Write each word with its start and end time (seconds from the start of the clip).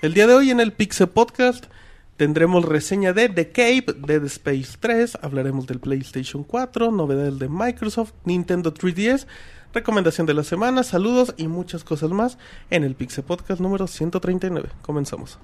El 0.00 0.14
día 0.14 0.28
de 0.28 0.34
hoy 0.34 0.52
en 0.52 0.60
el 0.60 0.72
Pixel 0.72 1.08
Podcast 1.08 1.66
tendremos 2.16 2.64
reseña 2.64 3.12
de 3.12 3.28
The 3.28 3.50
Cave, 3.50 3.96
Dead 4.06 4.24
Space 4.26 4.76
3, 4.78 5.18
hablaremos 5.22 5.66
del 5.66 5.80
PlayStation 5.80 6.44
4, 6.44 6.92
novedades 6.92 7.40
de 7.40 7.48
Microsoft, 7.48 8.12
Nintendo 8.24 8.72
3DS, 8.72 9.26
recomendación 9.74 10.24
de 10.28 10.34
la 10.34 10.44
semana, 10.44 10.84
saludos 10.84 11.34
y 11.36 11.48
muchas 11.48 11.82
cosas 11.82 12.10
más 12.10 12.38
en 12.70 12.84
el 12.84 12.94
Pixel 12.94 13.24
Podcast 13.24 13.60
número 13.60 13.88
139. 13.88 14.68
Comenzamos. 14.82 15.40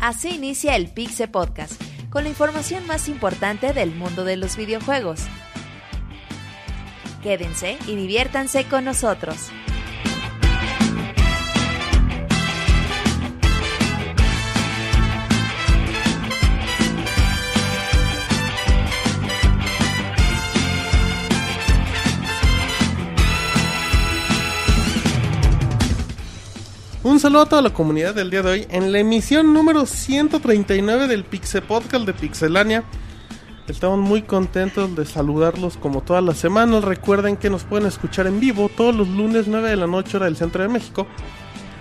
Así 0.00 0.34
inicia 0.34 0.76
el 0.76 0.92
Pixel 0.92 1.30
Podcast, 1.30 1.80
con 2.10 2.24
la 2.24 2.28
información 2.28 2.86
más 2.86 3.08
importante 3.08 3.72
del 3.72 3.94
mundo 3.94 4.24
de 4.24 4.36
los 4.36 4.58
videojuegos. 4.58 5.22
Quédense 7.22 7.78
y 7.86 7.96
diviértanse 7.96 8.64
con 8.64 8.84
nosotros. 8.84 9.50
Un 27.02 27.18
saludo 27.18 27.42
a 27.42 27.48
toda 27.48 27.62
la 27.62 27.70
comunidad 27.70 28.14
del 28.14 28.30
día 28.30 28.42
de 28.42 28.50
hoy 28.50 28.66
en 28.70 28.92
la 28.92 28.98
emisión 28.98 29.52
número 29.52 29.84
139 29.84 31.06
del 31.06 31.24
Pixel 31.24 31.62
Podcast 31.62 32.06
de 32.06 32.14
Pixelania. 32.14 32.84
Estamos 33.70 34.00
muy 34.00 34.22
contentos 34.22 34.96
de 34.96 35.06
saludarlos 35.06 35.76
como 35.76 36.00
todas 36.00 36.24
las 36.24 36.38
semanas. 36.38 36.82
Recuerden 36.82 37.36
que 37.36 37.50
nos 37.50 37.62
pueden 37.62 37.86
escuchar 37.86 38.26
en 38.26 38.40
vivo 38.40 38.68
todos 38.68 38.94
los 38.96 39.06
lunes 39.06 39.46
9 39.46 39.70
de 39.70 39.76
la 39.76 39.86
noche 39.86 40.16
hora 40.16 40.26
del 40.26 40.36
centro 40.36 40.62
de 40.62 40.68
México 40.68 41.06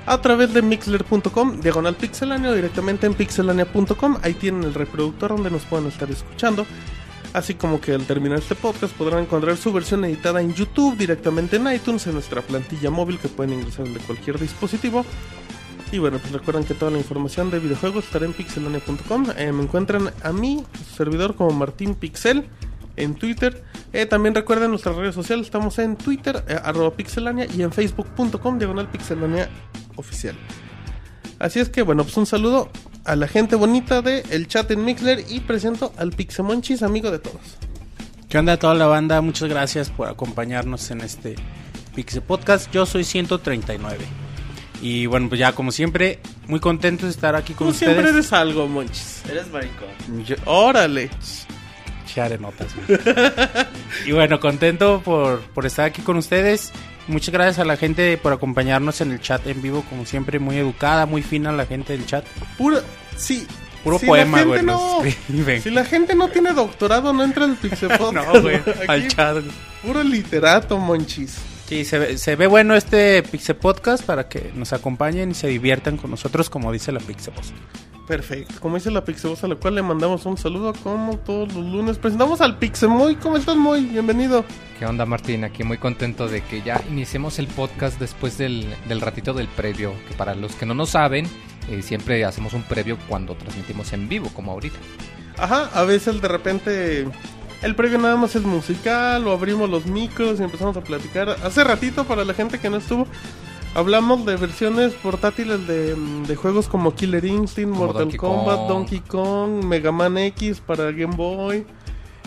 a 0.06 0.22
través 0.22 0.54
de 0.54 0.62
mixler.com, 0.62 1.60
diagonal 1.62 1.96
pixelania 1.96 2.52
o 2.52 2.54
directamente 2.54 3.08
en 3.08 3.16
pixelania.com. 3.16 4.18
Ahí 4.22 4.36
tienen 4.36 4.66
el 4.66 4.76
reproductor 4.76 5.32
donde 5.32 5.50
nos 5.50 5.64
pueden 5.64 5.88
estar 5.88 6.10
escuchando. 6.12 6.68
Así 7.34 7.56
como 7.56 7.82
que 7.82 7.94
al 7.94 8.06
terminar 8.06 8.38
este 8.38 8.54
podcast 8.54 8.94
podrán 8.96 9.24
encontrar 9.24 9.58
su 9.58 9.74
versión 9.74 10.06
editada 10.06 10.42
en 10.42 10.54
YouTube, 10.54 10.96
directamente 10.96 11.56
en 11.56 11.74
iTunes, 11.74 12.06
en 12.06 12.14
nuestra 12.14 12.44
plantilla 12.44 12.92
móvil 12.92 13.18
que 13.18 13.30
pueden 13.30 13.54
ingresar 13.54 13.88
de 13.88 14.00
cualquier 14.00 14.40
dispositivo. 14.40 15.06
Y 15.92 15.98
bueno, 15.98 16.20
pues 16.20 16.32
recuerden 16.32 16.64
que 16.66 16.76
toda 16.76 16.92
la 16.92 17.00
información 17.00 17.50
de 17.50 17.60
videojuegos 17.60 18.06
estará 18.06 18.26
en 18.26 18.34
pixelania.com. 18.34 19.28
Eh, 19.36 19.52
me 19.52 19.64
encuentran 19.64 20.12
a 20.24 20.32
mí, 20.32 20.64
servidor, 20.96 21.36
como 21.36 21.52
Martín 21.52 21.96
Pixel 21.96 22.48
en 22.96 23.16
Twitter. 23.16 23.64
Eh, 23.92 24.06
también 24.06 24.36
recuerden 24.36 24.70
nuestras 24.70 24.96
redes 24.96 25.16
sociales, 25.16 25.48
estamos 25.48 25.80
en 25.80 25.96
Twitter, 25.96 26.44
eh, 26.48 26.60
arroba 26.64 26.92
pixelania, 26.96 27.48
y 27.56 27.64
en 27.64 27.72
facebook.com, 27.72 28.60
diagonal 28.60 28.88
pixelania 28.90 29.50
oficial. 29.96 30.36
Así 31.40 31.60
es 31.60 31.70
que 31.70 31.82
bueno, 31.82 32.04
pues 32.04 32.18
un 32.18 32.26
saludo 32.26 32.70
a 33.06 33.16
la 33.16 33.28
gente 33.28 33.56
bonita 33.56 34.02
de 34.02 34.24
el 34.30 34.48
chat 34.48 34.70
en 34.72 34.86
Mixler 34.86 35.26
y 35.30 35.40
presento 35.40 35.94
al 35.98 36.12
Pixemonchis, 36.12 36.84
amigo 36.84 37.10
de 37.10 37.20
todos. 37.20 37.58
¿Qué 38.28 38.38
onda 38.38 38.58
toda 38.58 38.76
la 38.76 38.86
banda? 38.86 39.22
Muchas 39.22 39.50
gracias 39.50 39.90
por 39.90 40.08
acompañarnos 40.08 40.92
en 40.92 41.02
este 41.02 41.36
Pixel 41.96 42.22
Podcast. 42.22 42.72
Yo 42.72 42.86
soy 42.86 43.04
139. 43.04 44.29
Y 44.82 45.06
bueno, 45.08 45.28
pues 45.30 45.40
ya 45.40 45.52
como 45.52 45.72
siempre, 45.72 46.20
muy 46.48 46.60
contento 46.60 47.06
de 47.06 47.12
estar 47.12 47.36
aquí 47.36 47.54
con 47.54 47.68
Tú 47.68 47.72
ustedes. 47.74 47.94
siempre 47.94 48.12
eres 48.14 48.32
algo, 48.34 48.68
Monchis. 48.68 49.24
Eres 49.30 49.48
maricón. 49.52 50.24
Yo- 50.26 50.36
Órale. 50.46 51.10
Chare 52.14 52.38
notas. 52.40 52.68
güey. 52.88 53.00
y 54.08 54.12
bueno, 54.14 54.40
contento 54.40 55.02
por, 55.04 55.42
por 55.42 55.66
estar 55.66 55.86
aquí 55.86 56.02
con 56.02 56.18
ustedes. 56.18 56.72
Muchas 57.08 57.34
gracias 57.34 57.60
a 57.60 57.66
la 57.66 57.76
gente 57.76 58.18
por 58.18 58.32
acompañarnos 58.34 59.02
en 59.02 59.12
el 59.12 59.20
chat 59.20 59.46
en 59.48 59.62
vivo, 59.62 59.84
como 59.90 60.06
siempre, 60.06 60.40
muy 60.40 60.58
educada, 60.58 61.06
muy 61.06 61.22
fina 61.24 61.52
la 61.52 61.66
gente 61.66 61.94
del 61.94 62.06
chat. 62.06 62.24
Puro, 62.58 62.82
sí. 63.18 63.46
Puro 63.84 63.98
si 64.00 64.06
poema, 64.06 64.38
la 64.38 64.44
gente 64.44 64.48
güey, 64.48 64.64
No, 64.66 64.98
nos 64.98 65.06
escriben. 65.06 65.62
si 65.64 65.70
la 65.72 65.86
gente 65.86 66.16
no 66.16 66.28
tiene 66.30 66.54
doctorado, 66.54 67.12
no 67.14 67.24
entra 67.24 67.46
al 67.46 67.56
Pixel 67.62 67.90
Podcast. 67.98 68.34
No, 68.34 68.42
güey, 68.42 68.56
Aquí, 68.58 68.72
al 68.88 69.08
chat. 69.08 69.34
güey. 69.34 69.46
Puro 69.84 70.04
literato, 70.04 70.78
Monchis. 70.78 71.38
Sí, 71.70 71.86
se 71.86 72.00
ve, 72.00 72.18
se 72.18 72.36
ve 72.36 72.48
bueno 72.48 72.74
este 72.74 73.22
Pixel 73.22 73.56
Podcast 73.56 74.04
para 74.04 74.28
que 74.28 74.52
nos 74.56 74.74
acompañen 74.74 75.30
y 75.30 75.34
se 75.36 75.50
diviertan 75.50 75.98
con 75.98 76.10
nosotros, 76.10 76.50
como 76.50 76.72
dice 76.72 76.92
la 76.92 77.00
Pixel 77.00 77.32
Voz. 77.36 77.54
Perfecto. 78.08 78.56
Como 78.60 78.74
dice 78.74 78.90
la 78.90 79.06
Pixevoz, 79.06 79.44
a 79.44 79.48
la 79.48 79.54
cual 79.54 79.76
le 79.76 79.84
mandamos 79.84 80.26
un 80.26 80.36
saludo 80.36 80.74
como 80.82 81.20
todos 81.20 81.54
los 81.54 81.64
lunes. 81.64 82.00
Presentamos 82.00 82.42
al 82.42 82.58
Pixemoy. 82.58 83.18
¿Cómo 83.18 83.38
estás, 83.38 83.56
Moy? 83.56 83.86
Bienvenido. 83.86 84.44
¿Qué 84.80 84.88
onda 84.88 85.06
Martín? 85.06 85.44
Aquí 85.44 85.64
muy 85.64 85.78
contento 85.78 86.28
de 86.28 86.42
que 86.42 86.64
ya 86.64 86.82
iniciemos 86.90 87.38
el 87.38 87.46
podcast 87.46 88.00
después 88.00 88.40
del, 88.40 88.66
del 88.88 89.00
ratito 89.00 89.34
del 89.34 89.48
previo, 89.48 89.94
que 90.08 90.16
para 90.16 90.34
los 90.34 90.56
que 90.56 90.66
no 90.66 90.74
nos 90.74 90.90
saben, 90.90 91.28
eh, 91.70 91.84
siempre 91.84 92.26
hacemos 92.26 92.54
un 92.54 92.64
previo 92.64 92.98
cuando 93.08 93.36
transmitimos 93.36 93.94
en 93.94 94.10
vivo, 94.10 94.32
como 94.34 94.54
ahorita. 94.54 94.80
Ajá, 95.38 95.70
a 95.72 95.84
veces 95.84 96.20
de 96.20 96.28
repente 96.28 97.06
el 97.62 97.76
previo 97.76 97.98
nada 97.98 98.16
más 98.16 98.36
es 98.36 98.44
musical 98.44 99.28
o 99.28 99.32
abrimos 99.32 99.70
los 99.70 99.86
micros 99.86 100.40
y 100.40 100.44
empezamos 100.44 100.78
a 100.78 100.82
platicar. 100.82 101.30
Hace 101.44 101.64
ratito, 101.64 102.06
para 102.06 102.24
la 102.24 102.34
gente 102.34 102.60
que 102.60 102.70
no 102.70 102.78
estuvo, 102.78 103.08
hablamos 103.76 104.26
de 104.26 104.38
versiones 104.38 104.94
portátiles 104.94 105.68
de, 105.68 105.96
mm, 105.96 106.24
de 106.24 106.36
juegos 106.36 106.68
como 106.68 106.96
Killer 106.96 107.26
Instinct, 107.26 107.72
Como 107.72 107.86
Mortal 107.86 108.04
Donkey 108.04 108.18
Kombat, 108.18 108.58
Kong. 108.58 108.68
Donkey 108.68 109.00
Kong, 109.02 109.66
Mega 109.66 109.92
Man 109.92 110.18
X 110.18 110.62
para 110.62 110.92
Game 110.92 111.16
Boy. 111.16 111.66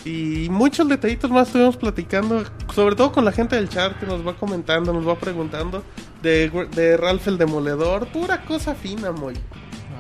Y 0.05 0.49
muchos 0.51 0.89
detallitos 0.89 1.31
más 1.31 1.47
estuvimos 1.47 1.77
platicando, 1.77 2.43
sobre 2.75 2.97
todo 2.97 3.13
con 3.13 3.25
la 3.25 3.31
gente 3.31 3.55
del 3.55 3.69
chat 3.69 3.99
que 4.01 4.07
nos 4.07 4.27
va 4.27 4.35
comentando, 4.35 4.93
nos 4.93 5.07
va 5.07 5.15
preguntando 5.15 5.85
de, 6.23 6.51
de 6.75 6.97
Ralph 6.97 7.29
el 7.29 7.39
Demoledor, 7.39 8.09
pura 8.09 8.45
cosa 8.45 8.75
fina, 8.75 9.13
muy. 9.13 9.35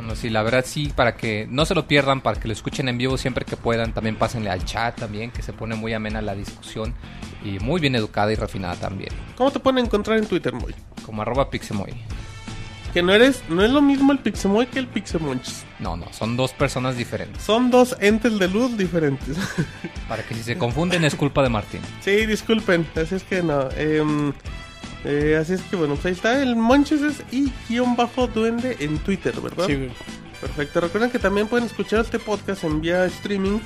Bueno, 0.02 0.16
sí, 0.16 0.30
la 0.30 0.42
verdad 0.42 0.64
sí, 0.66 0.92
para 0.92 1.16
que 1.16 1.46
no 1.48 1.64
se 1.64 1.76
lo 1.76 1.86
pierdan, 1.86 2.22
para 2.22 2.40
que 2.40 2.48
lo 2.48 2.52
escuchen 2.52 2.88
en 2.88 2.98
vivo 2.98 3.16
siempre 3.16 3.44
que 3.44 3.56
puedan, 3.56 3.92
también 3.92 4.16
pásenle 4.16 4.50
al 4.50 4.64
chat 4.64 4.98
también, 4.98 5.30
que 5.30 5.42
se 5.42 5.52
pone 5.52 5.76
muy 5.76 5.92
amena 5.92 6.20
la 6.20 6.34
discusión 6.34 6.92
y 7.44 7.60
muy 7.60 7.80
bien 7.80 7.94
educada 7.94 8.32
y 8.32 8.34
refinada 8.34 8.74
también, 8.74 9.10
¿Cómo 9.36 9.52
te 9.52 9.60
pueden 9.60 9.84
encontrar 9.84 10.18
en 10.18 10.26
Twitter, 10.26 10.54
muy? 10.54 10.74
como 11.06 11.22
arroba 11.22 11.50
pixemoy. 11.50 11.92
Que 12.92 13.00
no 13.00 13.12
eres, 13.12 13.44
no 13.48 13.62
es 13.62 13.70
lo 13.70 13.80
mismo 13.80 14.12
el 14.12 14.18
Pixemoy 14.18 14.66
que 14.66 14.80
el 14.80 14.86
Pixemonchis. 14.86 15.64
No, 15.78 15.96
no, 15.96 16.12
son 16.12 16.36
dos 16.36 16.52
personas 16.52 16.96
diferentes. 16.96 17.42
Son 17.42 17.70
dos 17.70 17.96
entes 18.00 18.38
de 18.38 18.48
luz 18.48 18.76
diferentes. 18.76 19.38
Para 20.08 20.22
que 20.24 20.34
si 20.34 20.42
se 20.42 20.58
confunden 20.58 21.02
es 21.04 21.14
culpa 21.14 21.42
de 21.42 21.48
Martín. 21.48 21.80
sí, 22.00 22.26
disculpen, 22.26 22.86
así 22.96 23.14
es 23.14 23.22
que 23.22 23.42
no. 23.42 23.70
em, 23.76 24.34
eh, 25.04 25.38
así 25.40 25.54
es 25.54 25.62
que 25.62 25.76
bueno, 25.76 25.94
pues 25.94 26.06
ahí 26.06 26.12
está. 26.12 26.42
El 26.42 26.56
Monchis 26.56 27.02
es 27.02 27.22
y 27.30 27.52
guion 27.68 27.96
bajo 27.96 28.26
duende 28.26 28.76
en 28.80 28.98
Twitter, 28.98 29.34
¿verdad? 29.40 29.66
Sí, 29.66 29.76
güey. 29.76 29.90
Perfecto. 30.40 30.80
Recuerden 30.80 31.10
que 31.10 31.18
también 31.18 31.46
pueden 31.46 31.66
escuchar 31.66 32.00
este 32.00 32.18
podcast 32.18 32.64
en 32.64 32.80
vía 32.80 33.04
streaming 33.06 33.60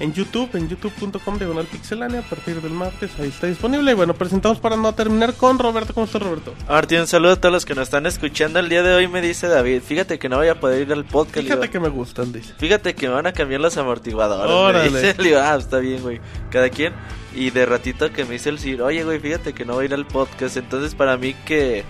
en 0.00 0.12
YouTube, 0.12 0.50
en 0.54 0.68
youtube.com 0.68 1.38
diagonal 1.38 1.66
pixelania 1.66 2.20
a 2.20 2.22
partir 2.22 2.60
del 2.60 2.72
martes. 2.72 3.10
Ahí 3.18 3.28
está 3.28 3.46
disponible. 3.46 3.92
Y 3.92 3.94
bueno, 3.94 4.14
presentamos 4.14 4.58
para 4.58 4.76
no 4.76 4.94
terminar 4.94 5.34
con 5.34 5.58
Roberto. 5.58 5.94
¿Cómo 5.94 6.06
estás, 6.06 6.22
Roberto? 6.22 6.54
Martín, 6.68 7.00
un 7.00 7.06
saludo 7.06 7.32
a 7.32 7.36
todos 7.36 7.52
los 7.52 7.64
que 7.64 7.74
nos 7.74 7.84
están 7.84 8.06
escuchando. 8.06 8.58
El 8.58 8.68
día 8.68 8.82
de 8.82 8.94
hoy 8.94 9.08
me 9.08 9.20
dice 9.20 9.48
David, 9.48 9.82
fíjate 9.82 10.18
que 10.18 10.28
no 10.28 10.36
voy 10.36 10.48
a 10.48 10.60
poder 10.60 10.82
ir 10.82 10.92
al 10.92 11.04
podcast. 11.04 11.38
Fíjate 11.38 11.62
digo, 11.62 11.72
que 11.72 11.80
me 11.80 11.88
gustan, 11.88 12.32
dice. 12.32 12.54
Fíjate 12.58 12.94
que 12.94 13.08
me 13.08 13.14
van 13.14 13.26
a 13.26 13.32
cambiar 13.32 13.60
los 13.60 13.76
amortiguadores. 13.76 14.54
Órale. 14.54 14.90
Me 14.90 15.00
dice, 15.00 15.14
digo, 15.22 15.38
ah, 15.40 15.56
está 15.56 15.78
bien, 15.78 16.02
güey. 16.02 16.20
Cada 16.50 16.68
quien. 16.68 16.92
Y 17.36 17.50
de 17.50 17.66
ratito 17.66 18.10
que 18.12 18.24
me 18.24 18.32
dice 18.32 18.48
el 18.48 18.58
Sir, 18.58 18.80
oye, 18.80 19.04
güey, 19.04 19.20
fíjate 19.20 19.52
que 19.52 19.66
no 19.66 19.74
voy 19.74 19.82
a 19.82 19.84
ir 19.86 19.94
al 19.94 20.06
podcast. 20.06 20.56
Entonces, 20.56 20.94
para 20.94 21.18
mí 21.18 21.34
que 21.44 21.84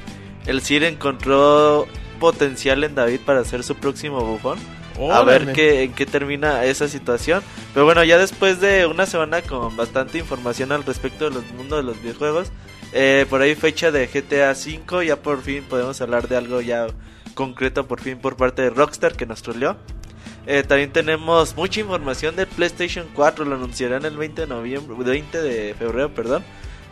el 0.47 0.61
Sir 0.61 0.83
encontró 0.83 1.87
potencial 2.19 2.83
en 2.83 2.97
David 2.97 3.21
para 3.25 3.45
ser 3.45 3.63
su 3.63 3.77
próximo 3.77 4.21
bufón. 4.21 4.59
A 5.13 5.23
ver 5.23 5.53
qué, 5.53 5.83
en 5.83 5.93
qué 5.93 6.05
termina 6.05 6.65
esa 6.65 6.89
situación. 6.89 7.43
Pero 7.73 7.85
bueno, 7.85 8.03
ya 8.03 8.19
después 8.19 8.61
de 8.61 8.87
una 8.87 9.07
semana 9.07 9.43
con 9.43 9.77
bastante 9.77 10.19
información 10.19 10.73
al 10.73 10.85
respecto 10.85 11.31
del 11.31 11.43
mundo 11.55 11.77
de 11.77 11.83
los 11.85 12.01
videojuegos, 12.03 12.51
eh, 12.93 13.27
por 13.29 13.41
ahí 13.41 13.55
fecha 13.55 13.91
de 13.91 14.07
GTA 14.07 14.53
V, 14.53 15.07
ya 15.07 15.17
por 15.17 15.43
fin 15.43 15.63
podemos 15.65 16.01
hablar 16.01 16.29
de 16.29 16.37
algo 16.39 16.61
ya 16.61 16.87
concreto 17.35 17.87
por 17.87 18.01
fin 18.01 18.19
por 18.19 18.37
parte 18.37 18.63
de 18.63 18.71
Rockstar 18.71 19.17
que 19.17 19.27
nos 19.27 19.43
troleó. 19.43 19.77
Eh, 20.47 20.63
también 20.63 20.93
tenemos 20.93 21.57
mucha 21.57 21.81
información 21.81 22.37
del 22.37 22.47
PlayStation 22.47 23.07
4, 23.15 23.45
lo 23.45 23.57
anunciarán 23.57 24.05
el 24.05 24.17
20 24.17 24.43
de 24.43 24.47
noviembre, 24.47 24.95
20 24.97 25.43
de 25.43 25.75
febrero, 25.75 26.15
perdón. 26.15 26.45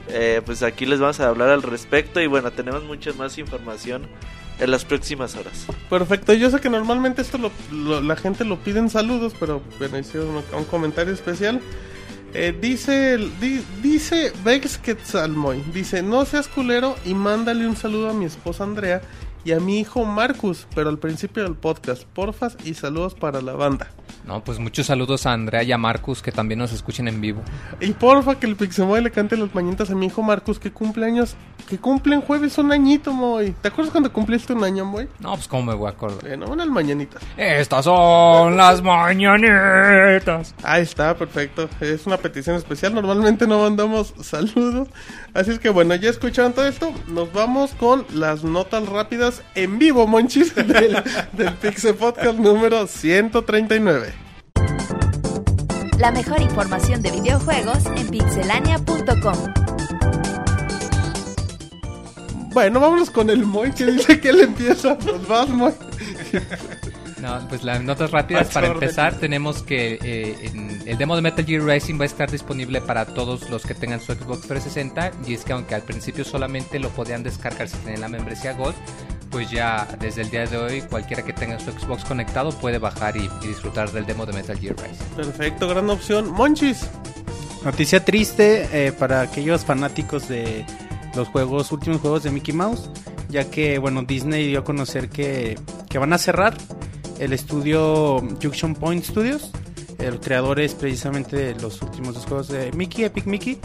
Eh, 0.09 0.43
pues 0.45 0.63
aquí 0.63 0.85
les 0.87 1.01
vamos 1.01 1.21
a 1.21 1.29
hablar 1.29 1.49
al 1.51 1.63
respecto 1.63 2.21
y 2.21 2.27
bueno, 2.27 2.51
tenemos 2.51 2.83
mucha 2.85 3.13
más 3.15 3.39
información 3.39 4.07
en 4.59 4.71
las 4.71 4.85
próximas 4.85 5.35
horas. 5.37 5.67
Perfecto, 5.89 6.33
yo 6.35 6.51
sé 6.51 6.61
que 6.61 6.69
normalmente 6.69 7.23
esto 7.23 7.39
la 7.71 8.17
gente 8.17 8.45
lo 8.45 8.59
pide 8.59 8.81
en 8.81 8.91
saludos, 8.91 9.35
pero 9.39 9.63
bueno, 9.79 9.99
hicieron 9.99 10.29
un, 10.31 10.43
un 10.57 10.65
comentario 10.65 11.13
especial. 11.15 11.61
Eh, 12.37 12.53
dice, 12.61 13.17
di- 13.41 13.63
dice 13.81 14.33
Vex 14.45 14.81
dice, 15.73 16.03
no 16.03 16.25
seas 16.25 16.49
culero 16.49 16.97
y 17.05 17.15
mándale 17.15 17.65
un 17.67 17.77
saludo 17.77 18.11
a 18.11 18.13
mi 18.13 18.25
esposa 18.25 18.65
Andrea 18.65 19.01
y 19.45 19.53
a 19.53 19.61
mi 19.61 19.79
hijo 19.79 20.05
Marcus, 20.05 20.67
pero 20.75 20.89
al 20.89 20.99
principio 20.99 21.43
del 21.43 21.55
podcast, 21.55 22.05
porfas 22.05 22.57
y 22.65 22.75
saludos 22.75 23.15
para 23.15 23.43
la 23.43 23.53
banda. 23.53 23.91
No, 24.27 24.43
pues 24.43 24.59
muchos 24.59 24.87
saludos 24.87 25.27
a 25.27 25.33
Andrea 25.33 25.63
y 25.63 25.73
a 25.73 25.77
Marcus 25.77 26.23
que 26.23 26.33
también 26.33 26.59
nos 26.59 26.73
escuchen 26.73 27.09
en 27.09 27.21
vivo. 27.21 27.43
Y 27.79 27.93
porfa 27.93 28.37
que 28.37 28.47
el 28.47 28.57
Pixemoy 28.57 29.03
le 29.03 29.11
cante 29.11 29.37
las 29.37 29.55
mañanitas 29.55 29.91
a 29.91 29.95
mi 29.95 30.07
hijo 30.07 30.23
Marcus 30.23 30.59
que 30.59 30.73
cumple 30.73 31.05
años, 31.05 31.37
que 31.69 31.77
cumple 31.77 32.15
en 32.15 32.23
jueves 32.23 32.57
un 32.57 32.73
añito, 32.73 33.13
Moy. 33.13 33.55
¿Te 33.61 33.69
acuerdas 33.69 33.93
cuando 33.93 34.11
cumpliste 34.11 34.55
un 34.55 34.65
año, 34.65 34.87
Moy? 34.87 35.09
No, 35.21 35.35
pues 35.35 35.47
cómo 35.47 35.65
me 35.65 35.75
voy 35.75 35.89
a 35.89 35.91
acordar. 35.91 36.23
Bueno, 36.23 36.47
unas 36.51 36.69
mañanitas. 36.69 37.23
Estas 37.37 37.85
son 37.85 38.57
las 38.57 38.81
mañanitas. 38.83 40.55
Ahí 40.63 40.83
está, 40.83 41.15
perfecto. 41.15 41.69
Es 41.81 42.07
una 42.07 42.17
petición 42.17 42.57
especial. 42.57 42.95
Normalmente 42.95 43.47
no 43.47 43.61
mandamos 43.61 44.15
saludos. 44.23 44.89
Así 45.35 45.51
es 45.51 45.59
que 45.59 45.69
bueno, 45.69 45.95
ya 45.97 46.09
escucharon 46.09 46.55
todo 46.55 46.67
esto. 46.67 46.95
Nos 47.09 47.31
vamos 47.35 47.73
con 47.75 48.07
las 48.15 48.43
notas 48.43 48.89
rápidas 48.89 49.34
en 49.55 49.79
vivo, 49.79 50.07
Monchis, 50.07 50.55
del, 50.55 51.03
del 51.33 51.53
Pixel 51.55 51.95
Podcast 51.95 52.39
número 52.39 52.87
139. 52.87 54.13
La 55.99 56.11
mejor 56.11 56.41
información 56.43 57.03
de 57.03 57.11
videojuegos 57.13 57.87
en 57.97 58.09
pixelania.com. 58.09 59.55
Bueno, 62.53 62.79
vámonos 62.79 63.11
con 63.11 63.31
el 63.31 63.45
Moy 63.45 63.73
que 63.73 63.87
dice 63.87 64.21
que 64.21 64.29
él 64.31 64.41
empieza. 64.41 64.97
Pues 64.97 65.27
vas, 65.27 65.49
Moy. 65.49 65.73
No, 67.21 67.41
pues 67.49 67.65
las 67.65 67.83
notas 67.83 68.11
rápidas 68.11 68.49
para 68.53 68.67
empezar 68.69 69.19
tenemos 69.19 69.63
que 69.63 69.99
eh, 70.03 70.37
en- 70.43 70.83
el 70.87 70.99
demo 70.99 71.17
de 71.17 71.23
Metal 71.23 71.45
Gear 71.45 71.63
Racing 71.63 71.99
va 71.99 72.03
a 72.03 72.07
estar 72.07 72.31
disponible 72.31 72.81
para 72.83 73.07
todos 73.07 73.49
los 73.49 73.65
que 73.65 73.75
tengan 73.75 73.99
su 74.01 74.13
Xbox 74.13 74.43
360 74.43 75.13
y 75.27 75.33
es 75.35 75.43
que 75.45 75.55
aunque 75.55 75.75
al 75.75 75.83
principio 75.83 76.23
solamente 76.25 76.79
lo 76.79 76.91
podían 76.91 77.23
descargar 77.23 77.67
si 77.69 77.79
tenían 77.79 78.03
la 78.03 78.09
membresía 78.09 78.53
Gold, 78.53 78.75
pues 79.35 79.51
ya 79.51 79.89
desde 79.99 80.23
el 80.23 80.31
día 80.31 80.47
de 80.47 80.57
hoy 80.57 80.81
cualquiera 80.83 81.25
que 81.25 81.33
tenga 81.33 81.59
su 81.59 81.73
Xbox 81.73 82.05
conectado 82.05 82.53
puede 82.53 82.79
bajar 82.79 83.17
y, 83.17 83.29
y 83.43 83.49
disfrutar 83.49 83.91
del 83.91 84.07
demo 84.07 84.25
de 84.27 84.33
Metal 84.33 84.57
Gear 84.57 84.77
Racing. 84.77 85.17
Perfecto, 85.17 85.67
gran 85.67 85.91
opción. 85.91 86.31
Monchis. 86.31 86.87
Noticia 87.65 88.05
triste 88.05 88.69
eh, 88.73 88.93
para 88.93 89.23
aquellos 89.23 89.65
fanáticos 89.65 90.29
de 90.29 90.65
los 91.17 91.27
juegos, 91.27 91.73
últimos 91.73 92.01
juegos 92.01 92.23
de 92.23 92.31
Mickey 92.31 92.55
Mouse, 92.55 92.89
ya 93.29 93.51
que 93.51 93.79
bueno 93.79 94.05
Disney 94.05 94.47
dio 94.47 94.61
a 94.61 94.65
conocer 94.65 95.09
que, 95.09 95.59
que 95.89 95.99
van 95.99 96.13
a 96.13 96.19
cerrar 96.19 96.57
el 97.19 97.33
estudio 97.33 98.21
Junction 98.41 98.77
Point 98.77 99.05
Studios, 99.05 99.51
el 99.99 100.21
creador 100.21 100.61
es 100.61 100.75
precisamente 100.75 101.35
de 101.37 101.55
los 101.61 101.83
últimos 101.83 102.15
dos 102.15 102.25
juegos 102.27 102.47
de 102.47 102.71
Mickey, 102.71 103.05
Epic 103.05 103.27
Mickey. 103.27 103.59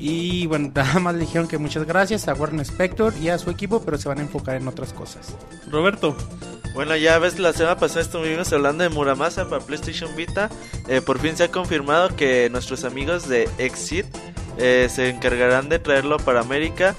Y 0.00 0.46
bueno, 0.46 0.72
nada 0.74 0.98
más 0.98 1.14
le 1.14 1.20
dijeron 1.20 1.46
que 1.46 1.58
muchas 1.58 1.86
gracias 1.86 2.26
a 2.26 2.34
Warren 2.34 2.60
Spector 2.60 3.12
y 3.20 3.28
a 3.28 3.38
su 3.38 3.50
equipo, 3.50 3.82
pero 3.82 3.98
se 3.98 4.08
van 4.08 4.18
a 4.18 4.22
enfocar 4.22 4.56
en 4.56 4.66
otras 4.66 4.92
cosas. 4.92 5.36
Roberto. 5.70 6.16
Bueno, 6.74 6.96
ya 6.96 7.18
ves, 7.18 7.38
la 7.38 7.52
semana 7.52 7.76
pasada 7.76 8.00
estuvimos 8.00 8.52
hablando 8.52 8.84
de 8.84 8.90
Muramasa 8.90 9.48
para 9.48 9.62
PlayStation 9.62 10.14
Vita. 10.16 10.48
Eh, 10.88 11.00
por 11.00 11.18
fin 11.18 11.36
se 11.36 11.44
ha 11.44 11.50
confirmado 11.50 12.14
que 12.14 12.48
nuestros 12.48 12.84
amigos 12.84 13.28
de 13.28 13.48
Exit 13.58 14.06
eh, 14.56 14.88
se 14.88 15.10
encargarán 15.10 15.68
de 15.68 15.80
traerlo 15.80 16.16
para 16.18 16.40
América. 16.40 16.94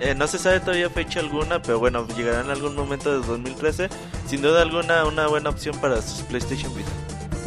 Eh, 0.00 0.14
no 0.14 0.26
se 0.26 0.38
sabe 0.38 0.60
todavía 0.60 0.88
fecha 0.88 1.20
alguna, 1.20 1.60
pero 1.60 1.78
bueno, 1.78 2.08
llegará 2.16 2.40
en 2.40 2.50
algún 2.50 2.74
momento 2.74 3.10
de 3.10 3.26
2013. 3.26 3.90
Sin 4.26 4.40
duda 4.40 4.62
alguna, 4.62 5.04
una 5.04 5.26
buena 5.26 5.50
opción 5.50 5.78
para 5.80 6.00
sus 6.00 6.22
PlayStation 6.22 6.74
Vita. 6.74 6.90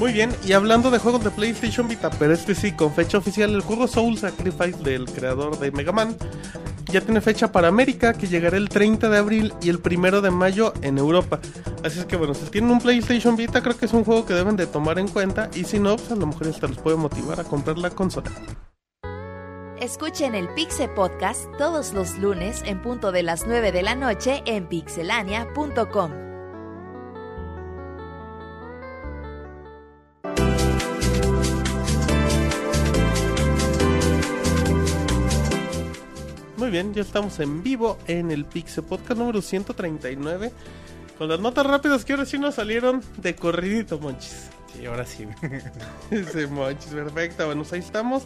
Muy 0.03 0.11
bien, 0.11 0.35
y 0.43 0.51
hablando 0.51 0.91
de 0.91 0.99
juegos 0.99 1.23
de 1.23 1.31
PlayStation 1.31 1.87
Vita, 1.87 2.09
pero 2.19 2.33
este 2.33 2.55
sí, 2.55 2.73
con 2.73 2.93
fecha 2.93 3.17
oficial, 3.17 3.55
el 3.55 3.61
juego 3.61 3.87
Soul 3.87 4.17
Sacrifice 4.17 4.83
del 4.83 5.05
creador 5.05 5.57
de 5.59 5.71
Mega 5.71 5.93
Man 5.93 6.17
ya 6.91 6.99
tiene 6.99 7.21
fecha 7.21 7.53
para 7.53 7.69
América, 7.69 8.11
que 8.11 8.27
llegará 8.27 8.57
el 8.57 8.67
30 8.67 9.07
de 9.07 9.17
abril 9.17 9.53
y 9.61 9.69
el 9.69 9.79
1 9.81 10.19
de 10.19 10.29
mayo 10.29 10.73
en 10.81 10.97
Europa. 10.97 11.39
Así 11.85 11.99
es 11.99 12.05
que 12.05 12.17
bueno, 12.17 12.33
si 12.33 12.43
tienen 12.47 12.71
un 12.71 12.81
PlayStation 12.81 13.37
Vita, 13.37 13.63
creo 13.63 13.77
que 13.77 13.85
es 13.85 13.93
un 13.93 14.03
juego 14.03 14.25
que 14.25 14.33
deben 14.33 14.57
de 14.57 14.67
tomar 14.67 14.99
en 14.99 15.07
cuenta, 15.07 15.49
y 15.55 15.63
si 15.63 15.79
no, 15.79 15.95
pues 15.95 16.11
a 16.11 16.15
lo 16.15 16.27
mejor 16.27 16.49
hasta 16.49 16.67
los 16.67 16.79
puede 16.79 16.97
motivar 16.97 17.39
a 17.39 17.45
comprar 17.45 17.77
la 17.77 17.89
consola. 17.89 18.29
Escuchen 19.79 20.35
el 20.35 20.49
Pixe 20.49 20.89
Podcast 20.89 21.45
todos 21.57 21.93
los 21.93 22.17
lunes 22.17 22.61
en 22.65 22.81
punto 22.81 23.13
de 23.13 23.23
las 23.23 23.47
9 23.47 23.71
de 23.71 23.83
la 23.83 23.95
noche 23.95 24.43
en 24.47 24.67
pixelania.com. 24.67 26.32
Muy 36.63 36.71
bien, 36.71 36.93
ya 36.93 37.01
estamos 37.01 37.41
en 37.41 37.61
vivo 37.61 37.97
en 38.07 38.31
el 38.31 38.45
Pixel 38.45 38.85
Podcast 38.85 39.19
número 39.19 39.41
139. 39.41 40.49
Con 41.17 41.27
las 41.27 41.37
notas 41.41 41.65
rápidas 41.65 42.05
que 42.05 42.13
ahora 42.13 42.25
sí 42.25 42.37
nos 42.39 42.55
salieron 42.55 43.01
de 43.17 43.35
corridito, 43.35 43.99
monchis. 43.99 44.47
Sí, 44.73 44.85
ahora 44.85 45.05
sí. 45.05 45.27
Ese 46.09 46.47
monchis, 46.47 46.93
perfecto. 46.93 47.45
Bueno, 47.47 47.63
pues 47.63 47.73
ahí 47.73 47.79
estamos. 47.81 48.23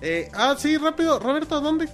Eh, 0.00 0.30
ah, 0.32 0.54
sí, 0.58 0.78
rápido. 0.78 1.18
Roberto, 1.18 1.60
¿dónde 1.60 1.86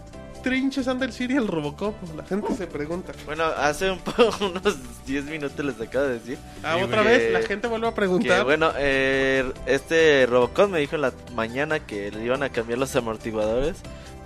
trinches 0.44 0.87
anda 0.87 1.05
el 1.05 1.12
Siri 1.12 1.34
y 1.34 1.38
el 1.38 1.49
Robocop? 1.49 1.96
La 2.17 2.25
gente 2.26 2.55
se 2.55 2.69
pregunta. 2.69 3.12
Bueno, 3.26 3.43
hace 3.43 3.90
un 3.90 3.99
po- 3.99 4.12
unos 4.40 4.76
10 5.05 5.25
minutos 5.25 5.64
les 5.67 5.81
acabo 5.81 6.05
de 6.05 6.14
decir. 6.20 6.38
Ah, 6.62 6.76
Sí, 6.79 6.84
otra 6.84 7.02
que- 7.02 7.08
vez, 7.08 7.32
la 7.32 7.43
gente 7.43 7.67
vuelve 7.67 7.88
a 7.88 7.90
Que 7.90 7.96
preguntar. 7.96 8.44
bueno, 8.44 8.70
eh, 8.79 9.52
este 9.67 10.26
Robocop 10.26 10.70
me 10.70 10.79
dijo 10.79 10.94
en 10.94 11.02
la 11.02 11.12
mañana 11.34 11.81
que 11.81 12.12
le 12.12 12.25
iban 12.25 12.44
a 12.44 12.50
cambiar 12.50 12.79
los 12.79 12.94
amortiguadores. 12.94 13.79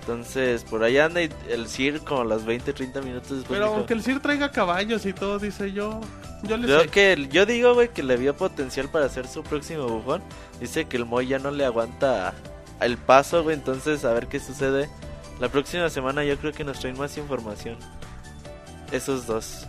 Entonces, 0.07 0.63
por 0.63 0.85
ahí 0.85 0.97
anda 0.97 1.19
el 1.19 1.67
CIR 1.67 1.99
como 1.99 2.21
a 2.21 2.25
las 2.25 2.45
20, 2.45 2.71
30 2.71 3.01
minutos 3.01 3.29
después. 3.29 3.59
Pero 3.59 3.73
aunque 3.73 3.93
el 3.93 4.01
Sir 4.01 4.21
traiga 4.21 4.51
caballos 4.51 5.05
y 5.05 5.11
todo, 5.11 5.37
dice 5.37 5.73
yo. 5.73 5.99
Yo 6.43 6.55
le 6.55 6.65
Yo, 6.65 6.79
sé. 6.79 6.87
que, 6.87 7.27
yo 7.29 7.45
digo, 7.45 7.73
güey, 7.73 7.89
que 7.89 8.03
le 8.03 8.15
vio 8.15 8.33
potencial 8.33 8.87
para 8.87 9.09
ser 9.09 9.27
su 9.27 9.43
próximo 9.43 9.85
bufón. 9.85 10.21
Dice 10.61 10.85
que 10.85 10.95
el 10.95 11.03
Moy 11.05 11.27
ya 11.27 11.39
no 11.39 11.51
le 11.51 11.65
aguanta 11.65 12.33
el 12.79 12.95
paso, 12.95 13.43
güey. 13.43 13.57
Entonces, 13.57 14.05
a 14.05 14.13
ver 14.13 14.27
qué 14.27 14.39
sucede. 14.39 14.89
La 15.41 15.49
próxima 15.49 15.89
semana 15.89 16.23
yo 16.23 16.37
creo 16.37 16.53
que 16.53 16.63
nos 16.63 16.79
traen 16.79 16.97
más 16.97 17.17
información. 17.17 17.75
Esos 18.93 19.27
dos. 19.27 19.67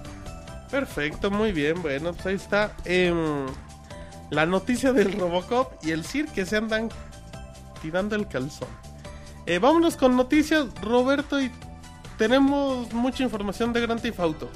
Perfecto, 0.70 1.32
muy 1.32 1.50
bien. 1.50 1.82
Bueno, 1.82 2.12
pues 2.12 2.26
ahí 2.26 2.34
está. 2.36 2.76
em, 2.84 3.46
la 4.30 4.46
noticia 4.46 4.92
del 4.92 5.18
Robocop 5.18 5.72
y 5.84 5.90
el 5.90 6.04
Sir 6.04 6.26
que 6.28 6.46
se 6.46 6.58
andan 6.58 6.90
tirando 7.82 8.14
el 8.14 8.28
calzón. 8.28 8.68
Eh, 9.48 9.58
vámonos 9.58 9.96
con 9.96 10.14
noticias, 10.14 10.66
Roberto, 10.82 11.40
y 11.40 11.50
tenemos 12.18 12.92
mucha 12.92 13.22
información 13.22 13.72
de 13.72 13.80
Grand 13.80 14.00
Theft 14.00 14.20
Auto. 14.20 14.50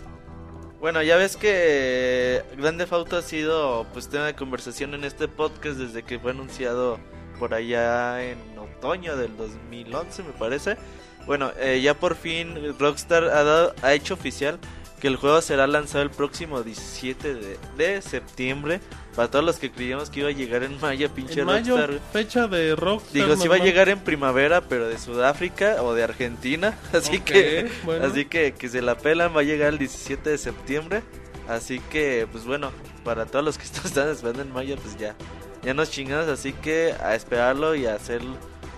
Bueno, 0.80 1.02
ya 1.02 1.16
ves 1.16 1.36
que 1.36 2.42
Grande 2.58 2.86
Auto 2.90 3.16
ha 3.16 3.22
sido 3.22 3.86
pues 3.94 4.08
tema 4.10 4.26
de 4.26 4.34
conversación 4.34 4.92
en 4.94 5.04
este 5.04 5.28
podcast 5.28 5.76
desde 5.78 6.02
que 6.02 6.18
fue 6.18 6.32
anunciado 6.32 6.98
por 7.38 7.54
allá 7.54 8.22
en 8.22 8.36
otoño 8.58 9.16
del 9.16 9.34
2011 9.36 10.24
me 10.24 10.32
parece. 10.32 10.76
Bueno, 11.24 11.52
eh, 11.58 11.80
ya 11.82 11.94
por 11.94 12.16
fin 12.16 12.76
Rockstar 12.78 13.24
ha, 13.24 13.44
dado- 13.44 13.74
ha 13.80 13.94
hecho 13.94 14.14
oficial 14.14 14.58
que 15.02 15.08
el 15.08 15.16
juego 15.16 15.40
será 15.42 15.66
lanzado 15.66 16.02
el 16.04 16.10
próximo 16.10 16.62
17 16.62 17.34
de, 17.34 17.58
de 17.76 18.00
septiembre. 18.02 18.80
Para 19.16 19.28
todos 19.28 19.44
los 19.44 19.56
que 19.56 19.70
creíamos 19.72 20.08
que 20.10 20.20
iba 20.20 20.28
a 20.28 20.32
llegar 20.32 20.62
en 20.62 20.80
mayo, 20.80 21.10
pinche 21.10 21.40
En 21.40 21.46
mayo, 21.46 21.76
Rockstar. 21.76 22.00
fecha 22.12 22.46
de 22.46 22.76
Rockstar. 22.76 23.12
Digo, 23.12 23.36
si 23.36 23.48
va 23.48 23.56
a 23.56 23.58
llegar 23.58 23.88
en 23.88 23.98
primavera, 23.98 24.60
pero 24.60 24.88
de 24.88 24.96
Sudáfrica 24.98 25.82
o 25.82 25.92
de 25.92 26.04
Argentina. 26.04 26.78
Así 26.94 27.16
Ok, 27.16 27.24
que, 27.24 27.70
bueno. 27.84 28.06
así 28.06 28.26
que, 28.26 28.52
que 28.54 28.68
se 28.68 28.80
la 28.80 28.96
pelan, 28.96 29.34
va 29.36 29.40
a 29.40 29.42
llegar 29.42 29.70
el 29.72 29.78
17 29.78 30.30
de 30.30 30.38
septiembre. 30.38 31.02
Así 31.48 31.80
que, 31.90 32.28
pues 32.30 32.44
bueno, 32.44 32.70
para 33.04 33.26
todos 33.26 33.44
los 33.44 33.58
que 33.58 33.64
están 33.84 34.08
esperando 34.08 34.42
en 34.42 34.52
mayo, 34.52 34.76
pues 34.76 34.96
ya, 34.96 35.16
ya 35.64 35.74
nos 35.74 35.90
chingamos. 35.90 36.28
Así 36.28 36.52
que 36.52 36.94
a 37.02 37.14
esperarlo 37.16 37.74
y 37.74 37.86
a 37.86 37.96
hacer 37.96 38.22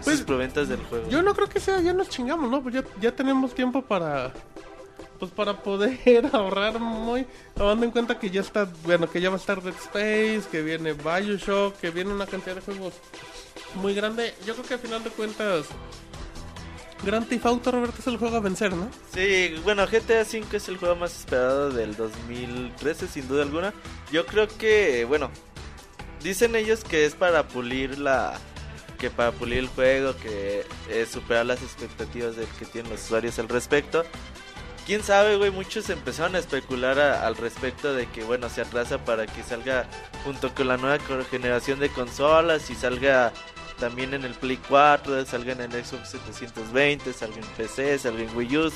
Pues, 0.02 0.16
sus 0.16 0.26
preventas 0.26 0.68
del 0.70 0.80
juego. 0.84 1.06
Yo 1.10 1.20
no 1.22 1.34
creo 1.34 1.48
que 1.50 1.60
sea, 1.60 1.80
ya 1.82 1.92
nos 1.92 2.08
chingamos, 2.08 2.50
¿no? 2.50 2.62
Pues 2.62 2.74
ya, 2.76 2.82
ya 3.00 3.14
tenemos 3.14 3.54
tiempo 3.54 3.82
para. 3.82 4.32
Pues 5.18 5.30
para 5.30 5.62
poder 5.62 5.98
ahorrar 6.32 6.80
muy. 6.80 7.26
Tomando 7.54 7.84
en 7.84 7.92
cuenta 7.92 8.18
que 8.18 8.30
ya 8.30 8.40
está. 8.40 8.68
Bueno, 8.82 9.10
que 9.10 9.20
ya 9.20 9.30
va 9.30 9.36
a 9.36 9.38
estar 9.38 9.62
Dead 9.62 9.74
Space, 9.74 10.44
que 10.50 10.62
viene 10.62 10.92
Bioshock, 10.92 11.76
que 11.78 11.90
viene 11.90 12.12
una 12.12 12.26
cantidad 12.26 12.56
de 12.56 12.62
juegos 12.62 12.94
muy 13.76 13.94
grande. 13.94 14.34
Yo 14.46 14.54
creo 14.54 14.66
que 14.66 14.74
al 14.74 14.80
final 14.80 15.04
de 15.04 15.10
cuentas. 15.10 15.66
Grand 17.04 17.28
Theft 17.28 17.46
Auto, 17.46 17.70
Roberto, 17.70 17.96
es 17.98 18.06
el 18.06 18.16
juego 18.16 18.36
a 18.36 18.40
vencer, 18.40 18.72
¿no? 18.72 18.88
Sí, 19.12 19.54
bueno, 19.62 19.86
GTA 19.86 20.22
V 20.22 20.56
es 20.56 20.68
el 20.68 20.78
juego 20.78 20.96
más 20.96 21.14
esperado 21.20 21.70
del 21.70 21.94
2013, 21.96 23.08
sin 23.08 23.28
duda 23.28 23.42
alguna. 23.42 23.74
Yo 24.10 24.24
creo 24.24 24.48
que, 24.48 25.04
bueno, 25.04 25.30
dicen 26.22 26.56
ellos 26.56 26.82
que 26.82 27.04
es 27.04 27.14
para 27.14 27.46
pulir 27.46 27.98
la. 27.98 28.38
que 28.98 29.10
para 29.10 29.32
pulir 29.32 29.58
el 29.58 29.68
juego, 29.68 30.16
que 30.16 30.64
es 30.88 31.10
superar 31.10 31.44
las 31.44 31.62
expectativas 31.62 32.36
que 32.58 32.64
tienen 32.64 32.90
los 32.90 33.04
usuarios 33.04 33.38
al 33.38 33.48
respecto. 33.48 34.04
Quién 34.86 35.02
sabe, 35.02 35.36
güey, 35.36 35.50
muchos 35.50 35.88
empezaron 35.88 36.36
a 36.36 36.40
especular 36.40 36.98
al 36.98 37.36
respecto 37.36 37.94
de 37.94 38.06
que, 38.06 38.22
bueno, 38.22 38.50
se 38.50 38.60
atrasa 38.60 39.02
para 39.02 39.26
que 39.26 39.42
salga 39.42 39.86
junto 40.24 40.54
con 40.54 40.68
la 40.68 40.76
nueva 40.76 40.98
generación 41.30 41.78
de 41.78 41.88
consolas 41.88 42.68
y 42.68 42.74
salga 42.74 43.32
también 43.78 44.12
en 44.12 44.24
el 44.24 44.34
Play 44.34 44.58
4, 44.68 45.24
salga 45.24 45.52
en 45.52 45.62
el 45.62 45.72
Xbox 45.72 46.10
720, 46.10 47.14
salga 47.14 47.36
en 47.36 47.46
PC, 47.56 47.98
salga 47.98 48.24
en 48.24 48.36
Wii 48.36 48.56
U. 48.58 48.72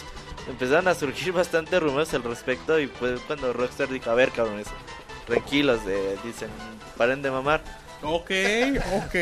Empezaron 0.48 0.88
a 0.88 0.94
surgir 0.94 1.32
bastante 1.34 1.78
rumores 1.78 2.14
al 2.14 2.22
respecto 2.22 2.80
y 2.80 2.86
fue 2.86 3.16
cuando 3.26 3.52
Rockstar 3.52 3.88
dijo, 3.88 4.10
a 4.10 4.14
ver, 4.14 4.30
cabrones, 4.30 4.68
tranquilos, 5.26 5.84
de, 5.84 6.16
dicen, 6.24 6.48
paren 6.96 7.20
de 7.20 7.30
mamar. 7.30 7.62
Ok, 8.02 8.30
ok. 8.94 9.14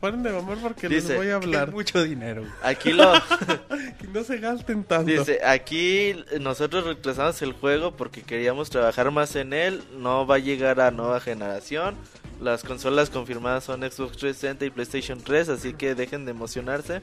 Paren 0.00 0.22
de 0.22 0.32
mamar 0.32 0.58
porque 0.58 0.88
les 0.88 1.14
voy 1.14 1.30
a 1.30 1.36
hablar. 1.36 1.70
Mucho 1.70 2.02
dinero. 2.02 2.44
Aquí 2.62 2.92
lo... 2.92 3.12
Que 3.98 4.08
no 4.08 4.24
se 4.24 4.38
gasten 4.38 4.84
tanto. 4.84 5.10
Dice, 5.10 5.40
aquí 5.44 6.14
nosotros 6.40 6.84
retrasamos 6.84 7.40
el 7.42 7.52
juego 7.52 7.96
porque 7.96 8.22
queríamos 8.22 8.68
trabajar 8.68 9.10
más 9.10 9.36
en 9.36 9.52
él. 9.52 9.82
No 9.96 10.26
va 10.26 10.36
a 10.36 10.38
llegar 10.38 10.80
a 10.80 10.90
nueva 10.90 11.20
generación. 11.20 11.94
Las 12.40 12.64
consolas 12.64 13.10
confirmadas 13.10 13.64
son 13.64 13.80
Xbox 13.80 14.18
360 14.18 14.66
y 14.66 14.70
PlayStation 14.70 15.20
3, 15.22 15.48
así 15.48 15.72
que 15.72 15.94
dejen 15.94 16.24
de 16.24 16.32
emocionarse. 16.32 17.02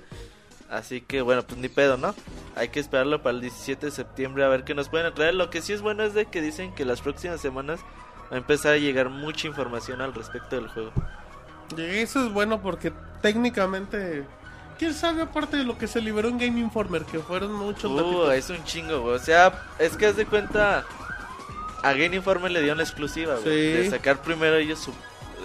Así 0.69 1.01
que 1.01 1.21
bueno, 1.21 1.43
pues 1.43 1.59
ni 1.59 1.69
pedo, 1.69 1.97
¿no? 1.97 2.15
Hay 2.55 2.69
que 2.69 2.79
esperarlo 2.79 3.21
para 3.21 3.35
el 3.35 3.41
17 3.41 3.87
de 3.87 3.91
septiembre 3.91 4.43
a 4.43 4.49
ver 4.49 4.63
qué 4.63 4.75
nos 4.75 4.89
pueden 4.89 5.13
traer. 5.13 5.35
Lo 5.35 5.49
que 5.49 5.61
sí 5.61 5.73
es 5.73 5.81
bueno 5.81 6.03
es 6.03 6.13
de 6.13 6.25
que 6.25 6.41
dicen 6.41 6.73
que 6.73 6.85
las 6.85 7.01
próximas 7.01 7.41
semanas 7.41 7.79
va 8.31 8.35
a 8.35 8.37
empezar 8.37 8.73
a 8.73 8.77
llegar 8.77 9.09
mucha 9.09 9.47
información 9.47 10.01
al 10.01 10.13
respecto 10.13 10.55
del 10.55 10.67
juego. 10.67 10.91
Y 11.77 11.81
eso 11.81 12.25
es 12.25 12.31
bueno 12.31 12.61
porque 12.61 12.91
técnicamente... 13.21 14.25
¿Quién 14.79 14.93
sabe 14.93 15.21
aparte 15.21 15.55
de 15.57 15.63
lo 15.63 15.77
que 15.77 15.87
se 15.87 16.01
liberó 16.01 16.29
en 16.29 16.37
Game 16.39 16.59
Informer? 16.59 17.03
Que 17.03 17.19
fueron 17.19 17.53
muchos 17.53 17.91
Uh, 17.91 17.95
datitos. 17.95 18.33
es 18.33 18.49
un 18.49 18.63
chingo, 18.65 19.01
güey. 19.01 19.15
O 19.15 19.19
sea, 19.19 19.53
es 19.79 19.95
que 19.95 20.07
haz 20.07 20.15
de 20.15 20.25
cuenta. 20.25 20.83
A 21.83 21.93
Game 21.93 22.15
Informer 22.15 22.49
le 22.51 22.61
dio 22.61 22.73
una 22.73 22.81
exclusiva, 22.83 23.35
güey. 23.35 23.43
Sí. 23.43 23.73
De 23.83 23.89
sacar 23.91 24.21
primero 24.23 24.55
ellos 24.55 24.79
su, 24.79 24.91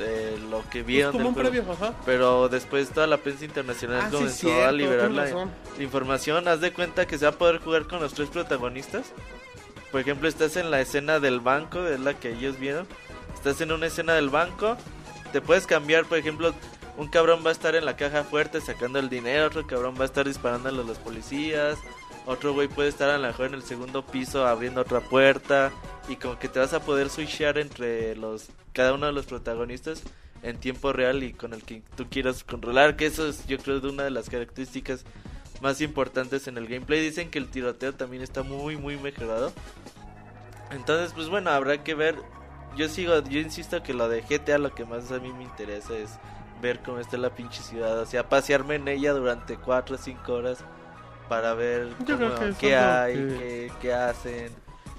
eh, 0.01 0.39
lo 0.51 0.63
que 0.71 0.83
vieron. 0.83 1.13
como 1.13 1.25
del 1.25 1.29
un 1.29 1.35
juego. 1.35 1.51
previo, 1.51 1.73
ajá. 1.73 1.93
Pero 2.07 2.49
después 2.49 2.89
toda 2.91 3.07
la 3.07 3.19
prensa 3.19 3.45
internacional 3.45 4.01
Ah, 4.03 4.07
sí, 4.09 4.17
comenzó 4.17 4.37
cierto, 4.49 4.67
a 4.67 4.73
liberar 4.73 5.11
la, 5.11 5.25
la 5.27 5.83
información. 5.83 6.49
Haz 6.49 6.61
de 6.61 6.73
cuenta 6.73 7.07
que 7.07 7.19
se 7.19 7.27
va 7.27 7.33
a 7.33 7.35
poder 7.35 7.59
jugar 7.59 7.87
con 7.87 8.01
los 8.01 8.15
tres 8.15 8.31
protagonistas. 8.31 9.13
Por 9.91 10.01
ejemplo, 10.01 10.29
estás 10.29 10.57
en 10.57 10.71
la 10.71 10.81
escena 10.81 11.19
del 11.19 11.41
banco, 11.41 11.87
es 11.87 12.01
la 12.01 12.15
que 12.15 12.33
ellos 12.33 12.59
vieron. 12.59 12.87
Estás 13.35 13.61
en 13.61 13.73
una 13.73 13.87
escena 13.87 14.15
del 14.15 14.29
banco. 14.29 14.77
Te 15.33 15.41
puedes 15.41 15.67
cambiar, 15.67 16.05
por 16.05 16.19
ejemplo, 16.19 16.55
un 16.99 17.09
cabrón 17.09 17.43
va 17.45 17.51
a 17.51 17.53
estar 17.53 17.75
en 17.75 17.85
la 17.85 17.97
caja 17.97 18.25
fuerte 18.25 18.61
sacando 18.61 18.99
el 18.99 19.09
dinero, 19.09 19.47
otro 19.47 19.67
cabrón 19.67 19.95
va 19.97 20.03
a 20.03 20.07
estar 20.07 20.27
disparándole 20.27 20.83
a 20.83 20.85
los 20.85 20.99
policías. 20.99 21.79
Otro 22.27 22.53
güey 22.53 22.69
puede 22.69 22.91
estar 22.91 23.09
a 23.09 23.17
lo 23.17 23.27
mejor 23.27 23.47
en 23.47 23.55
el 23.55 23.63
segundo 23.63 24.05
piso 24.05 24.47
abriendo 24.47 24.83
otra 24.83 25.01
puerta. 25.01 25.73
Y 26.09 26.17
como 26.17 26.39
que 26.39 26.49
te 26.49 26.59
vas 26.59 26.75
a 26.75 26.81
poder 26.81 27.09
switchear 27.09 27.57
entre 27.57 28.17
los 28.17 28.49
cada 28.75 28.93
uno 28.95 29.07
de 29.07 29.13
los 29.13 29.27
protagonistas 29.27 30.03
en 30.43 30.59
tiempo 30.59 30.93
real 30.93 31.23
y 31.23 31.33
con 31.33 31.55
el 31.55 31.63
que 31.63 31.83
tú 31.97 32.07
quieras 32.11 32.45
controlar. 32.45 32.97
Que 32.97 33.07
eso 33.07 33.27
es, 33.29 33.47
yo 33.47 33.57
creo, 33.59 33.81
de 33.81 33.89
una 33.89 34.03
de 34.03 34.11
las 34.11 34.29
características 34.29 35.05
más 35.61 35.81
importantes 35.81 36.47
en 36.49 36.57
el 36.59 36.67
gameplay. 36.69 37.01
Dicen 37.01 37.31
que 37.31 37.39
el 37.39 37.49
tiroteo 37.49 37.95
también 37.95 38.23
está 38.23 38.43
muy, 38.43 38.77
muy 38.77 38.97
mejorado. 38.97 39.53
Entonces, 40.71 41.13
pues 41.15 41.29
bueno, 41.29 41.51
habrá 41.51 41.83
que 41.83 41.95
ver. 41.95 42.17
Yo 42.77 42.89
sigo, 42.89 43.23
yo 43.25 43.41
insisto 43.41 43.83
que 43.83 43.95
lo 43.95 44.09
de 44.09 44.23
GTA 44.23 44.59
lo 44.59 44.75
que 44.75 44.85
más 44.85 45.11
a 45.11 45.19
mí 45.19 45.33
me 45.33 45.43
interesa 45.43 45.97
es 45.97 46.11
ver 46.61 46.81
cómo 46.81 46.99
está 46.99 47.17
la 47.17 47.31
pinche 47.31 47.63
ciudad. 47.63 47.99
O 47.99 48.07
sea, 48.07 48.29
pasearme 48.29 48.75
en 48.77 48.89
ella 48.89 49.13
durante 49.13 49.57
4 49.57 49.97
o 49.97 49.99
5 49.99 50.33
horas 50.33 50.59
para 51.29 51.55
ver 51.55 51.89
cómo- 52.07 52.57
qué 52.59 52.77
hay, 52.77 53.15
que- 53.15 53.39
qué, 53.39 53.73
qué 53.81 53.93
hacen. 53.95 54.53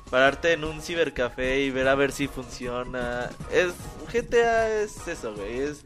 Pararte 0.09 0.53
en 0.53 0.63
un 0.63 0.81
cibercafé 0.81 1.59
y 1.61 1.69
ver 1.69 1.87
a 1.87 1.93
ver 1.95 2.11
si 2.11 2.27
funciona. 2.27 3.29
Es 3.51 3.73
GTA 4.11 4.69
es 4.81 5.07
eso, 5.07 5.35
güey. 5.35 5.59
Es 5.59 5.85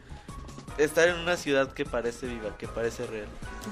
estar 0.77 1.08
en 1.08 1.15
una 1.15 1.38
ciudad 1.38 1.72
que 1.74 1.86
parece 1.86 2.27
viva, 2.27 2.58
que 2.58 2.68
parece 2.68 3.06
real. 3.06 3.27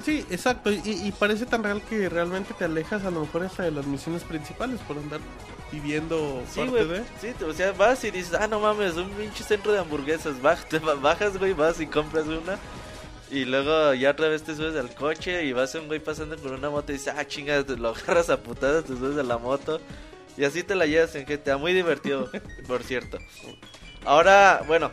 Sí, 0.05 0.25
exacto. 0.29 0.72
Y, 0.72 0.81
y 0.86 1.12
parece 1.12 1.46
tan 1.46 1.63
real 1.63 1.81
que 1.89 2.08
realmente 2.10 2.53
te 2.53 2.65
alejas 2.65 3.03
a 3.05 3.12
lo 3.12 3.22
mejor 3.22 3.43
hasta 3.43 3.63
de 3.63 3.72
las 3.72 3.86
misiones 3.86 4.24
principales 4.24 4.79
por 4.81 4.98
andar 4.98 5.20
viviendo 5.72 6.43
Sí, 6.51 6.60
parte 6.62 6.86
de... 6.86 7.03
Sí, 7.22 7.34
te- 7.38 7.46
o 7.46 7.53
sea, 7.53 7.72
vas 7.72 8.03
y 8.03 8.12
dices, 8.12 8.34
ah, 8.34 8.48
no 8.48 8.60
mames, 8.60 8.96
un 8.96 9.10
pinche 9.12 9.43
centro 9.43 9.72
de 9.72 9.79
hamburguesas. 9.79 10.36
Baj- 10.41 10.67
te 10.67 10.79
ba- 10.79 10.96
bajas, 10.96 11.38
güey, 11.38 11.53
vas 11.53 11.79
y 11.79 11.88
compras 11.88 12.25
una. 12.27 12.58
Y 13.29 13.46
luego 13.46 13.93
ya 13.93 14.12
otra 14.12 14.27
vez 14.27 14.43
te 14.43 14.53
subes 14.55 14.75
al 14.75 14.93
coche 14.93 15.46
y 15.46 15.53
vas 15.53 15.74
a 15.75 15.79
un 15.79 15.88
güey 15.88 16.01
pasando 16.01 16.36
con 16.38 16.51
una 16.53 16.70
moto 16.70 16.91
y 16.91 16.96
dices, 16.98 17.13
ah, 17.17 17.25
chinga, 17.25 17.63
te 17.63 17.77
lo 17.77 17.89
agarras 17.96 18.29
a 18.29 18.38
putadas, 18.43 18.84
te 18.84 18.96
subes 18.98 19.17
a 19.17 19.24
la 19.24 19.38
moto. 19.38 19.79
Y 20.38 20.43
así 20.46 20.63
te 20.63 20.75
la 20.75 20.86
llevas 20.86 21.15
en 21.15 21.25
GTA. 21.25 21.58
Muy 21.58 21.74
divertido, 21.74 22.29
por 22.67 22.84
cierto. 22.84 23.17
Ahora, 24.05 24.63
bueno, 24.67 24.91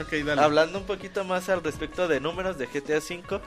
Ok, 0.00 0.12
dale. 0.24 0.40
Hablando 0.40 0.78
un 0.78 0.84
poquito 0.84 1.24
más 1.24 1.48
al 1.48 1.62
respecto 1.62 2.08
de 2.08 2.20
números 2.20 2.56
de 2.56 2.66
GTA 2.66 2.98
V. 2.98 3.40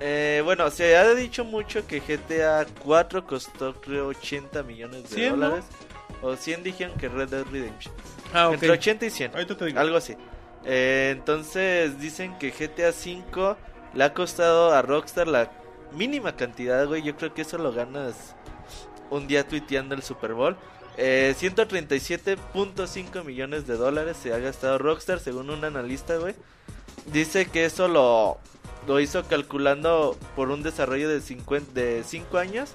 eh, 0.00 0.40
bueno, 0.44 0.70
se 0.70 0.96
ha 0.96 1.14
dicho 1.14 1.44
mucho 1.44 1.86
que 1.86 2.00
GTA 2.00 2.66
4 2.80 3.26
costó 3.26 3.74
creo 3.80 4.08
80 4.08 4.62
millones 4.62 5.02
de 5.02 5.08
100, 5.08 5.38
¿no? 5.38 5.46
dólares. 5.48 5.64
O 6.22 6.36
100 6.36 6.62
dijeron 6.62 6.96
que 6.96 7.08
Red 7.08 7.28
Dead 7.28 7.44
Redemption. 7.50 7.94
Ah, 8.32 8.48
ok. 8.48 8.54
Entre 8.54 8.70
80 8.70 9.06
y 9.06 9.10
100. 9.10 9.32
Ahorita 9.34 9.56
te 9.56 9.64
digo. 9.66 9.80
Algo 9.80 9.96
así. 9.96 10.16
Eh, 10.64 11.10
entonces 11.12 11.98
dicen 11.98 12.38
que 12.38 12.50
GTA 12.50 12.90
V 12.90 13.56
le 13.94 14.04
ha 14.04 14.14
costado 14.14 14.72
a 14.72 14.80
Rockstar 14.80 15.26
la 15.28 15.50
mínima 15.92 16.36
cantidad, 16.36 16.86
güey. 16.86 17.02
Yo 17.02 17.16
creo 17.16 17.34
que 17.34 17.42
eso 17.42 17.58
lo 17.58 17.72
ganas 17.72 18.34
un 19.10 19.26
día 19.26 19.46
tuiteando 19.46 19.94
el 19.94 20.02
Super 20.02 20.32
Bowl. 20.32 20.56
Eh, 20.98 21.34
137.5 21.40 23.24
millones 23.24 23.66
de 23.66 23.76
dólares 23.76 24.16
se 24.22 24.32
ha 24.32 24.38
gastado 24.38 24.78
Rockstar, 24.78 25.20
según 25.20 25.50
un 25.50 25.64
analista, 25.64 26.16
güey. 26.16 26.34
Dice 27.12 27.46
que 27.46 27.64
eso 27.64 27.88
lo, 27.88 28.38
lo 28.86 29.00
hizo 29.00 29.24
calculando 29.24 30.16
por 30.36 30.50
un 30.50 30.62
desarrollo 30.62 31.08
de 31.08 31.20
50, 31.20 31.72
de 31.72 32.04
5 32.06 32.38
años. 32.38 32.70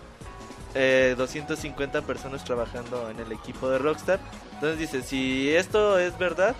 eh, 0.75 1.15
250 1.17 2.01
personas 2.03 2.43
trabajando 2.43 3.09
en 3.09 3.19
el 3.19 3.31
equipo 3.31 3.69
de 3.69 3.77
Rockstar. 3.79 4.19
Entonces 4.55 4.77
dice, 4.79 5.01
si 5.01 5.49
esto 5.49 5.97
es 5.97 6.17
verdad, 6.19 6.55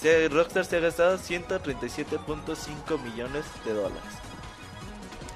se- 0.00 0.28
Rockstar 0.28 0.64
se 0.64 0.76
ha 0.78 0.80
gastado 0.80 1.18
137.5 1.18 2.98
millones 3.02 3.44
de 3.64 3.74
dólares. 3.74 4.02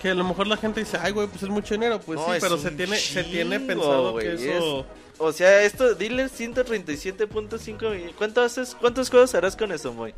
Que 0.01 0.11
a 0.11 0.15
lo 0.15 0.25
mejor 0.25 0.47
la 0.47 0.57
gente 0.57 0.81
dice, 0.81 0.99
ay, 1.01 1.13
güey, 1.13 1.27
pues 1.29 1.43
es 1.43 1.49
mucho 1.51 1.75
dinero. 1.75 2.01
Pues 2.01 2.19
No, 2.19 2.27
sí, 2.33 2.39
pero 2.41 2.57
se 2.59 2.71
tiene, 2.71 2.97
se 2.97 3.23
tiene 3.25 3.61
pensado 3.61 4.13
güey, 4.13 4.27
que 4.37 4.57
eso... 4.57 4.87
O 5.19 5.33
sea, 5.33 5.63
esto, 5.63 5.95
dile 5.95 6.27
137.5 6.27 7.91
millones. 7.91 8.15
¿Cuánto 8.19 8.43
haces, 8.43 8.77
¿Cuántos 8.79 9.11
juegos 9.11 9.35
harás 9.35 9.57
con 9.57 9.73
eso, 9.73 9.93
Moy? 9.93 10.15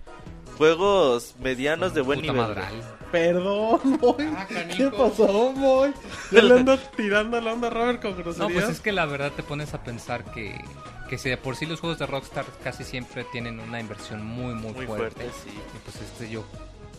Juegos 0.57 1.35
medianos 1.39 1.95
de 1.95 2.01
buen 2.01 2.21
Puta 2.21 2.33
nivel. 2.33 2.49
madral. 2.49 2.75
Perdón, 3.13 3.81
Moy. 4.01 4.29
Ah. 4.37 4.47
¿Qué 4.77 4.91
pasó, 4.91 5.53
Moy? 5.53 5.93
Yo 6.33 6.43
le 6.43 6.55
ando 6.55 6.77
tirando 6.97 7.41
la 7.41 7.53
onda 7.53 7.69
a 7.69 7.71
Robert 7.71 8.03
con 8.03 8.11
No, 8.13 8.17
groserías. 8.19 8.53
pues 8.53 8.69
es 8.69 8.81
que 8.81 8.91
la 8.93 9.07
verdad 9.07 9.31
te 9.37 9.43
pones 9.45 9.73
a 9.75 9.85
pensar 9.85 10.25
que, 10.33 10.61
que 11.09 11.17
si 11.17 11.29
de 11.31 11.37
por 11.37 11.55
sí 11.55 11.65
los 11.67 11.79
juegos 11.81 11.99
de 12.01 12.07
Rockstar 12.07 12.45
casi 12.65 12.83
siempre 12.83 13.25
tienen 13.31 13.61
una 13.61 13.79
inversión 13.81 14.25
muy, 14.27 14.55
muy, 14.55 14.73
Muy 14.73 14.87
fuerte. 14.87 15.23
fuerte, 15.25 15.31
sí. 15.45 15.51
Y 15.51 15.79
pues 15.85 15.97
este 16.03 16.29
yo, 16.29 16.45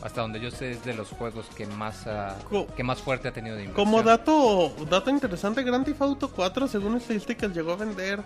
hasta 0.02 0.22
donde 0.22 0.40
yo 0.40 0.50
sé, 0.52 0.72
es 0.72 0.84
de 0.86 0.94
los 0.94 1.10
juegos 1.10 1.46
que 1.58 1.66
más, 1.66 2.06
Co- 2.50 2.68
que 2.76 2.84
más 2.84 3.02
fuerte 3.02 3.28
ha 3.28 3.34
tenido 3.34 3.56
de 3.56 3.64
inversión. 3.64 3.86
Como 3.86 4.02
dato, 4.04 4.74
dato 4.90 5.10
interesante, 5.10 5.64
Grand 5.64 5.86
Theft 5.86 6.02
Auto 6.02 6.30
4, 6.30 6.68
según 6.68 6.96
estadísticas, 6.98 7.54
llegó 7.54 7.74
a 7.74 7.76
vender... 7.76 8.22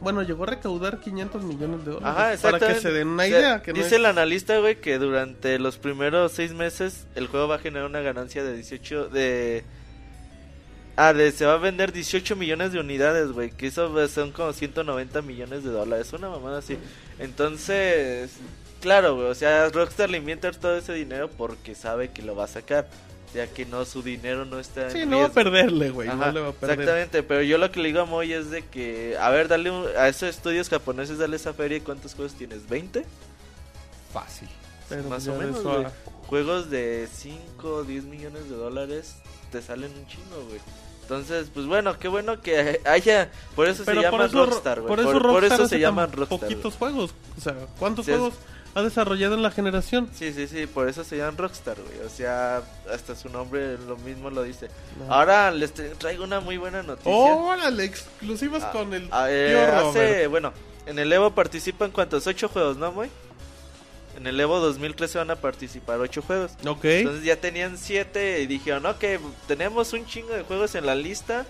Bueno, 0.00 0.20
llegó 0.22 0.42
a 0.44 0.48
recaudar 0.48 1.00
500 1.00 1.42
millones 1.42 1.84
de 1.86 1.92
dólares. 1.92 2.06
Ajá, 2.06 2.16
para 2.16 2.34
exactamente. 2.34 2.74
que 2.74 2.80
se 2.80 2.92
den 2.92 3.08
una 3.08 3.22
O 3.24 3.26
sea, 3.26 3.38
idea. 3.38 3.62
Que 3.62 3.72
no 3.72 3.76
dice 3.78 3.86
es- 3.88 3.92
el 3.94 4.04
analista, 4.06 4.58
güey, 4.58 4.78
que 4.80 4.98
durante 4.98 5.58
los 5.58 5.78
primeros 5.78 6.32
seis 6.32 6.52
meses 6.52 7.06
el 7.14 7.28
juego 7.28 7.48
va 7.48 7.54
a 7.54 7.58
generar 7.58 7.88
una 7.88 8.00
ganancia 8.00 8.44
de 8.44 8.54
18 8.54 9.08
de... 9.08 9.64
Ah, 10.98 11.12
de, 11.12 11.30
se 11.32 11.44
va 11.44 11.54
a 11.54 11.58
vender 11.58 11.92
18 11.92 12.36
millones 12.36 12.72
de 12.72 12.80
unidades, 12.80 13.32
güey, 13.32 13.50
que 13.50 13.66
eso 13.66 14.08
son 14.08 14.32
como 14.32 14.52
190 14.52 15.20
millones 15.22 15.62
de 15.64 15.70
dólares, 15.70 16.10
una 16.14 16.28
mamada 16.30 16.58
así. 16.58 16.78
Entonces, 17.18 18.32
claro, 18.80 19.14
güey, 19.16 19.28
o 19.28 19.34
sea, 19.34 19.68
Rockstar 19.70 20.10
le 20.10 20.18
invierte 20.18 20.50
todo 20.52 20.76
ese 20.76 20.92
dinero 20.92 21.28
porque 21.30 21.74
sabe 21.74 22.10
que 22.10 22.22
lo 22.22 22.34
va 22.36 22.44
a 22.44 22.48
sacar, 22.48 22.88
ya 23.34 23.46
que 23.48 23.66
no, 23.66 23.84
su 23.84 24.02
dinero 24.02 24.44
no 24.44 24.58
está 24.58 24.86
en 24.86 24.90
Sí, 24.92 25.06
no 25.06 25.18
va 25.20 25.26
a 25.26 25.32
perderle, 25.32 25.90
güey. 25.90 26.08
Ajá, 26.08 26.26
No 26.26 26.32
le 26.32 26.40
va 26.40 26.48
a 26.48 26.52
perder. 26.52 26.80
Exactamente, 26.80 27.22
pero 27.22 27.42
yo 27.42 27.58
lo 27.58 27.70
que 27.70 27.80
le 27.80 27.88
digo 27.88 28.00
a 28.00 28.04
Moy 28.04 28.32
es 28.32 28.50
de 28.50 28.64
que, 28.64 29.16
a 29.20 29.30
ver, 29.30 29.48
dale 29.48 29.70
un- 29.70 29.86
a 29.98 30.08
esos 30.08 30.28
estudios 30.30 30.68
japoneses, 30.68 31.18
dale 31.18 31.36
esa 31.36 31.52
feria 31.52 31.78
y 31.78 31.80
cuántos 31.80 32.14
juegos 32.14 32.34
tienes, 32.34 32.68
¿20? 32.68 33.04
Fácil. 34.12 34.48
Pero 34.88 35.02
Más 35.04 35.26
o 35.28 35.34
menos, 35.34 35.58
a- 35.58 35.62
güey. 35.62 35.86
Juegos 36.26 36.70
de 36.70 37.08
5 37.12 37.68
o 37.76 37.84
10 37.84 38.04
millones 38.04 38.48
de 38.50 38.56
dólares 38.56 39.16
te 39.52 39.62
salen 39.62 39.92
un 39.92 40.06
chingo, 40.06 40.44
güey. 40.48 40.60
Entonces, 41.02 41.48
pues 41.54 41.66
bueno, 41.66 41.98
qué 42.00 42.08
bueno 42.08 42.40
que 42.40 42.80
haya, 42.84 43.30
por 43.54 43.68
eso 43.68 43.84
Pero 43.84 44.00
se 44.02 44.08
por 44.08 44.12
llama 44.12 44.26
eso, 44.26 44.46
Rockstar, 44.46 44.80
güey. 44.80 44.88
por 44.88 45.00
eso, 45.00 45.12
Por, 45.12 45.22
Rockstar 45.22 45.52
eso 45.60 45.68
se 45.68 45.78
llaman 45.78 46.10
Rockstar. 46.12 46.40
Poquitos 46.40 46.74
juegos. 46.74 47.14
O 47.36 47.40
sea, 47.40 47.54
¿cuántos 47.78 48.06
Sí, 48.06 48.12
es- 48.12 48.18
juegos 48.18 48.34
ha 48.76 48.82
desarrollado 48.82 49.34
en 49.34 49.42
la 49.42 49.50
generación? 49.50 50.08
Sí, 50.14 50.32
sí, 50.32 50.46
sí, 50.46 50.66
por 50.66 50.88
eso 50.88 51.02
se 51.02 51.16
llaman 51.16 51.38
Rockstar, 51.38 51.76
güey. 51.80 52.06
O 52.06 52.10
sea, 52.10 52.62
hasta 52.92 53.16
su 53.16 53.28
nombre 53.30 53.78
lo 53.78 53.96
mismo 53.96 54.28
lo 54.30 54.42
dice. 54.42 54.68
No. 54.98 55.12
Ahora 55.12 55.50
les 55.50 55.74
tra- 55.74 55.96
traigo 55.96 56.24
una 56.24 56.40
muy 56.40 56.58
buena 56.58 56.82
noticia. 56.82 57.10
Órale, 57.10 57.84
exclusivas 57.84 58.62
Ah, 58.64 58.70
con 58.72 58.92
el 58.92 59.08
ah, 59.10 59.26
eh, 59.30 59.48
tío 59.68 59.88
hace, 59.88 60.26
bueno, 60.26 60.52
en 60.86 60.98
el 60.98 61.12
Evo 61.12 61.30
participan 61.30 61.90
cuántos, 61.90 62.26
ocho 62.26 62.48
juegos, 62.48 62.76
¿no, 62.76 62.92
muy? 62.92 63.08
En 64.16 64.26
el 64.26 64.38
Evo 64.40 64.60
2013 64.60 65.18
van 65.18 65.30
a 65.30 65.36
participar 65.36 65.98
ocho 66.00 66.22
juegos. 66.22 66.52
Ok. 66.66 66.84
Entonces 66.84 67.24
ya 67.24 67.36
tenían 67.36 67.76
siete 67.78 68.40
y 68.42 68.46
dijeron, 68.46 68.86
ok, 68.86 69.04
tenemos 69.46 69.92
un 69.94 70.06
chingo 70.06 70.34
de 70.34 70.42
juegos 70.42 70.74
en 70.74 70.86
la 70.86 70.94
lista. 70.94 71.44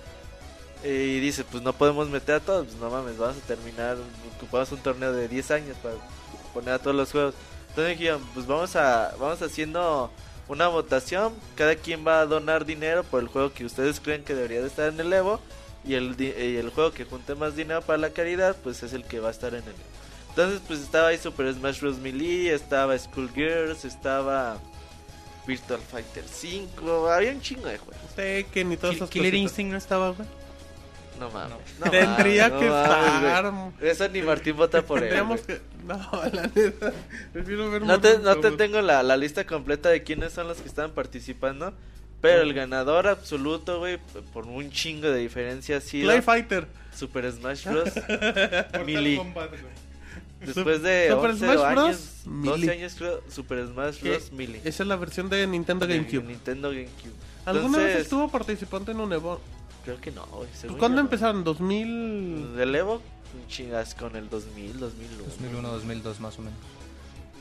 Eh, 0.85 1.15
y 1.17 1.21
dice, 1.21 1.43
pues 1.43 1.63
no 1.63 1.73
podemos 1.73 2.09
meter 2.09 2.37
a 2.37 2.41
todos, 2.41 2.67
pues 2.67 2.79
no 2.79 2.91
mames, 2.91 3.17
vamos 3.19 3.37
a 3.43 3.47
terminar, 3.47 3.97
ocupamos 4.37 4.71
un 4.73 4.79
torneo 4.79 5.13
de 5.13 5.27
10 5.27 5.51
años 5.53 5.77
para 5.83 5.95
poner 6.61 6.75
a 6.75 6.79
todos 6.79 6.97
los 6.97 7.11
juegos. 7.13 7.35
Entonces 7.71 7.99
dijeron, 7.99 8.23
pues 8.35 8.47
vamos 8.47 8.75
a 8.77 9.15
vamos 9.21 9.41
haciendo 9.43 10.11
una 10.49 10.69
votación, 10.69 11.35
cada 11.57 11.75
quien 11.77 12.07
va 12.07 12.21
a 12.21 12.27
donar 12.27 12.65
dinero 12.65 13.03
por 13.05 13.21
el 13.21 13.29
juego 13.29 13.53
que 13.53 13.65
ustedes 13.65 14.01
creen 14.01 14.25
que 14.25 14.35
debería 14.35 14.61
de 14.61 14.69
estar 14.69 14.89
en 14.93 14.99
el 15.01 15.13
Evo 15.13 15.41
y 15.85 15.95
el 15.95 16.17
di- 16.17 16.33
y 16.37 16.57
el 16.57 16.71
juego 16.71 16.93
que 16.93 17.05
junte 17.05 17.35
más 17.35 17.55
dinero 17.57 17.83
para 17.83 17.99
la 17.99 18.11
caridad, 18.11 18.57
pues 18.63 18.83
es 18.83 18.93
el 18.93 19.05
que 19.05 19.21
va 19.21 19.29
a 19.29 19.33
estar 19.33 19.51
en 19.55 19.63
el 19.65 19.69
Evo. 19.71 19.97
Entonces, 20.31 20.61
pues 20.67 20.81
estaba 20.81 21.09
ahí 21.09 21.19
Super 21.19 21.53
Smash 21.53 21.81
Bros. 21.81 21.99
Melee, 21.99 22.53
estaba 22.55 22.97
Skullgirls, 22.99 23.85
estaba 23.85 24.59
Virtual 25.47 25.81
Fighter 25.81 26.25
5, 26.31 27.09
había 27.11 27.31
un 27.33 27.41
chingo 27.41 27.67
de 27.69 27.79
juegos. 27.79 28.01
Tekken 28.15 28.73
y 28.73 28.77
todas 28.77 28.95
Kill- 28.95 28.97
esas 28.99 29.11
Killer 29.11 29.33
cositas. 29.33 29.43
Instinct 29.51 29.73
no 29.73 29.79
estaba, 29.79 30.11
güey. 30.11 30.29
No 31.19 31.31
mames. 31.31 31.57
No. 31.79 31.85
no 31.87 31.91
Tendría 31.91 32.49
mames, 32.49 32.61
que 32.63 32.69
no 32.69 32.73
mames, 32.75 33.73
estar. 33.75 33.85
Eso 33.87 34.09
ni 34.09 34.23
Martín 34.23 34.57
vota 34.57 34.83
por 34.83 35.03
él. 35.03 35.11
Que. 35.47 35.61
No, 35.87 35.99
la 36.33 36.51
neta. 36.55 36.93
Prefiero 37.33 37.71
ver 37.71 37.83
No 37.83 38.01
te, 38.01 38.19
no 38.19 38.37
te 38.37 38.51
tengo 38.53 38.81
la, 38.83 39.03
la 39.03 39.17
lista 39.17 39.47
completa 39.47 39.89
de 39.89 40.03
quiénes 40.03 40.33
son 40.33 40.49
los 40.49 40.59
que 40.59 40.69
están 40.69 40.91
participando. 40.93 41.73
Pero 42.21 42.43
el 42.43 42.55
ganador 42.55 43.07
absoluto, 43.07 43.79
güey, 43.79 43.99
por 44.33 44.47
un 44.47 44.71
chingo 44.71 45.09
de 45.09 45.19
diferencia 45.19 45.81
sido 45.81 46.09
Play 46.09 46.23
Fighter. 46.23 46.67
Super 46.95 47.31
Smash 47.31 47.65
Bros. 47.71 47.93
Melee. 48.85 49.17
Kombat, 49.19 49.51
güey. 49.51 49.87
Después 50.41 50.83
de 50.83 51.09
Super 51.11 51.31
11 51.31 51.45
Smash 51.45 51.57
Bros. 51.57 51.65
años, 51.87 52.11
12 52.25 52.59
Melee. 52.59 52.71
años 52.79 52.95
creo, 52.99 53.23
Super 53.29 53.67
Smash 53.67 54.01
Bros. 54.03 54.33
Melee. 54.33 54.61
Esa 54.65 54.83
es 54.83 54.89
la 54.89 54.97
versión 54.97 55.29
de 55.29 55.47
Nintendo 55.47 55.87
GameCube. 55.87 56.25
Nintendo 56.25 56.71
GameCube. 56.71 57.13
¿Alguna 57.45 57.79
vez 57.79 57.97
estuvo 58.01 58.29
participante 58.29 58.91
en 58.93 59.01
un 59.01 59.13
Evo? 59.13 59.41
Creo 59.87 59.99
que 60.01 60.11
no, 60.11 60.27
güey. 60.27 60.49
según 60.53 60.77
¿Cuándo 60.79 60.97
yo 60.97 61.03
no. 61.03 61.07
empezaron? 61.07 61.45
¿2000? 61.45 62.53
Del 62.57 62.75
Evo, 62.75 63.01
chingas 63.49 63.95
con 63.95 64.15
el 64.17 64.29
2000, 64.29 64.79
2001. 64.81 65.23
2001, 65.25 65.69
2002 65.71 66.21
más 66.21 66.39
o 66.39 66.43
menos. 66.43 66.59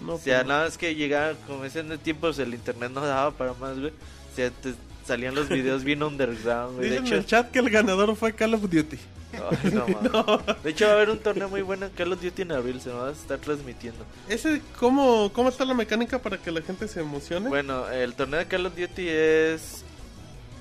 No, 0.01 0.13
O 0.15 0.19
sea, 0.19 0.37
pues, 0.39 0.47
nada 0.47 0.63
más 0.65 0.77
que 0.77 0.95
llegaban, 0.95 1.35
como 1.47 1.65
ese 1.65 1.83
de 1.83 1.97
tiempos, 1.97 2.37
el 2.39 2.53
internet 2.53 2.91
no 2.93 3.01
daba 3.01 3.31
para 3.31 3.53
más, 3.53 3.77
güey. 3.79 3.91
O 3.91 4.35
sea, 4.35 4.49
te 4.51 4.73
salían 5.07 5.33
los 5.35 5.49
videos 5.49 5.83
bien 5.83 6.03
underground, 6.03 6.77
güey. 6.77 6.89
De 6.89 6.95
Dice 6.95 6.99
en 6.99 7.05
hecho, 7.07 7.15
el 7.15 7.25
chat 7.25 7.51
que 7.51 7.59
el 7.59 7.69
ganador 7.69 8.15
fue 8.15 8.33
Call 8.33 8.53
of 8.53 8.61
Duty. 8.61 8.97
Ay, 9.33 9.71
no, 9.71 9.85
mames. 9.87 10.63
de 10.63 10.69
hecho, 10.69 10.85
va 10.85 10.91
a 10.91 10.95
haber 10.95 11.09
un 11.09 11.19
torneo 11.19 11.49
muy 11.49 11.61
bueno 11.61 11.85
en 11.85 11.91
Call 11.93 12.11
of 12.13 12.21
Duty 12.21 12.41
en 12.43 12.51
abril, 12.51 12.79
se 12.81 12.89
va 12.91 13.07
a 13.09 13.11
estar 13.11 13.39
transmitiendo. 13.39 14.05
Ese, 14.29 14.61
¿cómo, 14.79 15.31
¿Cómo 15.33 15.49
está 15.49 15.65
la 15.65 15.73
mecánica 15.73 16.19
para 16.19 16.37
que 16.37 16.51
la 16.51 16.61
gente 16.61 16.87
se 16.87 16.99
emocione? 16.99 17.47
Bueno, 17.49 17.89
el 17.89 18.13
torneo 18.15 18.39
de 18.39 18.47
Call 18.47 18.65
of 18.65 18.75
Duty 18.75 19.07
es 19.07 19.84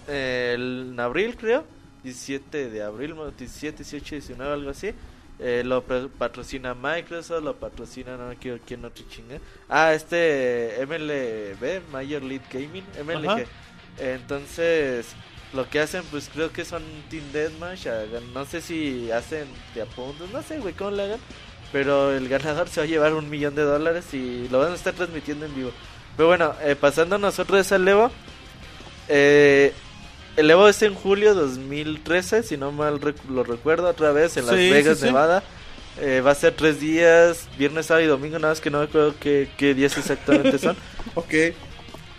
eh, 0.09 0.55
en 0.57 0.99
abril, 0.99 1.37
creo. 1.37 1.65
17 2.03 2.71
de 2.71 2.83
abril, 2.83 3.15
no, 3.17 3.31
17, 3.31 3.79
18, 3.79 4.17
19, 4.17 4.53
algo 4.53 4.71
así. 4.71 4.93
Eh, 5.41 5.63
lo 5.65 5.83
patrocina 5.83 6.75
Microsoft, 6.75 7.43
lo 7.43 7.57
patrocina, 7.57 8.17
no 8.17 8.33
quiero 8.39 8.59
quién 8.65 8.85
otro 8.85 9.05
chinga. 9.09 9.39
Ah, 9.69 9.93
este 9.93 10.77
MLB, 10.87 11.91
Major 11.91 12.23
League 12.23 12.45
Gaming, 12.53 12.85
MLG. 13.05 13.29
Ajá. 13.29 13.43
Entonces, 13.99 15.07
lo 15.53 15.69
que 15.69 15.81
hacen, 15.81 16.03
pues 16.11 16.29
creo 16.33 16.53
que 16.53 16.65
son 16.65 16.83
Team 17.11 17.25
Deathmatch. 17.33 17.87
No 18.33 18.45
sé 18.45 18.61
si 18.61 19.11
hacen 19.11 19.47
de 19.75 19.83
a 19.83 19.87
puntos, 19.87 20.31
no 20.31 20.43
sé, 20.43 20.59
güey, 20.59 20.75
cómo 20.75 20.91
le 20.91 21.05
hagan. 21.05 21.21
Pero 21.73 22.13
el 22.13 22.29
ganador 22.29 22.69
se 22.71 22.81
va 22.81 22.85
a 22.85 22.89
llevar 22.89 23.15
un 23.15 23.31
millón 23.31 23.55
de 23.55 23.63
dólares 23.63 24.13
y 24.13 24.49
lo 24.49 24.61
van 24.61 24.73
a 24.73 24.75
estar 24.77 24.95
transmitiendo 24.95 25.47
en 25.47 25.55
vivo. 25.55 25.73
Pero 26.17 26.29
bueno, 26.29 26.55
eh, 26.63 26.77
pasando 26.77 27.19
nosotros 27.19 27.71
al 27.73 27.89
Evo. 27.89 28.11
Eh, 29.09 29.73
el 30.37 30.51
Evo 30.51 30.69
es 30.69 30.83
en 30.83 30.95
julio 30.95 31.35
2013, 31.35 32.43
si 32.43 32.57
no 32.57 32.73
mal 32.73 33.01
rec- 33.01 33.25
lo 33.29 33.45
recuerdo, 33.45 33.89
otra 33.89 34.13
vez 34.13 34.37
en 34.37 34.47
Las 34.47 34.57
Sí, 34.57 34.71
Vegas, 34.71 34.99
sí. 34.99 35.05
Nevada. 35.07 35.43
Eh, 36.01 36.21
va 36.21 36.33
a 36.33 36.35
ser 36.35 36.55
tres 36.55 36.81
días, 36.81 37.47
viernes, 37.57 37.87
sábado 37.87 38.05
y 38.05 38.09
domingo, 38.09 38.39
nada 38.39 38.53
más 38.53 38.61
que 38.61 38.69
no 38.71 38.79
me 38.79 38.85
acuerdo 38.85 39.15
qué, 39.21 39.49
qué 39.57 39.75
días 39.75 39.97
exactamente 39.97 40.59
son. 40.59 40.77
Ok. 41.15 41.33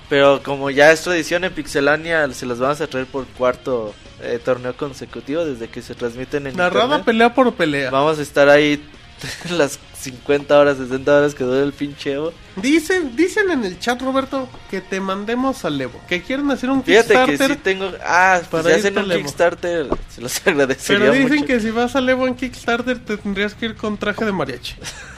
Pero 0.07 0.41
como 0.43 0.69
ya 0.69 0.91
es 0.91 1.01
tradición 1.01 1.43
en 1.43 1.51
Pixelania, 1.53 2.31
se 2.31 2.45
los 2.45 2.60
vamos 2.60 2.79
a 2.79 2.86
traer 2.88 3.07
por 3.07 3.25
cuarto 3.25 3.93
eh, 4.22 4.39
torneo 4.43 4.77
consecutivo 4.77 5.43
desde 5.43 5.67
que 5.67 5.81
se 5.81 5.95
transmiten 5.95 6.45
en 6.45 6.55
Narrada 6.55 6.84
internet. 6.86 7.05
pelea 7.05 7.34
por 7.34 7.53
pelea. 7.55 7.89
Vamos 7.89 8.19
a 8.19 8.21
estar 8.21 8.47
ahí 8.47 8.82
las 9.51 9.80
50 9.99 10.60
horas, 10.60 10.78
60 10.78 11.17
horas 11.17 11.34
que 11.36 11.43
dure 11.43 11.63
el 11.63 11.73
pinche 11.73 12.13
Evo. 12.13 12.34
Dicen, 12.58 13.15
dicen 13.15 13.49
en 13.49 13.63
el 13.65 13.80
chat, 13.80 14.01
Roberto, 14.01 14.47
que 14.69 14.82
te 14.82 14.99
mandemos 14.99 15.65
al 15.65 15.80
Evo. 15.82 15.99
Que 16.08 16.21
quieren 16.21 16.49
hacer 16.51 16.69
un 16.69 16.84
Fíjate 16.84 17.13
que 17.13 17.25
Kickstarter. 17.25 17.58
sí 17.58 17.62
tengo... 17.63 17.91
Ah, 18.06 18.38
pues 18.49 18.63
para 18.63 18.75
si 18.75 18.80
hacen 18.82 18.97
un. 18.97 19.10
Kickstarter, 19.10 19.88
se 20.10 20.21
los 20.21 20.41
agradecería 20.47 20.99
Pero 20.99 21.13
dicen 21.13 21.30
mucho. 21.39 21.45
que 21.45 21.60
si 21.60 21.71
vas 21.71 21.95
al 21.95 22.08
Evo 22.10 22.28
en 22.28 22.36
Kickstarter 22.36 22.99
te 22.99 23.17
tendrías 23.17 23.54
que 23.56 23.65
ir 23.67 23.75
con 23.75 23.97
traje 23.97 24.25
de 24.25 24.32
mariachi. 24.32 24.75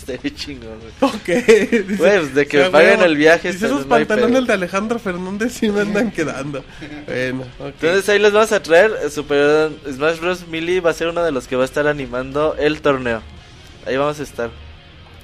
Estaría 0.00 0.34
chingón, 0.34 0.78
güey. 0.80 1.12
Ok. 1.12 1.96
Pues, 1.98 2.34
de 2.34 2.46
que 2.46 2.60
"O 2.60 2.64
me 2.64 2.70
paguen 2.70 2.90
huevo". 2.92 3.04
el 3.04 3.16
viaje, 3.16 3.52
Dice 3.52 3.66
esos 3.66 3.84
pantalones 3.86 4.46
de 4.46 4.52
Alejandro 4.52 4.98
Fernández 4.98 5.52
sí 5.52 5.68
me 5.70 5.80
andan 5.82 6.10
quedando. 6.10 6.64
Bueno, 7.06 7.42
ok. 7.58 7.74
Entonces 7.82 8.08
ahí 8.08 8.18
les 8.18 8.32
vamos 8.32 8.52
a 8.52 8.62
traer 8.62 8.92
eh, 9.04 9.10
Super 9.10 9.70
Smash 9.92 10.18
Bros. 10.20 10.48
Melee 10.48 10.80
va 10.80 10.90
a 10.90 10.94
ser 10.94 11.08
uno 11.08 11.22
de 11.22 11.32
los 11.32 11.46
que 11.46 11.56
va 11.56 11.62
a 11.62 11.66
estar 11.66 11.86
animando 11.86 12.54
el 12.58 12.80
torneo. 12.80 13.22
Ahí 13.86 13.96
vamos 13.96 14.20
a 14.20 14.22
estar. 14.22 14.50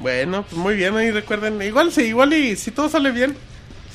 Bueno, 0.00 0.42
pues 0.42 0.56
muy 0.60 0.74
bien, 0.74 0.94
ahí 0.96 1.10
recuerden. 1.10 1.60
Igual 1.62 1.90
sí, 1.92 2.02
igual 2.02 2.32
y 2.34 2.56
si 2.56 2.70
todo 2.70 2.88
sale 2.88 3.12
bien, 3.12 3.34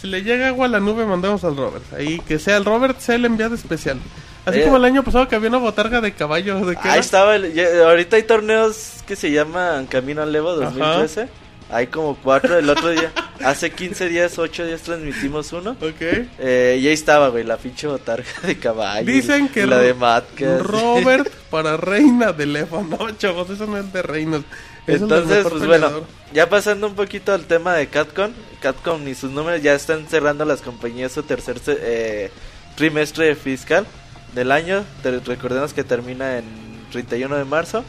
si 0.02 0.08
le 0.08 0.24
llega 0.24 0.48
agua 0.48 0.66
a 0.66 0.70
la 0.70 0.80
nube, 0.80 1.06
mandamos 1.06 1.44
al 1.44 1.56
Robert. 1.56 1.84
Ahí 1.94 2.20
que 2.28 2.40
sea 2.40 2.58
el 2.58 2.66
Robert, 2.66 3.00
sea 3.00 3.16
el 3.16 3.26
enviado 3.26 3.54
especial. 3.56 3.98
Así 4.46 4.60
Eh. 4.60 4.64
como 4.64 4.78
el 4.78 4.86
año 4.86 5.04
pasado 5.04 5.28
que 5.28 5.36
había 5.36 5.50
una 5.50 5.60
botarga 5.60 6.02
de 6.02 6.14
caballo 6.14 6.66
de 6.66 6.76
que 6.76 6.88
Ahí 6.90 7.00
estaba, 7.00 7.36
el- 7.36 7.54
ya- 7.54 7.84
ahorita 7.88 8.16
hay 8.16 8.24
torneos 8.24 8.96
que 9.06 9.16
se 9.16 9.32
llaman 9.32 9.86
Camino 9.86 10.22
al 10.24 10.36
Evo 10.36 10.54
2013. 10.56 11.28
Hay 11.70 11.88
como 11.88 12.18
cuatro, 12.18 12.58
el 12.58 12.70
otro 12.70 12.90
día, 12.90 13.14
hace 13.46 13.72
15 13.72 14.10
días, 14.10 14.38
8 14.38 14.66
días 14.66 14.82
transmitimos 14.82 15.54
uno. 15.54 15.72
Ok. 15.80 16.02
Eh, 16.02 16.80
y 16.82 16.88
ahí 16.88 16.94
estaba, 16.94 17.30
güey, 17.30 17.46
la 17.46 17.56
pinche 17.56 17.88
botarga 17.88 18.28
de 18.44 18.58
caballo. 18.58 19.06
Dicen 19.10 19.48
que 19.48 19.66
la 19.66 19.78
de 19.78 19.94
Matcast. 19.94 20.64
Robert 20.66 21.30
para 21.50 21.78
reina 21.78 22.34
del 22.34 22.56
Evo. 22.58 22.84
No, 22.84 23.10
chavos, 23.12 23.50
eso 23.52 23.68
no 23.68 23.78
es 23.78 23.94
de 23.94 24.02
reinos. 24.02 24.42
Eso 24.86 25.04
Entonces, 25.04 25.46
pues 25.48 25.66
bueno, 25.66 25.90
ya 26.34 26.50
pasando 26.50 26.88
un 26.88 26.96
poquito 26.96 27.32
al 27.34 27.46
tema 27.46 27.74
de 27.76 27.88
Capcom, 27.88 28.32
Capcom 28.60 29.08
y 29.08 29.14
sus 29.16 29.32
números 29.32 29.62
ya 29.62 29.74
están 29.76 30.08
cerrando 30.08 30.44
las 30.44 30.62
compañías 30.62 31.12
su 31.14 31.22
tercer 31.24 31.62
eh, 31.68 32.32
trimestre 32.76 33.36
fiscal 33.36 33.86
del 34.34 34.52
año. 34.52 34.84
Te- 35.04 35.20
recordemos 35.20 35.74
que 35.74 35.84
termina 35.84 36.38
en 36.38 36.46
31 36.92 37.36
de 37.38 37.46
marzo. 37.46 37.84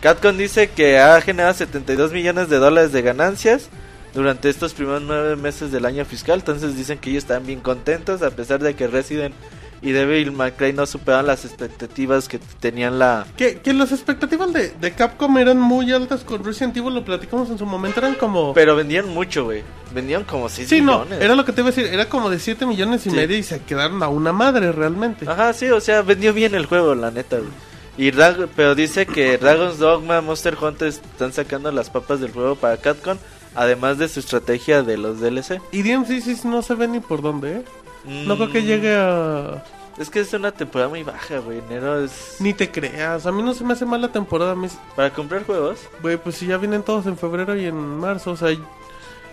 Capcom 0.00 0.36
dice 0.36 0.68
que 0.70 0.98
ha 0.98 1.20
generado 1.20 1.54
72 1.54 2.12
millones 2.12 2.48
de 2.48 2.56
dólares 2.58 2.92
de 2.92 3.02
ganancias 3.02 3.68
durante 4.14 4.48
estos 4.48 4.74
primeros 4.74 5.02
nueve 5.02 5.36
meses 5.36 5.72
del 5.72 5.84
año 5.86 6.04
fiscal. 6.04 6.38
Entonces 6.40 6.76
dicen 6.76 6.98
que 6.98 7.10
ellos 7.10 7.24
están 7.24 7.46
bien 7.46 7.60
contentos 7.60 8.22
a 8.22 8.30
pesar 8.30 8.60
de 8.62 8.74
que 8.74 8.86
Resident 8.86 9.34
y 9.82 9.92
Devil 9.92 10.32
May 10.32 10.52
Cry 10.52 10.72
no 10.72 10.86
superaron 10.86 11.26
las 11.26 11.44
expectativas 11.44 12.28
que 12.28 12.38
tenían 12.60 12.98
la... 12.98 13.26
Que, 13.36 13.58
que 13.58 13.72
las 13.74 13.92
expectativas 13.92 14.52
de, 14.52 14.70
de 14.70 14.92
Capcom 14.92 15.36
eran 15.38 15.58
muy 15.60 15.92
altas 15.92 16.24
con 16.24 16.42
Resident 16.44 16.76
Evil, 16.76 16.94
lo 16.94 17.04
platicamos 17.04 17.50
en 17.50 17.58
su 17.58 17.66
momento, 17.66 18.00
eran 18.00 18.14
como... 18.14 18.54
Pero 18.54 18.74
vendían 18.76 19.08
mucho, 19.08 19.44
güey. 19.44 19.62
Vendían 19.94 20.24
como 20.24 20.48
6 20.48 20.68
sí, 20.68 20.80
no, 20.80 21.00
millones. 21.04 21.22
era 21.24 21.34
lo 21.34 21.44
que 21.44 21.52
te 21.52 21.60
iba 21.60 21.68
a 21.68 21.72
decir, 21.72 21.92
era 21.92 22.08
como 22.08 22.30
de 22.30 22.38
7 22.38 22.66
millones 22.66 23.06
y 23.06 23.10
Sí. 23.10 23.16
medio 23.16 23.36
y 23.36 23.42
se 23.42 23.60
quedaron 23.60 24.02
a 24.02 24.08
una 24.08 24.32
madre 24.32 24.72
realmente. 24.72 25.28
Ajá, 25.28 25.52
sí, 25.52 25.68
o 25.70 25.80
sea, 25.80 26.02
vendió 26.02 26.32
bien 26.32 26.54
el 26.54 26.66
juego, 26.66 26.94
la 26.94 27.10
neta, 27.10 27.36
güey. 27.38 27.50
Y 27.98 28.10
Drag- 28.12 28.48
pero 28.56 28.74
dice 28.74 29.06
que 29.06 29.38
Dragon's 29.38 29.78
Dogma, 29.78 30.20
Monster 30.20 30.56
Hunter 30.60 30.88
están 30.88 31.32
sacando 31.32 31.70
las 31.72 31.88
papas 31.88 32.20
del 32.20 32.30
juego 32.32 32.54
para 32.56 32.76
Capcom, 32.78 33.16
además 33.54 33.96
de 33.96 34.08
su 34.08 34.20
estrategia 34.20 34.82
de 34.82 34.98
los 34.98 35.18
DLC. 35.20 35.60
Y 35.72 35.82
DMC 35.82 36.20
sí 36.20 36.36
no 36.44 36.60
se 36.62 36.74
ve 36.74 36.88
ni 36.88 37.00
por 37.00 37.22
dónde, 37.22 37.52
¿eh? 37.58 37.62
No 38.06 38.36
creo 38.36 38.50
que 38.50 38.60
Mm, 38.60 38.64
llegue 38.64 38.94
a... 38.96 39.62
Es 39.98 40.10
que 40.10 40.20
es 40.20 40.32
una 40.34 40.52
temporada 40.52 40.88
muy 40.90 41.02
baja, 41.02 41.38
güey. 41.38 41.58
Enero 41.58 42.04
es 42.04 42.36
Ni 42.38 42.52
te 42.52 42.70
creas, 42.70 43.24
a 43.26 43.32
mí 43.32 43.42
no 43.42 43.54
se 43.54 43.64
me 43.64 43.72
hace 43.72 43.84
mala 43.86 44.08
temporada, 44.08 44.52
a 44.52 44.54
mí... 44.54 44.68
para 44.94 45.10
comprar 45.12 45.44
juegos. 45.44 45.80
Güey, 46.02 46.16
pues 46.18 46.36
si 46.36 46.46
ya 46.46 46.58
vienen 46.58 46.82
todos 46.82 47.06
en 47.06 47.16
febrero 47.16 47.56
y 47.56 47.64
en 47.66 47.76
marzo, 47.98 48.32
o 48.32 48.36
sea... 48.36 48.52
y- 48.52 48.62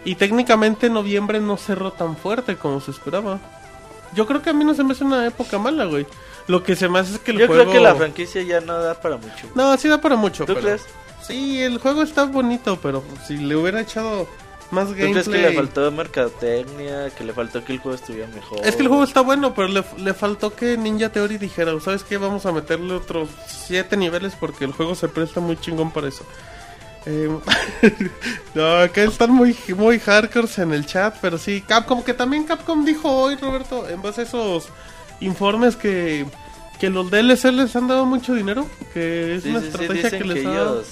Y 0.06 0.16
técnicamente 0.16 0.90
noviembre 0.90 1.40
no 1.42 1.58
cerró 1.58 1.92
tan 1.92 2.16
fuerte 2.18 2.56
como 2.56 2.80
se 2.82 2.92
esperaba. 2.92 3.40
Yo 4.14 4.26
creo 4.28 4.42
que 4.42 4.52
a 4.52 4.54
mí 4.54 4.64
no 4.64 4.74
se 4.74 4.84
me 4.84 4.94
hace 4.94 5.04
una 5.04 5.26
época 5.26 5.58
mala, 5.58 5.86
güey. 5.86 6.06
Lo 6.48 6.62
que 6.64 6.76
se 6.76 6.88
me 6.90 7.00
hace 7.00 7.14
es 7.14 7.20
que 7.20 7.32
el 7.32 7.40
Yo 7.40 7.48
juego... 7.48 7.64
creo 7.64 7.74
que 7.74 7.80
la 7.80 7.96
franquicia 7.96 8.42
ya 8.44 8.60
no 8.62 8.78
da 8.80 8.96
para 8.96 9.18
mucho. 9.18 9.48
No, 9.56 9.76
sí 9.78 9.88
da 9.88 10.00
para 10.00 10.16
mucho. 10.16 10.46
¿Tú 10.46 10.54
pero- 10.54 10.66
crees? 10.68 10.86
Sí, 11.22 11.62
el 11.62 11.78
juego 11.80 12.04
está 12.04 12.26
bonito, 12.26 12.78
pero 12.82 13.02
si 13.26 13.38
le 13.38 13.56
hubiera 13.56 13.80
echado 13.80 14.28
más 14.74 14.88
¿Tú 14.90 14.96
gameplay... 14.96 15.14
crees 15.14 15.30
que 15.30 15.50
le 15.50 15.54
faltó 15.54 15.92
mercadotecnia? 15.92 17.10
Que 17.12 17.24
le 17.24 17.34
faltó 17.34 17.64
que 17.64 17.74
el 17.74 17.80
juego 17.80 17.96
estuviera 17.96 18.28
mejor. 18.28 18.60
Es 18.66 18.76
que 18.76 18.82
el 18.82 18.88
juego 18.90 19.04
está 19.04 19.22
bueno, 19.22 19.54
pero 19.54 19.68
le, 19.70 19.84
le 19.98 20.14
faltó 20.14 20.56
que 20.56 20.78
Ninja 20.78 21.10
Theory 21.10 21.38
dijera, 21.38 21.72
¿sabes 21.80 22.04
qué? 22.04 22.18
Vamos 22.18 22.46
a 22.46 22.52
meterle 22.52 22.94
otros 22.94 23.30
7 23.48 23.96
niveles 23.98 24.34
porque 24.40 24.66
el 24.66 24.74
juego 24.74 24.96
se 24.96 25.08
presta 25.08 25.40
muy 25.40 25.58
chingón 25.58 25.92
para 25.92 26.08
eso. 26.10 26.26
Eh, 27.06 27.30
no, 28.56 28.78
acá 28.78 29.04
están 29.04 29.32
muy, 29.32 29.56
muy 29.76 30.00
hardcore 30.00 30.48
en 30.58 30.74
el 30.74 30.86
chat, 30.86 31.16
pero 31.22 31.38
sí, 31.38 31.62
Capcom, 31.62 32.04
que 32.04 32.14
también 32.14 32.46
Capcom 32.46 32.86
dijo 32.86 33.10
hoy, 33.10 33.36
Roberto, 33.36 33.88
en 33.90 34.02
base 34.02 34.22
a 34.22 34.24
esos 34.24 34.70
informes 35.20 35.76
que, 35.76 36.26
que 36.80 36.90
los 36.90 37.12
DLC 37.12 37.46
les 37.52 37.76
han 37.76 37.88
dado 37.88 38.06
mucho 38.06 38.34
dinero, 38.34 38.66
que 38.94 39.36
es 39.36 39.44
Sí, 39.44 39.50
una 39.50 39.60
sí, 39.62 39.68
estrategia 39.68 40.12
que 40.12 40.24
les 40.24 40.46
ha 40.46 40.50
dado. 40.52 40.84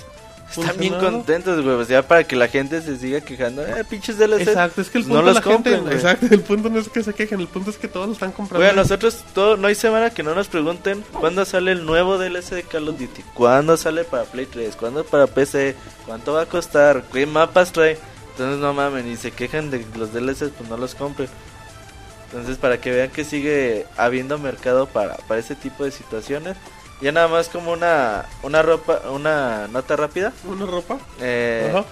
Están 0.57 0.77
bien 0.77 0.93
contentos, 0.95 1.63
güey. 1.63 1.75
O 1.75 1.85
sea, 1.85 2.07
para 2.07 2.23
que 2.23 2.35
la 2.35 2.47
gente 2.47 2.81
se 2.81 2.97
siga 2.97 3.21
quejando. 3.21 3.65
Eh, 3.65 3.83
pinches 3.89 4.17
DLC. 4.17 4.41
Exacto, 4.41 4.81
es 4.81 4.89
que 4.89 4.97
el 4.99 5.07
No 5.07 5.15
punto 5.15 5.25
los 5.25 5.35
de 5.35 5.39
la 5.39 5.41
gente, 5.41 5.53
compren, 5.71 5.81
güey. 5.83 5.93
exacto, 5.95 6.27
el 6.29 6.41
punto 6.41 6.69
no 6.69 6.79
es 6.79 6.89
que 6.89 7.03
se 7.03 7.13
quejen, 7.13 7.39
el 7.39 7.47
punto 7.47 7.69
es 7.69 7.77
que 7.77 7.87
todos 7.87 8.07
lo 8.07 8.13
están 8.13 8.31
comprando. 8.31 8.65
Güey, 8.65 8.75
nosotros 8.75 9.23
todo, 9.33 9.57
no 9.57 9.67
hay 9.67 9.75
semana 9.75 10.09
que 10.09 10.23
no 10.23 10.35
nos 10.35 10.47
pregunten 10.47 11.03
cuándo 11.13 11.45
sale 11.45 11.71
el 11.71 11.85
nuevo 11.85 12.17
DLC 12.17 12.51
de 12.55 12.63
Call 12.63 12.89
of 12.89 12.99
Duty, 12.99 13.23
cuándo 13.33 13.77
sale 13.77 14.03
para 14.03 14.23
Play 14.23 14.45
3, 14.45 14.75
cuándo 14.75 15.03
para 15.03 15.27
PC, 15.27 15.75
cuánto 16.05 16.33
va 16.33 16.41
a 16.41 16.45
costar, 16.45 17.03
qué 17.13 17.25
mapas 17.25 17.71
trae. 17.71 17.97
Entonces 18.31 18.59
no 18.59 18.73
mamen 18.73 19.11
y 19.11 19.17
se 19.17 19.31
quejan 19.31 19.69
de 19.71 19.85
los 19.97 20.13
DLCs, 20.13 20.51
pues 20.57 20.69
no 20.69 20.77
los 20.77 20.95
compren. 20.95 21.29
Entonces 22.25 22.57
para 22.57 22.79
que 22.79 22.91
vean 22.91 23.09
que 23.09 23.25
sigue 23.25 23.85
habiendo 23.97 24.37
mercado 24.37 24.85
para, 24.87 25.17
para 25.17 25.39
ese 25.39 25.55
tipo 25.55 25.83
de 25.83 25.91
situaciones. 25.91 26.55
Ya 27.01 27.11
nada 27.11 27.27
más 27.27 27.49
como 27.49 27.71
una 27.71 28.25
una 28.43 28.61
ropa, 28.61 29.01
una 29.11 29.67
nota 29.67 29.95
rápida. 29.95 30.31
una 30.47 30.65
ropa. 30.65 30.99
Eh, 31.19 31.71
Ajá. 31.73 31.85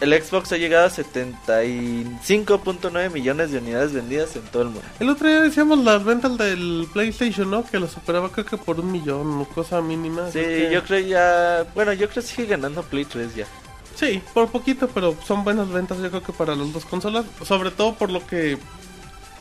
el 0.00 0.22
Xbox 0.22 0.52
ha 0.52 0.56
llegado 0.56 0.86
a 0.86 0.90
75.9 0.90 3.10
millones 3.12 3.50
de 3.52 3.58
unidades 3.58 3.92
vendidas 3.92 4.34
en 4.36 4.42
todo 4.42 4.62
el 4.62 4.68
mundo. 4.68 4.82
El 5.00 5.10
otro 5.10 5.28
día 5.28 5.40
decíamos 5.40 5.78
las 5.78 6.04
ventas 6.04 6.36
del 6.38 6.86
PlayStation, 6.92 7.50
¿no? 7.50 7.64
Que 7.64 7.78
lo 7.78 7.88
superaba 7.88 8.30
creo 8.30 8.44
que 8.46 8.56
por 8.56 8.80
un 8.80 8.90
millón 8.92 9.40
o 9.40 9.44
cosa 9.46 9.80
mínima. 9.80 10.26
Sí, 10.30 10.40
que- 10.40 10.70
yo 10.72 10.82
creo 10.84 11.00
ya. 11.00 11.66
Bueno, 11.74 11.92
yo 11.92 12.08
creo 12.08 12.22
que 12.22 12.28
sigue 12.28 12.46
ganando 12.48 12.82
Play 12.82 13.04
3 13.04 13.34
ya. 13.34 13.46
Sí, 13.94 14.20
por 14.32 14.48
poquito, 14.50 14.88
pero 14.88 15.14
son 15.24 15.44
buenas 15.44 15.68
ventas 15.70 15.98
yo 15.98 16.10
creo 16.10 16.22
que 16.22 16.32
para 16.32 16.56
las 16.56 16.72
dos 16.72 16.84
consolas. 16.84 17.24
Sobre 17.44 17.70
todo 17.70 17.94
por 17.94 18.10
lo 18.10 18.26
que 18.26 18.58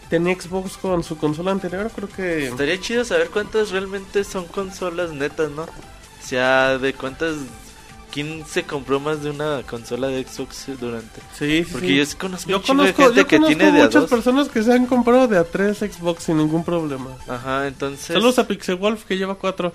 tenía 0.10 0.36
Xbox 0.40 0.78
con 0.78 1.04
su 1.04 1.18
consola 1.18 1.52
anterior, 1.52 1.90
creo 1.96 2.10
que... 2.10 2.48
Estaría 2.48 2.80
chido 2.80 3.04
saber 3.06 3.30
cuántas 3.30 3.72
realmente 3.72 4.24
son 4.24 4.46
consolas 4.46 5.12
netas, 5.12 5.52
¿no? 5.52 5.64
O 5.64 6.26
sea, 6.26 6.78
de 6.78 6.94
cuántas. 6.94 7.36
¿Quién 8.12 8.46
se 8.46 8.62
compró 8.64 9.00
más 9.00 9.24
de 9.24 9.32
una 9.32 9.64
consola 9.64 10.08
de 10.08 10.24
Xbox 10.24 10.68
durante? 10.80 11.20
Sí, 11.38 11.64
sí, 11.64 11.70
Porque 11.72 11.88
sí. 11.88 11.96
yo 11.98 12.06
sí 12.06 12.16
conozco 12.16 12.50
Yo 12.52 12.62
chingo 12.62 12.84
de 12.84 12.94
conozco, 12.94 13.04
gente 13.04 13.22
yo 13.22 13.28
que 13.28 13.36
conozco 13.38 13.58
tiene 13.58 13.72
de 13.72 13.82
a 13.82 13.86
muchas 13.86 14.06
personas 14.10 14.50
que 14.50 14.62
se 14.62 14.72
han 14.72 14.86
comprado 14.86 15.28
de 15.28 15.38
a 15.40 15.44
tres 15.44 15.80
Xbox 15.80 16.24
sin 16.26 16.38
ningún 16.38 16.64
problema. 16.64 17.10
Ajá, 17.28 17.68
entonces. 17.68 18.06
Saludos 18.06 18.38
a 18.38 18.48
Pixelwolf 18.48 19.04
que 19.06 19.18
lleva 19.18 19.34
cuatro. 19.34 19.74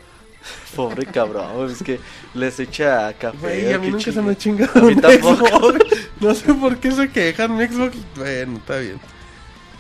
Pobre 0.77 1.05
cabrón, 1.07 1.69
es 1.69 1.83
que 1.83 1.99
les 2.35 2.61
echa 2.61 3.13
café. 3.15 3.39
Güey, 3.39 3.73
a 3.73 3.79
mí 3.79 3.91
nunca 3.91 4.13
se 4.13 4.23
me 4.23 4.31
ha 4.31 4.39
chingado 4.39 4.71
A 4.79 4.83
mí 4.83 4.93
un 4.95 5.01
tampoco. 5.01 5.47
Xbox. 5.47 5.79
No 6.21 6.35
sé 6.35 6.55
por 6.55 6.77
qué 6.79 6.93
se 6.93 7.11
quejan 7.11 7.57
mi 7.57 7.67
Xbox. 7.67 7.97
Bueno, 8.17 8.59
está 8.59 8.79
bien. 8.79 9.01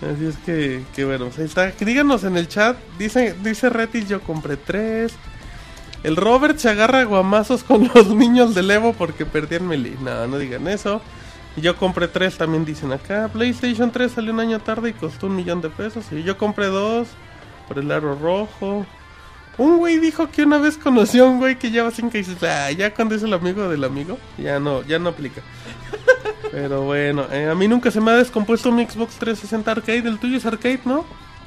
Así 0.00 0.26
es 0.26 0.36
que, 0.38 0.84
que 0.94 1.04
bueno, 1.04 1.26
pues 1.26 1.38
ahí 1.38 1.44
está. 1.44 1.70
Díganos 1.70 2.24
en 2.24 2.36
el 2.36 2.48
chat. 2.48 2.76
Dice, 2.98 3.34
dice 3.42 3.68
Retis, 3.68 4.08
yo 4.08 4.20
compré 4.20 4.56
tres. 4.56 5.14
El 6.04 6.16
Robert 6.16 6.58
se 6.58 6.68
agarra 6.68 7.02
guamazos 7.04 7.64
con 7.64 7.90
los 7.94 8.08
niños 8.08 8.54
del 8.54 8.70
Evo 8.70 8.92
porque 8.92 9.26
perdían 9.26 9.66
Melee. 9.66 9.96
No, 10.00 10.26
no 10.26 10.38
digan 10.38 10.68
eso. 10.68 11.00
Yo 11.56 11.76
compré 11.76 12.06
tres, 12.06 12.36
también 12.36 12.64
dicen 12.64 12.92
acá. 12.92 13.28
PlayStation 13.32 13.90
3 13.90 14.12
salió 14.12 14.32
un 14.32 14.38
año 14.38 14.60
tarde 14.60 14.90
y 14.90 14.92
costó 14.92 15.26
un 15.26 15.34
millón 15.34 15.60
de 15.60 15.70
pesos. 15.70 16.04
Y 16.12 16.22
yo 16.22 16.38
compré 16.38 16.66
dos 16.66 17.08
por 17.66 17.78
el 17.78 17.90
aro 17.90 18.14
rojo. 18.14 18.86
Un 19.56 19.78
güey 19.78 19.98
dijo 19.98 20.30
que 20.30 20.44
una 20.44 20.58
vez 20.58 20.78
conoció 20.78 21.24
a 21.24 21.28
un 21.28 21.38
güey 21.38 21.58
que 21.58 21.72
lleva 21.72 21.90
cinco 21.90 22.16
y 22.16 22.22
dices, 22.22 22.40
ah, 22.44 22.70
ya 22.70 22.94
cuando 22.94 23.16
es 23.16 23.24
el 23.24 23.32
amigo 23.32 23.68
del 23.68 23.82
amigo, 23.82 24.18
ya 24.36 24.60
no, 24.60 24.82
ya 24.82 25.00
no 25.00 25.08
aplica. 25.08 25.42
Pero 26.50 26.82
bueno, 26.82 27.26
eh, 27.30 27.48
a 27.48 27.54
mí 27.54 27.68
nunca 27.68 27.90
se 27.90 28.00
me 28.00 28.10
ha 28.10 28.16
descompuesto 28.16 28.72
mi 28.72 28.84
Xbox 28.84 29.16
360 29.16 29.70
Arcade. 29.70 30.08
El 30.08 30.18
tuyo 30.18 30.36
es 30.36 30.46
Arcade, 30.46 30.80
¿no? 30.84 31.04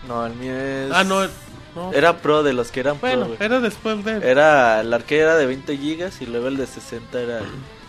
No, 0.08 0.26
el 0.26 0.34
mío 0.36 0.56
es. 0.56 0.92
Ah, 0.92 1.04
no. 1.04 1.22
no. 1.76 1.94
Era 1.94 2.18
pro 2.18 2.44
de 2.44 2.54
los 2.54 2.72
que 2.72 2.82
eran 2.82 2.98
pro, 2.98 3.10
Bueno, 3.10 3.26
güey. 3.28 3.38
era 3.40 3.60
después 3.60 4.04
de... 4.04 4.18
Era, 4.30 4.82
el 4.82 4.94
arcade 4.94 5.22
era 5.22 5.38
de 5.38 5.46
20 5.46 5.78
gigas 5.78 6.22
y 6.22 6.26
luego 6.26 6.48
el 6.48 6.58
de 6.58 6.68
60 6.68 7.20
era, 7.20 7.40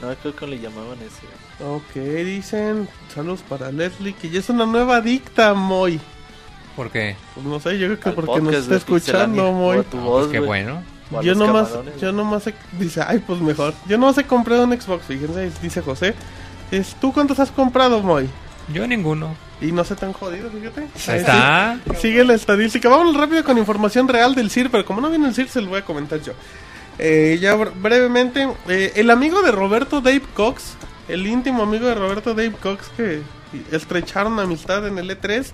no 0.01 0.07
me 0.09 0.12
acuerdo 0.12 0.38
cómo 0.38 0.51
le 0.53 0.61
llamaban 0.61 0.98
ese. 0.98 1.64
Ok, 1.64 1.94
dicen, 1.94 2.88
saludos 3.14 3.40
para 3.48 3.70
Leslie, 3.70 4.14
que 4.14 4.31
ya 4.31 4.40
es 4.40 4.48
una 4.48 4.66
nueva 4.66 4.96
adicta, 4.96 5.55
Moy. 5.55 6.01
¿Por 6.77 6.90
qué? 6.90 7.16
Pues 7.35 7.46
no 7.46 7.61
sé, 7.61 7.79
yo 7.79 7.87
creo 7.87 8.01
que 8.01 8.09
Al 8.09 8.14
porque 8.14 8.40
nos 8.40 8.55
está 8.55 8.77
escuchando, 8.77 9.53
Moy. 9.53 9.79
Ah, 9.79 9.96
voz, 9.96 10.27
pues 10.27 10.33
qué 10.33 10.40
bueno. 10.40 10.83
Yo 11.22 11.35
nomás, 11.35 11.70
yo 12.01 12.11
nomás 12.12 12.46
he, 12.46 12.55
dice, 12.79 13.03
ay, 13.07 13.18
pues 13.18 13.40
mejor. 13.40 13.75
Yo 13.87 13.98
nomás 13.98 14.16
he 14.16 14.25
comprado 14.25 14.64
un 14.64 14.72
Xbox, 14.72 15.05
fíjense, 15.05 15.51
dice 15.61 15.83
José. 15.83 16.14
Es, 16.73 16.97
¿Tú 17.01 17.13
cuántos 17.13 17.39
has 17.39 17.51
comprado, 17.53 18.03
Moy? 18.03 18.29
Yo 18.73 18.87
ninguno. 18.89 19.35
Y 19.61 19.71
no 19.71 19.85
se 19.85 19.95
tan 19.95 20.13
jodido, 20.13 20.51
fíjate. 20.51 20.81
Ahí 21.13 21.19
está. 21.21 21.79
Sí, 21.85 21.97
sigue 22.01 22.25
la 22.25 22.35
estadística. 22.35 22.89
Vámonos 22.89 23.17
rápido 23.17 23.45
con 23.45 23.57
información 23.59 24.09
real 24.09 24.35
del 24.35 24.51
CIR, 24.51 24.71
pero 24.71 24.85
como 24.85 25.01
no 25.01 25.09
viene 25.11 25.29
el 25.29 25.35
CIR, 25.35 25.49
se 25.49 25.61
lo 25.61 25.69
voy 25.69 25.79
a 25.79 25.85
comentar 25.85 26.21
yo. 26.21 26.33
Eh, 26.99 27.39
ya 27.41 27.55
bre- 27.57 27.73
brevemente, 27.81 28.49
eh, 28.69 28.93
el 28.97 29.11
amigo 29.11 29.43
de 29.43 29.53
Roberto 29.53 30.01
Dave 30.01 30.23
Cox, 30.35 30.75
el 31.09 31.27
íntimo 31.27 31.63
amigo 31.63 31.87
de 31.87 31.95
Roberto 31.95 32.31
Dave 32.35 32.53
Cox 32.61 32.89
que 32.97 33.23
estrecharon 33.71 34.39
amistad 34.41 34.87
en 34.87 34.99
el 34.99 35.11
E3, 35.11 35.47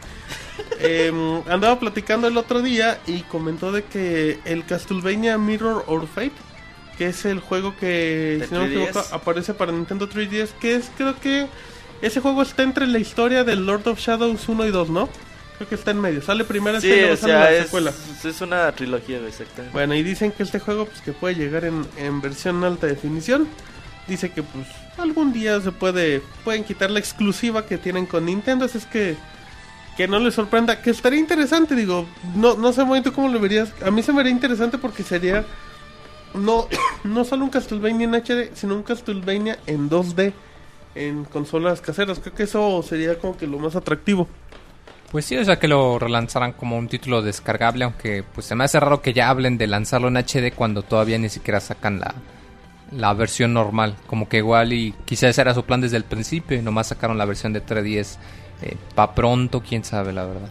eh, 0.80 1.42
andaba 1.48 1.78
platicando 1.78 2.28
el 2.28 2.36
otro 2.36 2.62
día 2.62 2.98
y 3.06 3.22
comentó 3.22 3.72
de 3.72 3.84
que 3.84 4.38
el 4.44 4.64
Castlevania 4.64 5.36
Mirror 5.38 5.84
or 5.86 6.06
Fate, 6.06 6.32
que 6.98 7.06
es 7.06 7.24
el 7.24 7.40
juego 7.40 7.76
que, 7.76 8.38
¿De 8.40 8.46
si 8.48 8.54
no 8.54 8.60
me 8.60 8.66
3DS? 8.66 8.88
equivoco, 8.88 9.06
aparece 9.12 9.54
para 9.54 9.72
Nintendo 9.72 10.08
3DS, 10.08 10.50
que 10.60 10.74
es, 10.74 10.90
creo 10.96 11.18
que 11.20 11.46
ese 12.02 12.20
juego 12.20 12.42
está 12.42 12.64
entre 12.64 12.86
la 12.86 12.98
historia 12.98 13.44
del 13.44 13.64
Lord 13.64 13.86
of 13.88 13.98
Shadows 14.00 14.48
1 14.48 14.66
y 14.66 14.70
2, 14.70 14.90
¿no? 14.90 15.08
Creo 15.56 15.68
que 15.68 15.74
está 15.76 15.90
en 15.92 16.00
medio. 16.00 16.22
Sale 16.22 16.44
primero 16.44 16.80
Sí, 16.80 16.88
este 16.90 16.98
y 16.98 17.00
luego 17.00 17.14
o 17.14 17.16
sale 17.16 17.32
sea, 17.32 17.40
la 17.44 17.52
es, 17.52 17.64
secuela. 17.64 17.92
es 18.24 18.40
una 18.40 18.72
trilogía, 18.72 19.18
exactamente. 19.26 19.72
Bueno, 19.72 19.94
y 19.94 20.02
dicen 20.02 20.32
que 20.32 20.42
este 20.42 20.58
juego 20.60 20.86
pues 20.86 21.00
que 21.00 21.12
puede 21.12 21.34
llegar 21.36 21.64
en, 21.64 21.86
en 21.96 22.20
versión 22.20 22.62
alta 22.64 22.86
definición. 22.86 23.48
Dice 24.06 24.30
que 24.30 24.42
pues 24.42 24.66
algún 24.96 25.32
día 25.32 25.60
se 25.60 25.70
puede 25.70 26.22
pueden 26.44 26.64
quitar 26.64 26.90
la 26.90 26.98
exclusiva 26.98 27.66
que 27.66 27.76
tienen 27.78 28.06
con 28.06 28.24
Nintendo, 28.24 28.64
así 28.64 28.78
es 28.78 28.86
que 28.86 29.16
que 29.96 30.06
no 30.08 30.18
les 30.20 30.34
sorprenda, 30.34 30.80
que 30.80 30.90
estaría 30.90 31.18
interesante, 31.18 31.74
digo, 31.74 32.06
no 32.36 32.56
no 32.56 32.72
sé 32.72 32.84
muy 32.84 33.02
tú 33.02 33.12
cómo 33.12 33.28
lo 33.28 33.38
verías. 33.40 33.70
A 33.84 33.90
mí 33.90 34.02
se 34.02 34.12
me 34.12 34.20
haría 34.20 34.32
interesante 34.32 34.78
porque 34.78 35.02
sería 35.02 35.44
no 36.34 36.68
no 37.04 37.24
solo 37.24 37.44
un 37.44 37.50
Castlevania 37.50 38.04
en 38.04 38.14
HD, 38.14 38.50
sino 38.54 38.74
un 38.74 38.82
Castlevania 38.82 39.58
en 39.66 39.88
2D 39.88 40.32
en 40.94 41.24
consolas 41.24 41.80
caseras. 41.80 42.18
Creo 42.18 42.34
que 42.34 42.42
eso 42.44 42.82
sería 42.82 43.18
como 43.18 43.36
que 43.36 43.46
lo 43.46 43.58
más 43.58 43.76
atractivo. 43.76 44.28
Pues 45.10 45.24
sí, 45.24 45.36
o 45.38 45.44
sea 45.44 45.58
que 45.58 45.68
lo 45.68 45.98
relanzaran 45.98 46.52
como 46.52 46.76
un 46.76 46.88
título 46.88 47.22
descargable, 47.22 47.84
aunque 47.84 48.24
pues 48.34 48.46
se 48.46 48.54
me 48.54 48.64
hace 48.64 48.78
raro 48.78 49.00
que 49.00 49.14
ya 49.14 49.30
hablen 49.30 49.56
de 49.56 49.66
lanzarlo 49.66 50.08
en 50.08 50.18
HD 50.18 50.52
cuando 50.54 50.82
todavía 50.82 51.18
ni 51.18 51.30
siquiera 51.30 51.60
sacan 51.60 51.98
la, 51.98 52.14
la 52.92 53.14
versión 53.14 53.54
normal. 53.54 53.96
Como 54.06 54.28
que 54.28 54.38
igual 54.38 54.72
y 54.74 54.92
quizás 55.06 55.38
era 55.38 55.54
su 55.54 55.64
plan 55.64 55.80
desde 55.80 55.96
el 55.96 56.04
principio 56.04 56.58
y 56.58 56.62
nomás 56.62 56.88
sacaron 56.88 57.16
la 57.16 57.24
versión 57.24 57.54
de 57.54 57.64
3DS 57.64 58.16
eh, 58.60 58.76
pa' 58.94 59.14
pronto, 59.14 59.62
quién 59.62 59.82
sabe 59.82 60.12
la 60.12 60.26
verdad. 60.26 60.50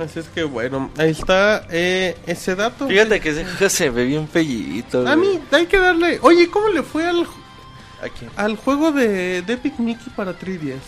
Así 0.00 0.18
es 0.20 0.28
que 0.28 0.42
bueno, 0.44 0.90
ahí 0.96 1.10
está 1.10 1.66
eh, 1.70 2.16
ese 2.26 2.54
dato. 2.56 2.88
Fíjate 2.88 3.20
que 3.20 3.30
ese 3.30 3.44
juego 3.44 3.68
se 3.68 3.90
ve 3.90 4.04
bien 4.06 4.26
fellito, 4.28 5.06
A 5.06 5.14
mí 5.16 5.38
hay 5.52 5.66
que 5.66 5.78
darle. 5.78 6.18
Oye, 6.22 6.48
¿cómo 6.50 6.68
le 6.68 6.82
fue 6.82 7.06
al, 7.06 7.26
Aquí. 8.02 8.26
al 8.36 8.56
juego 8.56 8.92
de, 8.92 9.42
de 9.42 9.52
Epic 9.52 9.78
Mickey 9.78 10.12
para 10.16 10.32
3DS? 10.38 10.78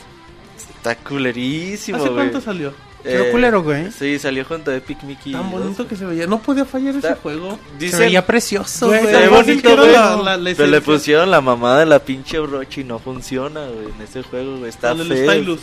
Está 0.76 0.96
culerísimo, 0.96 1.98
¿Hace 1.98 2.06
güey. 2.08 2.14
cuánto 2.16 2.40
salió? 2.40 2.72
Quedó 3.02 3.32
culero, 3.32 3.64
güey. 3.64 3.90
Sí, 3.90 4.16
salió 4.20 4.44
junto 4.44 4.70
a 4.70 4.76
Epic 4.76 5.02
Mickey. 5.02 5.32
Tan 5.32 5.50
2, 5.50 5.60
bonito 5.60 5.88
que 5.88 5.96
se 5.96 6.04
veía. 6.04 6.26
No 6.28 6.40
podía 6.40 6.64
fallar 6.64 6.90
ese 6.94 6.98
Está- 7.08 7.16
juego. 7.20 7.58
Se 7.72 7.84
Dicen, 7.84 7.98
veía 7.98 8.24
precioso, 8.24 8.86
Güey, 8.86 9.04
se 9.06 9.28
bonito, 9.28 9.76
güey. 9.76 9.92
la- 9.92 10.16
la- 10.16 10.36
la 10.36 10.54
Pero 10.54 10.68
le 10.68 10.80
pusieron 10.80 11.28
la 11.30 11.40
mamada 11.40 11.80
de 11.80 11.86
la 11.86 11.98
pinche 11.98 12.38
Orochi 12.38 12.82
y 12.82 12.84
no 12.84 13.00
funciona, 13.00 13.66
güey, 13.66 13.86
en 13.96 14.02
ese 14.02 14.22
juego, 14.22 14.58
güey. 14.58 14.68
Está 14.70 14.90
Con 14.90 15.00
el 15.00 15.08
feo. 15.08 15.58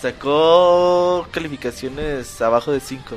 Sacó 0.00 1.26
calificaciones 1.30 2.40
abajo 2.40 2.72
de 2.72 2.80
5. 2.80 3.16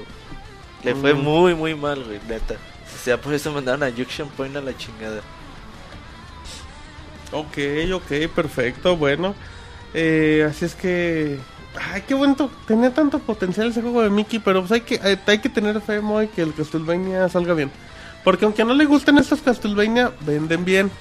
Le 0.83 0.95
fue 0.95 1.13
Mm. 1.13 1.19
muy, 1.21 1.55
muy 1.55 1.75
mal, 1.75 2.03
güey, 2.03 2.19
neta. 2.27 2.55
O 2.55 3.03
sea, 3.03 3.19
por 3.21 3.33
eso 3.33 3.51
mandaron 3.51 3.83
a 3.83 3.91
Junction 3.91 4.27
Point 4.29 4.55
a 4.55 4.61
la 4.61 4.75
chingada. 4.75 5.21
Ok, 7.31 7.57
ok, 7.93 8.29
perfecto, 8.33 8.97
bueno. 8.97 9.33
Eh, 9.93 10.45
así 10.49 10.65
es 10.65 10.75
que... 10.75 11.37
Ay, 11.93 12.03
qué 12.05 12.13
bueno, 12.13 12.49
tenía 12.67 12.93
tanto 12.93 13.19
potencial 13.19 13.67
ese 13.67 13.81
juego 13.81 14.01
de 14.01 14.09
Mickey, 14.09 14.39
pero 14.39 14.59
pues 14.61 14.73
hay 14.73 14.81
que, 14.81 14.95
eh, 14.95 15.17
hay 15.25 15.39
que 15.39 15.47
tener 15.47 15.79
fe, 15.79 16.01
Moy, 16.01 16.27
que 16.27 16.41
el 16.41 16.53
Castlevania 16.53 17.29
salga 17.29 17.53
bien. 17.53 17.71
Porque 18.25 18.43
aunque 18.43 18.65
no 18.65 18.73
le 18.73 18.85
gusten 18.85 19.17
estos 19.17 19.41
Castlevania, 19.41 20.11
venden 20.21 20.65
bien. 20.65 20.91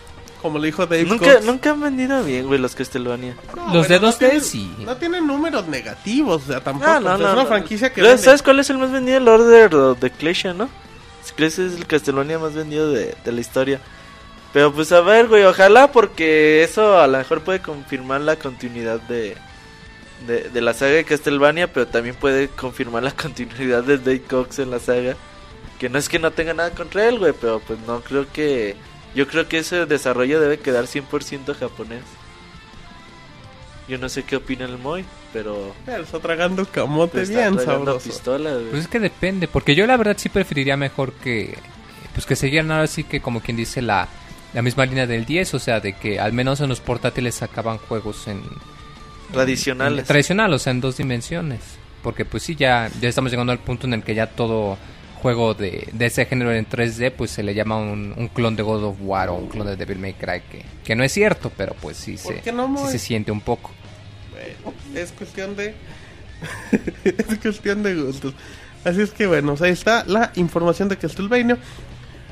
Como 0.43 0.59
le 0.59 0.67
dijo 0.67 0.87
Dave 0.87 1.05
Nunca, 1.05 1.35
Cox. 1.35 1.45
nunca 1.45 1.71
han 1.71 1.81
vendido 1.81 2.23
bien, 2.25 2.47
güey, 2.47 2.59
los 2.59 2.75
Castlevania. 2.75 3.37
No, 3.55 3.75
Los 3.75 3.89
de 3.89 4.01
no 4.01 4.09
2D 4.09 4.19
tienen- 4.19 4.41
sí. 4.41 4.75
No 4.79 4.97
tienen 4.97 5.27
números 5.27 5.67
negativos, 5.69 6.43
o 6.45 6.47
sea, 6.47 6.61
tampoco. 6.63 6.91
Ah, 6.91 6.99
no, 7.01 7.11
no, 7.19 7.27
es 7.27 7.33
una 7.35 7.43
no. 7.43 7.47
franquicia 7.47 7.93
que 7.93 8.01
vende. 8.03 8.19
¿Sabes 8.19 8.43
cuál 8.43 8.59
es 8.61 8.71
el 8.71 8.79
más 8.79 8.91
vendido? 8.91 9.19
El 9.19 9.29
Order 9.29 9.75
of 9.75 9.99
the 10.01 10.07
Ecclesia, 10.07 10.55
¿no? 10.55 10.69
Ese 11.37 11.67
es 11.67 11.75
el 11.77 11.87
Castlevania 11.87 12.39
más 12.39 12.55
vendido 12.55 12.91
de, 12.91 13.15
de 13.25 13.33
la 13.33 13.41
historia. 13.41 13.81
Pero 14.53 14.73
pues 14.73 14.91
a 14.93 15.01
ver, 15.01 15.29
güey, 15.29 15.45
ojalá 15.45 15.93
porque 15.93 16.63
eso 16.65 16.99
a 16.99 17.07
lo 17.07 17.19
mejor 17.19 17.43
puede 17.43 17.61
confirmar 17.61 18.21
la 18.23 18.37
continuidad 18.37 19.01
de, 19.03 19.37
de, 20.27 20.49
de 20.51 20.61
la 20.61 20.75
saga 20.75 20.93
de 20.93 21.05
Castlevania, 21.05 21.73
pero 21.73 21.87
también 21.87 22.15
puede 22.17 22.49
confirmar 22.49 23.03
la 23.03 23.11
continuidad 23.17 23.85
de 23.85 23.99
Dave 23.99 24.23
Cox 24.23 24.59
en 24.59 24.71
la 24.71 24.79
saga. 24.81 25.17
Que 25.79 25.89
no 25.89 25.99
es 25.99 26.09
que 26.09 26.19
no 26.19 26.31
tenga 26.31 26.53
nada 26.53 26.71
contra 26.71 27.09
él, 27.09 27.19
güey, 27.19 27.33
pero 27.41 27.61
pues 27.61 27.79
no 27.87 28.01
creo 28.01 28.27
que, 28.33 28.77
Yo 29.15 29.27
creo 29.27 29.49
que 29.49 29.59
ese 29.59 29.87
desarrollo 29.87 30.41
debe 30.41 30.59
quedar 30.59 30.85
100% 30.85 31.55
japonés. 31.55 32.03
Yo 33.89 33.99
no 33.99 34.09
sé 34.09 34.23
qué 34.23 34.37
opina 34.37 34.67
el 34.67 34.79
Moy, 34.79 35.05
pero... 35.33 35.75
Está 35.87 36.21
tragando 36.21 36.65
camote 36.65 37.13
pues, 37.13 37.29
está 37.31 37.41
bien 37.43 37.57
tragando 37.57 37.87
sabroso. 37.93 38.09
pistola, 38.09 38.53
güey. 38.53 38.67
Pues 38.71 38.83
es 38.83 38.89
que 38.89 39.01
depende, 39.01 39.49
porque 39.49 39.75
yo 39.75 39.85
la 39.87 39.97
verdad 39.97 40.15
sí 40.17 40.29
preferiría 40.29 40.77
mejor 40.77 41.13
que 41.15 41.59
pues 42.15 42.27
que 42.27 42.35
siguieran 42.37 42.71
ahora 42.73 42.87
sí 42.89 43.05
que 43.05 43.21
como 43.21 43.41
quien 43.41 43.57
dice 43.57 43.83
la, 43.83 44.07
la 44.53 44.63
misma 44.63 44.85
línea 44.87 45.07
del 45.07 45.25
10, 45.25 45.55
o 45.55 45.59
sea, 45.59 45.81
de 45.81 45.93
que 45.95 46.21
al 46.21 46.33
menos 46.33 46.61
en 46.61 46.69
los 46.69 46.81
portátiles 46.81 47.35
sacaban 47.37 47.79
juegos 47.79 48.27
en 48.29 48.43
Tradicionales. 49.33 50.01
en- 50.01 50.05
tradicional, 50.07 50.53
o 50.53 50.59
sea, 50.59 50.73
en 50.73 50.81
dos 50.81 50.97
dimensiones, 50.97 51.61
porque 52.03 52.25
pues 52.25 52.43
sí 52.45 52.55
ya 52.57 52.91
ya 53.01 53.09
estamos 53.09 53.31
llegando 53.33 53.53
al 53.53 53.59
punto 53.61 53.87
en 53.87 53.95
el 53.95 54.03
que 54.03 54.15
ya 54.15 54.27
todo 54.29 54.77
juego 55.21 55.55
de, 55.55 55.89
de 55.93 56.07
ese 56.07 56.27
género 56.27 56.53
en 56.53 56.67
3D 56.69 57.13
pues 57.13 57.31
se 57.31 57.43
le 57.43 57.55
llama 57.55 57.77
un, 57.79 58.15
un 58.17 58.29
clon 58.29 58.57
de 58.57 58.63
God 58.63 58.85
of 58.85 58.97
War 59.01 59.29
o 59.29 59.35
un 59.35 59.49
clon 59.49 59.67
de 59.67 59.77
Devil 59.77 59.99
May 59.99 60.15
Cry 60.15 60.43
que, 60.51 60.65
que 60.85 60.95
no 60.97 61.05
es 61.05 61.13
cierto, 61.13 61.51
pero 61.57 61.75
pues 61.81 61.97
sí 61.97 62.17
¿Por 62.23 62.43
se 62.43 62.53
no, 62.53 62.77
sí 62.87 62.93
se 62.93 62.99
siente 62.99 63.31
un 63.31 63.41
poco. 63.41 63.71
Bueno, 64.33 64.75
es 64.95 65.13
cuestión 65.13 65.55
de. 65.57 65.75
es 67.05 67.39
cuestión 67.41 67.83
de 67.83 67.95
gustos. 67.95 68.35
Así 68.85 69.03
es 69.03 69.11
que 69.11 69.27
bueno, 69.27 69.55
ahí 69.61 69.71
está 69.73 70.05
la 70.07 70.33
información 70.37 70.89
de 70.89 70.97
Castlevania. 70.97 71.59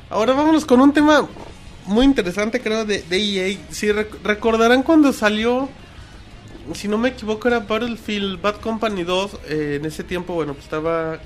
Ahora 0.09 0.33
vámonos 0.33 0.65
con 0.65 0.81
un 0.81 0.91
tema 0.93 1.27
muy 1.85 2.05
interesante, 2.05 2.59
creo, 2.61 2.85
de, 2.85 3.03
de 3.03 3.17
EA. 3.17 3.57
Si 3.69 3.87
rec- 3.87 4.17
recordarán 4.23 4.81
cuando 4.83 5.13
salió, 5.13 5.69
si 6.73 6.87
no 6.87 6.97
me 6.97 7.09
equivoco, 7.09 7.47
era 7.47 7.59
Battlefield 7.59 8.41
Bad 8.41 8.55
Company 8.61 9.03
2. 9.03 9.37
eh, 9.47 9.77
en 9.79 9.85
ese 9.85 10.03
tiempo, 10.03 10.33
bueno, 10.33 10.53
pues 10.53 10.65
estaba. 10.65 11.19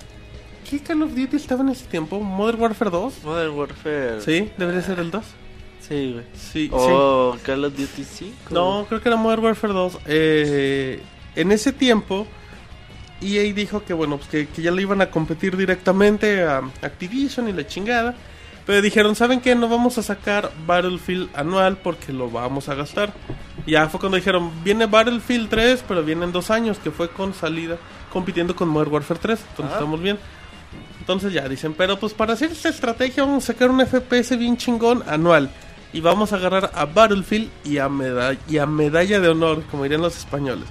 ¿Qué 0.70 0.80
Call 0.82 1.02
of 1.04 1.12
Duty 1.16 1.36
estaba 1.36 1.62
en 1.62 1.70
ese 1.70 1.86
tiempo? 1.86 2.20
¿Modern 2.20 2.60
Warfare 2.62 2.92
2? 2.92 3.24
Modern 3.24 3.52
Warfare. 3.54 4.22
Sí, 4.22 4.50
debería 4.58 4.82
ser 4.82 5.00
el 5.00 5.12
2. 5.12 5.24
Sí, 5.88 6.12
güey. 6.14 6.26
Sí, 6.34 6.68
sí. 6.68 6.70
O 6.72 7.38
Call 7.44 7.66
of 7.66 7.74
Duty 7.78 8.04
5. 8.04 8.34
No, 8.52 8.86
creo 8.88 9.02
que 9.02 9.10
era 9.10 9.18
Modern 9.18 9.44
Warfare 9.44 9.74
2. 9.74 10.00
Eh, 10.06 11.02
en 11.36 11.52
ese 11.52 11.74
tiempo, 11.74 12.26
EA 13.22 13.54
dijo 13.54 13.84
que 13.84 13.94
bueno, 13.94 14.18
pues 14.18 14.30
que, 14.30 14.48
que 14.48 14.62
ya 14.62 14.72
le 14.72 14.82
iban 14.82 15.02
a 15.02 15.10
competir 15.12 15.56
directamente 15.58 16.44
a 16.44 16.62
Activision 16.82 17.48
y 17.50 17.54
la 17.54 17.66
chingada. 17.68 18.16
Pero 18.66 18.82
dijeron, 18.82 19.14
¿saben 19.14 19.42
qué? 19.42 19.56
No 19.56 19.68
vamos 19.68 19.98
a 19.98 20.04
sacar 20.04 20.50
Battlefield 20.66 21.30
anual 21.36 21.76
porque 21.78 22.14
lo 22.14 22.30
vamos 22.32 22.70
a 22.70 22.76
gastar. 22.76 23.12
Ya 23.68 23.90
fue 23.90 24.00
cuando 24.00 24.16
dijeron, 24.16 24.52
viene 24.64 24.86
Battlefield 24.86 25.50
3, 25.50 25.84
pero 25.86 26.02
viene 26.02 26.24
en 26.24 26.32
dos 26.32 26.50
años, 26.50 26.80
que 26.80 26.90
fue 26.90 27.10
con 27.10 27.34
salida, 27.34 27.76
compitiendo 28.12 28.56
con 28.56 28.70
Modern 28.70 28.94
Warfare 28.94 29.20
3. 29.22 29.40
Entonces 29.50 29.74
Ah. 29.74 29.78
estamos 29.80 30.02
bien. 30.02 30.18
Entonces 31.04 31.34
ya 31.34 31.50
dicen, 31.50 31.74
pero 31.74 32.00
pues 32.00 32.14
para 32.14 32.32
hacer 32.32 32.52
esta 32.54 32.70
estrategia 32.70 33.24
vamos 33.26 33.44
a 33.44 33.48
sacar 33.48 33.70
un 33.70 33.86
FPS 33.86 34.38
bien 34.38 34.56
chingón 34.56 35.04
anual. 35.06 35.50
Y 35.92 36.00
vamos 36.00 36.32
a 36.32 36.38
agarrar 36.38 36.72
a 36.74 36.86
Battlefield 36.86 37.50
y 37.66 37.78
a, 37.78 37.90
meda- 37.90 38.38
y 38.50 38.58
a 38.58 38.66
Medalla 38.66 39.20
de 39.20 39.28
Honor, 39.28 39.64
como 39.70 39.84
dirían 39.84 40.02
los 40.02 40.18
españoles. 40.18 40.64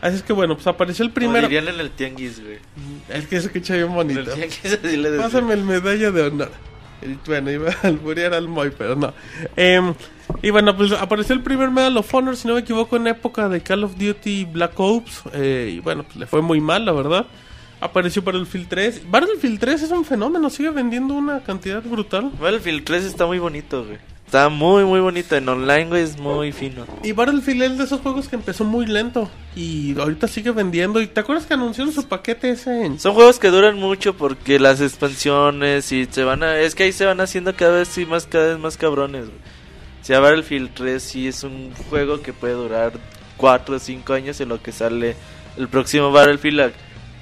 Así 0.00 0.16
es 0.16 0.22
que 0.22 0.32
bueno, 0.32 0.56
pues 0.56 0.66
apareció 0.66 1.04
el 1.04 1.10
Como 1.12 1.14
primero. 1.26 1.46
dirían 1.48 1.68
en 1.72 1.78
el 1.80 1.90
tianguis, 1.92 2.42
güey. 2.42 2.58
Es 3.08 3.26
que 3.28 3.40
se 3.40 3.46
escucha 3.46 3.74
bien 3.74 3.86
En 3.86 3.94
bonito. 3.94 4.20
el 4.20 4.26
tianguis 4.26 4.64
así 4.84 4.96
le. 4.96 5.10
Pásame 5.16 5.54
el 5.54 5.62
medalla 5.62 6.10
de 6.10 6.22
honor. 6.22 6.50
Bueno, 7.26 7.50
iba 7.52 7.70
a 7.82 7.86
alburear 7.86 8.34
al 8.34 8.48
Moy, 8.48 8.72
pero 8.76 8.96
no. 8.96 9.14
Em, 9.56 9.94
y 10.42 10.50
bueno, 10.50 10.76
pues 10.76 10.90
apareció 10.92 11.34
el 11.36 11.42
primer 11.42 11.70
Medal 11.70 11.96
of 11.96 12.12
Honor, 12.12 12.36
si 12.36 12.48
no 12.48 12.54
me 12.54 12.60
equivoco, 12.60 12.96
en 12.96 13.06
época 13.06 13.48
de 13.48 13.60
Call 13.62 13.84
of 13.84 13.96
Duty 13.96 14.44
Black 14.46 14.78
Ops. 14.78 15.22
eh, 15.34 15.70
y 15.76 15.78
bueno, 15.80 16.02
pues 16.02 16.16
le 16.16 16.26
fue 16.26 16.42
muy 16.42 16.60
mal, 16.60 16.84
la 16.84 16.92
verdad. 16.92 17.26
Apareció 17.80 18.22
Battlefield 18.22 18.68
3. 18.68 19.02
Battlefield 19.10 19.60
3 19.60 19.82
es 19.82 19.90
un 19.90 20.04
fenómeno, 20.04 20.50
sigue 20.50 20.70
vendiendo 20.70 21.14
una 21.14 21.40
cantidad 21.40 21.82
brutal. 21.82 22.30
Battlefield 22.40 22.84
3 22.84 23.04
está 23.04 23.26
muy 23.26 23.38
bonito, 23.38 23.84
güey. 23.84 23.98
Está 24.28 24.50
muy, 24.50 24.84
muy 24.84 25.00
bonito. 25.00 25.36
En 25.36 25.48
online, 25.48 25.86
güey, 25.86 26.02
es 26.02 26.18
muy 26.18 26.52
fino. 26.52 26.84
Y 27.02 27.12
Battlefield 27.12 27.62
es 27.62 27.78
de 27.78 27.84
esos 27.84 28.02
juegos 28.02 28.28
que 28.28 28.36
empezó 28.36 28.62
muy 28.62 28.84
lento. 28.84 29.30
Y 29.56 29.98
ahorita 29.98 30.28
sigue 30.28 30.50
vendiendo. 30.50 31.00
¿Y 31.00 31.06
te 31.06 31.20
acuerdas 31.20 31.46
que 31.46 31.54
anunciaron 31.54 31.94
su 31.94 32.06
paquete 32.06 32.50
ese 32.50 32.84
en... 32.84 33.00
Son 33.00 33.14
juegos 33.14 33.38
que 33.38 33.48
duran 33.48 33.78
mucho 33.78 34.14
porque 34.14 34.58
las 34.58 34.82
expansiones 34.82 35.90
y 35.92 36.04
se 36.04 36.24
van 36.24 36.42
a... 36.42 36.58
Es 36.58 36.74
que 36.74 36.82
ahí 36.82 36.92
se 36.92 37.06
van 37.06 37.22
haciendo 37.22 37.56
cada 37.56 37.78
vez 37.78 37.88
sí, 37.88 38.04
más, 38.04 38.26
cada 38.26 38.48
vez 38.48 38.58
más 38.58 38.76
cabrones, 38.76 39.28
güey. 39.28 39.38
Si 40.02 40.12
a 40.12 40.20
Battlefield 40.20 40.74
3 40.74 41.02
sí 41.02 41.26
es 41.26 41.42
un 41.42 41.72
juego 41.88 42.20
que 42.20 42.34
puede 42.34 42.52
durar 42.52 42.92
4 43.38 43.76
o 43.76 43.78
5 43.78 44.12
años 44.12 44.40
en 44.42 44.50
lo 44.50 44.62
que 44.62 44.72
sale 44.72 45.16
el 45.56 45.68
próximo 45.68 46.12
Battlefield. 46.12 46.72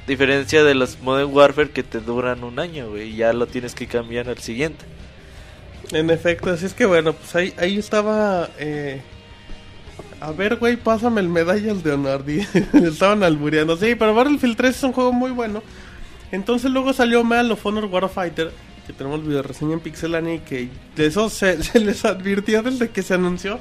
Diferencia 0.07 0.63
de 0.63 0.75
los 0.75 1.01
Modern 1.01 1.33
Warfare 1.33 1.71
que 1.71 1.83
te 1.83 2.01
duran 2.01 2.45
un 2.45 2.59
año, 2.59 2.91
güey. 2.91 3.17
Ya 3.17 3.33
lo 3.33 3.47
tienes 3.47 3.75
que 3.75 3.87
cambiar 3.87 4.29
al 4.29 4.39
siguiente. 4.39 4.85
En 5.93 6.11
efecto, 6.11 6.51
así 6.51 6.67
es 6.67 6.75
que 6.75 6.87
bueno, 6.87 7.13
pues 7.13 7.35
ahí, 7.35 7.53
ahí 7.59 7.79
estaba. 7.79 8.49
eh, 8.59 9.01
A 10.21 10.31
ver, 10.33 10.57
güey, 10.57 10.77
pásame 10.77 11.21
el 11.21 11.29
medallas 11.29 11.83
de 11.83 11.93
honor. 11.93 12.25
Estaban 12.73 13.23
albureando. 13.25 13.77
Sí, 13.77 13.95
pero 13.97 14.15
Battlefield 14.15 14.57
3 14.57 14.77
es 14.77 14.83
un 14.85 14.93
juego 14.93 15.13
muy 15.13 15.31
bueno. 15.33 15.63
Entonces 16.33 16.71
luego 16.71 16.93
salió 16.93 17.23
Medal 17.25 17.53
of 17.53 17.65
Honor 17.67 17.87
Warfighter. 17.87 18.51
Que 18.87 18.93
tenemos 18.93 19.27
video 19.27 19.43
reseña 19.43 19.75
en 19.75 19.81
Pixelania. 19.81 20.35
Y 20.35 20.39
que 20.41 20.69
de 20.95 21.07
eso 21.07 21.29
se, 21.31 21.63
se 21.65 21.81
les 21.81 22.05
advirtió 22.05 22.63
desde 22.63 22.91
que 22.91 23.03
se 23.03 23.15
anunció. 23.15 23.59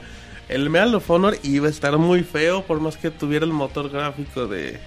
El 0.48 0.70
Medal 0.70 0.94
of 0.96 1.10
Honor 1.10 1.38
iba 1.42 1.68
a 1.68 1.72
estar 1.72 1.98
muy 1.98 2.22
feo. 2.24 2.64
Por 2.64 2.80
más 2.80 2.98
que 2.98 3.10
tuviera 3.10 3.46
el 3.46 3.52
motor 3.54 3.90
gráfico 3.90 4.48
de, 4.48 4.80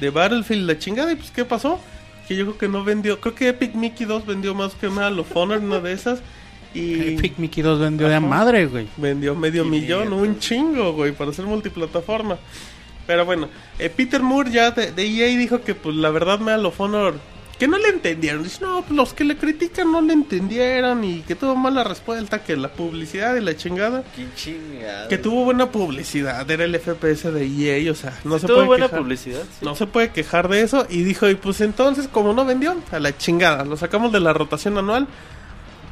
de 0.00 0.10
Battlefield. 0.10 0.66
La 0.66 0.78
chingada 0.78 1.12
y 1.12 1.16
pues 1.16 1.30
qué 1.30 1.44
pasó 1.44 1.80
que 2.26 2.36
yo 2.36 2.44
creo 2.46 2.58
que 2.58 2.68
no 2.68 2.84
vendió 2.84 3.20
creo 3.20 3.34
que 3.34 3.48
Epic 3.48 3.74
Mickey 3.74 4.06
2 4.06 4.26
vendió 4.26 4.54
más 4.54 4.74
que 4.74 4.88
Medal 4.88 5.18
of 5.18 5.36
Honor 5.36 5.58
una 5.58 5.80
de 5.80 5.92
esas 5.92 6.20
y 6.72 7.14
Epic 7.14 7.38
Mickey 7.38 7.62
2 7.62 7.78
vendió 7.78 8.08
de 8.08 8.18
madre, 8.18 8.66
güey. 8.66 8.88
vendió 8.96 9.34
medio 9.34 9.64
millón 9.64 10.12
un 10.12 10.38
chingo 10.38 10.92
güey 10.92 11.12
para 11.12 11.32
ser 11.32 11.44
multiplataforma. 11.44 12.38
Pero 13.06 13.26
bueno 13.26 13.48
eh, 13.78 13.90
Peter 13.90 14.22
Moore 14.22 14.50
ya 14.50 14.70
de, 14.70 14.90
de 14.92 15.06
EA 15.06 15.36
dijo 15.38 15.60
que 15.62 15.74
pues 15.74 15.94
la 15.96 16.10
verdad 16.10 16.38
Medal 16.40 16.66
of 16.66 16.80
Honor 16.80 17.14
que 17.58 17.68
no 17.68 17.78
le 17.78 17.88
entendieron 17.88 18.42
dice 18.42 18.58
no 18.62 18.80
pues 18.82 18.90
los 18.90 19.14
que 19.14 19.24
le 19.24 19.36
critican 19.36 19.90
no 19.92 20.00
le 20.00 20.12
entendieron 20.12 21.04
y 21.04 21.20
que 21.20 21.34
tuvo 21.34 21.54
mala 21.54 21.84
respuesta 21.84 22.42
que 22.42 22.56
la 22.56 22.72
publicidad 22.72 23.36
y 23.36 23.40
la 23.40 23.56
chingada 23.56 24.02
Qué 24.16 24.26
chingado. 24.34 25.08
que 25.08 25.18
tuvo 25.18 25.44
buena 25.44 25.70
publicidad 25.70 26.50
era 26.50 26.64
el 26.64 26.78
FPS 26.78 27.32
de 27.32 27.46
EA 27.46 27.92
o 27.92 27.94
sea 27.94 28.18
no 28.24 28.38
se 28.38 28.46
Tuvo 28.46 28.56
puede 28.56 28.66
buena 28.68 28.86
quejar. 28.86 29.00
publicidad. 29.00 29.42
sí. 29.58 29.64
No 29.64 29.74
se 29.76 29.86
puede 29.86 30.10
quejar 30.10 30.48
de 30.48 30.62
eso. 30.62 30.86
Y 30.90 31.02
dijo, 31.02 31.28
y 31.28 31.34
pues 31.36 31.60
entonces, 31.60 32.08
como 32.08 32.32
no 32.32 32.44
vendió, 32.44 32.74
a 32.90 32.98
la 32.98 33.16
chingada. 33.16 33.64
Lo 33.64 33.76
sacamos 33.76 34.12
de 34.12 34.20
la 34.20 34.32
rotación 34.32 34.76
anual. 34.78 35.06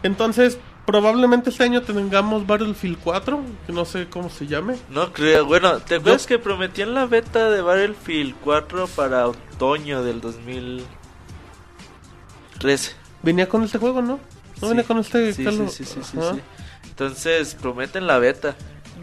Entonces, 0.02 0.58
probablemente 0.86 1.50
este 1.50 1.64
año 1.64 1.82
tengamos 1.82 2.46
Battlefield 2.46 2.98
4, 3.02 3.40
que 3.66 3.72
no 3.72 3.84
sé 3.84 4.08
cómo 4.08 4.30
se 4.30 4.46
llame. 4.46 4.76
No 4.90 5.12
creo. 5.12 5.44
Bueno, 5.46 5.78
¿te 5.78 5.96
acuerdas 5.96 6.26
que 6.26 6.38
prometían 6.38 6.94
la 6.94 7.06
beta 7.06 7.50
de 7.50 7.62
Battlefield 7.62 8.34
4 8.42 8.88
para 8.88 9.28
otoño 9.28 10.02
del 10.02 10.20
2013? 12.62 12.92
Venía 13.22 13.48
con 13.48 13.62
este 13.62 13.78
juego, 13.78 14.02
¿no? 14.02 14.18
No 14.18 14.20
Sí. 14.60 14.68
venía 14.68 14.84
con 14.84 14.98
este 14.98 15.32
Sí, 15.32 15.44
sí, 15.44 15.50
sí, 15.68 15.84
sí, 15.84 16.00
sí, 16.04 16.18
Ajá. 16.18 16.34
sí. 16.34 16.40
Entonces, 16.88 17.54
prometen 17.60 18.06
la 18.06 18.18
beta. 18.18 18.54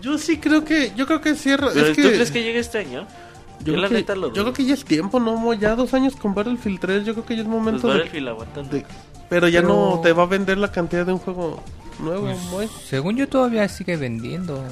Yo 0.01 0.17
sí 0.17 0.37
creo 0.37 0.63
que, 0.63 0.93
yo 0.95 1.05
creo 1.05 1.21
que 1.21 1.35
cierra. 1.35 1.69
Pero 1.73 1.87
es 1.87 1.95
¿tú 1.95 2.01
que, 2.01 2.09
crees 2.13 2.31
que 2.31 2.43
llegue 2.43 2.59
este 2.59 2.77
año? 2.79 3.01
yo, 3.01 3.65
Yo 3.65 3.73
creo 3.73 3.81
la 3.81 3.87
que, 3.89 3.93
neta 3.95 4.15
lo 4.15 4.27
yo 4.33 4.43
creo 4.43 4.53
que 4.53 4.63
ya 4.65 4.73
es 4.73 4.85
tiempo, 4.85 5.19
¿no? 5.19 5.35
Mo? 5.35 5.53
Ya 5.53 5.75
dos 5.75 5.93
años 5.93 6.15
con 6.15 6.33
Battlefield 6.33 6.79
3, 6.79 7.05
yo 7.05 7.13
creo 7.13 7.25
que 7.25 7.35
ya 7.35 7.41
es 7.41 7.47
Pues 7.47 7.57
momento 7.57 7.87
de, 7.87 7.93
Battlefield 7.95 8.27
aguanta. 8.29 8.63
de- 8.63 8.85
Pero 9.29 9.47
ya 9.49 9.61
Pero- 9.61 9.73
no 9.95 9.99
te 10.01 10.13
va 10.13 10.23
a 10.23 10.27
vender 10.27 10.57
la 10.57 10.71
cantidad 10.71 11.05
de 11.05 11.11
un 11.13 11.19
juego 11.19 11.61
nuevo, 11.99 12.25
Pues, 12.25 12.39
Moy. 12.51 12.69
según 12.85 13.17
yo 13.17 13.27
todavía 13.27 13.67
sigue 13.67 13.97
vendiendo. 13.97 14.63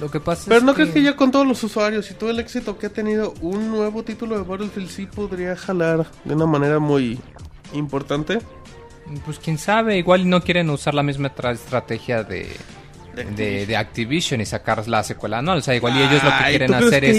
Lo 0.00 0.10
que 0.10 0.18
pasa 0.20 0.44
Pero 0.46 0.58
es 0.58 0.62
no 0.64 0.72
que... 0.74 0.82
crees 0.82 0.94
que 0.94 1.02
ya 1.02 1.14
con 1.16 1.30
todos 1.30 1.46
los 1.46 1.62
usuarios 1.62 2.10
y 2.10 2.14
todo 2.14 2.30
el 2.30 2.38
éxito 2.40 2.78
que 2.78 2.86
ha 2.86 2.90
tenido 2.92 3.34
un 3.40 3.70
nuevo 3.70 4.02
título 4.02 4.36
de 4.38 4.42
Battlefield 4.44 4.88
sí 4.88 5.06
podría 5.06 5.54
jalar 5.56 6.06
de 6.24 6.34
una 6.34 6.46
manera 6.46 6.78
muy 6.78 7.18
importante. 7.72 8.38
Pues 9.24 9.38
quién 9.38 9.58
sabe, 9.58 9.98
igual 9.98 10.28
no 10.28 10.42
quieren 10.42 10.70
usar 10.70 10.94
la 10.94 11.02
misma 11.02 11.34
tra- 11.34 11.52
estrategia 11.52 12.22
de, 12.22 12.48
De 13.14 13.24
de, 13.24 13.66
de 13.66 13.76
Activision 13.76 14.40
y 14.40 14.46
sacar 14.46 14.86
la 14.88 15.02
secuela 15.02 15.38
anual. 15.38 15.58
O 15.58 15.60
sea, 15.60 15.74
igual 15.74 15.96
y 15.96 16.02
ellos 16.02 16.22
lo 16.24 16.30
que 16.30 16.44
quieren 16.50 16.68
¿tú 16.68 16.74
crees 16.74 16.86
hacer 16.88 17.02
que 17.04 17.10
es... 17.10 17.16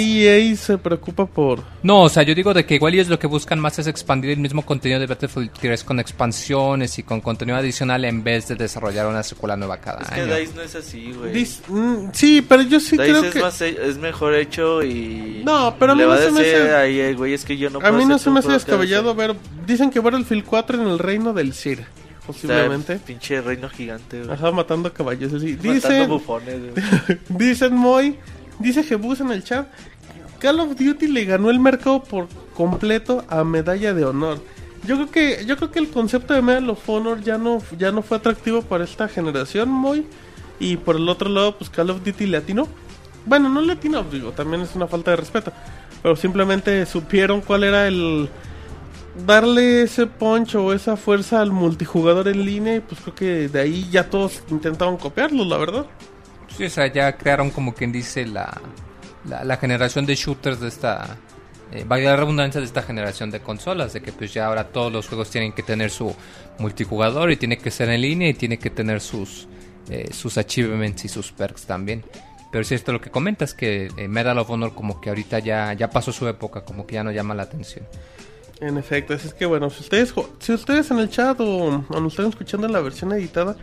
EA 0.51 0.55
se 0.57 0.77
preocupa 0.77 1.25
por 1.25 1.63
No, 1.83 2.01
o 2.03 2.09
sea, 2.09 2.23
yo 2.23 2.33
digo 2.33 2.53
de 2.53 2.65
que 2.65 2.75
igual 2.75 2.93
ellos 2.93 3.09
lo 3.09 3.19
que 3.19 3.27
buscan 3.27 3.59
más 3.59 3.77
es 3.79 3.87
expandir 3.87 4.31
el 4.31 4.39
mismo 4.39 4.63
contenido 4.65 4.99
de 4.99 5.07
Battlefield 5.07 5.51
3 5.59 5.83
con 5.83 5.99
expansiones 5.99 6.97
y 6.99 7.03
con 7.03 7.21
contenido 7.21 7.57
adicional 7.57 8.05
en 8.05 8.23
vez 8.23 8.47
de 8.47 8.55
desarrollar 8.55 9.07
una 9.07 9.23
secuela 9.23 9.55
nueva 9.55 9.77
cada 9.77 10.01
Es 10.01 10.09
que 10.09 10.21
año. 10.21 10.35
DICE 10.35 10.53
no 10.55 10.61
es 10.61 10.75
así, 10.75 11.11
güey. 11.11 11.47
Mm, 11.67 12.09
sí, 12.13 12.41
pero 12.47 12.63
yo 12.63 12.79
sí 12.79 12.97
DICE 12.97 13.09
creo 13.09 13.23
es, 13.25 13.33
que 13.33 13.39
más, 13.41 13.61
es 13.61 13.97
mejor 13.97 14.35
hecho 14.35 14.83
y... 14.83 15.41
No, 15.45 15.75
pero 15.77 15.91
a 15.91 15.95
mí 15.95 16.01
le 16.01 16.07
no 16.07 16.09
va 16.13 16.15
a 16.17 16.21
se 16.23 16.31
me 16.31 16.41
hace- 16.41 17.13
güey, 17.13 17.33
es 17.33 17.45
que 17.45 17.57
yo 17.57 17.69
no 17.69 17.79
a 17.79 17.91
mí 17.91 18.05
no 18.05 18.17
se 18.17 18.29
me 18.29 18.39
hace 18.39 18.47
que 18.47 18.53
descabellado 18.55 19.13
ver. 19.15 19.35
Dicen 19.65 19.89
que 19.89 19.99
Battlefield 19.99 20.43
4 20.45 20.81
en 20.81 20.87
el 20.87 20.99
reino 20.99 21.33
del 21.33 21.53
Sir, 21.53 21.85
posiblemente. 22.25 22.93
Está 22.93 23.05
pinche 23.05 23.41
reino 23.41 23.69
gigante, 23.69 24.23
güey. 24.23 24.33
Ajá, 24.33 24.51
matando 24.51 24.91
caballos 24.93 25.33
así. 25.33 25.53
Matando 25.53 25.73
Dicen, 25.73 26.09
bufones, 26.09 26.59
güey. 26.59 27.19
dicen 27.29 27.75
Moy, 27.75 28.17
dice 28.59 28.83
Jebus 28.83 29.21
en 29.21 29.31
el 29.31 29.43
chat, 29.43 29.67
Call 30.39 30.59
of 30.59 30.77
Duty 30.77 31.07
le 31.07 31.25
ganó 31.25 31.49
el 31.49 31.59
mercado 31.59 32.03
por 32.03 32.27
completo 32.53 33.23
a 33.29 33.43
Medalla 33.43 33.93
de 33.93 34.05
Honor. 34.05 34.41
Yo 34.85 34.95
creo 34.95 35.11
que 35.11 35.45
yo 35.45 35.55
creo 35.55 35.71
que 35.71 35.79
el 35.79 35.89
concepto 35.89 36.33
de 36.33 36.41
Medal 36.41 36.69
of 36.69 36.89
Honor 36.89 37.21
ya 37.21 37.37
no 37.37 37.61
ya 37.77 37.91
no 37.91 38.01
fue 38.01 38.17
atractivo 38.17 38.61
para 38.61 38.83
esta 38.83 39.07
generación, 39.07 39.69
Moy. 39.69 40.05
Y 40.59 40.77
por 40.77 40.95
el 40.95 41.07
otro 41.09 41.29
lado, 41.29 41.57
pues 41.57 41.69
Call 41.69 41.89
of 41.89 42.03
Duty 42.03 42.27
latino. 42.27 42.67
Bueno, 43.25 43.49
no 43.49 43.61
latino, 43.61 44.03
digo, 44.03 44.31
también 44.31 44.61
es 44.61 44.75
una 44.75 44.87
falta 44.87 45.11
de 45.11 45.17
respeto. 45.17 45.51
Pero 46.01 46.15
simplemente 46.15 46.85
supieron 46.85 47.41
cuál 47.41 47.63
era 47.63 47.87
el... 47.87 48.29
Darle 49.15 49.83
ese 49.83 50.07
punch 50.07 50.55
o 50.55 50.73
esa 50.73 50.97
fuerza 50.97 51.41
al 51.41 51.51
multijugador 51.51 52.27
en 52.27 52.45
línea 52.45 52.77
y 52.77 52.79
pues 52.79 52.99
creo 53.01 53.15
que 53.15 53.47
de 53.47 53.59
ahí 53.61 53.87
ya 53.91 54.09
todos 54.09 54.41
intentaban 54.49 54.97
copiarlo, 54.97 55.45
la 55.45 55.57
verdad. 55.57 55.85
Sí, 56.57 56.65
o 56.65 56.69
sea, 56.69 56.91
ya 56.91 57.15
crearon 57.15 57.51
como 57.51 57.73
quien 57.73 57.91
dice 57.91 58.25
la, 58.25 58.59
la, 59.25 59.43
la 59.43 59.57
generación 59.57 60.05
de 60.05 60.15
shooters 60.15 60.59
de 60.59 60.67
esta, 60.67 61.17
eh, 61.71 61.85
vaya 61.87 62.11
la 62.11 62.17
redundancia 62.17 62.61
de 62.61 62.67
esta 62.67 62.83
generación 62.83 63.31
de 63.31 63.39
consolas, 63.39 63.93
de 63.93 64.01
que 64.01 64.11
pues 64.11 64.33
ya 64.33 64.45
ahora 64.45 64.67
todos 64.67 64.91
los 64.91 65.07
juegos 65.07 65.29
tienen 65.31 65.53
que 65.53 65.63
tener 65.63 65.89
su 65.89 66.15
multijugador 66.59 67.31
y 67.31 67.35
tiene 67.35 67.57
que 67.57 67.71
ser 67.71 67.89
en 67.89 68.01
línea 68.01 68.29
y 68.29 68.35
tiene 68.35 68.59
que 68.59 68.69
tener 68.69 69.01
sus, 69.01 69.47
eh, 69.89 70.09
sus 70.11 70.37
achievements 70.37 71.05
y 71.05 71.07
sus 71.07 71.31
perks 71.31 71.65
también. 71.65 72.03
Pero 72.51 72.63
sí, 72.63 72.75
esto 72.75 72.91
lo 72.91 73.01
que 73.01 73.09
comentas, 73.09 73.55
que 73.55 73.89
eh, 73.97 74.07
Medal 74.07 74.37
of 74.37 74.49
Honor 74.51 74.75
como 74.75 75.01
que 75.01 75.09
ahorita 75.09 75.39
ya, 75.39 75.73
ya 75.73 75.89
pasó 75.89 76.11
su 76.11 76.27
época, 76.27 76.63
como 76.63 76.85
que 76.85 76.93
ya 76.93 77.03
no 77.03 77.11
llama 77.11 77.33
la 77.33 77.43
atención. 77.43 77.87
En 78.67 78.77
efecto, 78.77 79.13
así 79.13 79.27
es 79.27 79.33
que 79.33 79.45
bueno, 79.45 79.69
si 79.69 79.81
ustedes, 79.81 80.13
si 80.39 80.53
ustedes 80.53 80.89
en 80.91 80.99
el 80.99 81.09
chat 81.09 81.39
o, 81.39 81.85
o 81.89 81.99
nos 81.99 82.13
están 82.13 82.27
escuchando 82.27 82.65
en 82.67 82.73
la 82.73 82.79
versión 82.81 83.11
editada, 83.11 83.57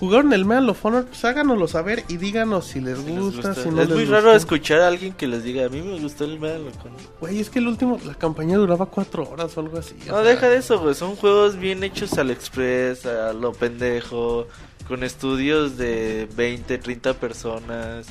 jugaron 0.00 0.32
el 0.32 0.44
Medal 0.44 0.70
of 0.70 0.84
Honor, 0.84 1.04
pues 1.06 1.24
háganoslo 1.24 1.68
saber 1.68 2.02
y 2.08 2.16
díganos 2.16 2.66
si 2.66 2.80
les 2.80 2.98
Si 2.98 3.04
les 3.04 3.18
gusta, 3.20 3.48
gusta. 3.48 3.62
si 3.62 3.68
no 3.68 3.82
es 3.82 3.88
les 3.88 3.96
muy 3.96 4.04
gusta. 4.06 4.20
raro 4.20 4.34
escuchar 4.34 4.80
a 4.80 4.88
alguien 4.88 5.12
que 5.12 5.26
les 5.28 5.44
diga, 5.44 5.66
a 5.66 5.68
mí 5.68 5.82
me 5.82 5.98
gustó 6.00 6.24
el 6.24 6.40
Medal 6.40 6.66
of 6.66 6.84
Honor". 6.86 7.00
Güey, 7.20 7.40
es 7.40 7.50
que 7.50 7.58
el 7.58 7.68
último, 7.68 7.98
la 8.04 8.14
campaña 8.14 8.56
duraba 8.56 8.86
cuatro 8.86 9.28
horas 9.28 9.56
o 9.56 9.60
algo 9.60 9.78
así. 9.78 9.94
No, 10.06 10.14
sea, 10.14 10.22
deja 10.22 10.48
de 10.48 10.56
eso, 10.56 10.78
güey. 10.80 10.94
Son 10.94 11.14
juegos 11.16 11.56
bien 11.56 11.84
hechos 11.84 12.14
al 12.14 12.30
express, 12.30 13.04
a 13.06 13.32
lo 13.32 13.52
pendejo, 13.52 14.46
con 14.88 15.04
estudios 15.04 15.76
de 15.76 16.26
20, 16.36 16.78
30 16.78 17.14
personas. 17.14 18.06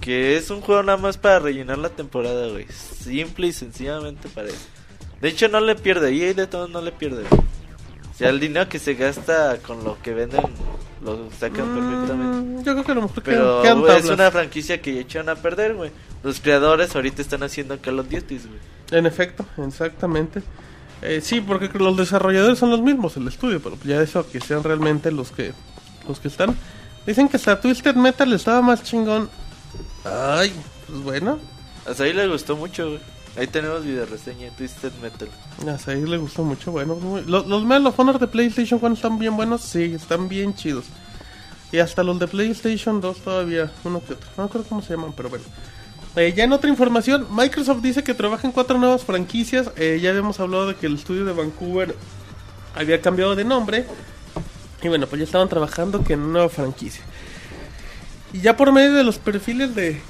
Que 0.00 0.36
es 0.36 0.50
un 0.50 0.60
juego 0.60 0.82
nada 0.82 0.98
más 0.98 1.16
para 1.16 1.38
rellenar 1.38 1.78
la 1.78 1.88
temporada, 1.88 2.48
güey. 2.48 2.66
Simple 2.68 3.46
y 3.46 3.52
sencillamente 3.52 4.28
para 4.28 4.48
eso. 4.48 4.58
De 5.20 5.28
hecho, 5.28 5.48
no 5.48 5.60
le 5.60 5.74
pierde. 5.74 6.12
Y 6.12 6.34
de 6.34 6.46
todo 6.46 6.68
no 6.68 6.80
le 6.80 6.92
pierde, 6.92 7.24
sea, 8.16 8.30
el 8.30 8.40
dinero 8.40 8.68
que 8.68 8.78
se 8.78 8.94
gasta 8.94 9.58
con 9.58 9.84
lo 9.84 10.00
que 10.02 10.14
venden 10.14 10.40
lo 11.04 11.30
sacan 11.38 11.74
perfectamente. 11.74 12.38
mm, 12.38 12.64
yo 12.64 12.72
creo 12.72 12.84
que 12.84 12.92
a 12.92 12.94
lo 12.94 13.02
mejor 13.02 13.22
Pero 13.22 13.62
quedan, 13.62 13.62
quedan 13.62 13.80
güey, 13.80 13.98
es 13.98 14.08
una 14.08 14.30
franquicia 14.30 14.80
que 14.80 14.94
ya 14.94 15.00
echaron 15.02 15.28
a 15.28 15.34
perder, 15.36 15.74
güey. 15.74 15.90
Los 16.22 16.40
creadores 16.40 16.94
ahorita 16.96 17.20
están 17.20 17.42
haciendo 17.42 17.78
Call 17.80 17.98
of 17.98 18.08
Duty, 18.08 18.38
güey. 18.38 18.58
En 18.90 19.06
efecto, 19.06 19.44
exactamente. 19.58 20.42
Eh, 21.02 21.20
sí, 21.22 21.40
porque 21.42 21.68
los 21.78 21.96
desarrolladores 21.96 22.58
son 22.58 22.70
los 22.70 22.80
mismos, 22.80 23.16
el 23.18 23.28
estudio, 23.28 23.60
pero 23.62 23.76
ya 23.84 24.00
eso 24.00 24.28
que 24.28 24.40
sean 24.40 24.62
realmente 24.62 25.10
los 25.12 25.30
que 25.30 25.52
los 26.08 26.18
que 26.18 26.28
están. 26.28 26.56
Dicen 27.06 27.28
que 27.28 27.36
hasta 27.36 27.60
Twisted 27.60 27.94
Metal 27.94 28.32
estaba 28.32 28.62
más 28.62 28.82
chingón. 28.82 29.28
Ay, 30.04 30.52
pues 30.86 31.00
bueno, 31.02 31.38
Hasta 31.86 32.04
ahí 32.04 32.12
le 32.12 32.26
gustó 32.26 32.56
mucho, 32.56 32.88
güey. 32.88 33.15
Ahí 33.36 33.46
tenemos 33.46 33.84
video 33.84 34.06
reseña 34.06 34.48
Twisted 34.56 34.92
Metal. 35.02 35.28
a 35.68 35.90
ahí 35.90 36.06
le 36.06 36.16
gustó 36.16 36.42
mucho, 36.42 36.72
bueno. 36.72 36.98
Los, 37.26 37.46
los 37.46 37.64
Medal 37.64 37.92
de 38.18 38.26
PlayStation 38.28 38.80
1 38.82 38.94
están 38.94 39.18
bien 39.18 39.36
buenos, 39.36 39.60
sí, 39.60 39.92
están 39.94 40.26
bien 40.26 40.54
chidos. 40.54 40.86
Y 41.70 41.78
hasta 41.78 42.02
los 42.02 42.18
de 42.18 42.28
PlayStation 42.28 43.00
2 43.00 43.18
todavía, 43.18 43.70
uno 43.84 44.02
que 44.02 44.14
otro. 44.14 44.28
No 44.38 44.44
me 44.44 44.64
cómo 44.64 44.80
se 44.80 44.94
llaman, 44.94 45.12
pero 45.14 45.28
bueno. 45.28 45.44
Eh, 46.16 46.32
ya 46.34 46.44
en 46.44 46.52
otra 46.52 46.70
información, 46.70 47.26
Microsoft 47.30 47.82
dice 47.82 48.02
que 48.02 48.14
trabaja 48.14 48.46
en 48.46 48.52
cuatro 48.54 48.78
nuevas 48.78 49.04
franquicias. 49.04 49.70
Eh, 49.76 49.98
ya 50.00 50.10
habíamos 50.10 50.40
hablado 50.40 50.68
de 50.68 50.76
que 50.76 50.86
el 50.86 50.94
estudio 50.94 51.26
de 51.26 51.34
Vancouver 51.34 51.94
había 52.74 53.02
cambiado 53.02 53.36
de 53.36 53.44
nombre. 53.44 53.84
Y 54.82 54.88
bueno, 54.88 55.06
pues 55.06 55.18
ya 55.18 55.24
estaban 55.24 55.50
trabajando 55.50 56.02
que 56.02 56.14
en 56.14 56.20
una 56.20 56.32
nueva 56.32 56.48
franquicia. 56.48 57.04
Y 58.32 58.40
ya 58.40 58.56
por 58.56 58.72
medio 58.72 58.94
de 58.94 59.04
los 59.04 59.18
perfiles 59.18 59.74
de, 59.74 60.00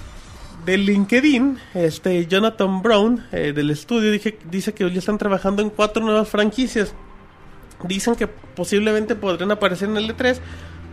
de 0.66 0.76
LinkedIn, 0.76 1.58
este 1.74 2.26
Jonathan 2.26 2.82
Brown 2.82 3.24
eh, 3.30 3.52
del 3.54 3.70
estudio 3.70 4.10
dije, 4.10 4.36
dice 4.50 4.74
que 4.74 4.90
ya 4.90 4.98
están 4.98 5.16
trabajando 5.16 5.62
en 5.62 5.70
cuatro 5.70 6.04
nuevas 6.04 6.28
franquicias. 6.28 6.92
Dicen 7.84 8.16
que 8.16 8.26
posiblemente 8.26 9.14
podrían 9.14 9.52
aparecer 9.52 9.88
en 9.88 9.96
el 9.96 10.14
E3. 10.14 10.38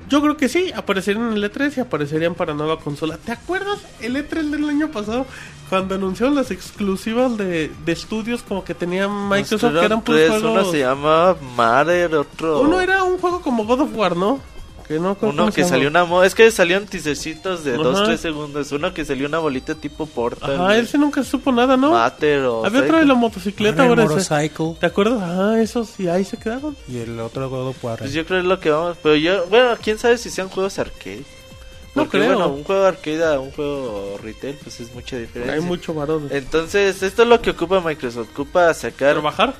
Yo 0.09 0.21
creo 0.21 0.37
que 0.37 0.47
sí, 0.47 0.71
aparecerían 0.75 1.29
en 1.29 1.33
el 1.33 1.51
E3 1.51 1.77
y 1.77 1.79
aparecerían 1.79 2.35
para 2.35 2.53
nueva 2.53 2.77
consola. 2.77 3.17
¿Te 3.17 3.31
acuerdas 3.31 3.79
el 3.99 4.15
E3 4.15 4.51
del 4.51 4.69
año 4.69 4.91
pasado? 4.91 5.25
Cuando 5.69 5.95
anunciaron 5.95 6.35
las 6.35 6.51
exclusivas 6.51 7.35
de, 7.37 7.71
de 7.83 7.91
estudios 7.91 8.43
como 8.43 8.63
que 8.63 8.75
tenía 8.75 9.07
Microsoft, 9.07 9.73
que 9.73 9.85
eran 9.85 10.03
tres, 10.03 10.27
puros 10.27 10.43
Uno 10.43 10.51
juegos... 10.51 10.71
se 10.71 10.79
llama 10.79 11.35
Mother, 11.55 12.13
otro... 12.13 12.61
Uno 12.61 12.79
era 12.79 13.03
un 13.03 13.17
juego 13.17 13.41
como 13.41 13.65
God 13.65 13.81
of 13.81 13.95
War, 13.95 14.15
¿no? 14.15 14.39
Que 14.87 14.99
no 14.99 15.17
Uno 15.21 15.51
que 15.51 15.63
salió 15.63 15.87
una... 15.89 16.05
mo- 16.05 16.23
Es 16.23 16.35
que 16.35 16.49
salieron 16.51 16.85
teasercitos 16.87 17.63
de 17.63 17.75
Ajá. 17.75 17.83
2-3 17.83 18.17
segundos. 18.17 18.71
Uno 18.71 18.93
que 18.93 19.05
salió 19.05 19.27
una 19.27 19.39
bolita 19.39 19.75
tipo 19.75 20.05
Portal. 20.05 20.57
Güey. 20.57 20.79
ese 20.81 20.97
nunca 20.97 21.23
supo 21.23 21.51
nada, 21.51 21.77
¿no? 21.77 21.91
Mater 21.91 22.39
o... 22.45 22.65
Había 22.65 22.81
otro 22.81 22.97
de 22.97 23.05
la 23.05 23.13
motocicleta, 23.13 23.83
Ahora. 23.83 24.03
Motorcycle 24.03 24.75
¿Te 24.79 24.85
acuerdas? 24.85 25.19
Ah, 25.23 25.59
esos 25.61 25.99
y 25.99 26.07
ahí 26.07 26.23
se 26.25 26.37
quedaron. 26.37 26.75
y 26.87 26.97
el 26.97 27.19
otro 27.19 27.49
War. 27.81 27.99
Pues 27.99 28.13
yo 28.13 28.25
creo 28.25 28.39
que 28.39 28.43
es 28.43 28.47
lo 28.49 28.59
que 28.59 28.69
vamos... 28.69 28.97
Pero 29.01 29.15
yo... 29.15 29.45
Bueno, 29.47 29.75
quién 29.81 29.97
sabe 29.97 30.17
si 30.17 30.29
sean 30.29 30.49
juegos 30.49 30.77
arcade. 30.79 31.23
No 31.95 32.03
Porque, 32.05 32.17
creo. 32.17 32.29
bueno, 32.37 32.47
un 32.51 32.63
juego 32.63 32.85
arcade 32.85 33.23
a 33.23 33.39
un 33.39 33.51
juego 33.51 34.17
retail, 34.23 34.55
pues 34.63 34.79
es 34.79 34.91
mucha 34.95 35.15
diferencia. 35.17 35.53
Hay 35.53 35.61
mucho 35.61 35.93
varón. 35.93 36.27
Entonces, 36.31 37.03
esto 37.03 37.21
es 37.21 37.27
lo 37.29 37.39
que 37.39 37.51
ocupa 37.51 37.81
Microsoft. 37.81 38.29
Ocupa 38.31 38.73
sacar 38.73 39.11
¿Trabajar? 39.13 39.53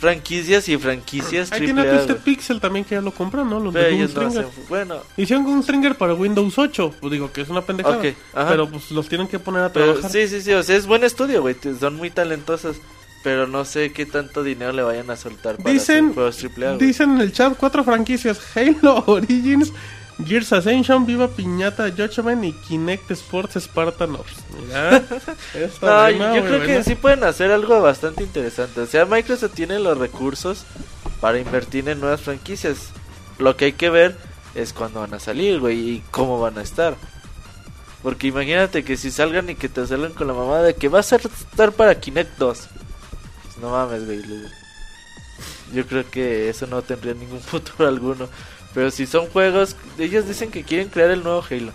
Franquicias 0.00 0.66
y 0.68 0.78
franquicias 0.78 1.52
Ahí 1.52 1.58
triple 1.58 1.82
tiene 1.82 1.88
A, 1.90 2.06
Twisted. 2.06 2.24
Pixel 2.24 2.60
también 2.60 2.84
que 2.86 2.94
ya 2.94 3.02
lo 3.02 3.12
compran, 3.12 3.48
¿no? 3.48 3.60
Los 3.60 3.74
de 3.74 4.08
no 4.14 4.26
hacen... 4.26 4.46
Bueno, 4.68 4.96
Hicieron 5.16 5.44
Gunstringer 5.44 5.94
para 5.94 6.14
Windows 6.14 6.58
8. 6.58 6.94
Pues 6.98 7.12
digo 7.12 7.30
que 7.30 7.42
es 7.42 7.48
una 7.50 7.60
pendejada. 7.60 7.98
Ok, 7.98 8.06
ajá. 8.34 8.48
Pero 8.48 8.68
pues 8.70 8.90
los 8.90 9.08
tienen 9.08 9.28
que 9.28 9.38
poner 9.38 9.62
a 9.62 9.72
Pero 9.72 9.92
trabajar. 9.92 10.10
sí, 10.10 10.26
sí, 10.26 10.40
sí, 10.40 10.52
o 10.54 10.62
sea, 10.62 10.76
es 10.76 10.86
buen 10.86 11.04
estudio, 11.04 11.42
güey, 11.42 11.54
son 11.78 11.96
muy 11.96 12.08
talentosos, 12.10 12.78
pero 13.22 13.46
no 13.46 13.66
sé 13.66 13.92
qué 13.92 14.06
tanto 14.06 14.42
dinero 14.42 14.72
le 14.72 14.82
vayan 14.82 15.10
a 15.10 15.16
soltar 15.16 15.58
para 15.58 15.70
Dicen, 15.70 16.06
hacer 16.06 16.14
juegos 16.14 16.44
AAA, 16.58 16.76
dicen 16.78 17.10
en 17.16 17.20
el 17.20 17.32
chat 17.32 17.54
cuatro 17.58 17.84
franquicias: 17.84 18.40
Halo 18.56 19.04
Origins, 19.06 19.70
Gears 20.26 20.52
Ascension, 20.52 21.06
Viva 21.06 21.28
Piñata, 21.28 21.90
Judgment 21.90 22.44
y 22.44 22.52
Kinect 22.52 23.10
Sports 23.12 23.56
Spartan 23.60 24.14
Ops. 24.16 24.36
Mira, 24.66 24.90
No, 25.82 26.06
rima, 26.08 26.36
yo 26.36 26.44
creo 26.44 26.62
que 26.62 26.84
sí 26.84 26.94
pueden 26.94 27.24
hacer 27.24 27.50
algo 27.50 27.80
bastante 27.80 28.22
interesante. 28.22 28.80
O 28.80 28.86
sea, 28.86 29.04
Microsoft 29.06 29.54
tiene 29.54 29.78
los 29.78 29.96
recursos 29.98 30.64
para 31.20 31.38
invertir 31.38 31.88
en 31.88 32.00
nuevas 32.00 32.20
franquicias. 32.20 32.90
Lo 33.38 33.56
que 33.56 33.66
hay 33.66 33.72
que 33.72 33.90
ver 33.90 34.16
es 34.54 34.72
cuándo 34.72 35.00
van 35.00 35.14
a 35.14 35.20
salir, 35.20 35.60
güey, 35.60 35.78
y 35.78 36.02
cómo 36.10 36.40
van 36.40 36.58
a 36.58 36.62
estar. 36.62 36.96
Porque 38.02 38.28
imagínate 38.28 38.82
que 38.84 38.96
si 38.96 39.10
salgan 39.10 39.50
y 39.50 39.54
que 39.54 39.68
te 39.68 39.86
salgan 39.86 40.12
con 40.12 40.26
la 40.26 40.32
mamá 40.34 40.58
de 40.62 40.74
que 40.74 40.88
va 40.88 41.00
a 41.00 41.02
ser- 41.02 41.20
estar 41.20 41.72
para 41.72 41.94
Kinect 42.00 42.38
2. 42.38 42.68
Pues 43.44 43.58
no 43.58 43.70
mames, 43.70 44.06
güey. 44.06 44.22
Yo 45.72 45.86
creo 45.86 46.08
que 46.10 46.48
eso 46.48 46.66
no 46.66 46.82
tendría 46.82 47.14
ningún 47.14 47.40
futuro 47.40 47.86
alguno. 47.88 48.28
Pero 48.74 48.90
si 48.90 49.06
son 49.06 49.26
juegos, 49.26 49.76
ellos 49.98 50.26
dicen 50.28 50.50
que 50.50 50.62
quieren 50.62 50.88
crear 50.88 51.10
el 51.10 51.22
nuevo 51.22 51.42
Halo. 51.48 51.72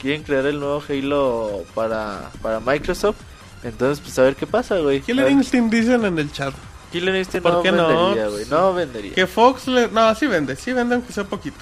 Quieren 0.00 0.22
crear 0.22 0.46
el 0.46 0.60
nuevo 0.60 0.82
Halo 0.88 1.64
para, 1.74 2.30
para 2.42 2.60
Microsoft. 2.60 3.16
Entonces, 3.62 4.00
pues 4.00 4.18
a 4.18 4.22
ver 4.22 4.36
qué 4.36 4.46
pasa, 4.46 4.78
güey. 4.78 5.00
Killer 5.00 5.30
Instinct 5.30 5.72
dicen 5.72 6.04
en 6.04 6.18
el 6.18 6.32
chat. 6.32 6.54
Killer 6.92 7.14
Instinct 7.14 7.42
¿Por 7.42 7.52
no 7.52 7.62
qué 7.62 7.72
no? 7.72 7.88
vendería, 7.88 8.28
güey. 8.28 8.44
No 8.46 8.74
vendería. 8.74 9.14
Que 9.14 9.26
Fox 9.26 9.68
le... 9.68 9.88
No, 9.88 10.14
sí 10.14 10.26
vende, 10.26 10.56
sí 10.56 10.72
vende 10.72 10.94
aunque 10.94 11.12
sea 11.12 11.24
poquito. 11.24 11.58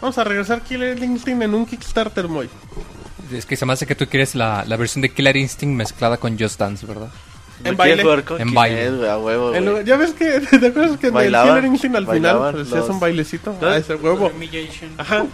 Vamos 0.00 0.18
a 0.18 0.24
regresar 0.24 0.62
Killer 0.62 1.02
Instinct 1.02 1.42
en 1.42 1.54
un 1.54 1.64
Kickstarter, 1.66 2.28
muy. 2.28 2.48
Es 3.32 3.46
que 3.46 3.56
se 3.56 3.64
me 3.66 3.72
hace 3.72 3.86
que 3.86 3.94
tú 3.94 4.06
quieres 4.06 4.34
la, 4.34 4.64
la 4.66 4.76
versión 4.76 5.02
de 5.02 5.12
Killer 5.12 5.36
Instinct 5.36 5.76
mezclada 5.76 6.16
con 6.18 6.38
Just 6.38 6.58
Dance, 6.58 6.84
¿verdad? 6.86 7.08
En 7.64 7.76
baile. 7.76 8.02
con 8.24 8.40
En 8.40 8.52
baile. 8.54 8.90
güey, 8.90 9.08
a 9.10 9.18
huevo, 9.18 9.54
En 9.54 9.64
lugar- 9.66 9.84
ya 9.84 9.96
ves 9.96 10.12
que, 10.12 10.40
¿te 10.60 10.66
acuerdas 10.66 10.98
que 10.98 11.08
en 11.08 11.16
el 11.16 11.32
Killer 11.32 11.64
Instinct 11.64 11.96
al 11.96 12.06
final 12.06 12.38
pues, 12.52 12.66
hacías 12.68 12.80
los- 12.80 12.88
un 12.90 13.00
bailecito? 13.00 13.56
¿No? 13.60 13.66
Ah, 13.68 13.76
ese 13.76 13.94
huevo. 13.94 14.30
Ajá. 14.98 15.26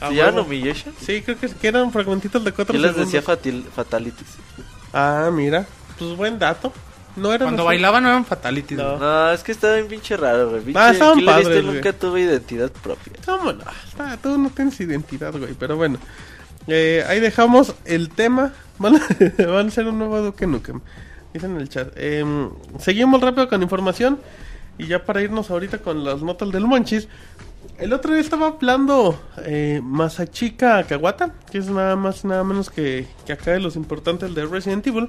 A 0.00 0.08
¿Se 0.08 0.14
llaman 0.16 0.34
huevo. 0.34 0.46
Humiliation? 0.46 0.94
Sí, 1.00 1.22
creo 1.22 1.38
que, 1.38 1.48
que 1.48 1.68
eran 1.68 1.90
fragmentitos 1.92 2.42
de 2.44 2.52
cuatro 2.52 2.74
Yo 2.74 2.82
les 2.82 2.90
segundos. 2.92 3.12
decía 3.12 3.34
fatil- 3.34 3.64
Fatalities. 3.74 4.28
Ah, 4.92 5.30
mira. 5.32 5.64
Pues 5.98 6.16
buen 6.16 6.38
dato. 6.38 6.72
No 7.16 7.32
era 7.32 7.44
Cuando 7.44 7.64
bailaban 7.64 8.02
no 8.02 8.08
eran 8.08 8.24
fatalities. 8.24 8.76
No. 8.76 8.98
No, 8.98 9.30
es 9.30 9.44
que 9.44 9.52
estaba 9.52 9.74
bien 9.76 9.86
pinche 9.86 10.16
raro, 10.16 10.50
güey. 10.50 10.62
Pinche 10.62 10.80
Ah, 10.80 10.90
estaban 10.90 11.24
padres, 11.24 11.46
Instinct 11.46 11.64
güey. 11.66 11.76
nunca 11.76 11.92
tuvo 11.92 12.18
identidad 12.18 12.72
propia. 12.72 13.12
¿Cómo 13.24 13.52
no? 13.52 13.64
Está- 13.88 14.16
tú 14.16 14.36
no 14.36 14.50
tienes 14.50 14.78
identidad, 14.80 15.32
güey. 15.32 15.54
Pero 15.54 15.76
bueno. 15.76 15.98
Eh, 16.66 17.04
ahí 17.08 17.20
dejamos 17.20 17.74
el 17.84 18.08
tema. 18.10 18.52
Van 18.78 18.96
a, 19.38 19.46
van 19.46 19.68
a 19.68 19.70
ser 19.70 19.86
un 19.86 19.98
nuevo 19.98 20.20
Duke 20.22 20.46
Nukem. 20.48 20.80
Dicen 21.34 21.56
en 21.56 21.60
el 21.60 21.68
chat. 21.68 21.92
Em, 21.96 22.48
seguimos 22.78 23.20
rápido 23.20 23.48
con 23.48 23.60
información. 23.60 24.20
Y 24.78 24.86
ya 24.86 25.04
para 25.04 25.20
irnos 25.20 25.50
ahorita 25.50 25.78
con 25.78 26.04
las 26.04 26.22
notas 26.22 26.50
del 26.52 26.64
Monchis. 26.64 27.08
El 27.78 27.92
otro 27.92 28.12
día 28.12 28.20
estaba 28.20 28.46
hablando 28.46 29.20
eh, 29.44 29.80
Masachika 29.82 30.84
Kawata, 30.84 31.34
que 31.50 31.58
es 31.58 31.68
nada 31.68 31.96
más 31.96 32.24
nada 32.24 32.44
menos 32.44 32.70
que, 32.70 33.08
que 33.26 33.32
acá 33.32 33.50
de 33.52 33.60
los 33.60 33.74
importantes 33.74 34.32
de 34.32 34.46
Resident 34.46 34.86
Evil. 34.86 35.08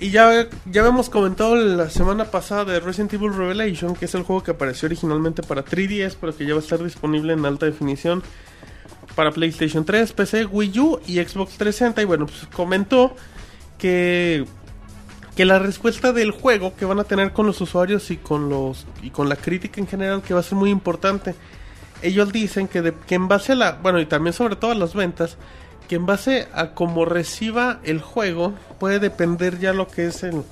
Y 0.00 0.10
ya, 0.10 0.48
ya 0.64 0.80
habíamos 0.80 1.10
comentado 1.10 1.54
la 1.54 1.90
semana 1.90 2.24
pasada 2.24 2.64
de 2.64 2.80
Resident 2.80 3.12
Evil 3.12 3.34
Revelation, 3.34 3.94
que 3.94 4.06
es 4.06 4.14
el 4.14 4.22
juego 4.22 4.42
que 4.42 4.52
apareció 4.52 4.86
originalmente 4.86 5.42
para 5.42 5.64
3DS, 5.64 6.16
pero 6.18 6.34
que 6.34 6.46
ya 6.46 6.54
va 6.54 6.60
a 6.60 6.62
estar 6.62 6.82
disponible 6.82 7.34
en 7.34 7.44
alta 7.44 7.66
definición 7.66 8.22
para 9.14 9.30
PlayStation 9.30 9.84
3, 9.84 10.12
PC, 10.12 10.46
Wii 10.46 10.78
U 10.80 11.00
y 11.06 11.16
Xbox 11.16 11.58
360. 11.58 12.02
Y 12.02 12.04
bueno, 12.06 12.26
pues 12.26 12.46
comentó 12.54 13.14
que 13.78 14.46
que 15.36 15.44
la 15.44 15.58
respuesta 15.58 16.12
del 16.12 16.30
juego 16.30 16.74
que 16.76 16.84
van 16.84 17.00
a 17.00 17.04
tener 17.04 17.32
con 17.32 17.46
los 17.46 17.60
usuarios 17.60 18.10
y 18.10 18.16
con 18.18 18.48
los 18.48 18.86
y 19.02 19.10
con 19.10 19.28
la 19.28 19.36
crítica 19.36 19.80
en 19.80 19.86
general 19.88 20.22
que 20.22 20.32
va 20.34 20.40
a 20.40 20.44
ser 20.44 20.56
muy 20.56 20.70
importante. 20.70 21.34
Ellos 22.02 22.32
dicen 22.32 22.68
que, 22.68 22.82
de- 22.82 22.94
que 23.06 23.14
en 23.14 23.28
base 23.28 23.52
a 23.52 23.54
la, 23.56 23.72
bueno, 23.72 23.98
y 24.00 24.06
también 24.06 24.32
sobre 24.34 24.56
todo 24.56 24.72
a 24.72 24.74
las 24.74 24.94
ventas, 24.94 25.36
que 25.88 25.96
en 25.96 26.06
base 26.06 26.48
a 26.54 26.68
cómo 26.74 27.04
reciba 27.04 27.80
el 27.84 28.00
juego 28.00 28.54
puede 28.78 28.98
depender 29.00 29.58
ya 29.58 29.72
lo 29.72 29.88
que 29.88 30.06
es 30.06 30.22
el 30.22 30.42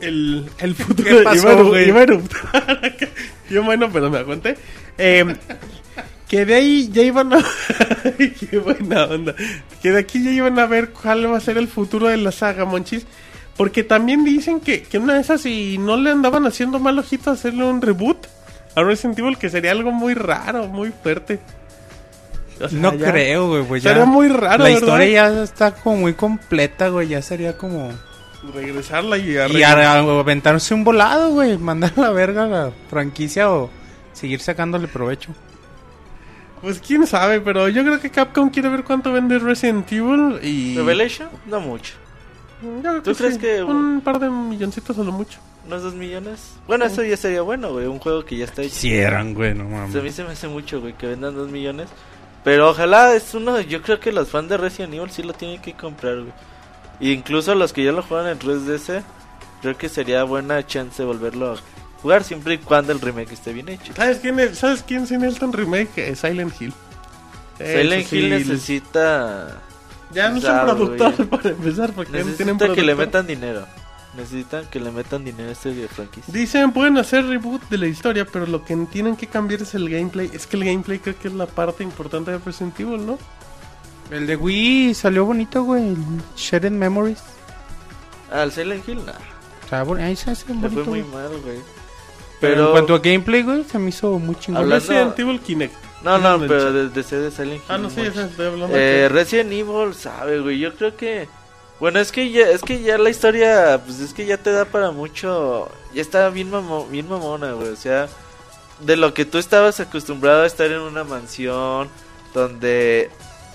el, 0.00 0.48
el 0.58 0.74
futuro. 0.74 1.18
¿Qué 1.18 1.22
pasó, 1.24 1.76
Iba 1.76 1.76
a 1.78 1.82
iba 1.82 2.00
a 2.00 2.02
eruptar. 2.02 2.92
Yo 3.50 3.62
bueno, 3.62 3.88
pero 3.92 4.10
me 4.10 4.18
aguanté. 4.18 4.56
Eh, 4.98 5.24
que 6.32 6.46
de 6.46 6.54
ahí 6.54 6.88
ya 6.90 7.02
iban 7.02 7.30
a... 7.34 7.44
Qué 8.16 8.56
buena 8.58 9.04
onda. 9.04 9.34
Que 9.82 9.90
de 9.90 9.98
aquí 9.98 10.24
ya 10.24 10.30
iban 10.30 10.58
a 10.58 10.64
ver 10.64 10.88
cuál 10.88 11.30
va 11.30 11.36
a 11.36 11.40
ser 11.40 11.58
el 11.58 11.68
futuro 11.68 12.08
de 12.08 12.16
la 12.16 12.32
saga, 12.32 12.64
Monchis. 12.64 13.04
Porque 13.54 13.84
también 13.84 14.24
dicen 14.24 14.60
que, 14.60 14.82
que 14.82 14.96
una 14.96 15.12
de 15.12 15.20
esas, 15.20 15.42
si 15.42 15.76
no 15.76 15.98
le 15.98 16.10
andaban 16.10 16.46
haciendo 16.46 16.78
mal 16.78 16.98
ojito 16.98 17.30
hacerle 17.30 17.64
un 17.64 17.82
reboot 17.82 18.16
a 18.74 18.82
Resident 18.82 19.18
Evil, 19.18 19.36
que 19.36 19.50
sería 19.50 19.72
algo 19.72 19.92
muy 19.92 20.14
raro, 20.14 20.68
muy 20.68 20.90
fuerte. 21.02 21.38
O 22.62 22.66
sea, 22.70 22.78
No 22.78 22.94
ya- 22.94 23.10
creo, 23.12 23.48
güey, 23.48 23.64
pues 23.64 23.82
ya. 23.82 23.90
Sería 23.90 24.06
muy 24.06 24.28
raro, 24.28 24.64
La 24.64 24.70
¿verdad? 24.70 24.78
historia 24.80 25.06
ya 25.34 25.42
está 25.42 25.74
como 25.74 25.96
muy 25.98 26.14
completa, 26.14 26.88
güey, 26.88 27.08
ya 27.08 27.20
sería 27.20 27.58
como... 27.58 27.90
Regresarla 28.54 29.18
y 29.18 29.32
Y 29.32 29.62
a- 29.62 29.72
a- 29.72 29.98
aventarse 29.98 30.72
un 30.72 30.82
volado, 30.82 31.32
güey, 31.32 31.58
mandar 31.58 31.92
la 31.96 32.08
verga 32.08 32.44
a 32.44 32.48
la 32.48 32.72
franquicia 32.88 33.50
o 33.52 33.68
seguir 34.14 34.40
sacándole 34.40 34.88
provecho. 34.88 35.34
Pues 36.62 36.78
quién 36.78 37.06
sabe, 37.06 37.40
pero 37.40 37.68
yo 37.68 37.82
creo 37.82 38.00
que 38.00 38.08
Capcom 38.10 38.48
quiere 38.48 38.68
ver 38.68 38.84
cuánto 38.84 39.12
vende 39.12 39.38
Resident 39.38 39.90
Evil 39.92 40.38
y... 40.42 40.76
Revelation, 40.76 41.28
no 41.46 41.60
mucho. 41.60 41.94
Yo 42.62 42.80
creo 42.80 43.02
¿Tú 43.02 43.14
crees 43.16 43.34
sí, 43.34 43.40
que- 43.40 43.62
Un 43.64 44.00
par 44.02 44.18
de 44.20 44.30
milloncitos 44.30 44.96
a 44.98 45.02
lo 45.02 45.10
mucho. 45.12 45.40
Unos 45.66 45.82
dos 45.82 45.94
millones. 45.94 46.54
Bueno, 46.68 46.84
eso 46.84 47.02
ya 47.04 47.16
sería 47.16 47.42
bueno, 47.42 47.72
güey. 47.72 47.86
Un 47.86 47.98
juego 47.98 48.24
que 48.24 48.36
ya 48.36 48.44
está 48.44 48.62
hecho. 48.62 48.70
Quisieran, 48.72 49.34
güey, 49.34 49.54
no 49.54 49.64
O 49.66 49.68
mames. 49.68 49.92
sea, 49.92 50.00
a 50.00 50.04
mí 50.04 50.10
se 50.10 50.24
me 50.24 50.30
hace 50.30 50.48
mucho, 50.48 50.80
güey, 50.80 50.92
que 50.94 51.06
vendan 51.08 51.34
dos 51.34 51.50
millones. 51.50 51.88
Pero 52.44 52.70
ojalá 52.70 53.14
es 53.14 53.34
uno. 53.34 53.60
Yo 53.60 53.82
creo 53.82 53.98
que 54.00 54.10
los 54.12 54.28
fans 54.28 54.48
de 54.48 54.56
Resident 54.56 54.94
Evil 54.94 55.10
sí 55.10 55.22
lo 55.22 55.32
tienen 55.32 55.60
que 55.60 55.74
comprar, 55.74 56.16
güey. 56.20 56.32
Y 57.00 57.10
incluso 57.12 57.54
los 57.56 57.72
que 57.72 57.84
ya 57.84 57.92
lo 57.92 58.02
juegan 58.02 58.28
en 58.28 58.38
3DS, 58.38 59.02
creo 59.60 59.76
que 59.76 59.88
sería 59.88 60.22
buena 60.24 60.64
chance 60.66 61.02
de 61.02 61.06
volverlo 61.06 61.52
a 61.52 61.56
jugar 62.02 62.24
siempre 62.24 62.54
y 62.54 62.58
cuando 62.58 62.92
el 62.92 63.00
remake 63.00 63.32
esté 63.32 63.52
bien 63.52 63.68
hecho. 63.68 63.94
¿Sabes 63.94 64.18
quién, 64.18 64.38
es, 64.40 64.58
¿sabes 64.58 64.82
quién 64.82 65.02
necesita 65.02 65.46
un 65.46 65.52
remake? 65.52 66.14
Silent 66.16 66.60
Hill. 66.60 66.74
Silent 67.58 68.12
Hill 68.12 68.24
sí, 68.24 68.28
necesita. 68.28 69.62
Ya 70.12 70.28
no 70.28 70.40
son 70.40 70.60
productores 70.66 71.26
para 71.28 71.48
empezar, 71.50 71.92
porque 71.92 72.12
ya 72.12 72.24
no 72.24 72.32
tienen 72.32 72.56
Necesita 72.56 72.74
que 72.74 72.82
le 72.82 72.94
metan 72.94 73.26
dinero. 73.26 73.66
Necesitan 74.16 74.66
que 74.66 74.78
le 74.78 74.90
metan 74.90 75.24
dinero 75.24 75.48
a 75.48 75.52
este 75.52 75.88
franquicia. 75.88 76.34
Dicen, 76.34 76.72
pueden 76.72 76.98
hacer 76.98 77.24
reboot 77.24 77.62
de 77.70 77.78
la 77.78 77.86
historia, 77.86 78.26
pero 78.26 78.46
lo 78.46 78.62
que 78.62 78.76
tienen 78.90 79.16
que 79.16 79.26
cambiar 79.26 79.62
es 79.62 79.74
el 79.74 79.88
gameplay. 79.88 80.30
Es 80.34 80.46
que 80.46 80.58
el 80.58 80.64
gameplay 80.64 80.98
creo 80.98 81.18
que 81.18 81.28
es 81.28 81.34
la 81.34 81.46
parte 81.46 81.82
importante 81.82 82.30
de 82.30 82.38
Resident 82.38 82.78
Evil, 82.78 83.06
¿no? 83.06 83.18
El 84.10 84.26
de 84.26 84.36
Wii 84.36 84.92
salió 84.92 85.24
bonito, 85.24 85.62
güey. 85.62 85.96
Shared 86.36 86.72
Memories. 86.72 87.20
Al 88.30 88.52
Silent 88.52 88.86
Hill, 88.86 89.06
nah. 89.06 89.12
O 89.82 89.96
sea, 89.96 90.04
ahí 90.04 90.16
se 90.16 90.30
hace 90.30 90.46
Le 90.48 90.54
bonito. 90.54 90.84
fue 90.84 90.84
muy 90.84 91.02
mal, 91.04 91.30
güey. 91.42 91.81
Pero 92.42 92.54
Pero. 92.54 92.66
en 92.66 92.72
cuanto 92.72 92.94
a 92.94 92.98
gameplay, 92.98 93.42
güey, 93.42 93.64
se 93.64 93.78
me 93.78 93.88
hizo 93.88 94.18
muy 94.18 94.34
chingón. 94.36 94.62
Hablando- 94.64 94.86
Resident 94.86 95.18
Evil 95.18 95.40
Kinect. 95.40 95.74
No, 96.02 96.18
no, 96.18 96.38
pero 96.46 96.60
chat. 96.64 96.72
de, 96.72 96.88
de 96.88 97.20
de 97.22 97.30
Silent 97.30 97.52
Hill. 97.58 97.62
Ah, 97.68 97.78
no 97.78 97.88
sé, 97.88 98.06
estoy 98.08 98.46
hablando 98.46 98.76
Eh, 98.76 98.80
de 98.80 99.08
Resident 99.08 99.52
Evil, 99.52 99.94
sabe, 99.94 100.40
güey. 100.40 100.58
Yo 100.58 100.74
creo 100.74 100.94
que. 100.96 101.28
Bueno, 101.80 101.98
es 102.00 102.12
que 102.12 102.30
ya, 102.30 102.48
es 102.50 102.60
que 102.62 102.80
ya 102.82 102.98
la 102.98 103.08
historia, 103.10 103.80
pues 103.84 104.00
es 104.00 104.12
que 104.12 104.26
ya 104.26 104.36
te 104.36 104.52
da 104.52 104.64
para 104.66 104.90
mucho. 104.90 105.68
Ya 105.94 106.02
está 106.02 106.28
bien, 106.28 106.50
mamo- 106.50 106.86
bien 106.88 107.08
mamona, 107.08 107.52
güey. 107.52 107.68
O 107.70 107.76
sea, 107.76 108.08
de 108.80 108.96
lo 108.96 109.14
que 109.14 109.24
tú 109.24 109.38
estabas 109.38 109.80
acostumbrado 109.80 110.42
a 110.42 110.46
estar 110.46 110.66
en 110.70 110.80
una 110.80 111.04
mansión, 111.04 111.88
donde 112.34 113.10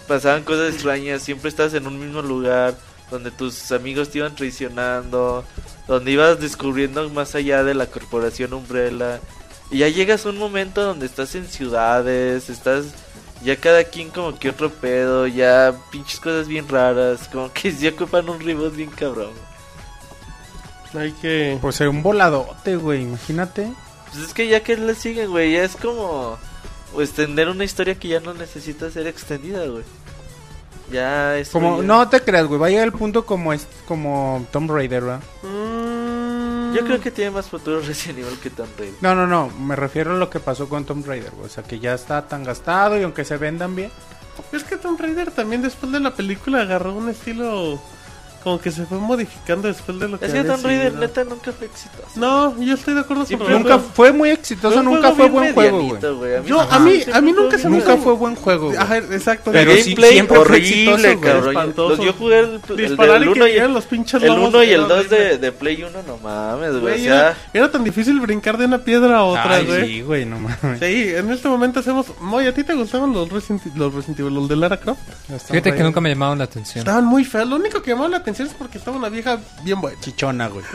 pasaban 0.07 0.43
cosas 0.43 0.73
extrañas, 0.73 1.21
siempre 1.21 1.49
estás 1.49 1.73
en 1.73 1.85
un 1.87 1.99
mismo 1.99 2.21
lugar, 2.21 2.75
donde 3.11 3.31
tus 3.31 3.71
amigos 3.73 4.09
te 4.09 4.19
iban 4.19 4.35
traicionando, 4.35 5.43
donde 5.87 6.11
ibas 6.11 6.39
descubriendo 6.39 7.09
más 7.09 7.35
allá 7.35 7.63
de 7.63 7.73
la 7.73 7.87
corporación 7.87 8.53
Umbrella. 8.53 9.19
Y 9.69 9.79
ya 9.79 9.89
llegas 9.89 10.25
a 10.25 10.29
un 10.29 10.37
momento 10.37 10.83
donde 10.83 11.05
estás 11.05 11.35
en 11.35 11.47
ciudades, 11.47 12.49
estás 12.49 12.85
ya 13.43 13.55
cada 13.55 13.83
quien 13.83 14.09
como 14.09 14.37
que 14.37 14.49
otro 14.49 14.69
pedo, 14.69 15.27
ya 15.27 15.73
pinches 15.91 16.19
cosas 16.19 16.47
bien 16.47 16.67
raras, 16.67 17.27
como 17.31 17.51
que 17.51 17.71
se 17.71 17.89
ocupan 17.89 18.29
un 18.29 18.39
reboot 18.39 18.75
bien 18.75 18.89
cabrón. 18.89 19.31
Hay 20.93 21.11
que... 21.13 21.57
Pues 21.61 21.79
era 21.81 21.89
un 21.89 22.01
voladote, 22.01 22.77
güey, 22.77 23.03
imagínate. 23.03 23.71
Pues 24.09 24.23
es 24.23 24.33
que 24.33 24.47
ya 24.47 24.61
que 24.61 24.77
le 24.77 24.95
siguen, 24.95 25.29
güey, 25.29 25.53
ya 25.53 25.63
es 25.63 25.75
como 25.75 26.37
o 26.93 27.01
extender 27.01 27.49
una 27.49 27.65
historia 27.65 27.95
que 27.95 28.07
ya 28.07 28.19
no 28.19 28.33
necesita 28.33 28.89
ser 28.89 29.07
extendida, 29.07 29.65
güey. 29.65 29.83
Ya 30.91 31.37
es 31.37 31.49
Como, 31.49 31.83
no 31.83 32.07
te 32.07 32.21
creas, 32.21 32.47
güey, 32.47 32.59
va 32.59 32.67
a 32.67 32.69
llegar 32.69 32.85
el 32.85 32.93
punto 32.93 33.25
como 33.25 33.51
es 33.51 33.67
como 33.87 34.45
Tomb 34.51 34.71
Raider, 34.71 35.03
¿verdad? 35.03 35.21
Mm, 35.43 35.76
Yo 36.77 36.85
creo 36.85 37.01
que 37.01 37.11
tiene 37.11 37.31
más 37.31 37.47
futuro 37.47 37.81
Resident 37.85 38.19
Evil 38.19 38.39
que 38.39 38.49
Tomb 38.49 38.69
Raider. 38.77 38.95
No, 39.01 39.15
no, 39.15 39.27
no, 39.27 39.49
me 39.49 39.75
refiero 39.75 40.15
a 40.15 40.17
lo 40.17 40.29
que 40.29 40.39
pasó 40.39 40.69
con 40.69 40.85
Tomb 40.85 41.05
Raider, 41.05 41.31
güey. 41.31 41.45
O 41.45 41.49
sea, 41.49 41.63
que 41.63 41.79
ya 41.79 41.93
está 41.93 42.27
tan 42.27 42.43
gastado 42.43 42.99
y 42.99 43.03
aunque 43.03 43.25
se 43.25 43.37
vendan 43.37 43.75
bien. 43.75 43.91
Es 44.51 44.63
que 44.63 44.77
Tomb 44.77 44.99
Raider 44.99 45.31
también 45.31 45.61
después 45.61 45.91
de 45.91 45.99
la 45.99 46.13
película 46.13 46.61
agarró 46.61 46.93
un 46.93 47.09
estilo... 47.09 47.81
Como 48.47 48.61
que 48.61 48.71
se 48.71 48.85
fue 48.85 48.97
modificando 48.97 49.67
después 49.67 49.99
de 49.99 50.07
lo 50.07 50.17
que 50.17 50.25
Es 50.25 50.31
que 50.31 50.41
Tomb 50.41 50.63
Raider 50.63 50.93
neta 50.93 51.21
nunca 51.25 51.51
fue 51.51 51.67
exitoso. 51.67 52.07
No, 52.15 52.57
yo 52.57 52.75
estoy 52.75 52.93
de 52.93 53.01
acuerdo 53.01 53.23
con 53.23 53.27
Siempre. 53.27 53.49
Nunca 53.49 53.77
fue 53.77 54.13
muy 54.13 54.29
exitoso, 54.29 54.79
un 54.79 54.85
nunca 54.85 55.11
fue 55.11 55.27
buen 55.27 55.53
juego, 55.53 55.77
güey. 55.79 55.91
medianito, 55.91 56.17
güey. 56.17 56.45
Yo, 56.45 56.61
a 56.61 56.79
mí, 56.79 57.01
a 57.11 57.19
mí 57.19 57.33
fue 57.33 57.43
nunca 57.43 57.55
un 57.57 57.61
se 57.61 57.69
me 57.69 57.77
Nunca 57.79 57.97
fue 57.97 58.13
buen 58.13 58.35
juego. 58.35 58.71
Ajá, 58.77 58.99
exacto. 58.99 59.51
Pero 59.51 59.73
sí, 59.73 59.81
gameplay 59.81 60.11
siempre 60.13 60.39
fue 60.39 60.57
exitoso, 60.59 61.19
cabrón. 61.19 61.73
Yo 62.01 62.13
jugué 62.13 62.39
el, 62.39 62.61
el, 62.69 62.77
Disparar 62.77 63.19
del 63.19 63.29
y 63.29 63.33
que 63.33 63.39
1 63.41 63.47
y 63.49 63.73
los 63.73 63.85
pinches 63.85 64.23
el 64.23 64.29
lobos 64.29 64.47
1 64.47 64.63
y 64.63 64.69
el 64.69 64.79
era 64.85 64.87
2 64.87 65.09
de, 65.41 65.51
Play 65.51 65.83
1, 65.83 66.03
no 66.07 66.17
mames, 66.23 66.79
güey. 66.79 67.05
Era, 67.05 67.35
era 67.53 67.69
tan 67.69 67.83
difícil 67.83 68.17
brincar 68.21 68.57
de 68.57 68.63
una 68.63 68.77
piedra 68.77 69.17
a 69.17 69.23
otra, 69.25 69.61
güey. 69.61 69.87
sí, 69.87 70.01
güey, 70.03 70.25
no 70.25 70.39
mames. 70.39 70.79
Sí, 70.79 71.09
en 71.13 71.29
este 71.33 71.49
momento 71.49 71.81
hacemos... 71.81 72.05
Moy, 72.21 72.47
¿a 72.47 72.53
ti 72.53 72.63
te 72.63 72.73
gustaban 72.75 73.11
los 73.11 73.29
Resident, 73.29 73.75
los 73.75 73.93
Resident 73.93 74.21
Evil, 74.21 74.35
los 74.35 74.47
de 74.47 74.55
Lara 74.55 74.77
Croft? 74.77 75.01
Fíjate 75.49 75.75
que 75.75 75.83
nunca 75.83 75.99
me 75.99 76.07
llamaron 76.07 76.37
la 76.37 76.45
atención. 76.45 76.79
Estaban 76.79 77.03
muy 77.03 77.25
feos. 77.25 77.49
Lo 77.49 77.57
único 77.57 77.81
que 77.81 77.91
llamaba 77.91 78.09
la 78.09 78.17
atención 78.17 78.36
es 78.43 78.53
porque 78.53 78.77
estaba 78.77 78.97
una 78.97 79.09
vieja 79.09 79.39
bien 79.63 79.81
buena. 79.81 79.99
Chichona, 79.99 80.47
güey. 80.47 80.65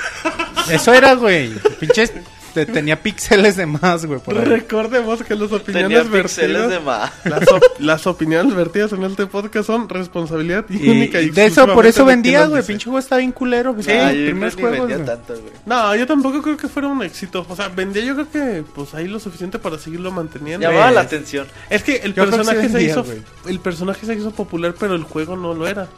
Eso 0.70 0.92
era, 0.94 1.14
güey. 1.14 1.50
Pinches. 1.80 2.12
te- 2.54 2.66
tenía 2.66 3.00
píxeles 3.02 3.56
de 3.56 3.64
más, 3.64 4.04
güey, 4.04 4.20
por 4.20 4.36
ahí. 4.38 4.44
Recordemos 4.44 5.22
que 5.22 5.34
las 5.34 5.48
tenía 5.64 5.86
opiniones 5.86 6.08
pixeles 6.22 6.60
de 6.68 6.78
vertidas... 6.78 6.84
más. 6.84 7.12
Las, 7.24 7.48
op- 7.50 7.62
las 7.80 8.06
opiniones 8.06 8.54
vertidas 8.54 8.92
en 8.92 9.02
este 9.04 9.24
podcast 9.26 9.66
son 9.68 9.88
responsabilidad 9.88 10.66
Y 10.68 10.86
única 10.90 11.18
y 11.22 11.30
de 11.30 11.46
eso, 11.46 11.66
por 11.72 11.86
eso 11.86 12.04
vendía, 12.04 12.44
güey. 12.46 12.62
Pinche 12.62 12.84
juego 12.84 12.98
estaba 12.98 13.20
bien 13.20 13.32
culero. 13.32 13.72
Pues, 13.72 13.86
Sí, 13.86 13.92
primeros 13.92 14.54
juegos, 14.54 14.78
vendía 14.80 14.96
güey. 14.96 15.06
tanto, 15.08 15.32
güey. 15.40 15.52
No, 15.64 15.96
yo 15.96 16.06
tampoco 16.06 16.42
creo 16.42 16.56
que 16.58 16.68
fuera 16.68 16.88
un 16.88 17.02
éxito. 17.02 17.46
O 17.48 17.56
sea, 17.56 17.68
vendía 17.68 18.04
yo 18.04 18.14
creo 18.14 18.30
que 18.30 18.64
pues 18.74 18.92
ahí 18.92 19.08
lo 19.08 19.18
suficiente 19.18 19.58
para 19.58 19.78
seguirlo 19.78 20.10
manteniendo. 20.10 20.68
Llamaba 20.68 20.90
la 20.90 21.00
atención. 21.00 21.46
Es 21.70 21.82
que 21.82 21.96
el 21.96 22.12
Yo 22.12 22.26
creo 22.26 22.30
que 22.32 22.36
personaje 22.36 22.68
se 22.68 22.82
hizo 22.82 23.04
el 23.46 23.60
personaje 23.60 24.04
se 24.04 24.14
hizo 24.14 24.30
popular, 24.30 24.74
pero 24.78 24.94
el 24.94 25.04
juego 25.04 25.36
no 25.38 25.54
lo 25.54 25.66
era. 25.66 25.88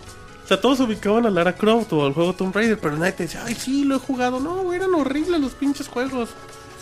O 0.44 0.46
sea, 0.46 0.60
todos 0.60 0.78
ubicaban 0.80 1.24
a 1.26 1.30
Lara 1.30 1.54
Croft 1.54 1.92
o 1.94 2.04
al 2.04 2.12
juego 2.12 2.34
Tomb 2.34 2.54
Raider, 2.54 2.78
pero 2.78 2.96
nadie 2.96 3.12
te 3.12 3.22
decía, 3.24 3.42
ay, 3.46 3.54
sí, 3.54 3.84
lo 3.84 3.96
he 3.96 3.98
jugado. 3.98 4.40
No, 4.40 4.62
güey, 4.62 4.76
eran 4.78 4.94
horribles 4.94 5.40
los 5.40 5.52
pinches 5.52 5.88
juegos. 5.88 6.30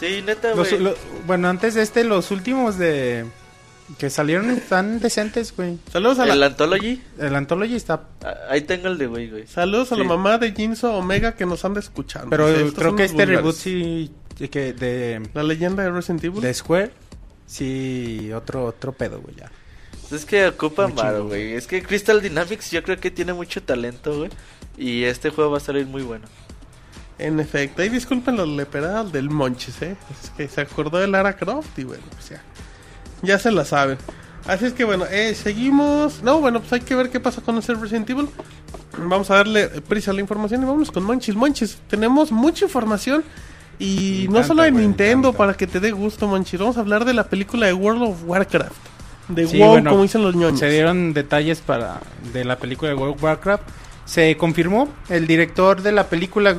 Sí, 0.00 0.20
neta, 0.26 0.54
Los- 0.54 0.70
güey. 0.70 0.82
lo- 0.82 0.94
bueno, 1.26 1.48
antes 1.48 1.74
de 1.74 1.82
este, 1.82 2.02
los 2.04 2.30
últimos 2.32 2.76
de. 2.78 3.24
Que 3.98 4.08
salieron 4.10 4.48
están 4.50 5.00
decentes, 5.00 5.54
güey. 5.54 5.78
Saludos 5.92 6.18
a 6.18 6.24
El 6.26 6.40
la, 6.40 6.46
Anthology, 6.46 7.02
El 7.18 7.36
Anthology 7.36 7.74
está. 7.76 8.04
ah, 8.24 8.34
ahí 8.48 8.62
tengo 8.62 8.88
el 8.88 8.96
de 8.98 9.06
güey, 9.06 9.28
güey. 9.30 9.46
saludos 9.46 9.92
a 9.92 9.96
la 9.96 10.04
mamá 10.04 10.38
de 10.38 10.52
Jinso 10.52 10.94
Omega 10.94 11.34
que 11.36 11.44
nos 11.46 11.64
anda 11.64 11.78
escuchando. 11.80 12.30
Pero 12.30 12.48
Dice, 12.48 12.60
"Estos 12.60 12.78
creo 12.78 12.96
que 12.96 13.04
este 13.04 13.16
vulgares". 13.16 13.36
reboot 13.36 13.54
sí. 13.54 14.10
de 14.38 14.48
Que 14.50 14.72
de, 14.72 15.28
La 15.34 15.42
leyenda 15.42 15.82
de 15.82 15.90
Resident 15.90 16.24
Evil. 16.24 16.40
de 16.40 16.54
Square. 16.54 16.90
Sí, 17.46 18.30
otro, 18.34 18.64
otro 18.64 18.92
pedo, 18.92 19.20
güey, 19.20 19.36
ya. 19.36 19.50
Es 20.12 20.24
que 20.24 20.46
ocupan 20.46 20.94
varo, 20.94 21.26
güey. 21.26 21.54
Es 21.54 21.66
que 21.66 21.82
Crystal 21.82 22.20
Dynamics 22.20 22.70
yo 22.70 22.82
creo 22.82 22.98
que 22.98 23.10
tiene 23.10 23.32
mucho 23.32 23.62
talento, 23.62 24.16
güey. 24.16 24.30
Y 24.76 25.04
este 25.04 25.30
juego 25.30 25.52
va 25.52 25.56
a 25.58 25.60
salir 25.60 25.86
muy 25.86 26.02
bueno. 26.02 26.26
En 27.18 27.38
efecto, 27.40 27.82
ahí 27.82 27.88
disculpen 27.88 28.36
los 28.36 28.48
leperadas 28.48 29.12
del 29.12 29.30
Monchis, 29.30 29.80
¿eh? 29.82 29.96
Es 30.10 30.30
que 30.30 30.48
se 30.48 30.60
acordó 30.60 30.98
de 30.98 31.06
Lara 31.06 31.36
Croft 31.36 31.78
y 31.78 31.84
bueno, 31.84 32.02
pues 32.10 32.30
ya. 32.30 32.42
Ya 33.22 33.38
se 33.38 33.52
la 33.52 33.64
saben. 33.64 33.98
Así 34.46 34.64
es 34.66 34.72
que 34.72 34.84
bueno, 34.84 35.04
eh, 35.10 35.34
seguimos. 35.34 36.22
No, 36.22 36.40
bueno, 36.40 36.60
pues 36.60 36.72
hay 36.72 36.80
que 36.80 36.94
ver 36.94 37.10
qué 37.10 37.20
pasa 37.20 37.40
con 37.40 37.56
ese 37.58 37.74
Resident 37.74 38.10
Evil. 38.10 38.28
Vamos 38.98 39.30
a 39.30 39.36
darle 39.36 39.68
prisa 39.82 40.10
a 40.10 40.14
la 40.14 40.20
información 40.20 40.62
y 40.62 40.64
vámonos 40.64 40.90
con 40.90 41.04
Monchis. 41.04 41.34
Monchis, 41.34 41.78
tenemos 41.88 42.32
mucha 42.32 42.64
información 42.64 43.22
y 43.78 44.26
no 44.30 44.42
solo 44.42 44.62
de 44.64 44.72
Nintendo 44.72 45.32
para 45.32 45.54
que 45.54 45.66
te 45.66 45.80
dé 45.80 45.92
gusto, 45.92 46.26
Monchis. 46.26 46.58
Vamos 46.58 46.76
a 46.76 46.80
hablar 46.80 47.04
de 47.04 47.14
la 47.14 47.28
película 47.28 47.66
de 47.66 47.72
World 47.72 48.02
of 48.02 48.24
Warcraft. 48.26 48.91
De 49.35 49.47
Sí, 49.47 49.59
wow, 49.59 49.68
bueno, 49.70 49.91
como 49.91 50.03
dicen 50.03 50.22
los 50.22 50.35
ñoños. 50.35 50.59
Se 50.61 50.70
dieron 50.70 51.12
detalles 51.14 51.61
para 51.61 52.01
de 52.33 52.45
la 52.45 52.57
película 52.59 52.91
de 52.91 52.95
World 52.97 53.16
of 53.16 53.22
Warcraft. 53.22 53.62
Se 54.05 54.37
confirmó 54.37 54.89
el 55.09 55.26
director 55.26 55.83
de 55.83 55.93
la 55.93 56.09
película 56.09 56.57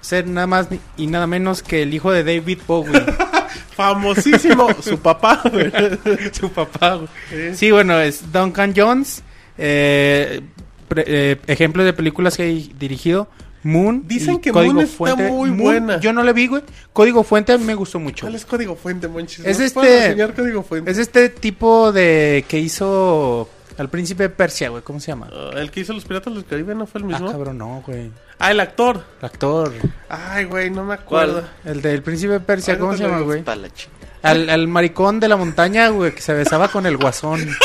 ser 0.00 0.26
nada 0.28 0.46
más 0.46 0.68
y 0.96 1.06
nada 1.08 1.26
menos 1.26 1.62
que 1.62 1.82
el 1.82 1.92
hijo 1.92 2.12
de 2.12 2.22
David 2.22 2.58
Bowie, 2.66 2.92
Famosísimo, 3.76 4.68
su 4.80 4.98
papá. 4.98 5.42
su 6.32 6.50
papá. 6.50 6.94
güey. 7.30 7.54
Sí, 7.54 7.70
bueno, 7.70 7.98
es 8.00 8.32
Duncan 8.32 8.72
Jones. 8.76 9.22
eh, 9.58 10.40
pre- 10.88 11.04
eh, 11.06 11.36
ejemplos 11.46 11.84
de 11.84 11.92
películas 11.92 12.36
que 12.36 12.48
he 12.50 12.68
dirigido. 12.78 13.28
Moon. 13.66 14.02
Dicen 14.06 14.40
que 14.40 14.52
Código 14.52 14.74
Moon 14.74 14.84
está 14.86 15.16
muy 15.16 15.50
buena. 15.50 16.00
Yo 16.00 16.12
no 16.12 16.22
la 16.22 16.32
vi, 16.32 16.46
güey. 16.46 16.62
Código 16.92 17.22
Fuente 17.24 17.52
a 17.52 17.58
mí 17.58 17.64
me 17.64 17.74
gustó 17.74 17.98
mucho. 18.00 18.26
¿Cuál 18.26 18.34
es 18.36 18.46
código 18.46 18.76
fuente, 18.76 19.08
Monchis? 19.08 19.40
Es 19.44 19.58
¿Nos 19.58 19.66
este- 19.66 20.16
código 20.34 20.62
fuente? 20.62 20.90
Es 20.90 20.98
este 20.98 21.28
tipo 21.28 21.92
de 21.92 22.44
que 22.48 22.58
hizo 22.58 23.48
al 23.78 23.90
príncipe 23.90 24.22
de 24.24 24.28
Persia, 24.30 24.70
güey. 24.70 24.82
¿Cómo 24.82 25.00
se 25.00 25.08
llama? 25.08 25.28
Ah, 25.32 25.50
el 25.56 25.70
que 25.70 25.80
hizo 25.80 25.92
los 25.92 26.04
piratas 26.04 26.32
del 26.34 26.44
Caribe 26.46 26.74
no 26.74 26.86
fue 26.86 27.00
el 27.00 27.04
Ah, 27.04 27.08
mismo. 27.08 27.30
cabrón, 27.30 27.58
no, 27.58 27.82
güey. 27.86 28.10
Ah, 28.38 28.50
el 28.50 28.60
actor. 28.60 29.04
El 29.20 29.26
actor. 29.26 29.72
Ay, 30.08 30.44
güey, 30.44 30.70
no 30.70 30.84
me 30.84 30.94
acuerdo. 30.94 31.42
El 31.64 31.82
del 31.82 32.02
príncipe 32.02 32.32
de 32.34 32.40
Persia, 32.40 32.74
Ahorita 32.74 32.84
¿cómo 32.86 32.96
se 32.96 33.02
llama, 33.04 33.20
güey? 33.20 33.44
Al, 34.22 34.48
al 34.50 34.66
maricón 34.68 35.20
de 35.20 35.28
la 35.28 35.36
montaña, 35.36 35.88
güey, 35.90 36.14
que 36.14 36.20
se 36.22 36.32
besaba 36.34 36.68
con 36.68 36.86
el 36.86 36.96
guasón. 36.96 37.40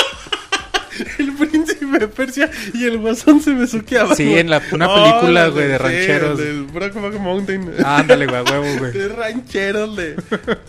El 1.18 1.34
príncipe 1.34 1.61
de 2.00 2.08
Persia 2.08 2.50
y 2.74 2.86
el 2.86 2.98
guasón 3.00 3.42
se 3.42 3.54
besuqueaban. 3.54 4.16
Sí, 4.16 4.38
en 4.38 4.50
la- 4.50 4.62
una 4.72 4.88
Oh, 4.90 4.96
película, 5.20 5.46
el 5.46 5.52
güey, 5.52 5.68
de 5.68 5.78
rancheros. 5.78 6.40
el 6.40 6.46
del 6.46 6.64
Brokeback 6.66 7.20
Mountain. 7.20 7.72
Ándale, 7.86 8.26
güey, 8.28 8.42
huevo, 8.44 8.66
güey. 8.80 8.92
De 8.92 9.08
rancheros, 9.10 9.96
de, 9.96 10.16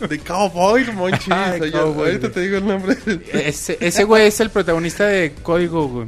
de 0.09 0.19
cowboy, 0.21 0.85
monchis. 0.93 1.31
Ay, 1.31 1.61
Oye, 1.61 1.73
cowboy, 1.73 2.07
ahorita 2.09 2.31
te 2.31 2.41
digo 2.41 2.59
el 2.59 2.67
nombre. 2.67 2.97
Ese 3.33 3.77
ese 3.81 4.05
güey 4.05 4.27
es 4.27 4.41
el 4.41 4.51
protagonista 4.51 5.07
de 5.07 5.35
Código, 5.43 5.89
güey. 5.89 6.07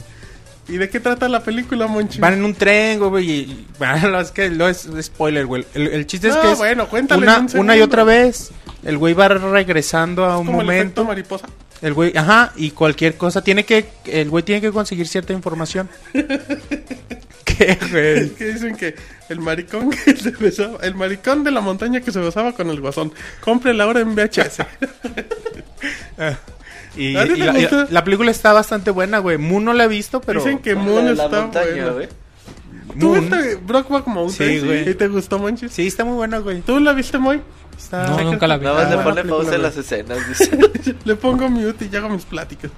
¿Y 0.66 0.78
de 0.78 0.88
qué 0.88 0.98
trata 0.98 1.28
la 1.28 1.42
película, 1.42 1.86
monchis? 1.86 2.20
Van 2.20 2.32
en 2.32 2.42
un 2.44 2.54
tren, 2.54 2.98
güey, 2.98 3.30
y... 3.30 3.66
Bueno, 3.78 4.08
no, 4.08 4.18
es 4.20 4.30
que 4.30 4.48
no 4.48 4.66
es 4.66 4.88
spoiler, 5.02 5.44
güey. 5.44 5.66
El, 5.74 5.88
el 5.88 6.06
chiste 6.06 6.28
es 6.28 6.34
No, 6.36 6.40
que 6.40 6.52
es 6.52 6.58
bueno, 6.58 6.88
cuéntale 6.88 7.22
una, 7.22 7.38
un 7.40 7.48
una 7.58 7.76
y 7.76 7.82
otra 7.82 8.02
vez. 8.02 8.50
El 8.84 8.98
güey 8.98 9.14
va 9.14 9.28
regresando 9.28 10.24
a 10.24 10.38
un 10.38 10.46
Como 10.46 10.60
el 10.60 10.66
momento. 10.66 11.04
mariposa. 11.04 11.46
El 11.82 11.92
güey, 11.94 12.16
ajá, 12.16 12.52
y 12.56 12.70
cualquier 12.70 13.16
cosa 13.16 13.42
tiene 13.42 13.64
que, 13.64 13.86
el 14.06 14.30
güey 14.30 14.42
tiene 14.44 14.60
que 14.60 14.70
conseguir 14.72 15.06
cierta 15.08 15.32
información. 15.32 15.88
¿Qué, 17.44 17.78
güey? 17.90 18.18
Es 18.26 18.32
que 18.32 18.44
dicen 18.52 18.76
que 18.76 18.94
el 19.28 19.40
maricón 19.40 19.90
que 19.90 20.16
se 20.16 20.30
besaba, 20.30 20.78
el 20.82 20.94
maricón 20.94 21.44
de 21.44 21.50
la 21.50 21.60
montaña 21.60 22.00
que 22.00 22.10
se 22.12 22.18
besaba 22.20 22.52
con 22.52 22.68
el 22.70 22.80
guasón. 22.80 23.12
Compre 23.40 23.74
la 23.74 23.86
hora 23.86 24.00
en 24.00 24.14
VHS. 24.14 24.58
Y, 26.96 27.16
¿A 27.16 27.24
ti 27.24 27.32
y 27.32 27.36
la, 27.38 27.58
y 27.58 27.62
la- 27.62 27.88
la 27.90 28.04
película 28.04 28.30
está 28.30 28.52
bastante 28.52 28.92
buena, 28.92 29.18
güey. 29.18 29.36
Moon 29.36 29.64
no 29.64 29.72
la 29.72 29.84
he 29.84 29.88
visto, 29.88 30.20
pero. 30.20 30.38
Dicen 30.44 30.60
que 30.60 30.76
Moon 30.76 31.08
está 31.08 31.28
montaña, 31.28 31.66
buena. 31.72 31.90
güey. 31.90 32.08
¿Tú 33.00 33.08
Moon- 33.08 33.20
viste 33.30 33.56
Brokeback 33.56 34.06
Mountain? 34.06 34.60
Sí, 34.60 34.64
güey. 34.64 34.88
¿Y 34.90 34.94
te 34.94 35.08
gustó, 35.08 35.40
Monchis? 35.40 35.72
Sí, 35.72 35.88
está 35.88 36.04
muy 36.04 36.14
buena, 36.14 36.38
güey. 36.38 36.60
¿Tú 36.60 36.78
la 36.78 36.92
viste, 36.92 37.18
Moy? 37.18 37.40
Está... 37.76 38.06
No, 38.08 38.22
nunca 38.32 38.46
la 38.46 38.56
vi. 38.58 38.64
Nada 38.64 38.80
más 38.84 38.90
le 38.90 39.02
pone 39.02 39.24
pausa 39.24 39.54
en 39.56 39.62
las 39.62 39.76
escenas, 39.76 40.18
dice. 40.28 40.96
Le 41.04 41.16
pongo 41.16 41.48
mute 41.48 41.84
y 41.86 41.88
ya 41.88 41.98
hago 41.98 42.08
mis 42.10 42.24
pláticas. 42.24 42.70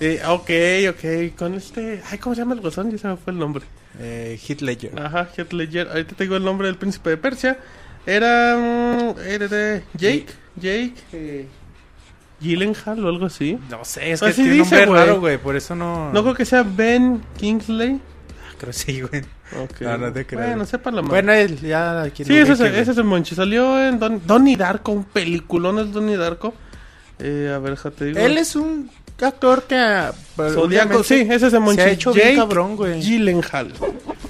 Eh, 0.00 0.20
ok, 0.26 0.50
ok. 0.96 1.36
Con 1.36 1.54
este... 1.54 2.02
Ay, 2.10 2.18
¿cómo 2.18 2.34
se 2.34 2.40
llama 2.40 2.54
el 2.54 2.60
guasón? 2.60 2.90
Ya 2.90 2.98
se 2.98 3.08
me 3.08 3.16
fue 3.16 3.32
el 3.32 3.38
nombre. 3.38 3.64
Eh, 3.98 4.40
Heath 4.48 4.62
Ledger. 4.62 4.98
Ajá, 4.98 5.28
Heath 5.36 5.52
Ledger. 5.52 5.88
Ahorita 5.88 6.14
te 6.16 6.24
digo 6.24 6.36
el 6.36 6.44
nombre 6.44 6.68
del 6.68 6.76
príncipe 6.76 7.10
de 7.10 7.16
Persia. 7.18 7.58
Era... 8.06 8.56
mm, 8.56 9.20
Era 9.26 9.46
de... 9.48 9.82
Jake. 9.94 10.26
Jake. 10.56 10.94
Eh, 11.12 11.46
Gyllenhaal 12.40 13.04
o 13.04 13.08
algo 13.08 13.26
así. 13.26 13.58
No 13.68 13.84
sé, 13.84 14.12
es 14.12 14.20
que 14.22 14.32
tiene 14.32 14.52
un 14.52 14.58
dice, 14.60 14.86
nombre 14.86 15.00
raro, 15.00 15.20
güey. 15.20 15.36
Por 15.36 15.56
eso 15.56 15.74
no. 15.74 16.10
No 16.12 16.22
creo 16.22 16.34
que 16.34 16.46
sea 16.46 16.62
Ben 16.62 17.22
Kingsley. 17.36 18.00
Creo 18.60 18.72
sí, 18.72 19.00
güey. 19.00 19.22
Ok. 19.62 19.80
No, 19.80 19.98
no 19.98 20.12
te 20.12 20.26
creo. 20.26 20.40
Bueno, 20.46 20.64
sepa 20.66 20.90
la. 20.90 21.00
Bueno, 21.02 21.32
él 21.32 21.58
ya. 21.60 22.08
quien 22.14 22.28
Sí, 22.28 22.36
ese 22.36 22.52
es, 22.52 22.60
ese 22.60 22.90
es 22.92 22.98
el 22.98 23.04
Monchi. 23.04 23.34
Salió 23.34 23.82
en 23.82 23.98
Don, 23.98 24.22
Donnie 24.26 24.56
Darko, 24.56 24.92
un 24.92 25.04
peliculón 25.04 25.78
es 25.78 25.92
Donnie 25.92 26.16
Darko. 26.16 26.54
Eh, 27.18 27.52
a 27.54 27.58
ver, 27.58 27.76
ya 27.82 27.90
te 27.90 28.04
digo. 28.06 28.18
Él 28.18 28.38
es 28.38 28.54
un 28.56 28.90
actor 29.20 29.64
que. 29.64 29.76
Zodiaco, 30.36 30.62
últimamente 30.62 31.04
sí, 31.04 31.26
ese 31.30 31.46
es 31.48 31.52
el 31.52 31.60
Monchi. 31.60 31.82
Se 31.82 31.88
ha 31.88 31.90
hecho 31.92 32.12
bien 32.12 32.36
cabrón, 32.36 32.76
güey. 32.76 33.00
Gyllenhaal. 33.02 33.72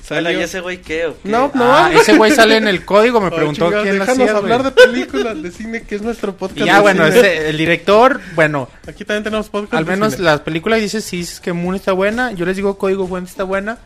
Salió- 0.03 0.41
¿y 0.41 0.43
ese 0.43 0.59
güey 0.59 0.81
qué 0.83 1.07
o 1.07 1.15
qué? 1.23 1.29
No, 1.29 1.53
no. 1.55 1.73
Ah, 1.73 1.93
ese 1.95 2.17
güey 2.17 2.33
sale 2.33 2.57
en 2.57 2.67
el 2.67 2.85
código, 2.85 3.21
me 3.21 3.29
Oh, 3.29 3.31
preguntó 3.37 3.67
chingados, 3.67 3.85
quién 3.85 3.99
déjanos 4.01 4.19
hacía, 4.29 4.37
hablar 4.37 4.63
güey. 4.63 4.73
de 4.75 4.83
películas 4.83 5.41
de 5.43 5.51
cine, 5.53 5.83
que 5.83 5.95
es 5.95 6.03
nuestro 6.03 6.35
podcast. 6.35 6.59
Y 6.63 6.65
ya, 6.65 6.77
de 6.77 6.81
bueno, 6.81 7.07
cine. 7.07 7.19
ese- 7.21 7.49
el 7.51 7.57
director, 7.57 8.21
bueno, 8.35 8.69
Aquí 8.89 9.05
también 9.05 9.23
tenemos 9.23 9.49
podcast. 9.51 9.75
al 9.75 9.87
menos 9.87 10.15
cine. 10.15 10.25
las 10.25 10.41
películas 10.41 10.81
dice 10.81 11.01
sí 11.01 11.21
es 11.21 11.39
que 11.39 11.53
Moon 11.53 11.77
está 11.77 11.93
buena, 11.93 12.33
yo 12.33 12.45
les 12.45 12.57
digo 12.57 12.77
Código 12.77 13.07
Fuente 13.07 13.31
está 13.31 13.45
buena, 13.45 13.79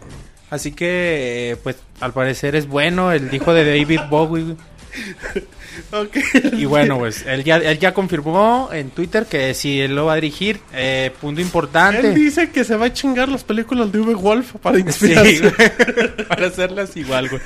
así 0.54 0.72
que 0.72 1.50
eh, 1.52 1.56
pues 1.62 1.76
al 2.00 2.12
parecer 2.12 2.54
es 2.56 2.66
bueno 2.66 3.12
el 3.12 3.32
hijo 3.34 3.52
de 3.52 3.64
David 3.64 4.00
Bowie 4.10 4.42
güey. 4.44 4.56
Ok. 5.92 6.16
y 6.52 6.66
bueno 6.66 6.98
pues 6.98 7.24
él 7.26 7.42
ya 7.42 7.56
él 7.56 7.80
ya 7.80 7.92
confirmó 7.92 8.68
en 8.72 8.90
Twitter 8.90 9.26
que 9.26 9.52
si 9.54 9.80
él 9.80 9.96
lo 9.96 10.06
va 10.06 10.12
a 10.12 10.16
dirigir, 10.16 10.60
eh, 10.72 11.10
punto 11.20 11.40
Él 11.40 11.46
importante. 11.46 12.12
dice 12.12 12.50
que 12.50 12.62
se 12.62 12.76
va 12.76 12.86
a 12.86 12.92
chingar 12.92 13.28
las 13.28 13.42
películas 13.42 13.90
de 13.90 13.98
V. 13.98 14.14
Wolf 14.14 14.52
para 14.62 14.76
Sí, 14.76 14.82
inspirarse. 14.82 15.40
güey, 15.40 16.26
para 16.28 16.46
hacerlas 16.46 16.96
igual, 16.96 17.28
güey. 17.28 17.42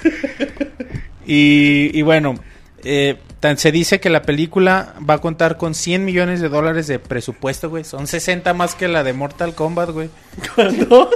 Y, 1.27 1.91
y 1.99 2.03
bueno, 2.03 2.35
eh, 2.85 3.17
tan- 3.41 3.57
se 3.59 3.73
dice 3.73 3.99
que 3.99 4.11
la 4.11 4.23
película 4.23 4.95
va 5.09 5.15
a 5.15 5.19
contar 5.19 5.57
con 5.57 5.75
100 5.75 6.05
millones 6.05 6.41
de 6.43 6.49
dólares 6.51 6.87
de 6.87 6.99
presupuesto, 6.99 7.71
güey. 7.71 7.85
Son 7.85 8.07
60 8.07 8.53
más 8.55 8.75
que 8.75 8.89
la 8.89 9.03
de 9.05 9.13
Mortal 9.15 9.55
Kombat, 9.55 9.91
güey. 9.91 10.11
¿Cuánto? 10.55 11.11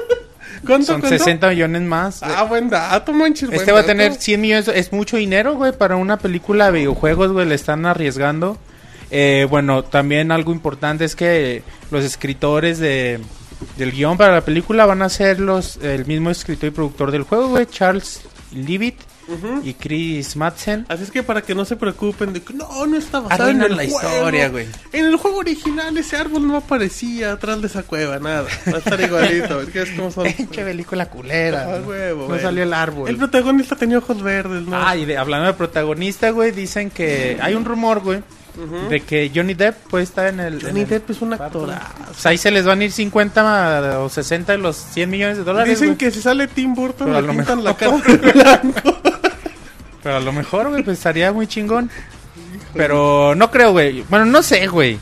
¿Cuánto? 0.64 0.86
Son 0.86 1.00
cuánto? 1.00 1.18
60 1.18 1.50
millones 1.50 1.82
más. 1.82 2.22
Ah, 2.22 2.44
buen 2.44 2.68
dato, 2.68 3.12
buen 3.12 3.32
este 3.32 3.72
va 3.72 3.80
a 3.80 3.84
tener 3.84 4.14
100 4.14 4.40
millones. 4.40 4.68
Es 4.68 4.92
mucho 4.92 5.16
dinero, 5.16 5.54
güey, 5.54 5.72
para 5.72 5.96
una 5.96 6.18
película 6.18 6.66
de 6.66 6.78
videojuegos, 6.80 7.32
güey. 7.32 7.46
Le 7.46 7.54
están 7.54 7.86
arriesgando. 7.86 8.58
Eh, 9.10 9.46
bueno, 9.50 9.84
también 9.84 10.32
algo 10.32 10.52
importante 10.52 11.04
es 11.04 11.14
que 11.14 11.62
los 11.90 12.04
escritores 12.04 12.78
de, 12.78 13.20
del 13.76 13.92
guion 13.92 14.16
para 14.16 14.32
la 14.32 14.40
película 14.40 14.86
van 14.86 15.02
a 15.02 15.08
ser 15.08 15.38
los 15.38 15.76
el 15.82 16.06
mismo 16.06 16.30
escritor 16.30 16.68
y 16.68 16.72
productor 16.72 17.10
del 17.10 17.22
juego, 17.24 17.48
güey. 17.48 17.66
Charles 17.66 18.22
Leavitt 18.54 18.96
Ujú. 19.34 19.60
y 19.64 19.74
Chris 19.74 20.36
Madsen. 20.36 20.86
Así 20.88 21.04
es 21.04 21.10
que 21.10 21.22
para 21.22 21.42
que 21.42 21.54
no 21.54 21.64
se 21.64 21.76
preocupen 21.76 22.32
de 22.32 22.42
que 22.42 22.54
no, 22.54 22.86
no 22.86 22.96
está 22.96 23.20
basado 23.20 23.48
en 23.50 23.60
Arruinan 23.62 23.70
el 23.80 23.86
la 23.88 23.92
juego. 23.92 24.16
historia, 24.16 24.48
güey. 24.48 24.66
En 24.92 25.04
el 25.06 25.16
juego 25.16 25.38
original 25.38 25.96
ese 25.96 26.16
árbol 26.16 26.46
no 26.46 26.56
aparecía 26.56 27.32
atrás 27.32 27.60
de 27.60 27.66
esa 27.66 27.82
cueva, 27.82 28.18
nada. 28.18 28.46
Va 28.68 28.76
a 28.76 28.78
estar 28.78 29.00
igualito, 29.00 29.60
es 29.62 29.90
como 29.92 30.10
son. 30.10 30.32
Pinche 30.36 30.64
película 30.64 31.06
culera. 31.08 31.66
Ah, 31.74 31.78
¿no? 31.78 31.86
huevo, 31.88 32.28
no 32.28 32.38
salió 32.38 32.62
el 32.62 32.72
árbol. 32.74 33.08
El 33.08 33.16
protagonista 33.16 33.76
tenía 33.76 33.98
ojos 33.98 34.22
verdes, 34.22 34.62
¿no? 34.66 34.76
Ah, 34.76 34.96
y 34.96 35.04
de- 35.04 35.16
hablando 35.18 35.46
de 35.46 35.54
protagonista, 35.54 36.30
güey, 36.30 36.50
dicen 36.52 36.90
que 36.90 37.38
hay 37.40 37.54
un 37.54 37.64
rumor, 37.64 38.00
güey, 38.00 38.18
Ujú. 38.54 38.88
de 38.90 39.00
que 39.00 39.30
Johnny 39.34 39.54
Depp 39.54 39.76
puede 39.88 40.04
estar 40.04 40.26
en 40.26 40.38
el... 40.40 40.54
en 40.54 40.60
Johnny 40.60 40.80
el- 40.82 40.88
Depp 40.88 41.10
es 41.10 41.22
un 41.22 41.32
actorazo. 41.32 41.86
Pues 42.08 42.26
ahí 42.26 42.36
se 42.38 42.50
les 42.50 42.64
van 42.66 42.80
a 42.80 42.84
ir 42.84 42.92
50 42.92 44.00
o 44.00 44.08
60 44.08 44.52
de 44.52 44.58
los 44.58 44.76
100 44.76 45.08
millones 45.10 45.38
de 45.38 45.44
dólares. 45.44 45.70
Dicen 45.70 45.88
güey. 45.94 45.98
que 45.98 46.10
si 46.10 46.20
sale 46.20 46.48
Tim 46.48 46.74
Burton 46.74 47.06
Pero 47.08 47.20
le 47.22 47.28
pintan 47.32 47.64
la 47.64 47.70
mejor. 47.78 48.02
cara 48.02 48.16
de 48.18 48.32
blanco. 48.32 48.98
Pero 50.02 50.16
a 50.16 50.20
lo 50.20 50.32
mejor, 50.32 50.68
güey, 50.68 50.82
pues 50.82 50.98
estaría 50.98 51.32
muy 51.32 51.46
chingón. 51.46 51.90
Pero 52.74 53.34
no 53.34 53.50
creo, 53.50 53.72
güey. 53.72 54.02
Bueno, 54.08 54.24
no 54.26 54.42
sé, 54.42 54.66
güey. 54.66 54.98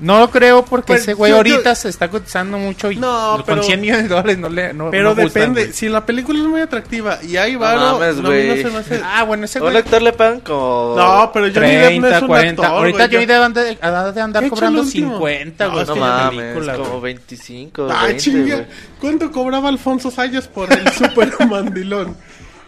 No 0.00 0.18
lo 0.18 0.30
creo 0.30 0.64
porque 0.64 0.94
Pues, 0.94 1.02
ese 1.02 1.14
güey 1.14 1.30
yo- 1.30 1.36
ahorita 1.36 1.70
yo- 1.70 1.74
se 1.76 1.88
está 1.88 2.08
cotizando 2.10 2.58
mucho 2.58 2.90
y 2.90 2.96
No, 2.96 3.34
con 3.36 3.44
pero- 3.46 3.62
100 3.62 3.80
millones 3.80 4.02
de 4.04 4.08
dólares 4.08 4.36
no 4.38 4.48
le 4.48 4.72
no, 4.74 4.90
Pero 4.90 5.04
no 5.04 5.10
gustan, 5.10 5.26
depende, 5.28 5.62
güey. 5.66 5.72
si 5.74 5.88
la 5.88 6.04
película 6.04 6.40
es 6.40 6.46
muy 6.46 6.60
atractiva 6.60 7.20
y 7.22 7.36
hay 7.36 7.54
varo, 7.54 8.00
mames, 8.00 8.16
no, 8.16 8.22
güey. 8.28 8.62
se 8.62 8.70
me 8.70 8.78
hace... 8.78 9.00
Ah, 9.04 9.22
bueno, 9.22 9.44
ese 9.44 9.60
A 9.60 9.62
un 9.62 9.68
güey 9.68 9.76
actor 9.80 10.02
le 10.02 10.12
pagan 10.12 10.40
como... 10.40 10.94
No, 10.96 11.30
pero 11.32 11.46
Johnny 11.54 11.76
Depp 11.76 12.00
no 12.00 12.08
es 12.08 12.14
30, 12.14 12.20
un 12.20 12.26
40. 12.26 12.62
actor, 12.64 12.78
ahorita 12.78 13.06
güey, 13.06 13.26
Depp 13.26 13.42
anda 13.42 13.62
de, 13.62 14.12
de 14.12 14.20
andar 14.20 14.42
¿Qué 14.42 14.46
hecho 14.48 14.54
cobrando 14.56 14.80
el 14.80 14.86
último? 14.86 15.12
50, 15.18 15.66
güey. 15.68 15.84
No, 15.86 15.94
No 15.94 16.00
mames, 16.00 16.40
película, 16.40 16.74
como 16.74 16.88
güey. 16.98 17.00
25, 17.14 17.88
Ah, 17.92 18.04
20, 18.06 18.20
chinga. 18.22 18.54
güey. 18.56 18.66
¿Cuánto 19.00 19.30
cobraba 19.30 19.68
Alfonso 19.68 20.10
Sayas 20.10 20.48
por 20.48 20.72
el 20.72 20.88
super 20.94 21.46
mandilón? 21.46 22.16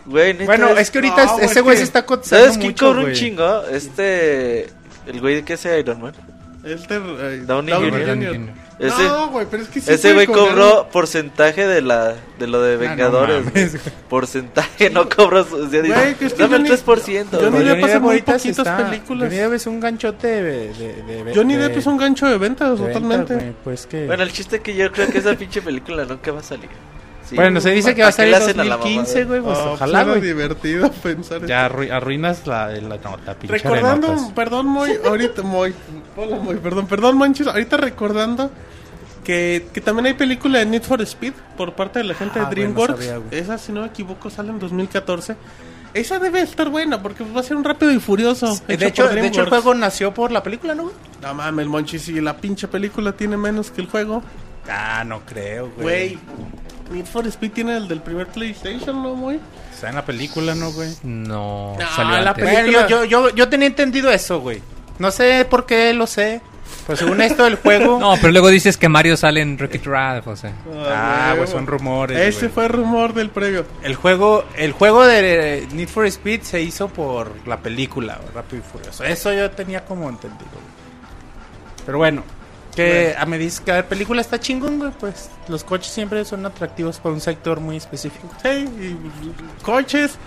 Güey, 0.07 0.35
neta, 0.35 0.45
Bueno, 0.47 0.69
es 0.71 0.91
que 0.91 0.99
ahorita 0.99 1.25
No, 1.25 1.39
ese 1.41 1.61
güey 1.61 1.77
se 1.77 1.85
está 1.85 2.05
cotizando 2.05 2.45
¿Sabes 2.45 2.59
quién 2.59 2.73
cobra 2.75 3.01
un 3.05 3.13
chingo? 3.13 3.63
Este... 3.71 4.67
El 5.07 5.21
güey 5.21 5.43
que 5.43 5.55
hace 5.55 5.79
Iron 5.81 6.01
Man. 6.01 6.13
Este, 6.65 6.97
eh, 6.97 7.43
Downey 7.47 7.75
Robert 7.75 7.93
Jr. 7.95 8.07
Downey 8.07 8.27
Jr. 8.27 8.65
Ese, 8.79 9.03
No, 9.05 9.29
güey, 9.29 9.47
pero 9.51 9.63
es 9.63 9.69
que 9.69 9.81
sí 9.83 9.93
ese 9.93 10.15
güey 10.15 10.27
cobró 10.27 10.89
porcentaje 10.91 11.67
de 11.67 11.81
la 11.83 12.15
de 12.39 12.47
lo 12.47 12.61
de 12.63 12.73
Ah, 12.73 12.75
no 12.77 12.81
Vengadores. 12.81 13.45
mames, 13.45 13.71
güey. 13.73 13.95
porcentaje, 14.09 14.91
no 14.91 15.09
cobró. 15.09 15.43
O 15.43 15.69
sea, 15.71 15.83
dice, 15.83 15.95
Güey, 15.95 16.15
que 16.17 16.25
es 16.27 16.33
que 16.33 16.43
dame 16.43 16.57
el 16.57 16.63
Johnny- 16.63 16.71
3%. 16.83 17.27
Johnny. 17.39 17.65
Depp 17.65 17.85
hace 17.85 18.01
muy 18.01 18.23
poquitas 18.23 18.47
está- 18.47 18.77
películas. 18.79 19.29
Johnny 19.29 19.37
Depp 19.43 19.53
es 19.53 19.67
un 19.67 19.79
ganchote 19.81 20.27
de... 20.27 20.73
de, 20.73 21.03
de- 21.03 21.25
de- 21.25 21.35
Johnny 21.35 21.55
de- 21.55 21.69
Depp 21.69 21.77
es 21.79 21.87
un 21.87 21.97
gancho 21.99 22.27
de 22.27 22.39
ventas, 22.39 22.79
de 22.81 22.87
totalmente. 22.87 23.35
ventas, 23.37 23.55
pues 23.63 23.87
que... 23.87 24.07
Bueno, 24.07 24.23
el 24.23 24.33
chiste 24.33 24.57
es 24.57 24.63
que 24.63 24.75
yo 24.75 24.91
creo 24.91 25.09
que 25.09 25.19
esa 25.19 25.35
pinche 25.37 25.61
película 25.63 26.05
nunca 26.07 26.33
va 26.33 26.41
a 26.41 26.43
salir. 26.43 26.71
Sí. 27.29 27.37
Bueno, 27.37 27.61
se 27.61 27.71
dice 27.71 27.95
que 27.95 28.03
va 28.03 28.09
a 28.09 28.11
¿Para 28.13 28.25
qué 28.27 28.33
salir 28.33 28.35
en 28.35 28.43
hacen 28.51 28.61
a 28.61 28.65
la 28.65 28.77
2015, 28.77 29.25
mamada? 29.25 29.41
güey, 29.41 29.41
pues 29.55 29.59
Ah, 29.67 29.71
ojalá, 29.73 30.05
güey. 30.05 30.21
divertido 30.21 30.91
pensar 31.03 31.41
en 31.43 31.47
Ya 31.49 31.69
arru- 31.71 31.91
arruinas 31.91 32.47
la, 32.47 32.69
la 32.69 32.97
nota, 32.99 33.35
pinche 33.35 33.57
Recordando, 33.57 34.09
arenotas. 34.09 34.33
perdón, 34.35 34.67
Moy, 34.67 34.91
ahorita, 35.05 35.43
Moy, 35.43 35.75
hola, 36.17 36.37
Moy, 36.37 36.57
perdón, 36.57 36.87
perdón, 36.87 37.17
Manches, 37.19 37.47
ahorita 37.47 37.77
recordando 37.79 38.51
Que, 39.25 39.69
que 39.73 39.81
también 39.81 40.05
hay 40.07 40.15
película 40.15 40.59
de 40.59 40.67
Need 40.67 40.83
for 40.83 41.01
Speed 41.01 41.33
por 41.57 41.73
parte 41.73 42.01
de 42.01 42.05
la 42.05 42.15
gente 42.15 42.39
Ah, 42.41 42.45
de 42.45 42.55
güey, 42.57 42.69
no 42.69 42.75
DreamWorks. 42.75 43.05
sabía, 43.07 43.17
güey. 43.17 43.41
Esa, 43.41 43.57
si 43.57 43.73
no 43.73 43.81
me 43.81 43.87
equivoco, 43.87 44.29
sale 44.29 44.51
en 44.51 44.59
2014. 44.59 45.35
Esa 45.95 46.19
debe 46.19 46.43
estar 46.43 46.69
buena 46.69 47.01
porque 47.01 47.25
va 47.25 47.41
a 47.41 47.43
ser 47.43 47.57
un 47.57 47.65
rápido 47.65 47.91
y 47.91 48.01
furioso. 48.01 48.49
De 48.69 48.75
hecho 48.75 49.09
de 49.09 49.27
hecho, 49.27 49.43
el 49.45 49.49
juego 49.49 49.73
nació 49.75 50.13
por 50.13 50.31
la 50.31 50.43
película, 50.43 50.75
¿no, 50.75 50.83
güey? 50.83 50.95
No 51.23 51.33
mames, 51.33 51.67
Monchi, 51.69 51.99
si 51.99 52.21
la 52.21 52.37
pinche 52.37 52.69
película 52.69 53.13
tiene 53.13 53.39
menos 53.39 53.71
que 53.71 53.81
el 53.81 53.87
juego. 53.89 54.23
Ah, 54.69 55.05
no 55.07 55.21
creo, 55.25 55.71
Güey, 55.79 56.19
Need 56.91 57.07
for 57.07 57.27
Speed 57.27 57.53
tiene 57.53 57.77
el 57.77 57.89
del 57.89 58.01
primer 58.01 58.27
PlayStation, 58.29 59.03
¿no, 59.03 59.15
güey? 59.17 59.41
Está 59.73 59.89
en 59.89 59.95
la 59.97 60.05
película, 60.05 60.55
¿no, 60.55 60.71
güey? 60.73 60.91
No, 61.03 61.77
No, 61.79 61.89
salió 61.97 62.19
la 62.21 62.31
antes. 62.31 62.45
película- 62.45 62.87
yo, 62.89 63.05
yo, 63.05 63.29
yo, 63.29 63.35
yo 63.35 63.49
tenía 63.49 63.67
entendido 63.67 64.11
eso, 64.11 64.41
güey. 64.41 64.61
No 64.99 65.11
sé 65.11 65.45
por 65.49 65.67
qué 65.67 65.93
lo 65.95 66.07
sé. 66.07 66.41
Pues 66.87 66.99
según 66.99 67.21
esto 67.23 67.45
del 67.45 67.57
juego. 67.57 67.99
No, 68.01 68.15
pero 68.21 68.33
luego 68.33 68.49
dices 68.49 68.77
que 68.77 68.89
Mario 68.89 69.17
sale 69.17 69.41
en 69.41 69.59
Ralph, 69.59 70.27
o 70.29 70.37
sea. 70.37 70.53
Ah, 70.87 71.29
güey, 71.31 71.39
pues 71.39 71.51
son 71.51 71.67
rumores. 71.67 72.19
Ese 72.19 72.41
güey. 72.47 72.53
fue 72.53 72.69
rumor 72.69 73.15
del 73.15 73.31
previo. 73.31 73.65
El 73.83 73.95
juego, 73.95 74.45
el 74.57 74.73
juego 74.73 75.05
de 75.07 75.67
Need 75.73 75.89
for 75.89 76.05
Speed 76.07 76.43
se 76.43 76.61
hizo 76.63 76.89
por 76.89 77.33
la 77.47 77.59
película, 77.59 78.21
Rápido 78.35 78.63
y 78.67 78.71
Furioso. 78.71 79.03
Eso 79.05 79.33
yo 79.33 79.51
tenía 79.51 79.85
como 79.85 80.09
entendido. 80.09 80.51
güey. 80.53 81.85
Pero 81.87 81.99
bueno, 81.99 82.23
que 82.75 83.15
a 83.17 83.27
me 83.27 83.39
dices 83.39 83.61
que 83.61 83.73
la 83.73 83.87
película 83.87 84.21
está 84.21 84.39
chingón, 84.39 84.79
güey, 84.79 84.91
pues 84.99 85.31
los 85.49 85.65
coches 85.65 85.93
siempre 85.93 86.25
son 86.25 86.45
atractivos 86.47 86.99
para 86.99 87.15
un 87.15 87.21
sector 87.21 87.61
muy 87.61 87.77
específico. 87.77 88.29
Sí, 88.43 88.49
y 88.49 89.63
coches, 89.63 90.19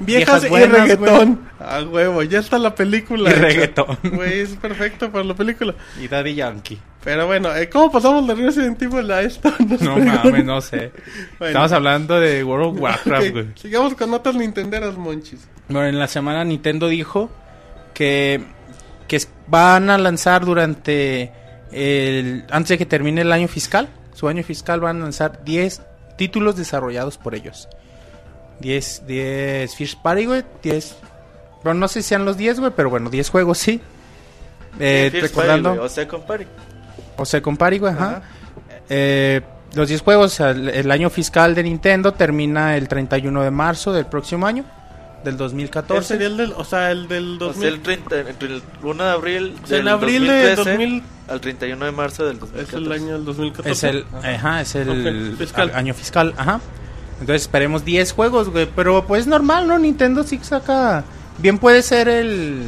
viejas, 0.00 0.42
Viejas 0.42 0.48
buenas, 0.48 0.78
y 0.78 0.80
reggaetón. 0.80 1.48
A 1.58 1.82
huevo, 1.82 2.22
ya 2.22 2.40
está 2.40 2.58
la 2.58 2.74
película. 2.74 3.30
Y 3.30 3.34
reggaetón. 3.34 3.98
Güey, 4.02 4.40
es 4.40 4.50
perfecto 4.50 5.10
para 5.10 5.24
la 5.24 5.34
película. 5.34 5.74
Y 6.00 6.08
Daddy 6.08 6.34
Yankee. 6.34 6.78
Pero 7.02 7.26
bueno, 7.26 7.54
eh, 7.56 7.68
¿cómo 7.68 7.90
pasamos 7.90 8.26
de 8.26 8.34
Resident 8.34 8.80
Evil 8.82 9.10
a 9.10 9.22
esto? 9.22 9.52
Nos 9.66 9.80
No 9.80 9.96
mames, 9.96 10.44
no 10.44 10.60
sé. 10.60 10.92
Bueno. 11.38 11.52
Estamos 11.52 11.72
hablando 11.72 12.20
de 12.20 12.44
World 12.44 12.66
of 12.66 12.80
Warcraft, 12.80 13.30
güey. 13.30 13.46
sigamos 13.54 13.94
con 13.94 14.10
notas 14.10 14.34
nintenderas, 14.34 14.96
monchis. 14.96 15.48
Bueno, 15.68 15.88
en 15.88 15.98
la 15.98 16.08
semana 16.08 16.44
Nintendo 16.44 16.88
dijo 16.88 17.30
que, 17.94 18.44
que 19.08 19.20
van 19.46 19.88
a 19.88 19.96
lanzar 19.96 20.44
durante 20.44 21.32
el 21.72 22.44
antes 22.50 22.70
de 22.70 22.78
que 22.78 22.86
termine 22.86 23.22
el 23.22 23.32
año 23.32 23.48
fiscal, 23.48 23.88
su 24.14 24.28
año 24.28 24.42
fiscal 24.42 24.80
van 24.80 24.98
a 24.98 25.04
lanzar 25.04 25.44
10 25.44 25.82
títulos 26.16 26.56
desarrollados 26.56 27.18
por 27.18 27.34
ellos. 27.34 27.68
10 28.60 29.06
10 29.06 29.74
First 29.74 30.02
Party, 30.02 30.26
güey, 30.26 30.44
10 30.62 30.96
Bueno, 31.64 31.80
no 31.80 31.88
sé 31.88 32.02
si 32.02 32.08
sean 32.10 32.24
los 32.24 32.36
10, 32.36 32.60
güey, 32.60 32.72
pero 32.76 32.90
bueno, 32.90 33.10
10 33.10 33.30
juegos 33.30 33.58
sí. 33.58 33.80
Eh, 34.78 35.08
First 35.10 35.28
recordando 35.28 35.70
Party, 35.70 35.84
o 35.84 35.88
sea, 35.88 36.08
compare. 36.08 36.46
o 37.16 37.24
sea, 37.24 37.42
con 37.42 37.56
Party, 37.56 37.78
güey, 37.78 37.92
ajá. 37.92 38.08
Ajá. 38.08 38.22
Eh, 38.88 39.40
los 39.74 39.88
10 39.88 40.02
juegos, 40.02 40.40
el 40.40 40.90
año 40.90 41.10
fiscal 41.10 41.54
de 41.54 41.62
Nintendo 41.62 42.12
termina 42.12 42.76
el 42.76 42.88
31 42.88 43.42
de 43.42 43.50
marzo 43.50 43.92
del 43.92 44.06
próximo 44.06 44.46
año, 44.46 44.64
del 45.24 45.34
Ese 45.34 45.42
2014. 45.44 46.08
sería 46.08 46.26
el 46.28 46.36
del, 46.36 46.52
o 46.56 46.64
sea, 46.64 46.90
el 46.90 47.08
del 47.08 47.34
O 47.36 47.38
sea, 47.38 47.46
2000. 47.52 47.68
el 47.68 47.80
30, 47.82 48.20
entre 48.20 48.48
el 48.48 48.62
1 48.82 49.04
de 49.04 49.10
abril 49.10 49.54
O 49.62 49.66
sea, 49.66 49.78
en 49.78 49.84
del 49.84 49.92
abril 49.94 50.26
de 50.26 50.54
2013 50.56 50.70
2000 50.70 51.02
al 51.28 51.40
31 51.40 51.84
de 51.84 51.92
marzo 51.92 52.24
del 52.26 52.36
es 52.36 52.40
2014. 52.40 52.76
el 52.78 52.92
año 52.92 53.12
del 53.14 53.24
2014. 53.24 53.70
Es 53.72 53.84
el, 53.94 54.04
ajá, 54.24 54.60
es 54.62 54.74
el 54.74 54.88
Ok, 55.32 55.38
fiscal. 55.38 55.72
año 55.74 55.94
fiscal, 55.94 56.34
ajá. 56.36 56.60
Entonces 57.20 57.42
esperemos 57.42 57.84
10 57.84 58.12
juegos, 58.12 58.48
güey. 58.48 58.66
Pero 58.74 59.06
pues 59.06 59.26
normal, 59.26 59.68
¿no? 59.68 59.78
Nintendo 59.78 60.22
sí 60.24 60.38
saca. 60.42 61.04
Bien 61.38 61.58
puede 61.58 61.82
ser 61.82 62.08
el 62.08 62.64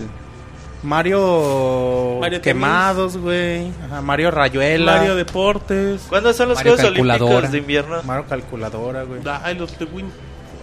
Mario, 0.82 2.18
Mario 2.20 2.40
Quemados, 2.42 3.16
güey. 3.16 3.70
Ajá, 3.86 4.02
Mario 4.02 4.30
Rayuela. 4.30 4.96
Mario 4.96 5.14
Deportes. 5.16 6.02
¿Cuándo 6.08 6.32
son 6.32 6.48
los 6.50 6.58
Mario 6.58 6.72
Juegos. 6.76 6.90
Olímpicos 6.98 7.52
de 7.52 7.58
invierno? 7.58 8.02
Mario 8.02 8.26
Calculadora, 8.28 9.04
güey. 9.04 9.20
Ay, 9.42 9.56
los 9.56 9.78
de 9.78 9.84
Win. 9.86 10.10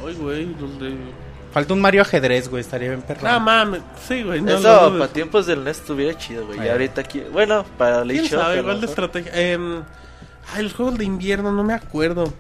Ay, 0.05 0.13
güey, 0.15 0.45
los 0.59 0.79
de. 0.79 0.93
Falta 1.51 1.73
un 1.73 1.81
Mario 1.81 2.01
Ajedrez, 2.03 2.47
güey. 2.47 2.61
Estaría 2.61 2.89
bien 2.89 3.01
perrón. 3.01 3.25
Ah, 3.27 3.39
mames. 3.39 3.81
Sí, 4.07 4.23
güey. 4.23 4.41
No, 4.41 4.51
Eso 4.51 4.93
para 4.97 5.07
tiempos 5.07 5.47
del 5.47 5.63
NES 5.63 5.77
estuviera 5.79 6.17
chido, 6.17 6.45
güey. 6.45 6.63
Y 6.63 6.69
ahorita 6.69 7.01
aquí. 7.01 7.21
Bueno, 7.31 7.65
para 7.77 8.01
a 8.01 8.05
lo 8.05 8.13
Igual 8.13 8.81
de 8.81 8.85
estrategia. 8.87 9.31
Em, 9.33 9.81
ay, 10.53 10.63
los 10.63 10.73
juegos 10.73 10.97
de 10.97 11.05
invierno, 11.05 11.51
no 11.51 11.63
me 11.63 11.73
acuerdo. 11.73 12.31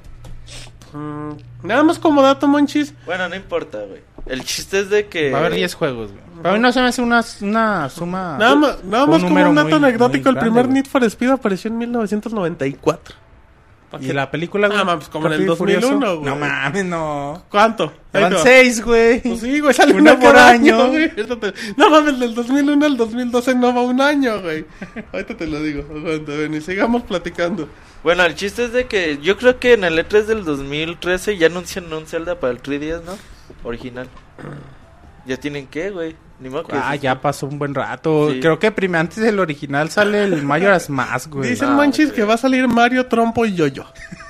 Mm, 0.93 1.31
nada 1.63 1.83
más 1.83 1.99
como 1.99 2.21
dato, 2.21 2.47
monchis. 2.47 2.93
Bueno, 3.05 3.29
no 3.29 3.35
importa, 3.35 3.79
güey. 3.79 4.01
El 4.25 4.43
chiste 4.43 4.79
es 4.79 4.89
de 4.89 5.07
que. 5.07 5.31
Va 5.31 5.37
a 5.37 5.41
haber 5.41 5.53
10 5.55 5.73
juegos, 5.73 6.11
güey. 6.11 6.29
Para 6.41 6.55
mí 6.55 6.61
no 6.61 6.71
se 6.71 6.79
me 6.81 6.87
hace 6.87 7.01
una, 7.01 7.23
una 7.41 7.89
suma. 7.89 8.37
Nada 8.39 8.55
más, 8.55 8.83
nada 8.83 9.03
un 9.05 9.09
más 9.11 9.23
como 9.23 9.49
un 9.49 9.55
dato 9.55 9.67
muy- 9.67 9.73
anecdótico. 9.73 10.29
muy 10.29 10.37
el 10.37 10.39
primer 10.39 10.63
grande, 10.65 10.81
Need 10.81 10.85
for 10.89 11.03
Speed 11.03 11.31
apareció 11.31 11.69
en 11.69 11.77
1994. 11.79 13.15
¿Y 13.99 14.13
la 14.13 14.29
película, 14.29 14.67
güey? 14.67 14.79
Ah, 14.79 14.83
mames, 14.83 15.09
como 15.09 15.25
en 15.27 15.33
el 15.33 15.39
Rápido 15.39 15.53
y 15.53 15.57
Furioso. 15.57 15.87
2001, 15.89 16.15
güey. 16.19 16.29
No 16.29 16.35
mames, 16.35 16.85
no. 16.85 17.43
¿Cuánto? 17.49 17.91
Va. 18.15 18.37
6, 18.37 18.83
güey. 18.83 19.21
Pues 19.21 19.39
sí, 19.39 19.59
güey, 19.59 19.73
sale 19.73 19.93
Uno 19.93 20.01
una 20.13 20.19
por 20.19 20.33
cada 20.33 20.49
año. 20.49 20.87
güey. 20.89 21.09
Te- 21.15 21.53
No 21.75 21.89
mames, 21.89 22.19
del 22.19 22.35
2001 22.35 22.85
al 22.85 22.97
2012 22.97 23.55
no 23.55 23.73
va 23.73 23.81
un 23.81 23.99
año, 23.99 24.41
güey. 24.41 24.65
Ahorita 25.11 25.35
te 25.37 25.47
lo 25.47 25.61
digo. 25.63 25.81
Aguanta, 25.89 26.31
ven, 26.33 26.53
y 26.53 26.61
sigamos 26.61 27.01
platicando. 27.03 27.67
Bueno, 28.03 28.23
el 28.25 28.35
chiste 28.35 28.65
es 28.65 28.73
de 28.73 28.85
que 28.85 29.17
yo 29.21 29.37
creo 29.37 29.59
que 29.59 29.73
en 29.73 29.83
el 29.83 29.97
E3 29.97 30.23
del 30.25 30.45
2013 30.45 31.37
ya 31.37 31.47
anuncian 31.47 31.91
un 31.91 32.05
Zelda 32.05 32.39
para 32.39 32.53
el 32.53 32.61
3DS, 32.61 33.01
¿no? 33.03 33.17
Original. 33.63 34.07
¿Ya 35.25 35.37
tienen 35.37 35.67
qué, 35.67 35.89
güey? 35.89 36.15
Ni 36.39 36.49
modo 36.49 36.63
que 36.65 36.75
Ah, 36.75 36.95
ya 36.95 37.19
pasó 37.19 37.47
un 37.47 37.59
buen 37.59 37.75
rato. 37.75 38.31
Sí. 38.31 38.39
Creo 38.39 38.59
que 38.59 38.71
prim- 38.71 38.95
antes 38.95 39.17
del 39.17 39.39
original 39.39 39.89
sale 39.89 40.23
el 40.23 40.41
Majora's 40.43 40.89
Mask, 40.89 41.31
güey. 41.33 41.49
Dicen 41.49 41.69
no, 41.69 41.75
Monchis 41.75 42.07
güey. 42.07 42.15
que 42.15 42.23
va 42.23 42.35
a 42.35 42.37
salir 42.37 42.67
Mario, 42.67 43.05
Trompo 43.07 43.45
y 43.45 43.53
Yoyo. 43.55 43.85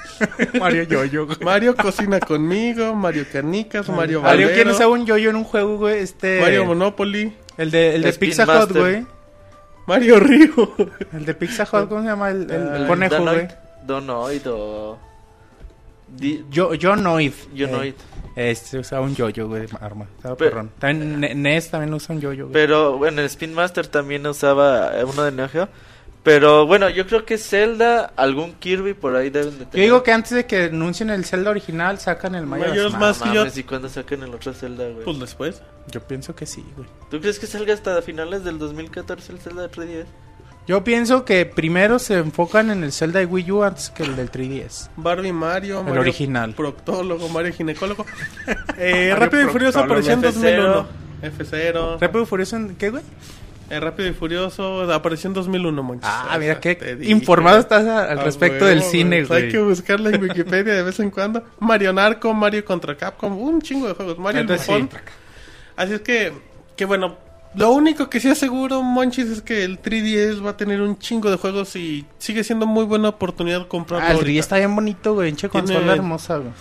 Mario 0.60 0.84
Yoyo, 0.84 1.26
güey. 1.28 1.38
Mario 1.42 1.76
cocina 1.76 2.20
conmigo, 2.20 2.94
Mario 2.96 3.26
Canicas, 3.32 3.88
Mario 3.90 4.22
Mario, 4.22 4.50
¿quién 4.54 4.68
usaba 4.70 4.92
un 4.92 5.06
yoyo 5.06 5.30
en 5.30 5.36
un 5.38 5.44
juego, 5.44 5.78
güey? 5.78 6.00
Este. 6.00 6.42
Mario 6.42 6.66
Monopoly, 6.66 7.34
El 7.58 7.72
de, 7.72 7.96
el 7.96 8.02
de 8.02 8.10
Spin 8.10 8.30
Pizza 8.30 8.44
Hut, 8.44 8.50
Master. 8.50 8.78
güey. 8.82 9.06
Mario 9.88 10.20
Río. 10.20 10.76
El 11.14 11.26
de 11.26 11.34
Pizza 11.34 11.64
Hut, 11.64 11.90
¿cómo 11.90 12.02
se 12.02 12.08
llama? 12.10 12.30
El, 12.30 12.50
el 12.52 12.76
El 12.82 12.88
conejo, 12.88 13.24
güey. 13.24 13.48
Donoid, 13.88 14.42
Donoid 14.42 14.42
o... 14.52 15.00
Di- 16.08 16.46
Yo, 16.52 16.72
Jonoid. 16.80 17.34
Jonoid. 17.58 17.94
Eh, 17.94 17.96
este 18.40 18.80
usaba 18.80 19.02
un 19.06 19.16
yoyo, 19.16 19.48
güey, 19.48 19.68
de 19.68 19.78
arma. 19.82 20.06
Estaba 20.18 20.36
Pe- 20.36 20.46
perrón. 20.50 20.72
También 20.80 21.20
Ne- 21.20 21.36
NES 21.36 21.70
también 21.72 21.94
usa 21.94 22.16
un 22.16 22.22
yoyo, 22.22 22.46
güey. 22.46 22.54
Pero 22.54 22.98
bueno, 22.98 23.20
el 23.22 23.26
Spin 23.28 23.54
Master 23.54 23.88
también 23.88 24.26
usaba 24.28 24.98
eh, 25.00 25.04
uno 25.04 25.24
de 25.24 25.32
Neo 25.32 25.50
Geo. 25.50 25.68
Pero 26.22 26.68
bueno, 26.68 26.90
yo 26.90 27.08
creo 27.08 27.26
que 27.26 27.38
Zelda, 27.38 28.12
algún 28.18 28.54
Kirby 28.54 28.94
por 28.94 29.16
ahí 29.16 29.30
deben 29.30 29.54
de 29.58 29.66
Yo 29.66 29.70
tener. 29.70 29.86
digo 29.86 30.04
que 30.04 30.12
antes 30.12 30.32
de 30.32 30.46
que 30.46 30.64
anuncien 30.66 31.10
el 31.10 31.24
Zelda 31.24 31.50
original, 31.50 31.98
sacan 31.98 32.36
el 32.36 32.46
Majora's 32.46 32.72
Majora's 32.76 32.94
Mask. 33.00 33.22
Mask. 33.26 33.34
Yo- 33.56 33.60
¿y 33.60 33.64
cuándo 33.64 33.88
saquen 33.90 34.24
el 34.24 34.36
otro 34.36 34.54
Zelda, 34.54 34.84
güey? 34.90 35.06
Pues 35.06 35.20
después. 35.20 35.62
Yo 35.90 36.02
pienso 36.02 36.36
que 36.36 36.46
sí, 36.46 36.64
güey. 36.76 36.88
¿Tú 37.10 37.22
crees 37.22 37.40
que 37.40 37.48
salga 37.48 37.74
hasta 37.74 38.02
finales 38.02 38.44
del 38.44 38.60
2014 38.60 39.32
el 39.32 39.40
Zelda 39.40 39.62
de 39.64 39.70
3DS? 39.70 40.06
Yo 40.70 40.84
pienso 40.84 41.26
que 41.26 41.48
primero 41.48 41.98
se 41.98 42.14
enfocan 42.20 42.70
en 42.70 42.84
el 42.84 42.92
Zelda 42.92 43.18
de 43.20 43.26
Wii 43.26 43.52
U 43.52 43.64
antes 43.64 43.90
que 43.90 44.04
el 44.04 44.16
del 44.16 44.30
3DS. 44.32 44.90
Barbie 44.98 45.34
Mario, 45.34 45.82
Mario 45.82 46.02
original. 46.02 46.54
Proctólogo, 46.54 47.28
Mario 47.30 47.52
Ginecólogo. 47.54 48.06
eh, 48.78 49.08
Mario 49.10 49.16
Rápido 49.16 49.42
y 49.42 49.46
Furioso 49.48 49.80
apareció 49.80 50.14
en 50.14 50.22
F0. 50.22 50.26
2001. 50.32 50.88
F0. 51.24 52.00
¿Rápido 52.00 52.22
y 52.24 52.26
Furioso 52.28 52.56
en 52.58 52.76
qué, 52.76 52.92
güey? 52.92 53.02
Eh, 53.72 53.80
Rápido 53.80 54.10
y 54.10 54.14
Furioso 54.14 54.84
apareció 54.94 55.30
en 55.30 55.34
2001, 55.34 55.82
Monchis. 55.82 56.08
Ah, 56.08 56.34
O 56.36 56.40
mira 56.40 56.54
sea, 56.62 56.62
qué 56.62 56.98
informado 57.02 57.58
estás 57.58 57.88
a- 57.88 58.04
al 58.12 58.20
Ah, 58.20 58.24
respecto 58.24 58.66
del 58.66 58.84
cine, 58.84 59.26
pues 59.26 59.32
Hay 59.32 59.42
güey. 59.46 59.52
que 59.52 59.58
buscarla 59.60 60.12
en 60.12 60.22
Wikipedia 60.22 60.76
de 60.76 60.84
vez 60.84 61.00
en 61.00 61.10
cuando. 61.10 61.44
Mario 61.60 61.94
Narco, 61.94 62.32
Mario 62.36 62.64
contra 62.64 62.96
Capcom, 62.96 63.36
un 63.42 63.60
chingo 63.64 63.88
de 63.88 63.96
juegos. 63.96 64.20
Mario 64.20 64.42
el 64.42 64.60
sí. 64.60 64.88
Así 65.76 65.94
es 65.94 66.02
que, 66.02 66.32
que 66.76 66.86
bueno, 66.86 67.18
lo 67.56 67.72
único 67.72 68.10
que 68.10 68.20
sí 68.20 68.30
aseguro, 68.30 68.82
Monchis, 68.84 69.28
es 69.28 69.42
que 69.42 69.64
el 69.64 69.82
3DS 69.82 70.46
va 70.46 70.52
a 70.52 70.58
tener 70.58 70.82
un 70.82 70.98
chingo 71.00 71.30
de 71.32 71.38
juegos 71.38 71.76
y 71.76 72.06
sigue 72.18 72.44
siendo 72.44 72.66
muy 72.66 72.86
buena 72.86 73.10
oportunidad 73.10 73.68
comprarlo. 73.68 74.06
Ah, 74.08 74.12
el 74.12 74.18
ahorita. 74.18 74.32
3DS 74.32 74.40
está 74.40 74.58
bien 74.58 74.76
bonito, 74.76 75.14
güey. 75.16 75.34
Tiene- 75.34 75.52
consola 75.52 75.94
hermosa, 75.94 76.38
güey. 76.38 76.52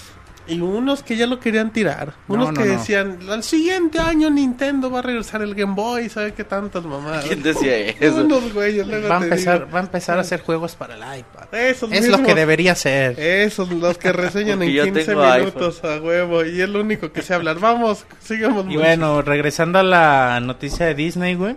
Y 0.48 0.60
unos 0.60 1.02
que 1.02 1.16
ya 1.16 1.26
lo 1.26 1.38
querían 1.40 1.72
tirar. 1.72 2.14
No, 2.26 2.34
Unos 2.34 2.48
no, 2.48 2.54
que 2.62 2.68
no. 2.68 2.72
decían, 2.78 3.18
al 3.30 3.42
siguiente 3.42 3.98
año 3.98 4.30
Nintendo 4.30 4.90
va 4.90 5.00
a 5.00 5.02
regresar 5.02 5.42
el 5.42 5.54
Game 5.54 5.74
Boy, 5.74 6.08
¿sabe 6.08 6.32
qué 6.32 6.42
tantas 6.44 6.84
mamadas? 6.84 7.26
¿Quién 7.26 7.42
decía 7.42 7.76
eso? 7.78 8.24
Unos 8.24 8.52
güeyes, 8.54 8.86
luego 8.86 9.08
Va 9.08 9.18
a 9.18 9.22
empezar, 9.22 9.58
digo. 9.60 9.70
va 9.72 9.78
a 9.80 9.82
empezar 9.82 10.18
a 10.18 10.22
hacer 10.22 10.40
juegos 10.40 10.74
para 10.74 10.94
el 10.94 11.18
iPad. 11.20 11.54
Esos 11.54 11.92
Es 11.92 12.06
lo 12.08 12.16
mismos. 12.18 12.26
que 12.26 12.34
debería 12.34 12.74
ser. 12.74 13.18
Esos 13.20 13.70
los 13.70 13.98
que 13.98 14.12
reseñan 14.12 14.62
en 14.62 14.70
yo 14.70 14.84
15 14.84 15.04
tengo 15.04 15.22
minutos 15.34 15.84
a 15.84 16.00
huevo 16.00 16.44
y 16.44 16.60
es 16.62 16.68
lo 16.68 16.80
único 16.80 17.12
que 17.12 17.22
sé 17.22 17.34
hablar. 17.34 17.58
Vamos, 17.58 18.06
sigamos. 18.20 18.64
Y 18.70 18.76
bueno, 18.76 19.22
regresando 19.22 19.78
a 19.78 19.82
la 19.82 20.40
noticia 20.40 20.86
de 20.86 20.94
Disney, 20.94 21.34
güey. 21.34 21.56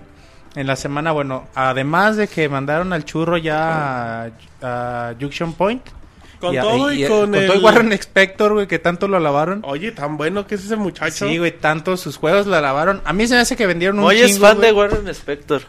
En 0.54 0.68
la 0.68 0.76
semana, 0.76 1.14
bueno, 1.14 1.48
además 1.56 2.18
de 2.18 2.28
que 2.28 2.50
mandaron 2.50 2.92
al 2.92 3.06
churro 3.06 3.38
ya 3.38 4.24
a, 4.24 4.30
a 4.62 5.14
Junction 5.18 5.54
Point. 5.54 5.82
Con 6.42 6.54
y 6.54 6.58
todo 6.60 6.92
y, 6.92 7.06
y- 7.06 7.08
con, 7.08 7.34
el... 7.36 7.46
todo 7.48 7.58
el 7.58 7.64
Warren 7.64 7.94
Spector, 7.94 8.54
güey, 8.54 8.68
que 8.68 8.80
tanto 8.80 9.08
lo 9.08 9.16
alabaron. 9.18 9.62
Oye, 9.64 9.92
tan 9.94 10.18
bueno 10.18 10.46
que 10.46 10.56
es 10.56 10.66
ese 10.66 10.76
muchacho. 10.76 11.28
Sí, 11.30 11.38
güey, 11.38 11.58
tanto 11.58 11.96
sus 11.96 12.18
juegos 12.18 12.48
lo 12.48 12.56
alabaron. 12.58 13.02
A 13.06 13.14
mí 13.14 13.26
se 13.28 13.36
me 13.36 13.39
hace 13.39 13.56
que 13.56 13.66
vendieron 13.68 14.00
un 14.00 14.06
Hoy 14.06 14.20
es 14.20 14.32
chingo, 14.34 14.48
fan 14.48 14.58
güey. 14.58 14.68
de 14.70 14.74
Warren 14.76 15.08
Spector. 15.08 15.62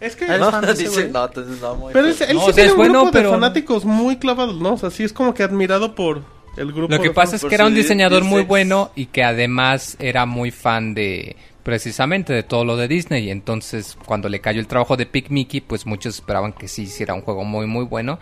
Es 0.00 0.14
que... 0.16 0.26
¿Eres 0.26 0.38
No, 0.40 0.50
fan 0.52 0.64
de 0.66 0.72
ese 0.74 0.82
dice, 0.84 1.08
no, 1.08 1.24
entonces 1.24 1.60
no, 1.60 1.74
muy 1.76 1.92
Pero 1.92 2.06
es- 2.08 2.20
él 2.20 2.36
No, 2.36 2.40
sí 2.44 2.50
o 2.50 2.52
sea, 2.52 2.54
tiene 2.54 2.66
es 2.68 2.72
un 2.72 2.78
bueno, 2.78 2.92
grupo 3.00 3.12
pero- 3.12 3.28
de 3.30 3.34
fanáticos 3.34 3.84
muy 3.84 4.16
clavados, 4.18 4.56
¿no? 4.60 4.74
O 4.74 4.78
sea, 4.78 4.90
sí 4.90 5.02
es 5.02 5.12
como 5.12 5.32
que 5.34 5.42
admirado 5.42 5.94
por 5.94 6.22
el 6.56 6.72
grupo. 6.72 6.92
Lo 6.94 7.00
que 7.02 7.08
de 7.08 7.14
pasa 7.14 7.34
es 7.36 7.42
por 7.42 7.48
que 7.48 7.54
era 7.56 7.66
un 7.66 7.74
di- 7.74 7.80
diseñador 7.80 8.22
muy 8.22 8.30
diseño. 8.42 8.46
bueno 8.48 8.90
y 8.94 9.06
que 9.06 9.24
además 9.24 9.96
era 9.98 10.26
muy 10.26 10.50
fan 10.52 10.94
de 10.94 11.36
precisamente 11.64 12.32
de 12.34 12.42
todo 12.42 12.64
lo 12.66 12.76
de 12.76 12.86
Disney. 12.88 13.30
Entonces, 13.30 13.96
cuando 14.04 14.28
le 14.28 14.40
cayó 14.40 14.60
el 14.60 14.66
trabajo 14.66 14.96
de 14.98 15.06
Pick 15.06 15.30
Mickey, 15.30 15.60
pues 15.62 15.86
muchos 15.86 16.14
esperaban 16.16 16.52
que 16.52 16.68
sí 16.68 16.82
hiciera 16.82 17.14
un 17.14 17.22
juego 17.22 17.42
muy 17.44 17.66
muy 17.66 17.84
bueno, 17.86 18.18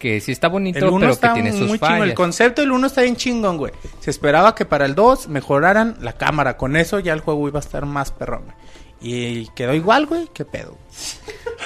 que 0.00 0.20
sí 0.20 0.32
está 0.32 0.48
bonito, 0.48 0.78
El 0.78 0.86
1 0.86 0.98
pero 0.98 1.06
que 1.08 1.12
está 1.12 1.34
tiene 1.34 1.50
sus 1.52 1.60
muy 1.60 1.78
chingón. 1.78 1.88
fallas. 1.88 2.08
El 2.08 2.14
concepto 2.14 2.62
del 2.62 2.72
1 2.72 2.86
está 2.88 3.02
bien 3.02 3.14
chingón, 3.16 3.56
güey. 3.58 3.72
Se 4.00 4.10
esperaba 4.10 4.54
que 4.56 4.64
para 4.64 4.86
el 4.86 4.96
2 4.96 5.28
mejoraran 5.28 5.96
la 6.00 6.14
cámara. 6.14 6.56
Con 6.56 6.74
eso 6.76 6.98
ya 6.98 7.12
el 7.12 7.20
juego 7.20 7.46
iba 7.46 7.60
a 7.60 7.62
estar 7.62 7.86
más 7.86 8.10
perrón, 8.10 8.44
güey. 8.46 8.56
Y 9.02 9.48
quedó 9.54 9.74
igual, 9.74 10.06
güey. 10.06 10.28
¿Qué 10.34 10.44
pedo? 10.44 10.76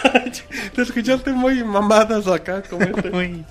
Te 0.75 0.83
escuchaste 0.83 1.33
muy 1.33 1.65
mamadas 1.65 2.27
acá. 2.27 2.63
Como 2.69 2.83
este. 2.85 3.09
Güey. 3.11 3.45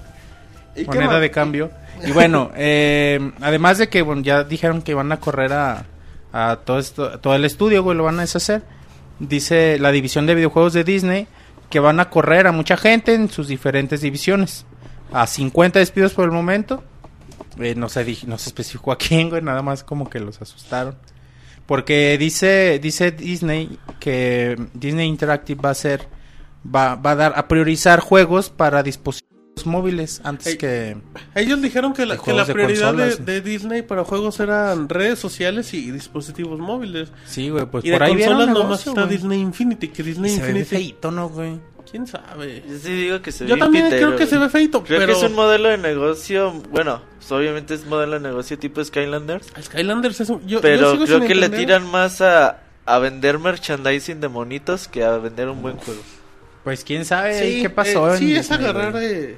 ¿Y 0.75 0.85
moneda 0.85 1.19
de 1.19 1.31
cambio. 1.31 1.71
Y 2.05 2.11
bueno, 2.11 2.51
eh, 2.55 3.31
además 3.41 3.77
de 3.77 3.87
que 3.89 4.01
bueno, 4.01 4.21
ya 4.21 4.43
dijeron 4.43 4.81
que 4.81 4.93
van 4.93 5.11
a 5.11 5.19
correr 5.19 5.53
a, 5.53 5.85
a 6.33 6.57
todo 6.65 6.79
esto, 6.79 7.19
todo 7.19 7.35
el 7.35 7.45
estudio, 7.45 7.83
güey, 7.83 7.95
lo 7.97 8.03
van 8.03 8.17
a 8.17 8.21
deshacer. 8.21 8.63
Dice 9.19 9.77
la 9.79 9.91
división 9.91 10.25
de 10.25 10.35
videojuegos 10.35 10.73
de 10.73 10.83
Disney 10.83 11.27
que 11.69 11.79
van 11.79 11.99
a 11.99 12.09
correr 12.09 12.47
a 12.47 12.51
mucha 12.51 12.77
gente 12.77 13.13
en 13.13 13.29
sus 13.29 13.47
diferentes 13.47 14.01
divisiones. 14.01 14.65
A 15.13 15.27
50 15.27 15.79
despidos 15.79 16.13
por 16.13 16.25
el 16.25 16.31
momento. 16.31 16.83
Eh, 17.59 17.75
no 17.75 17.87
se 17.87 18.03
no 18.25 18.37
se 18.37 18.49
especificó 18.49 18.91
a 18.91 18.97
quién, 18.97 19.29
güey, 19.29 19.41
nada 19.41 19.61
más 19.61 19.83
como 19.83 20.09
que 20.09 20.19
los 20.19 20.41
asustaron. 20.41 20.95
Porque 21.65 22.17
dice 22.17 22.79
dice 22.81 23.11
Disney 23.11 23.77
que 23.99 24.57
Disney 24.73 25.07
Interactive 25.07 25.61
va 25.61 25.69
a 25.69 25.75
ser 25.75 26.07
va, 26.65 26.95
va 26.95 27.11
a 27.11 27.15
dar 27.15 27.33
a 27.35 27.47
priorizar 27.47 27.99
juegos 27.99 28.49
para 28.49 28.83
dispositivos 28.83 29.33
móviles 29.65 30.19
antes 30.23 30.57
que 30.57 30.97
Ellos 31.35 31.61
dijeron 31.61 31.93
que 31.93 32.05
la, 32.05 32.15
De 32.15 32.21
que 32.21 32.33
la 32.33 32.43
juegos 32.43 32.47
de 32.47 32.53
prioridad 32.53 33.17
de, 33.19 33.41
Disney 33.41 33.81
para 33.83 34.03
juegos 34.03 34.39
eran 34.39 34.89
redes 34.89 35.19
sociales 35.19 35.73
y 35.73 35.91
dispositivos 35.91 36.59
móviles. 36.59 37.11
Sí, 37.25 37.49
güey, 37.49 37.65
pues 37.67 37.85
y 37.85 37.91
por 37.91 37.99
de 37.99 38.05
ahí 38.05 38.15
vieron 38.15 38.37
consolas 38.37 38.53
nomás 38.55 38.85
negocio, 38.85 38.91
está. 38.91 39.05
Disney 39.05 39.39
Infinity, 39.39 39.87
que 39.89 40.03
Disney 40.03 40.31
se 40.31 40.41
ve 40.41 40.47
Infinity... 40.49 40.75
feíto, 40.75 41.11
¿no, 41.11 41.29
güey? 41.29 41.59
¿Quién 41.93 42.07
sabe? 42.07 42.63
Yo 42.67 42.77
sí 42.79 42.91
digo 42.91 43.21
que 43.21 43.31
se 43.31 43.43
ve 43.43 43.51
Yo 43.51 43.57
también 43.57 43.85
pitero, 43.85 44.07
creo 44.07 44.17
que 44.17 44.23
güey. 44.25 44.29
se 44.29 44.37
ve 44.39 44.49
feito, 44.49 44.83
Creo 44.83 44.99
pero... 44.99 45.13
que 45.13 45.19
es 45.19 45.29
un 45.29 45.35
modelo 45.35 45.69
de 45.69 45.77
negocio, 45.77 46.51
bueno, 46.71 47.03
pues, 47.19 47.31
obviamente 47.31 47.75
es 47.75 47.85
modelo 47.85 48.13
de 48.13 48.19
negocio 48.21 48.57
tipo 48.57 48.83
Skylanders, 48.83 49.53
Skylanders 49.61 50.19
es 50.21 50.29
un... 50.31 50.45
Yo, 50.47 50.59
pero 50.59 50.97
creo 51.05 51.19
que 51.21 51.35
le 51.35 51.49
tiran 51.49 51.85
más 51.91 52.19
a, 52.21 52.61
a 52.87 52.97
vender 52.97 53.37
merchandising 53.37 54.19
de 54.21 54.27
monitos 54.27 54.87
que 54.87 55.03
a 55.03 55.17
vender 55.19 55.49
un 55.49 55.61
buen 55.61 55.77
juego. 55.77 56.01
Pues 56.63 56.83
quién 56.83 57.05
sabe 57.05 57.37
Sí, 57.39 57.61
qué 57.61 57.69
pasó. 57.69 58.11
eh, 58.13 58.17
sí, 58.17 58.35
es 58.35 58.49
agarrar... 58.49 58.95
eh, 58.97 59.37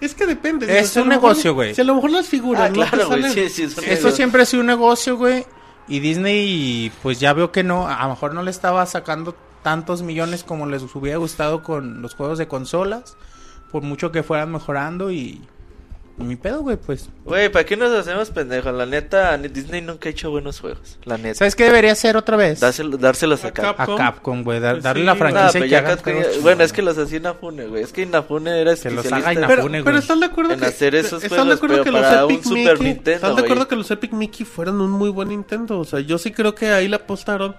Es 0.00 0.14
que 0.14 0.26
depende. 0.26 0.78
Es 0.78 0.96
un 0.96 1.08
negocio, 1.08 1.52
güey. 1.52 1.74
Si 1.74 1.80
a 1.82 1.84
lo 1.84 1.94
mejor 1.96 2.10
las 2.10 2.26
figuras 2.26 2.70
Ah, 2.70 2.72
claro, 2.72 3.08
güey, 3.08 3.20
salen- 3.22 3.34
sí, 3.34 3.48
sí, 3.50 3.62
es 3.64 3.76
un 3.76 3.84
Esto 3.84 3.94
negocio. 3.96 4.10
siempre 4.12 4.42
ha 4.42 4.46
sido 4.46 4.60
un 4.62 4.66
negocio, 4.68 5.16
güey. 5.18 5.44
Y 5.88 6.00
Disney, 6.00 6.90
pues 7.02 7.18
ya 7.20 7.32
veo 7.34 7.50
que 7.52 7.62
no, 7.64 7.86
a 7.88 8.02
lo 8.04 8.10
mejor 8.10 8.32
no 8.32 8.42
le 8.42 8.50
estaba 8.50 8.86
sacando 8.86 9.34
tantos 9.68 10.00
millones 10.02 10.44
como 10.44 10.66
les 10.66 10.82
hubiera 10.94 11.18
gustado 11.18 11.62
con 11.62 12.00
los 12.00 12.14
juegos 12.14 12.38
de 12.38 12.48
consolas. 12.48 13.16
Por 13.70 13.82
mucho 13.82 14.10
que 14.12 14.22
fueran 14.22 14.50
mejorando 14.50 15.10
y... 15.10 15.42
Mi 16.16 16.34
pedo, 16.34 16.62
güey, 16.62 16.76
pues. 16.76 17.10
Güey, 17.24 17.48
¿para 17.48 17.64
qué 17.64 17.76
nos 17.76 17.92
hacemos 17.92 18.30
pendejos? 18.30 18.74
La 18.74 18.86
neta, 18.86 19.38
Disney 19.38 19.80
nunca 19.82 20.08
ha 20.08 20.10
hecho 20.10 20.32
buenos 20.32 20.58
juegos. 20.58 20.98
La 21.04 21.16
neta. 21.16 21.34
¿Sabes 21.36 21.54
qué 21.54 21.62
debería 21.62 21.92
hacer 21.92 22.16
otra 22.16 22.36
vez? 22.36 22.60
Dárselo- 22.60 22.96
dárselos 22.96 23.44
A 23.44 23.48
a 23.48 23.50
Cap. 23.52 23.64
A 23.66 23.76
Capcom. 23.76 23.96
Capcom, 23.96 24.42
güey. 24.42 24.58
dar- 24.58 24.74
Pues 24.76 24.82
darle 24.84 25.04
la 25.04 25.14
Nah, 25.14 25.20
Nah, 25.30 25.48
franquicia 25.50 25.66
y 25.66 26.02
que 26.02 26.38
bueno, 26.42 26.64
es 26.64 26.72
que 26.72 26.82
los 26.82 26.98
hacía 26.98 27.18
Inafune, 27.18 27.66
güey. 27.68 27.84
Es 27.84 27.92
que 27.92 28.02
Inafune 28.02 28.50
era 28.60 28.74
Que 28.74 28.90
los 28.90 29.06
haga 29.12 29.30
en- 29.30 29.38
Inafune. 29.38 29.46
Pero, 29.46 29.52
Inafune, 29.54 29.78
pero 29.84 29.92
güey. 29.92 30.02
están 30.02 30.18
de 30.20 30.26
acuerdo 30.26 30.52
En 30.54 30.58
que 30.60 30.66
hacer 30.66 30.94
esos 30.96 31.22
están 31.22 31.30
de 31.30 31.36
juegos, 31.44 31.56
acuerdo 31.56 31.74
pero 31.76 31.84
que 31.84 31.90
los 31.92 32.00
para 32.00 32.24
Epic 32.24 32.36
un 32.38 32.42
Super 32.44 32.72
Mickey 32.72 32.84
Nintendo, 32.86 33.14
están 33.14 33.30
de 33.30 33.34
güey. 33.34 33.44
acuerdo 33.44 33.68
que 33.68 33.76
los 33.76 33.90
Epic 33.92 34.12
Mickey 34.12 34.44
fueron 34.44 34.80
un 34.80 34.90
muy 34.90 35.10
buen 35.10 35.28
Nintendo, 35.28 35.78
o 35.78 35.84
sea, 35.84 36.00
yo 36.00 36.18
sí 36.18 36.32
creo 36.32 36.52
que 36.52 36.72
ahí 36.72 36.88
la 36.88 36.96
apostaron 36.96 37.54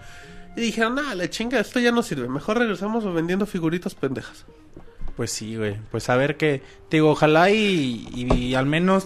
y 0.56 0.62
dijeron, 0.62 0.98
"Ah, 1.00 1.16
la 1.16 1.30
chinga, 1.30 1.60
esto 1.60 1.80
ya 1.80 1.92
no 1.92 2.04
sirve, 2.04 2.28
mejor 2.28 2.58
regresamos 2.58 3.12
vendiendo 3.14 3.46
figuritas 3.46 3.96
pendejas." 3.96 4.46
Pues 5.16 5.32
sí, 5.32 5.58
güey. 5.58 5.78
Pues 5.92 6.10
a 6.10 6.16
ver 6.16 6.38
qué. 6.38 6.62
Te 6.90 6.98
digo, 6.98 7.10
ojalá 7.12 7.50
y, 7.52 8.08
y 8.16 8.56
al 8.56 8.66
menos 8.66 9.06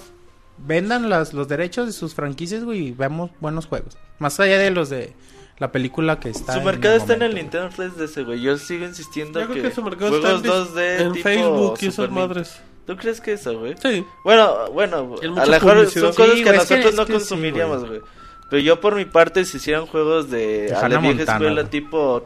vendan 0.60 1.10
las, 1.10 1.34
los 1.34 1.48
derechos 1.48 1.88
de 1.88 1.92
sus 1.94 2.14
franquicias, 2.14 2.64
güey, 2.64 2.88
y 2.88 2.92
veamos 2.92 3.32
buenos 3.40 3.66
juegos. 3.66 3.98
Más 4.20 4.40
allá 4.40 4.60
de 4.60 4.70
los 4.72 4.90
de 4.90 5.14
la 5.58 5.72
película 5.72 6.20
que 6.20 6.30
está. 6.30 6.54
Su 6.54 6.60
en 6.60 6.66
mercado 6.66 6.96
está 6.96 7.14
en 7.16 7.24
el 7.24 7.36
Nintendo 7.36 7.70
3DS, 7.70 8.26
güey. 8.26 8.42
Yo 8.42 8.58
sigo 8.58 8.86
insistiendo 8.86 9.40
Yo 9.40 9.48
que, 9.48 9.54
creo 9.54 9.66
que 9.70 9.76
su 9.76 9.84
mercado 9.84 10.16
está 10.18 10.32
en, 10.32 10.44
2D 10.44 11.02
en 11.02 11.12
tipo 11.14 11.24
Facebook 11.24 11.78
y 11.82 11.88
esas 11.88 12.10
madres. 12.12 12.60
¿Tú 12.86 12.98
crees 12.98 13.22
que 13.22 13.34
eso, 13.34 13.58
güey? 13.60 13.76
Sí. 13.82 14.06
Bueno, 14.24 14.70
bueno, 14.72 15.16
a 15.22 15.46
lo 15.46 15.52
mejor 15.52 15.90
son 15.90 16.14
cosas 16.14 16.36
Sí, 16.36 16.44
que 16.44 16.50
güey, 16.50 16.58
es 16.58 16.68
que- 16.68 16.76
nosotros 16.76 16.86
es 16.86 16.96
no 16.96 17.06
que 17.06 17.14
sí, 17.14 17.18
consumiríamos, 17.20 17.80
güey. 17.86 18.00
güey. 18.00 18.12
Pero 18.54 18.64
yo 18.64 18.80
por 18.80 18.94
mi 18.96 19.06
parte, 19.06 19.46
si 19.46 19.58
hicieran 19.58 19.88
juegos 19.88 20.30
de, 20.30 20.68
De 20.68 20.76
a 20.76 20.82
la 20.82 20.88
vieja 21.00 21.02
Montana, 21.02 21.32
escuela 21.34 21.62
güey. 21.62 21.72
tipo 21.72 22.24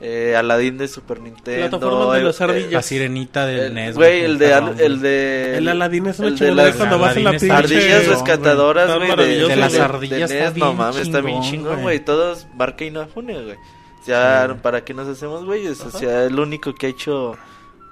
eh, 0.00 0.36
Aladdin 0.36 0.78
de 0.78 0.86
Super 0.86 1.18
Nintendo. 1.20 1.68
Plataformas 1.80 2.12
de 2.14 2.20
eh, 2.20 2.24
las 2.24 2.40
ardillas. 2.40 2.72
La 2.72 2.82
sirenita 2.82 3.46
del 3.46 3.58
el- 3.60 3.74
NES. 3.74 3.96
Güey, 3.96 4.20
el 4.20 4.38
de, 4.38 4.54
al- 4.54 4.74
güey. 4.74 4.86
el 4.86 5.00
de... 5.00 5.56
El 5.58 5.68
Aladdin 5.68 6.06
es 6.06 6.18
una 6.20 6.30
las 6.54 6.76
cuando 6.76 6.98
vas 7.00 7.16
en 7.16 7.24
la 7.24 7.30
pinche 7.32 7.50
Ardillas 7.50 8.06
rescatadoras, 8.06 8.94
güey. 8.96 9.16
De, 9.16 9.48
De 9.48 9.56
las 9.56 9.72
güey. 9.72 9.82
ardillas 9.82 10.30
de 10.30 10.38
está 10.38 10.50
NES, 10.50 10.56
no 10.58 10.66
bien 10.66 10.76
mames, 10.78 10.96
está 11.02 11.20
bien 11.20 11.42
chingón, 11.42 11.72
güey. 11.72 11.82
güey. 11.82 12.00
Todos 12.04 12.46
marca 12.56 12.84
Inafune, 12.84 13.42
güey. 13.42 13.56
O 13.56 14.04
sea, 14.06 14.46
Sí. 14.48 14.58
¿para 14.62 14.84
qué 14.84 14.94
nos 14.94 15.08
hacemos, 15.08 15.44
güeyes? 15.44 15.80
O 15.80 15.90
sea, 15.90 16.24
el 16.26 16.38
único 16.38 16.72
que 16.74 16.86
ha 16.86 16.90
hecho 16.90 17.36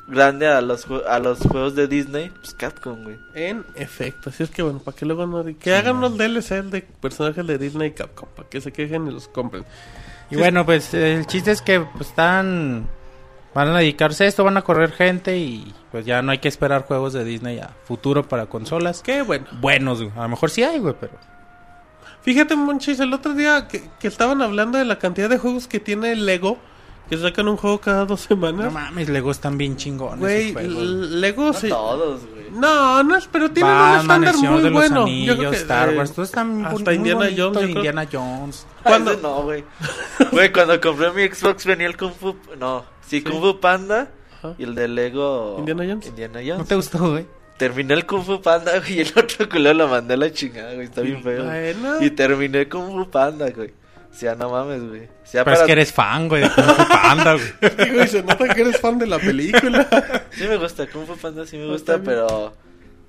grande 0.06 0.46
a 0.46 0.60
los, 0.60 0.86
a 1.08 1.18
los 1.18 1.38
juegos 1.40 1.74
de 1.74 1.88
Disney, 1.88 2.30
pues 2.30 2.54
Capcom, 2.54 3.02
güey. 3.02 3.18
En 3.34 3.64
efecto, 3.74 4.30
así 4.30 4.42
es 4.42 4.50
que 4.50 4.62
bueno, 4.62 4.78
para 4.78 4.96
que 4.96 5.06
luego 5.06 5.26
no 5.26 5.44
que 5.58 5.74
hagan 5.74 6.00
los 6.00 6.16
DLC 6.16 6.62
de 6.64 6.82
personajes 6.82 7.46
de 7.46 7.58
Disney 7.58 7.88
y 7.88 7.92
Capcom, 7.92 8.28
para 8.34 8.48
que 8.48 8.60
se 8.60 8.72
quejen 8.72 9.06
y 9.06 9.10
los 9.10 9.28
compren. 9.28 9.64
Y 10.30 10.36
bueno, 10.36 10.64
pues 10.64 10.92
el 10.94 11.26
chiste 11.26 11.50
es 11.50 11.62
que 11.62 11.80
pues, 11.80 12.08
están. 12.08 12.88
Van 13.54 13.68
a 13.68 13.78
dedicarse 13.78 14.24
a 14.24 14.26
esto, 14.26 14.42
van 14.42 14.56
a 14.56 14.62
correr 14.62 14.90
gente 14.90 15.38
y 15.38 15.72
pues 15.92 16.04
ya 16.04 16.22
no 16.22 16.32
hay 16.32 16.38
que 16.38 16.48
esperar 16.48 16.86
juegos 16.86 17.12
de 17.12 17.24
Disney 17.24 17.60
a 17.60 17.70
futuro 17.84 18.26
para 18.26 18.46
consolas. 18.46 19.00
Qué 19.00 19.22
bueno. 19.22 19.46
Buenos, 19.60 20.02
güey. 20.02 20.12
A 20.16 20.22
lo 20.22 20.30
mejor 20.30 20.50
sí 20.50 20.64
hay, 20.64 20.80
güey, 20.80 20.94
pero. 20.98 21.12
Fíjate, 22.22 22.56
Monchis, 22.56 22.98
el 22.98 23.12
otro 23.12 23.34
día 23.34 23.68
que, 23.68 23.84
que 24.00 24.08
estaban 24.08 24.42
hablando 24.42 24.78
de 24.78 24.84
la 24.84 24.98
cantidad 24.98 25.30
de 25.30 25.38
juegos 25.38 25.68
que 25.68 25.78
tiene 25.78 26.16
Lego, 26.16 26.58
que 27.08 27.16
sacan 27.18 27.48
un 27.48 27.56
juego 27.56 27.78
cada 27.80 28.04
dos 28.06 28.20
No 28.22 28.28
semanas. 28.28 28.72
mames, 28.72 29.08
Lego 29.08 29.30
están 29.30 29.58
bien 29.58 29.76
chingones. 29.76 30.20
Güey. 30.20 30.52
Lego 30.54 31.46
No 31.46 31.52
sí. 31.52 31.68
todos, 31.68 32.20
güey. 32.26 32.44
No, 32.52 33.02
no 33.02 33.16
es, 33.16 33.26
pero 33.30 33.50
tienen 33.50 33.72
un 33.72 33.78
Batman, 33.78 34.00
estándar 34.02 34.34
Señor 34.34 34.52
muy 34.52 34.62
de 34.62 34.70
los 34.70 34.78
bueno. 34.78 35.02
Anillos, 35.02 35.26
Yo 35.34 35.38
creo 35.40 35.50
que, 35.50 35.56
Star 35.56 35.88
eh, 35.92 35.96
Wars, 35.98 36.12
todos 36.12 36.28
están 36.28 36.48
muy 36.56 36.64
hasta 36.66 36.84
muy 36.84 36.94
Indiana 36.94 37.20
Jones, 37.24 37.36
yo 37.36 37.52
creo. 37.52 37.68
Indiana 37.68 38.08
Jones. 38.10 38.66
Cuando- 38.82 39.16
no, 39.16 39.42
güey. 39.42 39.64
Güey, 40.30 40.52
cuando 40.52 40.80
compré 40.80 41.10
mi 41.10 41.34
Xbox 41.34 41.66
venía 41.66 41.86
el 41.88 41.96
Kung 41.96 42.12
Fu... 42.12 42.36
No, 42.58 42.84
sí, 43.06 43.22
Kung 43.22 43.40
Fu 43.40 43.58
Panda 43.60 44.08
Ajá. 44.38 44.54
y 44.58 44.62
el 44.64 44.74
de 44.76 44.86
Lego... 44.88 45.56
Indiana 45.58 45.84
Jones. 45.88 46.06
Indiana 46.06 46.40
¿No 46.42 46.48
Jones. 46.54 46.68
te 46.68 46.74
gustó, 46.76 47.10
güey? 47.10 47.26
Terminé 47.58 47.94
el 47.94 48.06
Kung 48.06 48.22
Fu 48.24 48.40
Panda, 48.40 48.78
güey, 48.78 48.98
y 48.98 49.00
el 49.00 49.12
otro 49.16 49.48
culo 49.50 49.74
lo 49.74 49.88
mandé 49.88 50.14
a 50.14 50.16
la 50.16 50.32
chingada, 50.32 50.74
güey. 50.74 50.86
Está 50.86 51.00
bien 51.00 51.22
feo. 51.22 51.44
Bueno. 51.44 52.00
Y 52.02 52.10
terminé 52.10 52.68
Kung 52.68 52.86
Fu 52.92 53.10
Panda, 53.10 53.50
güey. 53.50 53.72
O 54.14 54.16
sea, 54.16 54.34
no 54.36 54.48
mames, 54.50 54.86
güey. 54.88 55.02
O 55.04 55.08
sea, 55.26 55.44
Pero 55.44 55.56
es 55.56 55.62
que 55.64 55.72
eres 55.72 55.92
fan, 55.92 56.28
güey, 56.28 56.42
de 56.42 56.50
Kung 56.50 56.64
Fu 56.66 56.88
Panda, 56.88 57.32
güey. 57.34 57.86
Digo, 57.90 58.02
y 58.04 58.06
se 58.08 58.22
nota 58.22 58.48
que 58.54 58.60
eres 58.60 58.78
fan 58.80 58.98
de 58.98 59.06
la 59.06 59.18
película. 59.18 59.88
Sí 60.30 60.44
me 60.48 60.56
gusta, 60.56 60.86
Kung 60.88 61.06
Fu 61.06 61.16
Panda 61.16 61.46
sí 61.46 61.56
me 61.56 61.66
gusta, 61.66 61.94
bien. 61.94 62.04
pero... 62.04 62.54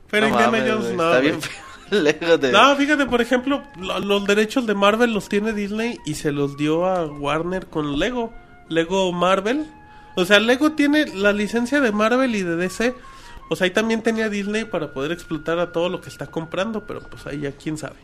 Pero 0.09 0.29
no 0.29 0.43
Indiana 0.43 0.73
Jones 0.73 0.93
no. 0.95 1.03
Está 1.13 1.19
bien. 1.19 1.39
Lego 1.91 2.37
de... 2.39 2.51
No, 2.51 2.75
fíjate, 2.75 3.05
por 3.05 3.21
ejemplo, 3.21 3.61
lo- 3.79 3.99
los 3.99 4.25
derechos 4.25 4.65
de 4.65 4.73
Marvel 4.73 5.13
los 5.13 5.29
tiene 5.29 5.53
Disney 5.53 5.99
y 6.05 6.15
se 6.15 6.31
los 6.31 6.57
dio 6.57 6.85
a 6.85 7.05
Warner 7.05 7.67
con 7.67 7.99
Lego. 7.99 8.33
Lego 8.69 9.11
Marvel. 9.11 9.65
O 10.15 10.25
sea, 10.25 10.39
Lego 10.39 10.71
tiene 10.71 11.05
la 11.13 11.33
licencia 11.33 11.81
de 11.81 11.91
Marvel 11.91 12.33
y 12.35 12.41
de 12.43 12.55
DC. 12.55 12.95
O 13.49 13.55
sea, 13.55 13.65
ahí 13.65 13.71
también 13.71 14.01
tenía 14.01 14.29
Disney 14.29 14.65
para 14.65 14.91
poder 14.93 15.11
explotar 15.11 15.59
a 15.59 15.71
todo 15.71 15.89
lo 15.89 16.01
que 16.01 16.09
está 16.09 16.25
comprando, 16.27 16.85
pero 16.87 17.01
pues 17.01 17.27
ahí 17.27 17.41
ya 17.41 17.51
quién 17.51 17.77
sabe. 17.77 17.95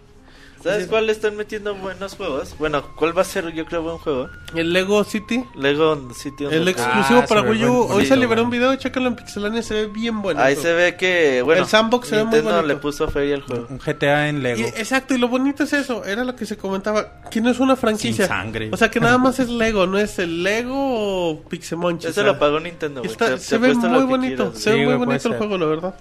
¿Sabes 0.64 0.88
cuál 0.88 1.08
le 1.08 1.12
están 1.12 1.36
metiendo 1.36 1.74
buenos 1.76 2.16
juegos? 2.16 2.56
Bueno, 2.60 2.84
¿cuál 2.96 3.18
va 3.18 3.22
a 3.22 3.26
ser, 3.26 3.52
yo 3.54 3.66
creo, 3.66 3.82
buen 3.82 3.98
juego? 3.98 4.30
El 4.56 4.74
Lego 4.74 5.04
City, 5.04 5.44
Lego 5.56 6.12
City 6.14 6.46
el 6.46 6.68
exclusivo 6.68 7.22
Ah, 7.24 7.26
para 7.28 7.42
se 7.42 7.50
Wii 7.50 7.66
U. 7.66 7.88
Hoy 7.92 8.06
se 8.06 8.16
liberó 8.16 8.44
un 8.44 8.50
video, 8.50 8.76
chécalo 8.76 9.08
en 9.08 9.16
Pixelania, 9.16 9.64
se 9.64 9.74
ve 9.74 9.88
bien 9.88 10.22
bueno. 10.22 10.40
Ahí 10.42 10.56
se 10.56 10.72
ve 10.74 10.96
que, 10.98 11.42
bueno, 11.42 11.62
El 11.64 11.68
sandbox 11.68 12.08
se 12.10 12.16
ve 12.18 12.24
muy 12.24 12.34
Nintendo 12.34 12.56
bonito. 12.58 12.68
le 12.76 12.80
puso 12.80 13.08
feria 13.10 13.36
al 13.36 13.42
juego. 13.42 13.68
Un 13.70 13.80
GTA 13.80 14.30
en 14.30 14.44
Lego. 14.44 14.60
Y- 14.62 14.64
exacto, 14.66 15.14
y 15.16 15.18
lo 15.18 15.28
bonito 15.28 15.64
es 15.64 15.74
eso, 15.74 16.06
era 16.06 16.24
lo 16.24 16.36
que 16.36 16.46
se 16.46 16.58
comentaba, 16.58 17.22
que 17.32 17.42
no 17.42 17.50
es 17.50 17.60
una 17.60 17.76
franquicia. 17.76 18.26
Sin 18.26 18.28
sangre. 18.28 18.70
O 18.72 18.78
sea, 18.78 18.92
que 18.92 19.00
nada 19.00 19.18
más 19.18 19.40
es 19.40 19.50
Lego, 19.50 19.88
no 19.88 19.98
es 19.98 20.20
el 20.20 20.44
Lego 20.44 20.76
o 21.32 21.42
Pixemonchi. 21.44 22.08
Ese 22.08 22.22
o 22.22 22.24
sea, 22.24 22.34
lo 22.34 22.40
pagó 22.40 22.60
Nintendo, 22.60 23.02
güey. 23.02 23.12
está- 23.12 23.38
se 23.38 23.58
te 23.58 23.68
ve 23.68 23.74
muy 23.74 24.04
bonito, 24.04 24.44
quieras, 24.52 24.58
se 24.62 24.72
Sí, 24.72 24.78
ve 24.80 24.86
muy 24.86 24.96
bonito 24.96 25.14
el 25.14 25.22
ser. 25.22 25.38
juego, 25.38 25.58
la 25.58 25.66
verdad. 25.66 25.96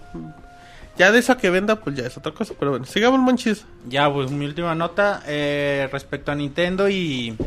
Ya 1.00 1.10
de 1.10 1.20
eso 1.20 1.32
a 1.32 1.38
que 1.38 1.48
venda, 1.48 1.76
pues 1.76 1.96
ya 1.96 2.04
es 2.04 2.18
otra 2.18 2.32
cosa, 2.32 2.52
pero 2.58 2.72
bueno, 2.72 2.84
sigamos 2.84 3.20
Monchis. 3.20 3.64
Ya, 3.88 4.12
pues 4.12 4.30
mi 4.30 4.44
última 4.44 4.74
nota 4.74 5.22
eh, 5.26 5.88
respecto 5.90 6.30
a 6.30 6.34
Nintendo 6.34 6.90
y, 6.90 7.38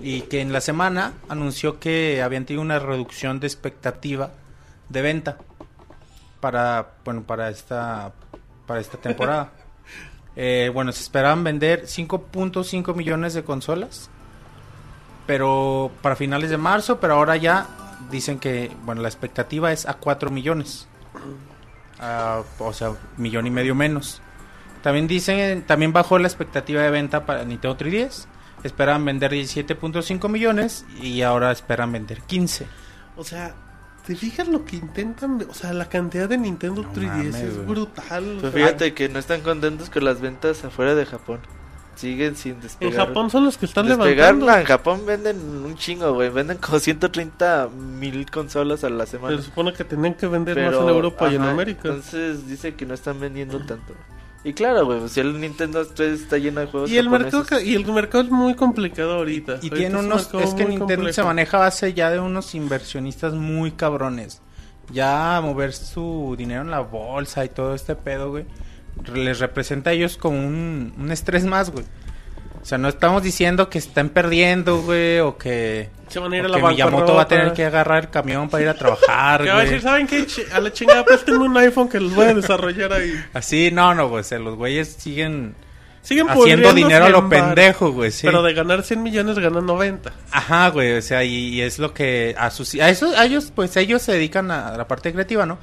y 0.00 0.20
que 0.20 0.40
en 0.40 0.52
la 0.52 0.60
semana 0.60 1.14
anunció 1.28 1.80
que 1.80 2.22
habían 2.22 2.44
tenido 2.44 2.62
una 2.62 2.78
reducción 2.78 3.40
de 3.40 3.48
expectativa 3.48 4.30
de 4.88 5.02
venta 5.02 5.38
para 6.38 6.92
bueno 7.04 7.24
para 7.24 7.50
esta 7.50 8.12
para 8.68 8.78
esta 8.78 8.98
temporada. 8.98 9.50
Eh, 10.34 10.70
bueno, 10.72 10.92
se 10.92 11.02
esperaban 11.02 11.44
vender 11.44 11.82
5.5 11.82 12.94
millones 12.94 13.34
de 13.34 13.44
consolas, 13.44 14.08
pero 15.26 15.90
para 16.00 16.16
finales 16.16 16.48
de 16.48 16.56
marzo, 16.56 17.00
pero 17.00 17.16
ahora 17.16 17.36
ya 17.36 17.66
dicen 18.10 18.38
que 18.38 18.70
bueno 18.84 19.02
la 19.02 19.08
expectativa 19.08 19.72
es 19.72 19.86
a 19.86 19.92
4 19.92 20.30
millones, 20.30 20.88
Ah, 22.04 22.42
o 22.58 22.72
sea 22.72 22.94
millón 23.16 23.46
y 23.46 23.50
medio 23.50 23.76
menos. 23.76 24.20
También 24.82 25.06
dicen, 25.06 25.62
también 25.62 25.92
bajó 25.92 26.18
la 26.18 26.26
expectativa 26.26 26.82
de 26.82 26.90
venta 26.90 27.24
para 27.24 27.44
Nintendo 27.44 27.78
3DS. 27.78 28.26
Esperaban 28.64 29.04
vender 29.04 29.32
17.5 29.32 30.28
millones 30.28 30.84
y 31.00 31.22
ahora 31.22 31.52
esperan 31.52 31.92
vender 31.92 32.20
15. 32.22 32.66
O 33.16 33.22
sea, 33.22 33.54
¿te 34.04 34.16
fijas 34.16 34.48
lo 34.48 34.64
que 34.64 34.76
intentan? 34.76 35.46
O 35.48 35.54
sea, 35.54 35.72
la 35.72 35.88
cantidad 35.88 36.28
de 36.28 36.38
Nintendo 36.38 36.82
No 36.82 36.92
3DS 36.92 37.06
mames, 37.06 37.34
es 37.36 37.66
brutal. 37.66 38.38
sea, 38.40 38.50
fíjate 38.50 38.94
que 38.94 39.08
no 39.08 39.20
están 39.20 39.40
contentos 39.42 39.88
con 39.88 40.04
las 40.04 40.20
ventas 40.20 40.64
afuera 40.64 40.96
de 40.96 41.06
Japón. 41.06 41.40
Siguen 41.94 42.36
sin 42.36 42.52
en 42.52 42.60
despegar. 42.62 43.06
Japón 43.08 43.30
son 43.30 43.44
los 43.44 43.58
que 43.58 43.66
están 43.66 43.86
Despegar, 43.86 44.34
levantando. 44.34 44.46
no, 44.46 44.58
en 44.58 44.64
Japón 44.64 45.02
venden 45.06 45.36
un 45.64 45.76
chingo, 45.76 46.12
güey. 46.14 46.30
Venden 46.30 46.56
como 46.58 46.78
130 46.78 47.68
mil 47.68 48.30
consolas 48.30 48.82
a 48.84 48.90
la 48.90 49.06
semana. 49.06 49.28
Pero 49.30 49.42
se 49.42 49.48
supone 49.48 49.72
que 49.72 49.84
tenían 49.84 50.14
que 50.14 50.26
vender 50.26 50.54
Pero, 50.54 50.70
más 50.70 50.80
en 50.80 50.88
Europa 50.88 51.30
y 51.30 51.34
en 51.36 51.42
ajá, 51.42 51.50
América. 51.50 51.80
Entonces 51.88 52.46
dice 52.48 52.74
que 52.74 52.86
no 52.86 52.94
están 52.94 53.20
vendiendo 53.20 53.58
tanto. 53.66 53.94
Y 54.44 54.54
claro, 54.54 54.86
güey, 54.86 54.98
pues, 54.98 55.12
si 55.12 55.20
el 55.20 55.40
Nintendo 55.40 55.86
3 55.86 56.20
está 56.22 56.36
lleno 56.38 56.60
de 56.62 56.66
juegos 56.66 56.90
Y 56.90 56.98
el 56.98 57.08
mercado 57.08 57.44
japoneses, 57.44 57.68
y 57.68 57.74
el 57.76 57.86
mercado 57.92 58.24
es 58.24 58.30
muy 58.30 58.54
complicado 58.56 59.12
ahorita. 59.18 59.52
Y 59.52 59.54
Ahorita 59.68 59.76
tiene 59.76 59.98
un 59.98 60.06
unos, 60.06 60.34
es 60.34 60.54
que 60.54 60.64
Nintendo 60.64 60.86
complejo. 60.94 61.12
se 61.12 61.22
maneja 61.22 61.58
a 61.58 61.60
base 61.60 61.94
ya 61.94 62.10
de 62.10 62.18
unos 62.18 62.54
inversionistas 62.56 63.34
muy 63.34 63.70
cabrones. 63.70 64.40
Ya 64.90 65.38
mover 65.42 65.72
su 65.72 66.34
dinero 66.36 66.62
en 66.62 66.70
la 66.72 66.80
bolsa 66.80 67.44
y 67.44 67.50
todo 67.50 67.74
este 67.74 67.94
pedo, 67.94 68.30
güey, 68.30 68.44
les 69.14 69.38
representa 69.40 69.90
a 69.90 69.92
ellos 69.92 70.16
como 70.16 70.38
un, 70.38 70.94
un 70.98 71.12
estrés 71.12 71.44
más, 71.44 71.70
güey. 71.70 71.84
O 72.62 72.64
sea, 72.64 72.78
no 72.78 72.88
estamos 72.88 73.24
diciendo 73.24 73.68
que 73.68 73.78
estén 73.78 74.08
perdiendo, 74.08 74.82
güey, 74.82 75.18
o 75.18 75.36
que, 75.36 75.90
Se 76.06 76.20
van 76.20 76.32
a 76.32 76.36
ir 76.36 76.44
o 76.44 76.46
a 76.46 76.48
la 76.48 76.56
que 76.58 76.66
Miyamoto 76.68 77.14
va 77.14 77.22
a 77.22 77.28
tener 77.28 77.52
que 77.54 77.64
agarrar 77.64 78.04
el 78.04 78.10
camión 78.10 78.48
para 78.48 78.62
ir 78.62 78.68
a 78.68 78.74
trabajar, 78.74 79.42
a 79.48 79.56
decir, 79.58 79.80
güey. 79.80 79.80
¿saben 79.80 80.06
qué? 80.06 80.24
A 80.52 80.60
la 80.60 80.72
chingada, 80.72 81.04
préstenme 81.04 81.44
un 81.44 81.56
iPhone 81.56 81.88
que 81.88 81.98
los 81.98 82.14
voy 82.14 82.26
a 82.26 82.34
desarrollar 82.34 82.92
ahí. 82.92 83.20
Así, 83.32 83.70
no, 83.72 83.94
no, 83.94 84.08
güey, 84.08 84.20
o 84.20 84.24
sea, 84.24 84.38
los 84.38 84.54
güeyes 84.54 84.92
siguen 84.92 85.56
Siguen 86.02 86.28
haciendo 86.28 86.72
dinero 86.72 87.04
a 87.04 87.08
lo 87.10 87.28
pendejo, 87.28 87.92
güey, 87.92 88.10
sí. 88.10 88.26
Pero 88.26 88.42
de 88.42 88.54
ganar 88.54 88.82
100 88.82 89.02
millones 89.02 89.38
ganan 89.38 89.66
90. 89.66 90.12
Ajá, 90.32 90.68
güey, 90.70 90.96
o 90.96 91.02
sea, 91.02 91.22
y, 91.22 91.48
y 91.48 91.60
es 91.62 91.78
lo 91.78 91.94
que 91.94 92.34
a 92.36 92.50
sus 92.50 92.74
a 92.74 92.90
eso 92.90 93.12
a 93.16 93.24
ellos 93.24 93.52
pues 93.54 93.76
ellos 93.76 94.02
se 94.02 94.12
dedican 94.12 94.50
a 94.50 94.76
la 94.76 94.88
parte 94.88 95.12
creativa, 95.12 95.46
¿no? 95.46 95.58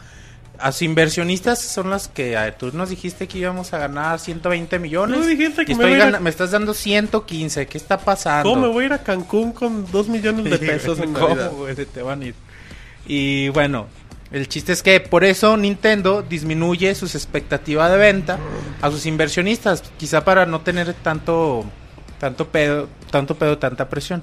A 0.61 0.71
sus 0.71 0.81
inversionistas 0.83 1.61
son 1.61 1.89
las 1.89 2.07
que 2.07 2.35
a 2.35 2.43
ver, 2.43 2.55
tú 2.55 2.71
nos 2.73 2.89
dijiste 2.89 3.27
que 3.27 3.37
íbamos 3.37 3.73
a 3.73 3.77
ganar 3.77 4.19
120 4.19 4.79
millones. 4.79 5.19
Tú 5.19 5.25
dijiste 5.25 5.65
que 5.65 5.71
y 5.71 5.75
me 5.75 5.91
estoy 5.91 6.13
a 6.15 6.19
me 6.19 6.29
estás 6.29 6.51
dando 6.51 6.73
115, 6.73 7.67
¿qué 7.67 7.77
está 7.77 7.97
pasando? 7.97 8.49
¿Cómo 8.49 8.63
me 8.63 8.67
voy 8.67 8.83
a 8.83 8.87
ir 8.87 8.93
a 8.93 9.03
Cancún 9.03 9.51
con 9.51 9.89
2 9.91 10.09
millones 10.09 10.45
de 10.45 10.57
pesos 10.59 10.99
en 10.99 11.13
¿Cómo, 11.13 11.35
güey? 11.51 11.75
Se 11.75 11.85
te 11.85 12.01
van 12.01 12.21
a 12.21 12.25
ir. 12.25 12.35
Y 13.07 13.49
bueno, 13.49 13.87
el 14.31 14.47
chiste 14.47 14.73
es 14.73 14.83
que 14.83 14.99
por 14.99 15.23
eso 15.23 15.57
Nintendo 15.57 16.21
disminuye 16.21 16.93
sus 16.93 17.15
expectativas 17.15 17.89
de 17.89 17.97
venta 17.97 18.37
a 18.81 18.91
sus 18.91 19.05
inversionistas, 19.05 19.83
quizá 19.97 20.23
para 20.23 20.45
no 20.45 20.61
tener 20.61 20.93
tanto 20.93 21.65
tanto 22.19 22.49
pedo, 22.49 22.89
tanto 23.09 23.35
pedo, 23.35 23.57
tanta 23.57 23.89
presión. 23.89 24.21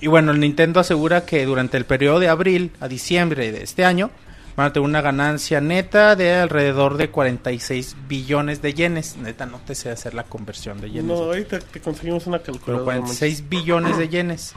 Y 0.00 0.08
bueno, 0.08 0.30
el 0.30 0.40
Nintendo 0.40 0.78
asegura 0.78 1.24
que 1.24 1.44
durante 1.46 1.76
el 1.76 1.86
periodo 1.86 2.20
de 2.20 2.28
abril 2.28 2.70
a 2.80 2.86
diciembre 2.86 3.50
de 3.50 3.62
este 3.62 3.84
año 3.84 4.10
van 4.56 4.66
a 4.68 4.72
tener 4.72 4.88
una 4.88 5.00
ganancia 5.02 5.60
neta 5.60 6.16
de 6.16 6.34
alrededor 6.34 6.96
de 6.96 7.10
46 7.10 7.96
billones 8.08 8.62
de 8.62 8.72
yenes. 8.74 9.16
Neta, 9.16 9.44
no 9.46 9.58
te 9.58 9.74
sé 9.74 9.90
hacer 9.90 10.14
la 10.14 10.22
conversión 10.24 10.80
de 10.80 10.90
yenes. 10.90 11.04
No, 11.06 11.24
ahorita 11.24 11.58
te 11.58 11.80
conseguimos 11.80 12.26
una 12.26 12.38
Pero 12.38 12.54
calculadora. 12.54 12.84
46 13.00 13.48
billones 13.48 13.98
de 13.98 14.08
yenes. 14.08 14.54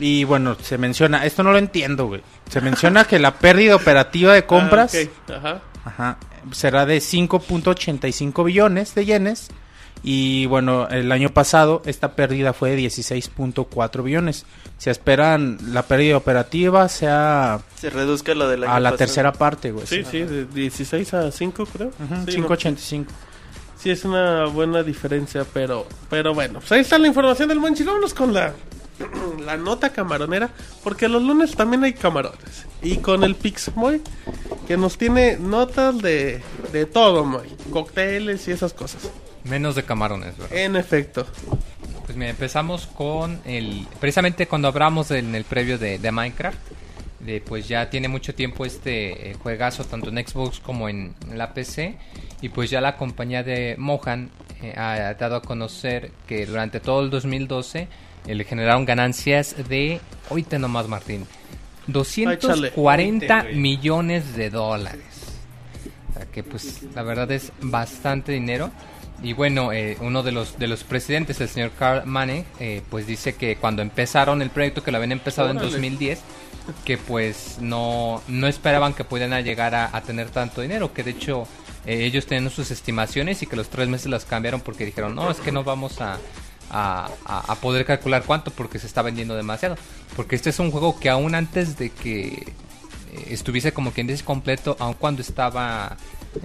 Y 0.00 0.24
bueno, 0.24 0.56
se 0.62 0.78
menciona, 0.78 1.26
esto 1.26 1.42
no 1.42 1.50
lo 1.52 1.58
entiendo, 1.58 2.06
güey. 2.06 2.22
Se 2.50 2.60
menciona 2.60 3.04
que 3.04 3.18
la 3.18 3.34
pérdida 3.34 3.74
operativa 3.76 4.32
de 4.32 4.46
compras 4.46 4.94
Ah, 4.94 4.98
ok, 5.02 5.30
Ajá. 5.36 5.62
ajá, 5.84 6.18
será 6.52 6.86
de 6.86 6.98
5.85 6.98 8.44
billones 8.44 8.94
de 8.94 9.04
yenes. 9.04 9.48
Y 10.02 10.46
bueno, 10.46 10.88
el 10.88 11.10
año 11.10 11.30
pasado 11.30 11.82
esta 11.84 12.12
pérdida 12.12 12.52
fue 12.52 12.70
de 12.76 12.82
16.4 12.82 14.02
billones. 14.02 14.46
Se 14.78 14.90
esperan 14.90 15.58
la 15.72 15.82
pérdida 15.82 16.16
operativa 16.16 16.88
sea 16.88 17.60
se 17.76 17.90
reduzca 17.90 18.32
lo 18.34 18.48
del 18.48 18.62
año 18.64 18.72
a 18.72 18.78
la 18.80 18.90
pasado. 18.90 18.98
tercera 18.98 19.32
parte, 19.32 19.72
güey. 19.72 19.86
Sí, 19.86 20.04
sí, 20.08 20.22
de 20.22 20.44
16 20.46 21.14
a 21.14 21.30
5 21.32 21.66
creo. 21.66 21.88
Ujú, 21.88 22.30
Sí, 22.30 22.38
no, 22.38 22.48
5.85. 22.48 23.06
sí, 23.76 23.90
es 23.90 24.04
una 24.04 24.44
buena 24.46 24.82
diferencia, 24.84 25.44
pero 25.52 25.86
pero 26.08 26.32
bueno. 26.32 26.60
Pues 26.60 26.70
ahí 26.72 26.80
está 26.80 26.96
la 26.98 27.08
información 27.08 27.48
del 27.48 27.58
Monchi. 27.58 27.82
Vámonos 27.82 28.14
con 28.14 28.32
la, 28.32 28.52
la 29.44 29.56
nota 29.56 29.90
camaronera, 29.90 30.50
porque 30.82 31.08
los 31.08 31.22
lunes 31.22 31.54
también 31.54 31.84
hay 31.84 31.92
camarones. 31.92 32.66
Y 32.82 32.98
con 32.98 33.24
el 33.24 33.34
Pixmoy, 33.34 34.02
que 34.66 34.76
nos 34.76 34.98
tiene 34.98 35.36
notas 35.36 35.98
de, 35.98 36.42
de 36.72 36.86
todo, 36.86 37.24
Moy. 37.24 37.48
Cócteles 37.72 38.46
y 38.48 38.52
esas 38.52 38.72
cosas. 38.72 39.10
Menos 39.44 39.74
de 39.74 39.84
camarones, 39.84 40.36
¿verdad? 40.36 40.56
En 40.56 40.76
efecto. 40.76 41.26
Pues 42.04 42.16
mira, 42.16 42.30
empezamos 42.30 42.86
con 42.86 43.40
el... 43.44 43.86
Precisamente 44.00 44.46
cuando 44.46 44.68
hablamos 44.68 45.10
en 45.10 45.34
el 45.34 45.44
previo 45.44 45.78
de, 45.78 45.98
de 45.98 46.12
Minecraft, 46.12 46.58
de, 47.20 47.40
pues 47.40 47.68
ya 47.68 47.90
tiene 47.90 48.08
mucho 48.08 48.34
tiempo 48.34 48.64
este 48.64 49.30
eh, 49.30 49.34
juegazo 49.34 49.84
tanto 49.84 50.08
en 50.08 50.26
Xbox 50.26 50.60
como 50.60 50.88
en, 50.88 51.14
la 51.34 51.52
PC 51.52 51.96
y 52.40 52.48
pues 52.48 52.70
ya 52.70 52.80
la 52.80 52.96
compañía 52.96 53.42
de 53.42 53.74
Mohan 53.76 54.30
eh, 54.62 54.72
ha 54.76 55.14
dado 55.14 55.36
a 55.36 55.42
conocer 55.42 56.12
que 56.26 56.46
durante 56.46 56.80
todo 56.80 57.02
el 57.02 57.10
2012 57.10 57.80
eh, 57.80 57.88
le 58.26 58.44
generaron 58.44 58.84
ganancias 58.84 59.54
de, 59.68 60.00
oíte 60.30 60.58
nomás 60.58 60.88
Martín, 60.88 61.26
240 61.86 63.42
güey. 63.42 63.56
millones 63.56 64.36
de 64.36 64.50
dólares. 64.50 65.04
O 66.10 66.12
sea 66.14 66.26
que 66.26 66.42
pues 66.42 66.82
la 66.94 67.02
verdad 67.02 67.30
es 67.30 67.52
bastante 67.60 68.32
dinero. 68.32 68.70
Y 69.20 69.32
bueno, 69.32 69.72
eh, 69.72 69.96
uno 70.00 70.22
de 70.22 70.30
los 70.30 70.58
de 70.58 70.68
los 70.68 70.84
presidentes, 70.84 71.40
el 71.40 71.48
señor 71.48 71.72
Carl 71.76 72.06
Manning, 72.06 72.44
eh, 72.60 72.82
pues 72.88 73.06
dice 73.06 73.34
que 73.34 73.56
cuando 73.56 73.82
empezaron 73.82 74.42
el 74.42 74.50
proyecto, 74.50 74.84
que 74.84 74.92
lo 74.92 74.98
habían 74.98 75.12
empezado 75.12 75.50
en 75.50 75.56
Órale. 75.56 75.72
2010, 75.72 76.20
que 76.84 76.98
pues 76.98 77.58
no, 77.60 78.22
no 78.28 78.46
esperaban 78.46 78.94
que 78.94 79.02
pudieran 79.02 79.42
llegar 79.42 79.74
a, 79.74 79.96
a 79.96 80.02
tener 80.02 80.30
tanto 80.30 80.60
dinero, 80.60 80.92
que 80.92 81.02
de 81.02 81.10
hecho 81.10 81.48
eh, 81.84 82.04
ellos 82.04 82.26
tenían 82.26 82.50
sus 82.50 82.70
estimaciones 82.70 83.42
y 83.42 83.46
que 83.46 83.56
los 83.56 83.70
tres 83.70 83.88
meses 83.88 84.06
las 84.08 84.24
cambiaron 84.24 84.60
porque 84.60 84.84
dijeron, 84.84 85.14
no, 85.14 85.30
es 85.30 85.38
que 85.38 85.50
no 85.50 85.64
vamos 85.64 86.00
a, 86.00 86.18
a, 86.70 87.56
poder 87.60 87.84
calcular 87.84 88.24
cuánto 88.24 88.50
porque 88.50 88.78
se 88.78 88.86
está 88.86 89.02
vendiendo 89.02 89.34
demasiado. 89.34 89.76
Porque 90.16 90.36
este 90.36 90.50
es 90.50 90.58
un 90.58 90.70
juego 90.70 90.98
que 90.98 91.08
aún 91.08 91.34
antes 91.34 91.78
de 91.78 91.90
que 91.90 92.28
eh, 93.12 93.26
estuviese 93.28 93.72
como 93.72 93.92
quien 93.92 94.06
dice 94.06 94.24
completo, 94.24 94.76
aun 94.78 94.94
cuando 94.94 95.22
estaba 95.22 95.96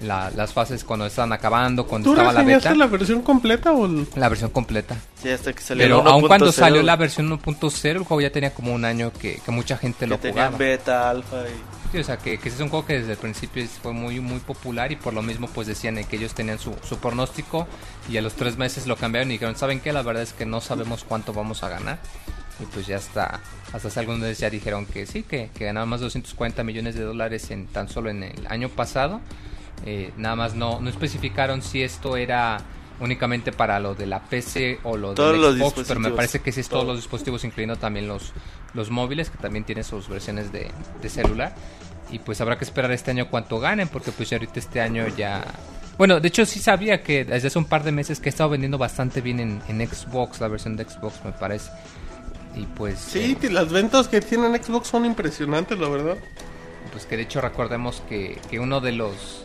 la- 0.02 0.30
las 0.30 0.52
fases, 0.52 0.84
cuando 0.84 1.06
estaban 1.06 1.32
acabando, 1.32 1.86
cuando 1.86 2.06
¿Tú 2.10 2.12
estaba 2.12 2.32
la 2.32 2.42
beta, 2.42 2.70
la 2.70 2.76
la... 2.76 2.86
versión 2.86 3.22
completa 3.22 3.72
o 3.72 3.86
el- 3.86 4.06
versión 4.14 4.50
completa. 4.50 4.96
Sí, 5.22 5.28
hasta 5.30 5.52
que 5.52 5.60
salió 5.62 5.84
Pero 5.84 6.08
aun 6.08 6.26
cuando 6.26 6.46
1.0, 6.50 6.52
salió 6.52 6.82
la 6.82 6.96
versión 6.96 7.30
1.0, 7.30 7.88
el 7.90 7.98
juego 8.04 8.20
ya 8.20 8.30
tenía 8.30 8.52
como 8.54 8.72
un 8.74 8.84
año 8.84 9.12
que, 9.12 9.40
que 9.44 9.50
mucha 9.50 9.76
gente 9.76 10.00
que 10.00 10.06
lo 10.08 10.18
tenían 10.18 10.52
jugaba. 10.52 10.56
beta, 10.58 11.10
alfa 11.10 11.42
y... 11.48 11.92
Sí, 11.92 11.98
o 11.98 12.04
sea, 12.04 12.16
que, 12.16 12.38
que 12.38 12.48
es 12.48 12.58
un 12.58 12.68
juego 12.70 12.84
que 12.86 12.94
desde 12.98 13.12
el 13.12 13.18
principio 13.18 13.64
fue 13.82 13.92
muy 13.92 14.18
muy 14.18 14.40
popular 14.40 14.90
y 14.90 14.96
por 14.96 15.14
lo 15.14 15.22
mismo 15.22 15.46
pues 15.46 15.68
decían 15.68 16.02
que 16.04 16.16
ellos 16.16 16.34
tenían 16.34 16.58
su, 16.58 16.74
su 16.88 16.98
pronóstico 16.98 17.68
y 18.10 18.16
a 18.16 18.22
los 18.22 18.34
tres 18.34 18.56
meses 18.58 18.86
lo 18.88 18.96
cambiaron 18.96 19.30
y 19.30 19.34
dijeron, 19.34 19.54
¿saben 19.56 19.78
qué? 19.80 19.92
La 19.92 20.02
verdad 20.02 20.24
es 20.24 20.32
que 20.32 20.44
no 20.44 20.60
sabemos 20.60 21.04
cuánto 21.04 21.32
vamos 21.32 21.62
a 21.62 21.68
ganar. 21.68 21.98
Y 22.60 22.66
pues 22.66 22.86
ya 22.86 22.96
está, 22.96 23.40
hasta 23.72 23.88
hace 23.88 24.00
algunos 24.00 24.20
meses 24.22 24.38
ya 24.38 24.48
dijeron 24.50 24.86
que 24.86 25.06
sí, 25.06 25.22
que, 25.24 25.50
que 25.54 25.64
ganaban 25.64 25.88
más 25.88 26.00
de 26.00 26.04
240 26.06 26.62
millones 26.64 26.94
de 26.94 27.02
dólares 27.02 27.50
en 27.50 27.66
tan 27.66 27.88
solo 27.88 28.10
en 28.10 28.22
el 28.24 28.46
año 28.48 28.68
pasado. 28.68 29.20
Eh, 29.86 30.12
nada 30.16 30.34
más 30.34 30.54
no, 30.54 30.80
no 30.80 30.88
especificaron 30.88 31.60
si 31.60 31.82
esto 31.82 32.16
era 32.16 32.58
únicamente 33.00 33.52
para 33.52 33.80
lo 33.80 33.94
de 33.94 34.06
la 34.06 34.20
PC 34.20 34.80
o 34.84 34.96
lo 34.96 35.14
Todos 35.14 35.36
los 35.36 35.56
Xbox, 35.56 35.86
pero 35.88 36.00
me 36.00 36.10
parece 36.10 36.40
que 36.40 36.52
sí 36.52 36.60
es 36.60 36.68
todos 36.68 36.82
todo. 36.82 36.92
los 36.92 37.02
dispositivos, 37.02 37.44
incluyendo 37.44 37.76
también 37.76 38.08
los, 38.08 38.32
los 38.72 38.90
móviles, 38.90 39.30
que 39.30 39.38
también 39.38 39.64
tienen 39.64 39.84
sus 39.84 40.08
versiones 40.08 40.52
de, 40.52 40.70
de 41.02 41.08
celular. 41.08 41.54
Y 42.10 42.18
pues 42.20 42.40
habrá 42.40 42.56
que 42.56 42.64
esperar 42.64 42.92
este 42.92 43.10
año 43.10 43.28
cuánto 43.28 43.58
ganen, 43.58 43.88
porque 43.88 44.12
pues 44.12 44.32
ahorita 44.32 44.58
este 44.58 44.80
año 44.80 45.06
ya... 45.16 45.44
Bueno, 45.98 46.20
de 46.20 46.28
hecho 46.28 46.44
sí 46.46 46.60
sabía 46.60 47.02
que 47.02 47.24
desde 47.24 47.48
hace 47.48 47.58
un 47.58 47.66
par 47.66 47.82
de 47.84 47.92
meses 47.92 48.20
que 48.20 48.28
he 48.28 48.30
estado 48.30 48.50
vendiendo 48.50 48.78
bastante 48.78 49.20
bien 49.20 49.40
en, 49.40 49.62
en 49.68 49.86
Xbox, 49.86 50.40
la 50.40 50.48
versión 50.48 50.76
de 50.76 50.84
Xbox 50.84 51.24
me 51.24 51.32
parece. 51.32 51.70
Y 52.54 52.66
pues... 52.66 52.98
Sí, 52.98 53.36
eh, 53.42 53.50
las 53.50 53.70
ventas 53.72 54.08
que 54.08 54.20
tienen 54.20 54.54
Xbox 54.62 54.88
son 54.88 55.04
impresionantes, 55.04 55.78
la 55.78 55.88
verdad. 55.88 56.16
pues 56.92 57.06
que 57.06 57.16
de 57.16 57.22
hecho 57.22 57.40
recordemos 57.40 58.02
que, 58.08 58.38
que 58.50 58.60
uno 58.60 58.80
de 58.80 58.92
los 58.92 59.44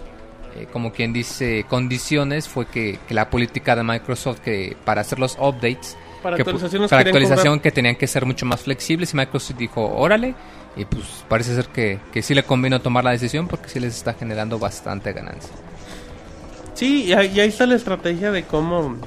eh, 0.59 0.67
como 0.71 0.91
quien 0.91 1.13
dice 1.13 1.65
condiciones 1.69 2.47
fue 2.47 2.67
que, 2.67 2.99
que 3.07 3.13
la 3.13 3.29
política 3.29 3.75
de 3.75 3.83
Microsoft 3.83 4.39
que 4.39 4.75
para 4.85 5.01
hacer 5.01 5.19
los 5.19 5.37
updates 5.39 5.97
Para 6.21 6.35
que, 6.35 6.41
actualización 6.43 6.87
cobrar. 6.87 7.61
que 7.61 7.71
tenían 7.71 7.95
que 7.95 8.07
ser 8.07 8.25
mucho 8.25 8.45
más 8.45 8.61
flexibles 8.61 9.13
y 9.13 9.17
Microsoft 9.17 9.57
dijo, 9.57 9.85
órale, 9.95 10.35
y 10.75 10.85
pues 10.85 11.25
parece 11.27 11.55
ser 11.55 11.67
que, 11.67 11.99
que 12.11 12.21
sí 12.21 12.33
le 12.33 12.43
convino 12.43 12.81
tomar 12.81 13.03
la 13.03 13.11
decisión 13.11 13.47
porque 13.47 13.69
sí 13.69 13.79
les 13.79 13.95
está 13.95 14.13
generando 14.13 14.59
bastante 14.59 15.13
ganancia. 15.13 15.51
Sí, 16.73 17.05
y 17.05 17.13
ahí, 17.13 17.31
y 17.35 17.39
ahí 17.39 17.49
está 17.49 17.65
la 17.65 17.75
estrategia 17.75 18.31
de 18.31 18.43
cómo 18.43 18.97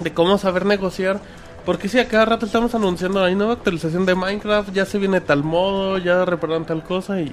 de 0.00 0.12
cómo 0.12 0.38
saber 0.38 0.66
negociar. 0.66 1.20
Porque 1.64 1.88
si 1.88 1.98
a 1.98 2.08
cada 2.08 2.24
rato 2.24 2.46
estamos 2.46 2.74
anunciando 2.74 3.22
hay 3.22 3.34
nueva 3.34 3.54
actualización 3.54 4.06
de 4.06 4.14
Minecraft, 4.14 4.72
ya 4.72 4.86
se 4.86 4.98
viene 4.98 5.20
tal 5.20 5.44
modo, 5.44 5.98
ya 5.98 6.24
repararon 6.24 6.64
tal 6.64 6.82
cosa 6.82 7.20
y 7.20 7.32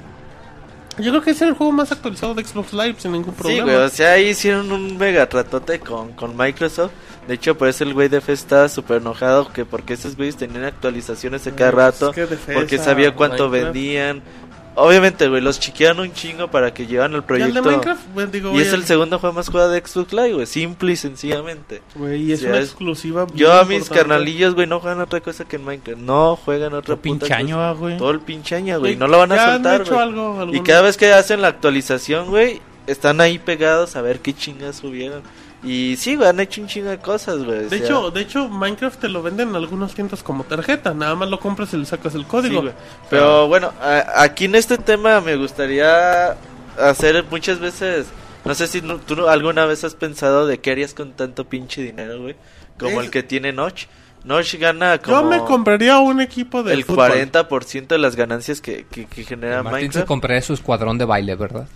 yo 0.98 1.12
creo 1.12 1.22
que 1.22 1.32
ese 1.32 1.46
es 1.46 1.50
el 1.52 1.56
juego 1.58 1.72
más 1.74 1.92
actualizado 1.92 2.34
de 2.34 2.44
Xbox 2.46 2.74
Live 2.74 2.96
sin 3.00 3.12
ningún 3.12 3.34
Sí, 3.36 3.42
problema. 3.42 3.64
güey, 3.64 3.76
o 3.78 3.90
sea, 3.90 4.12
ahí 4.14 4.30
hicieron 4.30 4.72
un 4.72 4.98
mega 4.98 5.28
tratote 5.28 5.80
con, 5.80 6.14
con 6.14 6.36
Microsoft. 6.38 6.92
De 7.28 7.34
hecho, 7.34 7.58
por 7.58 7.68
eso 7.68 7.84
el 7.84 7.94
güey 7.96 8.08
de 8.08 8.22
Fe 8.22 8.34
estaba 8.34 8.70
súper 8.70 8.98
enojado, 8.98 9.52
que 9.52 9.66
porque 9.66 9.94
esos 9.96 10.16
güeyes 10.16 10.38
tenían 10.38 10.64
actualizaciones 10.64 11.48
a 11.48 11.52
cada 11.56 11.72
Ay, 11.72 11.76
rato, 11.76 12.10
es 12.12 12.16
que 12.16 12.54
porque 12.54 12.78
sabía 12.78 13.16
cuánto 13.16 13.50
Minecraft. 13.50 13.74
vendían. 13.74 14.22
Obviamente, 14.78 15.30
güey, 15.30 15.42
los 15.42 15.58
chiquearon 15.60 16.02
un 16.02 16.12
chingo 16.14 16.50
para 16.52 16.74
que 16.74 16.86
llevan 16.86 17.12
el 17.12 17.18
el 17.18 17.24
proyecto. 17.24 17.54
de 17.54 17.62
Minecraft, 17.62 18.02
pues, 18.14 18.32
digo, 18.32 18.52
y 18.54 18.62
es 18.62 18.74
el 18.74 18.84
segundo 18.84 19.20
juego 19.20 19.34
más 19.36 19.48
jugado 19.48 19.70
de 19.72 19.80
Xbox 19.86 20.12
Live, 20.12 20.34
güey, 20.34 20.46
simple 20.46 20.92
y 20.92 20.96
sencillamente. 20.98 21.82
güey, 21.96 22.24
y 22.24 22.34
es 22.34 22.42
Sí, 22.42 22.46
una 22.48 22.58
es- 22.60 22.66
exclusiva. 22.66 23.26
Yo 23.34 23.54
a 23.54 23.64
mis 23.64 23.90
carnalillos, 23.90 24.54
güey, 24.54 24.68
no 24.68 24.82
juegan 24.82 25.00
otra 25.00 25.22
cosa 25.22 25.46
que 25.46 25.56
en 25.56 25.64
Minecraft. 25.64 26.00
No 26.02 26.36
juegan 26.36 26.74
otra 26.74 26.96
Todo 26.96 27.02
pinche 27.02 27.26
puta 27.26 27.36
año, 27.38 27.56
cosa. 27.56 27.70
ah, 27.70 27.74
güey. 27.74 27.98
Todo 27.98 28.12
el 28.12 28.20
pinche 28.20 28.56
año, 28.56 28.80
güey. 28.80 28.94
Y 28.94 28.96
No 28.98 29.08
lo 29.08 29.18
van 29.20 29.32
a 29.32 29.54
soltar, 29.54 29.86
güey. 29.86 30.00
algo, 30.00 30.50
Y 30.54 30.60
cada 30.62 30.82
vez 30.82 30.98
que 30.98 31.14
hacen 31.14 31.42
la 31.42 31.48
actualización, 31.48 32.28
güey, 32.30 32.62
están 32.86 33.22
ahí 33.22 33.40
pegados 33.40 33.96
a 33.96 34.02
ver 34.02 34.20
qué 34.20 34.34
chingas 34.34 34.76
subieron. 34.76 35.22
Y 35.66 35.96
sí, 35.98 36.16
güey, 36.16 36.30
han 36.30 36.40
hecho 36.40 36.62
un 36.62 36.68
chingo 36.68 36.90
de 36.90 37.00
cosas, 37.00 37.44
güey. 37.44 37.58
o 37.58 37.62
De 37.64 37.70
sea, 37.70 37.78
hecho, 37.80 38.12
de 38.12 38.22
hecho, 38.22 38.48
Minecraft 38.48 39.00
te 39.00 39.10
lo 39.10 39.24
venden 39.24 39.50
en 39.50 39.56
algunas 39.56 39.94
tiendas 39.96 40.22
como 40.22 40.44
tarjeta. 40.44 40.94
Nada 40.94 41.16
más 41.16 41.30
lo 41.30 41.40
compras 41.40 41.74
y 41.74 41.78
le 41.78 41.86
sacas 41.86 42.14
el 42.16 42.22
sí, 42.22 42.28
código. 42.28 42.62
güey. 42.62 42.74
Pero 43.10 43.48
bueno, 43.48 43.74
a- 43.82 44.22
aquí 44.22 44.46
en 44.46 44.56
este 44.56 44.78
tema 44.78 45.20
me 45.22 45.36
gustaría 45.36 46.36
hacer 46.80 47.26
muchas 47.32 47.60
veces. 47.60 48.06
No 48.44 48.54
sé 48.54 48.68
si 48.68 48.82
no- 48.82 48.98
tú 49.00 49.28
alguna 49.28 49.66
vez 49.66 49.84
has 49.84 49.96
pensado 49.96 50.46
de 50.46 50.60
qué 50.60 50.72
harías 50.72 50.94
con 50.94 51.14
tanto 51.14 51.46
pinche 51.46 51.82
dinero, 51.82 52.22
güey. 52.22 52.36
Como 52.78 53.00
Es- 53.00 53.06
el 53.08 53.12
que 53.12 53.24
tiene 53.24 53.52
Notch. 53.52 53.86
Notch 54.24 54.56
gana 54.56 54.98
como 55.00 55.18
Yo 55.22 55.24
me 55.30 55.40
compraría 55.40 55.98
un 56.00 56.20
equipo 56.22 56.62
de 56.64 56.74
el 56.74 56.84
fútbol. 56.84 57.10
40% 57.12 57.88
de 57.96 57.98
las 58.00 58.16
ganancias 58.16 58.60
que, 58.62 58.86
que, 58.90 59.06
que 59.06 59.24
genera 59.24 59.64
Martín 59.64 59.74
se 59.80 59.82
Minecraft. 59.84 60.08
compraría 60.08 60.42
su 60.42 60.54
escuadrón 60.54 60.98
de 60.98 61.06
baile, 61.06 61.36
¿verdad? 61.36 61.68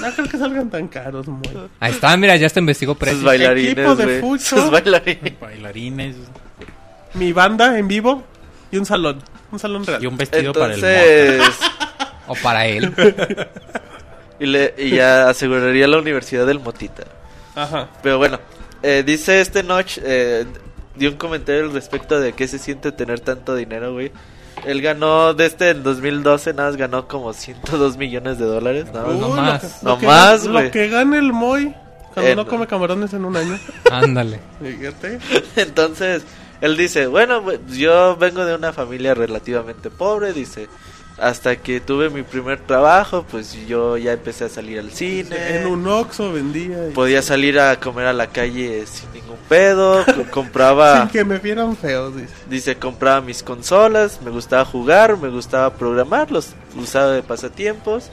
No 0.00 0.10
creo 0.12 0.28
que 0.28 0.36
salgan 0.38 0.68
tan 0.70 0.88
caros, 0.88 1.26
muy. 1.26 1.42
Ahí 1.80 1.92
está, 1.92 2.14
mira, 2.16 2.36
ya 2.36 2.48
te 2.50 2.60
investigó 2.60 2.92
Sus 2.92 2.98
precios. 3.00 3.22
bailarines, 3.24 3.72
Equipo 3.72 3.94
de 3.96 4.04
güey. 4.04 4.20
fucho. 4.20 4.56
Sus 4.56 4.70
bailarines. 4.70 5.32
Bailarines 5.40 6.16
Mi 7.14 7.32
banda 7.32 7.78
en 7.78 7.88
vivo 7.88 8.22
y 8.70 8.76
un 8.76 8.84
salón. 8.86 9.22
Un 9.50 9.58
salón 9.58 9.84
real. 9.86 10.02
y 10.02 10.06
un 10.06 10.16
vestido 10.16 10.52
para 10.52 10.74
el 10.74 10.82
Entonces, 10.84 11.54
O 12.26 12.34
para 12.36 12.66
él. 12.66 12.92
y, 14.40 14.46
le, 14.46 14.74
y 14.78 14.90
ya 14.90 15.28
aseguraría 15.28 15.86
la 15.86 15.98
Universidad 15.98 16.46
del 16.46 16.60
Motita. 16.60 17.04
Ajá. 17.54 17.88
Pero 18.02 18.18
bueno, 18.18 18.40
eh, 18.82 19.02
dice 19.04 19.40
este 19.40 19.62
Notch, 19.62 19.98
eh, 20.02 20.46
dio 20.96 21.10
un 21.10 21.16
comentario 21.16 21.64
al 21.64 21.72
respecto 21.72 22.18
de 22.20 22.32
qué 22.32 22.48
se 22.48 22.58
siente 22.58 22.92
tener 22.92 23.20
tanto 23.20 23.54
dinero, 23.54 23.92
güey. 23.92 24.10
Él 24.64 24.80
ganó, 24.80 25.34
de 25.34 25.46
este 25.46 25.70
en 25.70 25.82
2012, 25.82 26.54
nada 26.54 26.68
más 26.70 26.76
ganó 26.76 27.08
como 27.08 27.32
102 27.32 27.96
millones 27.96 28.38
de 28.38 28.44
dólares, 28.44 28.86
nada 28.92 29.08
más. 29.08 29.16
no 29.18 29.28
más. 29.30 29.62
Lo 29.62 29.68
que, 29.68 29.74
No 29.82 29.90
lo 29.94 29.98
que- 29.98 30.06
más, 30.06 30.44
Lo 30.44 30.70
que 30.70 30.88
gana 30.88 31.18
el 31.18 31.32
Moy 31.32 31.74
cuando 32.14 32.36
no 32.36 32.46
come 32.46 32.66
camarones 32.66 33.12
en 33.12 33.24
un 33.24 33.36
año. 33.36 33.58
Ándale. 33.90 34.38
Fíjate. 34.62 35.18
Entonces, 35.56 36.22
él 36.60 36.76
dice, 36.76 37.06
bueno, 37.08 37.42
pues, 37.42 37.58
yo 37.76 38.16
vengo 38.16 38.44
de 38.44 38.54
una 38.54 38.72
familia 38.72 39.14
relativamente 39.14 39.90
pobre, 39.90 40.32
dice, 40.32 40.68
hasta 41.22 41.56
que 41.56 41.80
tuve 41.80 42.10
mi 42.10 42.22
primer 42.22 42.58
trabajo, 42.60 43.24
pues 43.30 43.52
yo 43.66 43.96
ya 43.96 44.12
empecé 44.12 44.44
a 44.44 44.48
salir 44.48 44.78
al 44.80 44.90
cine. 44.90 45.56
En 45.56 45.66
un 45.68 45.86
Oxxo 45.86 46.32
vendía. 46.32 46.88
y- 46.88 46.92
Podía 46.92 47.22
salir 47.22 47.58
a 47.60 47.78
comer 47.78 48.06
a 48.06 48.12
la 48.12 48.26
calle 48.26 48.84
sin 48.86 49.12
ningún 49.12 49.36
pedo, 49.48 50.04
co- 50.04 50.24
compraba... 50.30 51.00
Sin 51.02 51.08
que 51.10 51.24
me 51.24 51.38
vieran 51.38 51.76
feos, 51.76 52.16
dice. 52.16 52.34
Dice, 52.50 52.76
compraba 52.76 53.20
mis 53.20 53.42
consolas, 53.42 54.20
me 54.22 54.30
gustaba 54.30 54.64
jugar, 54.64 55.16
me 55.16 55.28
gustaba 55.28 55.72
programar, 55.74 56.30
los 56.30 56.50
usaba 56.76 57.12
de 57.12 57.22
pasatiempos. 57.22 58.10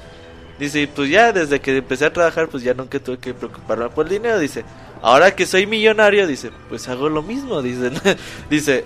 Dice, 0.59 0.81
y 0.81 0.87
pues 0.87 1.09
ya 1.09 1.31
desde 1.31 1.59
que 1.61 1.77
empecé 1.77 2.05
a 2.05 2.13
trabajar, 2.13 2.47
pues 2.49 2.63
ya 2.63 2.73
nunca 2.73 2.99
tuve 2.99 3.17
que 3.17 3.33
preocuparme 3.33 3.89
por 3.89 4.05
el 4.05 4.11
dinero. 4.11 4.37
Dice, 4.39 4.63
ahora 5.01 5.33
que 5.33 5.45
soy 5.45 5.65
millonario, 5.65 6.27
dice, 6.27 6.51
pues 6.67 6.87
hago 6.89 7.09
lo 7.09 7.23
mismo. 7.23 7.61
Dice, 7.61 7.91
dice, 8.49 8.83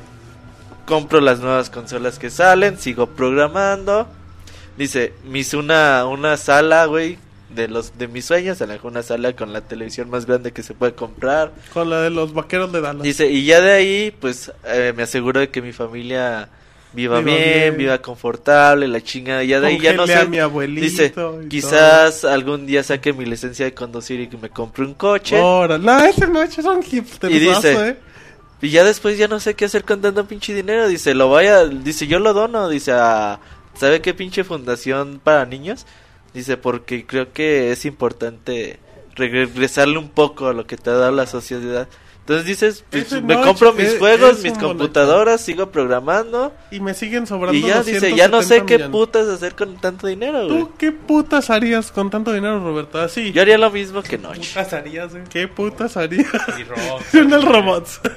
compro 0.85 1.21
las 1.21 1.39
nuevas 1.39 1.69
consolas 1.69 2.19
que 2.19 2.29
salen, 2.29 2.77
sigo 2.77 3.07
programando. 3.07 4.07
Dice, 4.77 5.13
hice 5.33 5.57
una, 5.57 6.05
una 6.05 6.35
sala, 6.37 6.85
güey, 6.85 7.17
de 7.49 7.67
los 7.67 7.97
de 7.97 8.07
mis 8.07 8.25
sueños, 8.25 8.61
a 8.61 8.67
una 8.83 9.03
sala 9.03 9.33
con 9.35 9.53
la 9.53 9.61
televisión 9.61 10.09
más 10.09 10.25
grande 10.25 10.51
que 10.51 10.63
se 10.63 10.73
puede 10.73 10.93
comprar. 10.93 11.51
Con 11.73 11.89
la 11.89 12.01
de 12.01 12.09
los 12.09 12.33
vaqueros 12.33 12.71
de 12.71 12.81
Dallas. 12.81 13.03
Dice, 13.03 13.29
y 13.29 13.45
ya 13.45 13.61
de 13.61 13.71
ahí, 13.71 14.15
pues 14.19 14.51
eh, 14.65 14.93
me 14.95 15.03
aseguro 15.03 15.39
de 15.39 15.49
que 15.49 15.61
mi 15.61 15.71
familia 15.73 16.49
viva, 16.93 17.19
Viva 17.19 17.37
bien, 17.37 17.53
bien. 17.53 17.77
viva 17.77 17.97
confortable, 17.99 18.87
la 18.87 19.01
chingada. 19.01 19.43
Ya 19.43 19.59
de 19.59 19.67
ahí 19.67 19.79
ya 19.79 19.93
no 19.93 20.07
sé. 20.07 20.15
a 20.15 20.25
mi 20.25 20.39
abuelito 20.39 20.81
dice, 20.81 21.09
todo. 21.09 21.39
quizás 21.49 22.23
algún 22.25 22.65
día 22.65 22.81
saque 22.83 23.13
mi 23.13 23.25
licencia 23.25 23.65
de 23.65 23.73
conducir 23.75 24.19
y 24.21 24.27
que 24.27 24.37
me 24.37 24.49
compre 24.49 24.85
un 24.85 24.93
coche. 24.95 25.39
Órale, 25.39 25.83
no, 25.83 26.03
ese 26.03 26.27
noche 26.27 26.61
son 26.63 26.81
hipsters. 26.81 27.33
Y 27.33 27.39
dice- 27.39 27.89
¿eh? 27.89 27.97
Y 28.63 28.69
ya 28.69 28.85
después 28.85 29.17
ya 29.17 29.27
no 29.27 29.41
sé 29.41 29.55
qué 29.55 29.65
hacer 29.65 29.83
con 29.83 29.99
tanto 29.99 30.25
pinche 30.25 30.53
dinero. 30.53 30.87
Dice, 30.87 31.13
lo 31.13 31.29
vaya, 31.29 31.65
dice, 31.65 32.07
yo 32.07 32.19
lo 32.19 32.31
dono, 32.33 32.69
dice, 32.69 32.93
a, 32.93 33.41
¿sabe 33.75 33.99
qué 34.01 34.13
pinche 34.13 34.45
fundación 34.45 35.19
para 35.21 35.45
niños? 35.45 35.85
Dice, 36.33 36.55
porque 36.55 37.05
creo 37.05 37.33
que 37.33 37.73
es 37.73 37.83
importante 37.83 38.79
regresarle 39.15 39.97
un 39.97 40.07
poco 40.07 40.47
a 40.47 40.53
lo 40.53 40.65
que 40.65 40.77
te 40.77 40.89
ha 40.91 40.93
dado 40.93 41.11
la 41.11 41.27
sociedad. 41.27 41.89
Entonces 42.23 42.45
dices, 42.45 42.85
pues, 42.89 43.11
me 43.21 43.33
Notch 43.35 43.45
compro 43.47 43.73
mis 43.73 43.85
es- 43.89 43.99
juegos, 43.99 44.37
es 44.37 44.43
mis 44.43 44.57
computadoras, 44.57 45.41
sigo 45.41 45.69
programando. 45.71 46.53
Y 46.71 46.79
me 46.79 46.93
siguen 46.93 47.27
sobrando 47.27 47.53
Y 47.57 47.63
ya 47.63 47.83
dice, 47.83 48.15
ya 48.15 48.29
no 48.29 48.41
sé 48.41 48.59
270 48.61 48.65
qué 48.65 48.73
millones. 48.77 48.91
putas 48.91 49.27
hacer 49.27 49.55
con 49.55 49.75
tanto 49.81 50.07
dinero, 50.07 50.47
güey. 50.47 50.59
¿Tú 50.59 50.71
qué 50.77 50.91
putas 50.93 51.49
harías 51.49 51.91
con 51.91 52.09
tanto 52.09 52.31
dinero, 52.31 52.59
Roberto? 52.63 53.01
Así. 53.01 53.33
Yo 53.33 53.41
haría 53.41 53.57
lo 53.57 53.69
mismo 53.71 54.01
que 54.01 54.17
Notch. 54.17 54.47
putas 54.53 54.71
harías, 54.71 55.11
güey. 55.11 55.23
¿Qué 55.25 55.49
putas 55.49 55.97
harías? 55.97 56.27
Y 56.57 57.17
el 57.17 57.41
robots. 57.45 57.99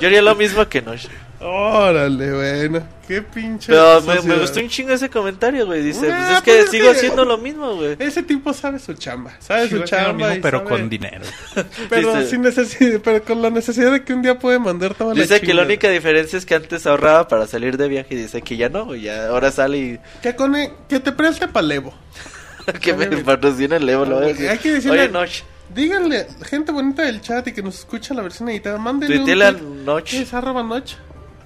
Yo 0.00 0.06
haría 0.08 0.22
lo 0.22 0.34
mismo 0.34 0.68
que 0.68 0.82
Notch. 0.82 1.06
Órale, 1.40 2.32
bueno. 2.32 2.82
Qué 3.06 3.22
pinche. 3.22 3.68
Pero 3.72 4.02
me, 4.02 4.36
gustó 4.38 4.60
un 4.60 4.68
chingo 4.68 4.92
ese 4.92 5.08
comentario, 5.08 5.66
güey. 5.66 5.82
Dice, 5.82 6.08
Nah, 6.08 6.16
pues 6.16 6.30
es 6.30 6.42
pues 6.42 6.64
que 6.64 6.70
sigo 6.76 6.90
haciendo 6.90 7.24
lo 7.24 7.38
mismo, 7.38 7.76
güey. 7.76 7.96
Ese 8.00 8.22
tipo 8.24 8.52
sabe 8.52 8.78
su 8.80 8.92
chamba. 8.94 9.32
Sabe 9.38 9.68
Sí, 9.68 9.76
su 9.76 9.84
chamba. 9.84 10.12
mismo, 10.14 10.34
y 10.34 10.40
pero 10.40 10.58
sabe- 10.58 10.70
con 10.70 10.88
dinero. 10.90 11.24
Pero, 11.88 12.14
Dice- 12.16 12.30
sin 12.30 12.42
necesidad, 12.42 13.00
pero 13.02 13.22
con 13.22 13.40
la 13.40 13.50
necesidad 13.50 13.92
de 13.92 14.02
que 14.02 14.12
un 14.12 14.22
día 14.22 14.38
puede 14.38 14.58
mandar 14.58 14.94
toda 14.94 15.14
la 15.14 15.22
Dice 15.22 15.40
que 15.40 15.54
la 15.54 15.62
única 15.62 15.88
diferencia 15.88 16.36
es 16.38 16.44
que 16.44 16.54
antes 16.56 16.86
ahorraba 16.86 17.28
para 17.28 17.46
salir 17.46 17.76
de 17.76 17.88
viaje 17.88 18.14
y 18.14 18.16
dice 18.18 18.42
que 18.42 18.56
ya 18.56 18.68
no, 18.68 18.86
güey. 18.86 19.02
Ya 19.02 19.28
ahora 19.28 19.50
sale 19.52 19.78
y 19.78 20.00
Que, 20.22 20.34
con 20.34 20.56
e- 20.56 20.72
que 20.88 20.98
te 21.00 21.12
preste 21.12 21.46
palevo. 21.48 21.94
que 22.80 22.92
me 22.94 23.06
patrocina 23.18 23.76
el 23.76 23.88
Evo. 23.88 24.04
lo 24.04 24.16
voy 24.16 24.24
a 24.24 24.28
decir. 24.28 24.48
Hay 24.50 24.58
que 24.58 24.72
decirle- 24.72 25.02
Oye, 25.04 25.08
Notch, 25.08 25.42
Díganle, 25.74 26.26
gente 26.44 26.72
bonita 26.72 27.02
del 27.02 27.20
chat 27.20 27.46
y 27.48 27.52
que 27.52 27.62
nos 27.62 27.78
escucha 27.80 28.14
la 28.14 28.22
versión 28.22 28.48
editada, 28.48 28.78
mándenle 28.78 29.16
un 29.18 29.24
tuiteale 29.24 29.44
al 29.44 29.56
tweet. 29.58 29.84
Notch. 29.84 30.14
Es 30.14 30.34
arroba 30.34 30.62
noche. 30.62 30.96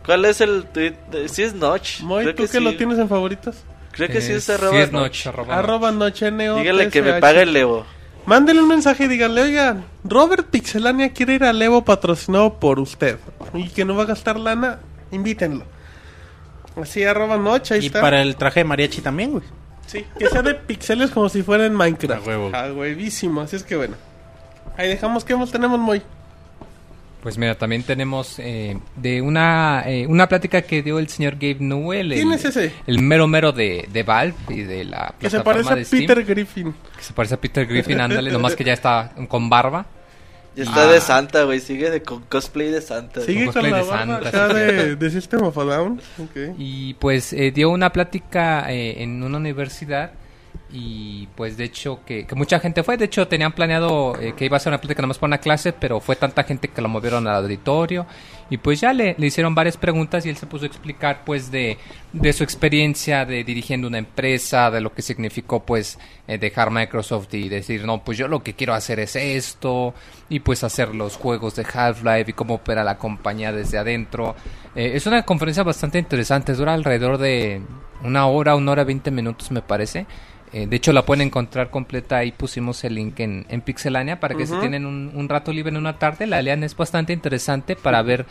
¿Cuál 0.06 0.24
es 0.24 0.40
el 0.40 0.64
tweet? 0.66 0.94
de- 1.10 1.28
Sí 1.28 1.42
es 1.42 1.54
Notch. 1.54 2.00
Moy, 2.00 2.22
Creo 2.24 2.34
¿tú 2.34 2.42
que 2.44 2.48
que 2.48 2.58
sí. 2.58 2.64
lo 2.64 2.76
tienes 2.76 2.98
en 2.98 3.08
favoritos? 3.08 3.56
Creo 3.92 4.08
que 4.08 4.20
sí 4.20 4.32
Eh, 4.32 4.36
es 4.36 4.48
arroba 4.48 4.72
sí 4.72 4.78
es 4.78 4.92
Notch. 4.92 5.02
Notch, 5.02 5.26
arroba 5.26 5.58
Arroba 5.58 5.92
noche 5.92 6.28
N-O 6.28 6.56
Dígale 6.58 6.88
que 6.88 7.02
me 7.02 7.14
pague 7.20 7.42
el 7.42 7.54
Evo. 7.56 7.84
Mándenle 8.24 8.62
un 8.62 8.68
mensaje 8.68 9.04
y 9.04 9.08
díganle, 9.08 9.42
oigan, 9.42 9.84
Robert 10.04 10.46
Pixelania 10.48 11.12
quiere 11.12 11.34
ir 11.34 11.44
al 11.44 11.60
Evo 11.60 11.84
patrocinado 11.84 12.54
por 12.60 12.78
usted. 12.78 13.18
Y 13.54 13.68
que 13.70 13.84
no 13.84 13.96
va 13.96 14.04
a 14.04 14.06
gastar 14.06 14.38
lana, 14.38 14.78
invítenlo. 15.10 15.64
Así, 16.80 17.02
arroba 17.04 17.36
noche, 17.36 17.74
ahí 17.74 17.80
Y 17.82 17.86
está. 17.86 18.00
para 18.00 18.22
el 18.22 18.36
traje 18.36 18.60
de 18.60 18.64
mariachi 18.64 19.00
también, 19.02 19.32
güey. 19.32 19.44
Sí, 19.86 20.06
que 20.18 20.28
sea 20.28 20.40
de 20.42 20.54
pixeles 20.54 21.10
como 21.10 21.28
si 21.28 21.42
fuera 21.42 21.66
en 21.66 21.74
Minecraft. 21.74 22.22
A 22.24 22.26
huevo. 22.28 22.50
Ah, 22.54 22.68
huevísimo, 22.72 23.40
así 23.42 23.56
es 23.56 23.64
que 23.64 23.76
bueno. 23.76 23.96
Ahí 24.76 24.88
dejamos 24.88 25.24
que 25.24 25.34
tenemos 25.50 25.78
muy. 25.78 26.02
Pues 27.22 27.38
mira, 27.38 27.54
también 27.54 27.84
tenemos 27.84 28.40
eh, 28.40 28.76
de 28.96 29.22
una, 29.22 29.84
eh, 29.86 30.08
una 30.08 30.28
plática 30.28 30.62
que 30.62 30.82
dio 30.82 30.98
el 30.98 31.08
señor 31.08 31.34
Gabe 31.34 31.58
Newell. 31.60 32.12
¿Quién 32.14 32.28
el, 32.28 32.34
es 32.34 32.44
ese? 32.46 32.72
El 32.84 33.00
mero 33.00 33.28
mero 33.28 33.52
de, 33.52 33.88
de 33.92 34.02
Valve 34.02 34.34
y 34.48 34.62
de 34.62 34.84
la 34.84 35.14
Que 35.20 35.30
se 35.30 35.40
plataforma 35.40 35.52
parece 35.52 35.72
a 35.72 35.76
de 35.76 35.84
Steam. 35.84 36.06
Peter 36.06 36.24
Griffin. 36.24 36.74
Que 36.96 37.04
se 37.04 37.12
parece 37.12 37.34
a 37.36 37.40
Peter 37.40 37.64
Griffin, 37.64 38.00
ándale, 38.00 38.30
nomás 38.32 38.56
que 38.56 38.64
ya 38.64 38.72
está 38.72 39.12
con 39.28 39.48
barba. 39.48 39.86
Ya 40.56 40.64
está 40.64 40.82
Ah. 40.82 40.92
de 40.92 41.00
Santa, 41.00 41.44
güey. 41.44 41.60
Sigue 41.60 41.90
de 41.90 42.02
con 42.02 42.22
cosplay 42.24 42.70
de 42.70 42.82
Santa. 42.82 43.20
Sigue 43.20 43.44
con 43.44 43.54
cosplay 43.54 43.70
la 43.70 43.76
de 43.78 43.84
barba 43.84 44.14
Santa, 44.22 44.28
acá 44.28 44.54
de, 44.54 44.96
de 44.96 45.10
System 45.10 45.44
of 45.44 45.56
a 45.58 45.64
Down. 45.64 46.00
Ok. 46.18 46.56
Y 46.58 46.94
pues 46.94 47.32
eh, 47.32 47.52
dio 47.52 47.70
una 47.70 47.90
plática 47.92 48.66
eh, 48.72 49.00
en 49.00 49.22
una 49.22 49.36
universidad 49.38 50.10
y 50.72 51.28
pues 51.36 51.58
de 51.58 51.64
hecho 51.64 52.00
que, 52.06 52.26
mucha 52.34 52.58
gente 52.58 52.82
fue, 52.82 52.96
de 52.96 53.04
hecho 53.04 53.28
tenían 53.28 53.52
planeado 53.52 54.18
eh, 54.18 54.32
que 54.34 54.46
iba 54.46 54.56
a 54.56 54.60
ser 54.60 54.70
una 54.70 54.80
plática 54.80 55.02
nomás 55.02 55.18
para 55.18 55.28
una 55.28 55.38
clase, 55.38 55.74
pero 55.74 56.00
fue 56.00 56.16
tanta 56.16 56.44
gente 56.44 56.68
que 56.68 56.80
lo 56.80 56.88
movieron 56.88 57.26
al 57.28 57.44
auditorio 57.44 58.06
y 58.48 58.56
pues 58.56 58.80
ya 58.80 58.94
le, 58.94 59.14
le 59.18 59.26
hicieron 59.26 59.54
varias 59.54 59.76
preguntas 59.76 60.24
y 60.24 60.30
él 60.30 60.36
se 60.36 60.46
puso 60.46 60.64
a 60.64 60.68
explicar 60.68 61.24
pues 61.26 61.50
de, 61.50 61.76
de 62.14 62.32
su 62.32 62.42
experiencia 62.42 63.26
de 63.26 63.44
dirigiendo 63.44 63.86
una 63.86 63.98
empresa, 63.98 64.70
de 64.70 64.80
lo 64.80 64.94
que 64.94 65.02
significó 65.02 65.60
pues 65.60 65.98
eh, 66.26 66.38
dejar 66.38 66.70
Microsoft 66.70 67.34
y 67.34 67.50
decir 67.50 67.84
no 67.84 68.02
pues 68.02 68.16
yo 68.16 68.26
lo 68.26 68.42
que 68.42 68.54
quiero 68.54 68.72
hacer 68.72 68.98
es 68.98 69.14
esto 69.14 69.92
y 70.30 70.40
pues 70.40 70.64
hacer 70.64 70.94
los 70.94 71.16
juegos 71.16 71.54
de 71.54 71.66
Half-Life 71.70 72.30
y 72.30 72.34
cómo 72.34 72.54
opera 72.54 72.82
la 72.82 72.96
compañía 72.96 73.52
desde 73.52 73.76
adentro. 73.76 74.34
Eh, 74.74 74.92
es 74.94 75.06
una 75.06 75.22
conferencia 75.24 75.62
bastante 75.64 75.98
interesante, 75.98 76.54
dura 76.54 76.72
alrededor 76.72 77.18
de 77.18 77.60
una 78.02 78.26
hora, 78.26 78.56
una 78.56 78.72
hora 78.72 78.84
veinte 78.84 79.10
minutos 79.10 79.50
me 79.50 79.60
parece. 79.60 80.06
Eh, 80.52 80.66
de 80.66 80.76
hecho, 80.76 80.92
la 80.92 81.04
pueden 81.04 81.26
encontrar 81.26 81.70
completa. 81.70 82.18
Ahí 82.18 82.32
pusimos 82.32 82.84
el 82.84 82.96
link 82.96 83.18
en, 83.20 83.46
en 83.48 83.62
Pixelania 83.62 84.20
para 84.20 84.34
que 84.34 84.46
si 84.46 84.54
tienen 84.56 84.84
un, 84.84 85.10
un 85.14 85.28
rato 85.28 85.52
libre 85.52 85.70
en 85.70 85.78
una 85.78 85.98
tarde, 85.98 86.26
la 86.26 86.42
lean. 86.42 86.62
Es 86.62 86.76
bastante 86.76 87.12
interesante 87.12 87.74
para 87.74 88.02
ver, 88.02 88.26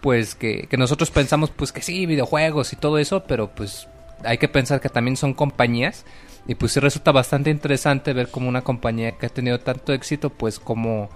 pues, 0.00 0.34
que, 0.34 0.66
que 0.68 0.76
nosotros 0.76 1.10
pensamos, 1.10 1.50
pues, 1.50 1.72
que 1.72 1.82
sí, 1.82 2.06
videojuegos 2.06 2.72
y 2.72 2.76
todo 2.76 2.98
eso, 2.98 3.24
pero 3.24 3.48
pues 3.48 3.86
hay 4.24 4.38
que 4.38 4.48
pensar 4.48 4.80
que 4.80 4.88
también 4.88 5.16
son 5.16 5.34
compañías. 5.34 6.04
Y 6.46 6.54
pues 6.54 6.72
sí 6.72 6.80
resulta 6.80 7.12
bastante 7.12 7.50
interesante 7.50 8.14
ver 8.14 8.30
como 8.30 8.48
una 8.48 8.62
compañía 8.62 9.12
que 9.12 9.26
ha 9.26 9.28
tenido 9.28 9.60
tanto 9.60 9.92
éxito, 9.92 10.30
pues, 10.30 10.58
como 10.58 11.10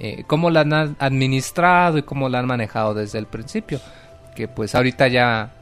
eh, 0.00 0.24
cómo 0.26 0.50
la 0.50 0.62
han 0.62 0.96
administrado 0.98 1.98
y 1.98 2.02
cómo 2.02 2.28
la 2.28 2.40
han 2.40 2.46
manejado 2.46 2.94
desde 2.94 3.18
el 3.18 3.26
principio. 3.26 3.80
Que 4.34 4.48
pues 4.48 4.74
ahorita 4.74 5.06
ya 5.06 5.52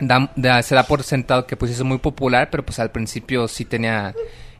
da- 0.00 0.32
da- 0.36 0.62
se 0.62 0.74
da 0.74 0.82
por 0.84 1.02
sentado 1.02 1.46
que 1.46 1.56
pues 1.56 1.70
es 1.72 1.82
muy 1.82 1.98
popular, 1.98 2.48
pero 2.50 2.64
pues 2.64 2.78
al 2.78 2.90
principio 2.90 3.46
sí 3.48 3.64
tenía 3.64 4.14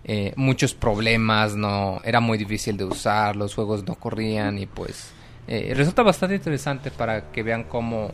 eh, 0.05 0.32
muchos 0.36 0.74
problemas, 0.74 1.57
no 1.57 2.01
era 2.05 2.20
muy 2.20 2.38
difícil 2.38 2.76
de 2.76 2.84
usar, 2.84 3.36
los 3.36 3.55
juegos 3.55 3.84
no 3.86 3.95
corrían 3.97 4.59
y 4.59 4.66
pues 4.66 5.11
eh, 5.49 5.72
resulta 5.76 6.03
bastante 6.03 6.36
interesante 6.36 6.91
para 6.91 7.30
que 7.32 7.43
vean 7.43 7.64
cómo 7.64 8.11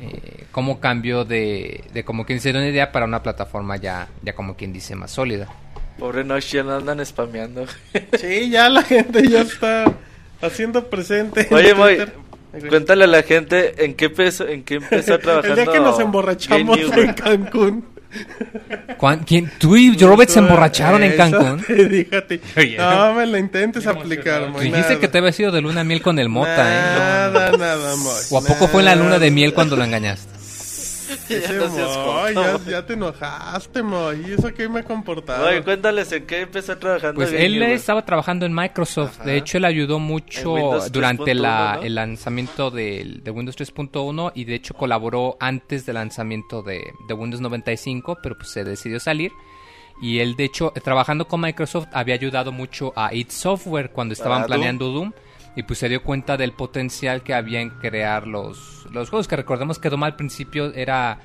eh, 0.00 0.44
cómo 0.52 0.80
cambió 0.80 1.24
de, 1.24 1.84
de 1.92 2.04
como 2.04 2.24
quien 2.24 2.38
dice 2.38 2.50
una 2.50 2.66
idea 2.68 2.90
para 2.92 3.04
una 3.06 3.22
plataforma 3.22 3.76
ya 3.76 4.08
ya 4.22 4.34
como 4.34 4.56
quien 4.56 4.72
dice 4.72 4.94
más 4.94 5.10
sólida. 5.10 5.48
Pobre 5.98 6.24
Noche, 6.24 6.56
ya 6.58 6.62
lo 6.62 6.76
andan 6.76 7.04
spameando. 7.04 7.66
Sí, 8.18 8.48
ya 8.48 8.70
la 8.70 8.82
gente 8.82 9.28
ya 9.28 9.42
está 9.42 9.84
haciendo 10.40 10.88
presente. 10.88 11.46
en 11.50 11.54
Oye, 11.54 11.74
Twitter. 11.74 12.14
Cuéntale 12.68 13.04
a 13.04 13.06
la 13.06 13.22
gente 13.22 13.84
en 13.84 13.94
qué 13.94 14.06
empezó, 14.06 14.46
en 14.46 14.62
qué 14.64 14.74
empezó 14.76 15.18
trabajando. 15.18 15.56
El 15.60 15.64
día 15.64 15.72
que 15.72 15.80
nos 15.80 15.98
emborrachamos 16.00 16.78
en 16.78 17.12
Cancún. 17.14 17.84
¿Cuán- 18.98 19.20
¿Quién? 19.20 19.50
¿Tú 19.58 19.76
y 19.76 19.96
Robert 19.96 20.28
se 20.30 20.40
emborracharon 20.40 21.02
en 21.04 21.16
Cancún? 21.16 21.60
Fíjate. 21.64 22.40
Oye. 22.56 22.76
No 22.76 23.14
me 23.14 23.26
la 23.26 23.38
intentes 23.38 23.86
aplicar, 23.86 24.48
Moy. 24.48 24.64
Dijiste 24.64 24.98
que 24.98 25.06
te 25.08 25.18
había 25.18 25.32
sido 25.32 25.52
de 25.52 25.60
luna 25.60 25.80
de 25.80 25.84
miel 25.84 26.02
con 26.02 26.18
el 26.18 26.28
mota, 26.28 26.50
¿eh? 26.50 26.98
Nada, 26.98 27.52
nada, 27.56 27.96
Moy. 27.96 28.20
¿O 28.30 28.38
a 28.38 28.42
poco 28.42 28.66
fue 28.68 28.80
en 28.80 28.86
la 28.86 28.96
luna 28.96 29.18
de 29.18 29.30
miel 29.30 29.54
cuando 29.54 29.76
lo 29.76 29.84
engañaste? 29.84 30.39
Ese 31.34 31.54
Ya 32.34 32.52
no 32.78 32.84
te 32.84 32.92
enojaste, 32.94 33.82
Moy. 33.82 34.24
¿Y 34.28 34.32
eso 34.32 34.52
que 34.52 34.68
me 34.68 34.80
he 34.80 34.84
comportado? 34.84 35.46
Oye, 35.46 35.62
cuéntales 35.62 36.10
en 36.12 36.26
qué 36.26 36.40
empezó 36.42 36.76
trabajando. 36.78 37.14
Pues 37.16 37.32
él 37.32 37.62
estaba 37.62 38.04
trabajando 38.04 38.46
en 38.46 38.54
Microsoft. 38.54 39.16
Ajá. 39.20 39.24
De 39.24 39.36
hecho, 39.36 39.58
él 39.58 39.64
ayudó 39.64 39.98
mucho 39.98 40.52
Windows 40.54 40.92
durante 40.92 41.34
la- 41.34 41.74
3.1, 41.74 41.80
¿no? 41.80 41.82
el 41.86 41.94
lanzamiento 41.94 42.70
del- 42.70 43.22
de, 43.22 43.30
Windows 43.30 43.56
3.1 43.56 44.32
y 44.34 44.44
de 44.44 44.54
hecho 44.54 44.74
colaboró 44.74 45.36
antes 45.40 45.86
del 45.86 45.94
lanzamiento 45.94 46.62
de, 46.62 46.92
de 47.08 47.14
Windows 47.14 47.40
95, 47.40 48.18
pero 48.22 48.36
pues 48.36 48.50
se 48.50 48.64
decidió 48.64 49.00
salir. 49.00 49.32
Y 50.02 50.20
él, 50.20 50.34
de 50.34 50.44
hecho, 50.44 50.72
trabajando 50.82 51.26
con 51.28 51.42
Microsoft, 51.42 51.88
había 51.92 52.14
ayudado 52.14 52.52
mucho 52.52 52.92
a 52.96 53.12
id 53.14 53.28
Software 53.28 53.90
cuando 53.90 54.14
estaban 54.14 54.40
Doom. 54.40 54.46
planeando 54.46 54.88
Doom. 54.88 55.12
Y 55.56 55.64
pues 55.64 55.78
se 55.78 55.88
dio 55.88 56.02
cuenta 56.02 56.36
del 56.36 56.52
potencial 56.52 57.22
que 57.22 57.34
había 57.34 57.60
en 57.60 57.70
crear 57.70 58.26
los, 58.26 58.86
los 58.92 59.10
juegos. 59.10 59.28
Que 59.28 59.36
recordemos 59.36 59.78
que 59.78 59.90
Doom 59.90 60.04
al 60.04 60.16
principio 60.16 60.72
era 60.74 61.20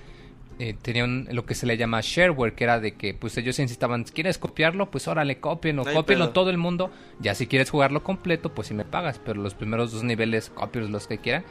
eh, 0.58 0.74
tenían 0.82 1.28
lo 1.32 1.46
que 1.46 1.54
se 1.54 1.66
le 1.66 1.76
llama 1.76 2.00
shareware, 2.02 2.54
que 2.54 2.64
era 2.64 2.80
de 2.80 2.94
que 2.94 3.14
pues 3.14 3.38
ellos 3.38 3.60
insitaban, 3.60 4.06
¿quieres 4.06 4.38
copiarlo? 4.38 4.90
Pues 4.90 5.08
órale, 5.08 5.40
copien 5.40 5.80
o 5.80 5.84
No 5.84 5.94
copienlo 5.94 6.30
todo 6.30 6.50
el 6.50 6.58
mundo. 6.58 6.92
Ya 7.20 7.36
si 7.36 7.48
quieres 7.48 7.70
jugarlo 7.70 8.04
completo, 8.04 8.54
pues 8.54 8.70
si 8.70 8.74
me 8.74 8.86
pagas, 8.86 9.20
pero 9.24 9.42
los 9.42 9.54
primeros 9.54 9.92
dos 9.92 10.04
niveles, 10.04 10.50
copios 10.50 10.90
los 10.90 11.08
que 11.08 11.18
quieran. 11.18 11.44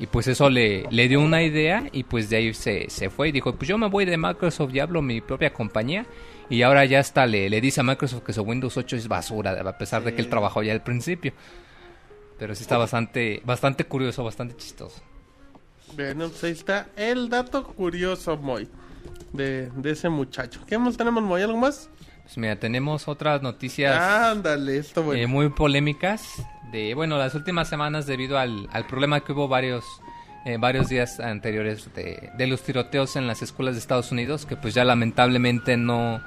Y 0.00 0.06
pues 0.06 0.26
eso 0.26 0.50
le, 0.50 0.84
le 0.90 1.08
dio 1.08 1.20
una 1.20 1.42
idea 1.42 1.88
y 1.92 2.04
pues 2.04 2.30
de 2.30 2.36
ahí 2.36 2.54
se, 2.54 2.88
se 2.88 3.10
fue 3.10 3.28
y 3.28 3.32
dijo, 3.32 3.54
pues 3.54 3.68
yo 3.68 3.78
me 3.78 3.88
voy 3.88 4.04
de 4.04 4.16
Microsoft 4.16 4.74
y 4.74 4.80
hablo 4.80 5.00
mi 5.00 5.20
propia 5.20 5.52
compañía. 5.52 6.06
Y 6.48 6.62
ahora 6.62 6.84
ya 6.86 6.98
hasta 6.98 7.26
le, 7.26 7.48
le 7.48 7.60
dice 7.60 7.80
a 7.80 7.84
Microsoft 7.84 8.24
que 8.24 8.32
su 8.32 8.42
Windows 8.42 8.76
8 8.76 8.96
es 8.96 9.06
basura, 9.06 9.52
a 9.52 9.78
pesar 9.78 10.02
de 10.02 10.14
que 10.14 10.22
él 10.22 10.28
trabajó 10.28 10.62
ya 10.62 10.72
al 10.72 10.82
principio. 10.82 11.34
Pero 12.40 12.54
sí 12.56 12.62
está 12.62 12.78
bastante, 12.78 13.40
bastante 13.44 13.84
curioso, 13.84 14.24
bastante 14.24 14.56
chistoso. 14.56 15.00
Bueno, 15.94 16.28
pues 16.28 16.42
ahí 16.42 16.52
está 16.52 16.88
el 16.96 17.28
dato 17.28 17.64
curioso, 17.64 18.36
Moy. 18.36 18.68
De, 19.32 19.70
de 19.70 19.90
ese 19.90 20.08
muchacho. 20.08 20.60
¿Qué 20.66 20.76
más 20.78 20.96
tenemos, 20.96 21.22
Moy? 21.22 21.42
¿Algo 21.42 21.58
más? 21.58 21.88
Pues 22.24 22.38
mira, 22.38 22.56
tenemos 22.56 23.08
otras 23.08 23.42
noticias. 23.42 23.96
Ándale, 23.96 24.78
esto 24.78 25.02
bueno. 25.02 25.22
eh, 25.22 25.26
muy 25.26 25.50
polémicas 25.50 26.42
de 26.72 26.94
bueno 26.94 27.18
las 27.18 27.34
últimas 27.34 27.68
semanas 27.68 28.06
debido 28.06 28.38
al, 28.38 28.68
al 28.72 28.86
problema 28.86 29.20
que 29.20 29.32
hubo 29.32 29.48
varios 29.48 29.84
eh, 30.46 30.56
varios 30.58 30.88
días 30.88 31.18
anteriores 31.20 31.92
de, 31.94 32.30
de 32.38 32.46
los 32.46 32.62
tiroteos 32.62 33.16
en 33.16 33.26
las 33.26 33.42
escuelas 33.42 33.74
de 33.74 33.80
Estados 33.80 34.12
Unidos 34.12 34.46
que 34.46 34.56
pues 34.56 34.72
ya 34.74 34.84
lamentablemente 34.84 35.76
no 35.76 36.22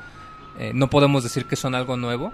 eh, 0.59 0.72
no 0.76 0.89
podemos 0.89 1.24
decir 1.24 1.45
que 1.45 1.55
son 1.55 1.74
algo 1.76 1.95
nuevo 1.95 2.34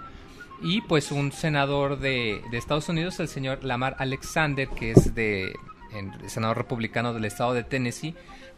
y 0.61 0.81
pues 0.81 1.11
un 1.11 1.31
senador 1.31 1.99
de, 1.99 2.41
de 2.51 2.57
Estados 2.57 2.89
Unidos 2.89 3.19
el 3.19 3.27
señor 3.27 3.63
Lamar 3.63 3.95
Alexander 3.99 4.67
que 4.67 4.91
es 4.91 5.15
de 5.15 5.53
en- 5.93 6.29
senador 6.29 6.57
republicano 6.57 7.13
del 7.13 7.25
estado 7.25 7.53
de 7.53 7.63
Tennessee 7.63 8.15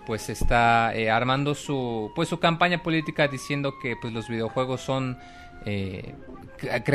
pues 0.08 0.30
está 0.30 0.96
eh, 0.96 1.12
armando 1.12 1.54
su 1.56 2.12
pues 2.16 2.28
su 2.30 2.40
campaña 2.40 2.82
política 2.84 3.28
diciendo 3.28 3.76
que 3.82 3.96
pues 4.02 4.14
los 4.14 4.28
videojuegos 4.30 4.82
son 4.82 5.18
eh, 5.66 6.16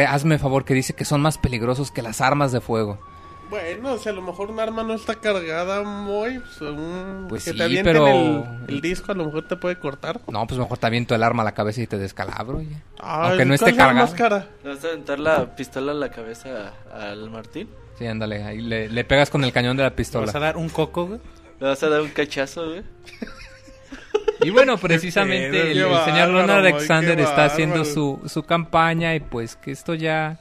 hazme 0.09 0.39
favor 0.39 0.65
que 0.65 0.75
dice 0.75 0.95
que 0.95 1.05
son 1.05 1.21
más 1.21 1.39
peligrosos 1.39 1.91
que 1.91 2.03
las 2.03 2.21
armas 2.21 2.53
de 2.53 2.61
fuego 2.61 2.99
Bueno, 3.49 3.93
o 3.93 3.99
sea, 3.99 4.11
a 4.13 4.15
lo 4.15 4.23
mejor 4.23 4.51
un 4.51 4.59
arma 4.59 4.83
no 4.83 4.95
está 4.95 5.15
cargada, 5.15 5.83
Moy. 5.83 6.39
Pues, 6.41 6.61
un- 6.63 7.27
Pues 7.29 7.45
que 7.45 7.53
sí, 7.53 7.59
te 7.59 7.85
pero- 7.85 8.07
el, 8.09 8.45
el 8.69 8.81
disco, 8.81 9.13
a 9.13 9.15
lo 9.15 9.25
mejor 9.27 9.47
te 9.47 9.57
puede 9.57 9.79
cortar. 9.79 10.21
no 10.29 10.47
pues 10.47 10.59
mejor 10.59 10.79
te 10.79 10.87
aviento 10.87 11.15
el 11.15 11.23
arma 11.23 11.43
a 11.43 11.45
la 11.45 11.53
cabeza 11.53 11.81
y 11.83 11.87
te 11.87 11.97
descalabro 11.99 12.61
ya. 12.61 12.83
Ay, 12.99 13.29
aunque 13.31 13.45
no 13.45 13.57
¿cuál 13.57 13.71
esté 13.71 13.85
más 13.95 14.15
cara? 14.15 14.49
¿Le 14.65 14.71
vas 14.75 14.85
a 14.85 14.89
aventar 14.89 15.19
la 15.21 15.55
pistola 15.55 15.93
a 15.93 15.95
la 15.95 16.11
cabeza 16.11 16.73
al 16.93 17.31
Martín? 17.31 17.69
sí 17.99 18.07
ándale 18.07 18.45
ahí 18.45 18.61
le, 18.61 18.91
le 18.91 19.05
pegas 19.05 19.31
con 19.31 19.43
el 19.43 19.53
cañón 19.55 19.75
de 19.79 19.83
la 19.85 19.89
¿Te 19.91 19.97
pistola 19.97 20.27
vas 20.27 20.35
a 20.35 20.39
dar 20.41 20.57
un 20.59 20.69
coco, 20.69 21.07
güey? 21.07 21.21
¿Le 21.61 21.67
vas 21.69 21.83
a 21.83 21.89
dar 21.89 22.03
un 22.03 22.11
cachazo, 22.11 22.67
güey? 22.69 22.83
Y 24.43 24.51
bueno, 24.51 24.77
precisamente 24.77 25.71
el, 25.73 25.79
señor 26.05 26.31
Moy, 26.31 26.51
Alexander 26.51 27.19
está 27.19 27.47
haciendo 27.47 27.85
su, 27.87 28.21
su 28.27 28.43
campaña 28.43 29.15
y 29.15 29.21
pues 29.21 29.57
que 29.57 29.71
esto 29.73 29.95
ya... 29.95 30.41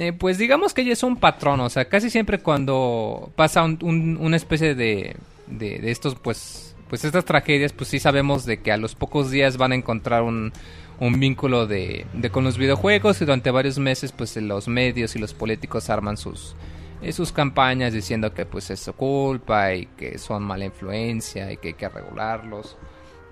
eh, 0.00 0.12
pues 0.12 0.38
digamos 0.38 0.72
que 0.72 0.84
ya 0.84 0.92
es 0.94 1.02
un 1.02 1.16
patrón, 1.16 1.60
o 1.60 1.68
sea, 1.68 1.84
casi 1.88 2.08
siempre 2.10 2.38
cuando 2.38 3.30
pasa 3.36 3.62
un- 3.62 3.78
un- 3.82 4.16
una 4.20 4.36
especie 4.36 4.74
de, 4.74 5.16
de, 5.46 5.90
estos, 5.90 6.14
pues, 6.14 6.74
pues 6.88 7.04
estas 7.04 7.24
tragedias, 7.24 7.72
pues 7.72 7.88
sí 7.90 7.98
sabemos 8.00 8.44
de 8.46 8.60
que 8.62 8.72
a 8.72 8.76
los 8.78 8.94
pocos 8.94 9.30
días 9.30 9.56
van 9.58 9.72
a 9.72 9.74
encontrar 9.74 10.22
un, 10.22 10.52
un 11.00 11.20
vínculo 11.20 11.66
de, 11.66 12.06
de 12.14 12.30
con 12.30 12.44
los 12.44 12.56
videojuegos 12.56 13.20
y 13.20 13.24
durante 13.26 13.50
varios 13.50 13.78
meses 13.78 14.12
pues 14.12 14.36
los 14.36 14.68
medios 14.68 15.14
y 15.16 15.18
los 15.18 15.34
políticos 15.34 15.90
arman 15.90 16.16
sus, 16.16 16.56
eh, 17.02 17.12
sus 17.12 17.30
campañas 17.32 17.92
diciendo 17.92 18.32
que 18.32 18.46
pues 18.46 18.70
es 18.70 18.80
su 18.80 18.92
culpa 18.94 19.74
y 19.74 19.86
que 19.98 20.16
son 20.18 20.42
mala 20.44 20.64
influencia 20.64 21.52
y 21.52 21.56
que 21.58 21.68
hay 21.68 21.74
que 21.74 21.88
regularlos. 21.88 22.76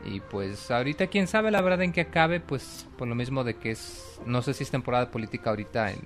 Y 0.05 0.21
pues 0.21 0.71
ahorita 0.71 1.07
quién 1.09 1.27
sabe 1.27 1.51
la 1.51 1.61
verdad 1.63 1.83
en 1.83 1.93
qué 1.93 2.03
acabe, 2.03 2.41
pues 2.41 2.87
por 2.97 3.09
lo 3.09 3.15
mismo 3.15 3.43
de 3.43 3.55
que 3.55 3.71
es, 3.73 4.21
no 4.27 4.43
sé 4.43 4.55
si 4.55 4.65
es 4.65 4.71
temporada 4.71 5.11
política 5.11 5.51
ahorita 5.51 5.91
en, 5.93 5.99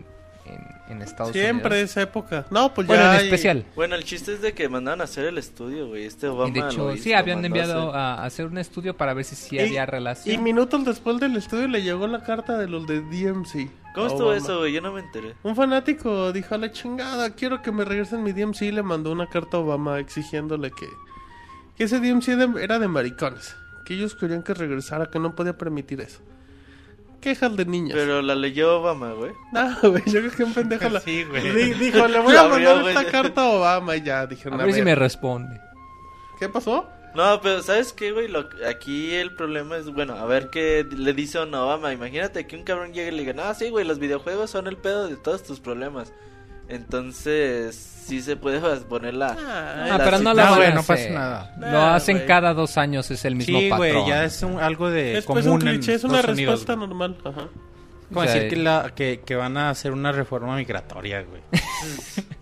en, 0.45 0.93
en 0.97 1.03
Estados 1.03 1.33
Siempre 1.33 1.71
Unidos. 1.75 1.91
es 1.91 1.97
época. 1.97 2.47
No, 2.51 2.75
pues 2.75 2.87
Bueno, 2.87 3.03
ya. 3.03 3.15
en 3.15 3.19
hay- 3.21 3.25
especial. 3.27 3.65
Bueno, 3.77 3.95
el 3.95 4.05
chiste 4.05 4.33
es 4.35 4.43
de 4.43 4.53
que 4.55 4.69
mandaron 4.69 5.01
a 5.01 5.05
hacer 5.05 5.25
el 5.27 5.39
estudio, 5.39 5.89
güey. 5.89 6.05
Este 6.05 6.27
Obama 6.29 6.49
Y 6.49 6.53
de 6.53 6.61
hecho, 6.69 6.91
lo 6.91 6.97
sí, 6.97 7.13
habían 7.13 7.43
mandó 7.43 7.45
a 7.57 7.61
enviado 7.61 7.89
hacer. 7.91 8.01
a, 8.01 8.25
hacer 8.25 8.47
un 8.47 8.59
estudio 8.59 8.97
para 8.97 9.15
ver 9.15 9.25
si 9.25 9.37
sí 9.37 9.57
Y- 9.57 9.61
había 9.61 9.83
Y 9.83 9.87
relación. 9.87 10.43
minutos 10.43 10.85
después 10.85 11.19
del 11.21 11.37
estudio 11.37 11.69
le 11.69 11.83
llegó 11.83 12.07
la 12.07 12.23
carta 12.23 12.59
de 12.59 12.69
los 12.69 12.87
de 12.87 13.01
DMC. 13.01 13.71
¿Cómo 13.95 14.07
estuvo 14.07 14.25
Obama. 14.29 14.37
eso, 14.39 14.59
güey? 14.59 14.73
Yo 14.73 14.81
no 14.81 14.93
me 14.93 15.01
enteré. 15.01 15.35
Un 15.43 15.55
fanático 15.55 16.33
dijo 16.33 16.55
a 16.55 16.59
la 16.59 16.73
chingada, 16.73 17.31
quiero 17.35 17.61
que 17.63 17.71
me 17.73 17.85
regresen 17.85 18.23
mi 18.23 18.33
DMC 18.33 18.63
y 18.63 18.73
le 18.73 18.83
mandó 18.83 19.13
una 19.13 19.29
carta 19.29 19.59
a 19.59 19.61
Obama 19.61 19.99
exigiéndole 19.99 20.71
que, 20.71 20.87
que 21.77 21.85
ese 21.85 22.01
DMC 22.01 22.37
de- 22.37 22.65
era 22.65 22.79
de 22.79 22.89
maricones, 22.89 23.55
que 23.85 23.95
ellos 23.95 24.15
querían 24.15 24.43
que 24.43 24.55
regresara, 24.55 25.11
que 25.11 25.19
no 25.19 25.35
podía 25.35 25.59
permitir 25.59 26.01
eso. 26.01 26.21
Quejas 27.23 27.57
de 27.57 27.65
niñas. 27.65 27.93
Pero 27.95 28.21
la 28.21 28.35
leyó 28.35 28.81
Obama, 28.81 29.13
güey. 29.13 29.33
No, 29.53 29.75
güey, 29.91 30.03
yo 30.07 30.21
creo 30.21 30.31
que 30.33 30.45
un 30.45 30.53
pendejo 30.53 30.89
la... 30.91 31.01
Sí, 31.01 31.25
güey. 31.25 31.51
Di- 31.55 31.73
dijo, 31.75 32.07
le 32.09 32.19
voy 32.21 32.35
a 32.37 32.41
abrió, 32.41 32.71
mandar 32.71 32.81
güey. 32.83 32.97
esta 32.97 33.11
carta 33.11 33.43
a 33.43 33.49
Obama 33.51 33.97
y 33.97 34.03
ya, 34.03 34.21
a 34.21 34.27
dijeron, 34.27 34.59
ver 34.59 34.73
si 34.75 34.83
me 34.83 34.95
responde. 34.95 35.59
¿qué 36.39 36.49
pasó? 36.49 36.89
No, 37.15 37.41
pero 37.43 37.63
¿sabes 37.63 37.93
qué, 37.93 38.11
güey? 38.13 38.27
Lo- 38.29 38.49
aquí 38.69 39.15
el 39.15 39.35
problema 39.35 39.77
es, 39.77 39.87
bueno, 39.91 40.15
a 40.15 40.25
ver 40.27 40.51
qué 40.51 40.85
le 40.91 41.13
dice 41.13 41.39
a 41.39 41.43
Obama. 41.43 41.93
Imagínate 41.93 42.47
que 42.47 42.57
un 42.57 42.65
cabrón 42.65 42.93
llegue 42.93 43.09
y 43.09 43.13
le 43.13 43.19
diga, 43.21 43.33
no, 43.35 43.55
sí, 43.55 43.71
güey, 43.71 43.85
los 43.87 43.99
videojuegos 43.99 44.51
son 44.51 44.67
el 44.67 44.77
pedo 44.77 45.07
de 45.09 45.17
todos 45.17 45.43
tus 45.45 45.61
problemas. 45.61 46.13
Entonces, 46.75 47.75
sí 48.07 48.21
se 48.23 48.37
puede 48.37 48.61
poner 48.81 49.15
la... 49.15 49.29
Ah, 49.39 49.85
Ah, 49.85 49.99
la 49.99 50.05
pero 50.05 50.19
no 50.19 50.35
lo 50.35 50.45
No, 50.45 50.57
güey, 50.57 50.73
no 50.75 50.83
pasa 50.83 51.09
nada. 51.11 51.55
Lo 51.59 51.67
Nah, 51.71 51.95
hacen 51.95 52.17
güey. 52.17 52.27
cada 52.27 52.55
dos 52.55 52.77
años, 52.79 53.11
es 53.11 53.25
el 53.25 53.37
mismo 53.37 53.59
Sí, 53.59 53.69
patrón. 53.71 53.89
güey, 54.01 54.09
ya 54.09 54.25
es 54.25 54.43
un- 54.43 54.59
algo 54.59 54.91
de 54.91 55.19
Es 55.19 55.25
pues 55.27 55.45
común 55.45 55.63
un 55.63 55.69
en 55.69 55.75
cliché, 55.77 55.95
es 55.95 56.05
una 56.05 56.17
Estados 56.21 56.35
Unidos, 56.37 56.53
respuesta 56.61 56.75
güey. 56.75 56.89
normal. 56.89 57.17
Ajá. 57.25 57.49
Como 58.09 58.21
O 58.21 58.25
sea, 58.25 58.35
decir 58.35 58.51
que, 58.51 58.57
la, 58.57 58.93
que, 58.95 59.21
que 59.25 59.35
van 59.37 59.57
a 59.57 59.71
hacer 59.71 59.93
una 59.93 60.13
reforma 60.13 60.57
migratoria, 60.57 61.23
güey. 61.23 61.43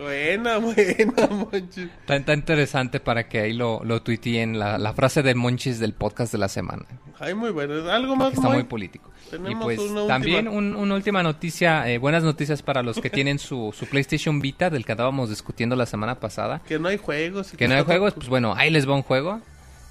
Buena, 0.00 0.58
buena, 0.58 1.26
Monchis. 1.30 1.78
Está, 2.00 2.16
está 2.16 2.32
interesante 2.34 3.00
para 3.00 3.28
que 3.28 3.40
ahí 3.40 3.52
lo, 3.52 3.82
lo 3.84 4.02
tuiteen 4.02 4.58
la, 4.58 4.78
la 4.78 4.92
frase 4.94 5.22
de 5.22 5.34
Monchis 5.34 5.78
del 5.78 5.92
podcast 5.92 6.32
de 6.32 6.38
la 6.38 6.48
semana. 6.48 6.84
Ay, 7.18 7.34
muy 7.34 7.50
bueno. 7.50 7.90
¿Algo 7.90 8.16
más, 8.16 8.30
que 8.30 8.36
está 8.36 8.48
muy 8.48 8.64
político. 8.64 9.10
Y 9.48 9.54
pues 9.54 9.78
una 9.78 10.06
también 10.06 10.48
última. 10.48 10.58
un- 10.58 10.76
una 10.76 10.94
última 10.94 11.22
noticia, 11.22 11.88
eh, 11.88 11.98
buenas 11.98 12.24
noticias 12.24 12.62
para 12.62 12.82
los 12.82 12.98
que 12.98 13.10
tienen 13.10 13.38
su, 13.38 13.74
su 13.78 13.86
PlayStation 13.86 14.40
Vita, 14.40 14.70
del 14.70 14.84
que 14.84 14.92
andábamos 14.92 15.28
discutiendo 15.28 15.76
la 15.76 15.86
semana 15.86 16.18
pasada. 16.18 16.62
Que 16.66 16.78
no 16.78 16.88
hay 16.88 16.96
juegos. 16.96 17.52
y 17.52 17.56
Que 17.56 17.68
no 17.68 17.74
hay 17.74 17.84
juegos, 17.84 18.14
pues 18.14 18.28
bueno, 18.28 18.54
ahí 18.56 18.70
les 18.70 18.88
va 18.88 18.94
un 18.94 19.02
juego. 19.02 19.40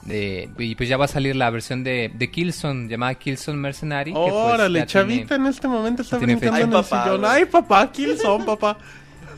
Eh, 0.09 0.49
y 0.57 0.75
pues 0.75 0.87
ya 0.87 0.95
va 0.95 1.05
a 1.05 1.07
salir 1.09 1.35
la 1.35 1.49
versión 1.49 1.83
de, 1.83 2.09
de 2.13 2.31
Killzone, 2.31 2.87
llamada 2.87 3.15
Killzone 3.15 3.57
Mercenary. 3.57 4.11
que, 4.13 4.17
pues, 4.19 4.33
Órale, 4.33 4.79
ya 4.79 4.85
Chavita 4.85 5.27
tiene- 5.35 5.43
en 5.43 5.49
este 5.49 5.67
momento 5.67 6.01
está 6.03 6.17
brincando 6.17 6.57
en 6.57 6.63
el 6.63 6.69
papá, 6.69 7.03
sillón. 7.03 7.25
Ay, 7.25 7.45
papá, 7.45 7.91
Killzone, 7.91 8.45
papá. 8.45 8.77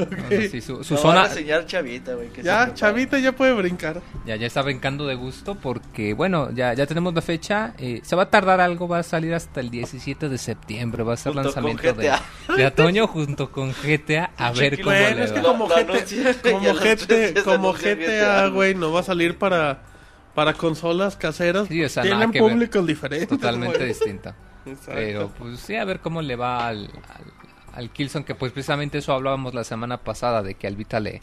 no, 0.12 0.18
no, 0.18 0.42
sí, 0.50 0.62
su, 0.62 0.84
su 0.84 0.94
Nos 0.94 1.02
zona, 1.02 1.22
van 1.22 1.26
a 1.26 1.30
enseñar 1.30 1.66
Chavita, 1.66 2.14
güey. 2.16 2.30
Ya, 2.42 2.74
Chavita 2.74 3.20
ya 3.20 3.32
puede 3.34 3.54
brincar. 3.54 4.02
Ya, 4.26 4.36
ya 4.36 4.48
está 4.48 4.62
brincando 4.62 5.06
de 5.06 5.16
gusto 5.16 5.56
porque, 5.56 6.14
bueno, 6.14 6.52
ya, 6.52 6.74
ya 6.74 6.86
tenemos 6.86 7.14
la 7.14 7.22
fecha. 7.22 7.74
eh, 7.78 8.02
se 8.04 8.16
va 8.16 8.24
a 8.24 8.30
tardar 8.30 8.60
algo, 8.62 8.88
va 8.88 9.00
a 9.00 9.04
salir 9.04 9.34
hasta 9.34 9.60
el 9.60 9.70
17 9.70 10.30
de 10.30 10.38
septiembre. 10.38 11.04
Va 11.04 11.14
a 11.14 11.18
ser 11.18 11.34
Junto 11.34 11.44
lanzamiento 11.44 11.94
de, 11.94 12.10
GTA. 12.10 12.22
de 12.56 12.66
otoño 12.66 13.08
junto 13.08 13.52
con 13.52 13.72
GTA. 13.72 14.32
A 14.38 14.52
ver 14.52 14.78
cómo 14.82 14.96
Bueno, 14.96 15.16
le 15.18 15.24
es 15.26 15.32
que 15.32 15.42
va. 15.42 15.52
Como 15.52 15.68
lo 15.68 15.76
GT 15.76 15.80
anuncian 15.90 16.24
y 16.24 16.28
a 16.28 16.52
como 16.52 16.68
los 16.74 16.80
tres 16.80 17.08
GT 17.08 17.14
días 17.34 17.44
como 17.44 17.74
GTA, 17.74 17.96
GTA, 17.96 18.48
güey, 18.48 18.76
no 18.76 18.92
va 18.92 19.00
a 19.02 19.04
salir 19.04 19.38
para 19.38 19.84
para 20.34 20.54
consolas 20.54 21.18
caseras. 21.18 21.68
Sí, 21.68 21.84
o 21.84 21.90
sea, 21.90 22.04
Tienen 22.04 22.32
ver. 22.32 22.42
públicos 22.42 22.86
diferentes. 22.86 23.28
Totalmente 23.28 23.78
güey. 23.78 23.90
distinta. 23.90 24.36
Exacto. 24.66 24.92
Pero, 24.94 25.30
pues 25.38 25.60
sí, 25.60 25.76
a 25.76 25.84
ver 25.86 26.00
cómo 26.00 26.22
le 26.22 26.36
va 26.36 26.68
al, 26.68 26.86
al, 26.86 27.41
al 27.74 27.90
Killzone. 27.92 28.26
Que, 28.26 28.36
pues 28.36 28.52
precisamente 28.52 28.98
eso 29.00 29.14
hablábamos 29.14 29.54
la 29.54 29.64
semana 29.64 29.98
pasada, 29.98 30.42
de 30.44 30.56
que 30.56 30.68
al 30.68 30.76
Vita 30.76 31.00
le, 31.00 31.22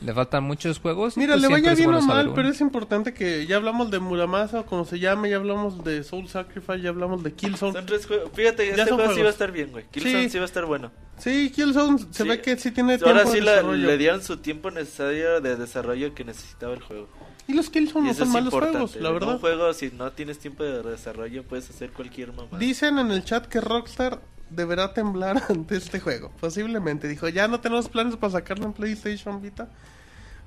le 0.00 0.14
faltan 0.14 0.44
muchos 0.44 0.78
juegos. 0.80 1.16
Mira, 1.16 1.34
pues, 1.34 1.42
le 1.42 1.48
vaya 1.48 1.74
bien 1.74 1.90
bueno 1.90 1.98
o 2.04 2.06
mal, 2.08 2.32
pero 2.34 2.48
es 2.48 2.60
importante 2.60 3.12
que 3.12 3.46
ya 3.46 3.56
hablamos 3.56 3.90
de 3.90 3.98
Muramasa 3.98 4.60
o 4.60 4.66
como 4.66 4.84
se 4.84 4.98
llame, 4.98 5.30
ya 5.30 5.36
hablamos 5.36 5.84
de 5.84 6.02
Soul 6.04 6.28
Sacrifice, 6.28 6.80
ya 6.80 6.88
hablamos 6.90 7.22
de 7.22 7.32
Killzone. 7.32 7.72
Son 7.72 7.86
tres 7.86 8.06
juegos. 8.06 8.30
Fíjate, 8.34 8.66
Ya 8.74 8.82
este 8.84 8.94
juego 8.94 9.14
sí 9.14 9.20
va 9.20 9.28
a 9.28 9.30
estar 9.30 9.52
bien, 9.52 9.70
güey. 9.72 9.84
Killzone 9.90 10.22
Sí. 10.24 10.30
sí. 10.30 10.38
va 10.38 10.44
a 10.44 10.46
estar 10.46 10.64
bueno. 10.66 10.90
Sí, 11.18 11.50
Killzone 11.54 11.98
se 11.98 12.22
Sí. 12.22 12.28
ve 12.28 12.40
que 12.40 12.56
sí 12.56 12.70
tiene 12.70 12.96
tiempo 12.96 13.08
Ahora 13.10 13.24
de 13.24 13.30
sí 13.30 13.40
la- 13.42 13.52
desarrollo. 13.56 13.86
le 13.86 13.98
dieron 13.98 14.22
su 14.22 14.38
tiempo 14.38 14.70
necesario 14.70 15.40
de 15.42 15.56
desarrollo 15.56 16.14
que 16.14 16.24
necesitaba 16.24 16.72
el 16.72 16.80
juego. 16.80 17.08
Y 17.46 17.52
los 17.52 17.68
Killzone 17.68 18.06
no 18.08 18.14
son 18.14 18.30
malos 18.30 18.54
juegos, 18.54 18.96
la 18.96 19.10
verdad. 19.10 19.34
Un 19.34 19.38
juego, 19.40 19.74
si 19.74 19.90
no 19.90 20.12
tienes 20.12 20.38
tiempo 20.38 20.62
de 20.62 20.82
desarrollo, 20.82 21.42
puedes 21.42 21.68
hacer 21.68 21.90
cualquier 21.90 22.32
mamá. 22.32 22.56
Dicen 22.58 22.98
en 22.98 23.10
el 23.10 23.22
chat 23.24 23.44
que 23.46 23.60
Rockstar 23.60 24.20
deberá 24.50 24.92
temblar 24.92 25.42
ante 25.48 25.76
este 25.76 26.00
juego. 26.00 26.30
Posiblemente. 26.40 27.08
Dijo, 27.08 27.28
ya 27.28 27.48
no 27.48 27.60
tenemos 27.60 27.88
planes 27.88 28.16
para 28.16 28.32
sacarlo 28.32 28.66
en 28.66 28.72
PlayStation 28.72 29.40
Vita. 29.40 29.68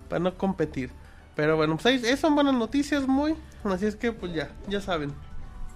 Para 0.09 0.19
no 0.19 0.37
competir. 0.37 0.91
Pero 1.35 1.57
bueno, 1.57 1.77
pues 1.77 1.85
ahí, 1.85 2.17
son 2.17 2.35
buenas 2.35 2.53
noticias 2.53 3.07
muy. 3.07 3.35
Así 3.63 3.85
es 3.85 3.95
que 3.95 4.11
pues 4.11 4.33
ya, 4.33 4.51
ya 4.67 4.81
saben. 4.81 5.13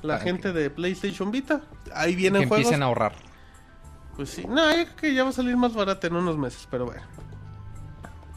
La 0.03 0.15
Para 0.15 0.25
gente 0.25 0.53
de 0.53 0.69
PlayStation 0.69 1.31
Vita. 1.31 1.61
Ahí 1.93 2.11
que 2.11 2.17
vienen 2.17 2.47
juegos. 2.47 2.57
empiecen 2.57 2.83
a 2.83 2.87
ahorrar. 2.87 3.13
Pues 4.15 4.29
sí. 4.29 4.45
No, 4.47 4.69
yo 4.69 4.83
creo 4.83 4.95
que 4.95 5.13
ya 5.13 5.23
va 5.23 5.29
a 5.29 5.33
salir 5.33 5.57
más 5.57 5.73
barato 5.73 6.05
en 6.05 6.15
unos 6.15 6.37
meses. 6.37 6.67
Pero 6.69 6.85
bueno. 6.85 7.01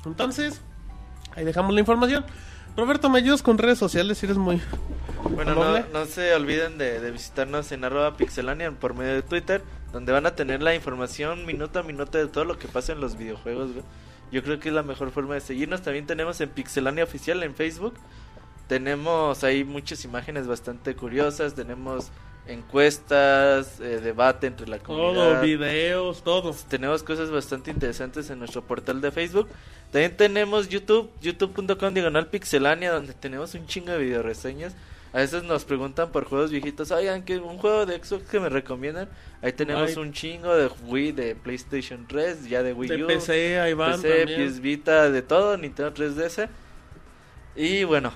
Entonces, 0.07 0.63
ahí 1.37 1.45
dejamos 1.45 1.75
la 1.75 1.81
información. 1.81 2.25
Roberto, 2.77 3.11
me 3.11 3.19
ayudas 3.19 3.43
con 3.43 3.59
redes 3.59 3.79
sociales 3.79 4.19
si 4.19 4.27
eres 4.27 4.39
muy... 4.39 4.63
Bueno, 5.23 5.55
no 5.93 6.07
se 6.07 6.35
olviden 6.35 6.79
de, 6.79 7.01
de 7.01 7.11
visitarnos 7.11 7.71
en 7.73 7.85
arroba 7.85 8.17
pixelania 8.17 8.71
por 8.71 8.95
medio 8.95 9.13
de 9.13 9.23
Twitter, 9.23 9.63
donde 9.93 10.13
van 10.13 10.27
a 10.27 10.35
tener 10.35 10.63
la 10.63 10.75
información 10.75 11.47
minuto 11.47 11.79
a 11.79 11.83
minuto 11.83 12.19
de 12.19 12.27
todo 12.29 12.45
lo 12.45 12.59
que 12.59 12.69
pasa 12.69 12.93
en 12.93 13.01
los 13.01 13.17
videojuegos. 13.17 13.73
güey. 13.73 13.85
Yo 14.31 14.43
creo 14.43 14.61
que 14.61 14.69
es 14.69 14.75
la 14.75 14.83
mejor 14.83 15.11
forma 15.11 15.35
de 15.35 15.41
seguirnos. 15.41 15.83
También 15.83 16.07
tenemos 16.07 16.41
en 16.41 16.51
Pixelania 16.51 17.05
Oficial 17.05 17.43
en 17.43 17.55
Facebook. 17.55 17.95
Tenemos 18.69 19.43
ahí 19.43 19.65
muchas 19.65 20.05
imágenes 20.05 20.47
bastante 20.47 20.95
curiosas. 20.95 21.55
Tenemos 21.55 22.11
encuestas, 22.47 23.81
eh, 23.81 24.01
debate 24.01 24.47
entre 24.47 24.69
la 24.69 24.79
comunidad. 24.79 25.33
Todo, 25.33 25.41
videos, 25.41 26.23
todo. 26.23 26.55
Tenemos 26.69 27.03
cosas 27.03 27.31
bastante 27.31 27.73
interesantes 27.73 28.31
en 28.31 28.39
nuestro 28.39 28.63
portal 28.63 29.01
de 29.01 29.11
Facebook. 29.11 29.49
También 29.91 30.17
tenemos 30.17 30.69
YouTube, 30.69 31.11
youtube.com 31.21 31.93
diagonal 31.93 32.29
pixelania, 32.29 32.93
donde 32.93 33.13
tenemos 33.15 33.55
un 33.55 33.67
chingo 33.67 33.91
de 33.91 33.99
video 33.99 34.23
reseñas. 34.23 34.75
A 35.13 35.19
veces 35.19 35.43
nos 35.43 35.65
preguntan 35.65 36.13
por 36.13 36.25
juegos 36.25 36.51
viejitos, 36.53 36.91
oigan, 36.93 37.25
que 37.25 37.39
un 37.39 37.59
juego 37.59 37.85
de 37.85 38.03
Xbox 38.03 38.29
que 38.29 38.39
me 38.39 38.49
recomiendan. 38.49 39.09
Ahí 39.43 39.53
tenemos 39.53 39.91
Ay. 39.91 39.97
un 39.97 40.13
chingo 40.13 40.55
de 40.55 40.71
Wii, 40.87 41.13
de 41.13 41.35
PlayStation 41.35 42.07
3, 42.07 42.49
ya 42.49 42.63
de 42.63 42.73
Wii 42.73 42.89
De 42.91 43.05
U, 43.05 43.07
PC, 43.09 43.59
ahí 43.59 43.75
van 43.75 44.01
PC, 44.01 44.19
también. 44.27 44.49
PS 44.53 44.61
Vita, 44.61 45.11
de 45.11 45.23
todo, 45.23 45.57
Nintendo 45.57 45.93
3DS. 45.93 46.49
Y 47.57 47.83
bueno, 47.83 48.13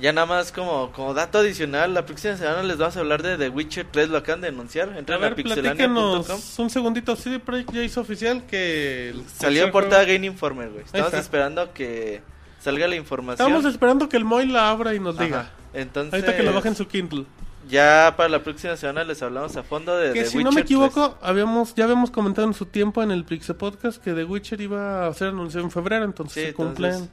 ya 0.00 0.12
nada 0.12 0.26
más 0.26 0.50
como, 0.50 0.90
como 0.90 1.14
dato 1.14 1.38
adicional, 1.38 1.94
la 1.94 2.04
próxima 2.06 2.36
semana 2.36 2.64
les 2.64 2.78
vamos 2.78 2.96
a 2.96 3.00
hablar 3.00 3.22
de 3.22 3.36
The 3.38 3.48
Witcher 3.50 3.86
3, 3.88 4.08
lo 4.08 4.18
acaban 4.18 4.40
de 4.40 4.48
anunciar. 4.48 4.88
A 4.88 4.98
Entran 4.98 5.18
a, 5.20 5.26
ver, 5.26 5.34
pixelania.com. 5.36 6.24
platícanos 6.24 6.58
un 6.58 6.70
segundito. 6.70 7.14
CD 7.14 7.38
Projekt 7.38 7.72
ya 7.72 7.84
hizo 7.84 8.00
oficial 8.00 8.44
que... 8.46 9.10
el 9.10 9.24
Salió 9.28 9.62
en 9.64 9.70
portada 9.70 10.02
juego- 10.02 10.12
Game 10.14 10.26
Informer, 10.26 10.70
güey. 10.70 10.84
Estamos 10.84 11.14
esperando 11.14 11.72
que 11.72 12.20
salga 12.62 12.86
la 12.88 12.96
información. 12.96 13.46
Estamos 13.48 13.70
esperando 13.70 14.08
que 14.08 14.16
el 14.16 14.24
Moy 14.24 14.46
la 14.46 14.70
abra 14.70 14.94
y 14.94 15.00
nos 15.00 15.16
Ajá. 15.16 15.24
diga. 15.24 15.50
Entonces, 15.74 16.14
Ahorita 16.14 16.36
que 16.36 16.42
lo 16.42 16.52
bajen 16.52 16.74
su 16.74 16.86
Kindle. 16.86 17.24
ya 17.68 18.14
para 18.16 18.28
la 18.28 18.42
próxima 18.42 18.76
semana 18.76 19.04
les 19.04 19.22
hablamos 19.22 19.56
a 19.56 19.62
fondo 19.62 19.96
de 19.96 20.12
Que 20.12 20.24
The 20.24 20.26
si 20.30 20.36
Witcher 20.38 20.44
no 20.44 20.50
me 20.52 20.62
3. 20.62 20.64
equivoco, 20.64 21.18
habíamos 21.22 21.74
ya 21.74 21.84
habíamos 21.84 22.10
comentado 22.10 22.46
en 22.46 22.54
su 22.54 22.66
tiempo 22.66 23.02
en 23.02 23.10
el 23.10 23.24
Pixel 23.24 23.56
Podcast 23.56 24.02
que 24.02 24.12
The 24.12 24.24
Witcher 24.24 24.60
iba 24.60 25.06
a 25.06 25.14
ser 25.14 25.28
anunciado 25.28 25.64
en 25.64 25.70
febrero, 25.70 26.04
entonces 26.04 26.34
Sí, 26.34 26.40
se 26.42 26.48
entonces, 26.50 26.74
cumplen. 26.96 27.10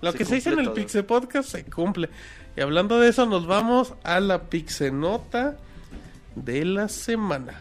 Lo 0.00 0.12
se 0.12 0.18
que 0.18 0.24
se 0.24 0.34
dice 0.36 0.50
en 0.50 0.58
el 0.58 0.64
todo. 0.66 0.74
Pixel 0.74 1.04
Podcast 1.04 1.48
se 1.48 1.64
cumple. 1.64 2.10
Y 2.56 2.60
hablando 2.60 2.98
de 3.00 3.08
eso, 3.08 3.24
nos 3.24 3.46
vamos 3.46 3.94
a 4.04 4.20
la 4.20 4.42
Pixenota 4.50 5.56
de 6.34 6.64
la 6.64 6.88
semana. 6.88 7.60